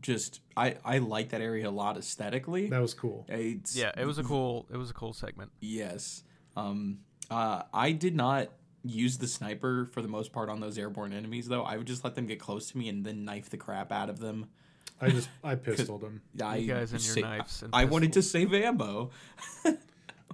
just 0.00 0.40
I 0.56 0.76
I 0.84 0.98
like 0.98 1.30
that 1.30 1.40
area 1.40 1.68
a 1.68 1.70
lot 1.70 1.96
aesthetically. 1.96 2.68
that 2.68 2.80
was 2.80 2.94
cool. 2.94 3.26
It's, 3.28 3.76
Yeah, 3.76 3.90
it 3.96 4.04
was 4.06 4.18
a 4.18 4.22
cool 4.22 4.66
it 4.72 4.76
was 4.76 4.90
a 4.90 4.94
cool 4.94 5.12
segment. 5.12 5.50
Yes. 5.60 6.22
Um. 6.56 6.98
Uh. 7.30 7.62
I 7.74 7.92
did 7.92 8.14
not 8.14 8.48
use 8.84 9.18
the 9.18 9.26
sniper 9.26 9.86
for 9.92 10.00
the 10.02 10.08
most 10.08 10.32
part 10.32 10.48
on 10.48 10.60
those 10.60 10.78
airborne 10.78 11.12
enemies 11.12 11.48
though. 11.48 11.62
I 11.62 11.76
would 11.76 11.86
just 11.86 12.04
let 12.04 12.14
them 12.14 12.26
get 12.26 12.38
close 12.40 12.70
to 12.70 12.78
me 12.78 12.88
and 12.88 13.04
then 13.04 13.24
knife 13.24 13.50
the 13.50 13.56
crap 13.56 13.90
out 13.92 14.08
of 14.10 14.18
them. 14.20 14.46
I 15.00 15.10
just, 15.10 15.28
I 15.44 15.54
pistoled 15.56 16.02
him. 16.02 16.22
I, 16.42 16.60
guys 16.62 16.92
and 16.92 17.04
your 17.04 17.14
sa- 17.14 17.20
knives 17.20 17.62
and 17.62 17.74
I 17.74 17.84
wanted 17.84 18.12
to 18.14 18.22
save 18.22 18.52
ammo. 18.54 19.10
what 19.62 19.78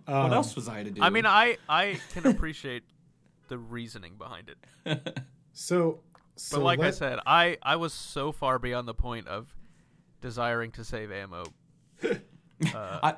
Um, 0.07 0.33
else 0.33 0.55
was 0.55 0.69
I 0.69 0.83
to 0.83 0.91
do? 0.91 1.03
I 1.03 1.11
mean, 1.11 1.27
I 1.27 1.57
I 1.69 1.99
can 2.13 2.27
appreciate 2.27 2.83
the 3.49 3.59
reasoning 3.59 4.15
behind 4.17 4.51
it, 4.51 5.19
So, 5.53 6.01
but 6.35 6.41
so 6.41 6.63
like 6.63 6.81
I 6.81 6.91
said, 6.91 7.19
I 7.27 7.59
I 7.63 7.77
was 7.77 7.93
so 7.93 8.33
far 8.33 8.59
beyond 8.59 8.87
the 8.89 8.95
point 8.95 9.29
of 9.29 9.55
desiring 10.21 10.71
to 10.73 10.85
save 10.85 11.11
ammo. 11.13 11.45
Uh, 12.03 12.99
I, 13.03 13.15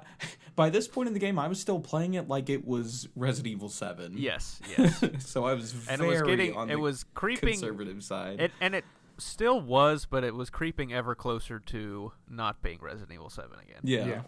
by 0.57 0.71
this 0.71 0.89
point 0.89 1.07
in 1.07 1.13
the 1.15 1.21
game, 1.21 1.39
I 1.39 1.47
was 1.49 1.61
still 1.61 1.79
playing 1.81 2.15
it 2.15 2.29
like 2.29 2.49
it 2.51 2.67
was 2.67 3.09
Resident 3.15 3.53
Evil 3.53 3.69
Seven. 3.69 4.15
yes, 4.17 4.61
yes, 4.79 5.05
so 5.21 5.45
I 5.45 5.55
was 5.55 5.73
and 5.89 6.01
very 6.01 6.17
it 6.17 6.21
was 6.21 6.23
getting 6.23 6.57
on 6.57 6.71
it 6.71 6.75
the 6.75 6.81
was 6.81 7.05
creeping 7.15 7.51
conservative 7.61 8.03
side. 8.03 8.41
It 8.41 8.53
and 8.61 8.75
it 8.75 8.85
still 9.19 9.61
was, 9.61 10.07
but 10.07 10.25
it 10.25 10.35
was 10.35 10.51
creeping 10.51 10.93
ever 10.93 11.15
closer 11.15 11.59
to 11.61 12.13
not 12.29 12.63
being 12.63 12.79
Resident 12.81 13.13
Evil 13.13 13.31
Seven 13.31 13.59
again. 13.61 13.81
yeah. 13.85 14.07
Yeah. 14.07 14.23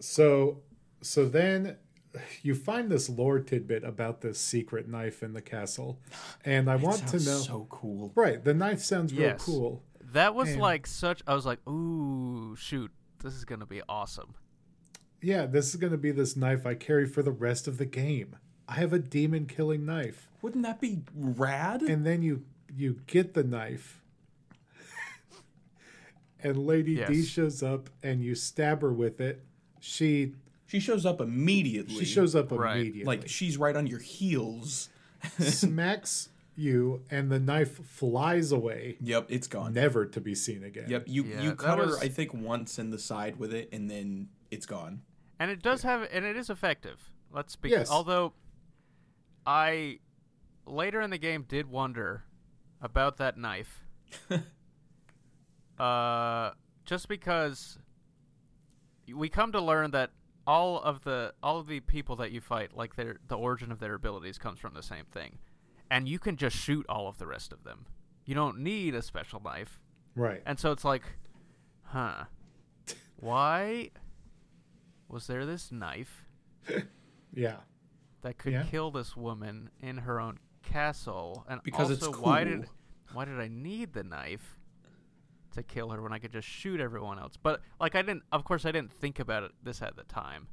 So 0.00 0.62
so 1.02 1.26
then 1.26 1.76
you 2.42 2.54
find 2.54 2.90
this 2.90 3.08
lore 3.10 3.40
tidbit 3.40 3.84
about 3.84 4.22
this 4.22 4.38
secret 4.38 4.88
knife 4.88 5.22
in 5.22 5.34
the 5.34 5.42
castle. 5.42 6.00
And 6.44 6.70
I 6.70 6.76
It 6.76 6.80
want 6.80 7.06
to 7.08 7.16
know 7.16 7.38
So 7.38 7.66
cool. 7.68 8.12
Right, 8.14 8.42
the 8.42 8.54
knife 8.54 8.80
sounds 8.80 9.12
real 9.12 9.22
Yes. 9.22 9.44
cool. 9.44 9.82
That 10.12 10.34
was 10.34 10.50
And- 10.50 10.60
like 10.60 10.86
such. 10.86 11.22
I 11.26 11.34
was 11.34 11.44
like, 11.44 11.58
ooh, 11.68 12.56
shoot, 12.56 12.90
this 13.22 13.34
is 13.34 13.44
gonna 13.44 13.66
be 13.66 13.82
awesome. 13.88 14.34
Yeah, 15.20 15.46
this 15.46 15.70
is 15.70 15.76
going 15.76 15.92
to 15.92 15.98
be 15.98 16.10
this 16.10 16.36
knife 16.36 16.66
I 16.66 16.74
carry 16.74 17.06
for 17.06 17.22
the 17.22 17.30
rest 17.32 17.66
of 17.66 17.78
the 17.78 17.86
game. 17.86 18.36
I 18.68 18.74
have 18.74 18.92
a 18.92 18.98
demon 18.98 19.46
killing 19.46 19.84
knife. 19.86 20.28
Wouldn't 20.42 20.64
that 20.64 20.80
be 20.80 21.00
rad? 21.14 21.82
And 21.82 22.04
then 22.04 22.22
you 22.22 22.42
you 22.76 23.00
get 23.06 23.34
the 23.34 23.44
knife. 23.44 24.02
and 26.42 26.56
Lady 26.66 26.96
D 27.06 27.24
shows 27.24 27.62
up 27.62 27.88
and 28.02 28.22
you 28.22 28.34
stab 28.34 28.82
her 28.82 28.92
with 28.92 29.20
it. 29.20 29.42
She 29.80 30.34
she 30.66 30.80
shows 30.80 31.06
up 31.06 31.20
immediately. 31.20 31.94
she 31.94 32.04
shows 32.04 32.34
up 32.34 32.50
Right. 32.52 32.76
immediately. 32.80 33.04
like 33.04 33.28
she's 33.28 33.56
right 33.56 33.76
on 33.76 33.86
your 33.86 34.00
heels. 34.00 34.88
smacks 35.40 36.28
you 36.56 37.02
and 37.10 37.30
the 37.30 37.38
knife 37.40 37.84
flies 37.86 38.52
away, 38.52 38.96
Yep, 39.00 39.26
it's 39.28 39.46
gone. 39.46 39.72
never 39.74 40.06
to 40.06 40.20
be 40.20 40.34
seen 40.34 40.62
again. 40.64 40.86
Yep, 40.88 41.04
you 41.06 41.24
Yeah, 41.24 41.42
you 41.42 41.48
that 41.50 41.58
cut 41.58 41.78
her 41.78 41.98
I 41.98 42.08
think 42.08 42.32
once 42.34 42.78
in 42.78 42.90
the 42.90 42.98
side 42.98 43.38
with 43.38 43.52
it, 43.52 43.68
and 43.72 43.90
then 43.90 44.28
it's 44.50 44.66
gone. 44.66 45.02
And 45.38 45.50
it 45.50 45.62
does 45.62 45.82
have, 45.82 46.08
and 46.10 46.24
it 46.24 46.36
is 46.36 46.50
effective. 46.50 47.10
Let's 47.32 47.56
be. 47.56 47.70
Yes. 47.70 47.90
Although, 47.90 48.32
I 49.46 49.98
later 50.66 51.00
in 51.00 51.10
the 51.10 51.18
game 51.18 51.44
did 51.46 51.70
wonder 51.70 52.24
about 52.80 53.18
that 53.18 53.36
knife. 53.36 53.84
uh, 55.78 56.50
just 56.84 57.08
because 57.08 57.78
we 59.14 59.28
come 59.28 59.52
to 59.52 59.60
learn 59.60 59.90
that 59.92 60.10
all 60.46 60.80
of 60.80 61.02
the 61.02 61.34
all 61.42 61.58
of 61.58 61.66
the 61.66 61.80
people 61.80 62.16
that 62.16 62.30
you 62.30 62.40
fight, 62.40 62.76
like 62.76 62.96
their 62.96 63.18
the 63.28 63.36
origin 63.36 63.72
of 63.72 63.80
their 63.80 63.94
abilities, 63.94 64.38
comes 64.38 64.58
from 64.58 64.74
the 64.74 64.82
same 64.82 65.04
thing, 65.04 65.38
and 65.90 66.08
you 66.08 66.18
can 66.18 66.36
just 66.36 66.56
shoot 66.56 66.86
all 66.88 67.08
of 67.08 67.18
the 67.18 67.26
rest 67.26 67.52
of 67.52 67.64
them. 67.64 67.86
You 68.24 68.34
don't 68.34 68.58
need 68.58 68.94
a 68.94 69.02
special 69.02 69.40
knife. 69.40 69.80
Right. 70.14 70.42
And 70.46 70.58
so 70.58 70.72
it's 70.72 70.84
like, 70.84 71.02
huh, 71.84 72.24
why 73.16 73.90
was 75.16 75.26
there 75.28 75.46
this 75.46 75.72
knife 75.72 76.26
Yeah. 77.32 77.56
that 78.20 78.36
could 78.36 78.52
Yeah. 78.52 78.64
kill 78.64 78.90
this 78.90 79.16
woman 79.16 79.70
in 79.80 79.96
her 79.96 80.20
own 80.20 80.38
castle? 80.62 81.46
And 81.48 81.62
Because 81.62 81.90
it's 81.90 82.06
also, 82.06 82.20
why 82.20 82.44
cool. 82.44 82.52
did 82.58 82.68
why 83.14 83.24
did 83.24 83.40
I 83.40 83.48
need 83.48 83.94
the 83.94 84.04
knife 84.04 84.58
to 85.52 85.62
kill 85.62 85.88
her 85.88 86.02
when 86.02 86.12
I 86.12 86.18
could 86.18 86.32
just 86.32 86.46
shoot 86.46 86.80
everyone 86.80 87.18
else? 87.18 87.38
But 87.42 87.62
like, 87.80 87.94
I 87.94 88.02
didn't. 88.02 88.24
Of 88.30 88.44
course, 88.44 88.66
I 88.66 88.72
didn't 88.72 88.92
think 88.92 89.20
about 89.20 89.42
it 89.44 89.52
this 89.62 89.80
at 89.80 89.96
the 89.96 90.02
time. 90.04 90.48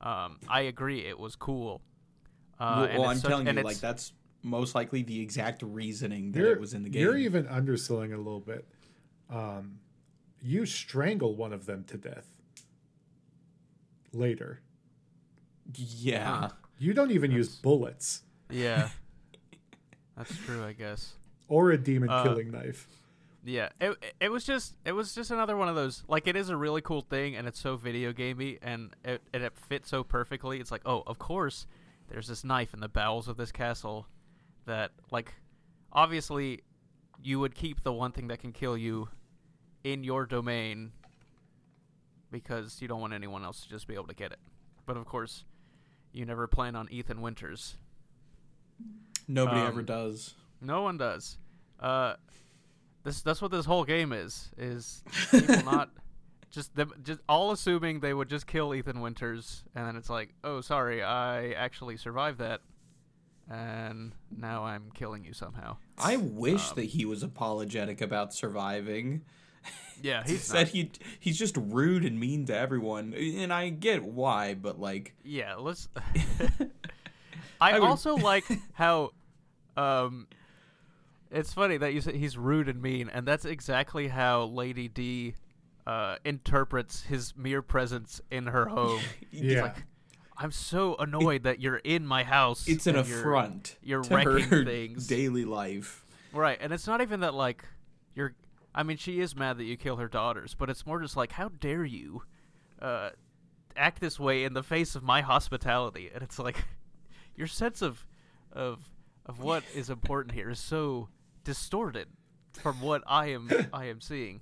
Um, 0.00 0.38
I 0.48 0.62
agree, 0.62 1.00
it 1.06 1.18
was 1.18 1.36
cool. 1.36 1.82
Uh, 2.58 2.74
well, 2.78 2.84
and 2.84 2.98
well, 3.00 3.10
I'm 3.10 3.16
such- 3.18 3.28
telling 3.28 3.46
you, 3.46 3.62
like 3.62 3.78
that's 3.80 4.12
most 4.42 4.74
likely 4.74 5.02
the 5.02 5.20
exact 5.20 5.60
reasoning 5.62 6.32
that 6.32 6.50
it 6.52 6.58
was 6.60 6.72
in 6.72 6.84
the 6.84 6.88
game. 6.88 7.02
you're 7.02 7.18
even 7.18 7.46
underselling 7.48 8.14
a 8.14 8.16
little 8.16 8.40
bit. 8.40 8.66
Um, 9.28 9.80
you 10.40 10.64
strangle 10.64 11.34
one 11.34 11.52
of 11.52 11.66
them 11.66 11.84
to 11.88 11.98
death 11.98 12.35
later. 14.18 14.60
yeah. 15.74 16.50
You 16.78 16.92
don't 16.92 17.10
even 17.10 17.30
use 17.30 17.48
bullets 17.56 18.22
yeah, 18.50 18.90
that's 20.16 20.36
true. 20.44 20.62
I 20.64 20.72
guess. 20.72 21.14
or 21.48 21.70
a 21.72 21.78
demon 21.78 22.08
Uh, 22.10 22.22
killing 22.22 22.50
knife. 22.50 22.86
Yeah, 23.44 23.70
it 23.80 23.96
it 24.20 24.28
was 24.30 24.44
just 24.44 24.74
it 24.84 24.92
was 24.92 25.14
just 25.14 25.30
another 25.30 25.56
one 25.56 25.68
of 25.68 25.74
those 25.74 26.04
like 26.06 26.26
it 26.26 26.36
is 26.36 26.48
a 26.48 26.56
really 26.56 26.80
cool 26.80 27.00
thing 27.00 27.34
and 27.36 27.48
it's 27.48 27.58
so 27.58 27.76
video 27.76 28.12
gamey 28.12 28.58
and 28.62 28.94
it 29.04 29.22
and 29.32 29.42
it 29.42 29.56
fits 29.56 29.88
so 29.88 30.04
perfectly. 30.04 30.60
It's 30.60 30.70
like 30.70 30.82
oh 30.86 31.02
of 31.06 31.18
course 31.18 31.66
there's 32.08 32.28
this 32.28 32.44
knife 32.44 32.72
in 32.74 32.80
the 32.80 32.88
bowels 32.88 33.26
of 33.26 33.36
this 33.36 33.50
castle 33.52 34.06
that 34.66 34.92
like 35.10 35.34
obviously 35.92 36.60
you 37.22 37.40
would 37.40 37.54
keep 37.54 37.82
the 37.82 37.92
one 37.92 38.12
thing 38.12 38.28
that 38.28 38.38
can 38.40 38.52
kill 38.52 38.76
you 38.76 39.08
in 39.82 40.04
your 40.04 40.26
domain 40.26 40.92
because 42.40 42.80
you 42.82 42.88
don't 42.88 43.00
want 43.00 43.12
anyone 43.12 43.44
else 43.44 43.62
to 43.62 43.68
just 43.68 43.86
be 43.88 43.94
able 43.94 44.06
to 44.08 44.14
get 44.14 44.32
it. 44.32 44.38
But 44.84 44.96
of 44.96 45.04
course, 45.06 45.44
you 46.12 46.24
never 46.24 46.46
plan 46.46 46.76
on 46.76 46.88
Ethan 46.90 47.20
Winters. 47.20 47.76
Nobody 49.28 49.60
Um, 49.60 49.66
ever 49.66 49.82
does. 49.82 50.34
No 50.60 50.82
one 50.82 50.96
does. 50.96 51.38
Uh, 51.80 52.14
this 53.04 53.22
that's 53.22 53.42
what 53.42 53.50
this 53.50 53.66
whole 53.66 53.84
game 53.84 54.12
is. 54.12 54.50
Is 54.56 55.02
people 55.30 55.62
not 55.64 55.90
just 56.50 56.74
them 56.74 56.92
just 57.02 57.20
all 57.28 57.50
assuming 57.52 58.00
they 58.00 58.14
would 58.14 58.28
just 58.28 58.46
kill 58.46 58.74
Ethan 58.74 59.00
Winters, 59.00 59.64
and 59.74 59.86
then 59.86 59.96
it's 59.96 60.10
like, 60.10 60.34
oh, 60.44 60.60
sorry, 60.60 61.02
I 61.02 61.50
actually 61.52 61.96
survived 61.96 62.38
that, 62.38 62.60
and 63.50 64.12
now 64.36 64.64
I'm 64.64 64.90
killing 64.94 65.24
you 65.24 65.32
somehow. 65.32 65.76
I 65.98 66.16
wish 66.16 66.70
um, 66.70 66.76
that 66.76 66.84
he 66.84 67.04
was 67.04 67.22
apologetic 67.22 68.00
about 68.00 68.32
surviving. 68.32 69.22
Yeah, 70.02 70.22
He 70.26 70.36
said 70.36 70.68
he 70.68 70.90
he's 71.20 71.38
just 71.38 71.56
rude 71.56 72.04
and 72.04 72.20
mean 72.20 72.46
to 72.46 72.56
everyone, 72.56 73.14
and 73.14 73.52
I 73.52 73.70
get 73.70 74.04
why, 74.04 74.54
but 74.54 74.78
like, 74.80 75.14
Yeah, 75.24 75.54
let's. 75.54 75.88
I, 77.60 77.72
I 77.72 77.78
would- 77.78 77.86
also 77.88 78.14
like 78.16 78.44
how, 78.74 79.10
um, 79.76 80.26
it's 81.30 81.52
funny 81.54 81.76
that 81.78 81.94
you 81.94 82.00
say 82.00 82.16
he's 82.16 82.36
rude 82.36 82.68
and 82.68 82.82
mean, 82.82 83.08
and 83.08 83.26
that's 83.26 83.44
exactly 83.44 84.08
how 84.08 84.44
Lady 84.44 84.88
D, 84.88 85.34
uh, 85.86 86.16
interprets 86.24 87.02
his 87.04 87.34
mere 87.36 87.62
presence 87.62 88.20
in 88.30 88.46
her 88.48 88.66
home. 88.66 89.00
Yeah. 89.30 89.62
like, 89.62 89.76
I'm 90.36 90.52
so 90.52 90.96
annoyed 90.96 91.44
that 91.44 91.60
you're 91.60 91.78
in 91.78 92.06
my 92.06 92.22
house. 92.22 92.68
it's 92.68 92.86
an 92.86 92.96
and 92.96 93.08
you're-" 93.08 93.20
affront 93.20 93.76
you're 93.82 94.02
to 94.02 94.14
wrecking 94.14 94.40
her 94.48 94.64
things. 94.64 95.06
daily 95.06 95.44
life. 95.46 96.04
Right, 96.32 96.58
and 96.60 96.72
it's 96.74 96.86
not 96.86 97.00
even 97.00 97.20
that 97.20 97.32
like 97.32 97.62
you're. 97.62 97.70
I 98.76 98.82
mean, 98.82 98.98
she 98.98 99.20
is 99.20 99.34
mad 99.34 99.56
that 99.56 99.64
you 99.64 99.76
kill 99.76 99.96
her 99.96 100.06
daughters, 100.06 100.54
but 100.54 100.68
it's 100.68 100.86
more 100.86 101.00
just 101.00 101.16
like, 101.16 101.32
how 101.32 101.48
dare 101.48 101.84
you, 101.84 102.22
uh, 102.80 103.10
act 103.74 104.00
this 104.00 104.20
way 104.20 104.44
in 104.44 104.52
the 104.52 104.62
face 104.62 104.94
of 104.94 105.02
my 105.02 105.22
hospitality? 105.22 106.10
And 106.12 106.22
it's 106.22 106.38
like, 106.38 106.62
your 107.34 107.46
sense 107.46 107.80
of, 107.80 108.04
of, 108.52 108.90
of 109.24 109.40
what 109.40 109.64
is 109.74 109.88
important 109.88 110.34
here 110.34 110.50
is 110.50 110.60
so 110.60 111.08
distorted 111.42 112.08
from 112.52 112.80
what 112.80 113.02
I 113.06 113.28
am 113.28 113.50
I 113.72 113.86
am 113.86 114.00
seeing. 114.00 114.40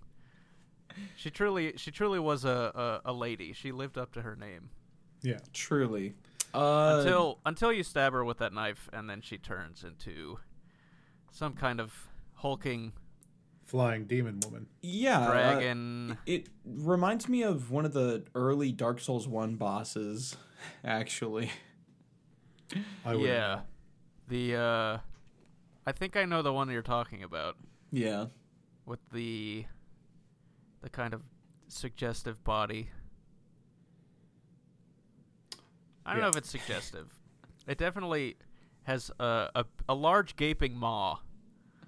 She 1.16 1.30
truly 1.30 1.74
she 1.76 1.90
truly 1.90 2.18
was 2.18 2.44
a, 2.44 3.00
a, 3.04 3.10
a 3.10 3.12
lady. 3.12 3.52
She 3.52 3.72
lived 3.72 3.98
up 3.98 4.12
to 4.12 4.22
her 4.22 4.36
name 4.36 4.70
Yeah. 5.22 5.38
Truly. 5.52 6.14
Uh, 6.52 6.98
until 6.98 7.40
until 7.44 7.72
you 7.72 7.82
stab 7.82 8.12
her 8.12 8.24
with 8.24 8.38
that 8.38 8.52
knife, 8.52 8.88
and 8.92 9.10
then 9.10 9.20
she 9.20 9.38
turns 9.38 9.82
into 9.82 10.38
some 11.32 11.54
kind 11.54 11.80
of 11.80 11.92
hulking 12.34 12.92
Flying 13.74 14.04
demon 14.04 14.38
woman. 14.44 14.68
yeah, 14.82 15.18
uh, 15.18 15.30
dragon. 15.32 16.16
it 16.26 16.46
reminds 16.64 17.28
me 17.28 17.42
of 17.42 17.72
one 17.72 17.84
of 17.84 17.92
the 17.92 18.22
early 18.36 18.70
Dark 18.70 19.00
Souls 19.00 19.26
One 19.26 19.56
bosses, 19.56 20.36
actually. 20.84 21.50
I 23.04 23.16
would 23.16 23.26
yeah, 23.28 23.62
the 24.28 24.54
uh, 24.54 24.98
I 25.84 25.90
think 25.92 26.16
I 26.16 26.24
know 26.24 26.40
the 26.40 26.52
one 26.52 26.70
you're 26.70 26.82
talking 26.82 27.24
about 27.24 27.56
Yeah. 27.90 28.26
with 28.86 29.00
the 29.12 29.64
the 30.80 30.88
kind 30.88 31.12
of 31.12 31.22
suggestive 31.66 32.44
body. 32.44 32.90
I 36.06 36.12
don't 36.12 36.22
know 36.22 36.28
if 36.28 36.36
it's 36.36 36.50
suggestive. 36.50 37.12
It 37.66 37.78
definitely 37.78 38.36
has 38.84 39.10
a 39.18 39.48
a, 39.56 39.64
a 39.88 39.94
large 39.96 40.36
gaping 40.36 40.76
maw. 40.76 41.18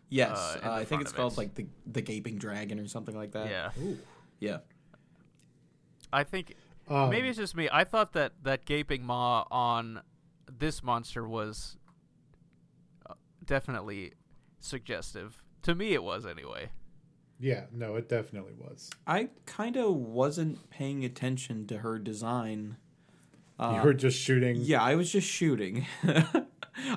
Yes, 0.09 0.37
Uh, 0.39 0.59
in 0.63 0.69
uh, 0.69 0.75
the 0.77 0.81
I 0.81 0.85
think 0.85 1.03
it's 1.03 1.13
called 1.13 1.33
it. 1.33 1.39
like 1.39 1.55
the 1.55 1.67
the 1.87 2.03
gaping 2.03 2.39
dragon 2.39 2.79
or 2.79 2.87
something 2.87 3.17
like 3.17 3.33
that. 3.33 3.51
yeah, 3.51 3.71
Ooh. 3.83 3.99
Yeah. 4.39 4.59
I 6.13 6.23
think 6.25 6.55
Um, 6.89 7.11
maybe 7.11 7.29
it's 7.29 7.37
just 7.39 7.57
me. 7.57 7.69
I 7.73 7.83
thought 7.85 8.13
that 8.13 8.33
that 8.45 8.65
gaping 8.65 9.05
maw 9.05 9.45
on 9.51 10.03
this 10.47 10.83
monster 10.83 11.27
was 11.27 11.77
uh, 13.11 13.15
definitely 13.45 14.13
suggestive. 14.61 15.43
To 15.63 15.75
me, 15.75 15.93
it 15.95 16.03
was 16.05 16.25
anyway. 16.25 16.71
Yeah, 17.41 17.65
no, 17.73 17.97
it 17.97 18.09
definitely 18.09 18.55
was. 18.55 18.91
I 19.07 19.31
kind 19.45 19.77
of 19.77 19.95
wasn't 19.97 20.71
paying 20.71 21.05
attention 21.05 21.67
to 21.67 21.79
her 21.79 21.99
design. 21.99 22.77
Uh, 23.59 23.73
you 23.77 23.83
were 23.87 23.95
just 23.95 24.19
shooting. 24.19 24.57
Yeah, 24.61 24.83
I 24.83 24.95
was 24.97 25.11
just 25.11 25.27
shooting. 25.29 25.87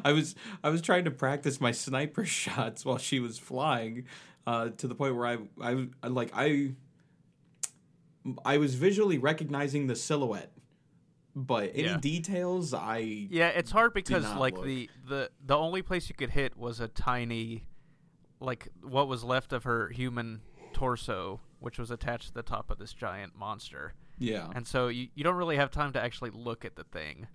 I 0.03 0.11
was 0.11 0.35
I 0.63 0.69
was 0.69 0.81
trying 0.81 1.05
to 1.05 1.11
practice 1.11 1.61
my 1.61 1.71
sniper 1.71 2.25
shots 2.39 2.83
while 2.85 2.97
she 2.97 3.19
was 3.19 3.37
flying, 3.39 4.05
uh, 4.45 4.69
to 4.77 4.87
the 4.87 4.95
point 4.95 5.15
where 5.15 5.25
I, 5.27 5.37
I 5.61 5.87
I 6.03 6.07
like 6.07 6.31
I 6.33 6.73
I 8.45 8.57
was 8.57 8.75
visually 8.75 9.17
recognizing 9.17 9.87
the 9.87 9.95
silhouette, 9.95 10.51
but 11.35 11.71
any 11.73 11.83
Yeah. 11.83 11.97
details 11.97 12.73
I 12.73 13.27
Yeah, 13.29 13.47
it's 13.47 13.71
hard 13.71 13.93
because 13.93 14.25
like 14.35 14.55
look. 14.55 14.65
the, 14.65 14.89
the 15.07 15.31
the 15.45 15.55
only 15.57 15.81
place 15.81 16.09
you 16.09 16.15
could 16.15 16.31
hit 16.31 16.57
was 16.57 16.81
a 16.81 16.87
tiny, 16.89 17.65
like 18.41 18.67
what 18.81 19.07
was 19.07 19.23
left 19.23 19.53
of 19.53 19.63
her 19.63 19.89
human 19.89 20.41
torso, 20.73 21.39
which 21.59 21.79
was 21.79 21.89
attached 21.89 22.27
to 22.27 22.33
the 22.33 22.43
top 22.43 22.69
of 22.69 22.77
this 22.77 22.93
giant 22.93 23.35
monster, 23.37 23.93
yeah 24.19 24.49
and 24.53 24.67
so 24.67 24.87
you, 24.87 25.07
you 25.15 25.23
don't 25.23 25.35
really 25.35 25.55
have 25.55 25.71
time 25.71 25.91
to 25.93 26.01
actually 26.01 26.29
look 26.29 26.63
at 26.65 26.75
the 26.75 26.83
thing. 26.83 27.27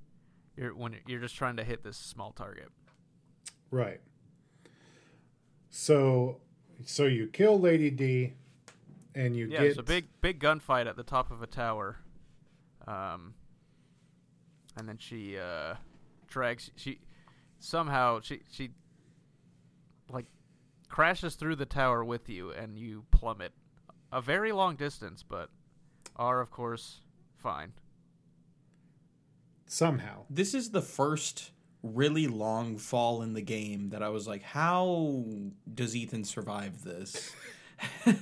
You're 0.56 0.74
when 0.74 0.96
you're 1.06 1.20
just 1.20 1.34
trying 1.34 1.56
to 1.56 1.64
hit 1.64 1.82
this 1.82 1.96
small 1.96 2.30
target. 2.30 2.68
Right. 3.70 4.00
So, 5.70 6.40
so 6.84 7.06
you 7.06 7.26
kill 7.26 7.58
Lady 7.58 7.90
D, 7.90 8.34
and 9.14 9.36
you 9.36 9.46
Yeah, 9.46 9.58
get 9.58 9.66
it's 9.66 9.78
a 9.78 9.82
big 9.82 10.06
big 10.20 10.38
gunfight 10.40 10.86
at 10.86 10.96
the 10.96 11.02
top 11.02 11.30
of 11.32 11.42
a 11.42 11.46
tower. 11.48 11.96
Um, 12.86 13.34
and 14.76 14.88
then 14.88 14.98
she 14.98 15.36
uh, 15.38 15.74
drags 16.28 16.70
she 16.76 17.00
somehow 17.58 18.20
she 18.20 18.42
she 18.50 18.70
like 20.10 20.26
crashes 20.88 21.34
through 21.34 21.56
the 21.56 21.66
tower 21.66 22.04
with 22.04 22.28
you, 22.28 22.50
and 22.52 22.78
you 22.78 23.04
plummet 23.10 23.52
a 24.12 24.20
very 24.20 24.52
long 24.52 24.76
distance, 24.76 25.24
but 25.28 25.50
are 26.16 26.40
of 26.40 26.50
course 26.50 27.00
fine. 27.36 27.72
somehow. 29.66 30.24
this 30.30 30.54
is 30.54 30.70
the 30.70 30.82
first 30.82 31.50
really 31.82 32.26
long 32.26 32.78
fall 32.78 33.20
in 33.22 33.34
the 33.34 33.42
game 33.42 33.90
that 33.90 34.02
I 34.02 34.08
was 34.08 34.26
like, 34.26 34.42
how 34.42 35.24
does 35.72 35.94
Ethan 35.94 36.24
survive 36.24 36.82
this? 36.82 37.32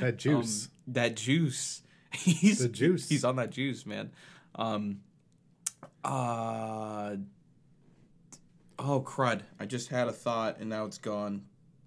That 0.00 0.16
juice. 0.18 0.66
Um, 0.66 0.70
that 0.88 1.16
juice. 1.16 1.82
He's 2.12 2.58
The 2.58 2.68
juice. 2.68 3.08
He's 3.08 3.24
on 3.24 3.36
that 3.36 3.50
juice, 3.50 3.86
man. 3.86 4.10
Um. 4.54 5.00
Uh. 6.04 7.16
Oh 8.78 9.00
crud! 9.00 9.42
I 9.58 9.66
just 9.66 9.88
had 9.88 10.08
a 10.08 10.12
thought 10.12 10.58
and 10.58 10.68
now 10.68 10.84
it's 10.84 10.98
gone. 10.98 11.44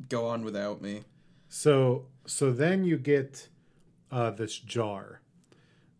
Go 0.09 0.27
on 0.27 0.43
without 0.43 0.81
me. 0.81 1.03
So 1.49 2.05
so 2.25 2.51
then 2.51 2.83
you 2.83 2.97
get 2.97 3.49
uh, 4.11 4.31
this 4.31 4.57
jar. 4.57 5.21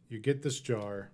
You 0.10 0.20
get 0.20 0.44
this 0.44 0.60
jar, 0.60 1.12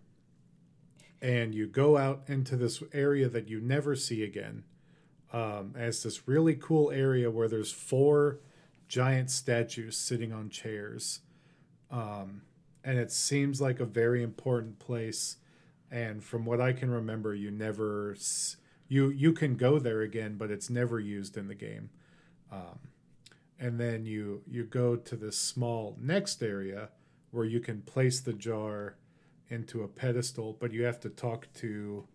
and 1.22 1.55
you 1.55 1.68
go 1.68 1.97
out 1.97 2.23
into 2.27 2.55
this 2.55 2.84
area 2.93 3.30
that 3.30 3.47
you 3.47 3.59
never 3.59 3.95
see 3.95 4.23
again. 4.23 4.63
Um, 5.34 5.76
as 5.77 6.03
this 6.03 6.27
really 6.27 6.55
cool 6.55 6.91
area 6.91 7.31
where 7.31 7.47
there's 7.47 7.72
four 7.72 8.39
giant 8.89 9.31
statues 9.31 9.95
sitting 9.95 10.34
on 10.34 10.49
chairs, 10.49 11.22
um, 11.89 12.41
and 12.84 12.99
it 12.99 13.13
seems 13.13 13.61
like 13.61 13.80
a 13.80 13.85
very 13.85 14.22
important 14.22 14.80
place. 14.80 15.38
And 15.89 16.22
from 16.22 16.45
what 16.45 16.59
I 16.59 16.73
can 16.73 16.89
remember, 16.89 17.34
you 17.34 17.49
never 17.49 18.18
you 18.89 19.09
you 19.09 19.31
can 19.31 19.55
go 19.55 19.80
there 19.80 20.01
again, 20.01 20.35
but 20.38 20.51
it's 20.51 20.69
never 20.69 20.99
used 20.99 21.38
in 21.38 21.47
the 21.47 21.55
game 21.55 21.89
and 23.61 23.79
then 23.79 24.05
you 24.05 24.41
you 24.49 24.63
go 24.65 24.95
to 24.95 25.15
this 25.15 25.38
small 25.38 25.95
next 26.01 26.41
area 26.41 26.89
where 27.29 27.45
you 27.45 27.61
can 27.61 27.81
place 27.83 28.19
the 28.19 28.33
jar 28.33 28.95
into 29.49 29.83
a 29.83 29.88
pedestal 29.88 30.57
but 30.59 30.73
you 30.73 30.83
have 30.83 30.99
to 30.99 31.09
talk 31.09 31.47
to 31.53 32.05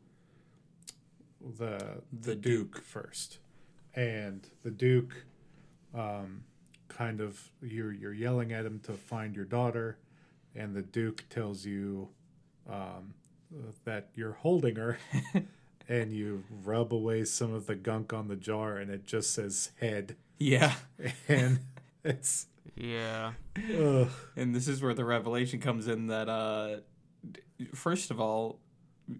the 1.58 2.02
the, 2.12 2.30
The 2.30 2.34
duke. 2.34 2.74
Duke. 2.74 2.84
first 2.84 3.38
and 3.94 4.46
the 4.64 4.70
duke 4.70 5.24
um, 5.94 6.42
kind 6.88 7.20
of 7.20 7.50
you're 7.62 7.92
you're 7.92 8.12
yelling 8.12 8.52
at 8.52 8.66
him 8.66 8.80
to 8.80 8.92
find 8.92 9.34
your 9.36 9.44
daughter 9.44 9.98
and 10.54 10.74
the 10.74 10.82
duke 10.82 11.24
tells 11.30 11.64
you 11.64 12.08
um, 12.68 13.14
that 13.84 14.08
you're 14.14 14.32
holding 14.32 14.74
her 14.76 14.98
and 15.88 16.12
you 16.12 16.44
rub 16.64 16.92
away 16.92 17.24
some 17.24 17.52
of 17.54 17.66
the 17.66 17.74
gunk 17.74 18.12
on 18.12 18.28
the 18.28 18.36
jar 18.36 18.76
and 18.76 18.90
it 18.90 19.06
just 19.06 19.32
says 19.32 19.70
head 19.80 20.16
Yeah. 20.38 20.74
and 21.28 21.60
it's 22.04 22.46
Yeah, 22.74 23.32
ugh. 23.78 24.08
And 24.36 24.54
this 24.54 24.68
is 24.68 24.82
where 24.82 24.94
the 24.94 25.04
revelation 25.04 25.60
comes 25.60 25.88
in 25.88 26.08
that, 26.08 26.28
uh, 26.28 26.78
first 27.74 28.10
of 28.10 28.20
all, 28.20 28.58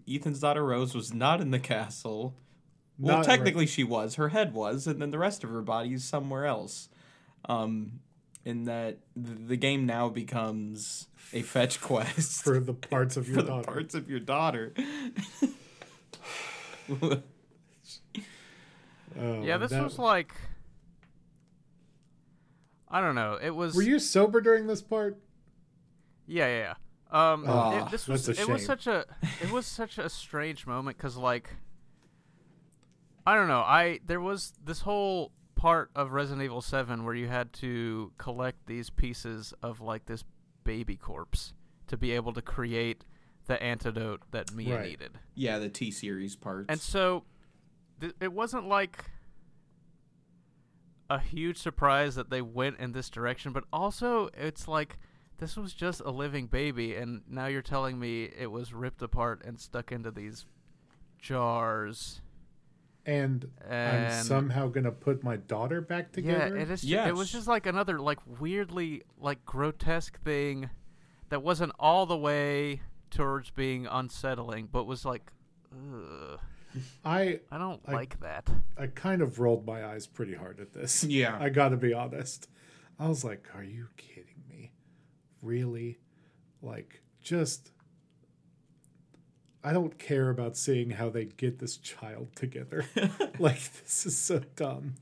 Ethan's 0.07 0.39
daughter 0.41 0.65
Rose 0.65 0.93
was 0.93 1.13
not 1.13 1.39
in 1.41 1.51
the 1.51 1.59
castle. 1.59 2.35
Well, 2.99 3.17
Not 3.17 3.25
technically 3.25 3.67
she 3.67 3.83
was. 3.83 4.15
Her 4.15 4.29
head 4.29 4.53
was, 4.53 4.87
and 4.87 5.01
then 5.01 5.11
the 5.11 5.19
rest 5.19 5.43
of 5.43 5.49
her 5.51 5.61
body 5.61 5.93
is 5.93 6.03
somewhere 6.03 6.45
else. 6.45 6.89
Um, 7.45 7.99
in 8.43 8.63
that 8.65 8.97
the 9.15 9.55
game 9.57 9.85
now 9.85 10.09
becomes 10.09 11.07
a 11.33 11.41
fetch 11.41 11.79
quest 11.81 12.43
for 12.43 12.59
the 12.59 12.73
parts 12.73 13.15
of 13.17 13.27
your 13.27 13.37
for 13.37 13.41
the 13.43 13.47
daughter. 13.49 13.71
parts 13.71 13.93
of 13.95 14.09
your 14.09 14.19
daughter. 14.19 14.73
Oh, 19.19 19.41
yeah, 19.41 19.57
this 19.57 19.71
that- 19.71 19.83
was 19.83 19.97
like 19.97 20.33
I 22.89 23.01
don't 23.01 23.15
know. 23.15 23.37
It 23.41 23.49
was 23.49 23.75
Were 23.75 23.81
you 23.81 23.99
sober 23.99 24.39
during 24.41 24.67
this 24.67 24.81
part? 24.81 25.17
Yeah, 26.25 26.47
yeah. 26.47 26.57
yeah. 26.59 26.73
Um, 27.09 27.45
Aw, 27.47 27.85
it, 27.85 27.91
this 27.91 28.07
was 28.07 28.27
it 28.27 28.47
was 28.47 28.65
such 28.65 28.85
a 28.85 29.05
it 29.41 29.51
was 29.51 29.65
such 29.65 29.97
a 29.97 30.09
strange 30.09 30.67
moment 30.67 30.97
because 30.97 31.15
like 31.15 31.49
I 33.25 33.35
don't 33.35 33.47
know. 33.47 33.59
I 33.61 33.99
there 34.05 34.19
was 34.19 34.53
this 34.63 34.81
whole 34.81 35.31
part 35.55 35.89
of 35.95 36.11
Resident 36.11 36.43
Evil 36.43 36.61
Seven 36.61 37.05
where 37.05 37.15
you 37.15 37.27
had 37.27 37.53
to 37.53 38.11
collect 38.17 38.67
these 38.67 38.89
pieces 38.89 39.53
of 39.63 39.79
like 39.79 40.05
this 40.05 40.23
baby 40.65 40.97
corpse 40.97 41.53
to 41.87 41.95
be 41.97 42.11
able 42.11 42.33
to 42.33 42.41
create 42.41 43.05
the 43.47 43.61
antidote 43.61 44.21
that 44.31 44.53
Mia 44.53 44.75
Right. 44.77 44.89
needed. 44.89 45.19
yeah, 45.35 45.57
the 45.59 45.69
D 45.69 45.89
series 45.91 46.35
parts. 46.35 46.65
And 46.69 46.79
so 46.79 47.23
th- 47.99 48.13
it 48.19 48.31
wasn't 48.33 48.67
like 48.67 49.05
a 51.09 51.19
huge 51.19 51.57
surprise 51.57 52.15
that 52.15 52.29
they 52.29 52.41
went 52.41 52.79
in 52.79 52.91
this 52.91 53.09
direction, 53.09 53.53
but 53.53 53.63
also 53.71 54.29
it's 54.37 54.67
like 54.67 54.97
this 55.37 55.55
was 55.55 55.73
just 55.73 56.01
a 56.01 56.09
living 56.09 56.47
baby, 56.47 56.95
and 56.95 57.21
now 57.29 57.45
you're 57.45 57.61
telling 57.61 57.99
me 57.99 58.23
it 58.37 58.51
was 58.51 58.73
ripped 58.73 59.01
apart 59.01 59.41
and 59.45 59.59
stuck 59.59 59.91
into 59.91 60.11
these 60.11 60.45
jars. 61.19 62.21
And, 63.05 63.49
I'm 63.69 64.11
somehow 64.23 64.67
gonna 64.67 64.91
put 64.91 65.23
my 65.23 65.37
daughter 65.37 65.79
back 65.79 66.07
yeah, 66.07 66.13
together. 66.15 66.57
it 66.57 66.69
is. 66.71 66.83
It 66.83 67.15
was 67.15 67.31
just 67.31 67.47
like 67.47 67.65
another 67.65 67.99
like 67.99 68.19
weirdly 68.39 69.03
like 69.17 69.45
grotesque 69.45 70.21
thing 70.23 70.69
that 71.29 71.41
wasn't 71.41 71.71
all 71.79 72.05
the 72.05 72.17
way 72.17 72.81
towards 73.09 73.49
being 73.51 73.87
unsettling, 73.87 74.69
but 74.71 74.85
was 74.85 75.05
like, 75.05 75.31
ugh, 75.71 76.39
I 77.03 77.39
I 77.51 77.57
don't 77.57 77.81
I- 77.87 77.91
like 77.93 78.19
that. 78.21 78.49
I 78.77 78.87
kind 78.87 79.21
of 79.21 79.39
rolled 79.39 79.65
my 79.65 79.85
eyes 79.85 80.05
pretty 80.07 80.35
hard 80.35 80.59
at 80.59 80.73
this. 80.73 81.03
Yeah. 81.03 81.37
I 81.41 81.49
got 81.49 81.69
to 81.69 81.77
be 81.77 81.93
honest. 81.93 82.49
I 82.99 83.07
was 83.07 83.23
like, 83.23 83.47
"Are 83.55 83.63
you 83.63 83.87
kidding 83.97 84.43
me? 84.49 84.71
Really? 85.41 85.99
Like, 86.61 87.01
just." 87.21 87.71
I 89.63 89.73
don't 89.73 89.97
care 89.99 90.29
about 90.29 90.55
seeing 90.55 90.91
how 90.91 91.09
they 91.09 91.25
get 91.25 91.59
this 91.59 91.75
child 91.77 92.35
together. 92.35 92.85
like, 93.39 93.59
this 93.83 94.05
is 94.05 94.17
so 94.17 94.39
dumb. 94.55 94.95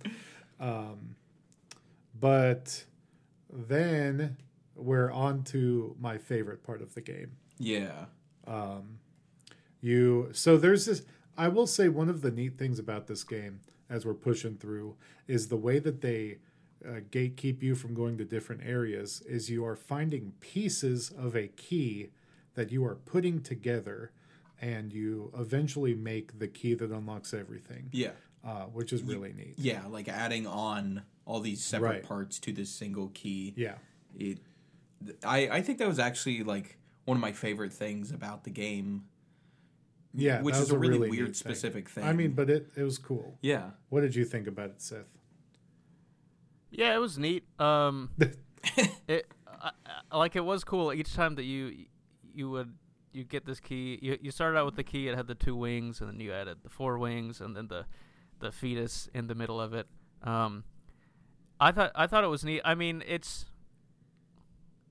Um, 0.60 1.15
but 2.19 2.86
then 3.52 4.38
we're 4.76 5.11
on 5.11 5.44
to 5.44 5.95
my 5.99 6.18
favorite 6.18 6.64
part 6.64 6.82
of 6.82 6.95
the 6.95 7.02
game. 7.02 7.34
Yeah, 7.57 8.06
You 9.82 10.30
so 10.34 10.57
there's 10.57 10.86
this. 10.86 11.03
I 11.38 11.48
will 11.49 11.68
say 11.68 11.90
one 11.90 12.10
of 12.10 12.22
the 12.22 12.32
neat 12.32 12.57
things 12.57 12.80
about 12.80 13.07
this 13.07 13.23
game, 13.23 13.60
as 13.90 14.06
we're 14.06 14.14
pushing 14.14 14.56
through, 14.57 14.95
is 15.27 15.48
the 15.49 15.57
way 15.57 15.80
that 15.80 16.02
they 16.02 16.38
uh, 16.86 17.02
gatekeep 17.11 17.61
you 17.61 17.76
from 17.76 17.94
going 17.94 18.18
to 18.18 18.26
different 18.26 18.61
areas. 18.65 19.22
Is 19.27 19.49
you 19.49 19.65
are 19.65 19.76
finding 19.76 20.34
pieces 20.40 21.11
of 21.18 21.36
a 21.36 21.48
key 21.49 22.10
that 22.56 22.72
you 22.72 22.86
are 22.86 22.95
putting 22.95 23.41
together, 23.41 24.11
and 24.61 24.94
you 24.94 25.32
eventually 25.38 25.94
make 25.94 26.40
the 26.40 26.48
key 26.48 26.73
that 26.76 26.90
unlocks 26.91 27.34
everything, 27.34 27.90
yeah, 27.91 28.11
uh, 28.45 28.64
which 28.64 28.94
is 28.94 29.03
really 29.03 29.34
neat. 29.34 29.56
yeah. 29.57 29.82
Like 29.88 30.07
adding 30.07 30.48
on 30.48 31.03
all 31.26 31.41
these 31.41 31.64
separate 31.64 31.88
Right. 31.90 32.03
parts 32.03 32.40
to 32.40 32.53
this 32.53 32.69
single 32.69 33.10
key. 33.14 33.53
Yeah, 33.57 33.76
It, 34.18 34.40
I, 35.23 35.49
I 35.49 35.61
think 35.61 35.80
that 35.80 35.88
was 35.88 35.99
actually 35.99 36.44
like 36.44 36.77
one 37.06 37.18
of 37.18 37.22
my 37.22 37.32
favorite 37.32 37.73
things 37.73 38.11
about 38.11 38.44
the 38.44 38.49
game. 38.49 39.06
yeah, 40.14 40.41
which 40.41 40.56
is 40.56 40.72
a 40.72 40.77
really, 40.77 40.99
neat 40.99 41.11
weird 41.11 41.27
thing. 41.27 41.34
specific 41.36 41.90
thing. 41.90 42.03
I 42.03 42.14
mean, 42.14 42.32
but 42.34 42.49
it 42.49 42.69
it 42.76 42.84
was 42.84 42.98
cool. 42.98 43.38
yeah, 43.41 43.72
What 43.90 44.02
did 44.02 44.15
you 44.15 44.26
think 44.26 44.48
about 44.48 44.69
it, 44.72 44.82
Seth? 44.82 45.06
Yeah, 46.72 46.94
it 46.94 46.99
was 46.99 47.18
neat. 47.18 47.44
Um, 47.60 48.10
it 49.07 49.27
I, 49.48 49.72
I, 50.11 50.18
like 50.18 50.36
it 50.36 50.44
was 50.44 50.64
cool 50.64 50.91
each 50.91 51.14
time 51.14 51.36
that 51.36 51.44
you 51.44 51.86
you 52.34 52.49
would 52.49 52.73
you 53.13 53.23
get 53.23 53.46
this 53.46 53.60
key. 53.60 53.97
You 54.02 54.18
you 54.21 54.31
started 54.31 54.57
out 54.57 54.65
with 54.65 54.76
the 54.76 54.84
key. 54.84 55.07
It 55.07 55.15
had 55.15 55.28
the 55.28 55.36
two 55.36 55.55
wings, 55.55 56.02
and 56.02 56.10
then 56.10 56.20
you 56.20 56.34
added 56.34 56.57
the 56.63 56.70
four 56.70 56.97
wings, 56.97 57.39
and 57.39 57.55
then 57.55 57.68
the 57.68 57.86
the 58.39 58.52
fetus 58.52 59.10
in 59.13 59.28
the 59.28 59.36
middle 59.36 59.62
of 59.62 59.73
it. 59.73 59.88
Um, 60.23 60.65
I 61.60 61.71
thought 61.71 61.91
I 61.96 62.07
thought 62.07 62.23
it 62.23 62.28
was 62.28 62.44
neat. 62.44 62.62
I 62.65 62.76
mean, 62.76 63.04
it's 63.07 63.46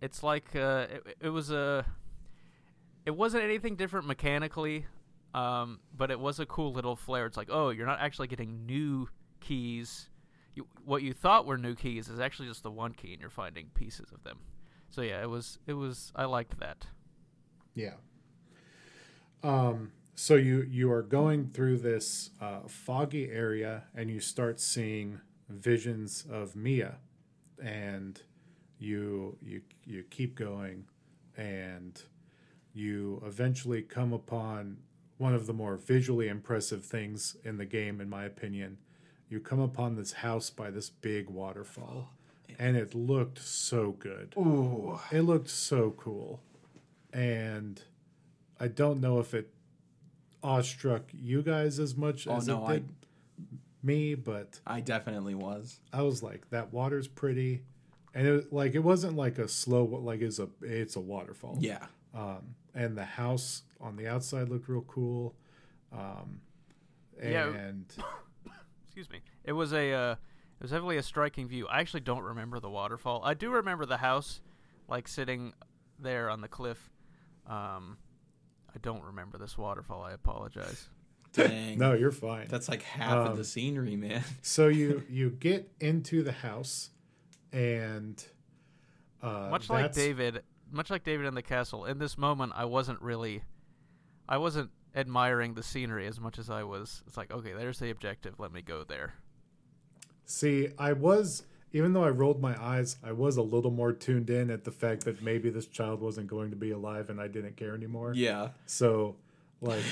it's 0.00 0.22
like 0.22 0.56
uh, 0.56 0.86
it, 0.90 1.16
it 1.20 1.28
was 1.28 1.50
a 1.50 1.84
it 3.06 3.16
wasn't 3.16 3.44
anything 3.44 3.76
different 3.76 4.06
mechanically, 4.06 4.86
um, 5.34 5.80
but 5.94 6.10
it 6.10 6.18
was 6.18 6.40
a 6.40 6.46
cool 6.46 6.72
little 6.72 6.96
flair. 6.96 7.26
It's 7.26 7.36
like, 7.36 7.48
oh, 7.50 7.70
you're 7.70 7.86
not 7.86 8.00
actually 8.00 8.28
getting 8.28 8.66
new 8.66 9.08
keys. 9.40 10.08
You, 10.54 10.66
what 10.84 11.02
you 11.02 11.12
thought 11.12 11.46
were 11.46 11.58
new 11.58 11.74
keys 11.74 12.08
is 12.08 12.20
actually 12.20 12.48
just 12.48 12.62
the 12.62 12.70
one 12.70 12.92
key, 12.92 13.12
and 13.12 13.20
you're 13.20 13.30
finding 13.30 13.66
pieces 13.74 14.12
of 14.12 14.22
them. 14.24 14.38
So 14.90 15.02
yeah, 15.02 15.20
it 15.22 15.28
was 15.28 15.58
it 15.66 15.72
was 15.72 16.12
I 16.14 16.24
liked 16.26 16.58
that. 16.60 16.86
Yeah. 17.74 17.94
Um, 19.42 19.90
so 20.14 20.36
you 20.36 20.66
you 20.70 20.90
are 20.92 21.02
going 21.02 21.50
through 21.52 21.78
this 21.78 22.30
uh, 22.40 22.60
foggy 22.68 23.30
area, 23.30 23.84
and 23.94 24.10
you 24.10 24.20
start 24.20 24.60
seeing 24.60 25.20
visions 25.48 26.24
of 26.30 26.54
Mia, 26.54 26.98
and 27.62 28.22
you 28.78 29.36
you 29.42 29.62
you 29.84 30.04
keep 30.04 30.36
going, 30.36 30.84
and 31.36 32.00
you 32.74 33.22
eventually 33.24 33.82
come 33.82 34.12
upon 34.12 34.78
one 35.16 35.32
of 35.34 35.46
the 35.46 35.52
more 35.52 35.76
visually 35.76 36.28
impressive 36.28 36.84
things 36.84 37.36
in 37.44 37.56
the 37.56 37.64
game, 37.64 38.00
in 38.00 38.10
my 38.10 38.24
opinion. 38.24 38.78
You 39.28 39.40
come 39.40 39.60
upon 39.60 39.94
this 39.96 40.12
house 40.12 40.50
by 40.50 40.70
this 40.70 40.90
big 40.90 41.30
waterfall, 41.30 42.10
and 42.58 42.76
it 42.76 42.94
looked 42.94 43.38
so 43.40 43.92
good. 43.92 44.34
ooh, 44.36 44.98
It 45.12 45.22
looked 45.22 45.48
so 45.50 45.92
cool. 45.96 46.40
And 47.12 47.80
I 48.60 48.68
don't 48.68 49.00
know 49.00 49.20
if 49.20 49.34
it 49.34 49.50
awestruck 50.42 51.02
you 51.12 51.42
guys 51.42 51.78
as 51.78 51.96
much 51.96 52.26
Oh, 52.26 52.36
as 52.36 52.46
no, 52.46 52.64
it 52.66 52.68
I- 52.68 52.72
did 52.74 52.88
me, 53.82 54.14
but 54.14 54.60
I 54.66 54.80
definitely 54.80 55.34
was. 55.34 55.80
I 55.92 56.02
was 56.02 56.22
like, 56.22 56.48
that 56.50 56.72
water's 56.72 57.06
pretty. 57.08 57.62
And 58.14 58.26
it 58.26 58.52
like 58.52 58.74
it 58.74 58.78
wasn't 58.80 59.16
like 59.16 59.38
a 59.38 59.48
slow 59.48 59.84
like 59.84 60.20
it's 60.20 60.38
a 60.38 60.48
it's 60.62 60.96
a 60.96 61.00
waterfall. 61.00 61.56
Yeah, 61.60 61.84
Um 62.14 62.54
and 62.74 62.96
the 62.96 63.04
house 63.04 63.62
on 63.80 63.96
the 63.96 64.06
outside 64.08 64.48
looked 64.48 64.68
real 64.68 64.82
cool. 64.88 65.34
Um 65.92 66.40
Yeah. 67.22 67.48
and 67.54 67.86
Excuse 68.86 69.10
me. 69.10 69.20
It 69.44 69.52
was 69.52 69.72
a 69.72 69.92
uh, 69.92 70.12
it 70.12 70.62
was 70.62 70.70
definitely 70.70 70.96
a 70.98 71.02
striking 71.02 71.48
view. 71.48 71.66
I 71.68 71.80
actually 71.80 72.00
don't 72.00 72.22
remember 72.22 72.60
the 72.60 72.70
waterfall. 72.70 73.22
I 73.24 73.34
do 73.34 73.50
remember 73.50 73.84
the 73.86 73.96
house, 73.98 74.40
like 74.88 75.08
sitting 75.08 75.52
there 75.98 76.30
on 76.30 76.40
the 76.40 76.48
cliff. 76.48 76.90
Um, 77.46 77.98
I 78.74 78.78
don't 78.80 79.02
remember 79.02 79.36
this 79.38 79.58
waterfall. 79.58 80.02
I 80.02 80.12
apologize. 80.12 80.88
dang. 81.32 81.78
no, 81.78 81.92
you're 81.94 82.12
fine. 82.12 82.46
that's 82.48 82.68
like 82.68 82.82
half 82.82 83.12
of 83.18 83.32
Um, 83.32 83.36
the 83.36 83.44
scenery, 83.44 83.96
man. 83.96 84.22
So 84.42 84.68
you 84.68 85.02
you 85.10 85.30
get 85.30 85.70
into 85.80 86.22
the 86.22 86.32
house 86.32 86.90
and 87.52 88.24
uh 89.22 89.48
much 89.50 89.68
like 89.68 89.92
David, 89.92 90.42
much 90.74 90.90
like 90.90 91.04
David 91.04 91.26
in 91.26 91.34
the 91.34 91.42
castle. 91.42 91.84
In 91.84 91.98
this 91.98 92.18
moment, 92.18 92.52
I 92.54 92.64
wasn't 92.64 93.00
really, 93.00 93.42
I 94.28 94.38
wasn't 94.38 94.70
admiring 94.96 95.54
the 95.54 95.62
scenery 95.62 96.06
as 96.06 96.20
much 96.20 96.38
as 96.38 96.50
I 96.50 96.62
was. 96.64 97.02
It's 97.06 97.16
like, 97.16 97.30
okay, 97.32 97.52
there's 97.52 97.78
the 97.78 97.90
objective. 97.90 98.34
Let 98.38 98.52
me 98.52 98.62
go 98.62 98.84
there. 98.84 99.14
See, 100.26 100.68
I 100.78 100.92
was 100.92 101.44
even 101.72 101.92
though 101.92 102.04
I 102.04 102.10
rolled 102.10 102.40
my 102.40 102.54
eyes, 102.62 102.96
I 103.02 103.10
was 103.10 103.36
a 103.36 103.42
little 103.42 103.72
more 103.72 103.92
tuned 103.92 104.30
in 104.30 104.48
at 104.50 104.62
the 104.62 104.70
fact 104.70 105.04
that 105.06 105.20
maybe 105.22 105.50
this 105.50 105.66
child 105.66 106.00
wasn't 106.00 106.28
going 106.28 106.50
to 106.50 106.56
be 106.56 106.70
alive 106.70 107.10
and 107.10 107.20
I 107.20 107.26
didn't 107.26 107.56
care 107.56 107.74
anymore. 107.74 108.12
Yeah, 108.14 108.50
So, 108.66 109.16
like, 109.60 109.82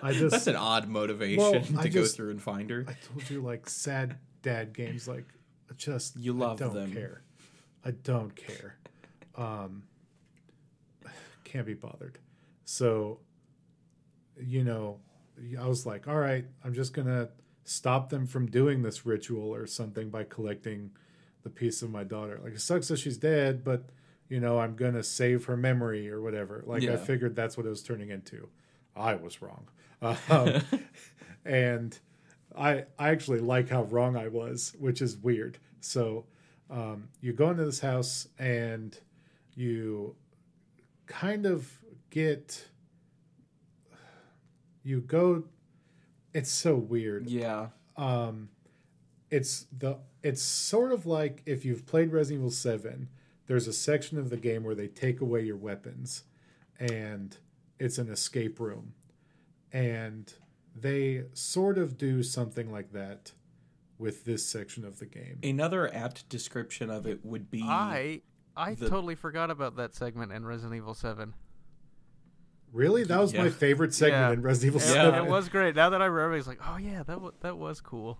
I 0.00 0.12
just 0.12 0.30
that's 0.30 0.46
an 0.46 0.54
odd 0.54 0.86
motivation 0.86 1.42
Well, 1.42 1.60
to 1.62 1.78
I 1.78 1.88
go 1.88 2.02
just- 2.02 2.14
through 2.16 2.30
and 2.30 2.40
find 2.40 2.70
her. 2.70 2.84
I 2.86 2.92
told 2.92 3.28
you 3.28 3.40
like 3.42 3.68
sad 3.68 4.18
dad 4.42 4.72
games 4.72 5.08
like 5.08 5.24
just 5.76 6.16
You 6.16 6.32
love 6.32 6.62
I 6.62 6.64
don't 6.66 6.74
them. 6.74 6.92
care. 6.92 7.22
I 7.84 7.90
don't 7.90 8.34
care. 8.36 8.76
Um 9.36 9.82
can't 11.46 11.66
be 11.66 11.74
bothered. 11.74 12.18
So 12.64 13.20
you 14.38 14.64
know, 14.64 15.00
I 15.58 15.66
was 15.66 15.86
like, 15.86 16.06
all 16.08 16.16
right, 16.18 16.44
I'm 16.64 16.74
just 16.74 16.92
going 16.92 17.06
to 17.08 17.30
stop 17.64 18.10
them 18.10 18.26
from 18.26 18.46
doing 18.46 18.82
this 18.82 19.06
ritual 19.06 19.54
or 19.54 19.66
something 19.66 20.10
by 20.10 20.24
collecting 20.24 20.90
the 21.42 21.50
piece 21.50 21.80
of 21.82 21.90
my 21.90 22.04
daughter. 22.04 22.38
Like 22.42 22.52
it 22.54 22.60
sucks 22.60 22.88
that 22.88 22.98
she's 22.98 23.16
dead, 23.16 23.64
but 23.64 23.84
you 24.28 24.40
know, 24.40 24.58
I'm 24.58 24.76
going 24.76 24.94
to 24.94 25.02
save 25.02 25.44
her 25.46 25.56
memory 25.56 26.10
or 26.10 26.20
whatever. 26.20 26.62
Like 26.66 26.82
I 26.82 26.96
figured 26.96 27.34
that's 27.36 27.56
what 27.56 27.64
it 27.66 27.70
was 27.70 27.82
turning 27.82 28.10
into. 28.10 28.48
I 28.94 29.14
was 29.14 29.40
wrong. 29.42 29.68
Um, 30.28 30.62
and 31.44 31.98
I 32.56 32.84
I 32.98 33.08
actually 33.10 33.40
like 33.40 33.68
how 33.70 33.84
wrong 33.84 34.14
I 34.16 34.28
was, 34.28 34.74
which 34.78 35.00
is 35.00 35.16
weird. 35.16 35.58
So 35.80 36.26
Um, 36.68 37.08
you 37.20 37.32
go 37.32 37.50
into 37.50 37.64
this 37.64 37.80
house 37.80 38.28
and 38.38 38.98
you 39.54 40.16
kind 41.06 41.46
of 41.46 41.78
get 42.10 42.66
you 44.82 45.00
go 45.00 45.44
it's 46.32 46.50
so 46.50 46.76
weird. 46.76 47.28
Yeah. 47.28 47.68
um 47.96 48.50
it's 49.30 49.66
the 49.76 49.98
it's 50.22 50.42
sort 50.42 50.92
of 50.92 51.06
like 51.06 51.42
if 51.46 51.64
you've 51.64 51.86
played 51.86 52.12
Resident 52.12 52.40
Evil 52.40 52.50
7 52.50 53.08
there's 53.46 53.66
a 53.66 53.72
section 53.72 54.18
of 54.18 54.30
the 54.30 54.36
game 54.36 54.64
where 54.64 54.74
they 54.74 54.88
take 54.88 55.20
away 55.20 55.42
your 55.42 55.56
weapons 55.56 56.24
and 56.78 57.36
it's 57.78 57.98
an 57.98 58.10
escape 58.10 58.58
room. 58.60 58.94
And 59.72 60.32
they 60.74 61.24
sort 61.32 61.78
of 61.78 61.96
do 61.96 62.22
something 62.22 62.70
like 62.70 62.92
that 62.92 63.32
with 63.98 64.24
this 64.24 64.46
section 64.46 64.84
of 64.84 64.98
the 64.98 65.06
game. 65.06 65.38
Another 65.42 65.92
apt 65.94 66.28
description 66.28 66.90
of 66.90 67.06
it 67.06 67.24
would 67.24 67.50
be 67.50 67.62
I 67.62 68.22
I 68.56 68.74
the- 68.74 68.88
totally 68.88 69.14
forgot 69.14 69.50
about 69.50 69.76
that 69.76 69.94
segment 69.94 70.32
in 70.32 70.44
Resident 70.46 70.74
Evil 70.76 70.94
Seven. 70.94 71.34
really 72.72 73.04
that 73.04 73.18
was 73.20 73.32
my 73.32 73.48
favorite 73.48 73.94
segment 73.94 74.20
Yeah. 74.20 74.32
in 74.32 74.42
Resident 74.42 74.76
Evil 74.76 74.80
It, 74.88 74.92
7 74.92 75.24
it 75.26 75.30
was 75.30 75.48
great. 75.48 75.74
Now 75.76 75.90
that 75.90 76.02
I 76.02 76.06
remember, 76.06 76.36
it's 76.36 76.46
like, 76.48 76.60
oh 76.66 76.76
yeah, 76.76 76.98
that 77.04 77.14
w- 77.14 77.32
that 77.40 77.56
was 77.58 77.80
cool. 77.80 78.18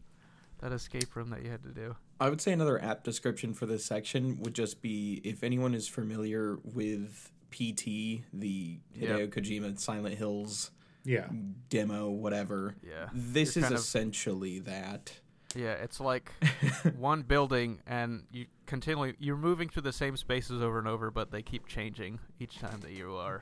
That 0.60 0.72
escape 0.72 1.14
room 1.16 1.28
that 1.30 1.42
you 1.42 1.50
had 1.50 1.62
to 1.64 1.70
do. 1.70 1.96
I 2.18 2.30
would 2.30 2.40
say 2.40 2.52
another 2.52 2.80
apt 2.82 3.04
description 3.04 3.52
for 3.52 3.66
this 3.66 3.84
section 3.84 4.38
would 4.40 4.54
just 4.54 4.80
be 4.80 5.20
if 5.24 5.42
anyone 5.42 5.74
is 5.74 5.86
familiar 5.88 6.56
with 6.64 7.30
PT, 7.50 8.22
the 8.32 8.78
Hideo 8.96 9.18
Yep. 9.18 9.30
Kojima 9.30 9.78
Silent 9.78 10.16
Hills 10.16 10.70
yeah 11.04 11.28
demo, 11.68 12.08
whatever. 12.10 12.74
Yeah. 12.82 13.08
This 13.12 13.54
You're 13.56 13.60
is 13.60 13.64
kind 13.66 13.74
of- 13.74 13.80
essentially 13.80 14.58
that. 14.60 15.12
Yeah, 15.54 15.72
it's 15.72 16.00
like 16.00 16.30
one 16.96 17.22
building, 17.22 17.80
and 17.86 18.24
you 18.30 18.46
continually 18.66 19.14
you're 19.18 19.36
moving 19.36 19.68
through 19.68 19.82
the 19.82 19.92
same 19.92 20.16
spaces 20.16 20.60
over 20.62 20.78
and 20.78 20.88
over, 20.88 21.10
but 21.10 21.30
they 21.30 21.42
keep 21.42 21.66
changing 21.66 22.18
each 22.40 22.58
time 22.58 22.80
that 22.80 22.92
you 22.92 23.14
are 23.16 23.40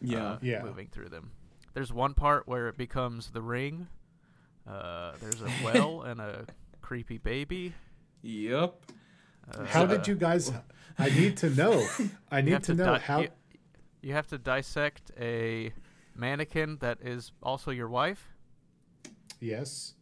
Yeah. 0.00 0.24
uh, 0.32 0.38
Yeah. 0.42 0.62
moving 0.62 0.88
through 0.88 1.08
them. 1.08 1.30
There's 1.74 1.92
one 1.92 2.14
part 2.14 2.46
where 2.48 2.68
it 2.68 2.76
becomes 2.76 3.30
the 3.30 3.42
ring. 3.42 3.88
Uh, 4.66 5.12
there's 5.20 5.40
a 5.42 5.50
well 5.64 6.02
and 6.02 6.20
a 6.20 6.44
creepy 6.80 7.18
baby. 7.18 7.74
Yep. 8.22 8.74
Uh, 9.52 9.64
how 9.64 9.86
did 9.86 10.06
you 10.06 10.14
guys 10.14 10.52
i 10.98 11.08
need 11.08 11.36
to 11.38 11.48
know 11.50 11.86
i 12.30 12.40
need 12.42 12.52
have 12.52 12.62
to 12.62 12.74
know 12.74 12.84
di- 12.94 12.98
how 12.98 13.20
You, 13.20 13.28
you 14.02 14.12
have 14.12 14.26
to 14.28 14.36
dissect 14.38 15.10
a 15.18 15.72
mannequin 16.14 16.76
that 16.80 16.98
is 17.00 17.32
also 17.42 17.70
your 17.70 17.88
wife. 17.88 18.28
Yes. 19.40 19.94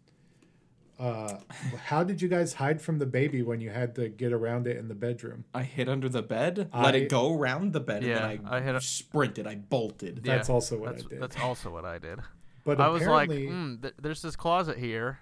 Uh, 0.98 1.38
how 1.84 2.02
did 2.02 2.22
you 2.22 2.28
guys 2.28 2.54
hide 2.54 2.80
from 2.80 2.98
the 2.98 3.04
baby 3.06 3.42
when 3.42 3.60
you 3.60 3.68
had 3.70 3.94
to 3.94 4.08
get 4.08 4.32
around 4.32 4.66
it 4.66 4.76
in 4.78 4.88
the 4.88 4.94
bedroom? 4.94 5.44
I 5.54 5.62
hid 5.62 5.88
under 5.88 6.08
the 6.08 6.22
bed, 6.22 6.70
I- 6.72 6.84
let 6.84 6.94
it 6.94 7.10
go 7.10 7.36
around 7.38 7.72
the 7.74 7.80
bed, 7.80 8.02
Yeah, 8.02 8.26
and 8.28 8.40
then 8.44 8.52
I 8.52 8.56
I, 8.56 8.60
hit 8.62 8.74
a- 8.74 8.80
sprinted. 8.80 9.46
I 9.46 9.56
bolted. 9.56 10.22
Yeah, 10.24 10.36
That's 10.36 10.48
also 10.48 10.78
what 10.78 10.94
I 10.96 11.02
did. 11.02 11.20
That's 11.20 11.36
also 11.38 11.70
what 11.70 11.84
I 11.84 11.98
did. 11.98 12.20
But 12.64 12.80
I 12.80 12.88
was 12.88 13.06
like, 13.06 13.28
mm, 13.30 13.80
th- 13.82 13.94
"There's 14.00 14.22
this 14.22 14.34
closet 14.36 14.76
here." 14.78 15.20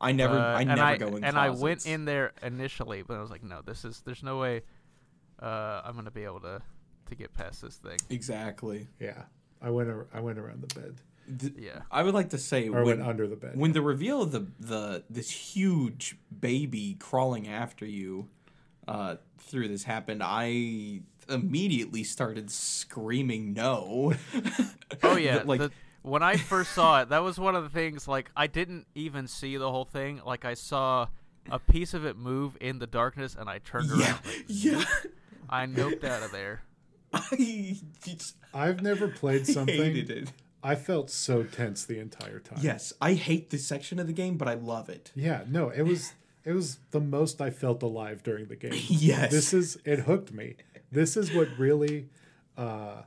I 0.00 0.12
never, 0.12 0.38
Uh, 0.38 0.54
I 0.58 0.60
and 0.60 0.68
never 0.68 0.80
I, 0.82 0.96
go 0.96 1.16
in 1.16 1.24
and 1.24 1.36
I 1.36 1.50
went 1.50 1.84
in 1.84 2.04
there 2.04 2.32
initially, 2.42 3.02
but 3.02 3.16
I 3.16 3.20
was 3.20 3.30
like, 3.30 3.42
no, 3.42 3.60
this 3.62 3.84
is 3.84 4.00
there's 4.06 4.22
no 4.22 4.38
way 4.38 4.62
uh, 5.42 5.82
I'm 5.84 5.94
gonna 5.96 6.10
be 6.12 6.22
able 6.24 6.40
to 6.40 6.62
to 7.06 7.14
get 7.16 7.34
past 7.34 7.62
this 7.62 7.76
thing. 7.76 7.98
Exactly. 8.10 8.86
yeah, 9.00 9.24
I 9.60 9.70
went. 9.70 9.88
ar- 9.90 10.06
I 10.14 10.20
went 10.20 10.38
around 10.38 10.62
the 10.62 10.72
bed, 10.80 11.00
Th- 11.38 11.52
Yeah, 11.58 11.82
I 11.90 12.02
would 12.02 12.14
like 12.14 12.30
to 12.30 12.38
say 12.38 12.68
or 12.68 12.84
when, 12.84 12.98
went 12.98 13.02
under 13.02 13.26
the 13.26 13.36
bed. 13.36 13.52
when 13.56 13.72
the 13.72 13.82
reveal 13.82 14.22
of 14.22 14.32
the 14.32 14.46
the 14.60 15.04
this 15.10 15.30
huge 15.30 16.16
baby 16.40 16.96
crawling 16.98 17.48
after 17.48 17.84
you 17.84 18.28
uh, 18.86 19.16
through 19.38 19.68
this 19.68 19.84
happened, 19.84 20.22
I 20.24 21.00
immediately 21.28 22.04
started 22.04 22.50
screaming 22.50 23.52
no. 23.52 24.14
Oh 25.02 25.16
yeah, 25.16 25.42
like 25.46 25.60
the, 25.60 25.70
when 26.02 26.22
I 26.22 26.36
first 26.36 26.72
saw 26.72 27.02
it, 27.02 27.10
that 27.10 27.18
was 27.22 27.38
one 27.38 27.54
of 27.54 27.62
the 27.62 27.68
things. 27.68 28.08
Like 28.08 28.30
I 28.36 28.46
didn't 28.46 28.86
even 28.94 29.28
see 29.28 29.56
the 29.58 29.70
whole 29.70 29.84
thing. 29.84 30.22
Like 30.24 30.44
I 30.46 30.54
saw 30.54 31.08
a 31.50 31.58
piece 31.58 31.92
of 31.94 32.06
it 32.06 32.16
move 32.16 32.56
in 32.60 32.78
the 32.78 32.86
darkness, 32.86 33.36
and 33.38 33.48
I 33.50 33.58
turned 33.58 33.90
around. 33.90 34.00
yeah, 34.00 34.16
like, 34.24 34.44
yeah. 34.48 34.84
I 35.50 35.66
noped 35.66 36.04
out 36.04 36.22
of 36.22 36.32
there. 36.32 36.62
I 37.12 37.78
just 38.04 38.36
I've 38.54 38.82
never 38.82 39.08
played 39.08 39.46
hated 39.46 39.54
something. 39.54 40.28
I 40.62 40.74
felt 40.74 41.10
so 41.10 41.44
tense 41.44 41.84
the 41.84 41.98
entire 41.98 42.40
time. 42.40 42.58
Yes, 42.60 42.92
I 43.00 43.14
hate 43.14 43.50
this 43.50 43.66
section 43.66 43.98
of 43.98 44.06
the 44.06 44.12
game, 44.12 44.36
but 44.36 44.48
I 44.48 44.54
love 44.54 44.88
it. 44.88 45.12
Yeah. 45.14 45.44
No, 45.48 45.70
it 45.70 45.82
was. 45.82 46.12
It 46.44 46.52
was 46.52 46.78
the 46.92 47.00
most 47.00 47.40
I 47.40 47.50
felt 47.50 47.82
alive 47.82 48.22
during 48.22 48.46
the 48.46 48.56
game. 48.56 48.72
Yes. 48.88 49.30
This 49.30 49.52
is. 49.52 49.78
It 49.84 50.00
hooked 50.00 50.32
me. 50.32 50.56
This 50.90 51.16
is 51.16 51.32
what 51.32 51.48
really. 51.58 52.08
Uh, 52.56 53.02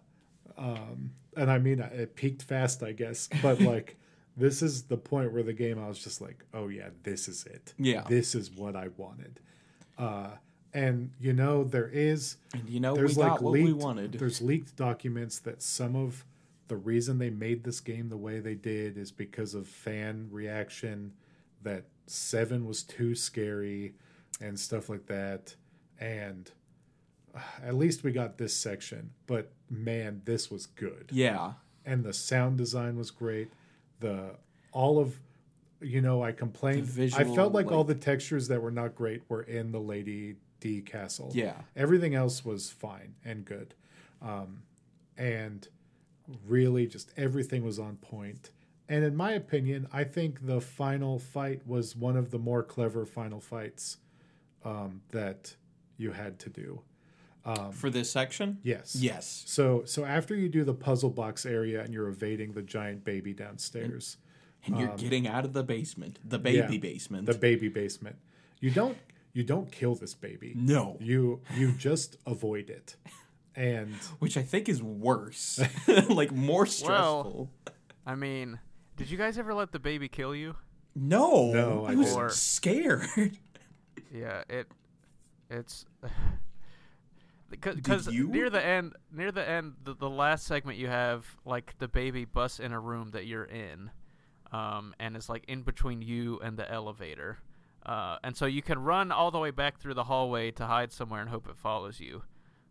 um, 0.57 1.11
and 1.35 1.49
I 1.49 1.57
mean, 1.57 1.79
it 1.79 2.15
peaked 2.15 2.43
fast, 2.43 2.83
I 2.83 2.91
guess. 2.91 3.27
But 3.41 3.59
like, 3.73 3.97
this 4.37 4.61
is 4.61 4.83
the 4.83 4.97
point 4.97 5.33
where 5.33 5.43
the 5.43 5.53
game 5.53 5.79
I 5.79 5.87
was 5.87 5.99
just 5.99 6.21
like, 6.21 6.43
oh 6.53 6.67
yeah, 6.67 6.89
this 7.03 7.27
is 7.27 7.45
it. 7.45 7.73
Yeah. 7.77 8.03
This 8.07 8.35
is 8.35 8.51
what 8.51 8.75
I 8.75 8.89
wanted. 8.97 9.39
Uh, 9.97 10.29
and 10.73 11.11
you 11.19 11.33
know, 11.33 11.63
there 11.63 11.89
is 11.89 12.37
And 12.53 12.67
you 12.69 12.79
know, 12.79 12.95
there's 12.95 13.17
we 13.17 13.23
like 13.23 13.31
got 13.33 13.41
what 13.41 13.51
leaked, 13.53 13.65
we 13.65 13.73
wanted. 13.73 14.13
There's 14.13 14.41
leaked 14.41 14.75
documents 14.75 15.39
that 15.39 15.61
some 15.61 15.95
of 15.95 16.25
the 16.71 16.77
reason 16.77 17.17
they 17.17 17.29
made 17.29 17.65
this 17.65 17.81
game 17.81 18.07
the 18.07 18.15
way 18.15 18.39
they 18.39 18.55
did 18.55 18.97
is 18.97 19.11
because 19.11 19.53
of 19.53 19.67
fan 19.67 20.29
reaction 20.31 21.11
that 21.63 21.83
seven 22.07 22.65
was 22.65 22.81
too 22.81 23.13
scary 23.13 23.93
and 24.39 24.57
stuff 24.57 24.87
like 24.87 25.05
that. 25.07 25.53
And 25.99 26.49
uh, 27.35 27.39
at 27.61 27.75
least 27.75 28.05
we 28.05 28.13
got 28.13 28.37
this 28.37 28.55
section, 28.55 29.11
but 29.27 29.51
man, 29.69 30.21
this 30.23 30.49
was 30.49 30.65
good. 30.65 31.09
Yeah. 31.11 31.55
And 31.85 32.05
the 32.05 32.13
sound 32.13 32.57
design 32.57 32.95
was 32.95 33.11
great. 33.11 33.51
The 33.99 34.37
all 34.71 34.97
of 34.97 35.19
you 35.81 35.99
know, 35.99 36.23
I 36.23 36.31
complained. 36.31 36.87
The 36.87 37.11
I 37.17 37.25
felt 37.25 37.51
like 37.51 37.69
all 37.69 37.83
the 37.83 37.95
textures 37.95 38.47
that 38.47 38.61
were 38.61 38.71
not 38.71 38.95
great 38.95 39.23
were 39.27 39.43
in 39.43 39.73
the 39.73 39.81
Lady 39.81 40.37
D 40.61 40.79
castle. 40.79 41.33
Yeah. 41.33 41.55
Everything 41.75 42.15
else 42.15 42.45
was 42.45 42.69
fine 42.69 43.15
and 43.25 43.43
good. 43.43 43.73
Um, 44.21 44.63
and 45.17 45.67
really, 46.47 46.87
just 46.87 47.11
everything 47.17 47.63
was 47.63 47.79
on 47.79 47.97
point. 47.97 48.51
And 48.89 49.03
in 49.05 49.15
my 49.15 49.31
opinion, 49.33 49.87
I 49.93 50.03
think 50.03 50.45
the 50.45 50.59
final 50.59 51.17
fight 51.19 51.65
was 51.65 51.95
one 51.95 52.17
of 52.17 52.31
the 52.31 52.39
more 52.39 52.61
clever 52.63 53.05
final 53.05 53.39
fights 53.39 53.97
um, 54.65 55.01
that 55.11 55.55
you 55.97 56.11
had 56.11 56.39
to 56.39 56.49
do. 56.49 56.81
For 57.71 57.89
this 57.89 58.11
section? 58.11 58.59
Yes. 58.63 58.95
Yes. 58.95 59.43
So, 59.47 59.81
so 59.85 60.05
after 60.05 60.35
you 60.35 60.47
do 60.49 60.63
the 60.63 60.73
puzzle 60.75 61.09
box 61.09 61.45
area 61.45 61.81
and 61.83 61.91
you're 61.93 62.07
evading 62.07 62.51
the 62.51 62.61
giant 62.61 63.03
baby 63.03 63.33
downstairs, 63.33 64.17
And 64.65 64.77
you're 64.77 64.95
getting 64.95 65.27
out 65.27 65.43
of 65.45 65.53
the 65.53 65.63
basement, 65.63 66.19
the 66.23 66.37
baby 66.37 66.61
Um, 66.61 66.71
yeah, 66.73 66.79
basement. 66.79 67.25
the 67.25 67.33
baby 67.33 67.67
basement, 67.67 68.17
you 68.59 68.69
don't 68.69 68.95
you 69.33 69.43
don't 69.43 69.71
kill 69.71 69.95
this 69.95 70.13
baby. 70.13 70.53
no. 70.55 70.97
You 70.99 71.41
you 71.55 71.71
just 71.71 72.17
avoid 72.27 72.69
it, 72.69 72.95
and 73.55 73.93
Which 74.19 74.37
I 74.37 74.41
think 74.43 74.69
is 74.69 74.81
worse. 74.81 75.59
like 76.09 76.31
more 76.31 76.65
stressful. 76.65 77.49
Well, 77.65 77.73
I 78.05 78.15
mean, 78.15 78.59
did 78.97 79.09
you 79.11 79.17
guys 79.17 79.37
ever 79.37 79.53
let 79.53 79.71
the 79.71 79.79
baby 79.79 80.07
kill 80.07 80.33
you? 80.35 80.55
no. 80.95 81.51
No, 81.51 81.85
I 81.85 81.91
I 81.93 81.95
was 81.95 82.07
didn't. 82.07 82.21
Or- 82.23 82.29
scared. 82.29 83.07
Yeah, 84.13 84.43
it 84.49 84.67
it's 85.49 85.85
because 87.49 88.07
near 88.07 88.49
the 88.49 88.63
end, 88.63 88.93
near 89.11 89.31
the 89.31 89.47
end, 89.47 89.73
the, 89.83 89.93
the 89.93 90.09
last 90.09 90.45
segment 90.45 90.77
you 90.77 90.87
have 90.87 91.25
like 91.45 91.75
the 91.79 91.87
baby 91.87 92.25
busts 92.25 92.59
in 92.59 92.71
a 92.71 92.79
room 92.79 93.11
that 93.11 93.25
you're 93.25 93.45
in, 93.45 93.89
um, 94.51 94.93
and 94.99 95.15
it's 95.15 95.29
like 95.29 95.43
in 95.47 95.61
between 95.61 96.01
you 96.01 96.39
and 96.43 96.57
the 96.57 96.69
elevator, 96.71 97.37
uh, 97.85 98.17
and 98.23 98.35
so 98.35 98.45
you 98.45 98.61
can 98.61 98.79
run 98.79 99.11
all 99.11 99.31
the 99.31 99.39
way 99.39 99.51
back 99.51 99.79
through 99.79 99.93
the 99.93 100.05
hallway 100.05 100.51
to 100.51 100.65
hide 100.65 100.91
somewhere 100.91 101.21
and 101.21 101.29
hope 101.29 101.47
it 101.49 101.57
follows 101.57 101.99
you, 101.99 102.23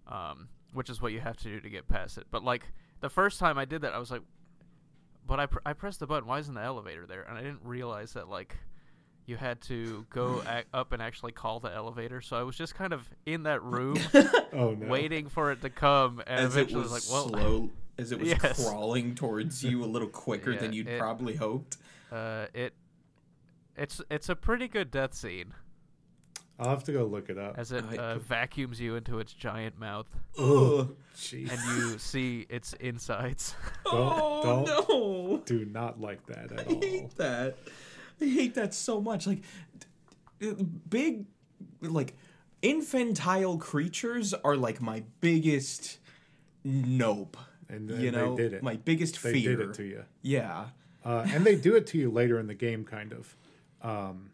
um, 0.07 0.49
which 0.73 0.89
is 0.91 1.01
what 1.03 1.13
you 1.13 1.21
have 1.21 1.37
to 1.39 1.45
do 1.45 1.61
to 1.61 1.69
get 1.71 1.89
past 1.89 2.19
it. 2.19 2.27
But 2.31 2.45
like 2.45 2.65
the 3.01 3.09
first 3.11 3.39
time 3.39 3.59
I 3.59 3.65
did 3.65 3.83
that, 3.83 3.93
I 3.95 3.99
was 3.99 4.11
like, 4.11 4.23
but 5.27 5.41
I 5.41 5.47
pr- 5.47 5.59
I 5.67 5.73
pressed 5.73 6.01
the 6.01 6.07
button. 6.07 6.29
Why 6.29 6.39
isn't 6.39 6.55
the 6.55 6.63
elevator 6.63 7.07
there? 7.07 7.23
And 7.23 7.37
I 7.39 7.43
didn't 7.43 7.65
realize 7.65 8.13
that 8.15 8.29
like 8.29 8.57
you 9.27 9.37
had 9.37 9.61
to 9.63 10.07
go 10.11 10.43
ac- 10.49 10.67
up 10.75 10.93
and 10.93 11.01
actually 11.03 11.33
call 11.33 11.61
the 11.61 11.73
elevator. 11.73 12.21
So 12.21 12.37
I 12.37 12.43
was 12.43 12.57
just 12.57 12.75
kind 12.75 12.93
of 12.93 13.09
in 13.27 13.45
that 13.45 13.63
room 13.63 13.99
oh 14.53 14.75
no, 14.79 14.87
waiting 14.89 15.29
for 15.29 15.53
it 15.53 15.61
to 15.63 15.71
come, 15.71 16.23
and 16.27 16.47
as 16.47 16.57
it 16.57 16.73
was 16.73 16.91
was 16.91 16.93
like, 16.93 17.03
well, 17.13 17.29
slow 17.29 17.71
as 17.99 18.13
it 18.13 18.19
was 18.19 18.29
Yes. 18.29 18.67
crawling 18.69 19.15
towards 19.15 19.63
you 19.63 19.85
a 19.85 19.87
little 19.87 20.09
quicker 20.09 20.57
than 20.57 20.73
you'd 20.73 20.89
it- 20.89 20.99
probably 20.99 21.37
hoped. 21.37 21.77
uh, 22.11 22.47
it 22.55 22.73
it's 23.77 24.01
it's 24.11 24.29
a 24.29 24.35
pretty 24.37 24.67
good 24.69 24.91
death 24.91 25.15
scene 25.15 25.55
I'll 26.61 26.69
have 26.71 26.85
to 26.85 26.93
go 26.93 27.05
look 27.07 27.31
it 27.31 27.39
up. 27.39 27.55
as 27.59 27.73
it 27.73 27.85
uh, 27.99 28.19
vacuums 28.19 28.81
you 28.81 28.95
into 28.97 29.19
its 29.19 29.33
giant 29.33 29.79
mouth, 29.79 30.07
Oh, 30.39 30.91
jeez, 31.17 31.51
and 31.51 31.61
you 31.79 31.99
see 31.99 32.47
its 32.51 32.75
insides. 32.75 33.55
oh 33.87 34.65
don't- 34.65 34.89
no. 34.89 35.43
do 35.47 35.65
not 35.65 36.01
like 36.01 36.25
that 36.27 36.53
at 36.53 36.61
I 36.61 36.65
all. 36.65 36.81
hate 36.81 37.17
that. 37.17 37.57
I 38.21 38.25
hate 38.27 38.55
that 38.55 38.75
so 38.75 39.01
much. 39.01 39.27
Like, 39.27 39.41
d- 39.79 40.53
d- 40.53 40.67
big, 40.89 41.25
like, 41.81 42.15
infantile 42.61 43.57
creatures 43.59 44.35
are 44.35 44.57
like 44.57 44.81
my 44.83 45.03
biggest 45.21 45.99
nope. 46.65 47.37
And, 47.69 47.89
you 47.91 48.11
know, 48.11 48.35
they 48.37 48.43
did 48.43 48.53
it. 48.55 48.63
my 48.63 48.77
biggest 48.77 49.23
they 49.23 49.33
fear. 49.33 49.57
did 49.57 49.71
it 49.71 49.75
to 49.75 49.85
you. 49.85 50.05
Yeah. 50.23 50.67
uh, 51.05 51.25
and 51.33 51.47
they 51.47 51.55
do 51.57 51.77
it 51.77 51.87
to 51.89 51.99
you 51.99 52.11
later 52.11 52.39
in 52.39 52.47
the 52.49 52.55
game, 52.55 52.85
kind 52.85 53.13
of. 53.15 53.37
Um, 53.81 54.31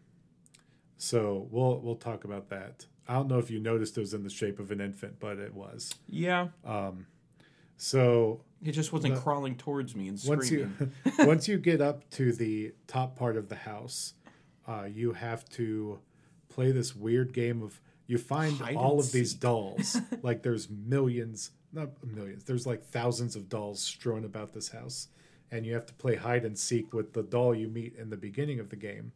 so 0.97 1.47
we'll 1.51 1.79
we'll 1.79 1.95
talk 1.95 2.23
about 2.23 2.49
that. 2.49 2.85
I 3.07 3.13
don't 3.13 3.27
know 3.29 3.39
if 3.39 3.49
you 3.49 3.59
noticed 3.59 3.97
it 3.97 4.01
was 4.01 4.13
in 4.13 4.23
the 4.23 4.29
shape 4.29 4.59
of 4.59 4.69
an 4.71 4.81
infant, 4.81 5.19
but 5.19 5.37
it 5.39 5.53
was. 5.53 5.93
Yeah. 6.09 6.49
So 7.77 8.41
It 8.63 8.71
just 8.71 8.91
wasn't 8.91 9.15
The- 9.15 9.21
crawling 9.21 9.55
towards 9.55 9.95
me 9.95 10.07
and 10.07 10.19
once 10.25 10.47
screaming. 10.47 10.93
you 11.05 11.11
once 11.25 11.47
you 11.47 11.57
get 11.57 11.79
up 11.81 12.09
to 12.11 12.31
the 12.33 12.73
top 12.87 13.15
part 13.15 13.37
of 13.37 13.49
the 13.49 13.55
house, 13.55 14.13
uh, 14.67 14.87
you 14.91 15.13
have 15.13 15.47
to 15.49 15.99
play 16.49 16.71
this 16.71 16.95
weird 16.95 17.33
game 17.33 17.61
of 17.61 17.79
you 18.07 18.17
find 18.17 18.59
all 18.75 18.99
of 18.99 19.11
these 19.11 19.33
dolls. 19.33 19.97
like 20.23 20.41
there's 20.41 20.69
millions, 20.69 21.51
not 21.73 21.89
millions. 22.05 22.45
There's 22.45 22.65
like 22.65 22.83
thousands 22.85 23.35
of 23.35 23.47
dolls 23.49 23.79
strewn 23.81 24.23
about 24.25 24.53
this 24.53 24.69
house, 24.69 25.09
and 25.51 25.65
you 25.65 25.73
have 25.73 25.85
to 25.87 25.93
play 25.93 26.15
hide 26.15 26.45
and 26.45 26.57
seek 26.57 26.93
with 26.93 27.13
the 27.13 27.21
doll 27.23 27.53
you 27.53 27.67
meet 27.67 27.95
in 27.95 28.09
the 28.09 28.15
beginning 28.17 28.59
of 28.59 28.69
the 28.69 28.75
game. 28.77 29.11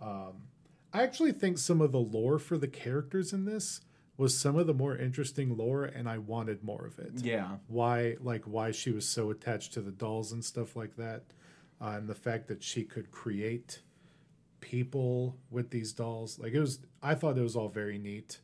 Um, 0.00 0.48
I 0.94 1.02
actually 1.02 1.32
think 1.32 1.58
some 1.58 1.80
of 1.80 1.92
the 1.92 1.98
lore 1.98 2.38
for 2.38 2.56
the 2.56 2.68
characters 2.68 3.32
in 3.32 3.44
this 3.44 3.80
was 4.16 4.38
some 4.38 4.56
of 4.56 4.66
the 4.66 4.74
more 4.74 4.96
interesting 4.96 5.56
lore, 5.56 5.84
and 5.84 6.08
I 6.08 6.18
wanted 6.18 6.62
more 6.62 6.86
of 6.86 6.98
it 6.98 7.12
yeah. 7.16 7.56
why 7.66 8.16
like 8.20 8.44
why 8.44 8.70
she 8.70 8.90
was 8.92 9.06
so 9.06 9.30
attached 9.30 9.72
to 9.74 9.80
the 9.80 9.90
dolls 9.90 10.32
and 10.32 10.44
stuff 10.44 10.76
like 10.76 10.96
that 10.96 11.24
uh, 11.80 11.88
and 11.96 12.08
the 12.08 12.14
fact 12.14 12.48
that 12.48 12.62
she 12.62 12.84
could 12.84 13.10
create 13.10 13.80
people 14.60 15.36
with 15.50 15.68
these 15.70 15.92
dolls 15.92 16.38
like 16.38 16.54
it 16.54 16.60
was 16.60 16.78
i 17.02 17.14
thought 17.14 17.36
it 17.36 17.42
was 17.42 17.54
all 17.54 17.68
very 17.68 17.98
neat 17.98 18.38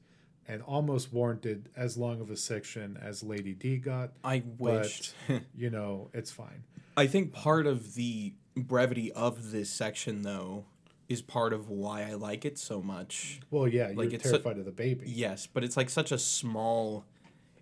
and 0.46 0.60
almost 0.60 1.14
warranted 1.14 1.70
as 1.74 1.96
long 1.96 2.20
of 2.20 2.30
a 2.30 2.36
section 2.36 2.98
as 3.00 3.22
lady 3.22 3.54
d 3.54 3.78
got 3.78 4.12
I 4.22 4.42
wished. 4.58 5.14
but 5.26 5.42
you 5.56 5.70
know 5.70 6.10
it's 6.12 6.30
fine 6.30 6.64
I 6.96 7.06
think 7.06 7.32
part 7.32 7.66
of 7.66 7.94
the 7.94 8.34
brevity 8.54 9.12
of 9.12 9.52
this 9.52 9.70
section, 9.70 10.22
though, 10.22 10.66
is 11.10 11.20
part 11.20 11.52
of 11.52 11.68
why 11.68 12.02
I 12.08 12.14
like 12.14 12.44
it 12.46 12.56
so 12.56 12.80
much. 12.80 13.40
well 13.50 13.68
yeah 13.68 13.88
Like, 13.88 13.96
you're 14.10 14.14
it's 14.14 14.24
a- 14.26 14.30
terrified 14.30 14.56
of 14.58 14.64
the 14.64 14.70
baby 14.72 15.04
Yes, 15.08 15.46
but 15.46 15.62
it's 15.64 15.76
like 15.76 15.90
such 15.90 16.10
a 16.12 16.18
small. 16.18 17.04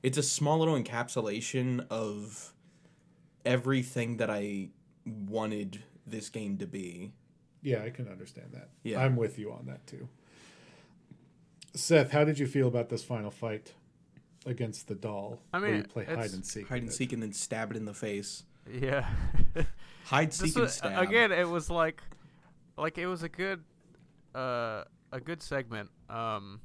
It's 0.02 0.18
a 0.18 0.22
small 0.22 0.58
little 0.60 0.80
encapsulation 0.80 1.84
of 1.90 2.52
everything 3.44 4.18
that 4.18 4.30
I 4.30 4.68
wanted 5.04 5.82
this 6.06 6.28
game 6.28 6.56
to 6.58 6.66
be. 6.66 7.12
yeah 7.62 7.82
i 7.82 7.90
can 7.90 8.06
understand 8.08 8.48
that 8.52 8.68
Yeah. 8.84 9.02
i'm 9.04 9.16
with 9.16 9.38
you 9.38 9.52
on 9.52 9.66
that 9.66 9.86
too 9.86 10.08
seth 11.74 12.10
how 12.12 12.24
did 12.24 12.38
you 12.38 12.46
feel 12.46 12.68
about 12.68 12.88
this 12.88 13.02
final 13.04 13.30
fight 13.30 13.74
against 14.46 14.88
the 14.88 14.94
doll 14.94 15.40
I 15.52 15.58
where 15.58 15.68
mean, 15.70 15.78
you 15.78 15.84
play 15.84 16.04
hide 16.04 16.32
and 16.32 16.44
seek 16.46 16.68
Hide 16.68 16.82
and 16.82 16.92
seek 16.92 17.12
and 17.12 17.22
then 17.22 17.32
stab 17.32 17.70
it 17.72 17.76
in 17.76 17.84
the 17.84 17.92
face. 17.94 18.44
Yeah. 18.70 19.06
Hide, 20.06 20.28
This 20.32 20.38
seek, 20.54 20.56
and 20.56 20.70
stab. 20.70 21.02
again, 21.02 21.32
it 21.32 21.48
was 21.48 21.68
like, 21.68 22.00
like 22.78 22.98
it 22.98 23.06
was 23.06 23.22
a 23.22 23.28
good, 23.28 23.64
uh, 24.34 24.84
a 25.12 25.20
good 25.20 25.42
segment. 25.42 25.90
Um, 26.08 26.60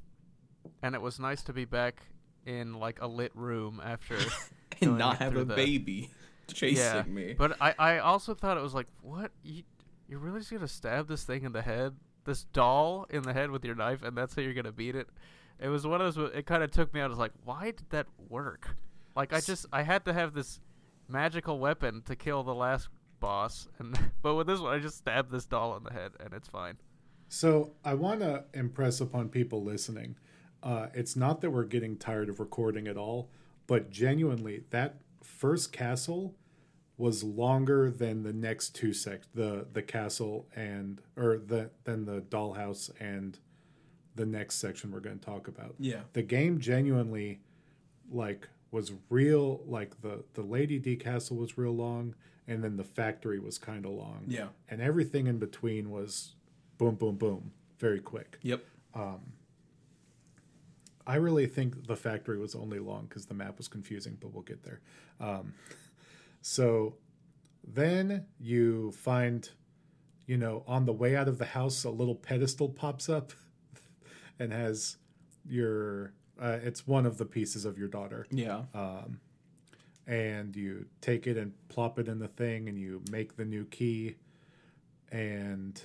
and 0.81 0.95
it 0.95 1.01
was 1.01 1.19
nice 1.19 1.43
to 1.43 1.53
be 1.53 1.65
back 1.65 2.03
in 2.45 2.73
like 2.73 3.01
a 3.01 3.07
lit 3.07 3.31
room 3.35 3.81
after 3.83 4.17
and 4.81 4.97
not 4.97 5.17
have 5.17 5.35
a 5.35 5.45
the- 5.45 5.55
baby 5.55 6.09
chasing 6.53 6.77
yeah. 6.77 7.03
me. 7.03 7.33
But 7.33 7.57
I, 7.61 7.73
I 7.77 7.97
also 7.99 8.33
thought 8.33 8.57
it 8.57 8.63
was 8.63 8.73
like, 8.73 8.87
what 9.01 9.31
you, 9.43 9.63
you're 10.07 10.19
really 10.19 10.39
just 10.39 10.51
gonna 10.51 10.67
stab 10.67 11.07
this 11.07 11.23
thing 11.23 11.43
in 11.43 11.51
the 11.51 11.61
head, 11.61 11.95
this 12.25 12.43
doll 12.43 13.05
in 13.09 13.23
the 13.23 13.33
head 13.33 13.51
with 13.51 13.65
your 13.65 13.75
knife, 13.75 14.03
and 14.03 14.17
that's 14.17 14.35
how 14.35 14.41
you're 14.41 14.53
gonna 14.53 14.71
beat 14.71 14.95
it. 14.95 15.07
It 15.59 15.69
was 15.69 15.87
one 15.87 16.01
of 16.01 16.13
those. 16.13 16.31
It 16.33 16.45
kind 16.45 16.63
of 16.63 16.71
took 16.71 16.93
me 16.93 16.99
out. 16.99 17.05
I 17.05 17.09
was 17.09 17.19
like, 17.19 17.31
why 17.43 17.71
did 17.71 17.89
that 17.91 18.07
work? 18.29 18.75
Like 19.15 19.33
I 19.33 19.39
just 19.39 19.65
I 19.71 19.83
had 19.83 20.05
to 20.05 20.13
have 20.13 20.33
this 20.33 20.59
magical 21.07 21.59
weapon 21.59 22.01
to 22.05 22.15
kill 22.15 22.43
the 22.43 22.55
last 22.55 22.89
boss, 23.23 23.69
and 23.79 23.97
but 24.21 24.35
with 24.35 24.47
this 24.47 24.59
one, 24.59 24.73
I 24.73 24.79
just 24.79 24.97
stabbed 24.97 25.31
this 25.31 25.45
doll 25.45 25.75
in 25.77 25.83
the 25.83 25.93
head, 25.93 26.11
and 26.19 26.33
it's 26.33 26.49
fine. 26.49 26.77
So 27.29 27.71
I 27.83 27.95
want 27.95 28.19
to 28.19 28.43
impress 28.53 28.99
upon 28.99 29.29
people 29.29 29.63
listening. 29.63 30.17
Uh, 30.61 30.87
it's 30.93 31.15
not 31.15 31.41
that 31.41 31.49
we're 31.49 31.63
getting 31.63 31.97
tired 31.97 32.29
of 32.29 32.39
recording 32.39 32.87
at 32.87 32.97
all, 32.97 33.29
but 33.65 33.89
genuinely, 33.89 34.63
that 34.69 34.97
first 35.23 35.71
castle 35.71 36.35
was 36.97 37.23
longer 37.23 37.89
than 37.89 38.21
the 38.21 38.33
next 38.33 38.75
two 38.75 38.93
sec 38.93 39.21
the 39.33 39.65
the 39.73 39.81
castle 39.81 40.47
and 40.55 41.01
or 41.17 41.37
the 41.37 41.71
then 41.85 42.05
the 42.05 42.21
dollhouse 42.21 42.91
and 42.99 43.39
the 44.15 44.25
next 44.25 44.55
section 44.55 44.91
we're 44.91 44.99
going 44.99 45.17
to 45.17 45.25
talk 45.25 45.47
about. 45.47 45.73
yeah. 45.79 46.01
The 46.11 46.21
game 46.21 46.59
genuinely 46.59 47.39
like 48.11 48.47
was 48.69 48.93
real 49.09 49.63
like 49.65 50.01
the 50.01 50.23
the 50.33 50.43
Lady 50.43 50.77
D 50.77 50.95
castle 50.97 51.37
was 51.37 51.57
real 51.57 51.75
long 51.75 52.13
and 52.47 52.63
then 52.63 52.75
the 52.77 52.83
factory 52.83 53.39
was 53.39 53.57
kind 53.57 53.85
of 53.85 53.91
long 53.91 54.23
Yeah. 54.27 54.47
and 54.69 54.81
everything 54.81 55.27
in 55.27 55.37
between 55.39 55.89
was 55.91 56.35
boom 56.77 56.95
boom 56.95 57.15
boom 57.15 57.51
very 57.79 57.99
quick 57.99 58.37
Yep. 58.41 58.63
Um, 58.95 59.21
i 61.05 61.15
really 61.15 61.47
think 61.47 61.87
the 61.87 61.95
factory 61.95 62.37
was 62.37 62.55
only 62.55 62.79
long 62.79 63.05
because 63.07 63.25
the 63.25 63.33
map 63.33 63.57
was 63.57 63.67
confusing 63.67 64.17
but 64.19 64.33
we'll 64.33 64.43
get 64.43 64.63
there 64.63 64.79
um, 65.19 65.53
so 66.41 66.95
then 67.65 68.25
you 68.39 68.91
find 68.91 69.49
you 70.25 70.37
know 70.37 70.63
on 70.67 70.85
the 70.85 70.93
way 70.93 71.15
out 71.15 71.27
of 71.27 71.37
the 71.37 71.45
house 71.45 71.83
a 71.83 71.89
little 71.89 72.15
pedestal 72.15 72.69
pops 72.69 73.09
up 73.09 73.33
and 74.39 74.51
has 74.53 74.97
your 75.45 76.13
uh, 76.41 76.57
it's 76.63 76.87
one 76.87 77.05
of 77.05 77.17
the 77.17 77.25
pieces 77.25 77.63
of 77.65 77.77
your 77.77 77.87
daughter 77.87 78.25
Yeah. 78.31 78.63
And 80.07 80.55
you 80.55 80.85
take 81.01 81.27
it 81.27 81.37
and 81.37 81.53
plop 81.69 81.97
it 81.99 82.07
in 82.07 82.19
the 82.19 82.27
thing 82.27 82.67
and 82.69 82.77
you 82.77 83.01
make 83.11 83.37
the 83.37 83.45
new 83.45 83.65
key 83.65 84.15
and 85.11 85.81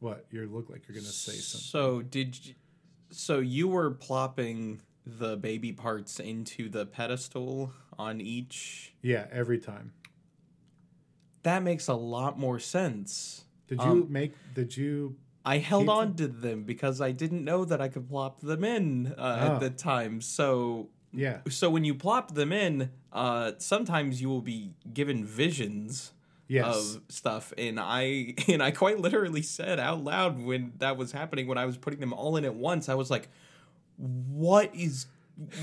what 0.00 0.26
you 0.30 0.46
look 0.52 0.70
like 0.70 0.82
you're 0.88 0.94
gonna 0.96 1.06
say 1.06 1.32
something 1.32 1.64
So 1.66 2.02
did 2.02 2.46
you, 2.46 2.54
so 3.10 3.38
you 3.40 3.68
were 3.68 3.90
plopping 3.90 4.80
the 5.06 5.36
baby 5.36 5.72
parts 5.72 6.18
into 6.20 6.68
the 6.68 6.86
pedestal 6.86 7.72
on 7.98 8.20
each. 8.20 8.94
yeah 9.02 9.26
every 9.30 9.58
time 9.58 9.92
That 11.42 11.62
makes 11.62 11.88
a 11.88 11.94
lot 11.94 12.38
more 12.38 12.58
sense. 12.58 13.44
did 13.68 13.78
you 13.82 13.84
Um, 13.90 14.06
make 14.12 14.32
did 14.54 14.76
you 14.76 15.16
I 15.46 15.58
held 15.58 15.90
on 15.90 16.14
to 16.16 16.26
them 16.26 16.62
because 16.64 17.02
I 17.02 17.12
didn't 17.12 17.44
know 17.44 17.66
that 17.66 17.78
I 17.78 17.88
could 17.88 18.08
plop 18.08 18.40
them 18.40 18.64
in 18.64 19.08
uh, 19.08 19.14
Ah. 19.18 19.54
at 19.56 19.60
the 19.60 19.68
time. 19.68 20.22
So 20.22 20.88
yeah 21.14 21.38
so 21.48 21.70
when 21.70 21.84
you 21.84 21.94
plop 21.94 22.34
them 22.34 22.52
in, 22.52 22.90
uh, 23.12 23.52
sometimes 23.58 24.20
you 24.20 24.28
will 24.28 24.42
be 24.42 24.72
given 24.92 25.24
visions 25.24 26.12
yes 26.48 26.96
of 26.96 27.02
stuff, 27.08 27.52
and 27.56 27.78
I 27.80 28.34
and 28.48 28.62
I 28.62 28.70
quite 28.70 28.98
literally 28.98 29.42
said 29.42 29.80
out 29.80 30.02
loud 30.02 30.42
when 30.42 30.72
that 30.78 30.96
was 30.96 31.12
happening 31.12 31.46
when 31.46 31.58
I 31.58 31.64
was 31.64 31.76
putting 31.76 32.00
them 32.00 32.12
all 32.12 32.36
in 32.36 32.44
at 32.44 32.54
once. 32.54 32.88
I 32.88 32.94
was 32.94 33.10
like, 33.10 33.28
"What 33.96 34.74
is?" 34.74 35.06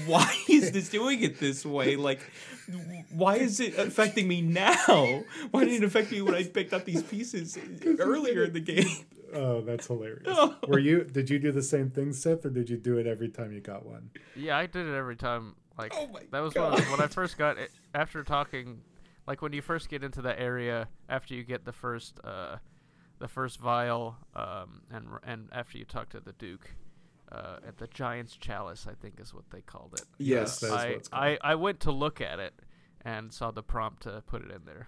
Why 0.05 0.35
is 0.49 0.71
this 0.71 0.89
doing 0.89 1.23
it 1.23 1.39
this 1.39 1.65
way? 1.65 1.95
Like, 1.95 2.19
why 3.11 3.37
is 3.37 3.59
it 3.59 3.77
affecting 3.77 4.27
me 4.27 4.41
now? 4.41 5.23
Why 5.51 5.63
didn't 5.65 5.83
it 5.83 5.85
affect 5.85 6.11
me 6.11 6.21
when 6.21 6.35
I 6.35 6.43
picked 6.43 6.73
up 6.73 6.85
these 6.85 7.03
pieces 7.03 7.57
earlier 7.99 8.43
in 8.45 8.53
the 8.53 8.59
game? 8.59 8.87
oh 9.33 9.61
that's 9.61 9.87
hilarious 9.87 10.27
were 10.67 10.77
you 10.77 11.05
did 11.05 11.29
you 11.29 11.39
do 11.39 11.53
the 11.53 11.63
same 11.63 11.89
thing 11.89 12.11
seth 12.11 12.45
or 12.45 12.49
did 12.49 12.69
you 12.69 12.75
do 12.75 12.97
it 12.97 13.07
every 13.07 13.29
time 13.29 13.53
you 13.53 13.61
got 13.61 13.85
one 13.85 14.09
Yeah, 14.35 14.57
I 14.57 14.65
did 14.65 14.85
it 14.85 14.93
every 14.93 15.15
time. 15.15 15.55
Like 15.77 15.93
Oh 15.95 16.07
my 16.07 16.19
that 16.31 16.41
was 16.41 16.53
God. 16.53 16.77
when, 16.77 16.91
when 16.91 17.01
I 17.01 17.07
first 17.07 17.37
got 17.37 17.57
it. 17.57 17.71
After 17.95 18.25
talking, 18.25 18.81
like 19.25 19.41
when 19.41 19.53
you 19.53 19.61
first 19.61 19.87
get 19.87 20.03
into 20.03 20.21
the 20.21 20.37
area, 20.37 20.89
after 21.07 21.33
you 21.33 21.43
get 21.45 21.63
the 21.63 21.71
first, 21.71 22.19
uh, 22.25 22.57
the 23.19 23.29
first 23.29 23.57
vial, 23.57 24.17
um, 24.35 24.81
and 24.91 25.07
and 25.23 25.47
after 25.53 25.77
you 25.77 25.85
talk 25.85 26.09
to 26.09 26.19
the 26.19 26.33
Duke, 26.33 26.69
uh, 27.31 27.57
at 27.67 27.77
the 27.77 27.87
Giant's 27.87 28.35
Chalice, 28.35 28.87
I 28.89 28.93
think 28.93 29.19
is 29.19 29.33
what 29.33 29.49
they 29.51 29.61
called 29.61 29.93
it. 29.93 30.03
Yes, 30.17 30.59
that 30.59 30.67
is 30.67 30.71
what 30.71 30.79
I, 30.81 30.85
it's 30.87 31.07
called. 31.07 31.23
I 31.23 31.37
I 31.41 31.55
went 31.55 31.79
to 31.81 31.91
look 31.91 32.21
at 32.21 32.39
it 32.39 32.53
and 33.03 33.31
saw 33.33 33.51
the 33.51 33.63
prompt 33.63 34.03
to 34.03 34.21
put 34.27 34.43
it 34.43 34.51
in 34.51 34.65
there. 34.65 34.87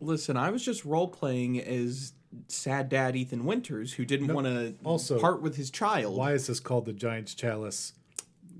Listen, 0.00 0.36
I 0.36 0.50
was 0.50 0.64
just 0.64 0.84
role 0.84 1.06
playing 1.08 1.60
as 1.60 2.12
sad 2.48 2.88
dad 2.88 3.14
Ethan 3.14 3.44
Winters, 3.44 3.92
who 3.92 4.04
didn't 4.04 4.26
No, 4.28 4.34
want 4.34 4.46
to 4.48 4.74
also, 4.84 5.20
part 5.20 5.42
with 5.42 5.56
his 5.56 5.70
child. 5.70 6.16
why 6.16 6.32
is 6.32 6.46
this 6.48 6.58
called 6.60 6.86
the 6.86 6.92
giant's 6.92 7.34
chalice 7.34 7.92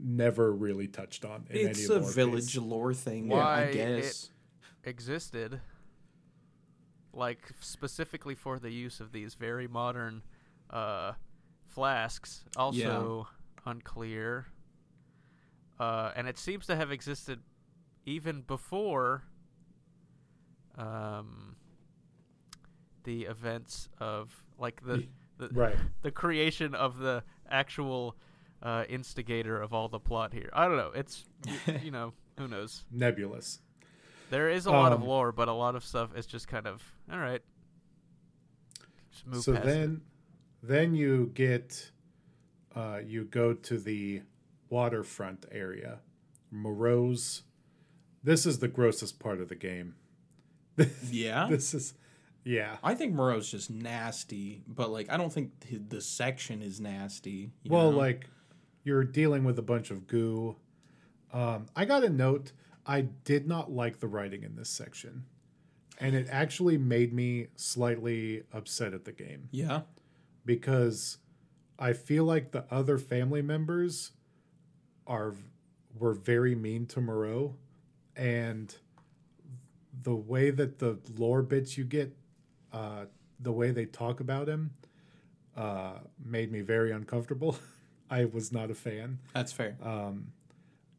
never 0.05 0.52
really 0.52 0.86
touched 0.86 1.25
on 1.25 1.44
in 1.51 1.69
it's 1.69 1.89
any 1.89 1.97
a 1.97 2.01
lore 2.01 2.11
village 2.12 2.52
piece. 2.55 2.57
lore 2.59 2.94
thing, 2.94 3.28
Why 3.28 3.69
I 3.69 3.73
guess. 3.73 4.31
Existed, 4.85 5.61
like 7.12 7.51
specifically 7.61 8.35
for 8.35 8.59
the 8.59 8.70
use 8.70 9.01
of 9.01 9.12
these 9.12 9.35
very 9.35 9.67
modern, 9.69 10.23
uh, 10.70 11.12
flasks. 11.73 12.44
Also 12.57 13.26
unclear. 13.67 14.47
Uh, 15.81 16.12
and 16.15 16.28
it 16.28 16.39
seems 16.39 16.67
to 16.67 16.76
have 16.76 16.92
existed 16.92 17.41
even 18.07 18.42
before 18.42 19.23
um, 20.78 21.57
the 23.05 23.23
events 23.25 23.89
of 23.99 24.33
like 24.59 24.84
the 24.84 25.07
the, 25.39 25.49
right 25.52 25.76
the 26.02 26.10
creation 26.10 26.75
of 26.75 26.99
the 26.99 27.23
actual 27.51 28.17
uh, 28.62 28.84
instigator 28.89 29.60
of 29.60 29.73
all 29.75 29.89
the 29.89 29.99
plot 29.99 30.33
here. 30.33 30.51
I 30.52 30.67
don't 30.68 30.76
know. 30.76 30.92
It's 30.94 31.25
y- 31.67 31.81
you 31.84 31.91
know 31.91 32.12
who 32.39 32.49
knows. 32.49 32.84
Nebulous. 32.91 33.60
There 34.31 34.49
is 34.49 34.67
a 34.67 34.70
lot 34.70 34.92
of 34.92 35.02
Um, 35.02 35.09
lore, 35.09 35.33
but 35.33 35.49
a 35.49 35.52
lot 35.52 35.75
of 35.75 35.84
stuff 35.84 36.17
is 36.17 36.26
just 36.26 36.49
kind 36.49 36.67
of 36.67 36.83
all 37.12 37.18
right. 37.18 37.42
So 39.33 39.52
past 39.52 39.67
then. 39.67 40.01
Then 40.62 40.94
you 40.94 41.31
get 41.34 41.91
uh, 42.74 43.00
you 43.05 43.24
go 43.24 43.52
to 43.52 43.78
the 43.78 44.23
waterfront 44.70 45.44
area. 45.50 45.99
Moreau's 46.50 47.42
this 48.23 48.47
is 48.47 48.60
the 48.60 48.68
grossest 48.68 49.18
part 49.18 49.41
of 49.41 49.49
the 49.49 49.55
game. 49.55 49.94
Yeah. 51.10 51.49
this 51.50 51.74
is 51.74 51.94
yeah. 52.44 52.76
I 52.82 52.94
think 52.94 53.15
Moreau's 53.15 53.50
just 53.50 53.70
nasty, 53.70 54.62
but 54.66 54.91
like 54.91 55.10
I 55.10 55.16
don't 55.16 55.32
think 55.32 55.60
th- 55.60 55.82
the 55.89 56.00
section 56.00 56.62
is 56.62 56.81
nasty. 56.81 57.52
you 57.62 57.70
well 57.70 57.91
know? 57.91 57.99
like 57.99 58.28
you're 58.84 59.05
dealing 59.05 59.44
with 59.44 59.58
a 59.58 59.62
bunch 59.62 59.91
of 59.91 60.07
goo. 60.07 60.57
Um, 61.32 61.66
i 61.76 61.84
got 61.84 62.05
a 62.05 62.10
note. 62.10 62.52
I 62.84 63.02
did 63.02 63.47
not 63.47 63.70
like 63.70 64.00
the 64.00 64.08
writing 64.08 64.42
in 64.42 64.57
this 64.57 64.68
section 64.68 65.24
and 65.99 66.16
it 66.16 66.26
actually 66.31 66.76
made 66.76 67.12
me 67.12 67.47
slightly 67.55 68.42
upset 68.52 68.92
at 68.92 69.05
the 69.05 69.12
game. 69.12 69.49
Yeah, 69.52 69.82
because 70.45 71.19
I 71.79 71.93
feel 71.93 72.25
like 72.25 72.53
the 72.53 72.65
other 72.71 72.99
family 72.99 73.43
members 73.43 74.12
are 75.07 75.35
were 75.99 76.15
very 76.15 76.55
mean 76.55 76.87
to 76.87 77.01
Moreau, 77.01 77.57
and 78.17 78.75
the 80.03 80.15
way 80.15 80.51
that 80.51 80.79
the 80.79 80.99
lore 81.17 81.43
bits 81.43 81.77
you 81.77 81.85
get, 81.85 82.17
uh, 82.73 83.05
the 83.39 83.53
way 83.53 83.71
they 83.71 83.85
talk 83.85 84.21
about 84.21 84.49
him, 84.49 84.71
uh, 85.57 85.99
made 86.25 86.51
me 86.51 86.61
very 86.61 86.93
uncomfortable. 86.93 87.57
I 88.11 88.27
was 88.27 88.53
not 88.53 88.71
a 88.71 88.75
fan 88.75 89.21
that's 89.33 89.53
fair. 89.53 89.77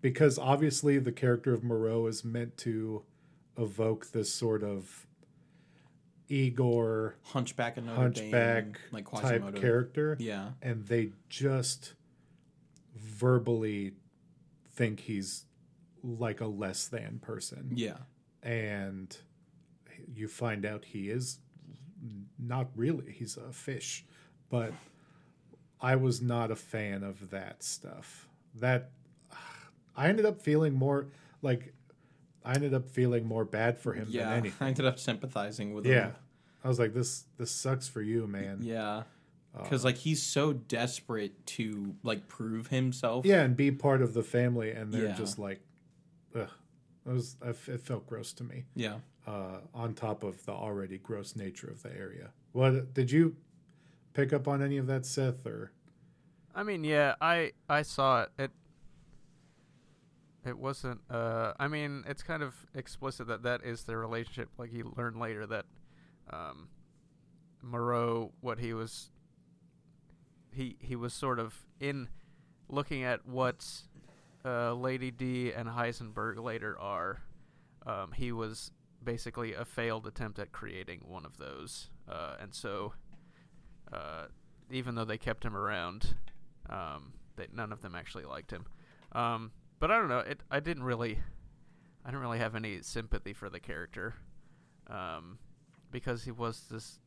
because 0.02 0.40
obviously 0.40 0.98
the 0.98 1.12
character 1.12 1.54
of 1.54 1.64
Moreau 1.64 2.08
is 2.08 2.26
meant 2.26 2.58
to 2.58 3.04
evoke 3.58 4.12
this 4.12 4.34
sort 4.34 4.64
of 4.64 5.06
Igor 6.30 7.16
Hunchback 7.24 7.77
Notre 7.77 7.95
hunchback 7.95 8.64
Dame, 8.64 8.76
like 8.92 9.11
type 9.11 9.56
character. 9.56 10.16
Yeah, 10.19 10.50
and 10.61 10.85
they 10.88 11.11
just 11.30 11.93
verbally 12.95 13.93
think 14.74 15.02
he's 15.02 15.45
like 16.03 16.42
a 16.42 16.48
less 16.48 16.88
than 16.88 17.19
person. 17.19 17.72
Yeah, 17.76 17.98
and 18.42 19.16
you 20.14 20.27
find 20.27 20.66
out 20.66 20.85
he 20.85 21.10
is 21.10 21.40
not 22.38 22.68
really 22.76 23.11
he's 23.11 23.38
a 23.38 23.53
fish 23.53 24.03
but 24.50 24.74
i 25.80 25.95
was 25.95 26.22
not 26.22 26.52
a 26.52 26.56
fan 26.56 27.02
of 27.02 27.30
that 27.30 27.64
stuff. 27.64 28.27
That 28.56 28.92
i 29.95 30.10
ended 30.10 30.26
up 30.26 30.42
feeling 30.42 30.74
more 30.74 31.08
like 31.42 31.74
i 32.46 32.54
ended 32.54 32.74
up 32.74 32.90
feeling 32.90 33.26
more 33.26 33.46
bad 33.46 33.78
for 33.78 33.94
him 33.94 34.08
yeah. 34.10 34.26
than 34.26 34.34
anything 34.40 34.58
I 34.66 34.68
ended 34.70 34.86
up 34.86 35.00
sympathizing 35.00 35.74
with 35.74 35.86
yeah 35.86 35.94
him. 35.94 36.10
Yeah. 36.10 36.12
I 36.64 36.68
was 36.70 36.80
like 36.80 36.94
this 36.94 37.26
this 37.38 37.52
sucks 37.52 37.88
for 37.88 38.02
you 38.02 38.28
man 38.28 38.60
Yeah, 38.62 39.04
Uh, 39.56 39.64
because 39.64 39.84
like 39.84 39.98
he's 39.98 40.22
so 40.24 40.54
desperate 40.54 41.46
to 41.48 41.96
like 42.04 42.28
prove 42.28 42.68
himself. 42.68 43.26
yeah 43.26 43.42
and 43.44 43.56
be 43.56 43.72
part 43.72 44.02
of 44.02 44.14
the 44.14 44.24
family 44.24 44.72
and 44.72 44.92
they're 44.94 45.06
Yeah. 45.08 45.14
just 45.16 45.38
like 45.40 45.62
ugh 46.36 46.50
it 47.06 47.10
was 47.12 47.36
it 47.44 47.58
it 47.68 47.82
felt 47.82 48.08
gross 48.08 48.32
to 48.34 48.44
me 48.44 48.64
yeah. 48.76 48.96
uh 49.28 49.58
on 49.74 49.94
top 49.94 50.24
of 50.24 50.46
the 50.46 50.52
already 50.54 50.98
gross 50.98 51.36
nature 51.36 51.68
of 51.68 51.84
the 51.84 51.92
area 51.96 52.30
what 52.54 52.94
did 52.94 53.12
you 53.12 53.36
pick 54.14 54.32
up 54.32 54.48
on 54.48 54.62
any 54.62 54.78
of 54.78 54.88
that 54.88 55.06
seth 55.06 55.46
or 55.46 55.72
I 56.56 56.62
mean, 56.62 56.84
yeah, 56.84 57.16
I 57.20 57.54
I 57.68 57.82
saw 57.82 58.22
it. 58.22 58.30
It 58.38 58.52
it 60.46 60.58
wasn't. 60.58 61.02
Uh, 61.10 61.54
I 61.60 61.68
mean, 61.68 62.04
it's 62.08 62.24
kind 62.24 62.44
of 62.44 62.54
explicit 62.76 63.28
that 63.28 63.44
that 63.44 63.64
is 63.64 63.84
their 63.84 64.00
relationship. 64.00 64.50
Like 64.58 64.74
you 64.74 64.94
learn 64.98 65.20
later 65.20 65.46
that 65.48 65.66
um, 66.30 66.68
Moreau, 67.62 68.32
what 68.42 68.60
he 68.60 68.74
was, 68.74 69.10
he 70.52 70.76
he 70.80 70.96
was 70.96 71.14
sort 71.14 71.40
of 71.40 71.56
in 71.80 72.10
looking 72.70 73.04
at 73.04 73.26
what 73.26 73.66
uh, 74.46 74.74
Lady 74.74 75.12
D 75.12 75.52
and 75.52 75.70
Heisenberg 75.70 76.44
later 76.44 76.78
are. 76.80 77.22
Um, 77.86 78.12
he 78.16 78.32
was 78.32 78.72
basically 79.04 79.54
a 79.54 79.66
failed 79.66 80.08
attempt 80.08 80.40
at 80.40 80.52
creating 80.52 81.02
one 81.06 81.26
of 81.26 81.38
those, 81.38 81.90
uh, 82.10 82.36
and 82.42 82.54
so 82.54 82.94
uh, 83.92 84.26
even 84.72 84.96
though 84.96 85.06
they 85.06 85.18
kept 85.18 85.44
him 85.44 85.56
around, 85.56 86.16
um, 86.70 87.14
they, 87.36 87.48
none 87.54 87.72
of 87.72 87.82
them 87.82 87.96
actually 87.96 88.24
liked 88.24 88.52
him. 88.52 88.66
Um, 89.12 89.52
but 89.84 89.92
I 89.92 89.98
don't 90.00 90.08
know. 90.08 90.20
It 90.20 90.40
I 90.50 90.62
didn't 90.62 90.84
really, 90.84 91.20
I 92.06 92.10
didn't 92.10 92.22
really 92.22 92.40
have 92.40 92.56
any 92.56 92.82
sympathy 92.84 93.34
for 93.34 93.50
the 93.50 93.60
character, 93.60 94.16
um, 94.88 95.40
because 95.92 96.24
he 96.24 96.32
was 96.32 96.62
this, 96.72 97.00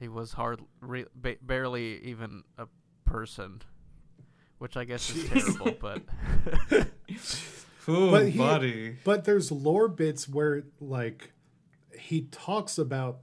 he 0.00 0.08
was 0.08 0.32
hard, 0.32 0.60
re, 0.80 1.04
ba- 1.14 1.36
barely 1.40 1.98
even 2.02 2.42
a 2.58 2.66
person, 3.04 3.62
which 4.58 4.76
I 4.76 4.82
guess 4.86 5.08
is 5.08 5.28
terrible. 5.28 5.76
But 5.80 6.02
Ooh, 7.88 8.10
But 8.10 8.26
he- 8.26 8.38
but 9.04 9.24
there's 9.24 9.52
lore 9.52 9.86
bits 9.86 10.28
where 10.28 10.64
like 10.80 11.30
he 11.96 12.22
talks 12.22 12.76
about 12.78 13.20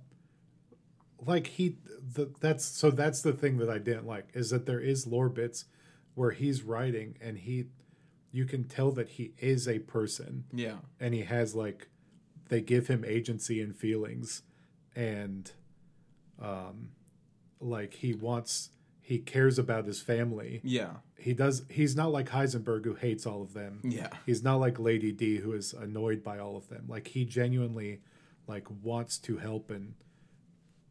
like 1.19 1.47
he 1.47 1.75
the, 2.01 2.31
that's 2.39 2.63
so 2.63 2.89
that's 2.89 3.21
the 3.21 3.33
thing 3.33 3.57
that 3.57 3.69
I 3.69 3.79
didn't 3.79 4.07
like 4.07 4.29
is 4.33 4.49
that 4.51 4.65
there 4.65 4.79
is 4.79 5.05
lore 5.05 5.27
bits 5.27 5.65
where 6.13 6.31
he's 6.31 6.63
writing 6.63 7.17
and 7.19 7.37
he 7.37 7.65
you 8.35 8.43
can 8.45 8.65
tell 8.65 8.91
that 8.91 9.07
he 9.11 9.31
is 9.37 9.65
a 9.67 9.79
person. 9.79 10.43
Yeah, 10.53 10.77
and 10.99 11.13
he 11.13 11.21
has 11.21 11.55
like 11.55 11.87
they 12.49 12.59
give 12.61 12.87
him 12.87 13.05
agency 13.05 13.61
and 13.61 13.75
feelings 13.75 14.43
and 14.95 15.51
um 16.41 16.89
like 17.59 17.93
he 17.95 18.13
wants 18.13 18.69
he 19.01 19.19
cares 19.19 19.57
about 19.57 19.85
his 19.85 20.01
family. 20.01 20.59
Yeah, 20.63 20.95
he 21.17 21.33
does 21.33 21.63
he's 21.69 21.95
not 21.95 22.11
like 22.11 22.29
heisenberg 22.29 22.83
who 22.83 22.95
hates 22.95 23.25
all 23.25 23.41
of 23.41 23.53
them. 23.53 23.79
Yeah. 23.83 24.09
he's 24.25 24.43
not 24.43 24.59
like 24.59 24.79
lady 24.79 25.11
d 25.11 25.37
who 25.37 25.53
is 25.53 25.73
annoyed 25.73 26.21
by 26.21 26.37
all 26.39 26.57
of 26.57 26.67
them. 26.67 26.85
Like 26.89 27.07
he 27.07 27.23
genuinely 27.23 28.01
like 28.47 28.67
wants 28.83 29.17
to 29.19 29.37
help 29.37 29.71
and 29.71 29.93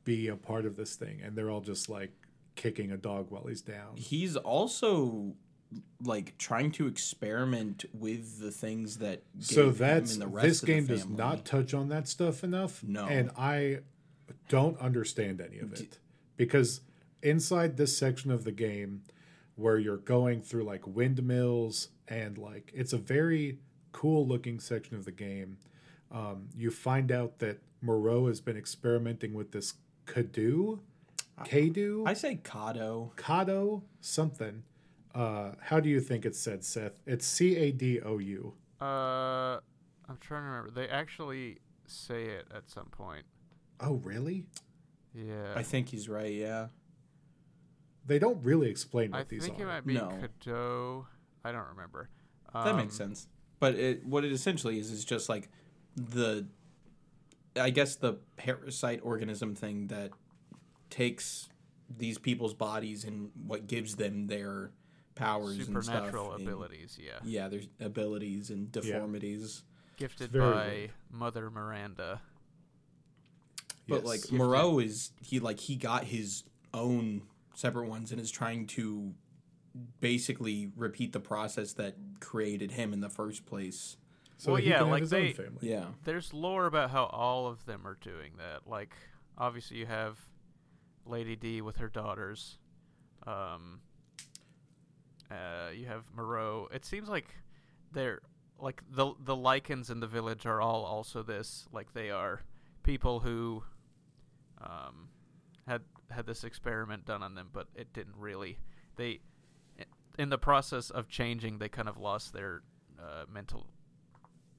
be 0.05 0.29
a 0.29 0.37
part 0.37 0.65
of 0.65 0.77
this 0.77 0.97
thing. 0.97 1.21
And 1.23 1.37
they're 1.37 1.51
all 1.51 1.61
just 1.61 1.89
like 1.89 2.13
kicking 2.57 2.91
a 2.91 2.97
dog 2.97 3.31
while 3.31 3.45
he's 3.49 3.63
down. 3.63 3.97
He's 3.97 4.37
also 4.37 5.35
like 6.05 6.37
trying 6.39 6.71
to 6.73 6.87
experiment 6.87 7.85
with 7.93 8.41
the 8.41 8.51
things 8.51 8.99
that 8.99 9.23
so 9.39 9.71
that's 9.71 10.15
and 10.15 10.23
the 10.23 10.27
rest 10.27 10.47
this 10.47 10.63
of 10.63 10.67
the 10.67 10.73
game 10.75 10.87
does 10.87 11.07
not 11.09 11.45
touch 11.45 11.73
on 11.75 11.89
that 11.89 12.07
stuff 12.09 12.45
enough 12.45 12.83
No. 12.85 13.07
and 13.07 13.31
i 13.37 13.81
don't 14.49 14.79
understand 14.79 15.41
any 15.41 15.59
of 15.59 15.73
it. 15.75 15.99
Because 16.37 16.81
inside 17.23 17.77
this 17.77 17.97
section 17.97 18.31
of 18.31 18.45
the 18.45 18.53
game 18.53 19.03
where 19.57 19.79
you're 19.79 19.97
going 19.97 20.43
through 20.43 20.65
like 20.65 20.87
windmills 20.87 21.89
and 22.09 22.37
like 22.39 22.71
it's 22.75 22.93
a 22.93 22.99
very 22.99 23.59
cool 23.93 24.27
looking 24.27 24.61
section 24.61 24.97
of 24.97 25.05
the 25.05 25.13
game 25.13 25.57
um, 26.11 26.49
you 26.57 26.71
find 26.71 27.11
out 27.11 27.39
that 27.39 27.63
moreau 27.81 28.27
has 28.27 28.41
been 28.41 28.57
experimenting 28.57 29.33
with 29.35 29.53
this 29.53 29.75
kadu? 30.07 30.81
Kadu? 31.45 32.05
I 32.07 32.13
say 32.15 32.41
Kado. 32.43 33.13
kado 33.17 33.83
something 34.01 34.63
uh, 35.15 35.53
how 35.61 35.79
do 35.81 35.89
you 35.89 36.01
think 36.01 36.25
it's 36.27 36.39
said 36.39 36.65
seth 36.65 37.01
it's 37.07 37.27
c-a-d-o-u 37.27 38.53
uh, 38.81 38.85
I'm 40.09 40.19
trying 40.21 40.43
to 40.43 40.49
remember. 40.49 40.71
They 40.73 40.89
actually 40.89 41.59
say 41.87 42.25
it 42.25 42.47
at 42.55 42.69
some 42.69 42.87
point. 42.87 43.25
oh 43.81 43.95
really 44.05 44.47
Yeah. 45.15 45.55
I 45.55 45.63
think 45.63 45.89
he's 45.89 46.09
right. 46.09 46.33
Yeah. 46.33 46.67
They 48.07 48.19
don't 48.19 48.43
really 48.45 48.69
explain 48.69 49.13
what 49.13 49.21
I 49.21 49.25
these 49.25 49.43
are. 49.43 49.45
I 49.45 49.49
think 49.49 49.61
it 49.61 49.67
might 49.67 49.87
be 49.87 49.95
No. 49.95 50.11
Kado. 50.45 51.07
I 51.45 51.53
don't 51.53 51.69
remember. 51.69 52.11
That 52.53 52.77
makes 52.77 53.01
Um, 53.01 53.09
sense. 53.09 53.29
But 53.61 53.77
it, 53.77 54.05
what 54.05 54.25
it 54.25 54.33
essentially 54.33 54.79
is 54.79 54.91
is 54.91 55.05
just 55.05 55.29
like 55.29 55.49
the, 55.97 56.47
I 57.57 57.71
guess 57.71 57.97
the 57.97 58.19
parasite 58.37 59.01
organism 59.03 59.55
thing 59.55 59.87
that 59.87 60.11
takes 60.91 61.49
these 61.89 62.19
people's 62.19 62.53
bodies 62.55 63.05
and 63.05 63.31
what 63.47 63.67
gives 63.67 63.97
them 63.97 64.27
their 64.27 64.73
powers 65.15 65.57
and 65.57 65.67
Supernatural 65.67 66.27
stuff. 66.27 66.39
and- 66.39 66.49
abilities, 66.49 66.99
yeah. 67.01 67.19
yeah, 67.25 67.49
there's 67.49 67.69
abilities 67.81 68.51
and 68.51 68.71
deformities. 68.73 69.63
Gifted 69.97 70.33
by 70.33 70.39
weird. 70.67 70.91
Mother 71.11 71.51
Miranda. 71.51 72.21
But 73.89 73.97
Yes. 73.97 74.05
like 74.05 74.21
Gifted. 74.23 74.39
Moreau 74.39 74.79
is 74.79 75.13
he 75.21 75.39
like 75.41 75.61
he 75.61 75.77
got 75.77 76.05
his 76.05 76.45
own 76.73 77.23
separate 77.55 77.89
ones 77.89 78.11
and 78.11 78.21
is 78.21 78.31
trying 78.31 78.67
to 78.67 79.15
basically 80.01 80.73
repeat 80.77 81.13
the 81.13 81.21
process 81.21 81.73
that 81.75 81.97
created 82.21 82.73
him 82.73 82.93
in 82.93 83.01
the 83.01 83.11
first 83.11 83.45
place. 83.47 83.97
so 84.37 84.53
Well, 84.53 84.61
he 84.61 84.69
yeah, 84.69 84.79
can 84.79 84.87
have 84.87 84.93
like 84.93 85.01
his 85.03 85.11
they- 85.11 85.29
own 85.29 85.35
family. 85.35 85.71
Yeah. 85.71 85.93
There's 86.05 86.33
lore 86.33 86.67
about 86.67 86.91
how 86.91 87.05
all 87.07 87.47
of 87.47 87.65
them 87.67 87.87
are 87.87 87.95
doing 88.01 88.33
that. 88.39 88.67
Like, 88.69 88.95
obviously, 89.39 89.79
you 89.79 89.87
have 89.87 90.19
Lady 91.07 91.37
D 91.37 91.61
with 91.61 91.77
her 91.77 91.89
daughters. 91.89 92.59
Um, 93.27 93.81
Uh, 95.31 95.71
you 95.75 95.87
have 95.87 96.05
Moreau. 96.15 96.69
It 96.73 96.85
seems 96.85 97.09
like 97.09 97.35
they're 97.93 98.21
like 98.59 98.83
the 98.91 99.15
the 99.25 99.37
Lycans 99.37 99.91
in 99.91 100.01
the 100.01 100.07
village 100.07 100.47
are 100.47 100.61
all 100.61 100.85
also 100.85 101.23
this. 101.23 101.67
Like 101.73 101.93
they 101.93 102.11
are 102.11 102.43
people 102.83 103.21
who 103.21 103.63
um, 104.61 105.09
had 105.67 105.83
had 106.11 106.27
this 106.27 106.45
experiment 106.45 107.05
done 107.05 107.23
on 107.23 107.35
them, 107.35 107.49
but 107.53 107.69
it 107.75 107.93
didn't 107.93 108.17
really. 108.17 108.59
They 108.97 109.21
in 110.19 110.29
the 110.29 110.39
process 110.39 110.91
of 110.91 111.09
changing, 111.09 111.59
they 111.59 111.69
kind 111.69 111.89
of 111.89 111.99
lost 111.99 112.33
their 112.33 112.63
uh, 113.01 113.25
mental 113.33 113.67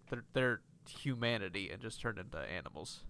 their 0.10 0.24
their 0.34 0.62
humanity 0.88 1.70
and 1.72 1.82
just 1.82 2.02
turned 2.02 2.20
into 2.20 2.38
animals. 2.38 3.04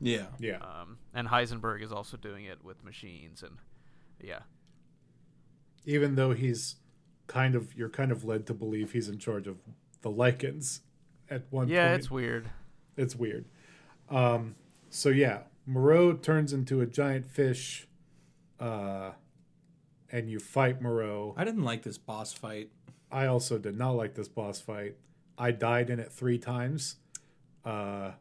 Yeah. 0.00 0.26
Yeah. 0.38 0.58
Um, 0.58 0.98
and 1.12 1.28
Heisenberg 1.28 1.82
is 1.82 1.92
also 1.92 2.16
doing 2.16 2.44
it 2.44 2.62
with 2.62 2.84
machines, 2.84 3.42
and 3.42 3.56
yeah, 4.22 4.40
Even 5.84 6.14
though 6.14 6.32
he's 6.32 6.76
kind 7.28 7.54
of, 7.54 7.74
you're 7.76 7.88
kind 7.88 8.10
of 8.10 8.24
led 8.24 8.46
to 8.46 8.54
believe 8.54 8.92
he's 8.92 9.08
in 9.08 9.18
charge 9.18 9.46
of 9.46 9.58
the 10.02 10.10
Lycans 10.10 10.80
at 11.30 11.44
one 11.50 11.68
yeah, 11.68 11.88
point. 11.88 11.98
it's 12.00 12.10
weird. 12.10 12.50
It's 12.96 13.14
weird. 13.14 13.44
Um, 14.10 14.56
so 14.90 15.10
yeah, 15.10 15.42
Moreau 15.66 16.14
turns 16.14 16.52
into 16.52 16.80
a 16.80 16.86
giant 16.86 17.26
fish, 17.28 17.86
uh, 18.58 19.10
and 20.10 20.30
you 20.30 20.38
fight 20.38 20.80
Moreau. 20.80 21.34
I 21.36 21.44
didn't 21.44 21.62
like 21.62 21.82
this 21.82 21.98
boss 21.98 22.32
fight. 22.32 22.70
I 23.10 23.26
also 23.26 23.58
did 23.58 23.76
not 23.76 23.92
like 23.92 24.14
this 24.14 24.28
boss 24.28 24.60
fight. 24.60 24.96
I 25.36 25.50
died 25.52 25.90
in 25.90 26.00
it 26.00 26.10
three 26.10 26.38
times. 26.38 26.96
Uh, 27.64 28.12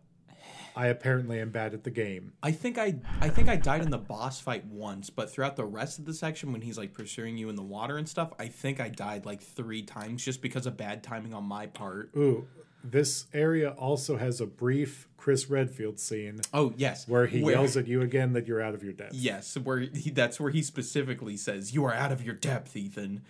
I 0.78 0.88
apparently 0.88 1.42
am 1.42 1.50
bad 1.50 1.74
at 1.74 1.84
the 1.84 1.90
game. 1.90 2.34
I 2.44 2.52
think 2.52 2.78
I 2.78 2.96
I 3.20 3.30
think 3.30 3.50
I 3.50 3.56
died 3.56 3.82
in 3.82 3.90
the 3.90 3.98
boss 3.98 4.40
fight 4.40 4.64
once, 4.68 5.10
but 5.10 5.32
throughout 5.32 5.56
the 5.56 5.66
rest 5.66 5.98
of 5.98 6.06
the 6.06 6.14
section 6.14 6.52
when 6.52 6.62
he's 6.62 6.78
like 6.78 6.94
pursuing 6.94 7.36
you 7.36 7.50
in 7.50 7.56
the 7.56 7.64
water 7.64 7.98
and 7.98 8.08
stuff, 8.08 8.32
I 8.38 8.48
think 8.48 8.80
I 8.80 8.90
died 8.90 9.26
like 9.26 9.42
three 9.42 9.82
times 9.82 10.24
just 10.24 10.40
because 10.40 10.68
of 10.68 10.78
bad 10.78 11.02
timing 11.02 11.34
on 11.34 11.46
my 11.46 11.66
part. 11.66 12.12
Ooh, 12.16 12.46
this 12.84 13.26
area 13.34 13.72
also 13.72 14.18
has 14.18 14.40
a 14.40 14.46
brief 14.46 15.08
Chris 15.18 15.50
Redfield 15.50 16.00
scene 16.00 16.42
Oh 16.54 16.74
yes, 16.78 17.08
where 17.08 17.26
he 17.26 17.40
yells 17.40 17.76
at 17.76 17.88
you 17.88 18.02
again 18.04 18.34
that 18.34 18.48
you're 18.48 18.62
out 18.62 18.76
of 18.76 18.84
your 18.84 18.94
depth. 18.94 19.16
Yes, 19.16 19.58
where 19.58 19.80
he, 19.80 20.12
that's 20.12 20.40
where 20.40 20.52
he 20.52 20.62
specifically 20.62 21.38
says, 21.38 21.74
"You 21.74 21.86
are 21.86 21.94
out 21.94 22.12
of 22.12 22.22
your 22.24 22.36
depth, 22.36 22.78
Ethan." 22.78 23.24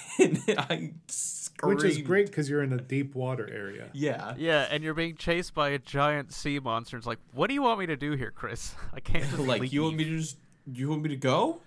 and 0.18 0.42
I 0.56 0.92
screamed. 1.08 1.82
Which 1.82 1.84
is 1.84 1.98
great 1.98 2.26
because 2.26 2.48
you're 2.48 2.62
in 2.62 2.72
a 2.72 2.80
deep 2.80 3.14
water 3.14 3.48
area. 3.52 3.90
Yeah. 3.92 4.34
Yeah, 4.36 4.66
and 4.70 4.82
you're 4.82 4.94
being 4.94 5.16
chased 5.16 5.54
by 5.54 5.70
a 5.70 5.78
giant 5.78 6.32
sea 6.32 6.58
monster. 6.58 6.96
It's 6.96 7.06
like, 7.06 7.18
what 7.32 7.48
do 7.48 7.54
you 7.54 7.62
want 7.62 7.80
me 7.80 7.86
to 7.86 7.96
do 7.96 8.12
here, 8.12 8.30
Chris? 8.30 8.74
I 8.94 9.00
can't 9.00 9.24
just 9.24 9.38
Like 9.38 9.62
leave. 9.62 9.72
you 9.72 9.82
want 9.82 9.96
me 9.96 10.04
to 10.04 10.18
just 10.18 10.36
you 10.72 10.90
want 10.90 11.02
me 11.02 11.08
to 11.10 11.16
go? 11.16 11.60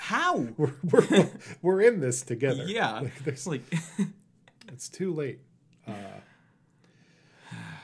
How? 0.00 0.36
we're, 0.56 0.72
we're, 0.82 1.30
we're 1.62 1.80
in 1.82 2.00
this 2.00 2.22
together. 2.22 2.64
Yeah. 2.66 3.00
Like, 3.00 3.12
It's 3.16 3.24
there's, 3.24 3.46
like 3.46 3.62
it's 4.68 4.88
too 4.88 5.12
late. 5.12 5.40
Uh, 5.86 5.92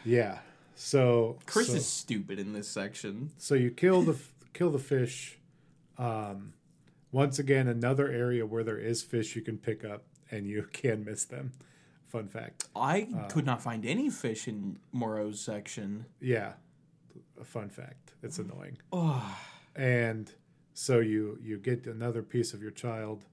yeah. 0.04 0.38
So 0.74 1.38
Chris 1.46 1.68
so, 1.68 1.74
is 1.74 1.86
stupid 1.86 2.38
in 2.38 2.52
this 2.52 2.68
section. 2.68 3.30
so 3.36 3.54
you 3.54 3.70
kill 3.70 4.02
the 4.02 4.16
kill 4.54 4.70
the 4.70 4.78
fish. 4.78 5.38
Um, 5.98 6.54
once 7.12 7.38
again, 7.38 7.68
another 7.68 8.08
area 8.10 8.46
where 8.46 8.64
there 8.64 8.78
is 8.78 9.02
fish 9.02 9.36
you 9.36 9.42
can 9.42 9.58
pick 9.58 9.84
up 9.84 10.04
and 10.30 10.46
you 10.46 10.62
can 10.72 11.04
miss 11.04 11.24
them. 11.24 11.52
Fun 12.08 12.28
fact. 12.28 12.64
I 12.74 13.08
uh, 13.16 13.28
could 13.28 13.46
not 13.46 13.62
find 13.62 13.86
any 13.86 14.10
fish 14.10 14.48
in 14.48 14.78
Moreau's 14.90 15.40
section. 15.40 16.06
Yeah, 16.20 16.54
a 17.40 17.44
fun 17.44 17.68
fact. 17.68 18.14
It's 18.22 18.38
annoying. 18.38 18.78
Oh, 18.92 19.38
and 19.76 20.32
so 20.74 20.98
you 20.98 21.38
you 21.42 21.58
get 21.58 21.86
another 21.86 22.22
piece 22.22 22.52
of 22.52 22.62
your 22.62 22.70
child 22.70 23.26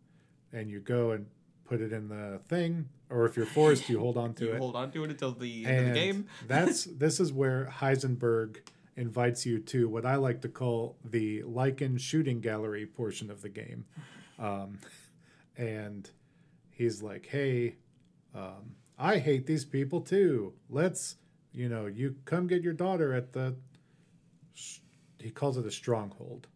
and 0.53 0.69
you 0.69 0.79
go 0.79 1.11
and 1.11 1.27
put 1.65 1.81
it 1.81 1.91
in 1.91 2.07
the 2.07 2.39
thing 2.47 2.87
or 3.09 3.25
if 3.25 3.35
you're 3.35 3.45
forced 3.45 3.89
you 3.89 3.99
hold 3.99 4.17
on 4.17 4.33
to 4.33 4.45
you 4.47 4.53
it 4.53 4.57
hold 4.57 4.75
on 4.75 4.91
to 4.91 5.03
it 5.03 5.09
until 5.09 5.31
the 5.31 5.65
end 5.65 5.77
and 5.77 5.87
of 5.87 5.93
the 5.93 5.99
game. 5.99 6.27
that's 6.47 6.83
this 6.97 7.19
is 7.19 7.31
where 7.31 7.71
heisenberg 7.79 8.57
invites 8.97 9.45
you 9.45 9.59
to 9.59 9.87
what 9.87 10.05
i 10.05 10.15
like 10.15 10.41
to 10.41 10.49
call 10.49 10.97
the 11.05 11.41
Lycan 11.43 11.99
shooting 11.99 12.41
gallery 12.41 12.85
portion 12.85 13.29
of 13.31 13.41
the 13.41 13.49
game 13.49 13.85
um, 14.39 14.79
and 15.55 16.09
he's 16.71 17.01
like 17.01 17.27
hey 17.27 17.75
um, 18.35 18.75
i 18.97 19.17
hate 19.19 19.45
these 19.45 19.63
people 19.65 20.01
too 20.01 20.53
let's 20.69 21.15
you 21.53 21.69
know 21.69 21.85
you 21.85 22.15
come 22.25 22.47
get 22.47 22.61
your 22.63 22.73
daughter 22.73 23.13
at 23.13 23.33
the 23.33 23.55
he 25.19 25.29
calls 25.31 25.57
it 25.57 25.65
a 25.65 25.71
stronghold 25.71 26.47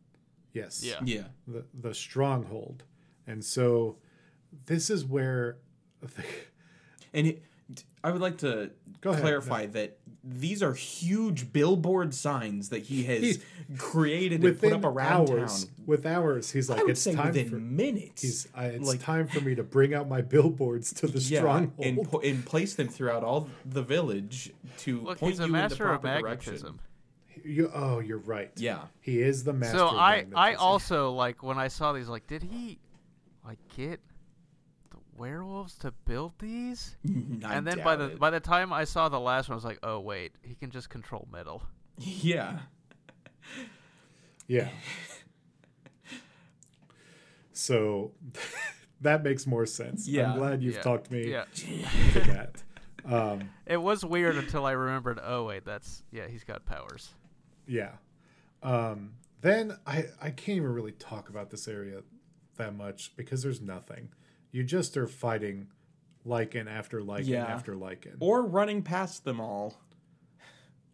yes 0.54 0.84
Yeah. 0.84 1.00
Yeah. 1.06 1.24
the 1.48 1.66
the 1.74 1.94
stronghold, 1.94 2.84
and 3.28 3.44
so 3.44 3.98
this 4.66 4.90
is 4.90 5.06
where 5.06 5.58
And 7.14 7.28
it, 7.28 7.44
I 8.04 8.12
would 8.12 8.22
like 8.22 8.38
to 8.40 8.72
Go 9.02 9.12
ahead. 9.12 9.22
clarify 9.22 9.66
that 9.68 9.98
these 10.24 10.62
are 10.62 10.74
huge 10.74 11.52
billboard 11.52 12.14
signs 12.14 12.70
that 12.70 12.84
he 12.84 13.04
has 13.06 13.22
He's- 13.22 13.38
created 13.80 14.44
and 14.44 14.60
put 14.60 14.72
up 14.74 14.84
around 14.84 15.30
hours, 15.32 15.66
town. 15.66 15.74
with 15.88 16.06
hours, 16.06 16.52
he's 16.52 16.70
like, 16.70 16.80
I 16.80 16.84
would 16.84 16.92
it's 16.92 17.02
say 17.02 17.16
time 17.16 17.28
within 17.28 17.50
for 17.50 17.56
minutes. 17.58 18.22
he's 18.22 18.48
I, 18.54 18.66
it's 18.68 18.88
like- 18.88 19.00
time 19.02 19.28
for 19.28 19.42
me 19.42 19.56
to 19.56 19.64
bring 19.64 19.94
out 19.96 20.08
my 20.08 20.22
billboards 20.22 20.94
to 20.96 21.08
the 21.08 21.20
yeah, 21.22 21.40
stronghold. 21.40 21.74
and 21.86 22.10
pu- 22.10 22.20
and 22.20 22.46
place 22.46 22.76
them 22.76 22.88
throughout 22.88 23.24
all 23.24 23.50
the 23.66 23.82
village 23.82 24.52
to 24.80 25.02
Look, 25.02 25.18
point 25.20 25.38
you 25.40 25.44
in 25.46 25.52
the 25.52 25.76
proper 25.76 26.20
direction. 26.20 26.80
you, 27.44 27.72
oh, 27.74 28.00
you're 28.00 28.20
right. 28.20 28.52
Yeah. 28.58 28.82
he 29.00 29.22
is 29.22 29.44
the 29.44 29.54
master. 29.54 29.78
So 29.80 29.88
of 29.90 29.96
I, 29.96 30.26
I 30.36 30.54
also 30.54 31.12
like 31.14 31.42
when 31.42 31.58
I 31.58 31.68
saw 31.70 31.94
these, 31.94 32.08
like, 32.08 32.28
did 32.28 32.44
he, 32.44 32.78
like, 33.44 33.58
get 33.76 34.00
the 34.08 34.11
werewolves 35.18 35.76
to 35.80 35.92
build 36.06 36.34
these? 36.40 36.96
I 37.46 37.56
and 37.56 37.68
then 37.68 37.84
by 37.84 37.96
the 37.96 38.06
it. 38.06 38.20
by 38.20 38.30
the 38.30 38.40
time 38.40 38.72
I 38.74 38.84
saw 38.86 39.10
the 39.10 39.20
last 39.20 39.50
one, 39.50 39.54
I 39.54 39.58
was 39.58 39.66
like, 39.66 39.80
oh 39.84 40.00
wait, 40.00 40.34
he 40.42 40.56
can 40.56 40.72
just 40.72 40.90
control 40.90 41.28
metal. 41.32 41.64
yeah. 41.98 42.60
yeah. 44.48 44.70
So 47.54 48.12
that 49.02 49.24
makes 49.24 49.46
more 49.46 49.66
sense. 49.66 50.08
Yeah. 50.08 50.32
I'm 50.32 50.38
glad 50.38 50.62
you've 50.64 50.76
Yeah. 50.76 50.82
talked 50.82 51.12
me 51.12 51.30
Yeah, 51.32 51.46
to 52.14 52.20
that. 52.22 52.64
Um, 53.04 53.50
it 53.66 53.78
was 53.78 54.06
weird 54.06 54.36
until 54.36 54.66
I 54.66 54.72
remembered. 54.72 55.20
Oh 55.24 55.46
wait, 55.46 55.66
that's 55.66 56.04
yeah, 56.12 56.28
he's 56.28 56.44
got 56.44 56.66
powers. 56.66 57.10
Yeah. 57.68 57.94
Um, 58.64 59.14
then 59.42 59.78
I 59.88 60.06
I 60.22 60.30
can't 60.30 60.58
even 60.58 60.72
really 60.74 60.92
talk 60.92 61.30
about 61.30 61.50
this 61.50 61.68
area 61.68 62.02
that 62.58 62.76
much 62.76 63.16
because 63.18 63.42
there's 63.42 63.60
nothing. 63.62 64.10
You 64.52 64.64
just 64.64 64.98
are 64.98 65.08
fighting 65.08 65.68
Lycan 66.28 66.68
after 66.70 67.02
Lycan 67.02 67.28
Yeah. 67.28 67.46
after 67.46 67.76
Lycan. 67.76 68.18
Or 68.20 68.44
running 68.44 68.82
past 68.84 69.24
them 69.24 69.40
all. 69.40 69.76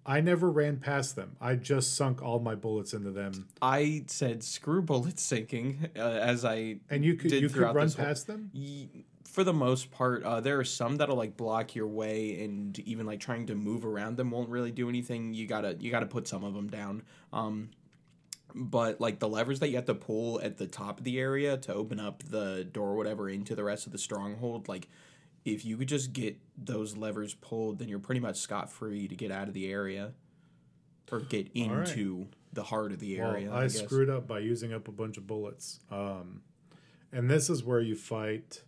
I 0.05 0.21
never 0.21 0.49
ran 0.49 0.77
past 0.77 1.17
them. 1.17 1.35
I 1.41 1.55
just 1.55 1.95
sunk 1.95 2.21
all 2.21 2.39
my 2.39 2.55
bullets 2.55 2.93
into 2.93 3.11
them. 3.11 3.49
I 3.61 4.05
said 4.07 4.41
screw 4.41 4.81
bullet 4.81 5.19
sinking 5.19 5.89
uh, 5.97 5.99
as 5.99 6.45
I 6.45 6.77
And 6.89 7.03
you 7.03 7.15
could 7.15 7.31
did 7.31 7.41
you 7.41 7.49
could 7.49 7.63
run 7.63 7.75
this 7.75 7.95
whole- 7.95 8.05
past 8.05 8.27
them? 8.27 8.51
Y- 8.53 8.87
for 9.25 9.43
the 9.43 9.53
most 9.53 9.91
part 9.91 10.23
uh, 10.23 10.39
there 10.39 10.57
are 10.59 10.63
some 10.63 10.95
that'll 10.95 11.17
like 11.17 11.35
block 11.37 11.75
your 11.75 11.85
way 11.85 12.41
and 12.43 12.79
even 12.79 13.05
like 13.05 13.19
trying 13.19 13.45
to 13.47 13.53
move 13.55 13.85
around 13.85 14.15
them 14.17 14.31
won't 14.31 14.49
really 14.49 14.71
do 14.71 14.87
anything 14.89 15.31
you 15.33 15.45
gotta 15.45 15.75
you 15.79 15.91
gotta 15.91 16.07
put 16.07 16.27
some 16.27 16.43
of 16.45 16.53
them 16.55 16.67
down 16.69 17.03
um 17.33 17.69
but 18.55 18.99
like 19.01 19.19
the 19.19 19.27
levers 19.27 19.59
that 19.59 19.69
you 19.69 19.75
have 19.75 19.85
to 19.85 19.93
pull 19.95 20.39
at 20.41 20.57
the 20.57 20.67
top 20.67 20.97
of 20.99 21.03
the 21.03 21.19
area 21.19 21.57
to 21.57 21.73
open 21.73 21.99
up 21.99 22.23
the 22.29 22.63
door 22.63 22.89
or 22.89 22.95
whatever 22.95 23.29
into 23.29 23.55
the 23.55 23.63
rest 23.63 23.85
of 23.85 23.91
the 23.91 23.97
stronghold 23.97 24.67
like 24.67 24.87
if 25.45 25.63
you 25.65 25.77
could 25.77 25.87
just 25.87 26.13
get 26.13 26.37
those 26.57 26.97
levers 26.97 27.33
pulled 27.35 27.77
then 27.79 27.87
you're 27.87 27.99
pretty 27.99 28.21
much 28.21 28.37
scot-free 28.37 29.07
to 29.07 29.15
get 29.15 29.31
out 29.31 29.47
of 29.47 29.53
the 29.53 29.69
area 29.71 30.13
or 31.11 31.19
get 31.19 31.49
All 31.57 31.69
right. 31.69 31.87
into 31.87 32.27
the 32.53 32.63
heart 32.63 32.91
of 32.91 32.99
the 32.99 33.19
Well, 33.19 33.31
area 33.31 33.51
I, 33.51 33.59
I, 33.59 33.63
guess. 33.63 33.79
screwed 33.79 34.09
up 34.09 34.27
by 34.27 34.39
using 34.39 34.73
up 34.73 34.87
a 34.87 34.91
bunch 34.91 35.17
of 35.17 35.25
bullets. 35.27 35.79
Um, 35.91 36.41
and 37.13 37.29
this 37.29 37.49
is 37.49 37.63
where 37.63 37.79
you 37.79 37.95
fight 37.95 38.63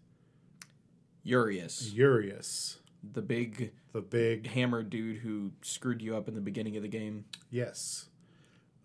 Urias, 1.24 1.92
Urias, 1.94 2.80
the 3.04 3.22
big 3.22 3.72
the 3.92 4.02
big 4.02 4.48
hammer 4.48 4.84
dude 4.84 5.18
who 5.18 5.52
screwed 5.62 6.02
you 6.02 6.16
up 6.16 6.28
in 6.28 6.36
the 6.36 6.42
beginning 6.42 6.78
of 6.78 6.84
the 6.84 6.88
game. 6.90 7.26
yes. 7.50 8.06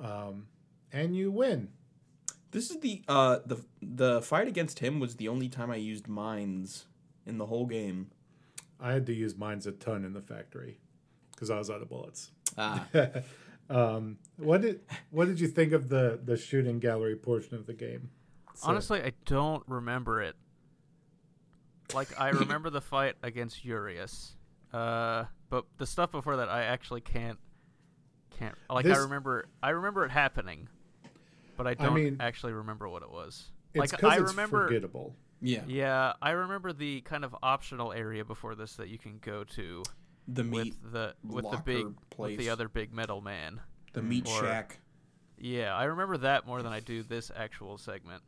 Um, 0.00 0.46
and 0.94 1.14
you 1.16 1.30
win. 1.30 1.68
This 2.52 2.70
is 2.70 2.78
the 2.80 3.02
uh 3.08 3.40
the 3.44 3.62
the 3.82 4.22
fight 4.22 4.48
against 4.48 4.78
him 4.78 5.00
was 5.00 5.16
the 5.16 5.28
only 5.28 5.48
time 5.48 5.70
I 5.70 5.76
used 5.76 6.06
mines 6.08 6.86
in 7.26 7.36
the 7.36 7.46
whole 7.46 7.66
game. 7.66 8.12
I 8.80 8.92
had 8.92 9.06
to 9.06 9.12
use 9.14 9.36
mines 9.36 9.66
a 9.66 9.72
ton 9.72 10.04
in 10.04 10.12
the 10.12 10.22
factory 10.22 10.78
because 11.32 11.50
I 11.50 11.58
was 11.58 11.68
out 11.68 11.82
of 11.82 11.88
bullets. 11.88 12.30
Ah, 12.56 12.86
um, 13.70 14.18
what 14.36 14.62
did 14.62 14.80
what 15.10 15.26
did 15.26 15.40
you 15.40 15.48
think 15.48 15.72
of 15.72 15.88
the 15.88 16.20
the 16.24 16.36
shooting 16.36 16.78
gallery 16.78 17.16
portion 17.16 17.56
of 17.56 17.66
the 17.66 17.74
game? 17.74 18.10
So- 18.54 18.68
Honestly, 18.68 19.02
I 19.02 19.12
don't 19.26 19.64
remember 19.66 20.22
it. 20.22 20.36
Like 21.92 22.08
I 22.18 22.28
remember 22.30 22.70
the 22.70 22.80
fight 22.80 23.16
against 23.22 23.64
Urias, 23.64 24.36
uh, 24.72 25.24
but 25.50 25.64
the 25.78 25.86
stuff 25.86 26.12
before 26.12 26.36
that 26.36 26.48
I 26.48 26.64
actually 26.64 27.00
can't 27.00 27.38
can't. 28.38 28.54
Like 28.70 28.86
I 28.86 28.96
remember, 28.98 29.48
I 29.62 29.70
remember 29.70 30.04
it 30.04 30.10
happening, 30.10 30.68
but 31.56 31.66
I 31.66 31.70
I 31.70 31.74
don't 31.74 31.94
mean, 31.94 32.16
actually 32.20 32.52
remember 32.52 32.88
what 32.88 33.02
it 33.02 33.10
was. 33.10 33.50
it's 33.72 33.80
like 33.80 33.90
because 33.90 34.12
I 34.12 34.20
it's 34.22 34.30
remember, 34.30 34.66
forgettable. 34.66 35.14
Yeah. 35.40 35.62
Yeah, 35.66 36.12
I 36.22 36.30
remember 36.30 36.72
the 36.72 37.00
kind 37.02 37.24
of 37.24 37.34
optional 37.42 37.92
area 37.92 38.24
before 38.24 38.54
this 38.54 38.76
that 38.76 38.88
you 38.88 38.98
can 38.98 39.18
go 39.20 39.44
to 39.44 39.82
The 40.28 40.44
meat 40.44 40.74
with 40.82 40.92
the 40.92 41.14
with 41.22 41.42
the 41.44 41.48
locker 41.50 41.62
big 41.64 41.86
with 42.16 42.38
the 42.38 42.48
other 42.50 42.68
big 42.68 42.92
metal 42.94 43.20
man. 43.20 43.60
the 43.92 44.02
meat 44.02 44.26
or- 44.28 44.40
shack. 44.40 44.80
Yeah, 45.36 45.74
I 45.74 45.84
remember 45.84 46.16
that 46.18 46.46
more 46.46 46.62
than 46.62 46.72
I 46.72 46.80
do 46.80 47.02
this 47.02 47.30
actual 47.34 47.76
segment. 47.76 48.22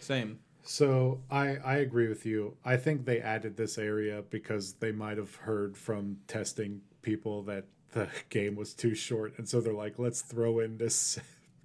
Same. 0.00 0.38
So 0.62 1.20
I 1.30 1.56
I 1.56 1.76
agree 1.78 2.08
with 2.08 2.24
you. 2.26 2.56
I 2.64 2.76
think 2.76 3.04
they 3.04 3.20
added 3.20 3.56
this 3.56 3.78
area 3.78 4.22
because 4.30 4.74
they 4.74 4.92
might 4.92 5.16
have 5.18 5.34
heard 5.34 5.76
from 5.76 6.18
testing 6.26 6.82
people 7.02 7.42
that 7.44 7.64
the 7.92 8.08
game 8.30 8.54
was 8.54 8.74
too 8.74 8.94
short, 8.94 9.34
and 9.38 9.48
so 9.48 9.60
they're 9.60 9.72
like, 9.74 9.98
let's 9.98 10.20
throw 10.22 10.60
in 10.60 10.76
this 10.78 11.18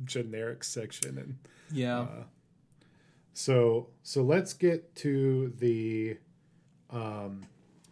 generic 0.06 0.64
section 0.64 1.18
and 1.18 1.38
Yeah. 1.72 2.00
Uh, 2.02 2.24
So 3.34 3.90
so 4.04 4.22
let's 4.24 4.54
get 4.54 4.96
to 4.98 5.54
the 5.60 6.18
um 6.90 7.46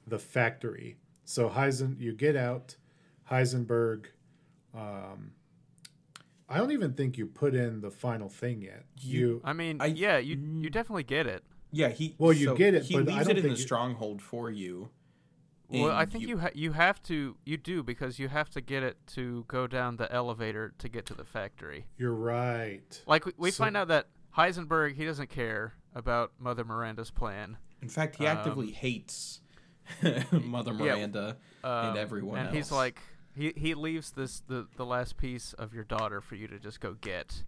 the 0.07 0.19
factory. 0.19 0.97
So 1.25 1.49
Heisen 1.49 1.99
you 1.99 2.13
get 2.13 2.35
out 2.35 2.75
Heisenberg 3.31 4.05
um 4.73 5.31
I 6.49 6.57
don't 6.59 6.71
even 6.71 6.93
think 6.93 7.17
you 7.17 7.25
put 7.27 7.53
in 7.55 7.81
the 7.81 7.91
final 7.91 8.29
thing 8.29 8.61
yet. 8.61 8.85
You, 8.97 9.41
I 9.43 9.51
mean, 9.51 9.81
I- 9.81 9.87
yeah, 9.87 10.17
you 10.17 10.37
you 10.37 10.69
definitely 10.69 11.03
get 11.03 11.27
it. 11.27 11.43
yeah. 11.71 11.89
He. 11.89 12.15
Well, 12.17 12.31
you 12.31 12.45
so 12.47 12.55
get 12.55 12.73
it, 12.73 12.83
He 12.83 12.93
but 12.95 13.09
I 13.09 13.15
leaves 13.15 13.27
don't 13.27 13.31
it 13.31 13.37
in 13.39 13.43
the 13.43 13.49
think 13.49 13.57
you- 13.59 13.63
stronghold 13.65 14.21
for 14.21 14.49
you. 14.49 14.89
Well, 15.69 15.91
I 15.91 16.05
think 16.05 16.25
you 16.27 16.37
ha- 16.37 16.49
you 16.53 16.71
have 16.71 17.01
to 17.03 17.35
you 17.45 17.57
do 17.57 17.83
because 17.83 18.19
you 18.19 18.29
have 18.29 18.49
to 18.51 18.61
get 18.61 18.83
it 18.83 18.97
to 19.15 19.43
go 19.47 19.67
down 19.67 19.97
the 19.97 20.11
elevator 20.11 20.73
to 20.79 20.87
get 20.89 21.05
to 21.07 21.13
the 21.13 21.25
factory. 21.25 21.85
you're 21.97 22.13
right. 22.13 23.01
Like 23.05 23.25
we, 23.25 23.33
we 23.37 23.51
So- 23.51 23.63
find 23.63 23.75
out 23.75 23.87
that 23.89 24.07
Heisenberg 24.37 24.95
he 24.95 25.03
doesn't 25.05 25.29
care 25.29 25.73
about 25.93 26.31
Mother 26.39 26.63
Miranda's 26.63 27.11
plan. 27.11 27.57
In 27.81 27.89
fact, 27.89 28.15
he 28.15 28.25
Um, 28.25 28.37
actively 28.37 28.71
hates 28.71 29.41
Mother 30.31 30.71
yeah, 30.73 30.95
Miranda 30.95 31.37
Um, 31.63 31.71
and 31.89 31.97
everyone 31.97 32.37
and 32.39 32.47
else. 32.49 32.55
he's 32.55 32.71
like 32.71 32.99
he 33.35 33.53
he 33.55 33.73
leaves 33.73 34.11
this 34.11 34.39
the 34.47 34.67
the 34.77 34.85
last 34.85 35.17
piece 35.17 35.53
of 35.53 35.73
your 35.73 35.83
daughter 35.83 36.21
for 36.21 36.35
you 36.35 36.47
to 36.47 36.59
just 36.59 36.79
go 36.79 36.93
get. 36.93 37.43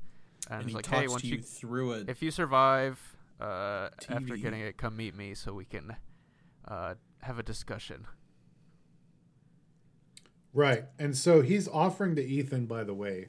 And, 0.50 0.56
and 0.62 0.64
he's 0.64 0.72
he 0.72 0.76
like, 0.76 0.86
hey, 0.88 1.08
once 1.08 1.24
you 1.24 1.38
you 1.38 1.42
through 1.42 1.92
it. 1.94 2.10
if 2.10 2.22
you 2.22 2.32
survive 2.32 3.00
uh, 3.40 3.90
after 4.10 4.36
getting 4.38 4.62
it, 4.62 4.78
come 4.78 4.96
meet 4.98 5.16
me 5.16 5.34
so 5.36 5.54
we 5.54 5.66
can 5.66 5.96
uh, 6.68 6.96
have 7.24 7.40
a 7.40 7.44
discussion. 7.44 8.08
Right. 10.54 10.86
And 10.98 11.16
so 11.16 11.42
he's 11.42 11.68
offering 11.68 12.16
to 12.16 12.26
Ethan, 12.26 12.66
by 12.66 12.84
the 12.84 12.94
way, 12.94 13.28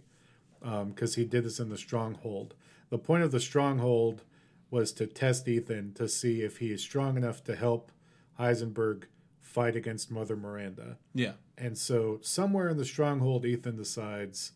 because 0.60 1.16
he 1.16 1.24
did 1.24 1.44
this 1.44 1.60
in 1.60 1.68
the 1.68 1.78
stronghold. 1.78 2.54
The 2.88 2.98
point 2.98 3.22
of 3.22 3.30
the 3.30 3.40
stronghold 3.40 4.22
was 4.70 4.92
to 4.92 5.06
test 5.06 5.48
Ethan 5.48 5.94
to 5.94 6.08
see 6.08 6.42
if 6.42 6.58
he 6.58 6.72
is 6.72 6.80
strong 6.80 7.16
enough 7.16 7.44
to 7.44 7.56
help 7.56 7.92
Heisenberg 8.38 9.04
fight 9.40 9.76
against 9.76 10.10
Mother 10.10 10.36
Miranda. 10.36 10.98
yeah. 11.14 11.32
And 11.58 11.76
so 11.76 12.20
somewhere 12.22 12.68
in 12.68 12.78
the 12.78 12.86
stronghold, 12.86 13.44
Ethan 13.44 13.76
decides, 13.76 14.52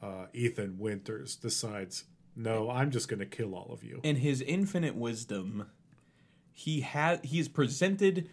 uh, 0.00 0.26
Ethan 0.32 0.78
Winters 0.78 1.34
decides, 1.34 2.04
no, 2.36 2.70
I'm 2.70 2.92
just 2.92 3.08
going 3.08 3.18
to 3.18 3.26
kill 3.26 3.56
all 3.56 3.70
of 3.72 3.82
you. 3.82 4.00
in 4.04 4.16
his 4.16 4.40
infinite 4.40 4.94
wisdom, 4.94 5.66
he 6.52 6.82
had 6.82 7.24
he 7.24 7.40
is 7.40 7.48
presented 7.48 8.30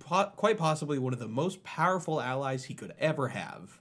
po- 0.00 0.32
quite 0.36 0.58
possibly 0.58 0.98
one 0.98 1.12
of 1.12 1.18
the 1.18 1.28
most 1.28 1.62
powerful 1.64 2.20
allies 2.20 2.64
he 2.64 2.74
could 2.74 2.92
ever 2.98 3.28
have. 3.28 3.80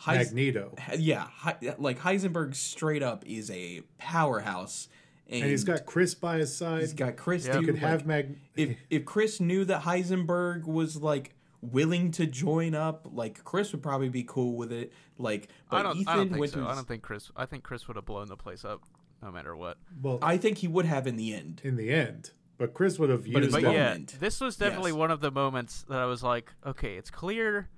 Heis- 0.00 0.26
Magneto. 0.26 0.74
yeah, 0.98 1.26
Hei- 1.38 1.74
like 1.78 1.98
Heisenberg 2.00 2.54
straight 2.54 3.02
up 3.02 3.24
is 3.26 3.50
a 3.50 3.82
powerhouse, 3.98 4.88
and, 5.28 5.42
And 5.42 5.50
he's 5.50 5.64
got 5.64 5.86
Chris 5.86 6.14
by 6.14 6.38
his 6.38 6.54
side. 6.54 6.80
he's 6.82 6.92
got 6.92 7.16
Chris. 7.16 7.46
Yeah. 7.46 7.54
too, 7.54 7.60
you 7.60 7.66
could 7.66 7.74
like, 7.76 7.82
have 7.82 8.06
Mag. 8.06 8.36
if 8.56 8.76
if 8.90 9.04
Chris 9.04 9.40
knew 9.40 9.64
that 9.64 9.82
Heisenberg 9.82 10.66
was 10.66 10.96
like 10.98 11.34
willing 11.62 12.10
to 12.12 12.26
join 12.26 12.74
up, 12.74 13.08
like 13.10 13.42
Chris 13.42 13.72
would 13.72 13.82
probably 13.82 14.10
be 14.10 14.22
cool 14.22 14.54
with 14.56 14.70
it. 14.70 14.92
Like, 15.18 15.48
but 15.70 15.78
I 15.78 15.82
don't 15.82 15.96
Ethan 15.96 16.08
I 16.12 16.16
don't 16.16 16.28
think 16.28 16.40
Winters, 16.40 16.62
so. 16.62 16.68
I 16.68 16.74
don't 16.74 16.86
think 16.86 17.02
Chris. 17.02 17.30
I 17.34 17.46
think 17.46 17.64
Chris 17.64 17.88
would 17.88 17.96
have 17.96 18.04
blown 18.04 18.28
the 18.28 18.36
place 18.36 18.64
up 18.64 18.82
no 19.22 19.32
matter 19.32 19.56
what. 19.56 19.78
well, 20.02 20.18
I 20.20 20.36
think 20.36 20.58
he 20.58 20.68
would 20.68 20.84
have 20.84 21.06
in 21.06 21.16
the 21.16 21.34
end. 21.34 21.62
in 21.64 21.76
the 21.76 21.90
end. 21.90 22.32
But 22.58 22.72
Chris 22.74 22.98
would 22.98 23.10
have 23.10 23.26
used 23.26 23.44
it's 23.44 23.52
But 23.54 23.62
yeah, 23.72 23.98
this 24.18 24.40
was 24.40 24.56
definitely 24.56 24.92
Yes. 24.92 24.98
one 24.98 25.10
of 25.10 25.20
the 25.20 25.30
moments 25.30 25.84
that 25.88 25.98
I 25.98 26.06
was 26.06 26.22
like, 26.22 26.52
okay, 26.64 26.96
it's 26.96 27.10
clear 27.10 27.68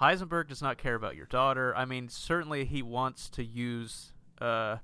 Heisenberg 0.00 0.48
does 0.48 0.60
not 0.60 0.76
care 0.76 0.94
about 0.94 1.16
your 1.16 1.26
daughter. 1.26 1.74
I 1.74 1.86
mean, 1.86 2.08
certainly 2.08 2.64
he 2.66 2.82
wants 2.82 3.30
to 3.30 3.44
use 3.44 4.12
uh, 4.40 4.76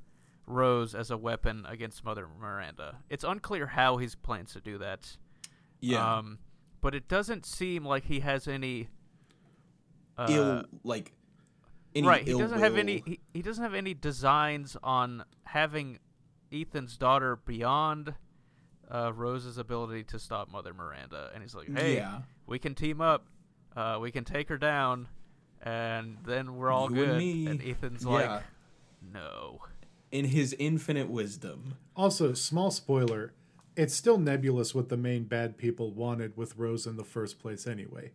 Rose 0.47 0.95
as 0.95 1.11
a 1.11 1.19
weapon 1.19 1.67
against 1.69 2.03
Mother 2.05 2.27
Miranda. 2.41 2.99
It's 3.11 3.25
unclear 3.25 3.67
how 3.67 3.99
he 3.99 4.09
plans 4.23 4.55
to 4.55 4.61
do 4.61 4.79
that. 4.79 5.17
Yeah, 5.81 6.17
Um, 6.19 6.39
but 6.81 6.95
it 6.95 7.09
doesn't 7.09 7.45
seem 7.45 7.85
like 7.85 8.05
he 8.05 8.21
has 8.21 8.49
any. 8.49 8.89
Uh, 10.17 10.27
ill 10.31 10.65
like. 10.85 11.13
Any 11.95 12.07
right, 12.07 12.27
he 12.27 12.33
doesn't 12.33 12.59
have 12.61 12.79
any. 12.79 13.03
He, 13.05 13.21
he 13.35 13.43
doesn't 13.43 13.63
have 13.63 13.75
any 13.75 13.93
designs 13.93 14.79
on 14.83 15.25
having 15.45 15.99
Ethan's 16.51 16.97
daughter 16.97 17.37
beyond 17.37 18.15
uh, 18.93 19.13
Rose's 19.15 19.57
ability 19.59 20.05
to 20.05 20.19
stop 20.19 20.51
Mother 20.53 20.75
Miranda, 20.75 21.31
and 21.35 21.43
he's 21.43 21.55
like, 21.55 21.69
"Hey, 21.77 21.97
Yeah. 21.97 22.21
we 22.47 22.59
can 22.59 22.75
team 22.75 23.01
up. 23.01 23.27
Uh, 23.75 23.99
we 24.01 24.11
can 24.13 24.25
take 24.25 24.49
her 24.51 24.59
down, 24.59 25.09
and 25.63 26.19
then 26.25 26.57
we're 26.57 26.71
all 26.71 26.93
You 26.95 27.03
and 27.05 27.13
good." 27.13 27.19
me. 27.19 27.71
Ethan's 27.71 28.05
Yeah. 28.05 28.11
like, 28.11 28.43
"No." 29.13 29.61
in 30.11 30.27
his 30.27 30.55
infinite 30.59 31.09
wisdom. 31.09 31.73
Also, 31.97 32.35
small 32.35 32.71
spoiler, 32.71 33.33
it's 33.77 33.95
still 33.95 34.19
nebulous 34.19 34.75
what 34.75 34.91
the 34.91 34.97
main 34.99 35.25
bad 35.25 35.57
people 35.57 35.91
wanted 35.91 36.37
with 36.37 36.55
Rose 36.59 36.87
in 36.87 36.99
the 36.99 37.05
first 37.05 37.39
place 37.39 37.67
anyway. 37.67 38.13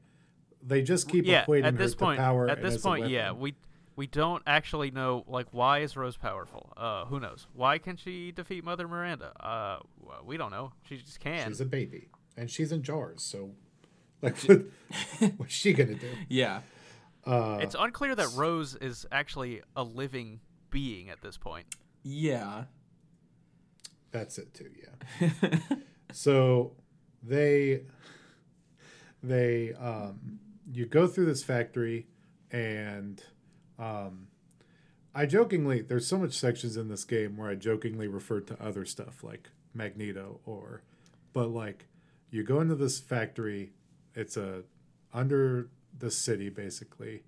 They 0.61 0.83
just 0.83 1.09
keep 1.09 1.25
yeah, 1.25 1.43
equating 1.45 1.64
at 1.64 1.73
her 1.73 1.77
this 1.80 1.93
to 1.93 1.97
point, 1.97 2.19
power 2.19 2.47
at 2.47 2.59
and 2.59 2.67
this 2.67 2.75
as 2.75 2.81
a 2.81 2.88
point, 2.88 3.09
yeah, 3.09 3.31
weapon. 3.31 3.41
we 3.41 3.56
we 3.98 4.08
don't 4.08 4.43
actually 4.48 4.92
know 4.92 5.26
like 5.27 5.48
why 5.51 5.80
is 5.80 5.98
Rose 5.98 6.16
powerful? 6.16 6.72
Uh, 6.77 7.06
who 7.06 7.19
knows? 7.19 7.48
Why 7.53 7.80
can 7.80 7.98
she 7.98 8.32
defeat 8.32 8.64
Mother 8.64 8.88
Miranda? 8.88 9.34
Uh, 9.43 9.80
we 10.24 10.38
don't 10.38 10.51
know. 10.51 10.72
She 10.84 10.98
just 10.98 11.19
can. 11.19 11.50
She's 11.50 11.59
a 11.59 11.66
baby. 11.66 12.08
And 12.38 12.50
she's 12.50 12.72
in 12.72 12.84
jars, 12.84 13.24
so 13.24 13.51
like 14.22 14.38
what, 14.43 14.61
what's 15.38 15.53
she 15.53 15.74
gonna 15.74 15.95
do? 15.95 16.09
Yeah. 16.30 16.61
Uh, 17.26 17.58
it's 17.59 17.76
unclear 17.77 18.16
that 18.16 18.30
Rose 18.35 18.76
is 18.76 19.06
actually 19.11 19.61
a 19.76 19.84
living 19.84 20.40
being 20.69 21.09
at 21.09 21.22
this 21.22 21.35
point. 21.35 21.66
Yeah. 22.03 22.66
That's 24.11 24.38
it 24.38 24.53
too, 24.53 24.69
yeah. 25.19 25.59
so 26.14 26.74
they 27.24 27.82
they 29.24 29.74
um 29.74 30.40
you 30.72 30.85
go 30.85 31.08
through 31.08 31.26
this 31.26 31.43
factory 31.43 32.08
and 32.51 33.22
um 33.80 34.27
I 35.15 35.25
jokingly 35.25 35.81
there's 35.81 36.06
so 36.07 36.17
much 36.17 36.33
sections 36.33 36.77
in 36.77 36.89
this 36.89 37.03
game 37.03 37.38
where 37.38 37.49
I 37.49 37.56
jokingly 37.56 38.07
refer 38.07 38.39
to 38.41 38.64
other 38.64 38.85
stuff 38.85 39.23
like 39.23 39.49
Magneto 39.73 40.39
or 40.45 40.81
but 41.33 41.47
like 41.49 41.88
you 42.30 42.43
go 42.43 42.61
into 42.61 42.75
this 42.75 42.99
factory 42.99 43.72
it's 44.15 44.38
a 44.38 44.64
under 45.14 45.69
the 45.97 46.11
city 46.11 46.49
basically 46.49 47.23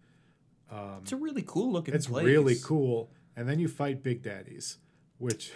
It's 1.02 1.12
a 1.12 1.16
really 1.16 1.44
cool 1.46 1.72
looking 1.72 1.94
it's 1.96 2.08
place. 2.08 2.26
really 2.26 2.56
cool 2.64 3.10
and 3.36 3.48
then 3.50 3.60
you 3.60 3.68
fight 3.68 4.04
big 4.04 4.22
daddies 4.22 4.78
which 5.18 5.52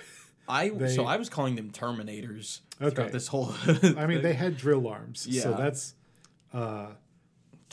I 0.47 0.69
They- 0.75 0.95
so 0.95 1.05
I 1.05 1.17
was 1.17 1.29
calling 1.29 1.55
them 1.55 1.69
Terminators 1.71 2.61
Okay. 2.81 2.95
throughout 2.95 3.11
this 3.11 3.27
whole 3.27 3.53
I 3.97 4.07
mean, 4.07 4.21
they 4.23 4.33
had 4.43 4.57
drill 4.57 4.87
arms, 4.87 5.27
yeah. 5.27 5.43
so 5.43 5.53
that's 5.53 5.93
uh, 6.51 6.87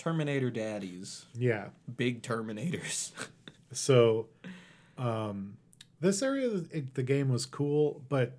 Terminator 0.01 0.51
daddies. 0.51 1.27
yeah. 1.35 1.67
Big 1.97 2.23
Terminators. 2.23 3.12
So 3.73 4.27
um, 4.99 5.57
this 6.01 6.23
area 6.23 6.49
of 6.49 6.70
the, 6.70 6.85
the 6.95 7.05
game 7.05 7.29
was 7.29 7.47
cool, 7.47 8.03
but 8.09 8.37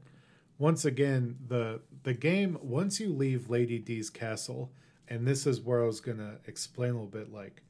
once 0.58 0.84
again, 0.84 1.38
the 1.48 1.80
the 2.04 2.14
game 2.14 2.58
once 2.62 3.00
you 3.00 3.14
leave 3.14 3.50
Lady 3.50 3.80
D's 3.80 4.10
castle, 4.10 4.72
and 5.08 5.26
this 5.26 5.48
is 5.48 5.62
where 5.62 5.84
I 5.84 5.86
was 5.86 6.02
gonna 6.02 6.40
explain 6.46 6.90
a 6.90 6.94
little 6.96 7.08
bit. 7.08 7.32
Like 7.32 7.62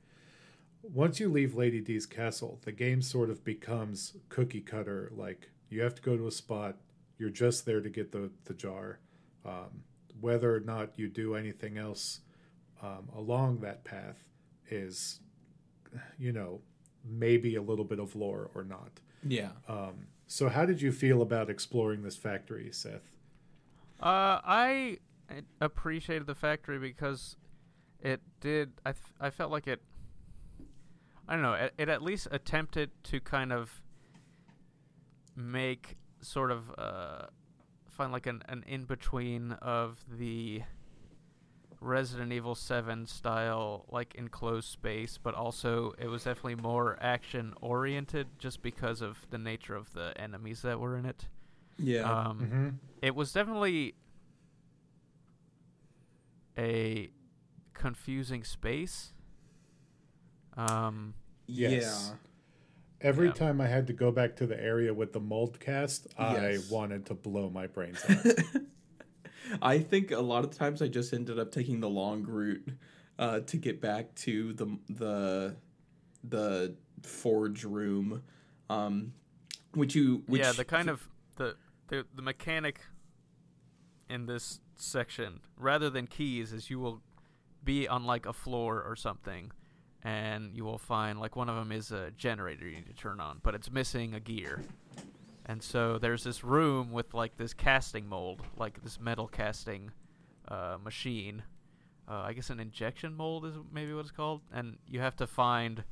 once 0.81 1.19
you 1.19 1.29
leave 1.29 1.53
Lady 1.53 1.81
D's 1.81 2.07
castle, 2.07 2.59
the 2.63 2.71
game 2.71 3.03
sort 3.03 3.29
of 3.29 3.43
becomes 3.43 4.13
cookie 4.29 4.61
cutter. 4.61 5.11
Like 5.15 5.51
you 5.69 5.83
have 5.83 5.93
to 5.93 6.01
go 6.01 6.17
to 6.17 6.25
a 6.25 6.31
spot. 6.31 6.77
You're 7.19 7.29
just 7.29 7.67
there 7.67 7.79
to 7.81 7.89
get 7.89 8.11
the 8.11 8.31
the 8.45 8.55
jar. 8.55 8.97
Um, 9.45 9.83
whether 10.19 10.55
or 10.55 10.61
not 10.61 10.97
you 10.97 11.09
do 11.09 11.35
anything 11.35 11.77
else 11.77 12.21
um, 12.81 13.09
along 13.15 13.59
that 13.61 13.83
path 13.83 14.17
is, 14.69 15.19
you 16.17 16.31
know, 16.31 16.61
maybe 17.05 17.55
a 17.55 17.61
little 17.61 17.85
bit 17.85 17.99
of 17.99 18.15
lore 18.15 18.49
or 18.55 18.63
not. 18.63 18.99
yeah. 19.27 19.49
Um, 19.67 20.07
so, 20.27 20.47
how 20.47 20.65
did 20.65 20.81
you 20.81 20.93
feel 20.93 21.21
about 21.21 21.49
exploring 21.49 22.03
this 22.03 22.15
factory, 22.15 22.69
Seth? 22.71 23.11
Uh, 24.01 24.39
I 24.45 24.99
appreciated 25.59 26.25
the 26.25 26.35
factory 26.35 26.79
because 26.79 27.35
it 27.99 28.21
did. 28.39 28.71
I 28.85 28.93
th- 28.93 29.13
I 29.19 29.29
felt 29.29 29.51
like 29.51 29.67
it. 29.67 29.81
I 31.27 31.33
don't 31.33 31.41
know. 31.41 31.53
It, 31.53 31.73
it 31.77 31.89
at 31.89 32.01
least 32.01 32.29
attempted 32.31 32.91
to 33.03 33.19
kind 33.19 33.51
of 33.51 33.81
make 35.35 35.97
sort 36.21 36.51
of 36.51 36.71
uh, 36.77 37.25
find 37.89 38.11
like 38.11 38.25
an 38.25 38.41
an 38.47 38.63
in 38.67 38.85
between 38.85 39.51
of 39.61 40.03
the 40.09 40.61
Resident 41.81 42.31
Evil 42.31 42.53
7 42.55 43.07
style 43.07 43.85
like 43.91 44.13
enclosed 44.15 44.69
space, 44.69 45.17
but 45.21 45.33
also 45.33 45.93
it 45.97 46.07
was 46.07 46.23
definitely 46.23 46.55
more 46.55 46.97
action 47.01 47.53
oriented 47.59 48.27
just 48.39 48.61
because 48.61 49.01
of 49.01 49.25
the 49.31 49.37
nature 49.39 49.75
of 49.75 49.91
the 49.93 50.13
enemies 50.15 50.61
that 50.61 50.79
were 50.79 50.95
in 50.95 51.05
it. 51.05 51.27
Yeah. 51.77 52.01
Um, 52.03 52.39
Mm-hmm. 52.39 52.69
it 53.01 53.15
was 53.15 53.33
definitely 53.33 53.95
a 56.57 57.09
confusing 57.73 58.43
space. 58.43 59.13
Um, 60.57 61.13
Yes. 61.47 62.09
Yeah. 62.11 62.17
Every 63.01 63.27
Yeah. 63.27 63.33
time 63.33 63.59
I 63.59 63.67
had 63.67 63.87
to 63.87 63.93
go 63.93 64.11
back 64.11 64.35
to 64.37 64.45
the 64.45 64.61
area 64.61 64.93
with 64.93 65.11
the 65.11 65.19
mold 65.19 65.59
cast, 65.59 66.07
I 66.19 66.59
wanted 66.69 67.07
to 67.07 67.15
blow 67.15 67.49
my 67.49 67.65
brains 67.67 67.99
out. 68.09 68.25
I 69.61 69.79
think 69.79 70.11
a 70.11 70.19
lot 70.19 70.43
of 70.43 70.51
times 70.51 70.81
I 70.81 70.87
just 70.87 71.13
ended 71.13 71.39
up 71.39 71.51
taking 71.51 71.79
the 71.79 71.89
long 71.89 72.23
route 72.23 72.67
uh, 73.19 73.41
to 73.41 73.57
get 73.57 73.81
back 73.81 74.13
to 74.15 74.53
the 74.53 74.77
the 74.89 75.55
the 76.23 76.75
forge 77.03 77.63
room, 77.63 78.23
um, 78.69 79.13
which 79.73 79.95
you 79.95 80.23
which 80.27 80.41
yeah, 80.41 80.51
the 80.51 80.65
kind 80.65 80.89
of 80.89 81.07
the, 81.37 81.55
the 81.87 82.05
the 82.15 82.21
mechanic 82.21 82.81
in 84.09 84.25
this 84.25 84.59
section, 84.75 85.39
rather 85.57 85.89
than 85.89 86.07
keys, 86.07 86.53
is 86.53 86.69
you 86.69 86.79
will 86.79 87.01
be 87.63 87.87
on 87.87 88.05
like 88.05 88.25
a 88.25 88.33
floor 88.33 88.81
or 88.81 88.95
something, 88.95 89.51
and 90.03 90.55
you 90.55 90.65
will 90.65 90.77
find 90.77 91.19
like 91.19 91.35
one 91.35 91.49
of 91.49 91.55
them 91.55 91.71
is 91.71 91.91
a 91.91 92.11
generator 92.11 92.67
you 92.67 92.75
need 92.75 92.87
to 92.87 92.93
turn 92.93 93.19
on, 93.19 93.39
but 93.43 93.55
it's 93.55 93.71
missing 93.71 94.13
a 94.13 94.19
gear. 94.19 94.61
And 95.45 95.61
so 95.61 95.97
there's 95.97 96.23
this 96.23 96.43
room 96.43 96.91
with 96.91 97.13
like 97.13 97.37
this 97.37 97.53
casting 97.53 98.07
mold, 98.07 98.41
like 98.57 98.81
this 98.83 98.99
metal 98.99 99.27
casting 99.27 99.91
uh, 100.47 100.77
machine. 100.83 101.43
Uh, 102.07 102.23
I 102.25 102.33
guess 102.33 102.49
an 102.49 102.59
injection 102.59 103.15
mold 103.15 103.45
is 103.45 103.55
maybe 103.71 103.93
what 103.93 104.01
it's 104.01 104.11
called, 104.11 104.41
and 104.53 104.77
you 104.87 104.99
have 104.99 105.15
to 105.17 105.27
find 105.27 105.83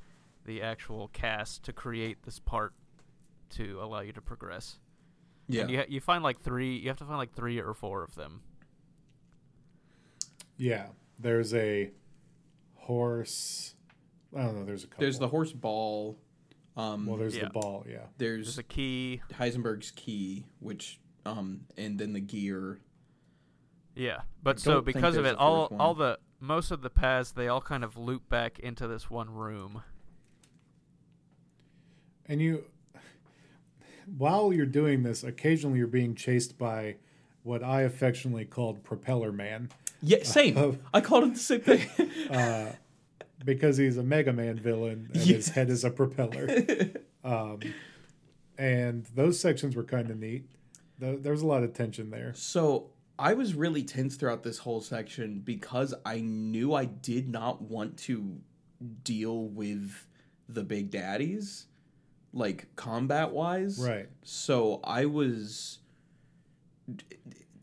the 0.46 0.62
actual 0.62 1.10
cast 1.10 1.64
to 1.64 1.74
create 1.74 2.24
this 2.24 2.40
part 2.40 2.74
to 3.52 3.80
allow 3.82 4.02
you 4.02 4.12
to 4.14 4.22
progress. 4.22 4.78
yeah 5.48 5.62
And 5.62 5.72
you 5.72 5.78
ha- 5.80 5.86
you 5.88 6.00
find 6.02 6.24
like 6.24 6.40
three. 6.42 6.78
You 6.78 6.88
have 6.90 6.98
to 6.98 7.06
find 7.06 7.18
like 7.18 7.34
three 7.34 7.60
or 7.60 7.74
four 7.74 8.04
of 8.04 8.16
them. 8.16 8.42
yeah, 10.58 10.88
there's 11.18 11.54
a 11.54 11.92
horse. 12.76 13.76
I 14.36 14.44
don't 14.44 14.60
know. 14.60 14.66
There's 14.66 14.84
a 14.84 14.88
couple. 14.88 15.02
there's 15.02 15.20
the 15.20 15.28
horse 15.30 15.52
ball. 15.54 16.18
Um, 16.78 17.06
well, 17.06 17.18
there's 17.18 17.36
Yeah. 17.36 17.46
the 17.46 17.50
ball. 17.50 17.86
Yeah, 17.90 18.06
there's 18.18 18.46
There's 18.48 18.58
a 18.60 18.64
key. 18.64 19.22
Heisenberg's 19.34 19.92
key, 19.92 20.46
which 20.60 21.00
um, 21.26 21.62
and 21.78 22.00
then 22.00 22.14
the 22.14 22.20
gear. 22.22 22.80
Yeah, 23.96 24.22
but 24.44 24.60
so 24.60 24.80
because 24.82 25.18
of 25.18 25.26
it, 25.26 25.36
all 25.36 25.68
one. 25.68 25.80
all 25.82 25.94
the 25.94 26.20
most 26.40 26.72
of 26.72 26.82
the 26.82 26.90
paths 26.90 27.32
they 27.32 27.48
all 27.50 27.60
kind 27.60 27.84
of 27.84 27.98
loop 27.98 28.30
back 28.30 28.60
into 28.60 28.88
this 28.88 29.10
one 29.10 29.30
room. 29.30 29.84
and 32.26 32.42
you, 32.42 32.64
while 34.18 34.54
you're 34.54 34.66
doing 34.66 35.04
this, 35.04 35.24
occasionally 35.24 35.80
you're 35.80 35.88
being 35.88 36.16
chased 36.16 36.58
by 36.58 36.96
what 37.44 37.64
I 37.64 37.82
affectionately 37.82 38.46
called 38.46 38.84
Propeller 38.84 39.32
Man. 39.32 39.70
Yeah, 40.02 40.24
same. 40.24 40.58
Oh. 40.58 40.78
I 40.94 41.02
called 41.02 41.24
him 41.24 41.34
the 41.34 41.40
same 41.40 41.62
thing. 41.62 41.88
uh, 42.30 42.74
because 43.46 43.78
he's 43.78 43.98
a 43.98 44.04
Mega 44.04 44.34
Man 44.34 44.58
villain 44.60 45.10
and 45.14 45.22
his 45.24 45.50
head 45.50 45.70
is 45.70 45.84
a 45.84 45.90
propeller. 45.92 46.48
Um, 47.22 47.60
and 48.58 49.06
those 49.14 49.38
sections 49.40 49.76
were 49.76 49.84
kind 49.84 50.10
of 50.10 50.18
neat. 50.18 50.46
Th- 51.02 51.22
There 51.22 51.34
was 51.34 51.42
a 51.42 51.46
lot 51.46 51.64
of 51.64 51.74
tension 51.74 52.10
there. 52.12 52.34
So 52.34 52.92
I 53.20 53.34
was 53.34 53.54
really 53.56 53.84
tense 53.84 54.16
throughout 54.16 54.42
this 54.44 54.60
whole 54.60 54.80
section 54.80 55.40
because 55.42 55.94
I 56.06 56.22
knew 56.22 56.74
I 56.74 56.86
did 56.86 57.28
not 57.28 57.62
want 57.62 57.98
to 58.00 58.38
deal 59.04 59.50
with 59.50 60.08
the 60.48 60.64
big 60.64 60.92
daddies, 60.92 61.66
like 62.32 62.74
combat 62.78 63.32
wise. 63.32 63.78
Right. 63.86 64.08
So 64.24 64.80
I 64.86 65.06
was, 65.06 65.80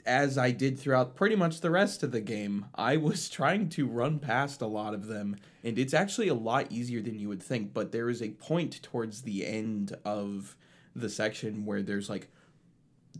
as 0.06 0.38
I 0.38 0.50
did 0.52 0.78
throughout 0.78 1.14
pretty 1.16 1.36
much 1.36 1.60
the 1.60 1.70
rest 1.70 2.02
of 2.02 2.12
the 2.12 2.20
game, 2.20 2.66
I 2.74 2.96
was 2.96 3.28
trying 3.40 3.68
to 3.70 3.86
run 3.86 4.18
past 4.18 4.62
a 4.62 4.66
lot 4.66 4.94
of 4.94 5.06
them, 5.06 5.36
and 5.64 5.78
it's 5.78 5.94
actually 5.94 6.28
a 6.28 6.34
lot 6.34 6.70
easier 6.70 7.00
than 7.02 7.18
you 7.18 7.28
would 7.28 7.42
think. 7.42 7.74
But 7.74 7.92
there 7.92 8.08
is 8.08 8.22
a 8.22 8.30
point 8.30 8.82
towards 8.82 9.22
the 9.22 9.44
end 9.46 9.96
of 10.04 10.56
the 10.94 11.08
section 11.10 11.66
where 11.66 11.82
there's 11.82 12.08
like 12.08 12.28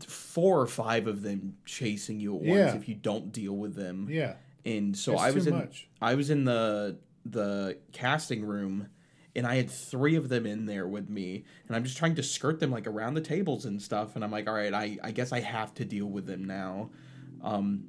four 0.05 0.59
or 0.61 0.67
five 0.67 1.07
of 1.07 1.21
them 1.23 1.57
chasing 1.65 2.19
you 2.19 2.35
at 2.35 2.41
once 2.41 2.49
Yeah. 2.57 2.75
if 2.75 2.87
you 2.87 2.95
don't 2.95 3.31
deal 3.31 3.55
with 3.57 3.75
them. 3.75 4.07
Yeah. 4.09 4.33
And 4.65 4.95
so 4.97 5.13
It's 5.13 5.21
I 5.21 5.31
was 5.31 5.47
in 5.47 5.55
much. 5.55 5.89
I 6.01 6.15
was 6.15 6.29
in 6.29 6.45
the 6.45 6.97
the 7.25 7.77
casting 7.91 8.45
room 8.45 8.87
and 9.37 9.45
I 9.45 9.55
had 9.55 9.69
three 9.69 10.15
of 10.15 10.29
them 10.29 10.45
in 10.45 10.65
there 10.65 10.87
with 10.87 11.09
me 11.09 11.45
and 11.67 11.75
I'm 11.75 11.83
just 11.83 11.97
trying 11.97 12.15
to 12.15 12.23
skirt 12.23 12.59
them 12.59 12.71
like 12.71 12.87
around 12.87 13.13
the 13.13 13.21
tables 13.21 13.65
and 13.65 13.81
stuff 13.81 14.15
and 14.15 14.23
I'm 14.23 14.31
like 14.31 14.47
all 14.47 14.55
right 14.55 14.73
I 14.73 14.97
I 15.03 15.11
guess 15.11 15.31
I 15.31 15.39
have 15.39 15.73
to 15.75 15.85
deal 15.85 16.07
with 16.07 16.25
them 16.25 16.43
now. 16.43 16.89
Um 17.43 17.85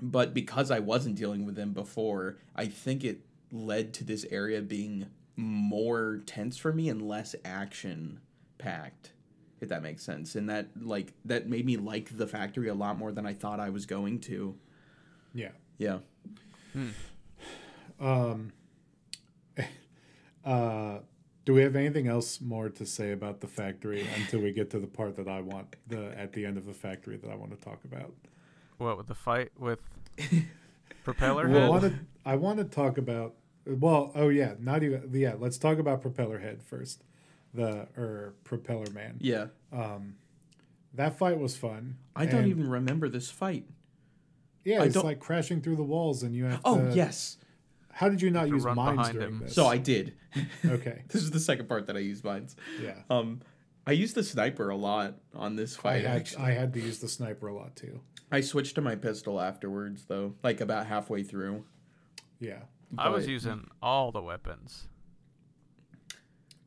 but 0.00 0.32
because 0.32 0.70
I 0.70 0.78
wasn't 0.78 1.16
dealing 1.16 1.44
with 1.46 1.54
them 1.54 1.72
before, 1.72 2.38
I 2.56 2.66
think 2.66 3.04
it 3.04 3.20
led 3.52 3.92
to 3.94 4.04
this 4.04 4.24
area 4.30 4.62
being 4.62 5.06
more 5.36 6.22
tense 6.26 6.56
for 6.56 6.72
me 6.72 6.88
and 6.88 7.06
less 7.08 7.34
action 7.44 8.20
packed 8.58 9.12
if 9.60 9.68
that 9.68 9.82
makes 9.82 10.02
sense 10.02 10.34
and 10.34 10.48
that 10.50 10.68
like 10.80 11.12
that 11.24 11.48
made 11.48 11.66
me 11.66 11.76
like 11.76 12.16
the 12.16 12.26
factory 12.26 12.68
a 12.68 12.74
lot 12.74 12.98
more 12.98 13.12
than 13.12 13.26
I 13.26 13.34
thought 13.34 13.60
I 13.60 13.70
was 13.70 13.86
going 13.86 14.20
to. 14.20 14.54
Yeah. 15.34 15.50
Yeah. 15.78 15.98
Um, 18.00 18.52
uh, 20.44 20.98
do 21.44 21.52
we 21.54 21.62
have 21.62 21.74
anything 21.76 22.06
else 22.06 22.40
more 22.40 22.68
to 22.68 22.86
say 22.86 23.12
about 23.12 23.40
the 23.40 23.46
factory 23.48 24.06
until 24.16 24.40
we 24.40 24.52
get 24.52 24.70
to 24.70 24.78
the 24.78 24.86
part 24.86 25.16
that 25.16 25.28
I 25.28 25.40
want 25.40 25.74
the 25.88 26.16
at 26.18 26.32
the 26.32 26.44
end 26.46 26.56
of 26.56 26.66
the 26.66 26.72
factory 26.74 27.16
that 27.16 27.30
I 27.30 27.34
want 27.34 27.50
to 27.50 27.56
talk 27.64 27.80
about? 27.84 28.12
What 28.78 28.96
with 28.96 29.06
the 29.08 29.14
fight 29.14 29.50
with 29.58 29.80
propeller 31.04 31.48
Well, 31.48 31.58
I 31.58 31.60
head? 31.62 31.70
want 31.70 31.82
to 31.82 31.98
I 32.24 32.36
want 32.36 32.58
to 32.58 32.64
talk 32.64 32.98
about 32.98 33.34
well, 33.66 34.10
oh 34.14 34.28
yeah, 34.28 34.54
not 34.58 34.82
even 34.82 35.08
yeah. 35.12 35.34
Let's 35.38 35.56
talk 35.58 35.78
about 35.78 36.00
Propeller 36.02 36.38
Head 36.40 36.62
first, 36.62 37.04
the 37.54 37.86
or 37.96 38.34
Propeller 38.44 38.90
Man. 38.92 39.18
Yeah. 39.20 39.46
Um, 39.72 40.16
that 40.94 41.16
fight 41.16 41.38
was 41.38 41.56
fun. 41.56 41.96
I 42.16 42.26
don't 42.26 42.46
even 42.48 42.68
remember 42.68 43.08
this 43.08 43.30
fight. 43.30 43.64
Yeah, 44.64 44.82
I 44.82 44.86
it's 44.86 44.94
don't- 44.94 45.04
like 45.04 45.20
crashing 45.20 45.60
through 45.60 45.76
the 45.76 45.82
walls, 45.84 46.22
and 46.24 46.34
you 46.34 46.44
have. 46.46 46.60
Oh, 46.64 46.88
to, 46.90 46.94
yes. 46.94 47.38
How 47.92 48.08
did 48.08 48.20
you 48.22 48.30
not 48.30 48.48
use 48.48 48.64
run 48.64 48.76
mines 48.76 49.10
during 49.10 49.28
him. 49.28 49.40
this? 49.40 49.54
So 49.54 49.66
I 49.66 49.76
did. 49.78 50.14
okay, 50.66 51.02
This 51.08 51.22
is 51.22 51.30
the 51.30 51.38
second 51.40 51.68
part 51.68 51.86
that 51.86 51.96
I 51.96 52.00
used 52.00 52.24
mines. 52.24 52.56
yeah. 52.82 52.94
Um, 53.10 53.40
I 53.86 53.92
used 53.92 54.14
the 54.14 54.22
sniper 54.24 54.70
a 54.70 54.76
lot 54.76 55.14
on 55.34 55.56
this 55.56 55.78
I 55.78 55.82
fight. 55.82 56.02
had 56.04 56.16
actually. 56.16 56.42
I 56.44 56.50
had 56.52 56.72
to 56.74 56.80
use 56.80 56.98
the 57.00 57.08
sniper 57.08 57.48
a 57.48 57.54
lot 57.54 57.76
too. 57.76 58.00
I 58.30 58.40
switched 58.40 58.74
to 58.76 58.80
my 58.80 58.96
pistol 58.96 59.40
afterwards, 59.40 60.04
though, 60.06 60.34
like 60.42 60.60
about 60.60 60.86
halfway 60.86 61.22
through. 61.22 61.64
Yeah. 62.40 62.60
I 62.96 63.08
was 63.10 63.26
using 63.26 63.68
all 63.82 64.10
the 64.12 64.22
weapons. 64.22 64.88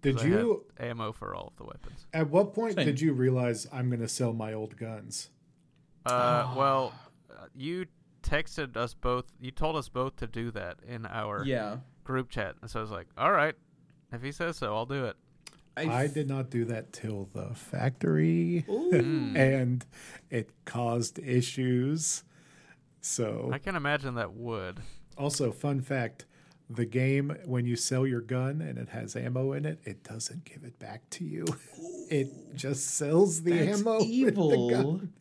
Did 0.01 0.19
I 0.19 0.21
had 0.23 0.29
you? 0.31 0.65
ammo 0.79 1.11
for 1.11 1.33
all 1.33 1.47
of 1.47 1.55
the 1.57 1.63
weapons? 1.63 2.05
At 2.13 2.29
what 2.29 2.53
point 2.53 2.75
Same. 2.75 2.85
did 2.85 3.01
you 3.01 3.13
realize 3.13 3.65
I'm 3.73 3.89
going 3.89 4.01
to 4.01 4.07
sell 4.07 4.33
my 4.33 4.53
old 4.53 4.77
guns? 4.77 5.29
Uh, 6.05 6.53
well, 6.55 6.93
uh, 7.31 7.45
you 7.55 7.87
texted 8.25 8.75
us 8.75 8.93
both. 8.93 9.25
You 9.39 9.51
told 9.51 9.75
us 9.75 9.87
both 9.89 10.15
to 10.17 10.27
do 10.27 10.51
that 10.51 10.77
in 10.87 11.05
our 11.05 11.43
Yeah. 11.45 11.77
group 12.03 12.29
chat, 12.29 12.55
and 12.61 12.69
so 12.69 12.79
I 12.79 12.81
was 12.81 12.91
like, 12.91 13.07
"All 13.17 13.31
right, 13.31 13.55
if 14.11 14.21
he 14.21 14.31
says 14.31 14.57
so, 14.57 14.73
I'll 14.75 14.85
do 14.85 15.05
it." 15.05 15.15
I 15.77 16.07
did 16.07 16.29
not 16.29 16.49
do 16.49 16.63
that 16.65 16.93
till 16.93 17.29
the 17.33 17.53
factory, 17.53 18.63
and 18.93 19.85
it 20.29 20.49
caused 20.65 21.19
issues. 21.19 22.23
So 23.01 23.49
I 23.53 23.57
can 23.59 23.75
imagine 23.75 24.15
that 24.15 24.33
would. 24.33 24.79
Also, 25.17 25.51
fun 25.51 25.81
fact 25.81 26.25
the 26.69 26.85
game, 26.85 27.35
when 27.45 27.65
you 27.65 27.75
sell 27.75 28.07
your 28.07 28.21
gun 28.21 28.59
and 28.61 28.79
it 28.79 28.89
has 28.89 29.15
ammo 29.15 29.51
in 29.51 29.65
it, 29.65 29.79
it 29.83 30.03
doesn't 30.03 30.45
give 30.45 30.63
it 30.63 30.79
back 30.79 31.07
to 31.11 31.23
you. 31.23 31.45
It 32.09 32.55
just 32.55 32.87
sells 32.95 33.43
the 33.43 33.51
That's 33.51 33.79
ammo. 33.81 33.97
with 33.99 34.07
the 34.07 34.13
evil. 34.13 34.69
gun. 34.69 35.13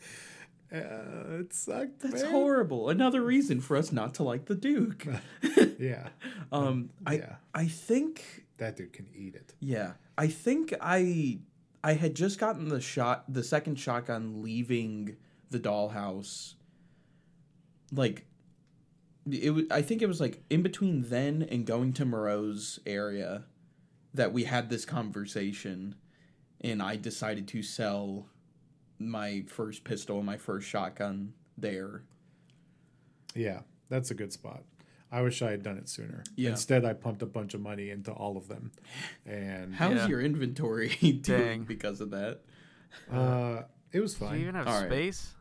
Uh, 0.75 1.39
it 1.41 1.53
sucked. 1.53 2.01
That's 2.01 2.23
man. 2.23 2.33
horrible. 2.33 2.89
Another 2.89 3.23
reason 3.23 3.61
for 3.61 3.77
us 3.77 3.93
not 3.93 4.15
to 4.15 4.23
like 4.25 4.47
the 4.47 4.55
Duke. 4.57 5.07
Yeah, 5.79 6.09
Um, 6.53 6.91
I 7.07 7.15
Yeah. 7.19 7.35
I 7.55 7.67
think 7.67 8.45
that 8.59 8.77
dude 8.77 8.93
can 8.93 9.07
eat 9.15 9.35
it. 9.35 9.55
Yeah, 9.61 9.93
I 10.19 10.27
think 10.29 10.75
I 10.81 11.39
I 11.85 11.93
had 11.95 12.15
just 12.17 12.39
gotten 12.39 12.69
the 12.69 12.81
shot, 12.81 13.25
the 13.33 13.43
second 13.45 13.79
shotgun, 13.79 14.43
leaving 14.43 15.17
the 15.51 15.61
dollhouse. 15.61 16.55
Like, 17.93 18.25
it. 19.31 19.51
wa- 19.51 19.63
I 19.71 19.83
think 19.83 20.03
it 20.03 20.07
was 20.09 20.21
like 20.21 20.43
in 20.51 20.63
between 20.63 21.03
then 21.09 21.47
and 21.51 21.67
going 21.67 21.93
to 21.95 22.05
Moreau's 22.05 22.79
area 22.87 23.45
that 24.15 24.33
we 24.33 24.45
had 24.45 24.71
this 24.71 24.85
conversation, 24.85 25.95
and 26.61 26.83
I 26.83 26.97
decided 26.97 27.47
to 27.49 27.63
sell 27.63 28.27
my 28.99 29.45
first 29.49 29.85
pistol 29.85 30.17
and 30.19 30.27
my 30.27 30.37
first 30.37 30.69
shotgun 30.69 31.33
there. 31.59 32.03
Yeah, 33.35 33.61
that's 33.89 34.11
a 34.11 34.15
good 34.15 34.33
spot. 34.33 34.63
I 35.11 35.23
wish 35.23 35.43
I 35.43 35.51
had 35.51 35.63
done 35.63 35.79
it 35.79 35.89
sooner. 35.89 36.25
Yeah. 36.35 36.51
Instead, 36.51 36.85
I 36.85 36.93
pumped 36.93 37.23
a 37.23 37.27
bunch 37.27 37.55
of 37.55 37.61
money 37.61 37.91
into 37.91 38.11
all 38.13 38.37
of 38.37 38.49
them, 38.49 38.73
and 39.27 39.75
How's 39.75 39.95
Yeah. 39.97 40.07
your 40.09 40.21
inventory 40.21 40.89
doing 41.01 41.21
Dang. 41.21 41.65
because 41.65 42.01
of 42.01 42.11
that? 42.11 42.41
uh, 43.13 43.63
it 43.93 44.01
was 44.01 44.15
fine. 44.17 44.33
Do 44.33 44.37
you 44.39 44.43
even 44.43 44.55
have 44.57 44.67
All 44.69 44.81
right. 44.81 44.89
space? 44.91 45.35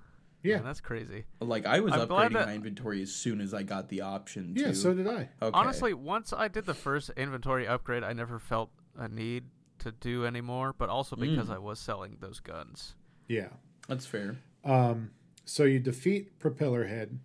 Yeah. 0.43 0.57
Man, 0.57 0.65
that's 0.65 0.81
crazy. 0.81 1.23
Like 1.39 1.65
I 1.65 1.79
was 1.79 1.93
I'm 1.93 2.07
upgrading 2.07 2.33
that- 2.33 2.47
my 2.47 2.53
inventory 2.55 3.01
as 3.01 3.11
soon 3.13 3.39
as 3.41 3.53
I 3.53 3.63
got 3.63 3.89
the 3.89 4.01
option. 4.01 4.53
Yeah, 4.57 4.73
so 4.73 4.93
did 4.93 5.07
I. 5.07 5.29
Okay. 5.41 5.51
Honestly, 5.53 5.93
once 5.93 6.33
I 6.33 6.47
did 6.49 6.65
the 6.65 6.73
first 6.73 7.09
inventory 7.15 7.65
upgrade, 7.67 8.03
I 8.03 8.13
never 8.13 8.39
felt 8.39 8.69
a 8.97 9.07
need 9.07 9.45
to 9.79 9.91
do 9.91 10.25
anymore, 10.25 10.73
but 10.77 10.89
also 10.89 11.15
because 11.15 11.47
Mm. 11.47 11.55
I 11.55 11.57
was 11.59 11.79
selling 11.79 12.17
those 12.19 12.39
guns. 12.41 12.95
Yeah. 13.27 13.49
that's 13.87 14.05
fair. 14.05 14.37
Um, 14.63 15.11
so 15.45 15.63
you 15.63 15.79
defeat 15.79 16.39
Propeller 16.39 16.85
Head, 16.85 17.19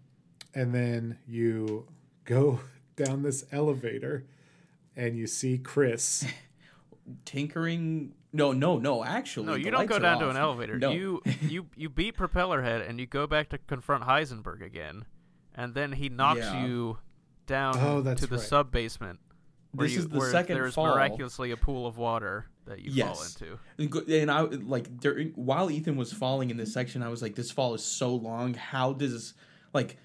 and 0.54 0.74
then 0.74 1.18
you 1.26 1.86
go 2.24 2.60
down 2.96 3.22
this 3.22 3.44
elevator, 3.52 4.26
and 4.96 5.16
you 5.16 5.26
see 5.26 5.58
Chris. 5.58 6.24
Tinkering. 7.24 8.12
No, 8.32 8.52
no, 8.52 8.78
no. 8.78 9.02
Actually, 9.04 9.46
No, 9.46 9.54
you 9.54 9.70
don't 9.70 9.86
go 9.86 9.96
are 9.96 10.00
down 10.00 10.20
to 10.20 10.28
an 10.28 10.36
elevator. 10.36 10.78
No. 10.78 10.90
You 10.90 11.22
you 11.40 11.66
you 11.76 11.88
beat 11.88 12.16
Propellerhead 12.16 12.86
and 12.88 13.00
you 13.00 13.06
go 13.06 13.26
back 13.26 13.48
to 13.50 13.58
confront 13.58 14.04
Heisenberg 14.04 14.62
again, 14.64 15.06
and 15.54 15.74
then 15.74 15.92
he 15.92 16.08
knocks 16.08 16.40
Yeah. 16.40 16.66
you 16.66 16.98
down 17.46 17.76
Oh, 17.78 18.02
that's 18.02 18.20
to 18.20 18.26
the 18.26 18.36
right. 18.36 18.44
sub 18.44 18.70
basement. 18.70 19.20
This 19.74 19.92
you, 19.92 19.98
is 20.00 20.08
the 20.08 20.20
second 20.20 20.56
there's 20.56 20.74
fall. 20.74 20.94
miraculously 20.94 21.50
a 21.50 21.56
pool 21.56 21.86
of 21.86 21.98
water 21.98 22.46
that 22.66 22.80
you 22.80 23.04
fall 23.04 23.22
into. 23.22 23.58
And 23.78 24.08
And 24.08 24.30
I 24.30 24.40
like 24.40 24.98
during 24.98 25.28
while 25.30 25.70
Ethan 25.70 25.96
was 25.96 26.12
falling 26.12 26.50
in 26.50 26.56
this 26.56 26.72
section, 26.72 27.02
I 27.02 27.08
was 27.08 27.22
like, 27.22 27.34
"This 27.34 27.50
fall 27.50 27.74
is 27.74 27.84
so 27.84 28.14
long. 28.14 28.54
How 28.54 28.92
does 28.92 29.34
like, 29.74 29.98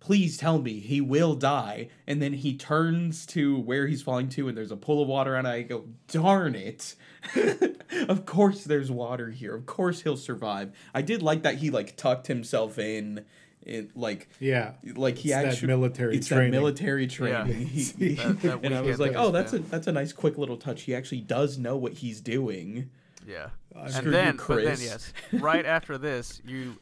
please 0.00 0.36
tell 0.36 0.60
me 0.60 0.80
he 0.80 1.00
will 1.00 1.34
die?" 1.34 1.88
And 2.06 2.20
then 2.20 2.32
he 2.32 2.56
turns 2.56 3.26
to 3.26 3.58
where 3.60 3.86
he's 3.86 4.02
falling 4.02 4.28
to, 4.30 4.48
and 4.48 4.56
there's 4.56 4.72
a 4.72 4.76
pool 4.76 5.02
of 5.02 5.08
water, 5.08 5.36
and 5.36 5.46
I 5.46 5.62
go, 5.62 5.84
"Darn 6.08 6.54
it! 6.54 6.96
of 8.08 8.26
course 8.26 8.64
there's 8.64 8.90
water 8.90 9.30
here. 9.30 9.54
Of 9.54 9.66
course 9.66 10.02
he'll 10.02 10.16
survive." 10.16 10.72
I 10.92 11.02
did 11.02 11.22
like 11.22 11.42
that 11.42 11.56
he 11.56 11.70
like 11.70 11.96
tucked 11.96 12.26
himself 12.26 12.78
in, 12.78 13.24
in 13.66 13.90
like 13.94 14.28
Yeah. 14.40 14.72
like 14.94 15.18
he 15.18 15.30
It's 15.30 15.36
that 15.42 15.44
actually 15.52 15.68
military 15.68 16.16
it's 16.16 16.28
training. 16.28 16.52
that 16.52 16.56
military 16.58 17.04
Yeah. 17.04 17.08
training. 17.08 17.66
He- 17.66 18.14
That- 18.14 18.40
that 18.42 18.60
and 18.64 18.74
I 18.74 18.80
was 18.80 18.98
like, 19.00 19.12
"Oh, 19.16 19.26
he 19.26 19.32
that's 19.32 19.52
a 19.52 19.58
that's 19.58 19.86
a 19.86 19.92
nice 19.92 20.12
quick 20.12 20.38
little 20.38 20.56
touch. 20.56 20.82
He 20.82 20.94
actually 20.94 21.20
does 21.20 21.58
know 21.58 21.76
what 21.76 21.94
he's 21.94 22.20
doing." 22.20 22.90
Yeah. 23.26 23.50
Uh, 23.74 23.88
Screw 23.88 23.98
and 23.98 24.06
you, 24.06 24.10
then, 24.12 24.36
but 24.36 24.56
then, 24.56 24.64
Chris. 24.76 24.84
yes, 24.84 25.12
right 25.42 25.66
after 25.66 25.98
this, 25.98 26.40
you, 26.46 26.76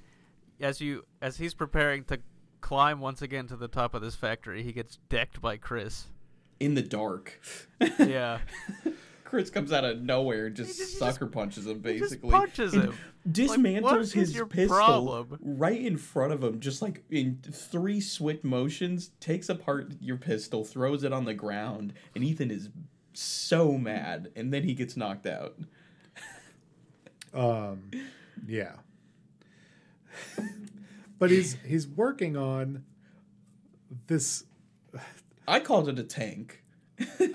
as 0.60 0.80
you, 0.80 1.04
as 1.22 1.38
he's 1.38 1.54
preparing 1.54 2.04
to 2.04 2.20
climb 2.60 3.00
once 3.00 3.20
again 3.22 3.46
to 3.48 3.56
the 3.56 3.66
top 3.66 3.94
of 3.94 4.02
this 4.02 4.14
factory, 4.14 4.62
he 4.62 4.72
gets 4.72 4.98
decked 5.08 5.40
by 5.40 5.56
Chris. 5.56 6.06
in 6.60 6.74
the 6.74 6.82
dark. 6.82 7.40
Yeah, 7.98 8.38
Chris 9.34 9.50
comes 9.50 9.72
out 9.72 9.84
of 9.84 10.00
nowhere 10.00 10.46
and 10.46 10.54
just, 10.54 10.78
just- 10.78 10.96
sucker 10.96 11.26
punches 11.26 11.66
him 11.66 11.82
he 11.84 11.98
just 11.98 12.10
basically. 12.12 12.30
punches 12.30 12.72
him. 12.72 12.94
Dismantles 13.28 13.82
what 13.82 14.00
is 14.00 14.12
his 14.12 14.32
pistol 14.48 14.68
problem? 14.68 15.38
right 15.42 15.80
in 15.80 15.96
front 15.96 16.32
of 16.32 16.44
him, 16.44 16.60
just 16.60 16.80
like 16.82 17.02
in 17.10 17.40
three 17.50 18.00
swift 18.00 18.44
motions, 18.44 19.10
takes 19.18 19.48
apart 19.48 19.94
your 20.00 20.18
pistol, 20.18 20.64
throws 20.64 21.02
it 21.02 21.12
on 21.12 21.24
the 21.24 21.34
ground, 21.34 21.94
and 22.14 22.22
Ethan 22.22 22.52
is 22.52 22.68
so 23.12 23.72
mad, 23.72 24.30
and 24.36 24.52
then 24.54 24.62
he 24.62 24.72
gets 24.72 24.96
knocked 24.96 25.26
out. 25.26 25.56
Um, 27.32 27.90
yeah. 28.46 28.74
but 31.18 31.30
he's 31.32 31.56
he's 31.66 31.88
working 31.88 32.36
on 32.36 32.84
this. 34.06 34.44
I 35.48 35.58
called 35.58 35.88
it 35.88 35.98
a 35.98 36.04
tank. 36.04 36.62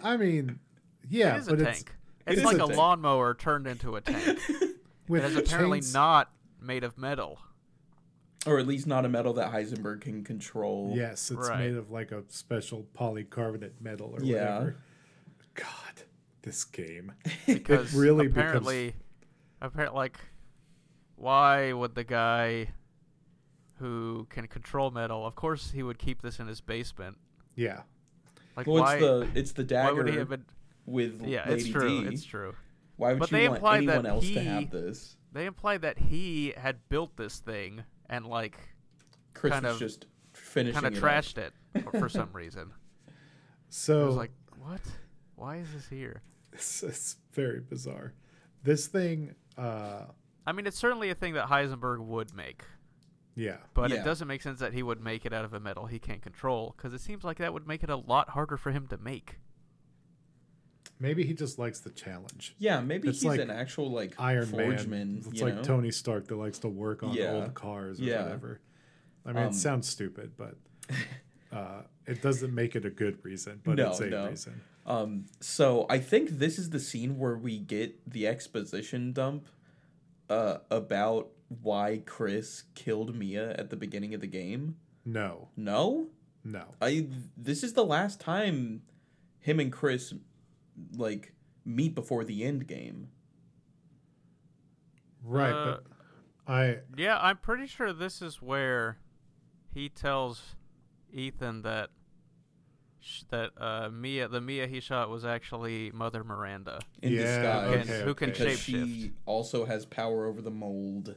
I 0.02 0.16
mean, 0.16 0.60
yeah, 1.10 1.36
it 1.36 1.40
is 1.40 1.48
a 1.48 1.52
but 1.52 1.62
it's 1.62 1.78
tank. 1.80 1.96
it 2.28 2.32
It's 2.34 2.40
is 2.40 2.46
like 2.46 2.58
a 2.60 2.64
a, 2.64 2.68
tank. 2.68 2.78
lawnmower 2.78 3.34
turned 3.34 3.68
into 3.68 3.96
a 3.96 4.02
tank. 4.02 4.40
with 5.08 5.24
it 5.24 5.32
is 5.32 5.36
apparently 5.38 5.80
chains- 5.80 5.94
not 5.94 6.32
made 6.62 6.84
of 6.84 6.98
metal. 6.98 7.40
Or 8.46 8.58
at 8.58 8.68
least 8.68 8.88
not 8.88 9.04
a 9.06 9.10
metal 9.10 9.34
that 9.34 9.52
Heisenberg 9.52 10.02
can 10.02 10.24
control. 10.24 10.94
Yes, 10.96 11.30
it's 11.30 11.50
Right. 11.50 11.60
made 11.60 11.76
of 11.76 11.92
like 11.92 12.12
a 12.14 12.24
special 12.30 12.86
polycarbonate 12.98 13.82
metal 13.82 14.12
or 14.18 14.24
Yeah. 14.24 14.60
whatever. 14.60 14.76
God, 15.56 16.04
this 16.44 16.64
game. 16.64 17.12
because 17.46 17.94
really 17.94 18.28
becomes- 18.28 18.38
apparently, 18.46 18.96
apparently, 19.62 19.96
like, 19.98 20.20
why 21.18 21.74
would 21.74 21.96
the 21.96 22.06
guy 22.06 22.70
who 23.80 24.26
can 24.30 24.48
control 24.48 24.90
metal? 24.92 25.26
Of 25.26 25.36
course, 25.36 25.72
he 25.72 25.84
would 25.84 25.98
keep 26.00 26.22
this 26.22 26.40
in 26.40 26.48
his 26.48 26.62
basement. 26.62 27.18
Yeah. 27.56 27.82
Like, 28.56 28.68
Well, 28.68 28.84
why? 28.84 28.96
it's 28.96 29.02
the 29.04 29.28
it's 29.36 29.52
the 29.52 29.64
why 29.64 29.68
dagger 29.68 29.96
would 29.96 30.08
he 30.10 30.16
have 30.18 30.30
been? 30.30 30.46
With 30.90 31.22
Yeah, 31.26 31.48
Lady 31.50 31.62
it's 31.62 31.70
true. 31.70 32.02
D. 32.02 32.08
It's 32.14 32.24
true. 32.24 32.56
Why 32.98 33.12
would 33.12 33.20
But 33.20 33.32
you 33.32 33.38
they 33.38 33.50
want 33.50 33.64
anyone 33.78 34.04
that 34.04 34.10
else 34.10 34.28
to 34.28 34.44
have 34.44 34.72
this? 34.72 35.16
They 35.32 35.46
implied 35.46 35.82
that 35.84 35.98
he 36.00 36.54
had 36.58 36.78
built 36.90 37.16
this 37.16 37.40
thing 37.40 37.84
and 38.10 38.26
like 38.26 38.58
Chris 39.34 39.54
kind 39.54 39.66
was 39.66 39.76
of- 39.76 39.80
just 39.80 40.06
finishing 40.34 40.74
kind 40.82 40.86
of 40.88 40.94
it 40.94 41.04
up. 41.04 41.10
trashed 41.24 41.38
it 41.38 41.54
for 42.00 42.10
some 42.10 42.30
reason. 42.34 42.72
I 43.08 43.12
So 43.70 44.06
was 44.08 44.16
like, 44.16 44.32
what? 44.58 44.82
Why 45.36 45.58
is 45.58 45.68
this 45.74 45.88
here? 45.88 46.22
it's, 46.54 46.84
it's 46.84 47.18
very 47.32 47.60
bizarre. 47.62 48.14
This 48.64 48.88
thing, 48.88 49.36
uh, 49.58 50.06
I 50.46 50.52
mean, 50.52 50.66
it's 50.68 50.78
certainly 50.78 51.10
a 51.12 51.16
thing 51.16 51.36
that 51.36 51.48
Heisenberg 51.48 52.00
would 52.00 52.34
make, 52.36 52.64
yeah. 53.36 53.58
but 53.74 53.92
Yeah. 53.92 53.98
it 53.98 54.04
doesn't 54.06 54.28
make 54.28 54.42
sense 54.42 54.60
that 54.60 54.74
he 54.74 54.84
would 54.84 55.00
make 55.02 55.26
it 55.26 55.32
out 55.32 55.46
of 55.46 55.54
a 55.54 55.60
metal 55.60 55.86
he 55.86 56.00
can't 56.00 56.22
control 56.22 56.74
because 56.76 56.92
it 56.94 57.00
seems 57.02 57.24
like 57.24 57.38
that 57.38 57.54
would 57.54 57.68
make 57.68 57.84
it 57.84 57.90
a 57.90 57.96
lot 57.96 58.30
harder 58.32 58.58
for 58.58 58.72
him 58.72 58.88
to 58.88 58.98
make. 58.98 59.38
Maybe 61.00 61.24
he 61.24 61.34
just 61.34 61.58
likes 61.58 61.80
the 61.80 61.92
challenge. 61.92 62.56
Yeah, 62.60 62.82
maybe 62.82 63.08
It's 63.08 63.22
he's 63.22 63.30
like 63.30 63.40
an 63.40 63.50
actual 63.50 63.90
like 63.92 64.16
Iron 64.20 64.46
forgeman. 64.48 64.90
Man. 64.90 65.24
It's 65.32 65.42
like 65.42 65.56
know? 65.56 65.64
Tony 65.64 65.92
Stark 65.92 66.28
that 66.28 66.36
likes 66.36 66.60
to 66.60 66.68
work 66.68 67.04
on 67.04 67.14
Yeah. 67.14 67.32
old 67.36 67.54
cars 67.54 68.00
or 68.02 68.04
Yeah. 68.04 68.24
whatever. 68.24 68.60
I 69.26 69.32
mean, 69.34 69.44
Um, 69.44 69.50
it 69.50 69.56
sounds 69.56 69.88
stupid, 69.88 70.34
but 70.36 70.58
uh, 71.52 71.84
it 72.06 72.22
doesn't 72.22 72.54
make 72.54 72.76
it 72.76 72.84
a 72.86 72.90
good 72.90 73.24
reason. 73.24 73.62
But 73.64 73.76
No, 73.78 73.90
it's 73.92 74.00
a 74.02 74.08
no. 74.08 74.30
reason. 74.30 74.62
Um, 74.86 75.26
so 75.40 75.86
I 75.90 76.00
think 76.00 76.30
this 76.32 76.58
is 76.60 76.72
the 76.72 76.80
scene 76.80 77.18
where 77.18 77.38
we 77.38 77.60
get 77.60 78.10
the 78.10 78.28
exposition 78.28 79.14
dump 79.14 79.48
uh, 80.30 80.60
about 80.70 81.30
why 81.62 82.02
Chris 82.06 82.64
killed 82.76 83.16
Mia 83.16 83.52
at 83.54 83.70
the 83.70 83.76
beginning 83.76 84.14
of 84.14 84.22
the 84.22 84.28
game. 84.28 84.76
No, 85.06 85.48
No, 85.56 86.10
no. 86.44 86.76
I. 86.82 87.08
This 87.38 87.64
is 87.64 87.74
the 87.74 87.86
last 87.86 88.20
time 88.20 88.82
him 89.40 89.60
and 89.60 89.72
Chris 89.72 90.14
like 90.96 91.34
meet 91.66 91.96
before 91.96 92.24
the 92.24 92.44
end 92.44 92.68
game. 92.68 93.10
Right, 95.24 95.52
Uh, 95.52 95.66
but 95.66 95.84
I 96.48 96.78
Yeah, 96.98 97.18
I'm 97.20 97.38
pretty 97.38 97.68
sure 97.68 97.94
this 97.94 98.22
is 98.22 98.42
where 98.42 98.98
he 99.74 99.90
tells 99.90 100.56
Ethan 101.12 101.62
that 101.64 101.90
sh- 103.00 103.24
that 103.30 103.52
uh, 103.58 103.90
Mia, 103.90 104.28
the 104.28 104.42
Mia 104.42 104.68
he 104.68 104.80
shot, 104.80 105.10
was 105.10 105.26
actually 105.26 105.92
Mother 105.92 106.24
Miranda. 106.24 106.80
In 107.02 107.14
Yeah, 107.14 107.20
disguise. 107.24 107.90
okay, 107.90 108.04
who 108.04 108.14
can 108.14 108.30
okay. 108.32 108.44
because 108.44 108.60
she 108.60 109.12
also 109.26 109.66
has 109.66 109.86
power 109.86 110.26
over 110.26 110.42
the 110.42 110.52
mold 110.52 111.16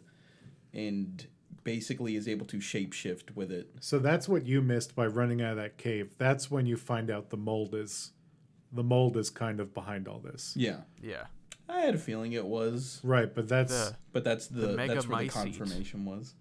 and 0.74 1.26
basically 1.64 2.16
is 2.16 2.26
able 2.26 2.46
to 2.46 2.58
shapeshift 2.58 3.34
with 3.36 3.52
it. 3.52 3.70
So 3.80 3.98
that's 3.98 4.28
what 4.28 4.46
you 4.46 4.62
missed 4.62 4.94
by 4.96 5.06
running 5.06 5.40
out 5.40 5.52
of 5.52 5.56
that 5.58 5.78
cave. 5.78 6.16
That's 6.18 6.50
when 6.50 6.66
you 6.66 6.76
find 6.76 7.10
out 7.10 7.30
the 7.30 7.36
mold 7.36 7.74
is 7.74 8.12
the 8.72 8.82
mold 8.82 9.16
is 9.16 9.30
kind 9.30 9.60
of 9.60 9.74
behind 9.74 10.08
all 10.08 10.18
this. 10.18 10.54
Yeah. 10.56 10.78
Yeah, 11.02 11.24
I 11.68 11.80
had 11.80 11.94
a 11.94 11.98
feeling 11.98 12.32
it 12.32 12.46
was, 12.46 13.00
Right, 13.04 13.32
but 13.34 13.48
that's 13.48 13.72
the 13.72 13.96
but 14.12 14.24
that's 14.24 14.46
the, 14.46 14.68
The 14.68 14.76
that's 14.76 15.06
where 15.08 15.18
the 15.24 15.28
Megamycete. 15.28 15.30
confirmation 15.30 16.04
was. 16.04 16.34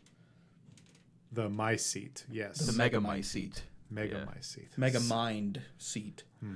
the 1.31 1.49
my 1.49 1.75
seat. 1.75 2.25
Yes. 2.31 2.57
The 2.59 2.73
Mega 2.73 2.97
Megamycete. 2.97 3.61
Mega 3.89 4.17
yeah. 4.19 4.25
my 4.25 4.41
seat. 4.41 4.69
Mega 4.77 4.99
mind 5.01 5.61
seat. 5.77 6.23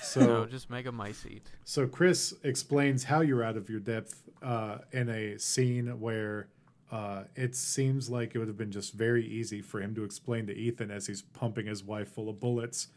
So 0.00 0.20
no, 0.20 0.46
just 0.46 0.70
Mega 0.70 0.90
my 0.90 1.12
seat. 1.12 1.50
So 1.64 1.86
Chris 1.86 2.32
explains 2.44 3.04
how 3.04 3.20
you're 3.20 3.44
out 3.44 3.58
of 3.58 3.68
your 3.68 3.78
depth 3.78 4.22
uh, 4.42 4.78
in 4.90 5.10
a 5.10 5.38
scene 5.38 6.00
where 6.00 6.48
uh, 6.90 7.24
it 7.36 7.54
seems 7.54 8.08
like 8.08 8.34
it 8.34 8.38
would 8.38 8.48
have 8.48 8.56
been 8.56 8.72
just 8.72 8.94
very 8.94 9.22
easy 9.26 9.60
for 9.60 9.82
him 9.82 9.94
to 9.96 10.02
explain 10.04 10.46
to 10.46 10.54
Ethan 10.56 10.90
as 10.90 11.06
he's 11.08 11.20
pumping 11.20 11.66
his 11.66 11.84
wife 11.84 12.08
full 12.08 12.30
of 12.30 12.40
bullets. 12.40 12.88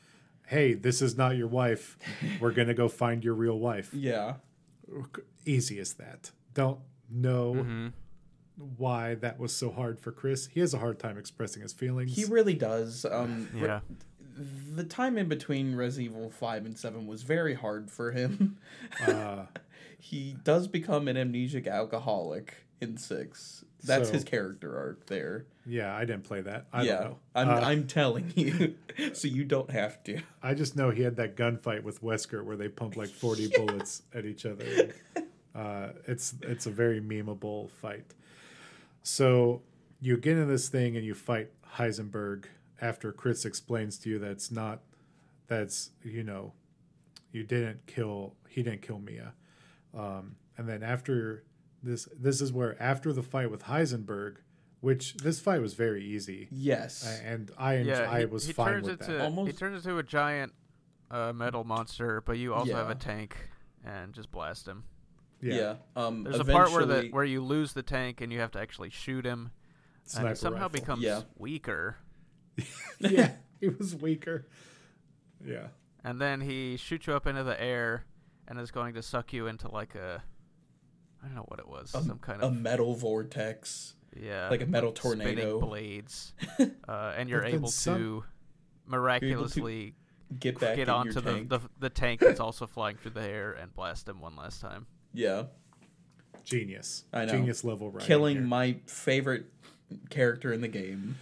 Hey, 0.48 0.74
this 0.74 1.02
is 1.02 1.18
not 1.18 1.36
your 1.38 1.48
wife. 1.48 1.98
We're 2.40 2.52
gonna 2.52 2.74
go 2.74 2.88
find 2.88 3.24
your 3.24 3.34
real 3.34 3.58
wife. 3.60 3.90
Yeah. 3.94 4.36
Easy 5.46 5.80
as 5.80 5.94
that. 5.96 6.32
Don't 6.54 6.80
know 7.10 7.54
Mm-hmm. 7.56 7.88
why 8.78 9.16
that 9.16 9.40
was 9.40 9.54
so 9.56 9.72
hard 9.72 10.00
for 10.00 10.12
Chris. 10.12 10.48
He 10.48 10.60
has 10.60 10.74
a 10.74 10.80
hard 10.80 11.00
time 11.00 11.18
expressing 11.18 11.62
his 11.62 11.74
feelings. 11.74 12.16
He 12.16 12.26
really 12.26 12.54
does. 12.54 13.06
Um, 13.10 13.50
re- 13.54 13.62
Yeah, 13.68 13.80
the 14.76 14.84
time 14.84 15.18
in 15.18 15.28
between 15.28 15.76
Resident 15.76 16.16
Evil 16.16 16.30
5 16.30 16.66
and 16.66 16.78
7 16.78 17.08
was 17.08 17.24
very 17.24 17.54
hard 17.56 17.90
for 17.92 18.12
him. 18.12 18.58
uh, 19.08 19.46
he 20.00 20.36
does 20.44 20.68
become 20.68 21.08
an 21.08 21.16
amnesiac 21.16 21.68
alcoholic 21.68 22.65
in 22.82 22.98
six. 22.98 23.64
That's 23.84 24.08
So- 24.10 24.14
his 24.14 24.24
character 24.24 24.78
arc 24.78 25.06
there. 25.08 25.46
Yeah, 25.66 25.96
I 25.96 26.02
didn't 26.06 26.24
play 26.24 26.42
that. 26.42 26.68
I 26.74 26.84
yeah, 26.84 26.94
don't 26.96 27.04
know. 27.12 27.20
I'm 27.36 27.50
Uh, 27.50 27.60
I'm 27.62 27.88
telling 27.88 28.32
you, 28.36 28.76
so 29.14 29.28
you 29.28 29.44
don't 29.46 29.70
have 29.72 30.04
to. 30.06 30.22
I 30.44 30.54
just 30.54 30.76
know 30.76 30.90
he 30.92 31.02
had 31.04 31.16
that 31.18 31.36
gunfight 31.36 31.84
with 31.84 32.02
Wesker 32.02 32.44
where 32.44 32.56
they 32.58 32.68
pump 32.68 32.96
like 32.98 33.10
40 33.10 33.48
bullets 33.56 34.04
at 34.14 34.26
each 34.26 34.46
other. 34.46 34.94
Uh, 35.54 35.90
it's 36.08 36.36
it's 36.42 36.66
a 36.66 36.72
very 36.72 37.00
memeable 37.02 37.70
fight. 37.72 38.14
So 39.04 39.62
you 40.02 40.18
get 40.18 40.38
in 40.38 40.48
this 40.48 40.70
thing 40.70 40.96
and 40.98 41.06
you 41.06 41.14
fight 41.14 41.50
Heisenberg 41.76 42.46
after 42.82 43.12
Chris 43.12 43.46
explains 43.46 43.98
to 44.00 44.10
you 44.10 44.20
that 44.20 44.32
it's 44.32 44.52
not 44.52 44.82
that's 45.48 45.92
you 46.04 46.24
know 46.24 46.54
you 47.32 47.44
didn't 47.44 47.86
kill 47.88 48.36
he 48.50 48.64
didn't 48.64 48.82
kill 48.82 49.00
Mia. 49.00 49.34
Um, 49.94 50.36
and 50.58 50.68
then 50.68 50.84
after 50.84 51.44
this 51.86 52.08
this 52.20 52.42
is 52.42 52.52
where 52.52 52.76
after 52.82 53.14
the 53.14 53.24
fight 53.24 53.50
with 53.52 53.64
Heisenberg, 53.64 54.38
which 54.82 55.14
this 55.16 55.40
fight 55.40 55.62
was 55.62 55.74
very 55.74 56.04
easy. 56.04 56.48
Yes, 56.52 57.06
And 57.24 57.52
I 57.58 57.76
enj- 57.76 57.86
Yeah, 57.86 58.12
I 58.12 58.20
he, 58.22 58.26
was 58.26 58.46
he 58.48 58.54
fine 58.54 58.74
turns 58.74 58.88
with 58.90 59.02
into 59.02 59.14
that. 59.14 59.20
he 59.20 59.26
Almost- 59.26 59.58
turns 59.60 59.86
into 59.86 59.98
a 59.98 60.04
giant 60.04 60.54
uh, 61.12 61.32
metal 61.34 61.64
monster, 61.64 62.22
but 62.22 62.38
you 62.38 62.54
also 62.54 62.74
have 62.76 62.90
a 62.90 62.96
tank 62.96 63.38
and 63.86 64.14
just 64.14 64.32
blast 64.32 64.68
him. 64.68 64.84
yeah. 65.42 65.76
Um, 65.96 66.24
There's 66.24 66.40
a 66.40 66.46
part 66.46 66.72
where 66.72 66.86
the 66.86 67.10
where 67.12 67.24
you 67.24 67.42
lose 67.42 67.74
the 67.74 67.84
tank 67.84 68.22
and 68.22 68.32
you 68.34 68.40
have 68.40 68.52
to 68.52 68.60
actually 68.60 68.90
shoot 68.90 69.26
him, 69.26 69.52
and 70.04 70.10
Sniper 70.12 70.30
he 70.30 70.36
somehow 70.36 70.58
rifle. 70.64 70.70
becomes 70.80 71.04
Yeah. 71.04 71.22
weaker. 71.38 71.98
yeah, 73.00 73.32
he 73.60 73.70
was 73.70 73.96
weaker. 73.96 74.48
Yeah. 75.46 75.68
and 76.04 76.20
then 76.20 76.42
he 76.42 76.78
shoots 76.78 77.06
you 77.08 77.14
up 77.14 77.28
into 77.28 77.44
the 77.44 77.60
air 77.62 78.06
and 78.48 78.60
is 78.60 78.72
going 78.72 78.94
to 78.96 79.02
suck 79.04 79.34
you 79.34 79.46
into 79.48 79.68
like 79.70 79.94
a 79.96 80.24
I 81.26 81.30
don't 81.30 81.36
know 81.36 81.46
what 81.48 81.60
it 81.60 81.68
was, 81.68 81.94
a, 81.96 82.04
some 82.04 82.20
kind 82.20 82.42
of 82.44 82.52
a 82.52 82.56
metal 82.56 82.94
vortex. 82.94 83.96
yeah, 84.16 84.48
like 84.50 84.62
a 84.62 84.68
metal 84.68 84.96
spinning 84.96 85.20
tornado. 85.36 85.60
blades, 85.60 86.34
uh, 86.88 87.14
and 87.18 87.28
you're 87.30 87.42
But 87.42 87.48
then 87.52 87.56
able 87.56 87.72
to 87.72 88.24
miraculously 88.86 89.96
Get 90.40 90.60
back 90.60 90.76
get 90.78 90.88
in 90.88 90.94
onto 90.94 91.14
your 91.14 91.22
the, 91.22 91.34
tank. 91.34 91.50
the 91.50 91.60
the 91.80 91.90
tank 91.90 92.20
that's 92.20 92.40
also 92.40 92.66
flying 92.68 92.98
through 92.98 93.12
the 93.12 93.22
air 93.24 93.54
and 93.54 93.74
blast 93.74 94.08
him 94.10 94.20
one 94.20 94.36
last 94.36 94.60
time. 94.62 94.86
yeah, 95.14 95.44
Genius. 96.44 97.06
I 97.14 97.26
know. 97.26 97.34
Genius 97.34 97.64
level 97.64 97.92
right. 97.92 98.04
killing 98.04 98.38
here. 98.38 98.46
my 98.46 98.78
favorite 98.86 99.46
character 100.10 100.52
in 100.54 100.62
the 100.62 100.68
game. 100.68 101.16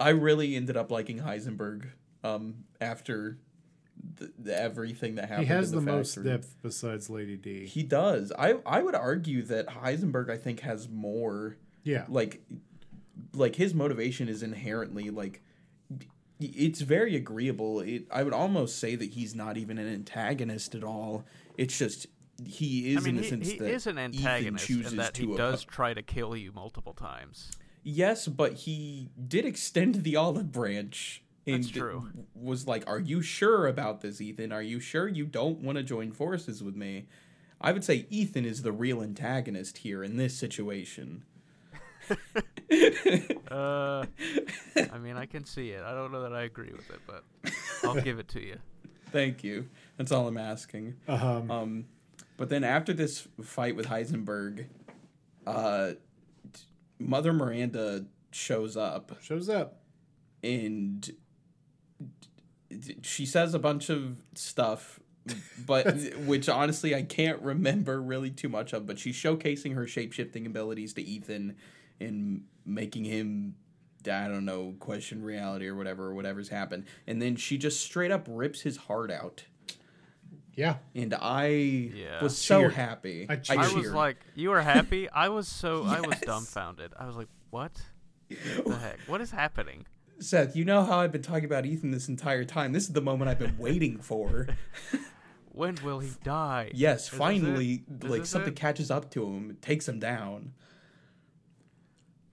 I 0.00 0.10
really 0.10 0.54
ended 0.56 0.76
up 0.76 0.90
liking 0.90 1.20
Heisenberg 1.20 1.86
um, 2.22 2.64
after 2.80 3.38
the, 4.16 4.32
the, 4.38 4.60
everything 4.60 5.14
that 5.16 5.28
happens, 5.28 5.48
He 5.48 5.54
has 5.54 5.72
in 5.72 5.78
the, 5.78 5.84
the, 5.84 5.96
most 5.96 6.22
depth 6.22 6.56
besides 6.62 7.08
Lady 7.10 7.36
D. 7.36 7.66
He 7.66 7.82
does. 7.82 8.32
I 8.38 8.54
I 8.66 8.82
would 8.82 8.94
argue 8.94 9.42
that 9.44 9.68
Heisenberg 9.68 10.30
I 10.30 10.36
think 10.36 10.60
has 10.60 10.88
more 10.88 11.56
yeah. 11.82 12.04
like 12.08 12.42
like 13.32 13.56
his 13.56 13.74
motivation 13.74 14.28
is 14.28 14.42
inherently 14.42 15.10
like 15.10 15.42
it's 16.40 16.80
very 16.80 17.16
agreeable. 17.16 17.80
It 17.80 18.06
I 18.10 18.22
would 18.22 18.32
almost 18.32 18.78
say 18.78 18.96
that 18.96 19.10
he's 19.10 19.34
not 19.34 19.56
even 19.56 19.78
an 19.78 19.92
antagonist 19.92 20.74
at 20.74 20.84
all. 20.84 21.24
It's 21.56 21.78
just 21.78 22.06
he 22.44 22.92
is 22.92 22.98
I 22.98 23.00
mean, 23.00 23.10
in 23.10 23.16
the 23.16 23.22
he, 23.22 23.28
sense 23.28 23.50
he 23.50 23.58
that 23.58 23.70
is 23.70 23.86
an 23.86 23.98
Ethan 23.98 24.14
antagonist 24.14 24.66
chooses 24.66 24.92
in 24.92 24.98
that 24.98 25.14
to 25.14 25.22
he 25.22 25.28
oppo- 25.28 25.36
does 25.36 25.64
try 25.64 25.94
to 25.94 26.02
kill 26.02 26.36
you 26.36 26.52
multiple 26.52 26.94
times. 26.94 27.52
Yes, 27.82 28.26
but 28.26 28.54
he 28.54 29.10
did 29.28 29.44
extend 29.44 29.96
the 29.96 30.16
olive 30.16 30.50
branch. 30.50 31.22
And 31.46 31.62
That's 31.62 31.70
true. 31.72 32.08
Was 32.34 32.66
like, 32.66 32.84
"Are 32.88 32.98
you 33.00 33.20
sure 33.20 33.66
about 33.66 34.00
this, 34.00 34.20
Ethan? 34.20 34.50
Are 34.52 34.62
you 34.62 34.80
sure 34.80 35.06
you 35.08 35.26
don't 35.26 35.58
want 35.60 35.76
to 35.76 35.84
join 35.84 36.10
forces 36.12 36.62
with 36.62 36.74
me?" 36.76 37.06
I 37.60 37.72
would 37.72 37.84
say 37.84 38.06
Ethan 38.10 38.44
is 38.44 38.62
the 38.62 38.72
real 38.72 39.02
antagonist 39.02 39.78
here 39.78 40.02
in 40.02 40.16
this 40.16 40.36
situation. 40.36 41.24
Uh, 43.50 44.04
I 44.92 44.98
mean, 44.98 45.16
I 45.16 45.26
can 45.26 45.44
see 45.44 45.70
it. 45.70 45.82
I 45.84 45.92
don't 45.92 46.10
know 46.10 46.22
that 46.22 46.32
I 46.32 46.42
agree 46.42 46.72
with 46.72 46.90
it, 46.90 46.98
but 47.06 47.24
I'll 47.84 48.00
give 48.00 48.18
it 48.18 48.26
to 48.28 48.40
you. 48.40 48.58
Thank 49.12 49.44
you. 49.44 49.68
That's 49.96 50.10
all 50.10 50.26
I'm 50.26 50.36
asking. 50.38 50.96
Um, 51.06 51.50
Um, 51.50 51.84
but 52.36 52.48
then 52.48 52.64
after 52.64 52.92
this 52.92 53.28
fight 53.42 53.76
with 53.76 53.86
Heisenberg, 53.86 54.66
uh, 55.46 55.92
Mother 56.98 57.32
Miranda 57.32 58.06
shows 58.32 58.76
up 58.76 59.12
shows 59.22 59.48
up. 59.48 59.80
and 60.42 61.08
she 63.02 63.26
says 63.26 63.54
a 63.54 63.58
bunch 63.58 63.88
of 63.90 64.18
stuff 64.34 65.00
but 65.66 65.86
which 66.26 66.48
honestly 66.48 66.94
I 66.94 67.02
can't 67.02 67.40
remember 67.40 68.00
really 68.02 68.30
too 68.30 68.48
much 68.48 68.72
of 68.72 68.86
but 68.86 68.98
she's 68.98 69.16
showcasing 69.16 69.74
her 69.74 69.86
shape-shifting 69.86 70.46
abilities 70.46 70.92
to 70.94 71.02
Ethan 71.02 71.56
and 72.00 72.44
making 72.66 73.04
him 73.04 73.54
I 74.06 74.28
don't 74.28 74.44
know 74.44 74.74
question 74.80 75.22
reality 75.22 75.66
or 75.66 75.74
whatever 75.74 76.06
or 76.08 76.14
whatever's 76.14 76.48
happened 76.50 76.84
and 77.06 77.22
then 77.22 77.36
she 77.36 77.56
just 77.58 77.80
straight 77.80 78.10
up 78.10 78.26
rips 78.28 78.60
his 78.60 78.76
heart 78.76 79.10
out 79.10 79.44
Yeah. 80.56 80.76
and 80.94 81.14
I 81.14 81.46
Yeah. 81.46 82.22
was 82.22 82.36
so 82.36 82.60
Cheered. 82.60 82.74
happy 82.74 83.26
I 83.30 83.40
I 83.48 83.72
was 83.72 83.92
like, 83.92 84.18
"You 84.34 84.50
were 84.50 84.60
happy." 84.62 85.08
I 85.08 85.28
was 85.30 85.48
so 85.48 85.84
I 85.84 86.00
was 86.00 86.20
dumbfounded. 86.26 86.92
I 86.98 87.06
was 87.06 87.16
like, 87.16 87.28
"What 87.50 87.72
the 88.28 88.76
heck? 88.76 88.98
What 89.06 89.20
is 89.20 89.30
happening?" 89.30 89.86
Seth 90.20 90.54
you 90.56 90.64
know 90.64 90.82
how 90.84 90.98
I've 91.00 91.12
been 91.12 91.22
talking 91.22 91.44
about 91.44 91.66
Ethan 91.66 91.90
this 91.90 92.08
entire 92.08 92.44
time 92.44 92.72
this 92.72 92.84
is 92.84 92.92
the 92.92 93.00
moment 93.00 93.30
I've 93.30 93.38
been 93.38 93.58
waiting 93.58 93.98
for 93.98 94.48
When 95.52 95.76
will 95.84 96.00
he 96.00 96.10
die? 96.24 96.72
Yes, 96.74 97.04
Is 97.12 97.16
finally, 97.16 97.84
like 98.02 98.26
something 98.26 98.54
it? 98.54 98.56
catches 98.56 98.90
up 98.90 99.12
to 99.12 99.24
him, 99.24 99.56
takes 99.62 99.86
him 99.88 100.00
down. 100.00 100.52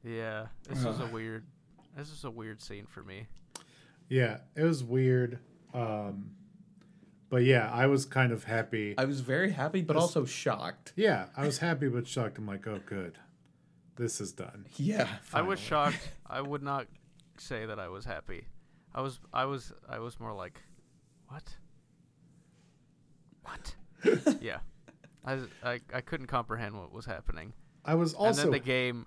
Yeah, 0.03 0.47
this 0.67 0.79
is 0.83 0.99
a 0.99 1.05
weird. 1.05 1.45
This 1.95 2.09
is 2.11 2.23
a 2.23 2.31
weird 2.31 2.63
scene 2.63 2.87
for 2.87 3.03
me. 3.03 3.27
Yeah. 4.09 4.39
It 4.55 4.63
was 4.63 4.83
weird. 4.83 5.37
Um, 5.73 6.31
but 7.29 7.43
yeah, 7.43 7.69
I 7.71 7.85
was 7.85 8.05
kind 8.05 8.31
of 8.31 8.45
happy. 8.45 8.95
I 8.97 9.05
was 9.05 9.21
very 9.21 9.51
happy, 9.51 9.81
but 9.83 9.93
This- 9.93 10.01
also 10.01 10.25
shocked. 10.25 10.93
yeah, 10.95 11.27
I 11.37 11.45
was 11.45 11.59
happy 11.59 11.89
but 11.89 12.07
shocked. 12.07 12.39
I'm 12.39 12.47
like, 12.47 12.65
oh, 12.65 12.79
good. 12.87 13.19
This 13.97 14.19
is 14.19 14.31
done. 14.31 14.65
Yeah, 14.77 15.07
I 15.31 15.43
was 15.43 15.59
shocked. 15.59 16.11
I 16.25 16.41
would 16.41 16.63
not 16.63 16.87
say 17.41 17.65
that 17.65 17.79
I 17.79 17.87
was 17.89 18.05
happy. 18.05 18.45
I 18.93 19.01
was. 19.01 19.19
I 19.33 19.45
was. 19.45 19.71
I 19.89 19.99
was 19.99 20.19
more 20.19 20.33
like, 20.33 20.61
what? 21.27 21.55
What? 23.43 23.75
yeah. 24.41 24.59
I, 25.25 25.39
I 25.63 25.79
I 25.93 26.01
couldn't 26.01 26.27
comprehend 26.27 26.75
what 26.77 26.91
was 26.91 27.05
happening. 27.05 27.53
I 27.85 27.95
was 27.95 28.13
and 28.13 28.19
also 28.27 28.43
then 28.43 28.51
the 28.51 28.59
game 28.59 29.05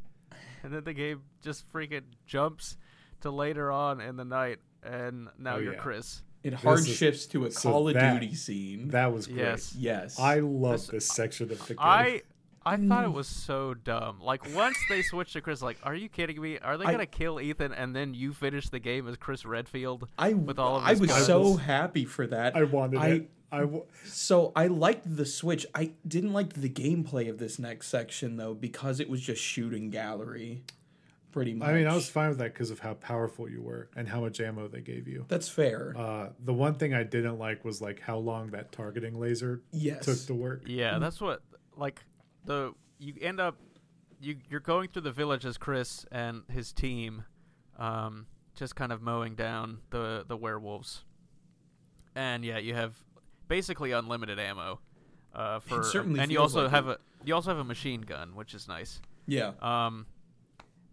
and 0.62 0.72
then 0.72 0.84
the 0.84 0.92
game 0.92 1.22
just 1.42 1.70
freaking 1.72 2.02
jumps 2.26 2.76
to 3.22 3.30
later 3.30 3.70
on 3.70 4.00
in 4.00 4.16
the 4.16 4.24
night 4.24 4.58
and 4.82 5.28
now 5.38 5.56
Oh, 5.56 5.58
you're 5.58 5.74
yeah. 5.74 5.78
chris 5.80 6.22
it 6.42 6.54
hard 6.54 6.78
is- 6.80 6.88
shifts 6.94 7.26
to 7.28 7.44
a 7.46 7.50
so 7.50 7.70
Call 7.70 7.88
of 7.88 7.94
that- 7.94 8.20
Duty 8.20 8.34
scene. 8.34 8.88
that 8.88 9.12
was 9.12 9.26
great. 9.26 9.38
yes 9.38 9.74
yes, 9.74 10.18
I 10.20 10.36
love 10.40 10.72
This- 10.72 10.86
this, 10.88 11.06
section 11.08 11.50
of 11.52 11.58
the 11.66 11.74
game. 11.74 11.76
i 11.80 12.22
i 12.66 12.76
thought 12.76 13.04
it 13.04 13.12
was 13.12 13.26
so 13.28 13.72
dumb 13.74 14.20
like 14.20 14.42
once 14.54 14.76
they 14.88 15.00
switched 15.02 15.32
to 15.32 15.40
chris 15.40 15.62
like 15.62 15.78
are 15.84 15.94
you 15.94 16.08
kidding 16.08 16.40
me 16.40 16.58
are 16.58 16.76
they 16.76 16.84
I- 16.84 16.92
gonna 16.92 17.06
kill 17.06 17.40
ethan 17.40 17.72
and 17.72 17.94
then 17.96 18.12
you 18.12 18.32
finish 18.32 18.68
the 18.68 18.78
game 18.80 19.06
as 19.08 19.16
chris 19.16 19.44
redfield 19.46 20.08
I 20.18 20.32
with 20.34 20.58
all 20.58 20.76
of 20.76 20.82
I 20.84 20.92
was 20.94 21.08
guns. 21.10 21.26
so 21.26 21.56
happy 21.56 22.04
for 22.04 22.26
that. 22.26 22.56
I 22.56 22.64
wanted 22.64 22.98
I- 23.00 23.08
it. 23.08 23.30
I 23.52 23.60
w- 23.60 23.84
So 24.04 24.50
I 24.56 24.66
liked 24.66 25.04
the 25.16 25.24
switch. 25.24 25.64
I 25.72 25.92
didn't 26.06 26.32
like 26.32 26.54
the 26.54 26.68
gameplay 26.68 27.30
of 27.30 27.38
this 27.38 27.58
next 27.60 27.86
section 27.88 28.36
though 28.36 28.54
because 28.54 28.98
it 28.98 29.08
was 29.08 29.20
just 29.20 29.40
shooting 29.40 29.88
gallery, 29.90 30.64
pretty 31.30 31.54
much. 31.54 31.68
I 31.68 31.72
mean, 31.74 31.86
I 31.86 31.94
was 31.94 32.08
fine 32.08 32.30
with 32.30 32.38
that 32.38 32.52
because 32.54 32.72
of 32.72 32.80
how 32.80 32.94
powerful 32.94 33.48
you 33.48 33.62
were 33.62 33.88
and 33.94 34.08
how 34.08 34.20
much 34.20 34.40
ammo 34.40 34.66
they 34.66 34.80
gave 34.80 35.06
you. 35.06 35.24
That's 35.28 35.48
fair. 35.48 35.94
Uh, 35.96 36.30
the 36.44 36.52
one 36.52 36.74
thing 36.74 36.92
I 36.92 37.04
didn't 37.04 37.38
like 37.38 37.64
was 37.64 37.80
like 37.80 38.00
how 38.00 38.18
long 38.18 38.48
that 38.50 38.72
targeting 38.72 39.18
laser 39.20 39.62
yes. 39.72 40.04
took 40.04 40.18
to 40.26 40.34
work. 40.34 40.62
yeah 40.66 40.98
that's 40.98 41.20
what 41.20 41.40
like 41.76 42.00
the 42.46 42.72
you 42.98 43.14
end 43.20 43.40
up 43.40 43.56
you 44.20 44.36
you're 44.48 44.60
going 44.60 44.88
through 44.88 45.02
the 45.02 45.12
village 45.12 45.44
as 45.44 45.58
chris 45.58 46.06
and 46.10 46.42
his 46.50 46.72
team 46.72 47.24
um 47.78 48.26
just 48.54 48.74
kind 48.74 48.90
of 48.92 49.02
mowing 49.02 49.34
down 49.34 49.78
the 49.90 50.24
the 50.26 50.36
werewolves 50.36 51.04
and 52.14 52.44
yeah 52.44 52.58
you 52.58 52.74
have 52.74 52.94
basically 53.48 53.92
unlimited 53.92 54.38
ammo 54.38 54.80
uh 55.34 55.58
for 55.60 55.82
and 56.00 56.32
you 56.32 56.40
also 56.40 56.62
like 56.62 56.70
have 56.70 56.88
it. 56.88 56.98
a 57.22 57.26
you 57.26 57.34
also 57.34 57.50
have 57.50 57.58
a 57.58 57.64
machine 57.64 58.00
gun 58.00 58.34
which 58.34 58.54
is 58.54 58.66
nice 58.68 59.00
yeah, 59.28 59.52
um 59.60 60.06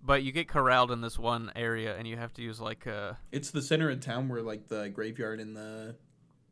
but 0.03 0.23
you 0.23 0.31
get 0.31 0.47
corralled 0.47 0.89
in 0.91 1.01
this 1.01 1.19
one 1.19 1.51
area 1.55 1.95
and 1.95 2.07
you 2.07 2.17
have 2.17 2.33
to 2.33 2.41
use 2.41 2.59
like 2.59 2.87
uh 2.87 3.13
it's 3.31 3.51
the 3.51 3.61
center 3.61 3.89
of 3.91 3.99
town 4.01 4.27
where 4.27 4.41
like 4.41 4.67
the 4.67 4.89
graveyard 4.89 5.39
and 5.39 5.55
the 5.55 5.95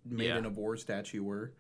Maiden 0.05 0.43
Yeah. 0.43 0.47
of 0.49 0.57
War 0.57 0.77
statue 0.77 1.21
were. 1.23 1.53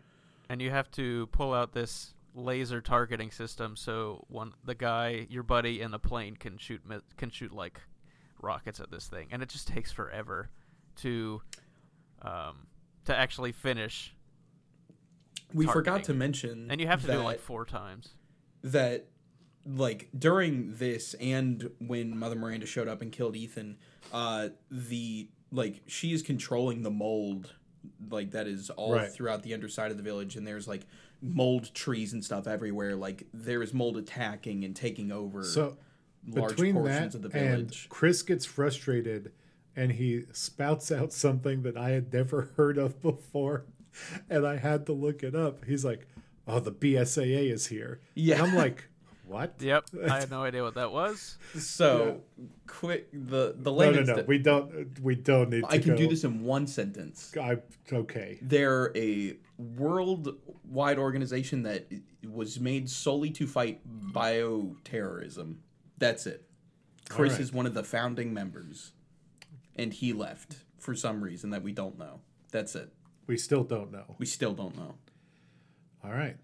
and 0.47 0.61
you 0.61 0.69
have 0.71 0.89
to 0.91 1.27
pull 1.27 1.53
out 1.53 1.73
this 1.73 2.13
laser 2.33 2.79
targeting 2.81 3.29
system 3.29 3.75
so 3.75 4.25
one 4.29 4.53
the 4.63 4.75
guy 4.75 5.27
your 5.29 5.43
buddy 5.43 5.81
in 5.81 5.91
the 5.91 5.99
plane 5.99 6.35
can 6.35 6.57
shoot 6.57 6.81
can 7.17 7.29
shoot 7.29 7.51
like 7.51 7.81
rockets 8.41 8.79
at 8.79 8.89
this 8.89 9.07
thing. 9.07 9.27
And 9.31 9.43
it 9.43 9.49
just 9.49 9.67
takes 9.67 9.91
forever 9.91 10.49
to 10.97 11.41
um 12.21 12.67
to 13.05 13.15
actually 13.17 13.51
finish 13.51 14.15
We 15.53 15.65
forgot 15.67 16.03
to 16.05 16.13
mention, 16.13 16.71
and 16.71 16.79
you 16.79 16.87
have 16.87 17.01
to 17.01 17.07
that, 17.07 17.13
do 17.13 17.19
it 17.19 17.23
like 17.23 17.39
four 17.39 17.65
times. 17.65 18.09
that 18.63 19.07
like 19.65 20.09
during 20.17 20.73
this 20.75 21.13
and 21.15 21.69
when 21.79 22.17
Mother 22.17 22.35
Miranda 22.35 22.65
showed 22.65 22.87
up 22.87 23.01
and 23.01 23.11
killed 23.11 23.35
Ethan, 23.35 23.77
uh, 24.13 24.49
the 24.71 25.29
like 25.51 25.81
she 25.87 26.13
is 26.13 26.21
controlling 26.23 26.81
the 26.83 26.89
mold, 26.89 27.53
like 28.09 28.31
that 28.31 28.47
is 28.47 28.69
all 28.71 28.93
Right. 28.93 29.11
throughout 29.11 29.43
the 29.43 29.53
underside 29.53 29.91
of 29.91 29.97
the 29.97 30.03
village, 30.03 30.35
and 30.35 30.47
there's 30.47 30.67
like 30.67 30.87
mold 31.21 31.73
trees 31.73 32.13
and 32.13 32.23
stuff 32.23 32.47
everywhere. 32.47 32.95
Like 32.95 33.27
there 33.33 33.61
is 33.61 33.73
mold 33.73 33.97
attacking 33.97 34.63
and 34.65 34.75
taking 34.75 35.11
over 35.11 35.43
So 35.43 35.77
large 36.27 36.51
between 36.55 36.75
portions 36.75 37.13
that 37.13 37.15
of 37.15 37.21
the 37.21 37.29
village. 37.29 37.83
and. 37.83 37.89
Chris 37.89 38.21
gets 38.23 38.45
frustrated 38.45 39.31
and 39.75 39.91
he 39.93 40.23
spouts 40.33 40.91
out 40.91 41.13
something 41.13 41.61
that 41.63 41.77
I 41.77 41.91
had 41.91 42.11
never 42.13 42.41
heard 42.57 42.77
of 42.77 43.01
before, 43.01 43.65
and 44.29 44.45
I 44.45 44.57
had 44.57 44.85
to 44.87 44.93
look 44.93 45.23
it 45.23 45.33
up. 45.35 45.63
He's 45.65 45.85
like, 45.85 46.07
"Oh, 46.47 46.59
the 46.59 46.71
BSAA 46.73 47.51
is 47.51 47.67
here." 47.67 48.01
Yeah. 48.13 48.35
and 48.43 48.47
I'm 48.51 48.55
like, 48.55 48.89
"What?" 49.31 49.55
Yep, 49.59 49.85
I 50.09 50.19
had 50.19 50.29
no 50.31 50.43
idea 50.43 50.61
what 50.63 50.75
that 50.75 50.91
was. 50.91 51.37
So 51.57 52.21
quick, 52.67 53.09
the 53.11 53.55
the 53.57 53.71
No, 53.71 53.91
no, 53.91 54.01
no. 54.03 54.15
that- 54.17 54.27
We 54.27 54.37
don't. 54.37 54.71
Uh, 54.75 54.83
we 55.01 55.15
don't 55.15 55.49
need. 55.49 55.61
To 55.61 55.67
I 55.71 55.77
can 55.77 55.91
go. 55.91 55.97
do 55.97 56.07
this 56.07 56.23
in 56.23 56.43
one 56.43 56.67
sentence. 56.67 57.33
I 57.39 57.57
okay. 57.91 58.37
They're 58.41 58.91
a 58.95 59.37
worldwide 59.57 60.97
organization 60.99 61.63
that 61.63 61.87
was 62.29 62.59
made 62.59 62.89
solely 62.89 63.29
to 63.31 63.47
fight 63.47 63.81
bioterrorism. 64.13 65.57
That's 65.97 66.25
it. 66.27 66.45
Chris 67.09 67.33
Alright. 67.33 67.41
is 67.41 67.51
one 67.51 67.65
of 67.65 67.73
the 67.73 67.83
founding 67.83 68.33
members, 68.33 68.93
and 69.75 69.93
he 69.93 70.13
left 70.13 70.57
for 70.79 70.95
some 70.95 71.23
reason 71.23 71.49
that 71.51 71.61
we 71.61 71.71
don't 71.73 71.97
know. 71.99 72.21
That's 72.51 72.75
it. 72.75 72.91
We 73.27 73.37
still 73.37 73.63
don't 73.63 73.91
know. 73.91 74.15
We 74.17 74.25
still 74.25 74.53
don't 74.53 74.75
know. 74.75 74.95
All 76.03 76.11
right. 76.11 76.37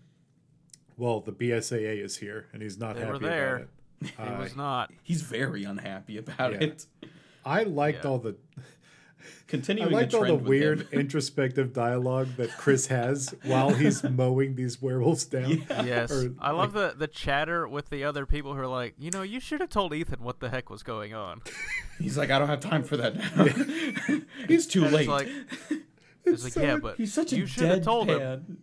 Well, 0.98 1.22
the 1.22 1.32
BSAA 1.32 2.04
is 2.04 2.18
here, 2.18 2.48
and 2.54 2.62
he's 2.62 2.78
not 2.78 2.96
They 2.96 3.02
happy 3.02 3.12
were 3.14 3.20
there. 3.20 3.56
about 3.56 3.62
it. 3.62 3.70
It 4.20 4.38
was 4.40 4.56
not. 4.56 4.92
He's 5.04 5.22
very 5.24 5.64
unhappy 5.64 6.18
about 6.18 6.54
Yeah. 6.54 6.60
it. 6.68 6.86
I 7.46 7.64
liked 7.64 8.04
Yeah. 8.04 8.10
all 8.12 8.20
the 8.20 8.36
continuing. 9.48 9.88
I 9.88 9.90
Continuing 9.90 9.92
liked 9.94 10.12
the 10.12 10.18
all 10.18 10.26
the 10.26 10.36
weird 10.36 10.82
him. 10.82 10.88
introspective 11.00 11.74
dialogue 11.74 12.28
that 12.38 12.50
Chris 12.58 12.88
has 12.88 13.34
while 13.44 13.72
he's 13.74 14.04
mowing 14.10 14.56
these 14.56 14.82
werewolves 14.82 15.26
down. 15.26 15.66
Yes, 15.70 16.12
Or, 16.12 16.32
I 16.40 16.52
love 16.52 16.74
the 16.74 16.94
the 16.98 17.08
chatter 17.08 17.68
with 17.68 17.90
the 17.90 18.04
other 18.04 18.26
people 18.28 18.54
who 18.54 18.60
are 18.60 18.68
like, 18.68 18.94
you 19.00 19.10
know, 19.12 19.24
you 19.24 19.40
should 19.40 19.62
have 19.62 19.70
told 19.72 19.94
Ethan 19.94 20.22
what 20.24 20.40
the 20.42 20.50
heck 20.50 20.70
was 20.70 20.84
going 20.84 21.14
on. 21.16 21.42
He's 22.00 22.18
like, 22.18 22.30
I 22.30 22.38
don't 22.40 22.50
have 22.50 22.60
time 22.60 22.84
for 22.84 22.98
that 22.98 23.16
now. 23.16 24.22
He's 24.48 24.68
too 24.68 24.84
And 24.84 24.94
late. 24.94 25.02
It's 25.02 25.10
like, 25.10 25.28
it's 26.26 26.44
like, 26.44 26.56
yeah, 26.56 26.78
but 26.78 26.98
He's 26.98 27.14
such 27.14 27.34
a 27.34 27.38
you 27.38 27.46
should 27.48 27.64
have 27.70 27.84
told 27.84 28.10
him. 28.10 28.60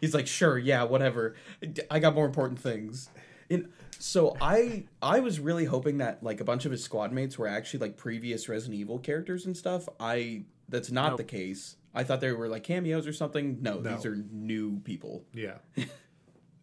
Deadpan. 0.00 0.06
He's 0.06 0.14
like, 0.14 0.26
sure, 0.26 0.58
yeah, 0.58 0.82
whatever. 0.84 1.34
I 1.90 1.98
got 1.98 2.14
more 2.14 2.26
important 2.26 2.58
things. 2.60 3.10
And 3.50 3.68
so 3.98 4.36
I 4.40 4.84
I 5.02 5.20
was 5.20 5.40
really 5.40 5.64
hoping 5.64 5.98
that 5.98 6.22
like 6.22 6.40
a 6.40 6.44
bunch 6.44 6.64
of 6.64 6.70
his 6.72 6.82
squad 6.84 7.12
mates 7.12 7.36
were 7.38 7.48
actually 7.48 7.80
like 7.80 7.96
previous 7.96 8.48
Resident 8.48 8.78
Evil 8.80 8.98
characters 8.98 9.46
and 9.46 9.56
stuff. 9.56 9.88
I 9.98 10.44
that's 10.68 10.90
not 10.90 11.10
Nope. 11.10 11.16
the 11.18 11.24
case. 11.24 11.76
I 11.92 12.04
thought 12.04 12.20
they 12.20 12.30
were 12.32 12.46
like 12.48 12.62
cameos 12.62 13.06
or 13.08 13.12
something. 13.12 13.58
No, 13.60 13.80
No. 13.80 13.94
these 13.96 14.06
are 14.06 14.16
new 14.30 14.78
people. 14.80 15.24
Yeah. 15.34 15.58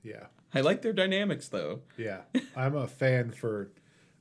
Yeah. 0.03 0.27
I 0.53 0.61
like 0.61 0.81
their 0.81 0.93
dynamics 0.93 1.49
though. 1.49 1.81
Yeah. 1.97 2.21
I'm 2.55 2.75
a 2.75 2.87
fan 2.87 3.31
for 3.31 3.71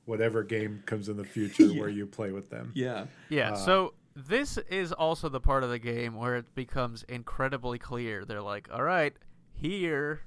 whatever 0.05 0.43
game 0.43 0.83
comes 0.85 1.07
in 1.07 1.15
the 1.15 1.23
future 1.35 1.63
Yeah. 1.63 1.79
where 1.79 1.89
you 1.89 2.05
play 2.05 2.31
with 2.31 2.49
them. 2.49 2.71
Yeah. 2.75 3.05
Yeah, 3.29 3.53
Uh, 3.53 3.55
so 3.55 3.93
this 4.25 4.57
is 4.69 4.91
also 4.91 5.29
the 5.29 5.39
part 5.39 5.63
of 5.63 5.69
the 5.69 5.77
game 5.79 6.15
where 6.15 6.35
it 6.37 6.55
becomes 6.55 7.03
incredibly 7.03 7.77
clear. 7.77 8.25
They're 8.25 8.41
like, 8.41 8.67
all 8.73 8.81
right, 8.81 9.13
here 9.53 10.21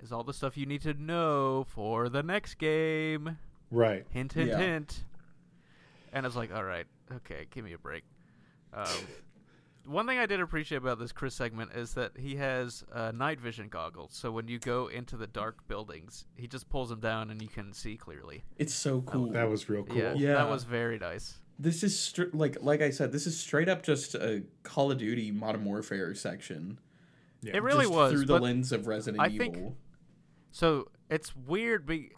is 0.00 0.10
all 0.10 0.24
the 0.24 0.34
stuff 0.34 0.56
you 0.56 0.66
need 0.66 0.82
to 0.82 0.94
know 0.94 1.64
for 1.68 2.08
the 2.08 2.22
next 2.24 2.54
game. 2.56 3.38
Right. 3.70 4.04
Hint, 4.10 4.32
hint, 4.32 4.48
Yeah. 4.50 4.58
hint. 4.58 5.04
And 6.12 6.26
it's 6.26 6.34
like, 6.36 6.52
all 6.52 6.64
right, 6.64 6.86
okay, 7.16 7.46
give 7.50 7.64
me 7.64 7.72
a 7.72 7.78
break. 7.78 8.02
Um, 8.74 8.86
one 9.86 10.06
thing 10.08 10.18
I 10.18 10.26
did 10.26 10.40
appreciate 10.40 10.78
about 10.78 10.98
this 10.98 11.12
Chris 11.12 11.34
segment 11.34 11.70
is 11.72 11.94
that 11.94 12.12
he 12.16 12.34
has 12.36 12.84
uh, 12.92 13.12
night 13.14 13.40
vision 13.40 13.68
goggles. 13.68 14.10
So 14.12 14.32
when 14.32 14.48
you 14.48 14.58
go 14.58 14.88
into 14.88 15.16
the 15.16 15.26
dark 15.28 15.66
buildings, 15.68 16.24
he 16.34 16.48
just 16.48 16.68
pulls 16.68 16.88
them 16.88 16.98
down 17.00 17.30
and 17.30 17.40
you 17.40 17.48
can 17.48 17.72
see 17.72 17.96
clearly. 17.96 18.42
It's 18.58 18.74
so 18.74 19.02
cool. 19.02 19.30
That 19.30 19.48
was 19.48 19.68
real 19.68 19.84
cool. 19.84 19.96
Yeah, 19.96 20.14
Yeah. 20.14 20.34
that 20.34 20.48
was 20.48 20.64
very 20.64 20.98
nice. 20.98 21.38
This 21.58 21.82
is 21.82 21.98
str- 21.98 22.24
like 22.32 22.58
like 22.60 22.82
I 22.82 22.90
said, 22.90 23.12
this 23.12 23.26
is 23.26 23.38
straight 23.38 23.68
up 23.68 23.82
just 23.82 24.14
a 24.14 24.42
Call 24.62 24.90
of 24.90 24.98
Duty 24.98 25.30
Modern 25.30 25.64
Warfare 25.64 26.14
section. 26.14 26.78
Yeah. 27.42 27.56
It 27.56 27.62
really 27.62 27.84
just 27.84 27.94
was. 27.94 28.12
through 28.12 28.26
the 28.26 28.38
lens 28.38 28.72
of 28.72 28.86
Resident 28.86 29.22
I 29.22 29.28
Evil. 29.28 29.38
think- 29.38 29.74
So 30.50 30.90
it's 31.10 31.34
weird. 31.34 31.86
Be- 31.86 32.12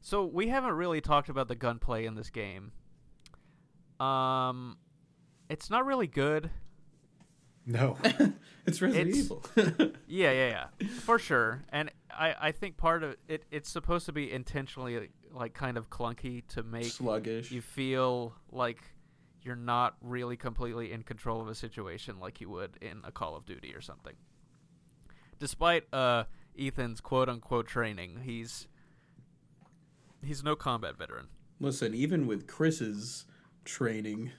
so 0.00 0.24
we 0.24 0.48
haven't 0.48 0.72
really 0.72 1.00
talked 1.00 1.28
about 1.28 1.48
the 1.48 1.54
gunplay 1.54 2.06
in 2.06 2.14
this 2.14 2.30
game. 2.30 2.72
Um, 3.98 4.78
it's 5.50 5.68
not 5.68 5.84
really 5.84 6.06
good. 6.06 6.50
No. 7.66 7.98
it's 8.66 8.80
Resident 8.80 9.08
It's- 9.10 9.24
Evil. 9.24 9.42
Yeah, 10.06 10.32
yeah, 10.32 10.68
yeah, 10.80 10.88
for 11.02 11.20
sure. 11.20 11.62
And 11.68 11.90
I, 12.10 12.34
I 12.40 12.52
think 12.52 12.76
part 12.76 13.04
of 13.04 13.14
it, 13.28 13.44
it's 13.52 13.70
supposed 13.70 14.06
to 14.06 14.12
be 14.12 14.32
intentionally 14.32 15.08
like 15.32 15.54
kind 15.54 15.76
of 15.76 15.90
clunky 15.90 16.46
to 16.48 16.62
make 16.62 16.84
Sluggish. 16.86 17.50
you 17.50 17.60
feel 17.60 18.34
like 18.50 18.78
you're 19.42 19.56
not 19.56 19.96
really 20.02 20.36
completely 20.36 20.92
in 20.92 21.02
control 21.02 21.40
of 21.40 21.48
a 21.48 21.54
situation 21.54 22.18
like 22.20 22.40
you 22.40 22.50
would 22.50 22.76
in 22.80 23.00
a 23.04 23.10
Call 23.12 23.36
of 23.36 23.46
Duty 23.46 23.74
or 23.74 23.80
something. 23.80 24.14
Despite 25.38 25.92
uh, 25.94 26.24
Ethan's 26.58 27.00
quote 27.00 27.28
unquote 27.28 27.66
training, 27.66 28.20
he's 28.24 28.68
he's 30.24 30.42
no 30.44 30.56
combat 30.56 30.96
veteran. 30.98 31.28
Listen, 31.58 31.94
even 31.94 32.26
with 32.26 32.46
Chris's 32.46 33.26
training, 33.64 34.30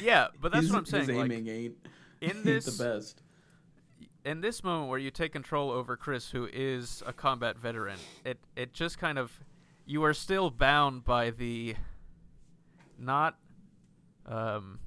Yeah, 0.00 0.28
but 0.40 0.52
that's 0.52 0.64
his, 0.64 0.72
what 0.72 0.78
I'm 0.80 0.86
saying. 0.86 1.08
His 1.08 1.16
like, 1.16 1.24
aiming 1.30 1.48
ain't 1.48 1.74
in 2.20 2.42
this 2.44 2.64
the 2.76 2.84
best. 2.84 3.22
in 4.24 4.40
this 4.40 4.62
moment 4.64 4.88
where 4.90 4.98
you 4.98 5.10
take 5.10 5.32
control 5.32 5.70
over 5.70 5.96
Chris, 5.96 6.30
who 6.30 6.48
is 6.52 7.02
a 7.06 7.12
combat 7.12 7.58
veteran, 7.58 7.98
it 8.24 8.38
it 8.56 8.72
just 8.72 8.98
kind 8.98 9.18
of 9.18 9.40
you 9.86 10.04
are 10.04 10.14
still 10.14 10.50
bound 10.50 11.04
by 11.04 11.30
the 11.30 11.74
not 12.98 13.36
um 14.26 14.78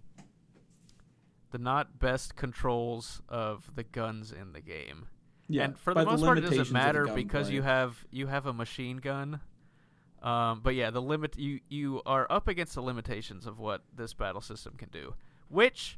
the 1.52 1.58
not 1.58 2.00
best 2.00 2.36
controls 2.36 3.22
of 3.30 3.72
the 3.76 3.84
guns 3.84 4.32
in 4.32 4.54
the 4.54 4.62
game. 4.62 5.08
Yeah, 5.50 5.64
and 5.64 5.80
for 5.80 5.94
the 5.94 6.04
most 6.04 6.24
part, 6.24 6.38
it 6.38 6.42
doesn't 6.42 6.72
matter 6.72 7.08
because 7.08 7.50
you 7.50 7.62
have 7.62 8.06
you 8.12 8.28
have 8.28 8.46
a 8.46 8.54
machine 8.54 8.98
gun. 8.98 9.40
Um, 10.22 10.62
but 10.62 10.76
yeah, 10.76 10.90
the 10.90 11.02
limit 11.02 11.38
you 11.38 11.62
you 11.70 12.02
are 12.06 12.28
up 12.30 12.48
against 12.48 12.76
the 12.76 12.82
limitations 12.82 13.46
of 13.46 13.60
what 13.60 13.84
this 13.96 14.14
battle 14.14 14.42
system 14.42 14.74
can 14.78 14.90
do, 14.90 15.14
which 15.48 15.98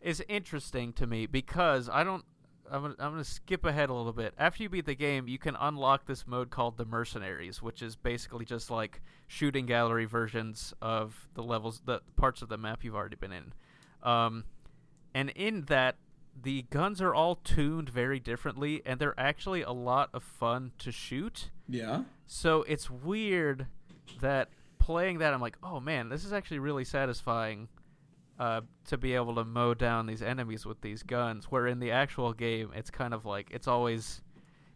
is 0.00 0.24
interesting 0.28 0.92
to 0.94 1.06
me 1.06 1.26
because 1.26 1.88
I 1.90 2.04
don't. 2.04 2.24
I'm 2.70 2.82
gonna, 2.82 2.94
I'm 2.98 3.12
gonna 3.12 3.24
skip 3.24 3.64
ahead 3.64 3.90
a 3.90 3.94
little 3.94 4.12
bit. 4.12 4.34
After 4.38 4.62
you 4.62 4.68
beat 4.68 4.86
the 4.86 4.94
game, 4.94 5.28
you 5.28 5.38
can 5.38 5.56
unlock 5.58 6.06
this 6.06 6.26
mode 6.26 6.50
called 6.50 6.76
the 6.76 6.84
Mercenaries, 6.84 7.62
which 7.62 7.82
is 7.82 7.96
basically 7.96 8.44
just 8.44 8.70
like 8.70 9.00
shooting 9.26 9.66
gallery 9.66 10.04
versions 10.04 10.74
of 10.80 11.28
the 11.34 11.42
levels, 11.42 11.82
the 11.84 12.00
parts 12.16 12.42
of 12.42 12.48
the 12.48 12.56
map 12.56 12.84
you've 12.84 12.94
already 12.94 13.16
been 13.16 13.32
in. 13.32 13.52
Um, 14.02 14.44
and 15.14 15.30
in 15.30 15.62
that, 15.62 15.96
the 16.42 16.62
guns 16.70 17.00
are 17.00 17.14
all 17.14 17.36
tuned 17.36 17.88
very 17.88 18.20
differently, 18.20 18.82
and 18.84 19.00
they're 19.00 19.18
actually 19.18 19.62
a 19.62 19.72
lot 19.72 20.10
of 20.12 20.22
fun 20.22 20.72
to 20.78 20.92
shoot. 20.92 21.50
Yeah, 21.68 22.02
So 22.26 22.62
it's 22.64 22.90
weird 22.90 23.66
that 24.20 24.50
playing 24.78 25.18
that, 25.18 25.32
I'm 25.32 25.40
like, 25.40 25.56
oh 25.62 25.80
man, 25.80 26.08
this 26.08 26.24
is 26.24 26.32
actually 26.32 26.58
really 26.58 26.84
satisfying 26.84 27.68
uh, 28.38 28.60
to 28.86 28.96
be 28.96 29.14
able 29.14 29.34
to 29.36 29.44
mow 29.44 29.74
down 29.74 30.06
these 30.06 30.22
enemies 30.22 30.66
with 30.66 30.80
these 30.80 31.02
guns. 31.02 31.46
Where 31.46 31.66
in 31.66 31.80
the 31.80 31.90
actual 31.90 32.32
game, 32.32 32.70
it's 32.74 32.90
kind 32.90 33.14
of 33.14 33.24
like 33.24 33.48
it's 33.50 33.68
always 33.68 34.22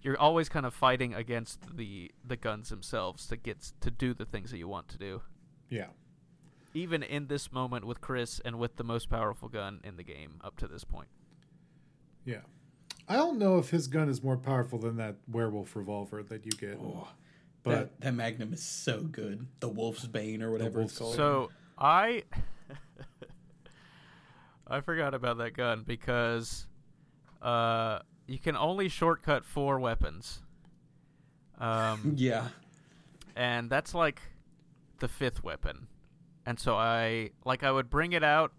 you're 0.02 0.18
always 0.18 0.48
kind 0.48 0.66
of 0.66 0.74
fighting 0.74 1.14
against 1.14 1.76
the 1.76 2.10
the 2.24 2.36
guns 2.36 2.70
themselves 2.70 3.26
to 3.26 3.36
get 3.36 3.72
to 3.80 3.90
do 3.90 4.14
the 4.14 4.24
things 4.24 4.50
that 4.50 4.58
you 4.58 4.68
want 4.68 4.88
to 4.88 4.98
do. 4.98 5.22
Yeah. 5.68 5.88
Even 6.72 7.02
in 7.02 7.26
this 7.26 7.52
moment 7.52 7.84
with 7.84 8.00
Chris 8.00 8.40
and 8.44 8.58
with 8.58 8.76
the 8.76 8.84
most 8.84 9.10
powerful 9.10 9.48
gun 9.48 9.80
in 9.82 9.96
the 9.96 10.04
game 10.04 10.40
up 10.42 10.56
to 10.58 10.68
this 10.68 10.84
point. 10.84 11.08
Yeah. 12.24 12.42
I 13.08 13.16
don't 13.16 13.38
know 13.38 13.58
if 13.58 13.70
his 13.70 13.88
gun 13.88 14.08
is 14.08 14.22
more 14.22 14.36
powerful 14.36 14.78
than 14.78 14.96
that 14.98 15.16
werewolf 15.28 15.74
revolver 15.74 16.22
that 16.22 16.46
you 16.46 16.52
get. 16.52 16.78
oh, 16.80 17.08
but 17.64 17.70
that, 17.70 18.00
that 18.00 18.14
Magnum 18.14 18.52
is 18.52 18.62
so 18.62 19.00
good. 19.00 19.46
The 19.58 19.68
Wolf's 19.68 20.06
Bane 20.06 20.42
or 20.42 20.52
whatever 20.52 20.80
it's 20.82 20.96
called. 20.96 21.16
So 21.16 21.50
I 21.76 22.22
I 24.70 24.80
forgot 24.80 25.14
about 25.14 25.38
that 25.38 25.54
gun 25.54 25.82
because 25.84 26.66
uh, 27.42 27.98
you 28.26 28.38
can 28.38 28.56
only 28.56 28.88
shortcut 28.88 29.44
four 29.44 29.80
weapons, 29.80 30.40
um, 31.58 32.12
yeah, 32.16 32.48
and 33.34 33.68
that's 33.68 33.94
like 33.94 34.22
the 35.00 35.08
fifth 35.08 35.42
weapon. 35.42 35.88
And 36.46 36.58
so 36.58 36.76
I 36.76 37.30
like 37.44 37.62
I 37.64 37.72
would 37.72 37.90
bring 37.90 38.12
it 38.12 38.22
out 38.22 38.52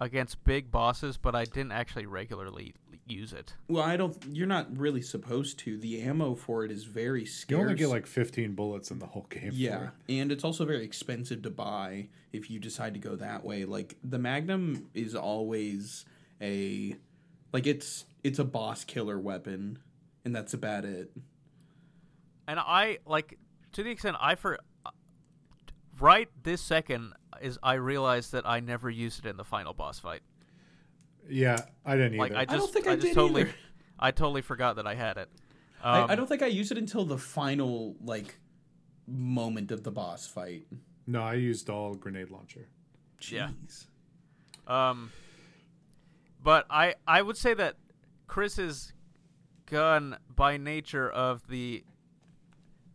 against 0.00 0.42
big 0.44 0.70
bosses, 0.70 1.16
but 1.16 1.34
I 1.34 1.44
didn't 1.44 1.72
actually 1.72 2.06
regularly 2.06 2.74
use 3.10 3.32
it. 3.32 3.54
Well, 3.68 3.82
I 3.82 3.96
don't. 3.96 4.16
You're 4.30 4.46
not 4.46 4.76
really 4.76 5.02
supposed 5.02 5.58
to. 5.60 5.76
The 5.78 6.00
ammo 6.02 6.34
for 6.34 6.64
it 6.64 6.70
is 6.70 6.84
very 6.84 7.24
scarce. 7.24 7.58
You 7.58 7.62
only 7.64 7.74
get 7.74 7.88
like 7.88 8.06
15 8.06 8.52
bullets 8.54 8.90
in 8.90 8.98
the 8.98 9.06
whole 9.06 9.26
game. 9.30 9.50
for 9.50 9.56
Yeah, 9.56 9.88
it. 10.08 10.14
and 10.20 10.32
it's 10.32 10.44
also 10.44 10.64
very 10.64 10.84
expensive 10.84 11.42
to 11.42 11.50
buy 11.50 12.08
if 12.32 12.50
you 12.50 12.58
decide 12.58 12.94
to 12.94 13.00
go 13.00 13.16
that 13.16 13.44
way. 13.44 13.64
Like 13.64 13.96
the 14.04 14.18
Magnum 14.18 14.86
is 14.94 15.14
always 15.14 16.04
a 16.40 16.96
like 17.52 17.66
it's 17.66 18.04
it's 18.22 18.38
a 18.38 18.44
boss 18.44 18.84
killer 18.84 19.18
weapon, 19.18 19.78
and 20.24 20.34
that's 20.34 20.54
about 20.54 20.84
it. 20.84 21.10
And 22.46 22.58
I 22.58 22.98
like 23.06 23.38
to 23.72 23.82
the 23.82 23.90
extent 23.90 24.16
I 24.20 24.34
for 24.34 24.58
uh, 24.86 24.90
right 26.00 26.28
this 26.42 26.60
second 26.60 27.12
is 27.40 27.58
I 27.62 27.74
realized 27.74 28.32
that 28.32 28.46
I 28.48 28.60
never 28.60 28.88
used 28.90 29.24
it 29.24 29.28
in 29.28 29.36
the 29.36 29.44
final 29.44 29.72
boss 29.74 29.98
fight. 29.98 30.20
Yeah, 31.28 31.60
I 31.84 31.96
didn't 31.96 32.14
either. 32.20 32.34
Like 32.34 32.34
I 32.34 32.44
just 32.44 32.58
don't 32.58 32.72
think 32.72 32.86
I 32.86 32.94
just 32.94 33.06
did 33.08 33.14
totally 33.14 33.42
either. 33.42 33.54
I 33.98 34.10
totally 34.10 34.42
forgot 34.42 34.76
that 34.76 34.86
I 34.86 34.94
had 34.94 35.16
it. 35.16 35.28
I, 35.82 36.00
Um, 36.00 36.10
I 36.10 36.14
don't 36.14 36.26
think 36.28 36.42
I 36.42 36.46
used 36.46 36.72
it 36.72 36.78
until 36.78 37.04
the 37.04 37.18
final 37.18 37.96
like 38.02 38.38
moment 39.06 39.70
of 39.72 39.82
the 39.84 39.90
boss 39.90 40.26
fight. 40.26 40.66
no, 41.06 41.22
I 41.22 41.34
used 41.34 41.68
all 41.70 41.94
grenade 41.94 42.30
launcher. 42.30 42.68
Yeah. 43.30 43.48
Jeez. 43.66 43.86
Um, 44.72 45.10
but 46.42 46.66
I 46.70 46.94
I 47.06 47.22
would 47.22 47.36
say 47.36 47.54
that 47.54 47.76
Chris's 48.26 48.92
gun, 49.66 50.18
by 50.34 50.56
nature 50.56 51.10
of 51.10 51.46
the 51.48 51.84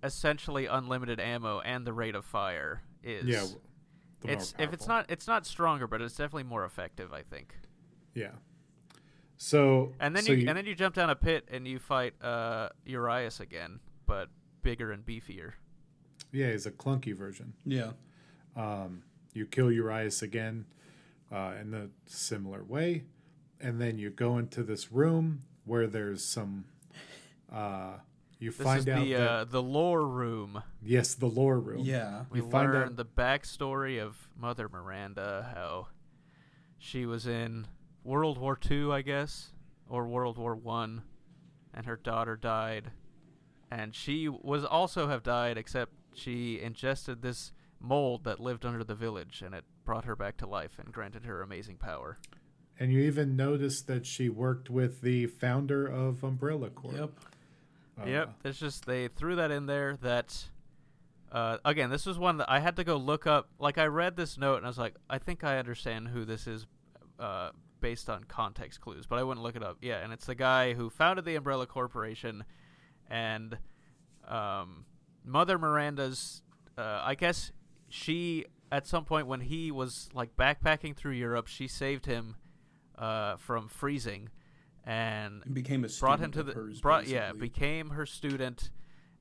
essentially 0.03 0.65
unlimited 0.65 1.19
ammo 1.19 1.59
and 1.61 1.85
the 1.85 1.93
rate 1.93 2.15
of 2.15 2.25
fire, 2.25 2.83
is 3.03 3.25
Yeah, 3.25 3.39
w- 3.39 3.59
the 4.21 4.31
it's 4.33 4.53
if 4.59 4.71
it's 4.73 4.87
not 4.87 5.05
it's 5.09 5.27
not 5.27 5.45
stronger, 5.45 5.87
but 5.87 6.01
it's 6.01 6.15
definitely 6.15 6.43
more 6.43 6.63
effective. 6.65 7.11
I 7.13 7.21
think. 7.23 7.55
Yeah. 8.13 8.31
So 9.37 9.93
And 9.99 10.15
then 10.15 10.23
so 10.23 10.31
you, 10.31 10.47
and 10.47 10.57
then 10.57 10.65
you 10.65 10.75
jump 10.75 10.95
down 10.95 11.09
a 11.09 11.15
pit 11.15 11.47
and 11.51 11.67
you 11.67 11.79
fight 11.79 12.13
uh 12.21 12.69
Urias 12.85 13.39
again, 13.39 13.79
but 14.05 14.29
bigger 14.61 14.91
and 14.91 15.05
beefier. 15.05 15.53
yeah, 16.31 16.45
it's 16.47 16.65
a 16.65 16.71
clunky 16.71 17.15
version. 17.15 17.53
Yeah. 17.65 17.91
Um, 18.55 19.03
you 19.33 19.45
kill 19.45 19.71
Urias 19.71 20.21
again 20.21 20.65
uh, 21.31 21.53
in 21.59 21.73
a 21.73 21.87
similar 22.05 22.63
way, 22.63 23.03
and 23.59 23.81
then 23.81 23.97
you 23.97 24.11
go 24.11 24.37
into 24.37 24.61
this 24.63 24.91
room 24.91 25.41
where 25.65 25.87
there's 25.87 26.23
some. 26.23 26.65
Uh, 27.51 27.93
you 28.39 28.51
This 28.51 28.61
find 28.61 28.79
is 28.81 28.87
out 28.89 29.03
the 29.03 29.13
that 29.13 29.29
uh, 29.31 29.43
the 29.45 29.61
lore 29.63 30.05
room. 30.05 30.61
yes, 30.83 31.15
the 31.15 31.25
lore 31.27 31.59
room. 31.59 31.79
Yeah. 31.83 32.25
We 32.29 32.39
You 32.41 32.49
find 32.49 32.71
learn 32.71 32.83
out- 32.89 32.95
the 32.97 33.05
backstory 33.05 33.99
of 34.01 34.27
Mother 34.37 34.69
Miranda, 34.69 35.51
how 35.55 35.87
she 36.77 37.05
was 37.07 37.25
in 37.25 37.65
World 38.03 38.37
War 38.37 38.57
II, 38.69 38.91
I 38.91 39.01
guess, 39.01 39.51
or 39.89 40.07
World 40.07 40.37
War 40.37 40.55
One, 40.55 41.03
and 41.73 41.85
her 41.85 41.95
daughter 41.95 42.35
died, 42.35 42.91
and 43.71 43.95
she 43.95 44.27
was 44.27 44.63
also 44.63 45.07
have 45.07 45.23
died, 45.23 45.57
except 45.57 45.93
she 46.13 46.59
ingested 46.59 47.21
this 47.21 47.51
mold 47.79 48.23
that 48.23 48.39
lived 48.39 48.65
under 48.65 48.83
the 48.83 48.95
village, 48.95 49.41
and 49.45 49.53
it 49.55 49.63
brought 49.85 50.05
her 50.05 50.15
back 50.15 50.37
to 50.37 50.47
life 50.47 50.79
and 50.79 50.93
granted 50.93 51.25
her 51.25 51.41
amazing 51.41 51.77
power. 51.77 52.17
And 52.79 52.91
you 52.91 53.01
even 53.01 53.35
notice 53.35 53.81
that 53.83 54.05
she 54.05 54.29
worked 54.29 54.69
with 54.69 55.01
the 55.01 55.27
founder 55.27 55.85
of 55.85 56.23
Umbrella 56.23 56.69
Corp. 56.69 56.95
Yep. 56.95 57.11
Uh, 58.01 58.09
Yep, 58.09 58.33
it's 58.43 58.59
just 58.59 58.85
they 58.85 59.07
threw 59.07 59.35
that 59.35 59.51
in 59.51 59.67
there. 59.67 59.97
That 60.01 60.45
uh, 61.31 61.57
again, 61.65 61.89
this 61.89 62.05
was 62.05 62.17
one 62.17 62.37
that 62.37 62.49
I 62.49 62.59
had 62.59 62.75
to 62.77 62.83
go 62.83 62.97
look 62.97 63.27
up. 63.27 63.49
Like 63.59 63.77
I 63.77 63.85
read 63.85 64.15
this 64.15 64.37
note 64.37 64.57
and 64.57 64.65
I 64.65 64.69
was 64.69 64.77
like, 64.77 64.95
I 65.09 65.17
think 65.17 65.43
I 65.43 65.57
understand 65.57 66.07
who 66.07 66.25
this 66.25 66.47
is, 66.47 66.65
uh, 67.19 67.49
based 67.83 68.09
on 68.09 68.23
context 68.23 68.79
clues, 68.81 69.05
but 69.05 69.19
I 69.19 69.23
wouldn't 69.23 69.43
look 69.43 69.57
it 69.57 69.61
up. 69.61 69.77
Yeah, 69.81 69.97
and 69.97 70.13
it's 70.13 70.25
the 70.25 70.35
guy 70.35 70.73
who 70.73 70.89
founded 70.89 71.25
the 71.25 71.35
Umbrella 71.35 71.67
Corporation, 71.67 72.45
and 73.09 73.57
um, 74.27 74.85
Mother 75.23 75.59
Miranda's. 75.59 76.41
Uh, 76.75 77.01
I 77.03 77.13
guess 77.13 77.51
she 77.89 78.45
at 78.71 78.87
some 78.87 79.05
point 79.05 79.27
when 79.27 79.41
he 79.41 79.69
was 79.69 80.09
like 80.13 80.35
backpacking 80.37 80.95
through 80.95 81.11
Europe, 81.11 81.47
she 81.47 81.67
saved 81.67 82.05
him 82.07 82.35
uh, 82.97 83.35
from 83.35 83.67
freezing, 83.67 84.29
and 84.85 85.43
And 85.45 85.53
became 85.53 85.83
a 85.85 85.89
brought 85.99 86.19
him 86.19 86.31
to 86.31 86.41
the 86.41 86.53
hers, 86.53 86.81
brought 86.81 87.05
yeah 87.05 87.33
basically. 87.33 87.49
became 87.49 87.89
her 87.91 88.05
student 88.05 88.71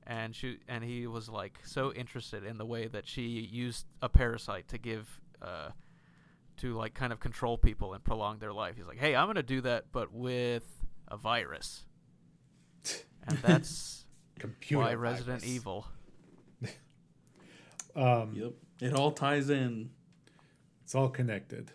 and 0.07 0.35
she 0.35 0.57
and 0.67 0.83
he 0.83 1.05
was 1.07 1.29
like 1.29 1.59
so 1.63 1.93
interested 1.93 2.43
in 2.43 2.57
the 2.57 2.65
way 2.65 2.87
that 2.87 3.07
she 3.07 3.21
used 3.21 3.85
a 4.01 4.09
parasite 4.09 4.67
to 4.69 4.77
give 4.77 5.21
uh 5.41 5.69
to 6.57 6.75
like 6.75 6.93
kind 6.93 7.11
of 7.13 7.19
control 7.19 7.57
people 7.57 7.93
and 7.93 8.03
prolong 8.03 8.37
their 8.39 8.53
life 8.53 8.75
he's 8.77 8.85
like 8.85 8.97
hey 8.99 9.15
i'm 9.15 9.27
gonna 9.27 9.41
do 9.43 9.61
that 9.61 9.85
but 9.91 10.11
with 10.13 10.63
a 11.07 11.17
virus 11.17 11.85
and 13.27 13.37
that's 13.41 14.05
Computer 14.39 14.83
why 14.83 14.93
resident 14.93 15.41
virus. 15.41 15.55
evil 15.55 15.87
Um, 17.95 18.33
Yep. 18.35 18.53
It 18.81 18.93
all 18.93 19.11
ties 19.11 19.49
in. 19.49 19.91
It's 20.83 20.95
all 20.95 21.09
connected. 21.09 21.71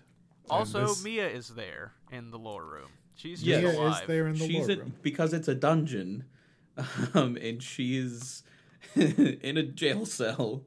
Also 0.50 0.88
this- 0.88 1.04
mia 1.04 1.28
is 1.28 1.48
there 1.50 1.92
in 2.10 2.30
the 2.30 2.38
lore 2.38 2.64
room 2.64 2.88
she's 3.14 3.42
Yeah. 3.42 3.60
just 3.60 3.74
Mia 3.74 3.82
alive 3.86 4.00
is 4.02 4.06
there 4.08 4.26
in 4.26 4.32
the 4.38 4.46
She's 4.46 4.56
lore 4.62 4.70
in, 4.70 4.78
room. 4.80 4.94
because 5.02 5.32
it's 5.32 5.46
a 5.48 5.54
dungeon, 5.54 6.24
um, 7.14 7.36
and 7.36 7.62
she 7.62 7.96
is 7.98 8.42
in 8.96 9.56
a 9.58 9.62
jail 9.62 10.06
cell, 10.06 10.64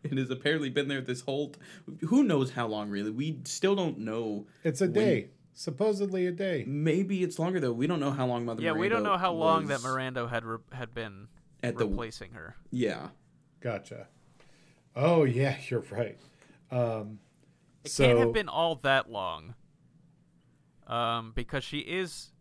and 0.08 0.18
has 0.18 0.30
apparently 0.30 0.70
been 0.70 0.88
there 0.88 1.00
this 1.00 1.20
whole. 1.22 1.50
T- 1.50 2.06
who 2.06 2.22
knows 2.22 2.52
how 2.52 2.66
long? 2.66 2.90
Really, 2.90 3.10
we 3.10 3.38
still 3.44 3.74
don't 3.74 3.98
know. 3.98 4.46
It's 4.64 4.80
a 4.80 4.84
when- 4.84 4.92
day, 4.94 5.28
supposedly 5.54 6.26
a 6.26 6.32
day. 6.32 6.64
Maybe 6.66 7.22
it's 7.22 7.38
longer 7.38 7.60
though. 7.60 7.72
We 7.72 7.86
don't 7.86 8.00
know 8.00 8.10
how 8.10 8.26
long 8.26 8.44
Mother. 8.44 8.62
yeah 8.62 8.72
we 8.72 8.88
don't 8.88 9.02
know 9.02 9.16
how 9.18 9.32
long 9.32 9.66
that 9.68 9.82
miranda 9.82 10.28
had 10.28 10.44
re- 10.44 10.58
had 10.72 10.94
been 10.94 11.28
at 11.62 11.76
the. 11.76 11.86
replacing 11.86 12.32
her 12.32 12.56
Yeah, 12.70 13.08
Gotcha. 13.60 14.08
Oh 14.96 15.24
yeah, 15.24 15.56
you're 15.68 15.84
right. 15.90 16.18
Um, 16.70 17.18
It 17.84 17.90
so 17.90 18.04
can't 18.06 18.18
have 18.18 18.32
been 18.32 18.48
all 18.48 18.76
that 18.76 19.10
long. 19.10 19.54
Um, 20.86 21.32
because 21.36 21.62
she 21.62 21.78
is 21.80 22.32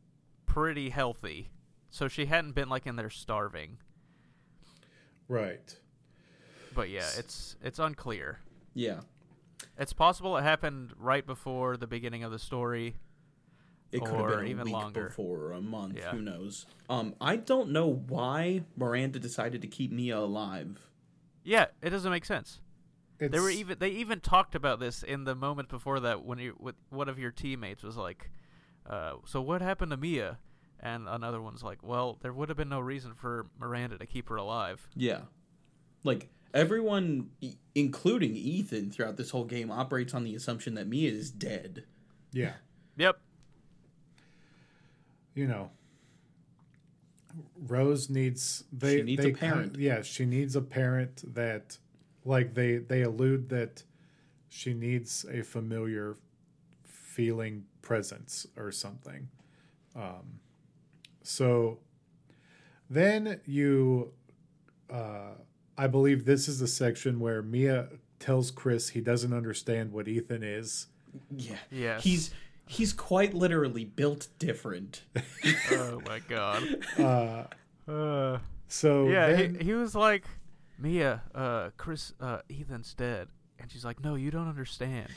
pretty 0.47 0.89
healthy. 0.89 1.49
So 1.91 2.07
she 2.07 2.25
hadn't 2.25 2.53
been 2.53 2.69
like 2.69 2.87
in 2.87 2.95
there 2.95 3.09
starving. 3.09 3.77
right. 5.27 5.75
But 6.79 6.89
yeah, 6.89 7.07
it's 7.17 7.55
it's 7.61 7.79
unclear. 7.79 8.39
yeah. 8.73 9.01
It's 9.77 9.91
possible 9.93 10.37
it 10.37 10.43
happened 10.43 10.93
right 10.97 11.25
before 11.25 11.75
the 11.77 11.87
beginning 11.87 12.23
of 12.23 12.31
the 12.31 12.39
story. 12.39 12.95
It 13.91 13.99
could 14.05 14.15
have 14.15 14.19
Or 14.25 14.29
been 14.37 14.45
a 14.45 14.49
even 14.49 14.65
week 14.65 14.73
longer. 14.73 15.07
before 15.07 15.37
or 15.39 15.51
a 15.53 15.61
month. 15.61 15.97
Yeah. 15.97 16.11
Who 16.11 16.21
knows? 16.21 16.65
Um, 16.89 17.15
I 17.19 17.35
don't 17.35 17.71
know 17.71 17.87
why 18.07 18.63
Miranda 18.77 19.19
decided 19.19 19.61
to 19.63 19.67
keep 19.67 19.91
Mia 19.91 20.17
alive. 20.17 20.79
Yeah, 21.43 21.65
it 21.81 21.89
doesn't 21.89 22.11
make 22.11 22.23
sense. 22.25 22.61
It's, 23.19 23.31
They 23.33 23.39
were 23.39 23.49
even 23.49 23.79
they 23.79 23.89
even 23.89 24.21
talked 24.21 24.55
about 24.55 24.79
this 24.79 25.03
in 25.03 25.23
the 25.25 25.35
moment 25.35 25.67
before 25.69 25.99
that 26.01 26.23
when 26.23 26.39
you 26.39 26.55
with 26.59 26.75
one 26.89 27.09
of 27.09 27.19
your 27.19 27.31
teammates 27.31 27.83
was 27.83 27.97
like, 27.97 28.29
uh, 28.89 29.13
"So 29.25 29.41
what 29.41 29.61
happened 29.61 29.91
to 29.91 29.97
Mia?" 29.97 30.37
And 30.79 31.09
another 31.09 31.41
one's 31.41 31.63
like, 31.63 31.79
"Well, 31.83 32.17
there 32.21 32.31
would 32.31 32.47
have 32.47 32.57
been 32.57 32.69
no 32.69 32.79
reason 32.79 33.13
for 33.13 33.47
Miranda 33.59 33.97
to 33.97 34.05
keep 34.05 34.29
her 34.29 34.37
alive." 34.37 34.87
Yeah. 34.95 35.21
Like 36.05 36.29
everyone 36.53 37.29
e- 37.41 37.55
including 37.75 38.35
Ethan 38.35 38.91
throughout 38.91 39.17
this 39.17 39.29
whole 39.31 39.45
game 39.45 39.71
operates 39.71 40.13
on 40.13 40.23
the 40.23 40.35
assumption 40.35 40.73
that 40.75 40.87
Mia 40.87 41.11
is 41.11 41.31
dead. 41.31 41.85
yeah. 42.31 42.53
Yep. 42.97 43.19
You 45.35 45.47
know, 45.47 45.71
Rose 47.67 48.09
needs 48.09 48.65
they 48.73 48.97
She 48.97 49.03
needs 49.03 49.23
they 49.23 49.31
a 49.31 49.33
parent. 49.33 49.73
Kind, 49.73 49.83
yeah, 49.83 50.01
she 50.01 50.25
needs 50.25 50.55
a 50.55 50.61
parent 50.61 51.33
that, 51.35 51.77
like 52.25 52.55
they 52.55 52.77
they 52.77 53.03
allude 53.03 53.49
that 53.49 53.83
she 54.49 54.73
needs 54.73 55.25
a 55.31 55.43
familiar 55.43 56.17
feeling 56.83 57.65
presence 57.81 58.47
or 58.57 58.71
something. 58.71 59.29
Um, 59.95 60.39
so 61.23 61.79
then 62.89 63.39
you, 63.45 64.11
uh, 64.89 65.35
I 65.79 65.87
believe 65.87 66.25
this 66.25 66.47
is 66.47 66.59
the 66.59 66.67
section 66.67 67.19
where 67.19 67.41
Mia 67.41 67.87
tells 68.19 68.51
Chris 68.51 68.89
he 68.89 69.01
doesn't 69.01 69.33
understand 69.33 69.91
what 69.91 70.07
Ethan 70.07 70.43
is. 70.43 70.87
Yeah. 71.35 71.55
Yes. 71.71 72.03
He's 72.03 72.31
he's 72.67 72.93
quite 72.93 73.33
literally 73.33 73.85
built 73.85 74.27
different. 74.37 75.03
oh 75.71 76.01
my 76.05 76.19
god. 76.19 76.63
Uh, 76.97 77.43
Uh, 77.91 78.37
so 78.67 79.07
yeah, 79.07 79.31
then, 79.31 79.55
he, 79.55 79.65
he 79.65 79.73
was 79.73 79.95
like, 79.95 80.23
Mia, 80.77 81.23
uh, 81.33 81.71
Chris, 81.75 82.13
uh, 82.21 82.37
Ethan's 82.47 82.93
dead, 82.93 83.27
and 83.57 83.71
she's 83.71 83.83
like, 83.83 84.03
No, 84.03 84.13
you 84.13 84.29
don't 84.29 84.47
understand. 84.47 85.09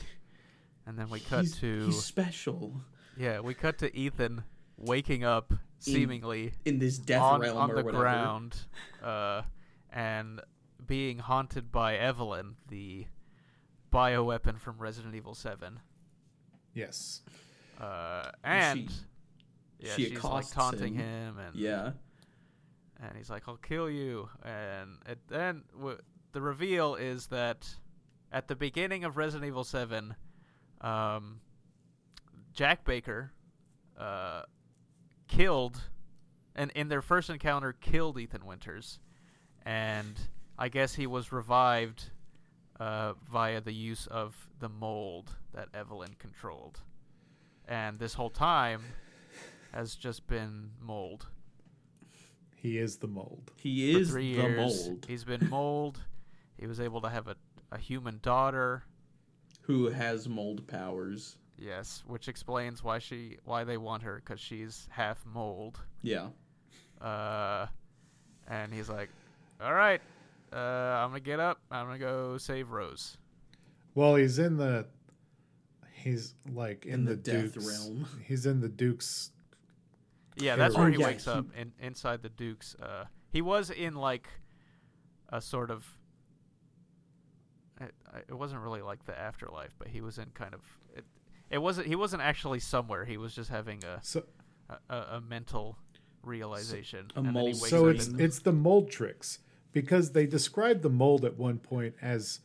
And 0.87 0.97
then 0.97 1.09
we 1.09 1.19
cut 1.19 1.41
he's, 1.41 1.59
to 1.59 1.85
he's 1.85 2.03
special 2.03 2.81
yeah, 3.17 3.39
we 3.39 3.53
cut 3.53 3.77
to 3.79 3.95
Ethan 3.95 4.43
waking 4.77 5.23
up 5.23 5.53
seemingly 5.79 6.53
in 6.65 6.79
this 6.79 6.97
death 6.97 7.21
on, 7.21 7.41
realm 7.41 7.57
on 7.57 7.71
or 7.71 7.75
the 7.75 7.83
whatever. 7.83 8.03
ground, 8.03 8.55
uh, 9.03 9.43
and 9.91 10.41
being 10.93 11.17
haunted 11.17 11.71
by 11.71 11.95
Evelyn, 11.97 12.55
the 12.67 13.07
bioweapon 13.91 14.59
from 14.59 14.77
Resident 14.77 15.15
Evil 15.15 15.33
Seven. 15.33 15.79
yes. 16.75 17.23
Uh, 17.79 18.29
and 18.43 18.91
She- 18.91 18.97
Yeah, 19.79 19.93
she 19.95 20.09
she's 20.09 20.23
like 20.23 20.47
taunting 20.51 20.93
him. 20.93 21.35
him, 21.35 21.39
and 21.39 21.55
Yeah. 21.55 21.93
and 22.97 23.17
he's 23.17 23.31
like, 23.31 23.47
"I'll 23.47 23.57
kill 23.57 23.89
you." 23.89 24.29
And 24.43 24.99
it, 25.07 25.27
then 25.29 25.63
w- 25.73 25.99
the 26.31 26.41
reveal 26.41 26.93
is 26.93 27.25
that 27.27 27.75
at 28.31 28.47
the 28.47 28.55
beginning 28.55 29.03
of 29.03 29.17
Resident 29.17 29.47
Evil 29.47 29.63
Seven, 29.63 30.15
um, 30.81 31.41
Jack 32.53 32.85
Baker 32.85 33.33
uh, 33.97 34.43
killed, 35.27 35.89
and 36.55 36.69
in 36.75 36.87
their 36.89 37.01
first 37.01 37.31
encounter, 37.31 37.73
killed 37.73 38.19
Ethan 38.19 38.45
Winters, 38.45 38.99
and 39.65 40.29
I 40.57 40.69
guess 40.69 40.93
he 40.95 41.07
was 41.07 41.31
revived 41.31 42.05
uh, 42.79 43.13
via 43.31 43.61
the 43.61 43.73
use 43.73 44.07
of 44.07 44.35
the 44.59 44.69
mold 44.69 45.31
that 45.53 45.69
Evelyn 45.73 46.15
controlled, 46.19 46.79
and 47.67 47.99
this 47.99 48.13
whole 48.13 48.29
time 48.29 48.81
has 49.73 49.95
just 49.95 50.27
been 50.27 50.71
mold. 50.79 51.27
He 52.55 52.77
is 52.77 52.97
the 52.97 53.07
mold. 53.07 53.51
He 53.57 53.93
For 53.93 53.99
is 53.99 54.13
the 54.13 54.23
years. 54.23 54.87
mold 54.87 55.05
He's 55.07 55.23
been 55.23 55.49
mold. 55.49 55.99
he 56.57 56.65
was 56.65 56.79
able 56.79 57.01
to 57.01 57.09
have 57.09 57.27
a, 57.27 57.35
a 57.71 57.77
human 57.77 58.19
daughter. 58.21 58.83
who 59.61 59.89
has 59.89 60.29
mold 60.29 60.65
powers. 60.67 61.35
Yes, 61.57 62.03
which 62.07 62.27
explains 62.27 62.83
why 62.83 62.99
she 62.99 63.37
why 63.45 63.63
they 63.63 63.77
want 63.77 64.03
her 64.03 64.15
because 64.23 64.39
she's 64.39 64.87
half 64.91 65.23
mold. 65.25 65.79
Yeah. 66.01 66.27
Uh, 67.01 67.67
and 68.47 68.73
he's 68.73 68.89
like, 68.89 69.09
"All 69.61 69.73
right, 69.73 70.01
uh, 70.53 70.57
I'm 70.57 71.09
gonna 71.09 71.19
get 71.21 71.39
up. 71.39 71.59
I'm 71.71 71.85
gonna 71.87 71.99
go 71.99 72.37
save 72.37 72.69
Rose." 72.71 73.17
Well, 73.95 74.15
he's 74.15 74.39
in 74.39 74.57
the. 74.57 74.85
He's 75.91 76.35
like 76.51 76.85
in, 76.85 76.93
In 76.95 77.05
the, 77.05 77.11
the 77.11 77.17
death 77.17 77.53
Duke's, 77.53 77.65
realm. 77.67 78.05
He's 78.25 78.45
in 78.45 78.59
the 78.59 78.67
Duke's. 78.67 79.31
Yeah, 80.35 80.57
that's 80.57 80.75
where 80.75 80.87
Oh, 80.87 80.91
he 80.91 80.97
yeah, 80.99 81.05
wakes 81.05 81.23
he- 81.25 81.31
up 81.31 81.45
in, 81.55 81.71
inside 81.79 82.21
the 82.21 82.27
Duke's. 82.29 82.75
Uh, 82.81 83.05
he 83.29 83.41
was 83.41 83.69
in 83.69 83.93
like 83.95 84.27
a 85.29 85.39
sort 85.39 85.71
of. 85.71 85.85
It, 87.81 87.93
it 88.29 88.33
wasn't 88.33 88.61
really 88.61 88.81
like 88.81 89.05
the 89.05 89.17
afterlife, 89.17 89.73
but 89.79 89.87
he 89.87 90.01
was 90.01 90.17
in 90.17 90.25
kind 90.33 90.53
of. 90.53 90.61
It, 90.95 91.05
it 91.49 91.57
wasn't. 91.59 91.87
He 91.87 91.95
wasn't 91.95 92.21
actually 92.21 92.59
somewhere. 92.59 93.05
He 93.05 93.17
was 93.17 93.33
just 93.33 93.49
having 93.49 93.83
a 93.83 93.99
So, 94.01 94.23
a, 94.69 94.77
a, 94.93 94.97
a 95.17 95.21
mental 95.21 95.77
realization. 96.21 97.07
A 97.15 97.19
and 97.19 97.27
then 97.27 97.33
he 97.35 97.39
mold 97.39 97.61
wakes 97.61 97.69
so 97.69 97.87
up 97.89 97.95
it's 97.95 98.07
in- 98.07 98.19
it's 98.19 98.39
the 98.39 98.51
mold 98.53 98.89
tricks 98.91 99.39
because 99.73 100.11
they 100.11 100.25
describe 100.25 100.81
the 100.81 100.89
mold 100.89 101.25
at 101.25 101.37
one 101.37 101.57
point 101.59 101.95
as 102.01 102.39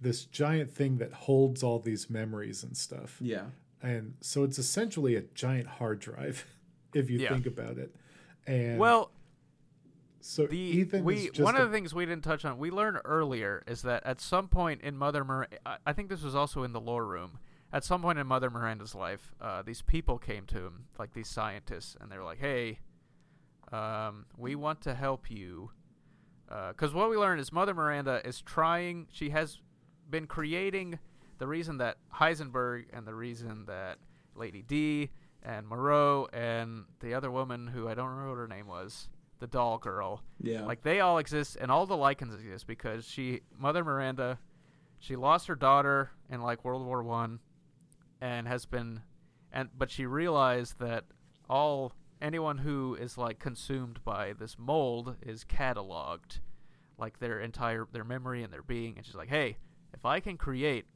this 0.00 0.24
giant 0.24 0.70
thing 0.70 0.98
that 0.98 1.12
holds 1.12 1.62
all 1.62 1.78
these 1.78 2.10
memories 2.10 2.62
and 2.62 2.76
stuff. 2.76 3.16
Yeah. 3.20 3.46
And 3.82 4.14
so 4.20 4.44
it's 4.44 4.58
essentially 4.58 5.14
a 5.16 5.22
giant 5.34 5.66
hard 5.68 6.00
drive, 6.00 6.46
if 6.94 7.08
you 7.10 7.18
Yeah. 7.20 7.30
think 7.30 7.46
about 7.46 7.78
it. 7.78 7.94
And 8.46 8.78
well. 8.78 9.10
so 10.20 10.46
The 10.46 10.58
Ethan 10.58 11.04
we 11.04 11.30
one 11.38 11.56
a- 11.56 11.60
of 11.62 11.70
the 11.70 11.74
things 11.74 11.94
we 11.94 12.04
didn't 12.04 12.24
touch 12.24 12.44
on. 12.44 12.58
We 12.58 12.70
learned 12.70 12.98
earlier 13.04 13.62
is 13.66 13.82
that 13.82 14.04
at 14.04 14.20
some 14.20 14.48
point 14.48 14.82
in 14.82 14.96
Mother 14.96 15.24
Miranda, 15.24 15.56
I, 15.86 15.92
think 15.92 16.08
this 16.10 16.22
was 16.22 16.34
also 16.34 16.62
in 16.64 16.72
the 16.72 16.80
lore 16.80 17.06
room. 17.06 17.38
At 17.72 17.84
some 17.84 18.02
point 18.02 18.18
in 18.18 18.26
Mother 18.26 18.50
Miranda's 18.50 18.94
life, 18.94 19.34
uh, 19.40 19.62
these 19.62 19.82
people 19.82 20.18
came 20.18 20.44
to 20.46 20.58
him, 20.58 20.84
like 20.98 21.12
these 21.12 21.28
scientists, 21.28 21.96
and 22.00 22.10
they 22.10 22.16
were 22.16 22.22
like, 22.24 22.38
"Hey, 22.38 22.78
um, 23.72 24.26
we 24.36 24.54
want 24.54 24.80
to 24.82 24.94
help 24.94 25.30
you." 25.30 25.70
Uh, 26.50 26.68
because 26.68 26.92
what 26.92 27.08
we 27.10 27.16
learned 27.16 27.40
is 27.40 27.52
Mother 27.52 27.74
Miranda 27.74 28.20
is 28.24 28.40
trying. 28.42 29.06
She 29.10 29.30
has 29.30 29.58
been 30.10 30.26
creating 30.26 30.98
the 31.38 31.46
reason 31.46 31.78
that 31.78 31.96
Heisenberg 32.14 32.84
and 32.92 33.06
the 33.06 33.14
reason 33.14 33.64
that 33.66 33.98
Lady 34.34 34.62
D 34.62 35.10
and 35.42 35.66
Moreau 35.66 36.28
and 36.32 36.84
the 37.00 37.14
other 37.14 37.30
woman 37.30 37.66
who 37.66 37.88
I 37.88 37.94
don't 37.94 38.08
remember 38.10 38.30
what 38.30 38.38
her 38.38 38.48
name 38.48 38.66
was, 38.66 39.08
the 39.40 39.46
doll 39.46 39.78
girl, 39.78 40.22
Yeah. 40.40 40.64
like 40.64 40.82
they 40.82 41.00
all 41.00 41.18
exist 41.18 41.56
and 41.60 41.70
all 41.70 41.86
the 41.86 41.96
Lycans 41.96 42.34
exist 42.34 42.66
because 42.66 43.04
she 43.06 43.40
Mother 43.58 43.82
Miranda, 43.84 44.38
she 44.98 45.16
lost 45.16 45.46
her 45.48 45.54
daughter 45.56 46.10
in 46.30 46.40
like 46.42 46.64
World 46.64 46.86
War 46.86 47.02
One, 47.02 47.40
and 48.20 48.46
has 48.48 48.64
been, 48.66 49.02
and 49.52 49.68
but 49.76 49.90
she 49.90 50.06
realized 50.06 50.78
that 50.78 51.04
all 51.48 51.92
anyone 52.24 52.58
who 52.58 52.96
is 52.96 53.18
like 53.18 53.38
consumed 53.38 53.98
by 54.04 54.32
this 54.32 54.56
mold 54.58 55.16
is 55.22 55.44
cataloged, 55.44 56.40
like 56.98 57.18
their 57.18 57.38
entire 57.40 57.86
their 57.92 58.04
memory 58.04 58.42
and 58.42 58.52
their 58.52 58.62
being, 58.62 58.96
and 58.96 59.04
she's 59.06 59.14
like, 59.14 59.28
hey, 59.28 59.58
if 59.92 60.04
I 60.04 60.20
can 60.20 60.36
create 60.36 60.86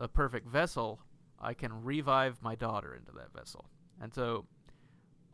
a 0.00 0.08
perfect 0.08 0.46
vessel, 0.48 1.00
I 1.40 1.54
can 1.54 1.84
revive 1.84 2.42
my 2.42 2.54
daughter 2.54 2.94
into 2.94 3.12
that 3.12 3.32
vessel, 3.32 3.64
and 4.00 4.12
so. 4.12 4.46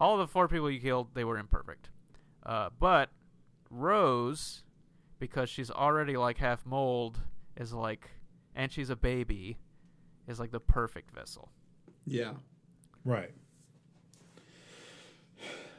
All 0.01 0.17
the 0.17 0.29
four 0.29 0.47
people 0.47 0.71
you 0.71 0.79
killed, 0.81 1.09
they 1.15 1.25
were 1.25 1.39
imperfect. 1.39 1.91
Uh, 2.47 2.69
but 2.79 3.11
Rose, 3.69 4.63
because 5.19 5.51
she's 5.51 5.73
already 5.73 6.17
like 6.17 6.39
half 6.39 6.65
mold, 6.65 7.19
is 7.57 7.73
like, 7.73 8.09
and 8.55 8.71
she's 8.71 8.91
a 8.91 8.95
baby, 8.95 9.59
is 10.29 10.39
like 10.39 10.53
the 10.53 10.61
perfect 10.61 11.11
vessel. 11.13 11.51
yeah. 12.07 12.35
Right. 13.05 13.33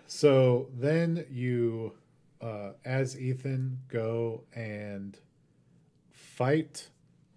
So 0.09 0.69
then 0.73 1.23
you, 1.29 1.93
uh, 2.41 2.71
as 2.83 3.15
Ethan, 3.15 3.77
go 3.87 4.41
and 4.55 5.15
fight 6.09 6.89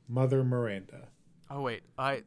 Mother 0.08 0.42
Miranda. 0.42 1.08
Oh 1.50 1.60
wait, 1.60 1.82
I, 1.98 2.22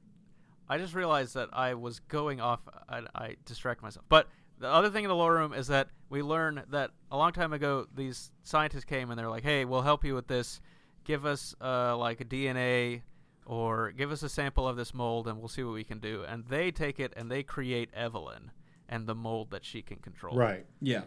I 0.70 0.78
just 0.78 0.94
realized 0.94 1.34
that 1.34 1.50
I 1.52 1.74
was 1.74 2.00
going 2.00 2.42
off. 2.42 2.60
I, 2.88 3.02
I 3.16 3.36
myself. 3.82 4.06
But 4.08 4.28
the 4.60 4.68
other 4.68 4.92
thing 4.92 5.04
in 5.04 5.08
the 5.10 5.16
lore 5.16 5.34
room 5.34 5.52
is 5.52 5.66
that 5.68 5.88
we 6.12 6.22
learn 6.22 6.62
that 6.70 6.92
a 7.10 7.18
long 7.18 7.32
time 7.32 7.52
ago 7.52 7.88
these 7.96 8.30
scientists 8.44 8.86
came 8.86 9.10
and 9.10 9.20
they're 9.20 9.32
like, 9.32 9.44
"Hey, 9.44 9.66
we'll 9.66 9.82
help 9.82 10.06
you 10.06 10.14
with 10.14 10.28
this. 10.28 10.62
Give 11.06 11.26
us 11.26 11.56
uh, 11.60 11.98
like 11.98 12.22
a 12.22 12.26
DNA." 12.26 13.02
Or 13.48 13.92
give 13.92 14.12
us 14.12 14.24
a 14.24 14.30
sample 14.30 14.68
of 14.68 14.76
this 14.76 14.92
mold 14.92 15.28
and 15.28 15.38
we'll 15.38 15.50
see 15.50 15.62
what 15.62 15.76
we 15.76 15.84
can 15.84 16.00
do. 16.00 16.26
And 16.28 16.48
they 16.48 16.72
take 16.72 17.00
it 17.00 17.14
and 17.16 17.30
they 17.30 17.44
create 17.44 17.92
Evelyn 17.94 18.50
and 18.90 19.08
the 19.08 19.16
mold 19.16 19.52
that 19.52 19.66
she 19.66 19.82
can 19.82 19.98
control. 19.98 20.36
Right. 20.36 20.66
Yeah. 20.82 21.04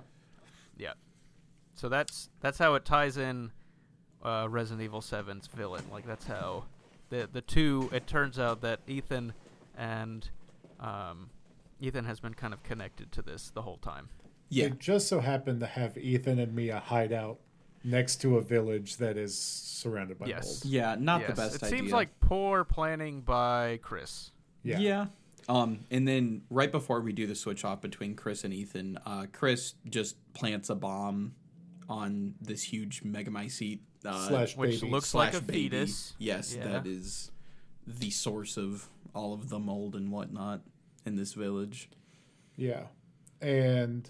Yeah. 0.76 0.92
So 1.74 1.88
that's 1.88 2.28
that's 2.40 2.58
how 2.58 2.74
it 2.74 2.84
ties 2.84 3.16
in 3.16 3.52
uh, 4.24 4.46
Resident 4.50 4.82
Evil 4.84 5.00
7's 5.00 5.46
villain. 5.48 5.84
Like 5.92 6.06
that's 6.06 6.26
how 6.26 6.64
the 7.10 7.28
the 7.32 7.40
two. 7.40 7.88
It 7.92 8.06
turns 8.06 8.38
out 8.38 8.60
that 8.62 8.80
Ethan 8.86 9.32
and 9.76 10.28
um, 10.80 11.30
Ethan 11.80 12.04
has 12.04 12.20
been 12.20 12.34
kind 12.34 12.52
of 12.52 12.62
connected 12.62 13.12
to 13.12 13.22
this 13.22 13.50
the 13.50 13.62
whole 13.62 13.78
time. 13.78 14.08
Yeah. 14.48 14.66
It 14.66 14.78
just 14.80 15.08
so 15.08 15.20
happened 15.20 15.60
to 15.60 15.66
have 15.66 15.96
Ethan 15.98 16.38
and 16.38 16.54
Mia 16.54 16.80
hide 16.80 17.12
out 17.12 17.38
next 17.84 18.16
to 18.22 18.38
a 18.38 18.42
village 18.42 18.96
that 18.96 19.16
is 19.16 19.38
surrounded 19.38 20.18
by 20.18 20.26
Yes. 20.26 20.64
mold. 20.64 20.72
Yeah. 20.72 20.96
Not 20.98 21.20
Yes, 21.20 21.30
the 21.30 21.36
best 21.36 21.54
It 21.56 21.62
idea. 21.64 21.78
seems 21.78 21.92
like 21.92 22.18
poor 22.20 22.64
planning 22.64 23.20
by 23.20 23.78
Chris. 23.82 24.32
Yeah. 24.64 24.78
Yeah. 24.78 25.06
Um, 25.48 25.80
and 25.90 26.06
then 26.06 26.42
right 26.50 26.70
before 26.70 27.00
we 27.00 27.12
do 27.12 27.26
the 27.26 27.34
switch 27.34 27.64
off 27.64 27.80
between 27.80 28.14
Chris 28.14 28.44
and 28.44 28.52
Ethan, 28.52 28.98
uh, 29.06 29.26
Chris 29.32 29.74
just 29.88 30.16
plants 30.34 30.68
a 30.68 30.74
bomb 30.74 31.34
on 31.88 32.34
this 32.40 32.62
huge 32.62 33.02
megamycete 33.02 33.80
uh, 34.04 34.28
Slash 34.28 34.56
Which 34.56 34.80
baby. 34.80 34.92
looks 34.92 35.08
slash 35.08 35.32
like 35.32 35.42
a 35.42 35.44
baby. 35.44 35.70
fetus. 35.70 36.14
Yes, 36.18 36.54
Yeah. 36.54 36.68
that 36.68 36.86
is 36.86 37.30
the 37.86 38.10
source 38.10 38.56
of 38.58 38.88
all 39.14 39.32
of 39.32 39.48
the 39.48 39.58
mold 39.58 39.96
and 39.96 40.12
whatnot 40.12 40.60
in 41.06 41.16
this 41.16 41.32
village. 41.32 41.88
Yeah. 42.56 42.84
And 43.40 44.08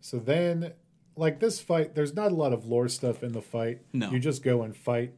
so 0.00 0.18
then, 0.20 0.72
like 1.16 1.40
this 1.40 1.60
fight, 1.60 1.94
there's 1.96 2.14
not 2.14 2.30
a 2.30 2.34
lot 2.34 2.52
of 2.52 2.66
lore 2.66 2.88
stuff 2.88 3.22
in 3.24 3.32
the 3.32 3.42
fight. 3.42 3.80
No. 3.92 4.10
You 4.12 4.20
just 4.20 4.42
go 4.44 4.62
and 4.62 4.76
fight 4.76 5.14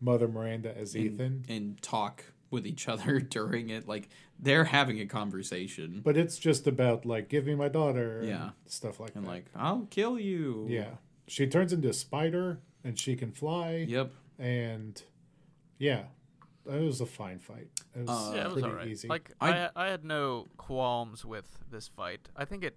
Mother 0.00 0.26
Miranda 0.28 0.76
as 0.76 0.94
And, 0.96 1.04
Ethan. 1.04 1.44
and 1.48 1.80
talk 1.82 2.24
with 2.50 2.66
each 2.66 2.88
other 2.88 3.20
during 3.20 3.70
it. 3.70 3.86
Like 3.86 4.08
they're 4.38 4.64
having 4.64 5.00
a 5.00 5.06
conversation. 5.06 6.00
But 6.04 6.16
it's 6.16 6.38
just 6.38 6.66
about, 6.66 7.06
like, 7.06 7.28
give 7.28 7.46
me 7.46 7.54
my 7.54 7.68
daughter. 7.68 8.18
and 8.20 8.28
Yeah. 8.28 8.50
stuff 8.66 9.00
like 9.00 9.10
that. 9.14 9.18
and 9.20 9.26
that. 9.26 9.30
like, 9.30 9.46
I'll 9.54 9.86
kill 9.90 10.18
you. 10.18 10.66
yeah. 10.68 10.96
She 11.26 11.46
turns 11.46 11.72
into 11.72 11.88
a 11.88 11.92
spider 11.94 12.60
and 12.82 12.98
she 12.98 13.16
can 13.16 13.32
fly. 13.32 13.86
Yep. 13.88 14.10
And 14.38 15.02
yeah, 15.78 16.04
it 16.66 16.82
was 16.82 17.00
a 17.00 17.06
fine 17.06 17.38
fight. 17.38 17.68
It 17.94 18.06
was 18.06 18.10
Uh, 18.10 18.32
yeah, 18.34 18.40
it 18.42 18.44
was 18.44 18.52
pretty 18.54 18.68
alright. 18.68 18.88
easy. 18.88 19.08
Like 19.08 19.30
I- 19.40 19.66
I, 19.66 19.70
I 19.76 19.86
had 19.88 20.04
no 20.04 20.48
qualms 20.58 21.24
with 21.24 21.64
this 21.70 21.88
fight. 21.88 22.28
I 22.36 22.44
think 22.44 22.62
it 22.64 22.76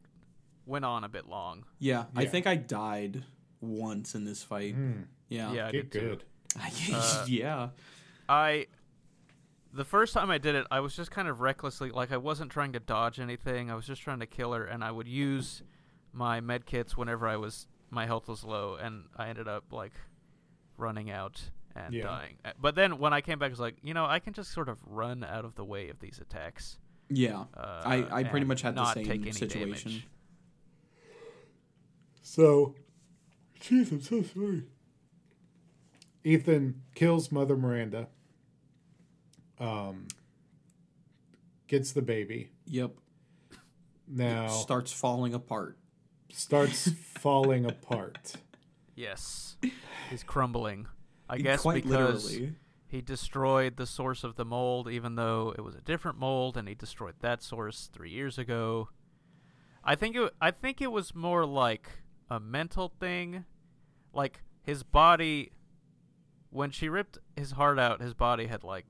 went 0.65 0.85
on 0.85 1.03
a 1.03 1.09
bit 1.09 1.27
long. 1.27 1.65
Yeah, 1.79 2.05
I 2.15 2.25
think 2.25 2.47
I 2.47 2.55
died 2.55 3.25
once 3.59 4.15
in 4.15 4.23
this 4.23 4.43
fight. 4.43 4.75
Mm, 4.77 5.05
Yeah. 5.29 5.51
Yeah, 5.51 5.67
I 5.67 5.71
get 5.71 5.89
did 5.91 5.99
too. 5.99 6.07
good. 6.07 6.23
Uh, 6.93 7.25
yeah. 7.27 7.69
I 8.29 8.67
the 9.73 9.85
first 9.85 10.13
time 10.13 10.29
I 10.29 10.37
did 10.37 10.55
it, 10.55 10.65
I 10.71 10.79
was 10.79 10.95
just 10.95 11.11
kind 11.11 11.27
of 11.27 11.39
recklessly 11.41 11.89
like 11.91 12.11
I 12.11 12.17
wasn't 12.17 12.51
trying 12.51 12.73
to 12.73 12.79
dodge 12.79 13.19
anything. 13.19 13.69
I 13.71 13.75
was 13.75 13.85
just 13.85 14.01
trying 14.01 14.19
to 14.19 14.25
kill 14.25 14.53
her, 14.53 14.65
and 14.65 14.83
I 14.83 14.91
would 14.91 15.07
use 15.07 15.61
my 16.13 16.39
med 16.41 16.65
kits 16.65 16.95
whenever 16.97 17.27
I 17.27 17.37
was 17.37 17.67
my 17.89 18.05
health 18.05 18.27
was 18.27 18.43
low, 18.43 18.75
and 18.75 19.05
I 19.15 19.29
ended 19.29 19.47
up 19.47 19.71
like 19.71 19.93
running 20.77 21.09
out 21.09 21.51
and 21.75 21.93
Yeah. 21.93 22.03
dying. 22.03 22.37
Uh, 22.43 22.51
But 22.59 22.75
then 22.75 22.97
when 22.97 23.13
I 23.13 23.21
came 23.21 23.39
back, 23.39 23.47
I 23.47 23.51
was 23.51 23.59
like, 23.59 23.75
you 23.83 23.93
know, 23.93 24.05
I 24.05 24.19
can 24.19 24.33
just 24.33 24.51
sort 24.51 24.67
of 24.69 24.79
run 24.85 25.23
out 25.23 25.45
of 25.45 25.55
the 25.55 25.63
way 25.65 25.89
of 25.89 25.99
these 25.99 26.19
attacks. 26.19 26.79
Yeah, 27.09 27.45
Uh, 27.55 27.81
I 27.85 28.19
I 28.19 28.23
pretty 28.25 28.45
much 28.45 28.61
had 28.63 28.75
the 28.75 28.81
not 28.83 28.95
take 28.95 29.05
same 29.05 29.21
any 29.21 29.31
situation. 29.31 29.91
damage. 29.91 30.07
So, 32.21 32.75
jeez, 33.59 33.91
I'm 33.91 34.01
so 34.01 34.21
sorry. 34.23 34.63
Ethan 36.23 36.81
kills 36.95 37.31
Mother 37.31 37.55
Miranda. 37.55 38.09
Um, 39.59 40.07
gets 41.67 41.91
the 41.91 42.01
baby. 42.01 42.49
Yep, 42.67 42.91
Now 44.07 44.47
starts 44.49 44.91
falling 44.91 45.33
apart. 45.33 45.77
starts 46.31 46.89
falling 47.19 47.65
apart. 47.65 48.33
Yes, 48.95 49.57
he's 50.09 50.23
crumbling. 50.23 50.87
I 51.29 51.37
guess 51.39 51.61
Quite 51.61 51.83
because 51.83 52.29
literally. 52.31 52.55
he 52.87 53.01
destroyed 53.01 53.75
the 53.77 53.85
source 53.85 54.23
of 54.23 54.35
the 54.37 54.45
mold, 54.45 54.89
even 54.89 55.15
though 55.15 55.53
it 55.57 55.61
was 55.61 55.75
a 55.75 55.81
different 55.81 56.17
mold, 56.17 56.55
and 56.57 56.67
he 56.67 56.73
destroyed 56.75 57.15
that 57.21 57.43
source 57.43 57.89
three 57.91 58.09
years 58.11 58.37
ago. 58.37 58.89
I 59.83 59.95
think 59.95 60.15
it. 60.15 60.33
I 60.41 60.51
think 60.51 60.81
it 60.81 60.91
was 60.91 61.13
more 61.15 61.45
like 61.45 61.89
a 62.29 62.39
mental 62.39 62.91
thing, 62.99 63.45
like 64.13 64.41
his 64.61 64.83
body. 64.83 65.51
When 66.49 66.71
she 66.71 66.87
ripped 66.87 67.17
his 67.35 67.51
heart 67.51 67.77
out, 67.77 68.01
his 68.01 68.13
body 68.13 68.47
had 68.47 68.63
like 68.63 68.85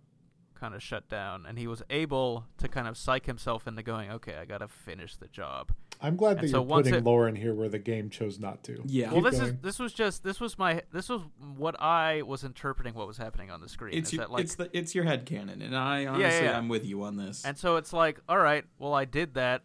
kind 0.57 0.75
of 0.75 0.83
shut 0.83 1.07
down, 1.07 1.45
and 1.47 1.57
he 1.57 1.67
was 1.67 1.81
able 1.89 2.45
to 2.57 2.67
kind 2.67 2.87
of 2.87 2.97
psych 2.97 3.25
himself 3.25 3.67
into 3.67 3.83
going, 3.83 4.11
"Okay, 4.11 4.35
I 4.35 4.45
gotta 4.45 4.67
finish 4.67 5.15
the 5.15 5.27
job." 5.27 5.71
I'm 5.99 6.15
glad 6.15 6.37
that 6.37 6.43
And 6.43 6.51
so 6.51 6.57
you're 6.57 6.65
once 6.67 6.87
putting 6.87 6.99
it- 6.99 7.03
lore 7.03 7.27
in 7.27 7.35
here 7.35 7.53
where 7.53 7.69
the 7.69 7.79
game 7.79 8.09
chose 8.09 8.39
not 8.39 8.63
to. 8.65 8.81
Yeah. 8.85 9.11
Well, 9.11 9.21
Keep 9.21 9.31
this 9.31 9.39
is 9.39 9.53
this 9.61 9.79
was 9.79 9.93
just 9.93 10.23
this 10.23 10.39
was 10.39 10.57
my 10.57 10.83
this 10.91 11.09
was 11.09 11.21
what 11.55 11.79
I 11.81 12.21
was 12.21 12.43
interpreting 12.43 12.93
what 12.93 13.07
was 13.07 13.17
happening 13.17 13.49
on 13.49 13.61
the 13.61 13.69
screen. 13.69 13.97
It's 13.97 14.09
is 14.09 14.13
your, 14.13 14.23
that 14.23 14.31
like 14.31 14.43
it's 14.43 14.55
the 14.55 14.69
it's 14.77 14.93
your 14.93 15.05
head 15.05 15.25
canon, 15.25 15.61
and 15.61 15.75
I 15.75 16.05
honestly 16.05 16.45
yeah. 16.45 16.57
I'm 16.57 16.67
with 16.67 16.85
you 16.85 17.03
on 17.03 17.17
this. 17.17 17.43
And 17.45 17.57
so 17.57 17.77
it's 17.77 17.93
like, 17.93 18.19
all 18.29 18.37
right, 18.37 18.65
well, 18.77 18.93
I 18.93 19.05
did 19.05 19.33
that. 19.35 19.63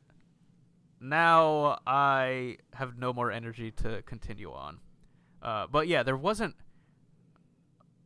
Now 1.00 1.80
I 1.86 2.58
have 2.74 2.96
no 2.96 3.12
more 3.12 3.30
energy 3.30 3.70
to 3.72 4.02
continue 4.02 4.52
on. 4.52 4.78
Uh, 5.42 5.66
but 5.70 5.88
yeah, 5.88 6.02
there 6.02 6.16
wasn't. 6.16 6.54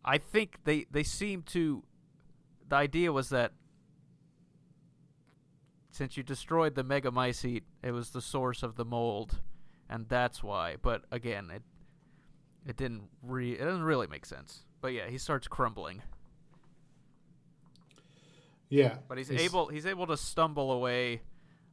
I 0.05 0.19
think 0.19 0.59
they 0.65 0.87
they 0.91 1.03
seem 1.03 1.43
to. 1.43 1.85
The 2.69 2.77
idea 2.77 3.13
was 3.13 3.29
that 3.31 3.53
since 5.91 6.17
you 6.17 6.23
destroyed 6.23 6.75
the 6.75 6.85
megamycete, 6.85 7.63
it 7.83 7.93
was 7.93 8.11
the 8.11 8.21
source 8.21 8.63
of 8.63 8.77
the 8.77 8.85
mold, 8.85 9.39
and 9.89 10.09
that's 10.09 10.43
why. 10.43 10.77
But 10.81 11.05
again, 11.11 11.51
it 11.51 11.63
it 12.67 12.77
didn't 12.77 13.09
re 13.23 13.53
it 13.53 13.65
doesn't 13.65 13.83
really 13.85 14.07
make 14.07 14.27
sense. 14.27 14.65
But 14.81 14.93
yeah, 14.93 15.09
he 15.09 15.17
starts 15.19 15.49
crumbling. 15.49 16.03
Yeah, 18.69 18.97
But 19.09 19.19
he's 19.19 19.31
it's- 19.31 19.45
able 19.45 19.69
he's 19.69 19.87
able 19.87 20.07
to 20.09 20.17
stumble 20.17 20.73
away 20.73 21.23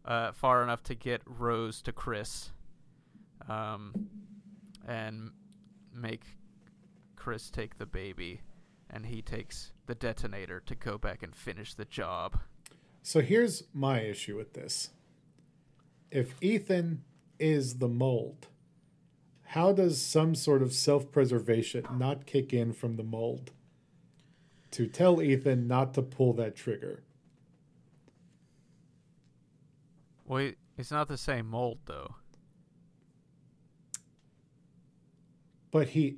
uh, 0.05 0.31
far 0.31 0.61
enough 0.63 0.83
to 0.83 0.95
get 0.95 1.21
Rose 1.25 1.81
to 1.83 1.91
Chris, 1.91 2.51
um, 3.49 4.09
and 4.87 5.31
make 5.93 6.21
Chris 7.15 7.49
take 7.49 7.77
the 7.77 7.85
baby, 7.87 8.41
and 8.91 9.05
he 9.07 9.21
takes 9.23 9.72
the 9.85 9.95
detonator 9.95 10.59
to 10.61 10.75
go 10.75 10.97
back 10.97 11.23
and 11.23 11.35
finish 11.35 11.73
the 11.73 11.85
job. 11.85 12.39
So 13.01 13.21
here's 13.21 13.63
my 13.73 14.01
issue 14.01 14.37
with 14.37 14.53
this. 14.53 14.91
If 16.09 16.35
Ethan 16.41 17.03
is 17.39 17.79
the 17.79 17.87
mold, 17.87 18.47
how 19.47 19.73
does 19.73 20.01
some 20.01 20.35
sort 20.35 20.61
of 20.61 20.73
self 20.73 21.11
preservation 21.11 21.85
not 21.97 22.25
kick 22.25 22.53
in 22.53 22.71
from 22.73 22.95
the 22.95 23.03
mold 23.03 23.51
to 24.71 24.87
tell 24.87 25.21
Ethan 25.21 25.67
not 25.67 25.93
to 25.95 26.01
pull 26.01 26.33
that 26.33 26.55
trigger? 26.55 27.03
Well, 30.25 30.51
it's 30.77 30.91
not 30.91 31.07
the 31.07 31.17
same 31.17 31.47
mold 31.47 31.79
though. 31.85 32.15
But 35.71 35.89
he, 35.89 36.17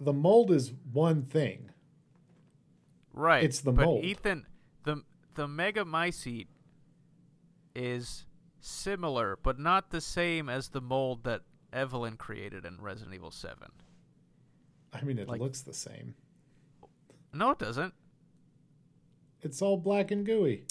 the 0.00 0.12
mold 0.12 0.50
is 0.50 0.72
one 0.92 1.22
thing. 1.22 1.70
Right. 3.16 3.42
It's 3.42 3.60
the 3.60 3.72
but 3.72 3.86
mold. 3.86 4.04
Ethan, 4.04 4.46
the 4.84 5.02
the 5.34 5.48
megamycete 5.48 6.46
is 7.74 8.26
similar, 8.60 9.38
but 9.42 9.58
not 9.58 9.90
the 9.90 10.00
same 10.00 10.48
as 10.48 10.68
the 10.68 10.80
mold 10.80 11.24
that 11.24 11.42
Evelyn 11.72 12.16
created 12.16 12.64
in 12.64 12.80
Resident 12.80 13.14
Evil 13.14 13.30
Seven. 13.30 13.70
I 14.92 15.02
mean, 15.02 15.18
it 15.18 15.28
Like- 15.28 15.40
looks 15.40 15.62
the 15.62 15.74
same. 15.74 16.14
No, 17.32 17.50
it 17.50 17.58
doesn't. 17.58 17.92
It's 19.42 19.60
all 19.60 19.76
black 19.76 20.10
and 20.10 20.24
gooey. 20.24 20.64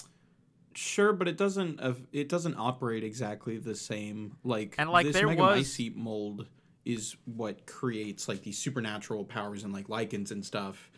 Sure, 0.73 1.13
but 1.13 1.27
it 1.27 1.37
doesn't 1.37 1.79
of 1.79 2.05
it 2.11 2.27
doesn't 2.27 2.55
operate 2.55 3.03
exactly 3.03 3.57
the 3.57 3.75
same. 3.75 4.37
Like 4.43 4.75
And, 4.77 4.89
like, 4.89 5.05
this 5.07 5.15
there 5.15 5.27
was- 5.27 5.35
megamycete 5.37 5.95
mold 5.95 6.47
is 6.83 7.15
what 7.25 7.65
creates 7.65 8.27
like 8.27 8.43
these 8.43 8.57
supernatural 8.59 9.23
powers 9.25 9.63
and 9.63 9.73
like 9.73 9.87
Lycans 9.87 10.31
and 10.31 10.45
stuff 10.45 10.91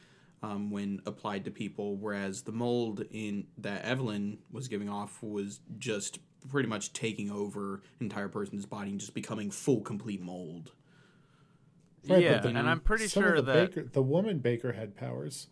um, 0.43 0.69
when 0.69 1.01
applied 1.05 1.45
to 1.45 1.51
people, 1.51 1.95
whereas 1.95 2.43
the 2.43 2.51
mold 2.51 3.03
in 3.11 3.47
that 3.57 3.83
Evelyn 3.83 4.39
was 4.51 4.67
giving 4.67 4.89
off 4.89 5.21
was 5.23 5.59
just 5.79 6.19
pretty 6.49 6.69
much 6.69 6.93
taking 6.93 7.31
over 7.31 7.81
entire 7.99 8.29
person's 8.29 8.65
body 8.65 8.91
and 8.91 8.99
just 8.99 9.13
becoming 9.13 9.51
full 9.51 9.81
complete 9.81 10.21
mold. 10.21 10.71
Right, 12.07 12.23
yeah, 12.23 12.39
the- 12.39 12.49
and 12.49 12.69
I'm 12.69 12.79
pretty 12.79 13.07
sure 13.07 13.35
the 13.37 13.41
that 13.41 13.75
baker, 13.75 13.89
the 13.91 14.01
woman 14.03 14.39
baker 14.39 14.71
had 14.71 14.95
powers. 14.95 15.47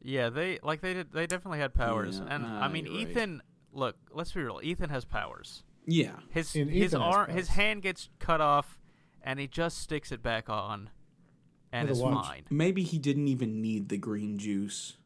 yeah, 0.00 0.30
they 0.30 0.58
like 0.62 0.80
they 0.80 0.94
did 0.94 1.12
they 1.12 1.26
definitely 1.26 1.58
had 1.58 1.74
powers. 1.74 2.18
Yeah, 2.18 2.34
and 2.34 2.46
I 2.46 2.66
uh, 2.66 2.68
mean, 2.68 2.86
you're 2.86 2.94
right. 2.94 3.08
Ethan, 3.10 3.42
look, 3.72 3.96
let's 4.10 4.32
be 4.32 4.42
real. 4.42 4.60
Ethan 4.62 4.90
has 4.90 5.04
powers. 5.04 5.64
Yeah, 5.84 6.12
His 6.30 6.54
And 6.54 6.70
his 6.70 6.94
Ethan 6.94 7.02
arm 7.02 7.30
his 7.30 7.48
hand 7.48 7.82
gets 7.82 8.08
cut 8.20 8.40
off, 8.40 8.78
and 9.20 9.40
he 9.40 9.48
just 9.48 9.78
sticks 9.78 10.12
it 10.12 10.22
back 10.22 10.48
on, 10.48 10.90
and 11.72 11.88
With 11.88 11.96
is 11.98 12.02
watch. 12.02 12.26
fine. 12.26 12.42
maybe 12.50 12.82
he 12.82 12.98
didn't 12.98 13.28
even 13.28 13.60
need 13.62 13.88
the 13.88 13.96
green 13.98 14.38
juice. 14.38 14.96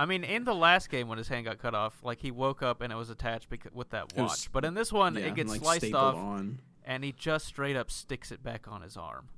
I 0.00 0.06
mean, 0.06 0.22
in 0.22 0.44
the 0.44 0.54
last 0.54 0.90
game 0.90 1.08
when 1.08 1.18
his 1.18 1.26
hand 1.26 1.44
got 1.44 1.58
cut 1.58 1.74
off, 1.74 1.98
like 2.04 2.20
he 2.20 2.30
woke 2.30 2.62
up 2.62 2.80
and 2.80 2.92
it 2.92 2.96
was 2.96 3.10
attached 3.10 3.48
bec- 3.50 3.66
with 3.74 3.90
that 3.90 4.12
It 4.14 4.20
was- 4.22 4.30
watch. 4.30 4.52
but 4.52 4.64
in 4.64 4.74
this 4.74 4.92
one, 4.92 5.16
yeah, 5.16 5.22
it 5.22 5.34
gets 5.34 5.50
like 5.50 5.60
sliced 5.60 5.92
off, 5.92 6.14
on. 6.14 6.60
and 6.84 7.02
he 7.02 7.10
just 7.10 7.46
straight 7.46 7.74
up 7.74 7.90
sticks 7.90 8.30
it 8.30 8.40
back 8.42 8.68
on 8.68 8.82
his 8.82 8.96
arm. 8.96 9.28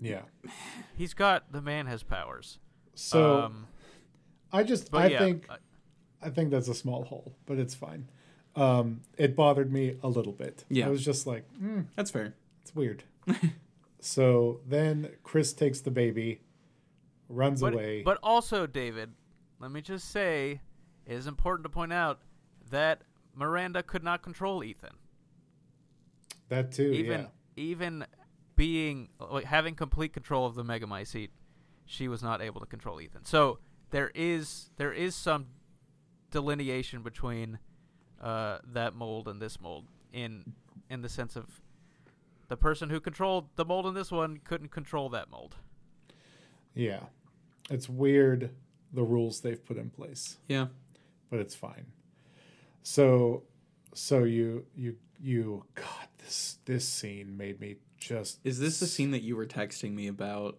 Yeah. 0.00 0.22
He's 0.96 1.14
got 1.14 1.52
the 1.52 1.60
man 1.62 1.86
has 1.86 2.02
powers. 2.02 2.58
So 2.94 3.40
um, 3.42 3.66
I 4.52 4.62
just 4.62 4.92
I 4.94 5.06
yeah, 5.08 5.18
think 5.18 5.46
uh, 5.48 5.56
I 6.22 6.30
think 6.30 6.50
that's 6.50 6.68
a 6.68 6.74
small 6.74 7.04
hole, 7.04 7.34
but 7.46 7.58
it's 7.58 7.74
fine. 7.74 8.08
Um, 8.56 9.02
it 9.16 9.36
bothered 9.36 9.72
me 9.72 9.96
a 10.02 10.08
little 10.08 10.32
bit. 10.32 10.64
Yeah. 10.68 10.86
I 10.86 10.88
was 10.90 11.04
just 11.04 11.26
like, 11.26 11.44
mm, 11.62 11.86
That's 11.94 12.10
fair. 12.10 12.34
it's 12.62 12.74
weird. 12.74 13.04
so 14.00 14.60
then 14.66 15.10
Chris 15.22 15.52
takes 15.52 15.80
the 15.80 15.90
baby, 15.90 16.40
runs 17.28 17.60
but, 17.60 17.74
away. 17.74 18.02
but 18.02 18.18
also, 18.22 18.66
David, 18.66 19.12
let 19.60 19.70
me 19.70 19.80
just 19.80 20.10
say, 20.10 20.60
it 21.06 21.12
is 21.12 21.26
important 21.26 21.64
to 21.64 21.70
point 21.70 21.92
out 21.92 22.20
that 22.70 23.02
Miranda 23.34 23.82
could 23.82 24.04
not 24.04 24.22
control 24.22 24.62
Ethan. 24.62 24.92
that 26.48 26.72
too, 26.72 26.90
even 26.92 27.20
yeah. 27.20 27.26
even 27.56 28.06
being 28.56 29.08
like, 29.20 29.44
having 29.44 29.74
complete 29.74 30.12
control 30.12 30.46
of 30.46 30.54
the 30.54 30.64
megamycete, 30.64 31.30
she 31.86 32.08
was 32.08 32.22
not 32.22 32.42
able 32.42 32.60
to 32.60 32.66
control 32.66 33.00
Ethan. 33.00 33.24
So 33.24 33.58
there 33.90 34.10
is 34.14 34.70
there 34.76 34.92
is 34.92 35.14
some 35.14 35.46
delineation 36.30 37.02
between 37.02 37.58
uh, 38.20 38.58
that 38.64 38.94
mold 38.94 39.28
and 39.28 39.40
this 39.40 39.60
mold 39.60 39.86
in 40.12 40.54
in 40.90 41.02
the 41.02 41.08
sense 41.08 41.36
of 41.36 41.60
the 42.48 42.56
person 42.56 42.90
who 42.90 43.00
controlled 43.00 43.48
the 43.56 43.64
mold 43.64 43.86
in 43.86 43.94
this 43.94 44.10
one 44.10 44.40
couldn't 44.44 44.70
control 44.70 45.08
that 45.10 45.30
mold. 45.30 45.56
Yeah. 46.74 47.00
It's 47.70 47.88
weird 47.88 48.50
the 48.92 49.02
rules 49.02 49.40
they've 49.40 49.62
put 49.62 49.76
in 49.76 49.90
place, 49.90 50.38
Yeah. 50.48 50.68
but 51.30 51.40
it's 51.40 51.54
fine. 51.54 51.86
So 52.82 53.42
so 53.94 54.24
you 54.24 54.64
you 54.74 54.96
you 55.20 55.64
God, 55.74 56.08
this 56.18 56.58
this 56.64 56.88
scene 56.88 57.36
made 57.36 57.60
me 57.60 57.76
just 57.98 58.38
Is 58.44 58.58
this 58.58 58.80
the 58.80 58.86
scene 58.86 59.10
that 59.10 59.22
you 59.22 59.36
were 59.36 59.46
texting 59.46 59.92
me 59.92 60.06
about? 60.06 60.58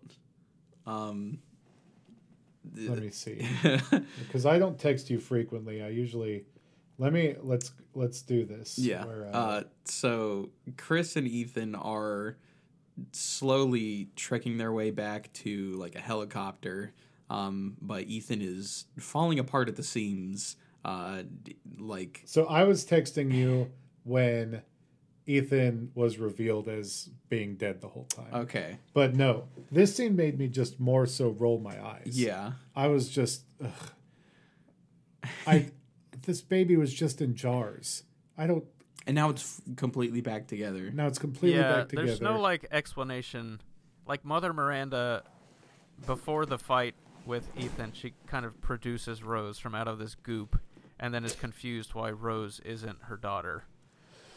Um, 0.85 1.39
let 2.75 2.99
me 2.99 3.09
see. 3.09 3.47
because 4.19 4.45
I 4.45 4.59
don't 4.59 4.77
text 4.77 5.09
you 5.09 5.19
frequently. 5.19 5.81
I 5.81 5.87
usually 5.89 6.45
let 6.99 7.11
me 7.13 7.35
let's 7.41 7.71
let's 7.95 8.21
do 8.21 8.45
this. 8.45 8.77
yeah. 8.77 9.05
where, 9.05 9.29
uh, 9.33 9.63
so 9.85 10.49
Chris 10.77 11.15
and 11.15 11.27
Ethan 11.27 11.73
are 11.73 12.37
slowly 13.13 14.09
trekking 14.15 14.57
their 14.57 14.71
way 14.71 14.91
back 14.91 15.31
to 15.33 15.71
like 15.73 15.95
a 15.95 15.99
helicopter. 15.99 16.93
Um, 17.29 17.77
but 17.81 18.03
Ethan 18.03 18.41
is 18.41 18.85
falling 18.99 19.39
apart 19.39 19.69
at 19.69 19.75
the 19.75 19.83
seams. 19.83 20.55
Uh, 20.83 21.23
like 21.77 22.21
so 22.25 22.45
I 22.45 22.63
was 22.63 22.85
texting 22.85 23.33
you 23.33 23.71
when 24.03 24.61
Ethan 25.25 25.91
was 25.93 26.17
revealed 26.17 26.67
as 26.67 27.09
being 27.29 27.55
dead 27.55 27.81
the 27.81 27.87
whole 27.87 28.05
time. 28.05 28.33
okay, 28.33 28.77
But 28.93 29.13
no, 29.15 29.43
this 29.71 29.95
scene 29.95 30.15
made 30.15 30.39
me 30.39 30.47
just 30.47 30.79
more 30.79 31.05
so 31.05 31.29
roll 31.29 31.59
my 31.59 31.81
eyes. 31.85 32.13
yeah, 32.19 32.53
I 32.75 32.87
was 32.87 33.09
just 33.09 33.43
ugh. 33.63 33.91
I 35.45 35.69
this 36.23 36.41
baby 36.41 36.75
was 36.77 36.93
just 36.93 37.21
in 37.21 37.35
jars. 37.35 38.03
I 38.37 38.47
don't. 38.47 38.65
And 39.07 39.15
now 39.15 39.29
it's 39.29 39.59
f- 39.67 39.75
completely 39.75 40.21
back 40.21 40.47
together. 40.47 40.91
Now 40.91 41.07
it's 41.07 41.19
completely 41.19 41.59
yeah, 41.59 41.71
back 41.77 41.89
together. 41.89 42.07
there's 42.07 42.21
no 42.21 42.39
like 42.39 42.65
explanation. 42.71 43.61
Like 44.05 44.25
Mother 44.25 44.53
Miranda, 44.53 45.23
before 46.05 46.45
the 46.45 46.57
fight 46.57 46.95
with 47.25 47.47
Ethan, 47.57 47.93
she 47.93 48.13
kind 48.27 48.45
of 48.45 48.59
produces 48.61 49.23
Rose 49.23 49.59
from 49.59 49.75
out 49.75 49.87
of 49.87 49.99
this 49.99 50.15
goop, 50.15 50.59
and 50.99 51.13
then 51.13 51.23
is 51.25 51.35
confused 51.35 51.93
why 51.93 52.11
Rose 52.11 52.59
isn't 52.65 53.03
her 53.03 53.17
daughter. 53.17 53.63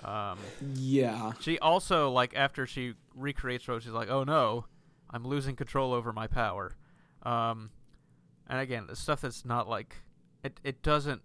Um, 0.05 0.39
Yeah. 0.75 1.33
she 1.41 1.59
also 1.61 2.11
like 2.11 2.35
after 2.37 2.67
she 2.67 2.95
recreates 3.15 3.69
Rose, 3.69 3.85
she's 3.85 3.93
like, 3.93 4.11
"Oh 4.11 4.25
no, 4.25 4.67
I'm 5.11 5.25
losing 5.25 5.55
control 5.57 5.93
over 5.93 6.13
my 6.13 6.27
power." 6.27 6.77
Um, 7.23 7.71
and 8.49 8.59
again, 8.61 8.87
the 8.89 8.97
stuff 8.97 9.21
that's 9.21 9.45
not 9.45 9.69
like 9.69 9.97
it. 10.43 10.59
It 10.65 10.83
doesn't 10.83 11.23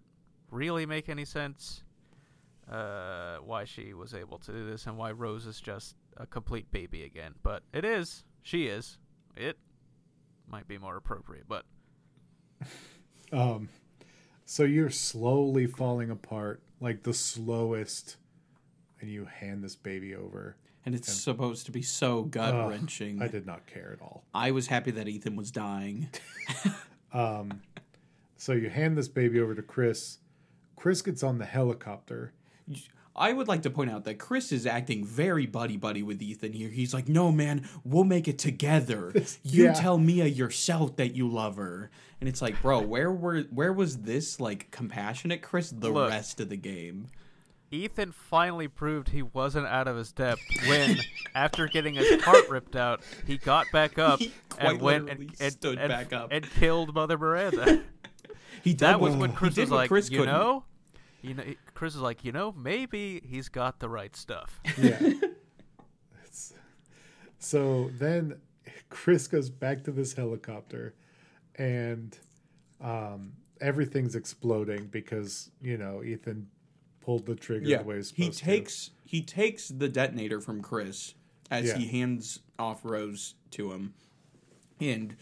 really 0.50 0.86
make 0.86 1.08
any 1.08 1.24
sense. 1.24 1.82
Uh, 2.70 3.38
why 3.38 3.64
she 3.64 3.94
was 3.94 4.12
able 4.12 4.38
to 4.38 4.52
do 4.52 4.68
this 4.68 4.86
and 4.86 4.98
why 4.98 5.10
Rose 5.10 5.46
is 5.46 5.58
just 5.58 5.96
a 6.18 6.26
complete 6.26 6.70
baby 6.70 7.02
again. 7.04 7.34
But 7.42 7.62
it 7.72 7.84
is. 7.84 8.24
She 8.42 8.66
is. 8.66 8.98
It 9.36 9.56
might 10.46 10.68
be 10.68 10.76
more 10.76 10.96
appropriate, 10.96 11.44
but 11.48 11.64
Um, 13.32 13.68
so 14.46 14.62
you're 14.62 14.90
slowly 14.90 15.66
falling 15.66 16.10
apart, 16.10 16.62
like 16.80 17.02
the 17.02 17.12
slowest, 17.12 18.16
and 19.00 19.10
you 19.10 19.26
hand 19.26 19.62
this 19.62 19.76
baby 19.76 20.14
over. 20.14 20.56
And 20.86 20.94
it's 20.94 21.12
supposed 21.12 21.66
to 21.66 21.72
be 21.72 21.82
so 21.82 22.22
gut 22.22 22.70
wrenching. 22.70 23.20
I 23.20 23.28
did 23.28 23.44
not 23.44 23.66
care 23.66 23.92
at 23.92 24.02
all. 24.02 24.24
I 24.32 24.52
was 24.52 24.68
happy 24.68 24.90
that 24.92 25.06
Ethan 25.08 25.36
was 25.36 25.50
dying. 25.50 26.08
Um, 27.10 27.62
so 28.36 28.52
you 28.52 28.68
hand 28.68 28.98
this 28.98 29.08
baby 29.08 29.40
over 29.40 29.54
to 29.54 29.62
Chris. 29.62 30.18
Chris 30.78 31.02
gets 31.02 31.22
on 31.22 31.38
the 31.38 31.44
helicopter. 31.44 32.32
I 33.16 33.32
would 33.32 33.48
like 33.48 33.62
to 33.62 33.70
point 33.70 33.90
out 33.90 34.04
that 34.04 34.18
Chris 34.18 34.52
is 34.52 34.64
acting 34.64 35.04
very 35.04 35.44
buddy 35.44 35.76
buddy 35.76 36.04
with 36.04 36.22
Ethan 36.22 36.52
here. 36.52 36.68
He's 36.68 36.94
like, 36.94 37.08
"No, 37.08 37.32
man, 37.32 37.68
we'll 37.84 38.04
make 38.04 38.28
it 38.28 38.38
together. 38.38 39.12
You 39.42 39.64
yeah. 39.64 39.72
tell 39.72 39.98
Mia 39.98 40.26
yourself 40.26 40.94
that 40.96 41.14
you 41.16 41.28
love 41.28 41.56
her." 41.56 41.90
And 42.20 42.28
it's 42.28 42.40
like, 42.40 42.60
bro, 42.62 42.80
where 42.80 43.10
were 43.10 43.40
where 43.50 43.72
was 43.72 43.98
this 43.98 44.38
like 44.40 44.70
compassionate 44.70 45.42
Chris 45.42 45.70
the 45.70 45.90
Look. 45.90 46.10
rest 46.10 46.38
of 46.40 46.48
the 46.48 46.56
game? 46.56 47.08
Ethan 47.70 48.12
finally 48.12 48.66
proved 48.68 49.10
he 49.10 49.22
wasn't 49.22 49.66
out 49.66 49.88
of 49.88 49.96
his 49.96 50.10
depth 50.12 50.40
when, 50.68 50.96
after 51.34 51.66
getting 51.66 51.94
his 51.96 52.22
heart 52.22 52.48
ripped 52.48 52.76
out, 52.76 53.02
he 53.26 53.36
got 53.36 53.66
back 53.72 53.98
up 53.98 54.20
He 54.20 54.32
and 54.58 54.80
went 54.80 55.10
and, 55.10 55.34
and, 55.40 55.52
stood 55.52 55.78
and- 55.78 55.88
back 55.90 56.12
up. 56.12 56.28
and 56.30 56.48
killed 56.50 56.94
Mother 56.94 57.18
Miranda. 57.18 57.82
He 58.62 58.70
did 58.70 58.80
that 58.80 59.00
was 59.00 59.14
when 59.16 59.32
Chris 59.32 59.54
did 59.54 59.62
was 59.62 59.70
like, 59.70 59.88
Chris 59.88 60.10
you 60.10 60.18
couldn't." 60.20 60.34
know, 60.34 60.64
you 61.22 61.34
know, 61.34 61.44
Chris 61.74 61.94
is 61.94 62.00
like, 62.00 62.24
you 62.24 62.32
know, 62.32 62.52
maybe 62.52 63.20
he's 63.24 63.48
got 63.48 63.78
the 63.80 63.88
right 63.88 64.14
stuff. 64.16 64.60
Yeah. 64.78 64.98
It's- 66.22 66.52
so 67.38 67.90
then 67.98 68.40
Chris 68.90 69.26
goes 69.28 69.48
back 69.50 69.84
to 69.84 69.92
this 69.92 70.12
helicopter 70.14 70.94
and 71.56 72.16
um, 72.80 73.32
everything's 73.60 74.14
exploding 74.16 74.86
because, 74.86 75.50
you 75.60 75.76
know, 75.78 76.02
Ethan 76.02 76.48
pulled 77.00 77.26
the 77.26 77.34
trigger 77.34 77.66
Yeah, 77.66 77.78
the 77.78 77.84
way 77.84 77.96
he's 77.96 78.10
he 78.10 78.22
supposed 78.24 78.40
takes 78.44 78.90
he 79.04 79.22
takes 79.22 79.68
the 79.68 79.88
detonator 79.88 80.40
from 80.40 80.60
Chris 80.62 81.14
as 81.50 81.66
Yeah. 81.68 81.76
he 81.78 81.86
hands 81.86 82.40
off 82.58 82.84
Rose 82.84 83.34
to 83.52 83.72
him, 83.72 83.94
and 84.80 85.16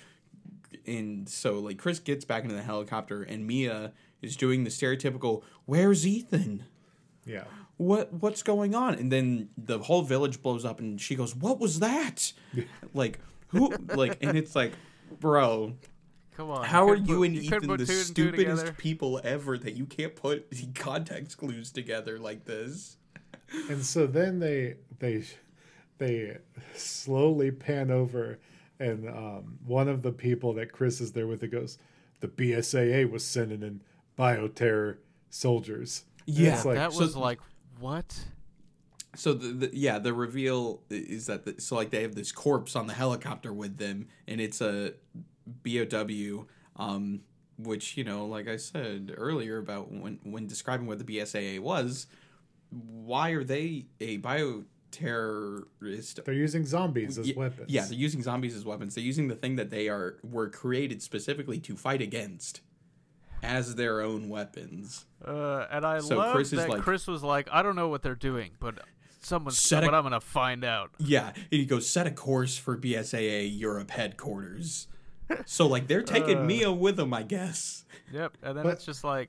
and 0.87 1.29
so 1.29 1.59
like 1.59 1.79
Chris 1.79 1.99
gets 1.99 2.25
back 2.25 2.43
into 2.45 2.55
the 2.55 2.63
helicopter, 2.63 3.23
and 3.23 3.47
Mia 3.47 3.93
is 4.23 4.37
doing 4.37 4.65
the 4.65 4.71
stereotypical 4.71 5.43
"Where's 5.65 6.07
Ethan? 6.07 6.65
Yeah. 7.25 7.45
What 7.77 8.13
what's 8.13 8.43
going 8.43 8.75
on?" 8.75 8.95
And 8.95 9.11
then 9.13 9.51
the 9.57 9.79
whole 9.79 10.03
village 10.03 10.43
blows 10.43 10.65
up, 10.65 10.81
and 10.81 11.01
she 11.01 11.15
goes, 11.15 11.35
"What 11.35 11.59
was 11.59 11.81
that? 11.81 12.33
like 12.95 13.19
who? 13.49 13.71
Like?" 13.95 14.23
And 14.23 14.37
it's 14.37 14.55
like, 14.57 14.73
bro, 15.21 15.75
Come 16.37 16.51
on, 16.51 16.65
how 16.65 16.89
are 16.89 16.97
you 16.97 17.19
put- 17.19 17.29
and 17.29 17.49
couldn't 17.49 17.65
Ethan 17.65 17.69
the 17.69 17.77
two 17.77 17.81
and 17.81 17.89
two 17.89 17.95
stupidest 17.95 18.77
people 18.77 19.21
ever 19.25 19.57
that 19.57 19.75
you 19.75 19.87
can't 19.87 20.15
put 20.15 20.51
the 20.51 20.67
context 20.75 21.39
clues 21.39 21.71
together 21.71 22.19
like 22.19 22.45
this? 22.45 22.97
And 23.71 23.85
so 23.85 24.07
then 24.07 24.39
they 24.39 24.75
they 24.99 25.25
they 25.99 26.39
slowly 26.75 27.51
pan 27.51 27.91
over 27.91 28.39
and 28.79 29.09
um, 29.09 29.59
one 29.65 29.89
of 29.89 30.03
the 30.03 30.13
people 30.13 30.53
that 30.55 30.73
Chris 30.73 31.01
is 31.01 31.13
there 31.13 31.27
with 31.27 31.43
it 31.43 31.49
goes, 31.49 31.79
the 32.21 32.29
BSAA 32.29 33.11
was 33.11 33.25
sending 33.25 33.63
in 33.63 33.83
bioterror 34.19 34.99
soldiers. 35.31 36.05
Yeah, 36.27 36.61
like, 36.65 36.77
that 36.77 36.93
so- 36.93 37.01
was 37.01 37.17
like 37.17 37.39
what? 37.79 38.27
So 39.15 39.33
the, 39.33 39.49
the 39.49 39.71
yeah, 39.73 39.99
the 39.99 40.13
reveal 40.13 40.83
is 40.91 41.27
that 41.27 41.45
the, 41.45 41.61
so 41.61 41.77
like 41.77 41.91
they 41.91 42.03
have 42.03 42.15
this 42.15 42.33
corpse 42.33 42.77
on 42.77 42.87
the 42.87 42.93
helicopter 42.93 43.53
with 43.53 43.79
them, 43.79 44.09
and 44.29 44.41
it's 44.41 44.61
a 44.61 44.93
BOW, 45.47 46.47
um, 46.77 47.21
which 47.59 47.97
you 47.97 48.05
know, 48.05 48.27
like 48.27 48.47
I 48.47 48.57
said 48.57 49.15
earlier 49.17 49.57
about 49.59 49.91
when 49.91 50.19
when 50.23 50.47
describing 50.47 50.87
what 50.87 50.99
the 50.99 51.05
BSAA 51.05 51.61
was, 51.61 52.09
why 52.71 53.31
are 53.31 53.45
they 53.45 53.87
a 54.01 54.19
bioterrorist? 54.93 56.25
they're 56.25 56.35
using 56.35 56.65
zombies 56.67 57.19
as 57.19 57.29
Ye- 57.29 57.35
weapons. 57.35 57.71
Yeah, 57.71 57.85
they're 57.85 57.95
using 57.99 58.23
zombies 58.23 58.55
as 58.55 58.65
weapons. 58.65 58.95
They're 58.95 59.05
using 59.05 59.29
the 59.29 59.35
thing 59.35 59.57
that 59.57 59.71
they 59.71 59.89
are 59.89 60.19
were 60.23 60.49
created 60.49 61.03
specifically 61.03 61.59
to 61.61 61.77
fight 61.77 62.03
against 62.03 62.61
as 63.43 63.75
their 63.75 64.01
own 64.01 64.29
weapons. 64.29 65.05
Uh, 65.25 65.67
and 65.71 65.85
I 65.85 66.01
So 66.01 66.17
love 66.19 66.35
Chris 66.35 66.51
that 66.51 66.69
like- 66.69 66.83
Chris 66.83 67.07
was 67.07 67.23
like, 67.23 67.49
I 67.53 67.63
don't 67.63 67.77
know 67.77 67.89
what 67.89 68.03
they're 68.03 68.15
doing, 68.15 68.53
but 68.61 68.79
someone's, 69.21 69.59
Set 69.59 69.83
a- 69.83 69.87
but 69.87 69.95
I'm 69.95 70.03
gonna 70.03 70.21
find 70.21 70.65
out. 70.65 70.91
Yeah, 70.99 71.29
and 71.35 71.45
he 71.51 71.65
goes 71.67 71.89
set 71.89 72.07
a 72.07 72.11
course 72.11 72.57
for 72.57 72.77
BSAA 72.77 73.47
Europe 73.59 73.91
headquarters. 73.91 74.89
So 75.45 75.67
like 75.67 75.89
they're 75.89 76.03
taking 76.03 76.39
Uh. 76.39 76.45
Mia 76.45 76.73
with 76.73 76.97
them, 76.97 77.13
I 77.13 77.23
guess. 77.25 77.85
Yep, 78.13 78.39
and 78.43 78.57
then 78.57 78.65
But- 78.65 78.75
it's 78.75 78.85
just 78.87 79.03
like 79.05 79.29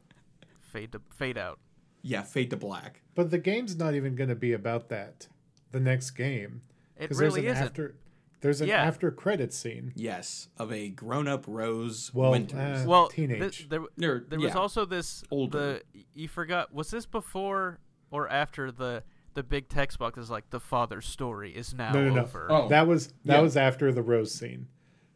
fade 0.62 0.92
to 0.92 1.02
fade 1.16 1.38
out. 1.38 1.60
Yeah, 2.04 2.22
fade 2.22 2.52
to 2.52 2.58
black. 2.58 3.02
But 3.16 3.32
the 3.32 3.40
game's 3.40 3.76
not 3.76 3.96
even 3.96 4.16
going 4.16 4.30
to 4.30 4.36
be 4.36 4.54
about 4.54 4.90
that. 4.90 5.28
The 5.72 5.80
next 5.80 6.12
game. 6.12 6.62
It 6.98 7.10
'Cause 7.10 7.20
really 7.20 7.42
there's 7.42 7.46
an 7.46 7.52
isn't. 7.64 7.66
after 7.68 7.96
there's 8.42 8.62
an 8.62 8.68
Yeah. 8.70 8.84
after 8.84 9.12
credit 9.12 9.54
scene. 9.54 9.92
Yes, 9.96 10.50
of 10.58 10.72
a 10.72 10.90
grown-up 10.90 11.46
Rose 11.48 12.14
Well, 12.14 12.32
Winters. 12.32 12.86
uh, 12.86 12.86
well, 12.88 13.08
teenage. 13.10 13.68
th- 13.70 13.82
there, 13.98 14.12
Or, 14.16 14.20
there 14.20 14.40
was 14.40 14.56
also 14.56 14.86
this 14.86 15.24
Older. 15.32 15.82
the 15.94 16.04
you 16.14 16.28
forgot 16.28 16.74
was 16.74 16.90
this 16.92 17.06
before 17.06 17.80
or 18.12 18.30
after 18.30 18.72
the 18.72 19.04
the 19.34 19.44
big 19.44 19.70
text 19.70 20.00
box 20.00 20.18
is 20.18 20.32
like 20.32 20.50
the 20.50 20.60
father's 20.60 21.06
story 21.06 21.56
is 21.56 21.72
now 21.74 21.94
No, 21.94 22.08
no, 22.08 22.14
no. 22.16 22.22
over. 22.24 22.48
Oh. 22.50 22.68
That 22.70 22.88
was 22.88 23.08
that 23.26 23.36
Yeah. 23.36 23.42
was 23.42 23.56
after 23.58 23.92
the 23.92 24.02
rose 24.02 24.34
scene. 24.34 24.68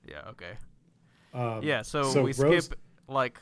Yeah, 0.08 0.22
okay. 0.30 0.58
Um, 1.34 1.64
Yeah, 1.64 1.82
so, 1.82 2.04
so 2.04 2.22
we 2.24 2.34
Rose- 2.34 2.66
skip 2.66 2.80
like 3.08 3.40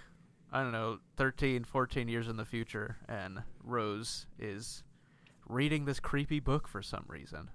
I 0.52 0.64
don't 0.64 0.72
know, 0.72 1.00
13, 1.18 1.64
14 1.64 2.08
years 2.08 2.28
in 2.28 2.38
the 2.38 2.46
future 2.46 2.98
and 3.08 3.44
Rose 3.64 4.26
is 4.40 4.84
reading 5.50 5.86
this 5.86 6.00
creepy 6.00 6.40
book 6.40 6.68
for 6.68 6.82
some 6.82 7.04
reason. 7.08 7.50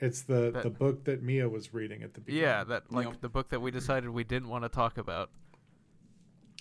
It's 0.00 0.22
the 0.22 0.50
That- 0.50 0.62
the 0.64 0.70
book 0.70 1.04
that 1.04 1.22
Mia 1.22 1.48
was 1.48 1.72
reading 1.72 2.02
at 2.02 2.14
the 2.14 2.20
beginning. 2.20 2.42
Yeah, 2.42 2.64
that 2.64 2.90
like 2.92 3.06
Yep. 3.06 3.20
the 3.20 3.28
book 3.28 3.48
that 3.50 3.60
we 3.60 3.70
decided 3.70 4.10
we 4.10 4.24
didn't 4.24 4.48
want 4.48 4.64
to 4.64 4.68
talk 4.68 4.98
about. 4.98 5.30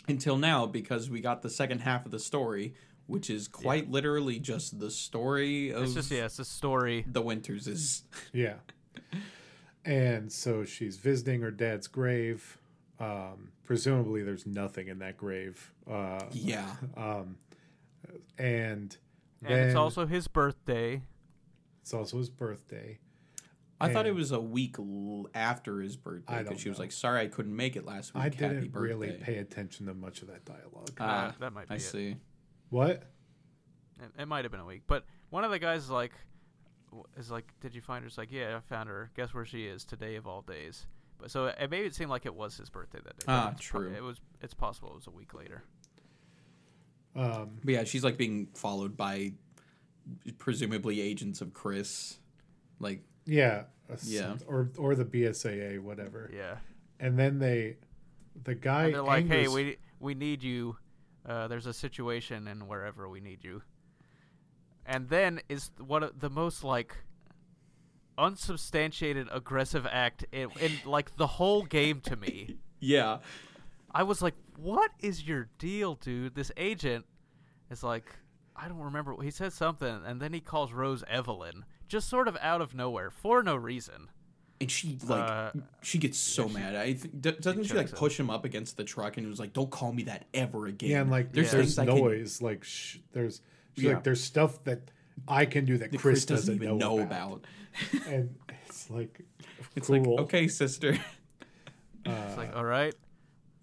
Until 0.08 0.38
now, 0.38 0.66
because 0.68 1.10
we 1.10 1.20
got 1.20 1.42
the 1.42 1.50
second 1.50 1.80
half 1.80 2.06
of 2.06 2.12
the 2.12 2.20
story, 2.20 2.76
which 3.08 3.30
is 3.30 3.48
quite 3.48 3.90
literally 3.90 4.40
just 4.40 4.80
the 4.80 4.92
story 4.92 5.72
of 5.72 5.84
It's 5.84 5.94
just 5.96 6.12
yeah, 6.12 6.26
it's 6.26 6.38
a 6.40 6.46
story. 6.46 7.06
the 7.08 7.22
Winters 7.22 7.68
is 7.68 8.04
Yeah. 8.32 8.58
And 9.84 10.32
so 10.32 10.64
she's 10.66 10.98
visiting 10.98 11.42
her 11.42 11.52
dad's 11.52 11.88
grave. 11.88 12.58
Um, 13.00 13.52
presumably, 13.64 14.24
there's 14.24 14.46
nothing 14.48 14.88
in 14.88 15.00
that 15.00 15.18
grave. 15.18 15.72
Uh, 15.86 16.26
yeah. 16.32 16.76
um, 16.96 17.38
and 18.38 18.96
And 19.54 19.60
it's 19.66 19.76
also 19.76 20.06
his 20.06 20.28
birthday. 20.28 21.02
it's 21.82 21.94
also 21.94 22.18
his 22.18 22.30
birthday. 22.30 23.00
I 23.80 23.92
thought 23.92 24.08
it 24.08 24.16
was 24.16 24.32
a 24.32 24.40
week 24.40 24.78
l- 24.80 25.28
after 25.36 25.82
his 25.82 25.98
birthday 25.98 26.34
I 26.36 26.38
because 26.40 26.50
don't 26.52 26.58
she 26.60 26.70
was 26.70 26.78
know. 26.78 26.84
like, 26.84 26.92
"Sorry, 26.94 27.22
I 27.22 27.28
couldn't 27.28 27.56
make 27.56 27.76
it 27.76 27.86
last 27.86 28.14
week. 28.14 28.22
I 28.22 28.24
Happy 28.26 28.38
didn't 28.38 28.72
birthday." 28.72 28.80
really 28.80 29.12
pay 29.22 29.38
attention 29.38 29.86
to 29.88 29.94
much 29.94 30.22
of 30.22 30.30
that 30.30 30.46
dialogue. 30.46 30.92
Ah, 31.00 31.36
that 31.40 31.52
might 31.54 31.68
be 31.68 31.74
I 31.74 31.78
it. 31.78 31.82
see. 31.82 32.16
what? 32.70 33.04
It, 34.02 34.22
it 34.22 34.28
might 34.28 34.46
have 34.46 34.52
been 34.52 34.62
a 34.62 34.66
week, 34.66 34.84
but 34.88 35.06
one 35.30 35.44
of 35.44 35.52
the 35.52 35.60
guys 35.60 35.84
is 35.84 35.90
like, 35.90 36.14
w- 36.88 37.04
is 37.18 37.30
like, 37.32 37.52
did 37.62 37.76
you 37.76 37.82
find 37.82 38.04
her? 38.04 38.08
It's 38.08 38.18
like, 38.18 38.32
yeah, 38.32 38.58
I 38.58 38.60
found 38.62 38.90
her. 38.90 39.12
Guess 39.16 39.34
where 39.34 39.46
she 39.46 39.66
is 39.66 39.86
today 39.86 40.16
of 40.16 40.26
all 40.28 40.42
days. 40.42 40.86
But 41.18 41.30
so 41.32 41.46
it 41.48 41.70
made 41.70 41.86
it 41.86 41.94
seem 41.96 42.10
like 42.10 42.26
it 42.26 42.34
was 42.36 42.58
his 42.58 42.70
birthday 42.70 43.00
that 43.04 43.18
day. 43.20 43.24
but 43.28 43.32
Ah, 43.32 43.52
it's 43.52 43.68
pro- 43.70 43.82
true. 43.82 43.94
it 43.94 44.02
was. 44.04 44.20
It's 44.42 44.54
possible 44.54 44.90
it 44.90 44.96
was 44.96 45.08
a 45.08 45.12
week 45.12 45.34
later. 45.34 45.64
Um, 47.16 47.60
But 47.64 47.74
yeah, 47.74 47.84
she's 47.86 48.04
like 48.04 48.18
being 48.18 48.48
followed 48.54 48.98
by 48.98 49.34
presumably 50.38 51.02
agents 51.02 51.42
of 51.42 51.54
Chris. 51.54 52.18
Like, 52.80 53.02
yeah. 53.26 53.64
Yeah. 54.04 54.36
Or 54.48 54.70
or 54.78 54.96
the 54.96 55.06
BSAA, 55.06 55.80
whatever. 55.80 56.30
Yeah. 56.34 56.58
And 57.00 57.18
then 57.20 57.40
they, 57.40 57.78
the 58.44 58.56
guy. 58.56 58.86
And 58.86 58.96
they're 58.96 59.04
like, 59.04 59.28
hey, 59.28 59.48
we 59.48 59.78
we 60.00 60.14
need 60.16 60.44
you 60.44 60.78
Uh, 61.26 61.48
there's 61.48 61.66
a 61.66 61.74
situation 61.74 62.48
and 62.48 62.68
wherever 62.68 63.08
we 63.10 63.20
need 63.20 63.44
you. 63.44 63.62
And 64.86 65.10
then 65.10 65.40
is 65.50 65.72
one 65.80 66.04
of 66.04 66.20
the 66.20 66.30
most 66.30 66.64
like 66.64 66.98
unsubstantiated 68.18 69.28
aggressive 69.32 69.86
act 69.90 70.26
in, 70.32 70.50
in 70.62 70.72
like 70.86 71.18
the 71.18 71.28
whole 71.28 71.64
game 71.64 72.02
to 72.02 72.16
me. 72.16 72.58
Yeah. 72.82 73.20
I 73.96 74.04
was 74.04 74.22
like, 74.22 74.36
"What 74.58 74.92
is 75.00 75.24
your 75.28 75.48
deal, 75.58 75.96
dude?" 75.96 76.36
This 76.36 76.52
agent 76.58 77.06
is 77.72 77.82
like, 77.82 78.06
I 78.56 78.68
don't 78.68 78.80
remember. 78.80 79.16
He 79.24 79.32
says 79.32 79.54
something, 79.54 80.02
and 80.06 80.22
then 80.22 80.34
he 80.34 80.42
calls 80.42 80.74
Rose 80.74 81.04
Evelyn, 81.08 81.64
just 81.88 82.10
sort 82.10 82.28
of 82.28 82.38
out 82.42 82.62
of 82.62 82.76
nowhere 82.76 83.10
for 83.10 83.42
no 83.42 83.56
reason. 83.56 84.10
And 84.62 84.70
she 84.72 84.98
like 85.06 85.22
Uh, 85.30 85.52
she 85.82 85.98
gets 85.98 86.18
so 86.18 86.48
she- 86.48 86.54
mad. 86.56 86.76
I 86.76 86.94
th- 86.94 87.40
doesn't 87.40 87.64
she 87.66 87.74
like 87.74 87.90
him. 87.90 87.96
push 87.96 88.20
him 88.20 88.30
up 88.30 88.44
against 88.46 88.78
the 88.78 88.84
truck 88.84 89.18
and 89.18 89.28
was 89.28 89.40
like, 89.40 89.54
"Don't 89.54 89.70
call 89.72 89.92
me 89.94 90.04
that 90.04 90.26
ever 90.34 90.68
again." 90.68 90.90
Yeah, 90.90 91.02
and 91.02 91.10
like 91.12 91.32
there's 91.34 91.52
there's, 91.52 91.76
things 91.76 91.80
I 91.80 91.86
can, 91.86 91.98
noise, 91.98 92.42
like 92.42 92.64
sh- 92.64 92.98
there's 93.14 93.42
she's 93.76 93.86
Yeah. 93.86 93.94
like 93.94 94.04
there's 94.04 94.22
stuff 94.24 94.64
that 94.66 94.92
I 95.28 95.46
can 95.46 95.64
do 95.66 95.78
that 95.78 95.92
that 95.92 95.98
Chris, 96.00 96.24
Chris 96.24 96.26
doesn't 96.26 96.56
even 96.56 96.78
know 96.78 97.00
about. 97.00 97.46
and 98.08 98.36
it's 98.68 98.90
like 98.90 99.22
It's 99.76 99.88
cool. 99.88 100.00
like, 100.00 100.08
okay, 100.26 100.48
sister, 100.48 100.98
It's 102.06 102.38
like, 102.38 102.56
all 102.56 102.64
right, 102.64 102.94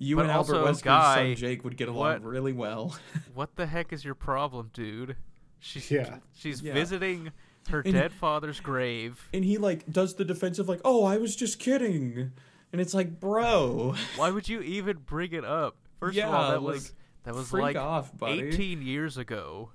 you 0.02 0.16
But 0.16 0.22
and 0.22 0.32
Albert 0.32 0.54
also, 0.56 0.66
Wesker's 0.66 0.82
Guy, 0.82 1.14
son 1.34 1.36
Jake 1.36 1.64
would 1.64 1.76
get 1.76 1.88
along 1.88 2.00
what- 2.04 2.22
really 2.24 2.52
well. 2.52 2.96
what 3.34 3.56
the 3.56 3.66
heck 3.66 3.92
is 3.92 4.04
your 4.04 4.14
problem, 4.14 4.70
dude? 4.72 5.16
She's 5.58 5.90
Yeah. 5.90 6.18
she's 6.34 6.60
Yeah. 6.62 6.74
visiting 6.74 7.30
her 7.68 7.80
And- 7.80 7.92
dead 7.94 8.12
father's 8.12 8.60
grave. 8.60 9.28
and 9.32 9.44
he 9.44 9.58
like 9.58 9.90
does 9.90 10.14
the 10.16 10.24
defensive 10.24 10.68
like, 10.68 10.80
"Oh, 10.84 11.04
I 11.04 11.16
was 11.18 11.36
just 11.36 11.58
kidding," 11.60 12.32
and 12.72 12.80
it's 12.80 12.94
like, 12.94 13.20
bro, 13.20 13.94
Why 14.16 14.30
would 14.30 14.48
you 14.48 14.60
even 14.62 14.98
bring 14.98 15.32
it 15.32 15.44
up? 15.44 15.76
First 16.00 16.18
of 16.18 16.24
all, 16.34 16.50
that 16.50 16.62
like, 16.62 16.74
was 16.74 16.92
that 17.24 17.34
was 17.34 17.52
like 17.52 17.76
off, 17.76 18.10
18 18.22 18.82
years 18.82 19.16
ago. 19.16 19.70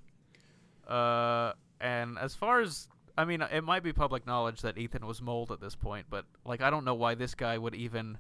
Uh, 0.88 1.54
and 1.80 2.18
as 2.20 2.36
far 2.36 2.60
as 2.60 2.90
I 3.18 3.24
mean, 3.26 3.42
it 3.42 3.64
might 3.64 3.82
be 3.84 3.94
public 3.94 4.28
knowledge 4.28 4.62
that 4.62 4.78
Ethan 4.78 5.06
was 5.06 5.22
mold 5.22 5.52
at 5.52 5.62
this 5.62 5.74
point, 5.76 6.08
but 6.10 6.26
like 6.46 6.62
I 6.62 6.70
don't 6.70 6.84
know 6.84 6.96
why 6.96 7.16
this 7.16 7.34
guy 7.36 7.58
would 7.58 7.74
even 7.76 8.18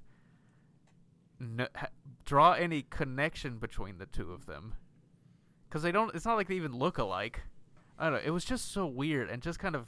kn- 1.40 1.68
ha- 1.76 1.88
draw 2.27 2.51
any 2.51 2.83
connection 2.83 3.57
between 3.57 3.97
the 3.97 4.06
two 4.06 4.31
of 4.31 4.45
them. 4.45 4.75
Because 5.67 5.81
they 5.81 5.91
don't. 5.91 6.14
It's 6.14 6.25
not 6.25 6.35
like 6.35 6.47
they 6.47 6.56
even 6.56 6.77
look 6.77 6.97
alike. 6.97 7.41
I 7.97 8.06
don't 8.09 8.14
know. 8.14 8.22
It 8.23 8.30
was 8.31 8.45
just 8.45 8.72
so 8.72 8.85
weird 8.85 9.30
and 9.30 9.41
just 9.41 9.57
kind 9.57 9.75
of 9.75 9.88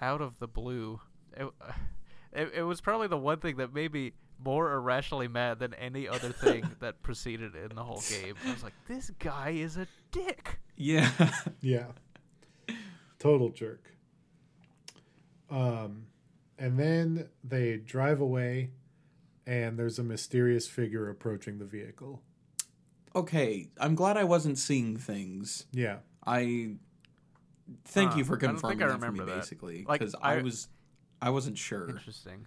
out 0.00 0.20
of 0.20 0.38
the 0.40 0.48
blue. 0.48 1.00
It, 1.36 1.46
it, 2.32 2.50
it 2.56 2.62
was 2.62 2.80
probably 2.80 3.06
the 3.06 3.16
one 3.18 3.38
thing 3.38 3.56
that 3.58 3.72
made 3.72 3.92
me 3.92 4.12
more 4.42 4.72
irrationally 4.72 5.28
mad 5.28 5.58
than 5.58 5.74
any 5.74 6.08
other 6.08 6.32
thing 6.32 6.64
that 6.80 7.02
preceded 7.02 7.54
in 7.54 7.76
the 7.76 7.84
whole 7.84 8.02
game. 8.08 8.34
I 8.46 8.52
was 8.52 8.62
like, 8.62 8.72
this 8.88 9.10
guy 9.18 9.50
is 9.50 9.76
a 9.76 9.86
dick. 10.10 10.58
yeah, 10.76 11.10
Yeah. 11.60 11.86
Total 13.18 13.50
jerk. 13.50 13.84
Um, 15.50 16.06
and 16.58 16.78
then 16.78 17.28
they 17.44 17.76
drive 17.76 18.20
away, 18.22 18.70
and 19.46 19.78
there's 19.78 19.98
a 19.98 20.02
mysterious 20.04 20.66
figure 20.68 21.08
approaching 21.08 21.58
the 21.58 21.64
vehicle. 21.64 22.22
okay. 23.14 23.68
I'm 23.78 23.94
glad 23.94 24.16
I 24.16 24.24
wasn't 24.24 24.58
seeing 24.58 24.96
things. 24.96 25.66
Yeah. 25.72 25.98
I 26.26 26.74
thank 27.84 28.12
Huh, 28.12 28.18
you 28.18 28.24
for 28.24 28.36
I 28.36 28.40
don't 28.40 28.50
think 28.60 28.60
confirming 28.78 28.82
I 28.82 28.86
that 28.86 28.92
for 28.92 28.98
me, 29.00 29.06
remember 29.18 29.32
that. 29.32 29.40
basically, 29.40 29.84
Like, 29.88 30.00
because 30.00 30.14
I, 30.22 30.34
I- 30.36 30.42
was 30.42 30.68
I 31.22 31.30
wasn't 31.30 31.58
sure. 31.58 31.88
Interesting. 31.88 32.46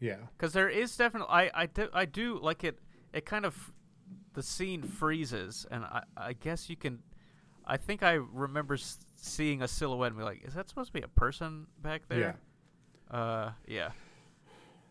Yeah. 0.00 0.16
Because 0.36 0.52
there 0.52 0.68
is 0.68 0.94
definitely, 0.96 1.28
I, 1.30 1.50
I, 1.62 1.66
do, 1.66 1.88
I 1.92 2.04
do 2.04 2.38
like 2.42 2.62
it. 2.64 2.78
It 3.14 3.24
kind 3.24 3.46
of, 3.46 3.72
the 4.34 4.42
scene 4.42 4.82
freezes, 4.82 5.66
and 5.70 5.82
I, 5.84 6.02
I 6.16 6.32
guess 6.34 6.68
you 6.68 6.76
can. 6.76 6.98
I 7.64 7.78
think 7.78 8.02
I 8.02 8.12
remember 8.12 8.76
seeing 9.16 9.62
a 9.62 9.68
silhouette 9.68 10.08
and 10.12 10.18
be 10.18 10.24
like, 10.24 10.44
is 10.44 10.52
that 10.54 10.68
supposed 10.68 10.88
to 10.88 10.92
be 10.92 11.00
a 11.02 11.08
person 11.08 11.66
back 11.82 12.02
there? 12.08 12.36
Yeah. 13.10 13.16
Uh, 13.18 13.52
yeah. 13.66 13.90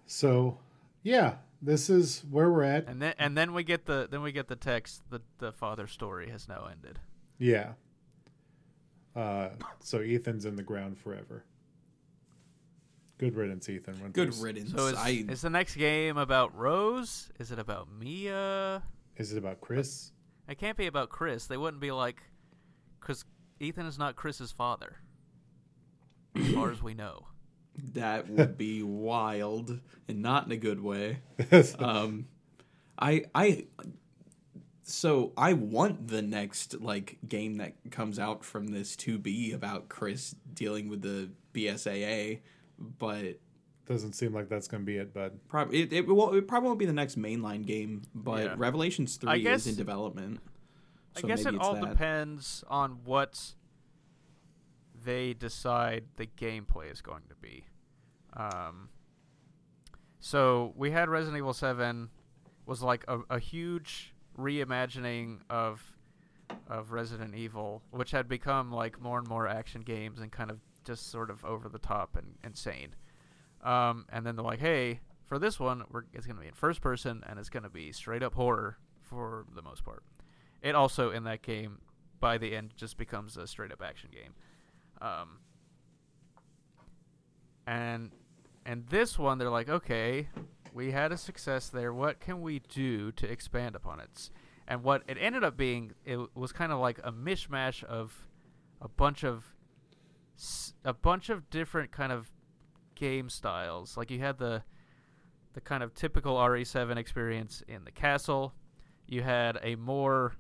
So, 0.07 0.57
yeah, 1.05 1.35
this 1.61 1.87
is 1.89 2.23
where 2.31 2.51
we're 2.51 2.63
at. 2.63 2.87
And 2.87 2.99
then 2.99 3.13
and 3.19 3.37
then 3.37 3.53
we 3.53 3.63
get 3.63 3.85
the 3.85 4.07
then 4.09 4.23
we 4.23 4.31
get 4.31 4.47
the 4.47 4.55
text 4.55 5.03
the 5.11 5.21
the 5.37 5.51
father's 5.51 5.91
story 5.91 6.29
has 6.31 6.49
now 6.49 6.67
ended. 6.69 6.99
Yeah. 7.37 7.73
Uh, 9.15 9.49
so 9.79 9.99
Ethan's 9.99 10.45
in 10.45 10.55
the 10.55 10.63
ground 10.63 10.97
forever. 10.97 11.45
Good 13.19 13.35
riddance, 13.35 13.69
Ethan. 13.69 14.11
Good 14.11 14.35
riddance. 14.39 14.71
So 14.71 14.87
is, 14.87 14.95
I 14.95 15.25
is 15.29 15.41
the 15.41 15.49
next 15.49 15.75
game 15.75 16.17
about 16.17 16.57
Rose? 16.57 17.29
Is 17.39 17.51
it 17.51 17.59
about 17.59 17.87
Mia? 17.97 18.83
Is 19.15 19.31
it 19.31 19.37
about 19.37 19.61
Chris? 19.61 20.11
It 20.49 20.57
can't 20.57 20.75
be 20.75 20.87
about 20.87 21.09
Chris. 21.09 21.45
They 21.45 21.55
wouldn't 21.55 21.81
be 21.81 21.91
like, 21.91 22.21
because 22.99 23.23
Ethan 23.59 23.85
is 23.85 23.97
not 23.97 24.15
Chris's 24.15 24.51
father, 24.51 24.97
as 26.35 26.51
far 26.51 26.71
as 26.71 26.83
we 26.83 26.93
know. 26.93 27.27
That 27.93 28.29
would 28.29 28.57
be 28.57 28.81
wild 28.83 29.79
and 30.07 30.21
not 30.21 30.45
in 30.45 30.51
a 30.51 30.57
good 30.57 30.81
way. 30.81 31.19
Um, 31.79 32.27
I 32.97 33.25
I 33.35 33.65
so 34.83 35.33
I 35.35 35.53
want 35.53 36.07
the 36.07 36.21
next 36.21 36.79
like 36.81 37.17
game 37.27 37.55
that 37.55 37.73
comes 37.91 38.19
out 38.19 38.43
from 38.45 38.67
this 38.67 38.95
to 38.97 39.17
be 39.17 39.51
about 39.51 39.89
Chris 39.89 40.35
dealing 40.53 40.87
with 40.89 41.01
the 41.01 41.29
BSAA, 41.53 42.39
but 42.77 43.39
Doesn't 43.87 44.13
seem 44.13 44.33
like 44.33 44.47
that's 44.47 44.67
going 44.67 44.83
to 44.83 44.85
be 44.85 44.97
it, 44.97 45.13
bud. 45.13 45.39
probably 45.47 45.81
it, 45.81 45.91
it, 45.93 46.07
will, 46.07 46.33
it 46.35 46.47
probably 46.47 46.67
won't 46.67 46.79
be 46.79 46.85
the 46.85 46.93
next 46.93 47.17
mainline 47.19 47.65
game. 47.65 48.03
But 48.13 48.43
Yeah. 48.43 48.55
Revelations 48.57 49.15
three 49.17 49.41
guess- 49.41 49.61
is 49.61 49.73
in 49.73 49.75
development. 49.75 50.39
I 51.17 51.21
So 51.21 51.27
guess 51.27 51.45
it 51.45 51.57
all 51.57 51.75
that. 51.75 51.89
depends 51.91 52.63
on 52.69 52.99
what 53.05 53.53
they 55.05 55.33
decide 55.33 56.03
the 56.17 56.27
gameplay 56.27 56.91
is 56.91 57.01
going 57.01 57.23
to 57.29 57.35
be. 57.35 57.65
Um, 58.33 58.89
so 60.19 60.73
we 60.75 60.91
had 60.91 61.07
Resident 61.07 61.37
Evil 61.37 61.53
Seven 61.53 62.09
was 62.65 62.81
like 62.81 63.05
a, 63.07 63.19
a 63.29 63.39
huge 63.39 64.13
reimagining 64.37 65.39
of 65.49 65.81
of 66.67 66.91
Resident 66.91 67.35
Evil, 67.35 67.81
which 67.91 68.11
had 68.11 68.27
become 68.27 68.71
like 68.71 68.99
more 68.99 69.19
and 69.19 69.27
more 69.27 69.47
action 69.47 69.81
games 69.81 70.19
and 70.19 70.31
kind 70.31 70.51
of 70.51 70.59
just 70.83 71.11
sort 71.11 71.29
of 71.29 71.43
over 71.45 71.69
the 71.69 71.79
top 71.79 72.15
and 72.15 72.35
insane. 72.43 72.95
Um, 73.63 74.05
and 74.11 74.25
then 74.25 74.35
they're 74.35 74.45
like, 74.45 74.59
hey, 74.59 74.99
for 75.25 75.39
this 75.39 75.59
one, 75.59 75.83
it's 76.13 76.25
going 76.25 76.35
to 76.35 76.41
be 76.41 76.47
in 76.47 76.53
first 76.53 76.81
person 76.81 77.23
and 77.27 77.39
it's 77.39 77.49
going 77.49 77.63
to 77.63 77.69
be 77.69 77.91
straight 77.91 78.21
up 78.21 78.35
horror 78.35 78.77
for 79.01 79.45
the 79.55 79.61
most 79.61 79.83
part. 79.83 80.03
It 80.61 80.75
also 80.75 81.11
in 81.11 81.23
that 81.23 81.41
game, 81.41 81.79
by 82.19 82.37
the 82.37 82.55
end, 82.55 82.73
just 82.75 82.97
becomes 82.97 83.37
a 83.37 83.47
straight 83.47 83.71
up 83.71 83.81
action 83.83 84.09
game. 84.13 84.33
Um, 85.01 85.39
and 87.67 88.11
and 88.65 88.87
this 88.87 89.19
one, 89.19 89.37
they're 89.37 89.49
like, 89.49 89.69
okay, 89.69 90.29
we 90.73 90.91
had 90.91 91.11
a 91.11 91.17
success 91.17 91.69
there. 91.69 91.93
What 91.93 92.19
can 92.19 92.41
we 92.41 92.59
do 92.59 93.11
to 93.13 93.29
expand 93.31 93.75
upon 93.75 93.99
it? 93.99 94.29
And 94.67 94.83
what 94.83 95.03
it 95.07 95.17
ended 95.19 95.43
up 95.43 95.55
being, 95.55 95.93
it 96.03 96.19
was 96.35 96.51
kind 96.51 96.71
of 96.71 96.79
like 96.79 96.99
a 97.03 97.11
mishmash 97.11 97.83
of 97.83 98.27
a 98.81 98.87
bunch 98.87 99.23
of 99.23 99.45
a 100.83 100.93
bunch 100.93 101.29
of 101.29 101.49
different 101.49 101.91
kind 101.91 102.11
of 102.11 102.31
game 102.95 103.29
styles. 103.29 103.95
Like 103.95 104.11
you 104.11 104.19
had 104.19 104.37
the 104.37 104.63
the 105.53 105.61
kind 105.61 105.81
of 105.81 105.93
typical 105.93 106.35
RE7 106.35 106.97
experience 106.97 107.63
in 107.67 107.85
the 107.85 107.91
castle. 107.91 108.53
You 109.07 109.21
had 109.21 109.57
a 109.63 109.75
more 109.75 110.35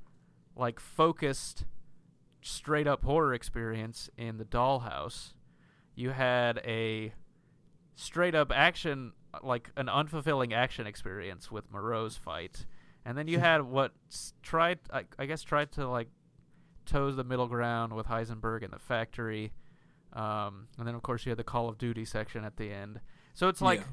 like 0.55 0.79
focused 0.79 1.65
straight 2.47 2.85
up 2.85 3.03
horror 3.03 3.33
experience 3.33 4.07
in 4.17 4.37
the 4.37 4.45
dollhouse. 4.45 5.33
You 5.95 6.11
had 6.11 6.59
a 6.59 7.11
straight 7.95 8.35
up 8.35 8.51
action 8.53 9.13
like 9.41 9.71
an 9.75 9.87
unfulfilling 9.87 10.53
action 10.53 10.85
experience 10.85 11.49
with 11.51 11.71
Moreau's 11.71 12.15
fight. 12.17 12.67
And 13.03 13.17
then 13.17 13.27
you 13.27 13.39
had 13.49 13.63
what 13.63 13.93
tried 14.43 14.77
I, 14.93 15.05
I 15.17 15.25
guess 15.25 15.41
tried 15.41 15.71
to 15.73 15.87
like 15.87 16.09
toes 16.85 17.15
the 17.15 17.23
middle 17.23 17.47
ground 17.47 17.93
with 17.93 18.05
Heisenberg 18.05 18.61
in 18.61 18.69
the 18.69 18.77
factory. 18.79 19.51
Um, 20.13 20.67
and 20.77 20.87
then 20.87 20.93
of 20.93 21.01
course 21.01 21.25
you 21.25 21.31
had 21.31 21.39
the 21.39 21.43
Call 21.43 21.67
of 21.67 21.79
Duty 21.79 22.05
section 22.05 22.45
at 22.45 22.57
the 22.57 22.71
end. 22.71 22.99
So 23.33 23.47
it's 23.49 23.61
like 23.61 23.79
Yeah. 23.79 23.85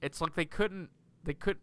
it's 0.00 0.20
like 0.22 0.34
they 0.34 0.46
couldn't 0.46 0.88
they 1.24 1.34
could 1.34 1.58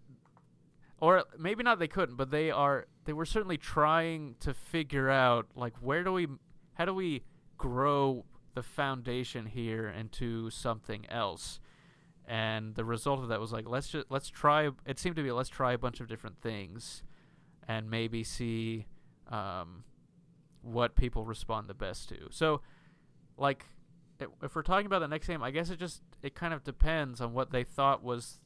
or 1.00 1.24
maybe 1.40 1.64
not 1.64 1.80
they 1.80 1.88
couldn't 1.88 2.18
but 2.18 2.30
they 2.30 2.52
are 2.52 2.86
they 3.06 3.14
were 3.14 3.26
certainly 3.26 3.58
trying 3.58 4.36
to 4.40 4.54
figure 4.54 5.10
out 5.10 5.48
like 5.56 5.74
where 5.82 6.04
do 6.04 6.14
we 6.14 6.28
how 6.74 6.86
do 6.86 6.94
we 6.94 7.24
grow 7.58 8.26
the 8.56 8.64
foundation 8.64 9.46
here 9.46 9.88
into 9.88 10.50
something 10.50 11.06
else? 11.10 11.60
And 12.26 12.76
the 12.76 12.86
result 12.86 13.20
of 13.20 13.30
that 13.30 13.40
was 13.40 13.52
like 13.52 13.68
let's 13.68 13.90
just 13.90 14.08
let's 14.10 14.30
try 14.30 14.70
it 14.86 15.00
seemed 15.00 15.16
to 15.18 15.24
be 15.24 15.32
let's 15.32 15.50
try 15.50 15.74
a 15.74 15.78
bunch 15.78 16.00
of 16.00 16.08
different 16.08 16.42
things 16.42 17.04
and 17.68 17.90
maybe 17.90 18.24
see 18.24 18.86
um, 19.30 19.84
what 20.62 20.96
people 20.96 21.26
respond 21.26 21.68
the 21.68 21.74
best 21.74 22.10
to. 22.10 22.28
So 22.30 22.62
like 23.38 23.66
if 24.42 24.56
we're 24.56 24.62
talking 24.62 24.86
about 24.86 25.00
the 25.00 25.08
next 25.08 25.28
game 25.28 25.44
i 25.44 25.52
guess 25.52 25.70
it 25.70 25.80
just 25.80 26.02
it 26.22 26.36
kind 26.36 26.54
of 26.54 26.64
depends 26.64 27.20
on 27.20 27.34
what 27.34 27.52
they 27.52 27.64
thought 27.64 28.04
was 28.04 28.40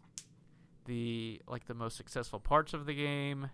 the 0.85 1.41
like 1.47 1.67
the 1.67 1.73
most 1.73 1.97
successful 1.97 2.39
parts 2.39 2.73
of 2.73 2.85
the 2.85 2.93
game 2.93 3.49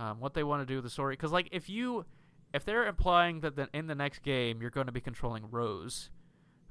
um, 0.00 0.18
what 0.18 0.32
they 0.34 0.42
want 0.42 0.62
to 0.62 0.66
do 0.66 0.76
with 0.76 0.84
the 0.84 0.90
story. 0.90 1.12
Because 1.12 1.30
like 1.30 1.48
if 1.52 1.68
you 1.68 2.06
if 2.54 2.64
they're 2.64 2.86
implying 2.86 3.40
that 3.40 3.54
the, 3.54 3.68
in 3.72 3.86
the 3.86 3.94
next 3.94 4.22
game 4.22 4.60
you're 4.60 4.70
going 4.70 4.86
to 4.86 4.92
be 4.92 5.00
controlling 5.00 5.50
Rose, 5.50 6.10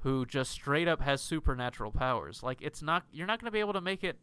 who 0.00 0.26
just 0.26 0.50
straight 0.50 0.88
up 0.88 1.00
has 1.00 1.22
supernatural 1.22 1.92
powers, 1.92 2.42
like 2.42 2.58
it's 2.60 2.82
not 2.82 3.04
you're 3.12 3.28
not 3.28 3.40
going 3.40 3.46
to 3.46 3.52
be 3.52 3.60
able 3.60 3.72
to 3.74 3.80
make 3.80 4.02
it 4.02 4.18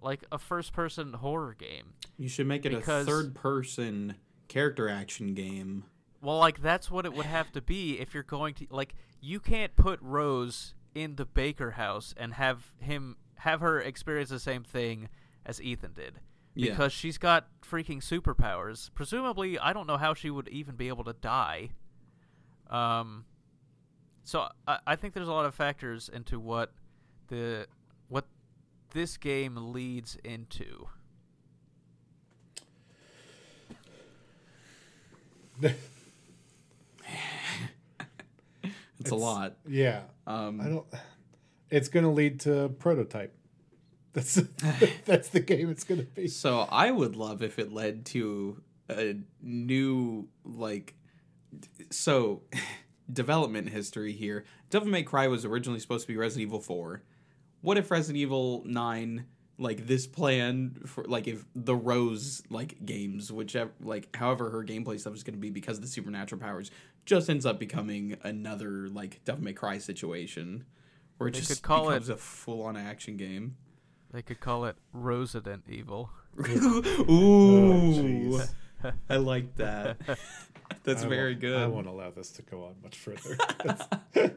like 0.00 0.24
a 0.32 0.38
first 0.38 0.72
person 0.72 1.12
horror 1.12 1.54
game. 1.54 1.92
You 2.16 2.28
should 2.28 2.46
make 2.46 2.64
it 2.64 2.70
Because- 2.74 3.06
a 3.06 3.10
third 3.10 3.34
person 3.34 4.14
character 4.48 4.88
action 4.88 5.34
game. 5.34 5.84
Well, 6.22 6.38
like 6.38 6.60
that's 6.60 6.90
what 6.90 7.04
it 7.06 7.14
would 7.14 7.26
have 7.26 7.52
to 7.52 7.62
be 7.62 7.98
if 7.98 8.14
you're 8.14 8.22
going 8.22 8.54
to 8.54 8.66
like 8.70 8.94
you 9.20 9.38
can't 9.38 9.76
put 9.76 10.00
Rose 10.02 10.74
in 10.94 11.16
the 11.16 11.24
Baker 11.26 11.72
house 11.72 12.14
and 12.16 12.34
have 12.34 12.72
him 12.78 13.16
have 13.36 13.60
her 13.60 13.80
experience 13.80 14.30
the 14.30 14.38
same 14.38 14.62
thing 14.64 15.08
as 15.46 15.62
Ethan 15.62 15.92
did 15.94 16.20
Yeah. 16.54 16.70
because 16.70 16.92
she's 16.92 17.18
got 17.18 17.46
freaking 17.62 17.98
superpowers. 18.02 18.90
Presumably, 18.94 19.58
I 19.58 19.72
don't 19.72 19.86
know 19.86 19.96
how 19.96 20.14
she 20.14 20.30
would 20.30 20.48
even 20.48 20.74
be 20.76 20.88
able 20.88 21.04
to 21.04 21.12
die. 21.12 21.70
Um, 22.68 23.24
so 24.24 24.48
I, 24.66 24.78
I 24.86 24.96
think 24.96 25.14
there's 25.14 25.28
a 25.28 25.32
lot 25.32 25.46
of 25.46 25.54
factors 25.54 26.10
into 26.12 26.38
what 26.40 26.72
the 27.28 27.66
what 28.08 28.26
this 28.92 29.16
game 29.16 29.56
leads 29.72 30.16
into. 30.24 30.88
It's, 38.98 39.10
a 39.12 39.14
lot. 39.14 39.56
Yeah, 39.66 40.02
Um, 40.26 40.60
I 40.60 40.68
don't. 40.68 40.86
It's 41.70 41.88
going 41.88 42.04
to 42.04 42.10
lead 42.10 42.40
to 42.40 42.68
prototype. 42.78 43.34
That's 44.12 44.34
that's 45.04 45.28
the 45.28 45.38
game 45.40 45.70
it's 45.70 45.84
going 45.84 46.00
to 46.00 46.06
be. 46.06 46.26
So 46.26 46.66
I 46.70 46.90
would 46.90 47.14
love 47.14 47.42
if 47.42 47.58
it 47.60 47.72
led 47.72 48.04
to 48.06 48.60
a 48.88 49.16
new 49.40 50.28
like 50.44 50.94
so 51.90 52.42
development 53.12 53.68
history 53.68 54.12
here. 54.12 54.44
Devil 54.68 54.88
May 54.88 55.02
Cry 55.04 55.28
was 55.28 55.44
originally 55.44 55.78
supposed 55.80 56.06
to 56.06 56.12
be 56.12 56.16
Resident 56.16 56.42
Evil 56.48 56.60
4. 56.60 57.02
What 57.60 57.76
if 57.78 57.90
Resident 57.90 58.16
Evil 58.18 58.62
9 58.66 59.26
like 59.58 59.86
this 59.86 60.06
plan 60.06 60.80
for 60.86 61.04
like 61.04 61.28
if 61.28 61.44
the 61.54 61.76
Rose 61.76 62.42
like 62.48 62.84
games 62.86 63.30
whichever 63.30 63.70
like 63.80 64.08
however 64.16 64.50
her 64.50 64.64
gameplay 64.64 64.98
stuff 64.98 65.14
is 65.14 65.22
going 65.22 65.34
to 65.34 65.40
be 65.40 65.50
because 65.50 65.76
of 65.76 65.82
the 65.82 65.88
supernatural 65.88 66.40
powers 66.40 66.70
just 67.04 67.28
ends 67.28 67.44
up 67.44 67.58
becoming 67.60 68.16
another 68.22 68.88
like 68.88 69.20
Devil 69.24 69.44
May 69.44 69.52
Cry 69.52 69.76
situation 69.78 70.64
where 71.18 71.28
it 71.28 71.34
They 71.34 71.40
just 71.40 71.50
could 71.50 71.62
call 71.62 71.88
becomes 71.88 72.08
it- 72.08 72.14
a 72.14 72.16
full 72.16 72.62
on 72.62 72.76
action 72.76 73.16
game. 73.18 73.56
They 74.12 74.22
could 74.22 74.40
call 74.40 74.64
it 74.64 74.76
Rosident 74.92 75.62
Evil. 75.68 76.10
Ooh, 77.10 78.40
Oh. 78.82 78.90
I 79.10 79.16
like 79.16 79.56
that. 79.56 79.98
That's 80.84 81.04
I 81.04 81.08
very 81.08 81.32
won't- 81.32 81.40
good. 81.40 81.58
I 81.62 81.66
won't 81.66 81.86
allow 81.86 82.10
this 82.10 82.30
to 82.32 82.42
go 82.42 82.64
on 82.64 82.74
much 82.82 82.96
further. 82.96 83.36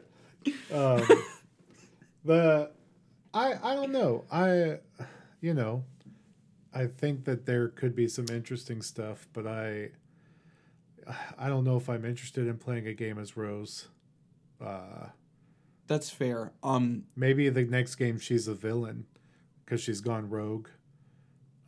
um, 0.72 1.02
the 2.24 2.70
I 3.32 3.54
I 3.62 3.74
don't 3.74 3.90
know. 3.92 4.24
I 4.30 4.78
you 5.40 5.54
know 5.54 5.84
I 6.74 6.86
think 6.86 7.24
that 7.24 7.46
there 7.46 7.68
could 7.68 7.94
be 7.96 8.06
some 8.08 8.26
interesting 8.30 8.82
stuff, 8.82 9.26
but 9.32 9.46
I 9.46 9.90
I 11.38 11.48
don't 11.48 11.64
know 11.64 11.76
if 11.76 11.88
I'm 11.88 12.04
interested 12.04 12.46
in 12.46 12.58
playing 12.58 12.86
a 12.86 12.94
game 12.94 13.18
as 13.18 13.36
Rose. 13.36 13.88
Uh, 14.60 15.06
That's 15.86 16.10
fair. 16.10 16.52
Um, 16.62 17.04
maybe 17.16 17.48
the 17.48 17.64
next 17.64 17.94
game 17.96 18.18
she's 18.18 18.46
a 18.48 18.54
villain 18.54 19.06
because 19.64 19.80
she's 19.80 20.00
gone 20.00 20.28
rogue. 20.28 20.68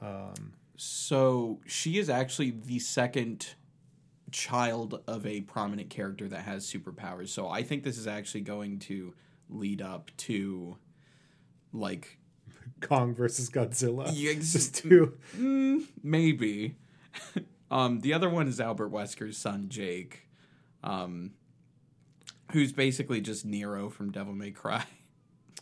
Um, 0.01 0.53
so 0.77 1.61
she 1.67 1.99
is 1.99 2.11
actually 2.11 2.51
the 2.51 2.79
second 2.79 3.55
child 4.31 5.03
of 5.07 5.27
a 5.27 5.41
prominent 5.43 5.89
character 5.91 6.29
that 6.29 6.43
has 6.43 6.67
superpowers. 6.71 7.29
So 7.29 7.49
I 7.49 7.63
think 7.63 7.85
this 7.85 7.97
is 7.97 8.07
actually 8.07 8.43
going 8.43 8.79
to 8.81 9.15
lead 9.49 9.81
up 9.81 10.11
to 10.19 10.77
like 11.73 12.19
Kong 12.81 13.15
versus 13.15 13.49
Godzilla. 13.49 14.11
Yeah, 14.13 14.33
Just 14.35 14.75
two. 14.75 15.17
mm, 15.37 15.85
maybe. 16.03 16.77
um, 17.71 18.01
the 18.01 18.13
other 18.13 18.29
one 18.29 18.49
is 18.49 18.61
Albert 18.61 18.91
Wesker's 18.91 19.39
son 19.39 19.69
Jake, 19.69 20.29
um, 20.85 21.33
who's 22.53 22.73
basically 22.73 23.21
just 23.21 23.45
Nero 23.47 23.89
from 23.89 24.11
Devil 24.13 24.35
May 24.35 24.51
Cry. 24.51 24.85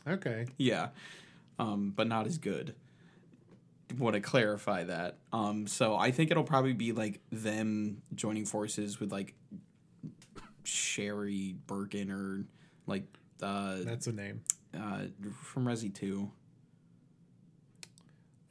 Okay. 0.07 0.47
Yeah, 0.59 0.89
um, 1.59 1.93
but 1.95 2.07
not 2.07 2.27
as 2.27 2.39
good. 2.39 2.75
Want 3.99 4.15
to 4.15 4.21
clarify 4.21 4.85
that? 4.85 5.19
Um, 5.33 5.67
so 5.67 5.95
I 5.97 6.11
think 6.11 6.31
it'll 6.31 6.43
probably 6.45 6.73
be 6.73 6.93
like 6.93 7.21
them 7.31 8.03
joining 8.15 8.45
forces 8.45 8.99
with 8.99 9.13
like 9.13 9.35
Sherry 10.65 11.55
Birkin 11.67 12.11
or 12.11 12.45
like 12.87 13.05
uh, 13.43 13.77
That's 13.85 14.07
a 14.07 14.13
name. 14.13 14.43
uh, 14.77 15.03
from 15.43 15.67
Resi 15.67 15.95
Two. 15.95 16.31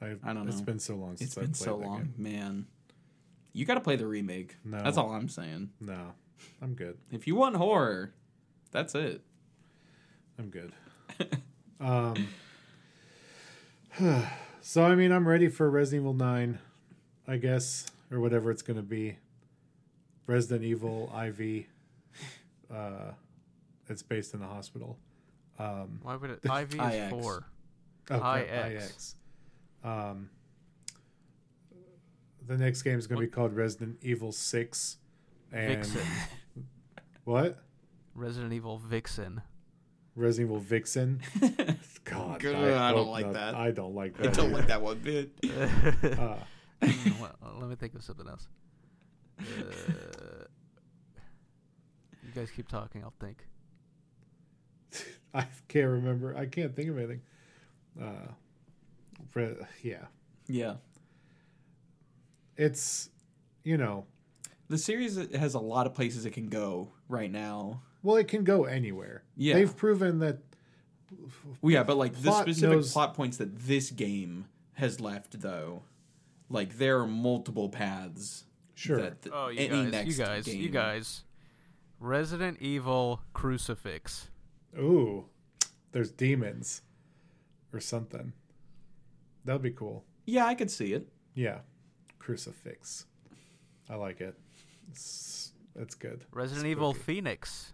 I've, 0.02 0.20
I 0.24 0.34
don't 0.34 0.46
know. 0.46 0.52
It's 0.52 0.62
been 0.62 0.80
so 0.80 0.96
long 0.96 1.18
since 1.18 1.32
It's 1.32 1.38
I've 1.38 1.44
been 1.46 1.54
so 1.54 1.78
long, 1.78 1.98
game. 2.00 2.14
man. 2.18 2.68
You 3.54 3.66
got 3.66 3.76
to 3.76 3.82
play 3.82 3.96
the 3.96 4.08
remake. 4.08 4.58
No. 4.66 4.82
That's 4.84 4.98
all 4.98 5.12
I'm 5.12 5.30
saying. 5.30 5.70
No, 5.80 6.14
I'm 6.62 6.74
good. 6.74 6.98
If 7.12 7.28
you 7.28 7.36
want 7.36 7.56
horror, 7.56 8.14
that's 8.72 8.96
it. 8.96 9.22
I'm 10.40 10.50
good. 10.50 10.74
um, 11.80 12.28
so 14.62 14.84
I 14.84 14.96
mean, 14.96 15.12
I'm 15.12 15.28
ready 15.28 15.48
for 15.50 15.70
Resident 15.70 16.02
Evil 16.02 16.14
Nine, 16.14 16.60
I 17.28 17.38
guess, 17.38 17.86
or 18.12 18.20
whatever 18.20 18.50
it's 18.50 18.62
gonna 18.62 18.82
be. 18.82 19.18
Resident 20.26 20.64
Evil 20.64 21.12
IV. 21.16 21.66
Uh, 22.74 23.12
it's 23.90 24.02
based 24.02 24.34
in 24.34 24.42
a 24.42 24.48
hospital. 24.48 24.98
Um, 25.60 26.00
Why 26.02 26.16
would 26.16 26.32
it? 26.32 26.40
IV 26.46 26.74
is 26.74 26.96
IX. 26.96 27.10
four. 27.10 27.46
okay, 28.10 28.74
IX. 28.76 28.84
IX. 28.84 29.16
Um, 29.84 30.30
the 32.48 32.58
next 32.58 32.82
game 32.82 32.98
is 32.98 33.06
gonna 33.06 33.22
be 33.22 33.28
called 33.28 33.54
Resident 33.54 33.98
Evil 34.02 34.32
Six. 34.32 34.98
And 35.52 35.86
Vixen. 35.86 36.08
what? 37.26 37.64
Resident 38.16 38.54
Evil 38.54 38.80
Vixen. 38.80 39.42
Resident 40.16 40.50
Evil 40.50 40.62
Vixen. 40.62 41.22
God, 42.06 42.40
Good, 42.42 42.56
I 42.56 42.92
don't 42.92 43.08
like 43.10 43.26
not- 43.28 43.34
that. 43.36 43.56
I 43.56 43.72
don't 43.72 43.96
like 43.96 44.18
that. 44.18 44.28
I 44.28 44.32
don't 44.32 44.52
like 44.52 44.68
that 44.68 44.82
one 44.82 45.00
bit. 45.00 45.32
Uh, 46.04 46.38
well, 47.22 47.56
let 47.62 47.70
me 47.70 47.76
think 47.78 47.94
of 47.96 48.04
something 48.04 48.28
else. 48.28 48.48
Uh, 49.40 49.44
you 52.22 52.32
guys 52.36 52.52
keep 52.52 52.68
talking. 52.68 53.04
I'll 53.04 53.14
think. 53.22 53.46
I 55.34 55.46
can't 55.70 55.88
remember. 55.88 56.36
I 56.36 56.46
can't 56.46 56.76
think 56.76 56.90
of 56.90 56.98
anything. 56.98 57.22
Uh, 58.02 58.28
re- 59.34 59.56
yeah, 59.82 60.06
Yeah. 60.48 60.76
it's 62.58 63.10
you 63.64 63.78
know, 63.78 64.06
The 64.68 64.78
series 64.78 65.16
has 65.36 65.54
a 65.54 65.60
lot 65.60 65.88
of 65.88 65.94
places 65.94 66.26
it 66.26 66.32
can 66.32 66.48
go 66.50 66.90
right 67.08 67.32
now. 67.32 67.82
well, 68.02 68.18
it 68.18 68.28
can 68.28 68.44
go 68.44 68.66
anywhere. 68.66 69.24
Yeah. 69.38 69.54
they've 69.54 69.76
proven 69.76 70.20
that. 70.20 70.40
Well, 71.62 71.72
yeah, 71.72 71.84
but 71.84 71.98
like 71.98 72.14
the 72.16 72.30
Plot 72.30 72.44
specific 72.44 72.70
knows- 72.78 72.92
plot 72.94 73.14
points 73.14 73.38
that 73.38 73.58
this 73.58 73.92
game 73.92 74.46
has 74.74 75.00
left, 75.00 75.42
though, 75.42 75.84
like 76.50 76.78
there 76.78 77.00
are 77.00 77.08
multiple 77.08 77.70
paths. 77.70 78.46
Sure. 78.76 78.98
That 79.02 79.22
th- 79.22 79.34
Oh, 79.36 79.50
you 79.50 79.60
any 79.60 79.84
guys, 79.84 79.92
next 79.92 80.08
you 80.18 80.26
guys, 80.26 80.56
you 80.56 80.70
guys. 80.70 81.24
Resident 82.00 82.58
Evil 82.60 83.22
Crucifix. 83.34 84.30
Ooh, 84.78 85.26
there's 85.92 86.12
demons, 86.12 86.82
or 87.72 87.80
something. 87.80 88.34
That'd 89.46 89.62
be 89.62 89.72
cool. 89.72 90.04
Yeah, 90.26 90.46
I 90.46 90.56
could 90.56 90.72
see 90.72 90.94
it. 90.94 91.08
Yeah, 91.36 91.60
crucifix. 92.20 93.06
I 93.90 93.96
like 93.96 94.22
it. 94.22 94.36
It's, 94.90 95.52
it's 95.76 95.96
good. 95.96 96.26
Resident 96.32 96.66
Evil 96.68 96.94
Phoenix. 96.94 97.74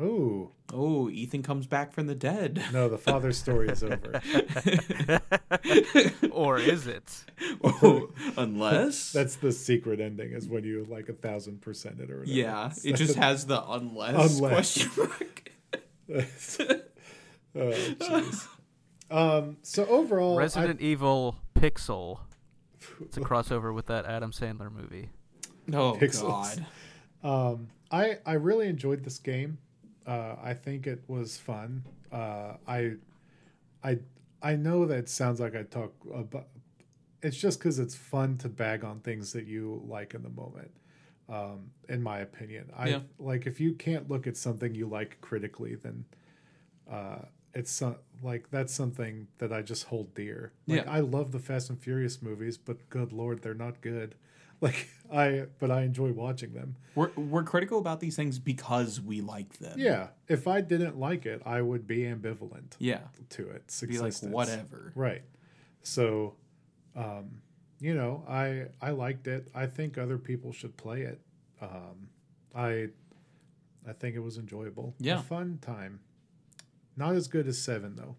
Ooh, 0.00 0.52
Oh, 0.72 1.10
Ethan 1.10 1.42
comes 1.42 1.66
back 1.66 1.92
from 1.92 2.06
the 2.06 2.14
dead. 2.14 2.62
no, 2.72 2.88
the 2.88 2.96
father's 2.96 3.36
story 3.36 3.68
is 3.68 3.82
over. 3.82 4.22
or 6.30 6.58
is 6.58 6.86
it? 6.86 7.24
oh, 7.64 8.10
unless 8.36 9.12
That's 9.12 9.36
the 9.36 9.52
secret 9.52 10.00
ending. 10.00 10.32
Is 10.32 10.48
when 10.48 10.64
you 10.64 10.86
like 10.88 11.08
a 11.08 11.12
thousand 11.12 11.60
percent 11.60 12.00
it 12.00 12.10
or 12.10 12.20
whatever. 12.20 12.36
yeah, 12.38 12.72
it 12.84 12.96
just 12.96 13.16
has 13.16 13.46
the 13.46 13.62
unless, 13.68 14.38
Unless. 14.38 14.86
question 14.86 14.90
mark. 14.96 15.50
oh 17.56 17.72
jeez. 17.72 18.46
Um. 19.10 19.56
So 19.62 19.86
overall, 19.86 20.36
I- 20.38 20.42
Resident 20.42 20.80
Evil 20.80 21.36
Pixel. 21.54 22.20
It's 23.02 23.16
a 23.16 23.20
crossover 23.20 23.74
with 23.74 23.86
that 23.86 24.06
Adam 24.06 24.30
Sandler 24.32 24.72
movie. 24.72 25.10
Oh 25.72 25.96
Pixels. 26.00 26.60
God. 27.22 27.22
Um, 27.22 27.68
I 27.90 28.18
I 28.24 28.34
really 28.34 28.68
enjoyed 28.68 29.04
this 29.04 29.18
game. 29.18 29.58
Uh, 30.10 30.34
I 30.42 30.54
think 30.54 30.88
it 30.88 31.04
was 31.06 31.38
fun. 31.38 31.84
Uh, 32.10 32.54
I 32.66 32.94
I 33.84 33.98
I 34.42 34.56
know 34.56 34.84
that 34.86 35.08
sounds 35.08 35.38
like 35.38 35.54
I 35.54 35.62
talk 35.62 35.92
about 36.12 36.48
it's 37.22 37.36
just 37.36 37.60
because 37.60 37.78
it's 37.78 37.94
fun 37.94 38.36
to 38.38 38.48
bag 38.48 38.82
on 38.82 38.98
things 39.00 39.32
that 39.34 39.46
you 39.46 39.84
like 39.86 40.14
in 40.14 40.22
the 40.24 40.30
moment. 40.30 40.72
Um, 41.28 41.70
in 41.88 42.02
my 42.02 42.18
opinion, 42.20 42.72
I 42.76 42.88
Yeah. 42.88 43.00
like 43.20 43.46
if 43.46 43.60
you 43.60 43.74
can't 43.74 44.10
look 44.10 44.26
at 44.26 44.36
something 44.36 44.74
you 44.74 44.88
like 44.88 45.20
critically, 45.20 45.76
then 45.76 46.04
uh, 46.90 47.26
it's 47.54 47.70
so, 47.70 47.96
like 48.20 48.50
that's 48.50 48.74
something 48.74 49.28
that 49.38 49.52
I 49.52 49.62
just 49.62 49.84
hold 49.84 50.12
dear. 50.14 50.52
Like 50.66 50.86
Yeah. 50.86 50.90
I 50.92 51.00
love 51.00 51.30
the 51.30 51.38
Fast 51.38 51.70
and 51.70 51.78
Furious 51.80 52.20
movies, 52.20 52.58
but 52.58 52.88
good 52.88 53.12
lord, 53.12 53.42
they're 53.42 53.54
not 53.54 53.80
good. 53.80 54.16
Like 54.66 54.88
I, 55.12 55.46
but 55.58 55.70
I 55.70 55.82
enjoy 55.82 56.12
watching 56.12 56.52
them. 56.52 56.76
We're 56.94 57.10
we're 57.16 57.42
critical 57.44 57.78
about 57.78 57.98
these 58.00 58.14
things 58.14 58.38
because 58.38 59.00
we 59.00 59.20
like 59.22 59.58
them. 59.58 59.78
Yeah, 59.78 60.08
if 60.28 60.46
I 60.46 60.60
didn't 60.60 60.98
like 60.98 61.24
it, 61.26 61.40
I 61.46 61.62
would 61.62 61.86
be 61.86 62.00
ambivalent 62.00 62.74
Yeah. 62.78 63.00
to 63.30 63.48
its 63.50 63.80
Be 63.80 63.86
like 63.98 64.08
existence. 64.08 64.32
whatever. 64.32 64.92
Right. 64.94 65.22
So, 65.82 66.34
um, 66.94 67.40
you 67.80 67.94
know, 67.94 68.22
I 68.28 68.66
I 68.82 68.90
liked 68.90 69.26
it. 69.26 69.48
I 69.54 69.66
think 69.66 69.96
other 69.98 70.18
people 70.18 70.52
should 70.52 70.76
play 70.76 71.02
it. 71.02 71.20
Um, 71.62 72.08
I 72.54 72.88
I 73.88 73.92
think 73.94 74.14
it 74.14 74.20
was 74.20 74.36
enjoyable. 74.36 74.94
Yeah. 74.98 75.20
a 75.20 75.22
fun 75.22 75.58
time. 75.62 76.00
Not 76.96 77.14
as 77.14 77.28
good 77.28 77.48
as 77.48 77.56
seven 77.60 77.96
though, 77.96 78.16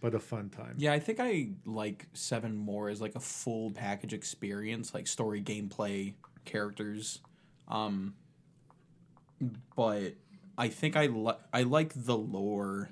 but 0.00 0.14
a 0.14 0.18
fun 0.18 0.48
time. 0.50 0.74
Yeah, 0.78 0.92
I 0.92 0.98
think 0.98 1.20
I 1.20 1.50
like 1.64 2.06
seven 2.14 2.56
more 2.56 2.88
as 2.88 3.00
like 3.00 3.14
a 3.14 3.20
full 3.20 3.70
package 3.70 4.12
experience, 4.14 4.94
like 4.94 5.06
story, 5.06 5.42
gameplay, 5.42 6.14
characters. 6.44 7.20
Um, 7.68 8.14
but 9.76 10.14
I 10.58 10.68
think 10.68 10.96
I 10.96 11.06
like 11.06 11.38
I 11.52 11.62
like 11.62 11.92
the 11.94 12.16
lore 12.16 12.90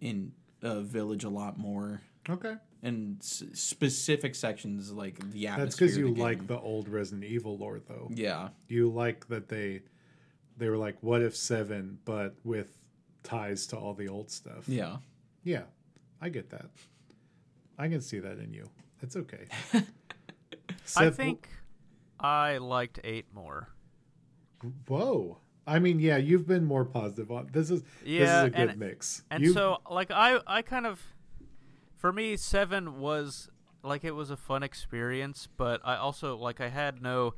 in 0.00 0.32
uh, 0.62 0.80
Village 0.80 1.24
a 1.24 1.28
lot 1.28 1.58
more, 1.58 2.00
Okay. 2.28 2.54
and 2.82 3.18
s- 3.20 3.42
specific 3.52 4.34
sections 4.34 4.92
like 4.92 5.18
the 5.32 5.46
atmosphere. 5.46 5.64
That's 5.64 5.76
because 5.76 5.96
you 5.96 6.14
the 6.14 6.20
like 6.22 6.46
the 6.46 6.58
old 6.58 6.88
Resident 6.88 7.24
Evil 7.24 7.56
lore 7.58 7.80
though. 7.86 8.08
yeah 8.12 8.48
You 8.68 8.88
like 8.90 9.26
that 9.28 9.48
they 9.48 9.82
they 10.56 10.68
were 10.68 10.76
like, 10.78 10.96
what 11.02 11.20
if 11.22 11.34
seven, 11.36 11.98
but 12.04 12.34
with 12.44 12.68
ties 13.22 13.66
to 13.68 13.76
all 13.76 13.94
the 13.94 14.08
old 14.08 14.30
stuff. 14.30 14.68
yeah. 14.68 14.98
Yeah, 15.46 15.64
I 16.20 16.28
get 16.28 16.50
that. 16.50 16.66
I 17.78 17.88
can 17.88 18.00
see 18.00 18.18
that 18.20 18.38
in 18.38 18.52
you. 18.52 18.68
It's 19.02 19.16
okay. 19.16 19.46
I 19.74 19.82
Seth, 20.84 21.16
think 21.16 21.48
I 22.20 22.58
liked 22.58 23.00
eight 23.04 23.26
more. 23.34 23.68
Whoa. 24.88 25.38
I 25.66 25.78
mean, 25.78 25.98
yeah, 25.98 26.16
you've 26.18 26.46
been 26.46 26.64
more 26.64 26.84
positive 26.84 27.30
on 27.30 27.48
this. 27.52 27.70
Is 27.70 27.82
Yeah, 28.04 28.20
this 28.20 28.30
is 28.30 28.44
a 28.44 28.50
good 28.50 28.68
and- 28.70 28.78
mix. 28.78 29.22
And 29.30 29.42
You've- 29.42 29.54
so, 29.54 29.78
like, 29.90 30.10
I, 30.10 30.40
I 30.46 30.62
kind 30.62 30.86
of, 30.86 31.00
for 31.96 32.12
me, 32.12 32.36
seven 32.36 32.98
was 33.00 33.48
like 33.82 34.04
it 34.04 34.12
was 34.12 34.30
a 34.30 34.36
fun 34.36 34.62
experience, 34.62 35.48
but 35.56 35.80
I 35.84 35.96
also 35.96 36.36
like 36.36 36.60
I 36.60 36.68
had 36.68 37.02
no. 37.02 37.34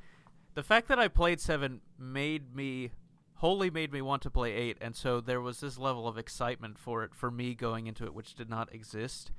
The 0.55 0.63
fact 0.63 0.89
that 0.89 0.99
I 0.99 1.09
played 1.09 1.41
seven 1.41 1.81
made 1.99 2.55
me 2.55 2.93
wholly 3.37 3.71
made 3.71 3.93
me 3.93 4.01
want 4.03 4.23
to 4.23 4.31
play 4.31 4.53
eight, 4.55 4.77
and 4.81 4.95
so 4.97 5.21
there 5.21 5.41
was 5.41 5.61
this 5.61 5.79
level 5.79 6.07
of 6.09 6.17
excitement 6.19 6.79
for 6.79 7.05
it 7.05 7.15
for 7.15 7.31
me 7.31 7.55
going 7.55 7.87
into 7.87 8.05
it, 8.05 8.15
which 8.15 8.35
did 8.35 8.49
not 8.51 8.75
exist 8.75 9.31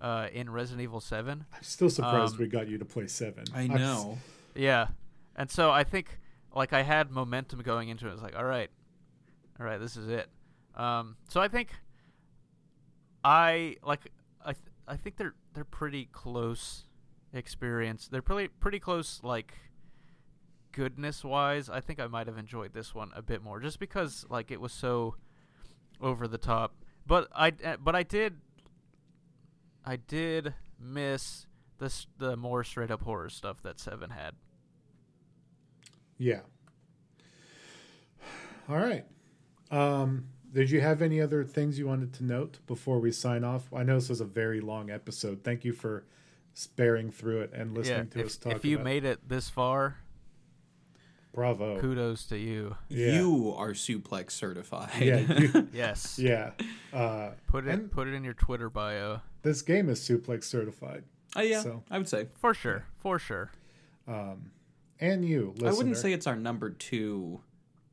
uh, 0.00 0.28
in 0.32 0.50
Resident 0.50 0.82
Evil 0.82 1.00
Seven. 1.00 1.46
I'm 1.54 1.62
still 1.62 1.90
surprised 1.90 2.34
um, 2.34 2.40
we 2.40 2.46
got 2.46 2.68
you 2.68 2.78
to 2.78 2.84
play 2.84 3.06
seven. 3.06 3.44
I 3.54 3.62
I'm 3.62 3.72
s- 3.72 3.78
know. 3.80 4.18
Yeah, 4.54 4.88
and 5.36 5.50
so 5.50 5.70
I 5.70 5.84
think 5.84 6.18
like 6.54 6.72
I 6.72 6.82
had 6.82 7.10
momentum 7.10 7.60
going 7.62 7.88
into 7.88 8.08
it. 8.08 8.12
It's 8.12 8.22
like, 8.22 8.36
all 8.36 8.44
right, 8.44 8.70
all 9.58 9.66
right, 9.66 9.78
this 9.80 9.96
is 9.96 10.08
it. 10.08 10.28
Um, 10.76 11.16
so 11.28 11.40
I 11.40 11.48
think 11.48 11.70
I 13.24 13.76
like 13.82 14.10
I 14.44 14.52
th- 14.52 14.64
I 14.86 14.96
think 14.96 15.16
they're 15.16 15.34
they're 15.54 15.64
pretty 15.64 16.06
close 16.12 16.84
experience. 17.32 18.08
They're 18.08 18.22
pretty 18.22 18.48
pretty 18.48 18.78
close 18.78 19.20
like 19.22 19.54
goodness 20.74 21.24
wise. 21.24 21.70
I 21.70 21.80
think 21.80 22.00
I 22.00 22.06
might 22.06 22.26
have 22.26 22.36
enjoyed 22.36 22.72
this 22.74 22.94
one 22.94 23.10
a 23.14 23.22
bit 23.22 23.42
more 23.42 23.60
just 23.60 23.78
because 23.78 24.26
like 24.28 24.50
it 24.50 24.60
was 24.60 24.72
so 24.72 25.14
over 26.00 26.26
the 26.26 26.38
top. 26.38 26.74
But 27.06 27.28
I 27.34 27.52
uh, 27.64 27.76
but 27.82 27.94
I 27.94 28.02
did 28.02 28.38
I 29.84 29.96
did 29.96 30.54
miss 30.80 31.46
this 31.78 32.06
the 32.18 32.36
more 32.36 32.64
straight 32.64 32.90
up 32.90 33.02
horror 33.02 33.28
stuff 33.28 33.62
that 33.62 33.78
Seven 33.78 34.10
had. 34.10 34.34
Yeah. 36.18 36.40
All 38.68 38.78
right. 38.78 39.04
Um, 39.70 40.28
did 40.52 40.70
you 40.70 40.80
have 40.80 41.02
any 41.02 41.20
other 41.20 41.44
things 41.44 41.78
you 41.78 41.86
wanted 41.86 42.12
to 42.14 42.24
note 42.24 42.58
before 42.66 42.98
we 42.98 43.12
sign 43.12 43.44
off? 43.44 43.72
I 43.74 43.82
know 43.82 43.96
this 43.96 44.08
was 44.08 44.20
a 44.20 44.24
very 44.24 44.60
long 44.60 44.90
episode. 44.90 45.42
Thank 45.42 45.64
you 45.64 45.72
for 45.72 46.04
sparing 46.54 47.10
through 47.10 47.40
it 47.42 47.52
and 47.52 47.76
listening 47.76 48.08
to 48.10 48.20
if, 48.20 48.26
us 48.26 48.36
talk. 48.36 48.52
if 48.52 48.64
you 48.64 48.78
made 48.78 49.04
it 49.04 49.28
this 49.28 49.50
far, 49.50 49.96
bravo. 51.34 51.80
kudos 51.80 52.24
to 52.26 52.38
you. 52.38 52.76
Yeah. 52.88 53.14
You 53.20 53.54
are 53.56 53.70
suplex 53.72 54.30
certified. 54.32 54.90
Yeah, 55.00 55.18
you, 55.18 55.68
Yes. 55.72 56.18
yeah. 56.18 56.50
Uh, 56.92 57.30
Put 57.48 57.66
it 57.66 57.90
put 57.90 58.06
it 58.08 58.14
in 58.14 58.24
your 58.24 58.34
Twitter 58.34 58.70
bio. 58.70 59.20
this 59.42 59.62
game 59.62 59.88
is 59.88 60.00
suplex 60.00 60.44
certified, 60.44 61.04
Uh, 61.36 61.40
yeah, 61.42 61.60
So- 61.62 61.82
I 61.90 61.98
would 61.98 62.08
say. 62.08 62.28
For 62.38 62.54
sure. 62.54 62.84
For 62.98 63.18
sure. 63.18 63.50
um, 64.06 64.50
and 65.00 65.24
you. 65.24 65.50
Listener. 65.56 65.68
I 65.68 65.72
wouldn't 65.72 65.96
say 65.96 66.12
it's 66.12 66.26
our 66.26 66.36
number 66.36 66.70
two 66.70 67.40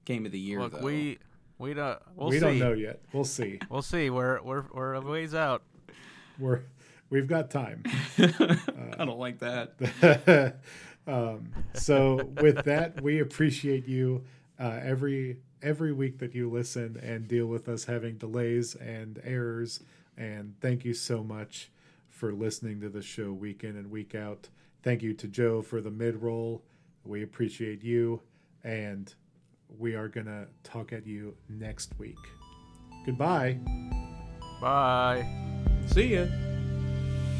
game 0.05 0.25
of 0.25 0.31
the 0.31 0.39
year 0.39 0.59
Look, 0.61 0.73
though. 0.73 0.85
we 0.85 1.17
we 1.57 1.73
don't 1.73 1.99
we'll 2.15 2.29
we 2.29 2.35
see. 2.35 2.39
don't 2.45 2.59
know 2.59 2.73
yet. 2.73 3.01
We'll 3.11 3.23
see. 3.23 3.59
We'll 3.69 3.81
see. 3.81 4.09
We're 4.09 4.41
we're 4.43 4.63
we're 4.73 4.93
a 4.93 5.01
ways 5.01 5.33
out. 5.33 5.63
We're 6.39 6.61
we've 7.09 7.27
got 7.27 7.49
time. 7.51 7.83
I 8.19 9.03
don't 9.05 9.19
like 9.19 9.39
that. 9.39 10.55
um, 11.07 11.49
so 11.73 12.31
with 12.41 12.63
that, 12.65 13.01
we 13.01 13.19
appreciate 13.19 13.87
you 13.87 14.23
uh, 14.59 14.79
every 14.83 15.37
every 15.63 15.93
week 15.93 16.17
that 16.19 16.33
you 16.33 16.49
listen 16.49 16.99
and 17.03 17.27
deal 17.27 17.45
with 17.45 17.69
us 17.69 17.85
having 17.85 18.17
delays 18.17 18.75
and 18.75 19.19
errors. 19.23 19.81
And 20.17 20.55
thank 20.59 20.83
you 20.83 20.93
so 20.93 21.23
much 21.23 21.69
for 22.09 22.33
listening 22.33 22.81
to 22.81 22.89
the 22.89 23.01
show 23.01 23.31
week 23.31 23.63
in 23.63 23.75
and 23.77 23.89
week 23.89 24.15
out. 24.15 24.49
Thank 24.83 25.01
you 25.01 25.13
to 25.15 25.27
Joe 25.27 25.61
for 25.61 25.81
the 25.81 25.91
mid 25.91 26.21
roll. 26.21 26.63
We 27.03 27.23
appreciate 27.23 27.83
you, 27.83 28.21
and 28.63 29.13
we 29.79 29.95
are 29.95 30.07
gonna 30.07 30.47
talk 30.63 30.93
at 30.93 31.07
you 31.07 31.35
next 31.49 31.97
week. 31.97 32.19
Goodbye. 33.05 33.59
Bye. 34.61 35.25
See 35.87 36.15
ya. 36.15 36.27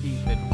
Ethan 0.03 0.50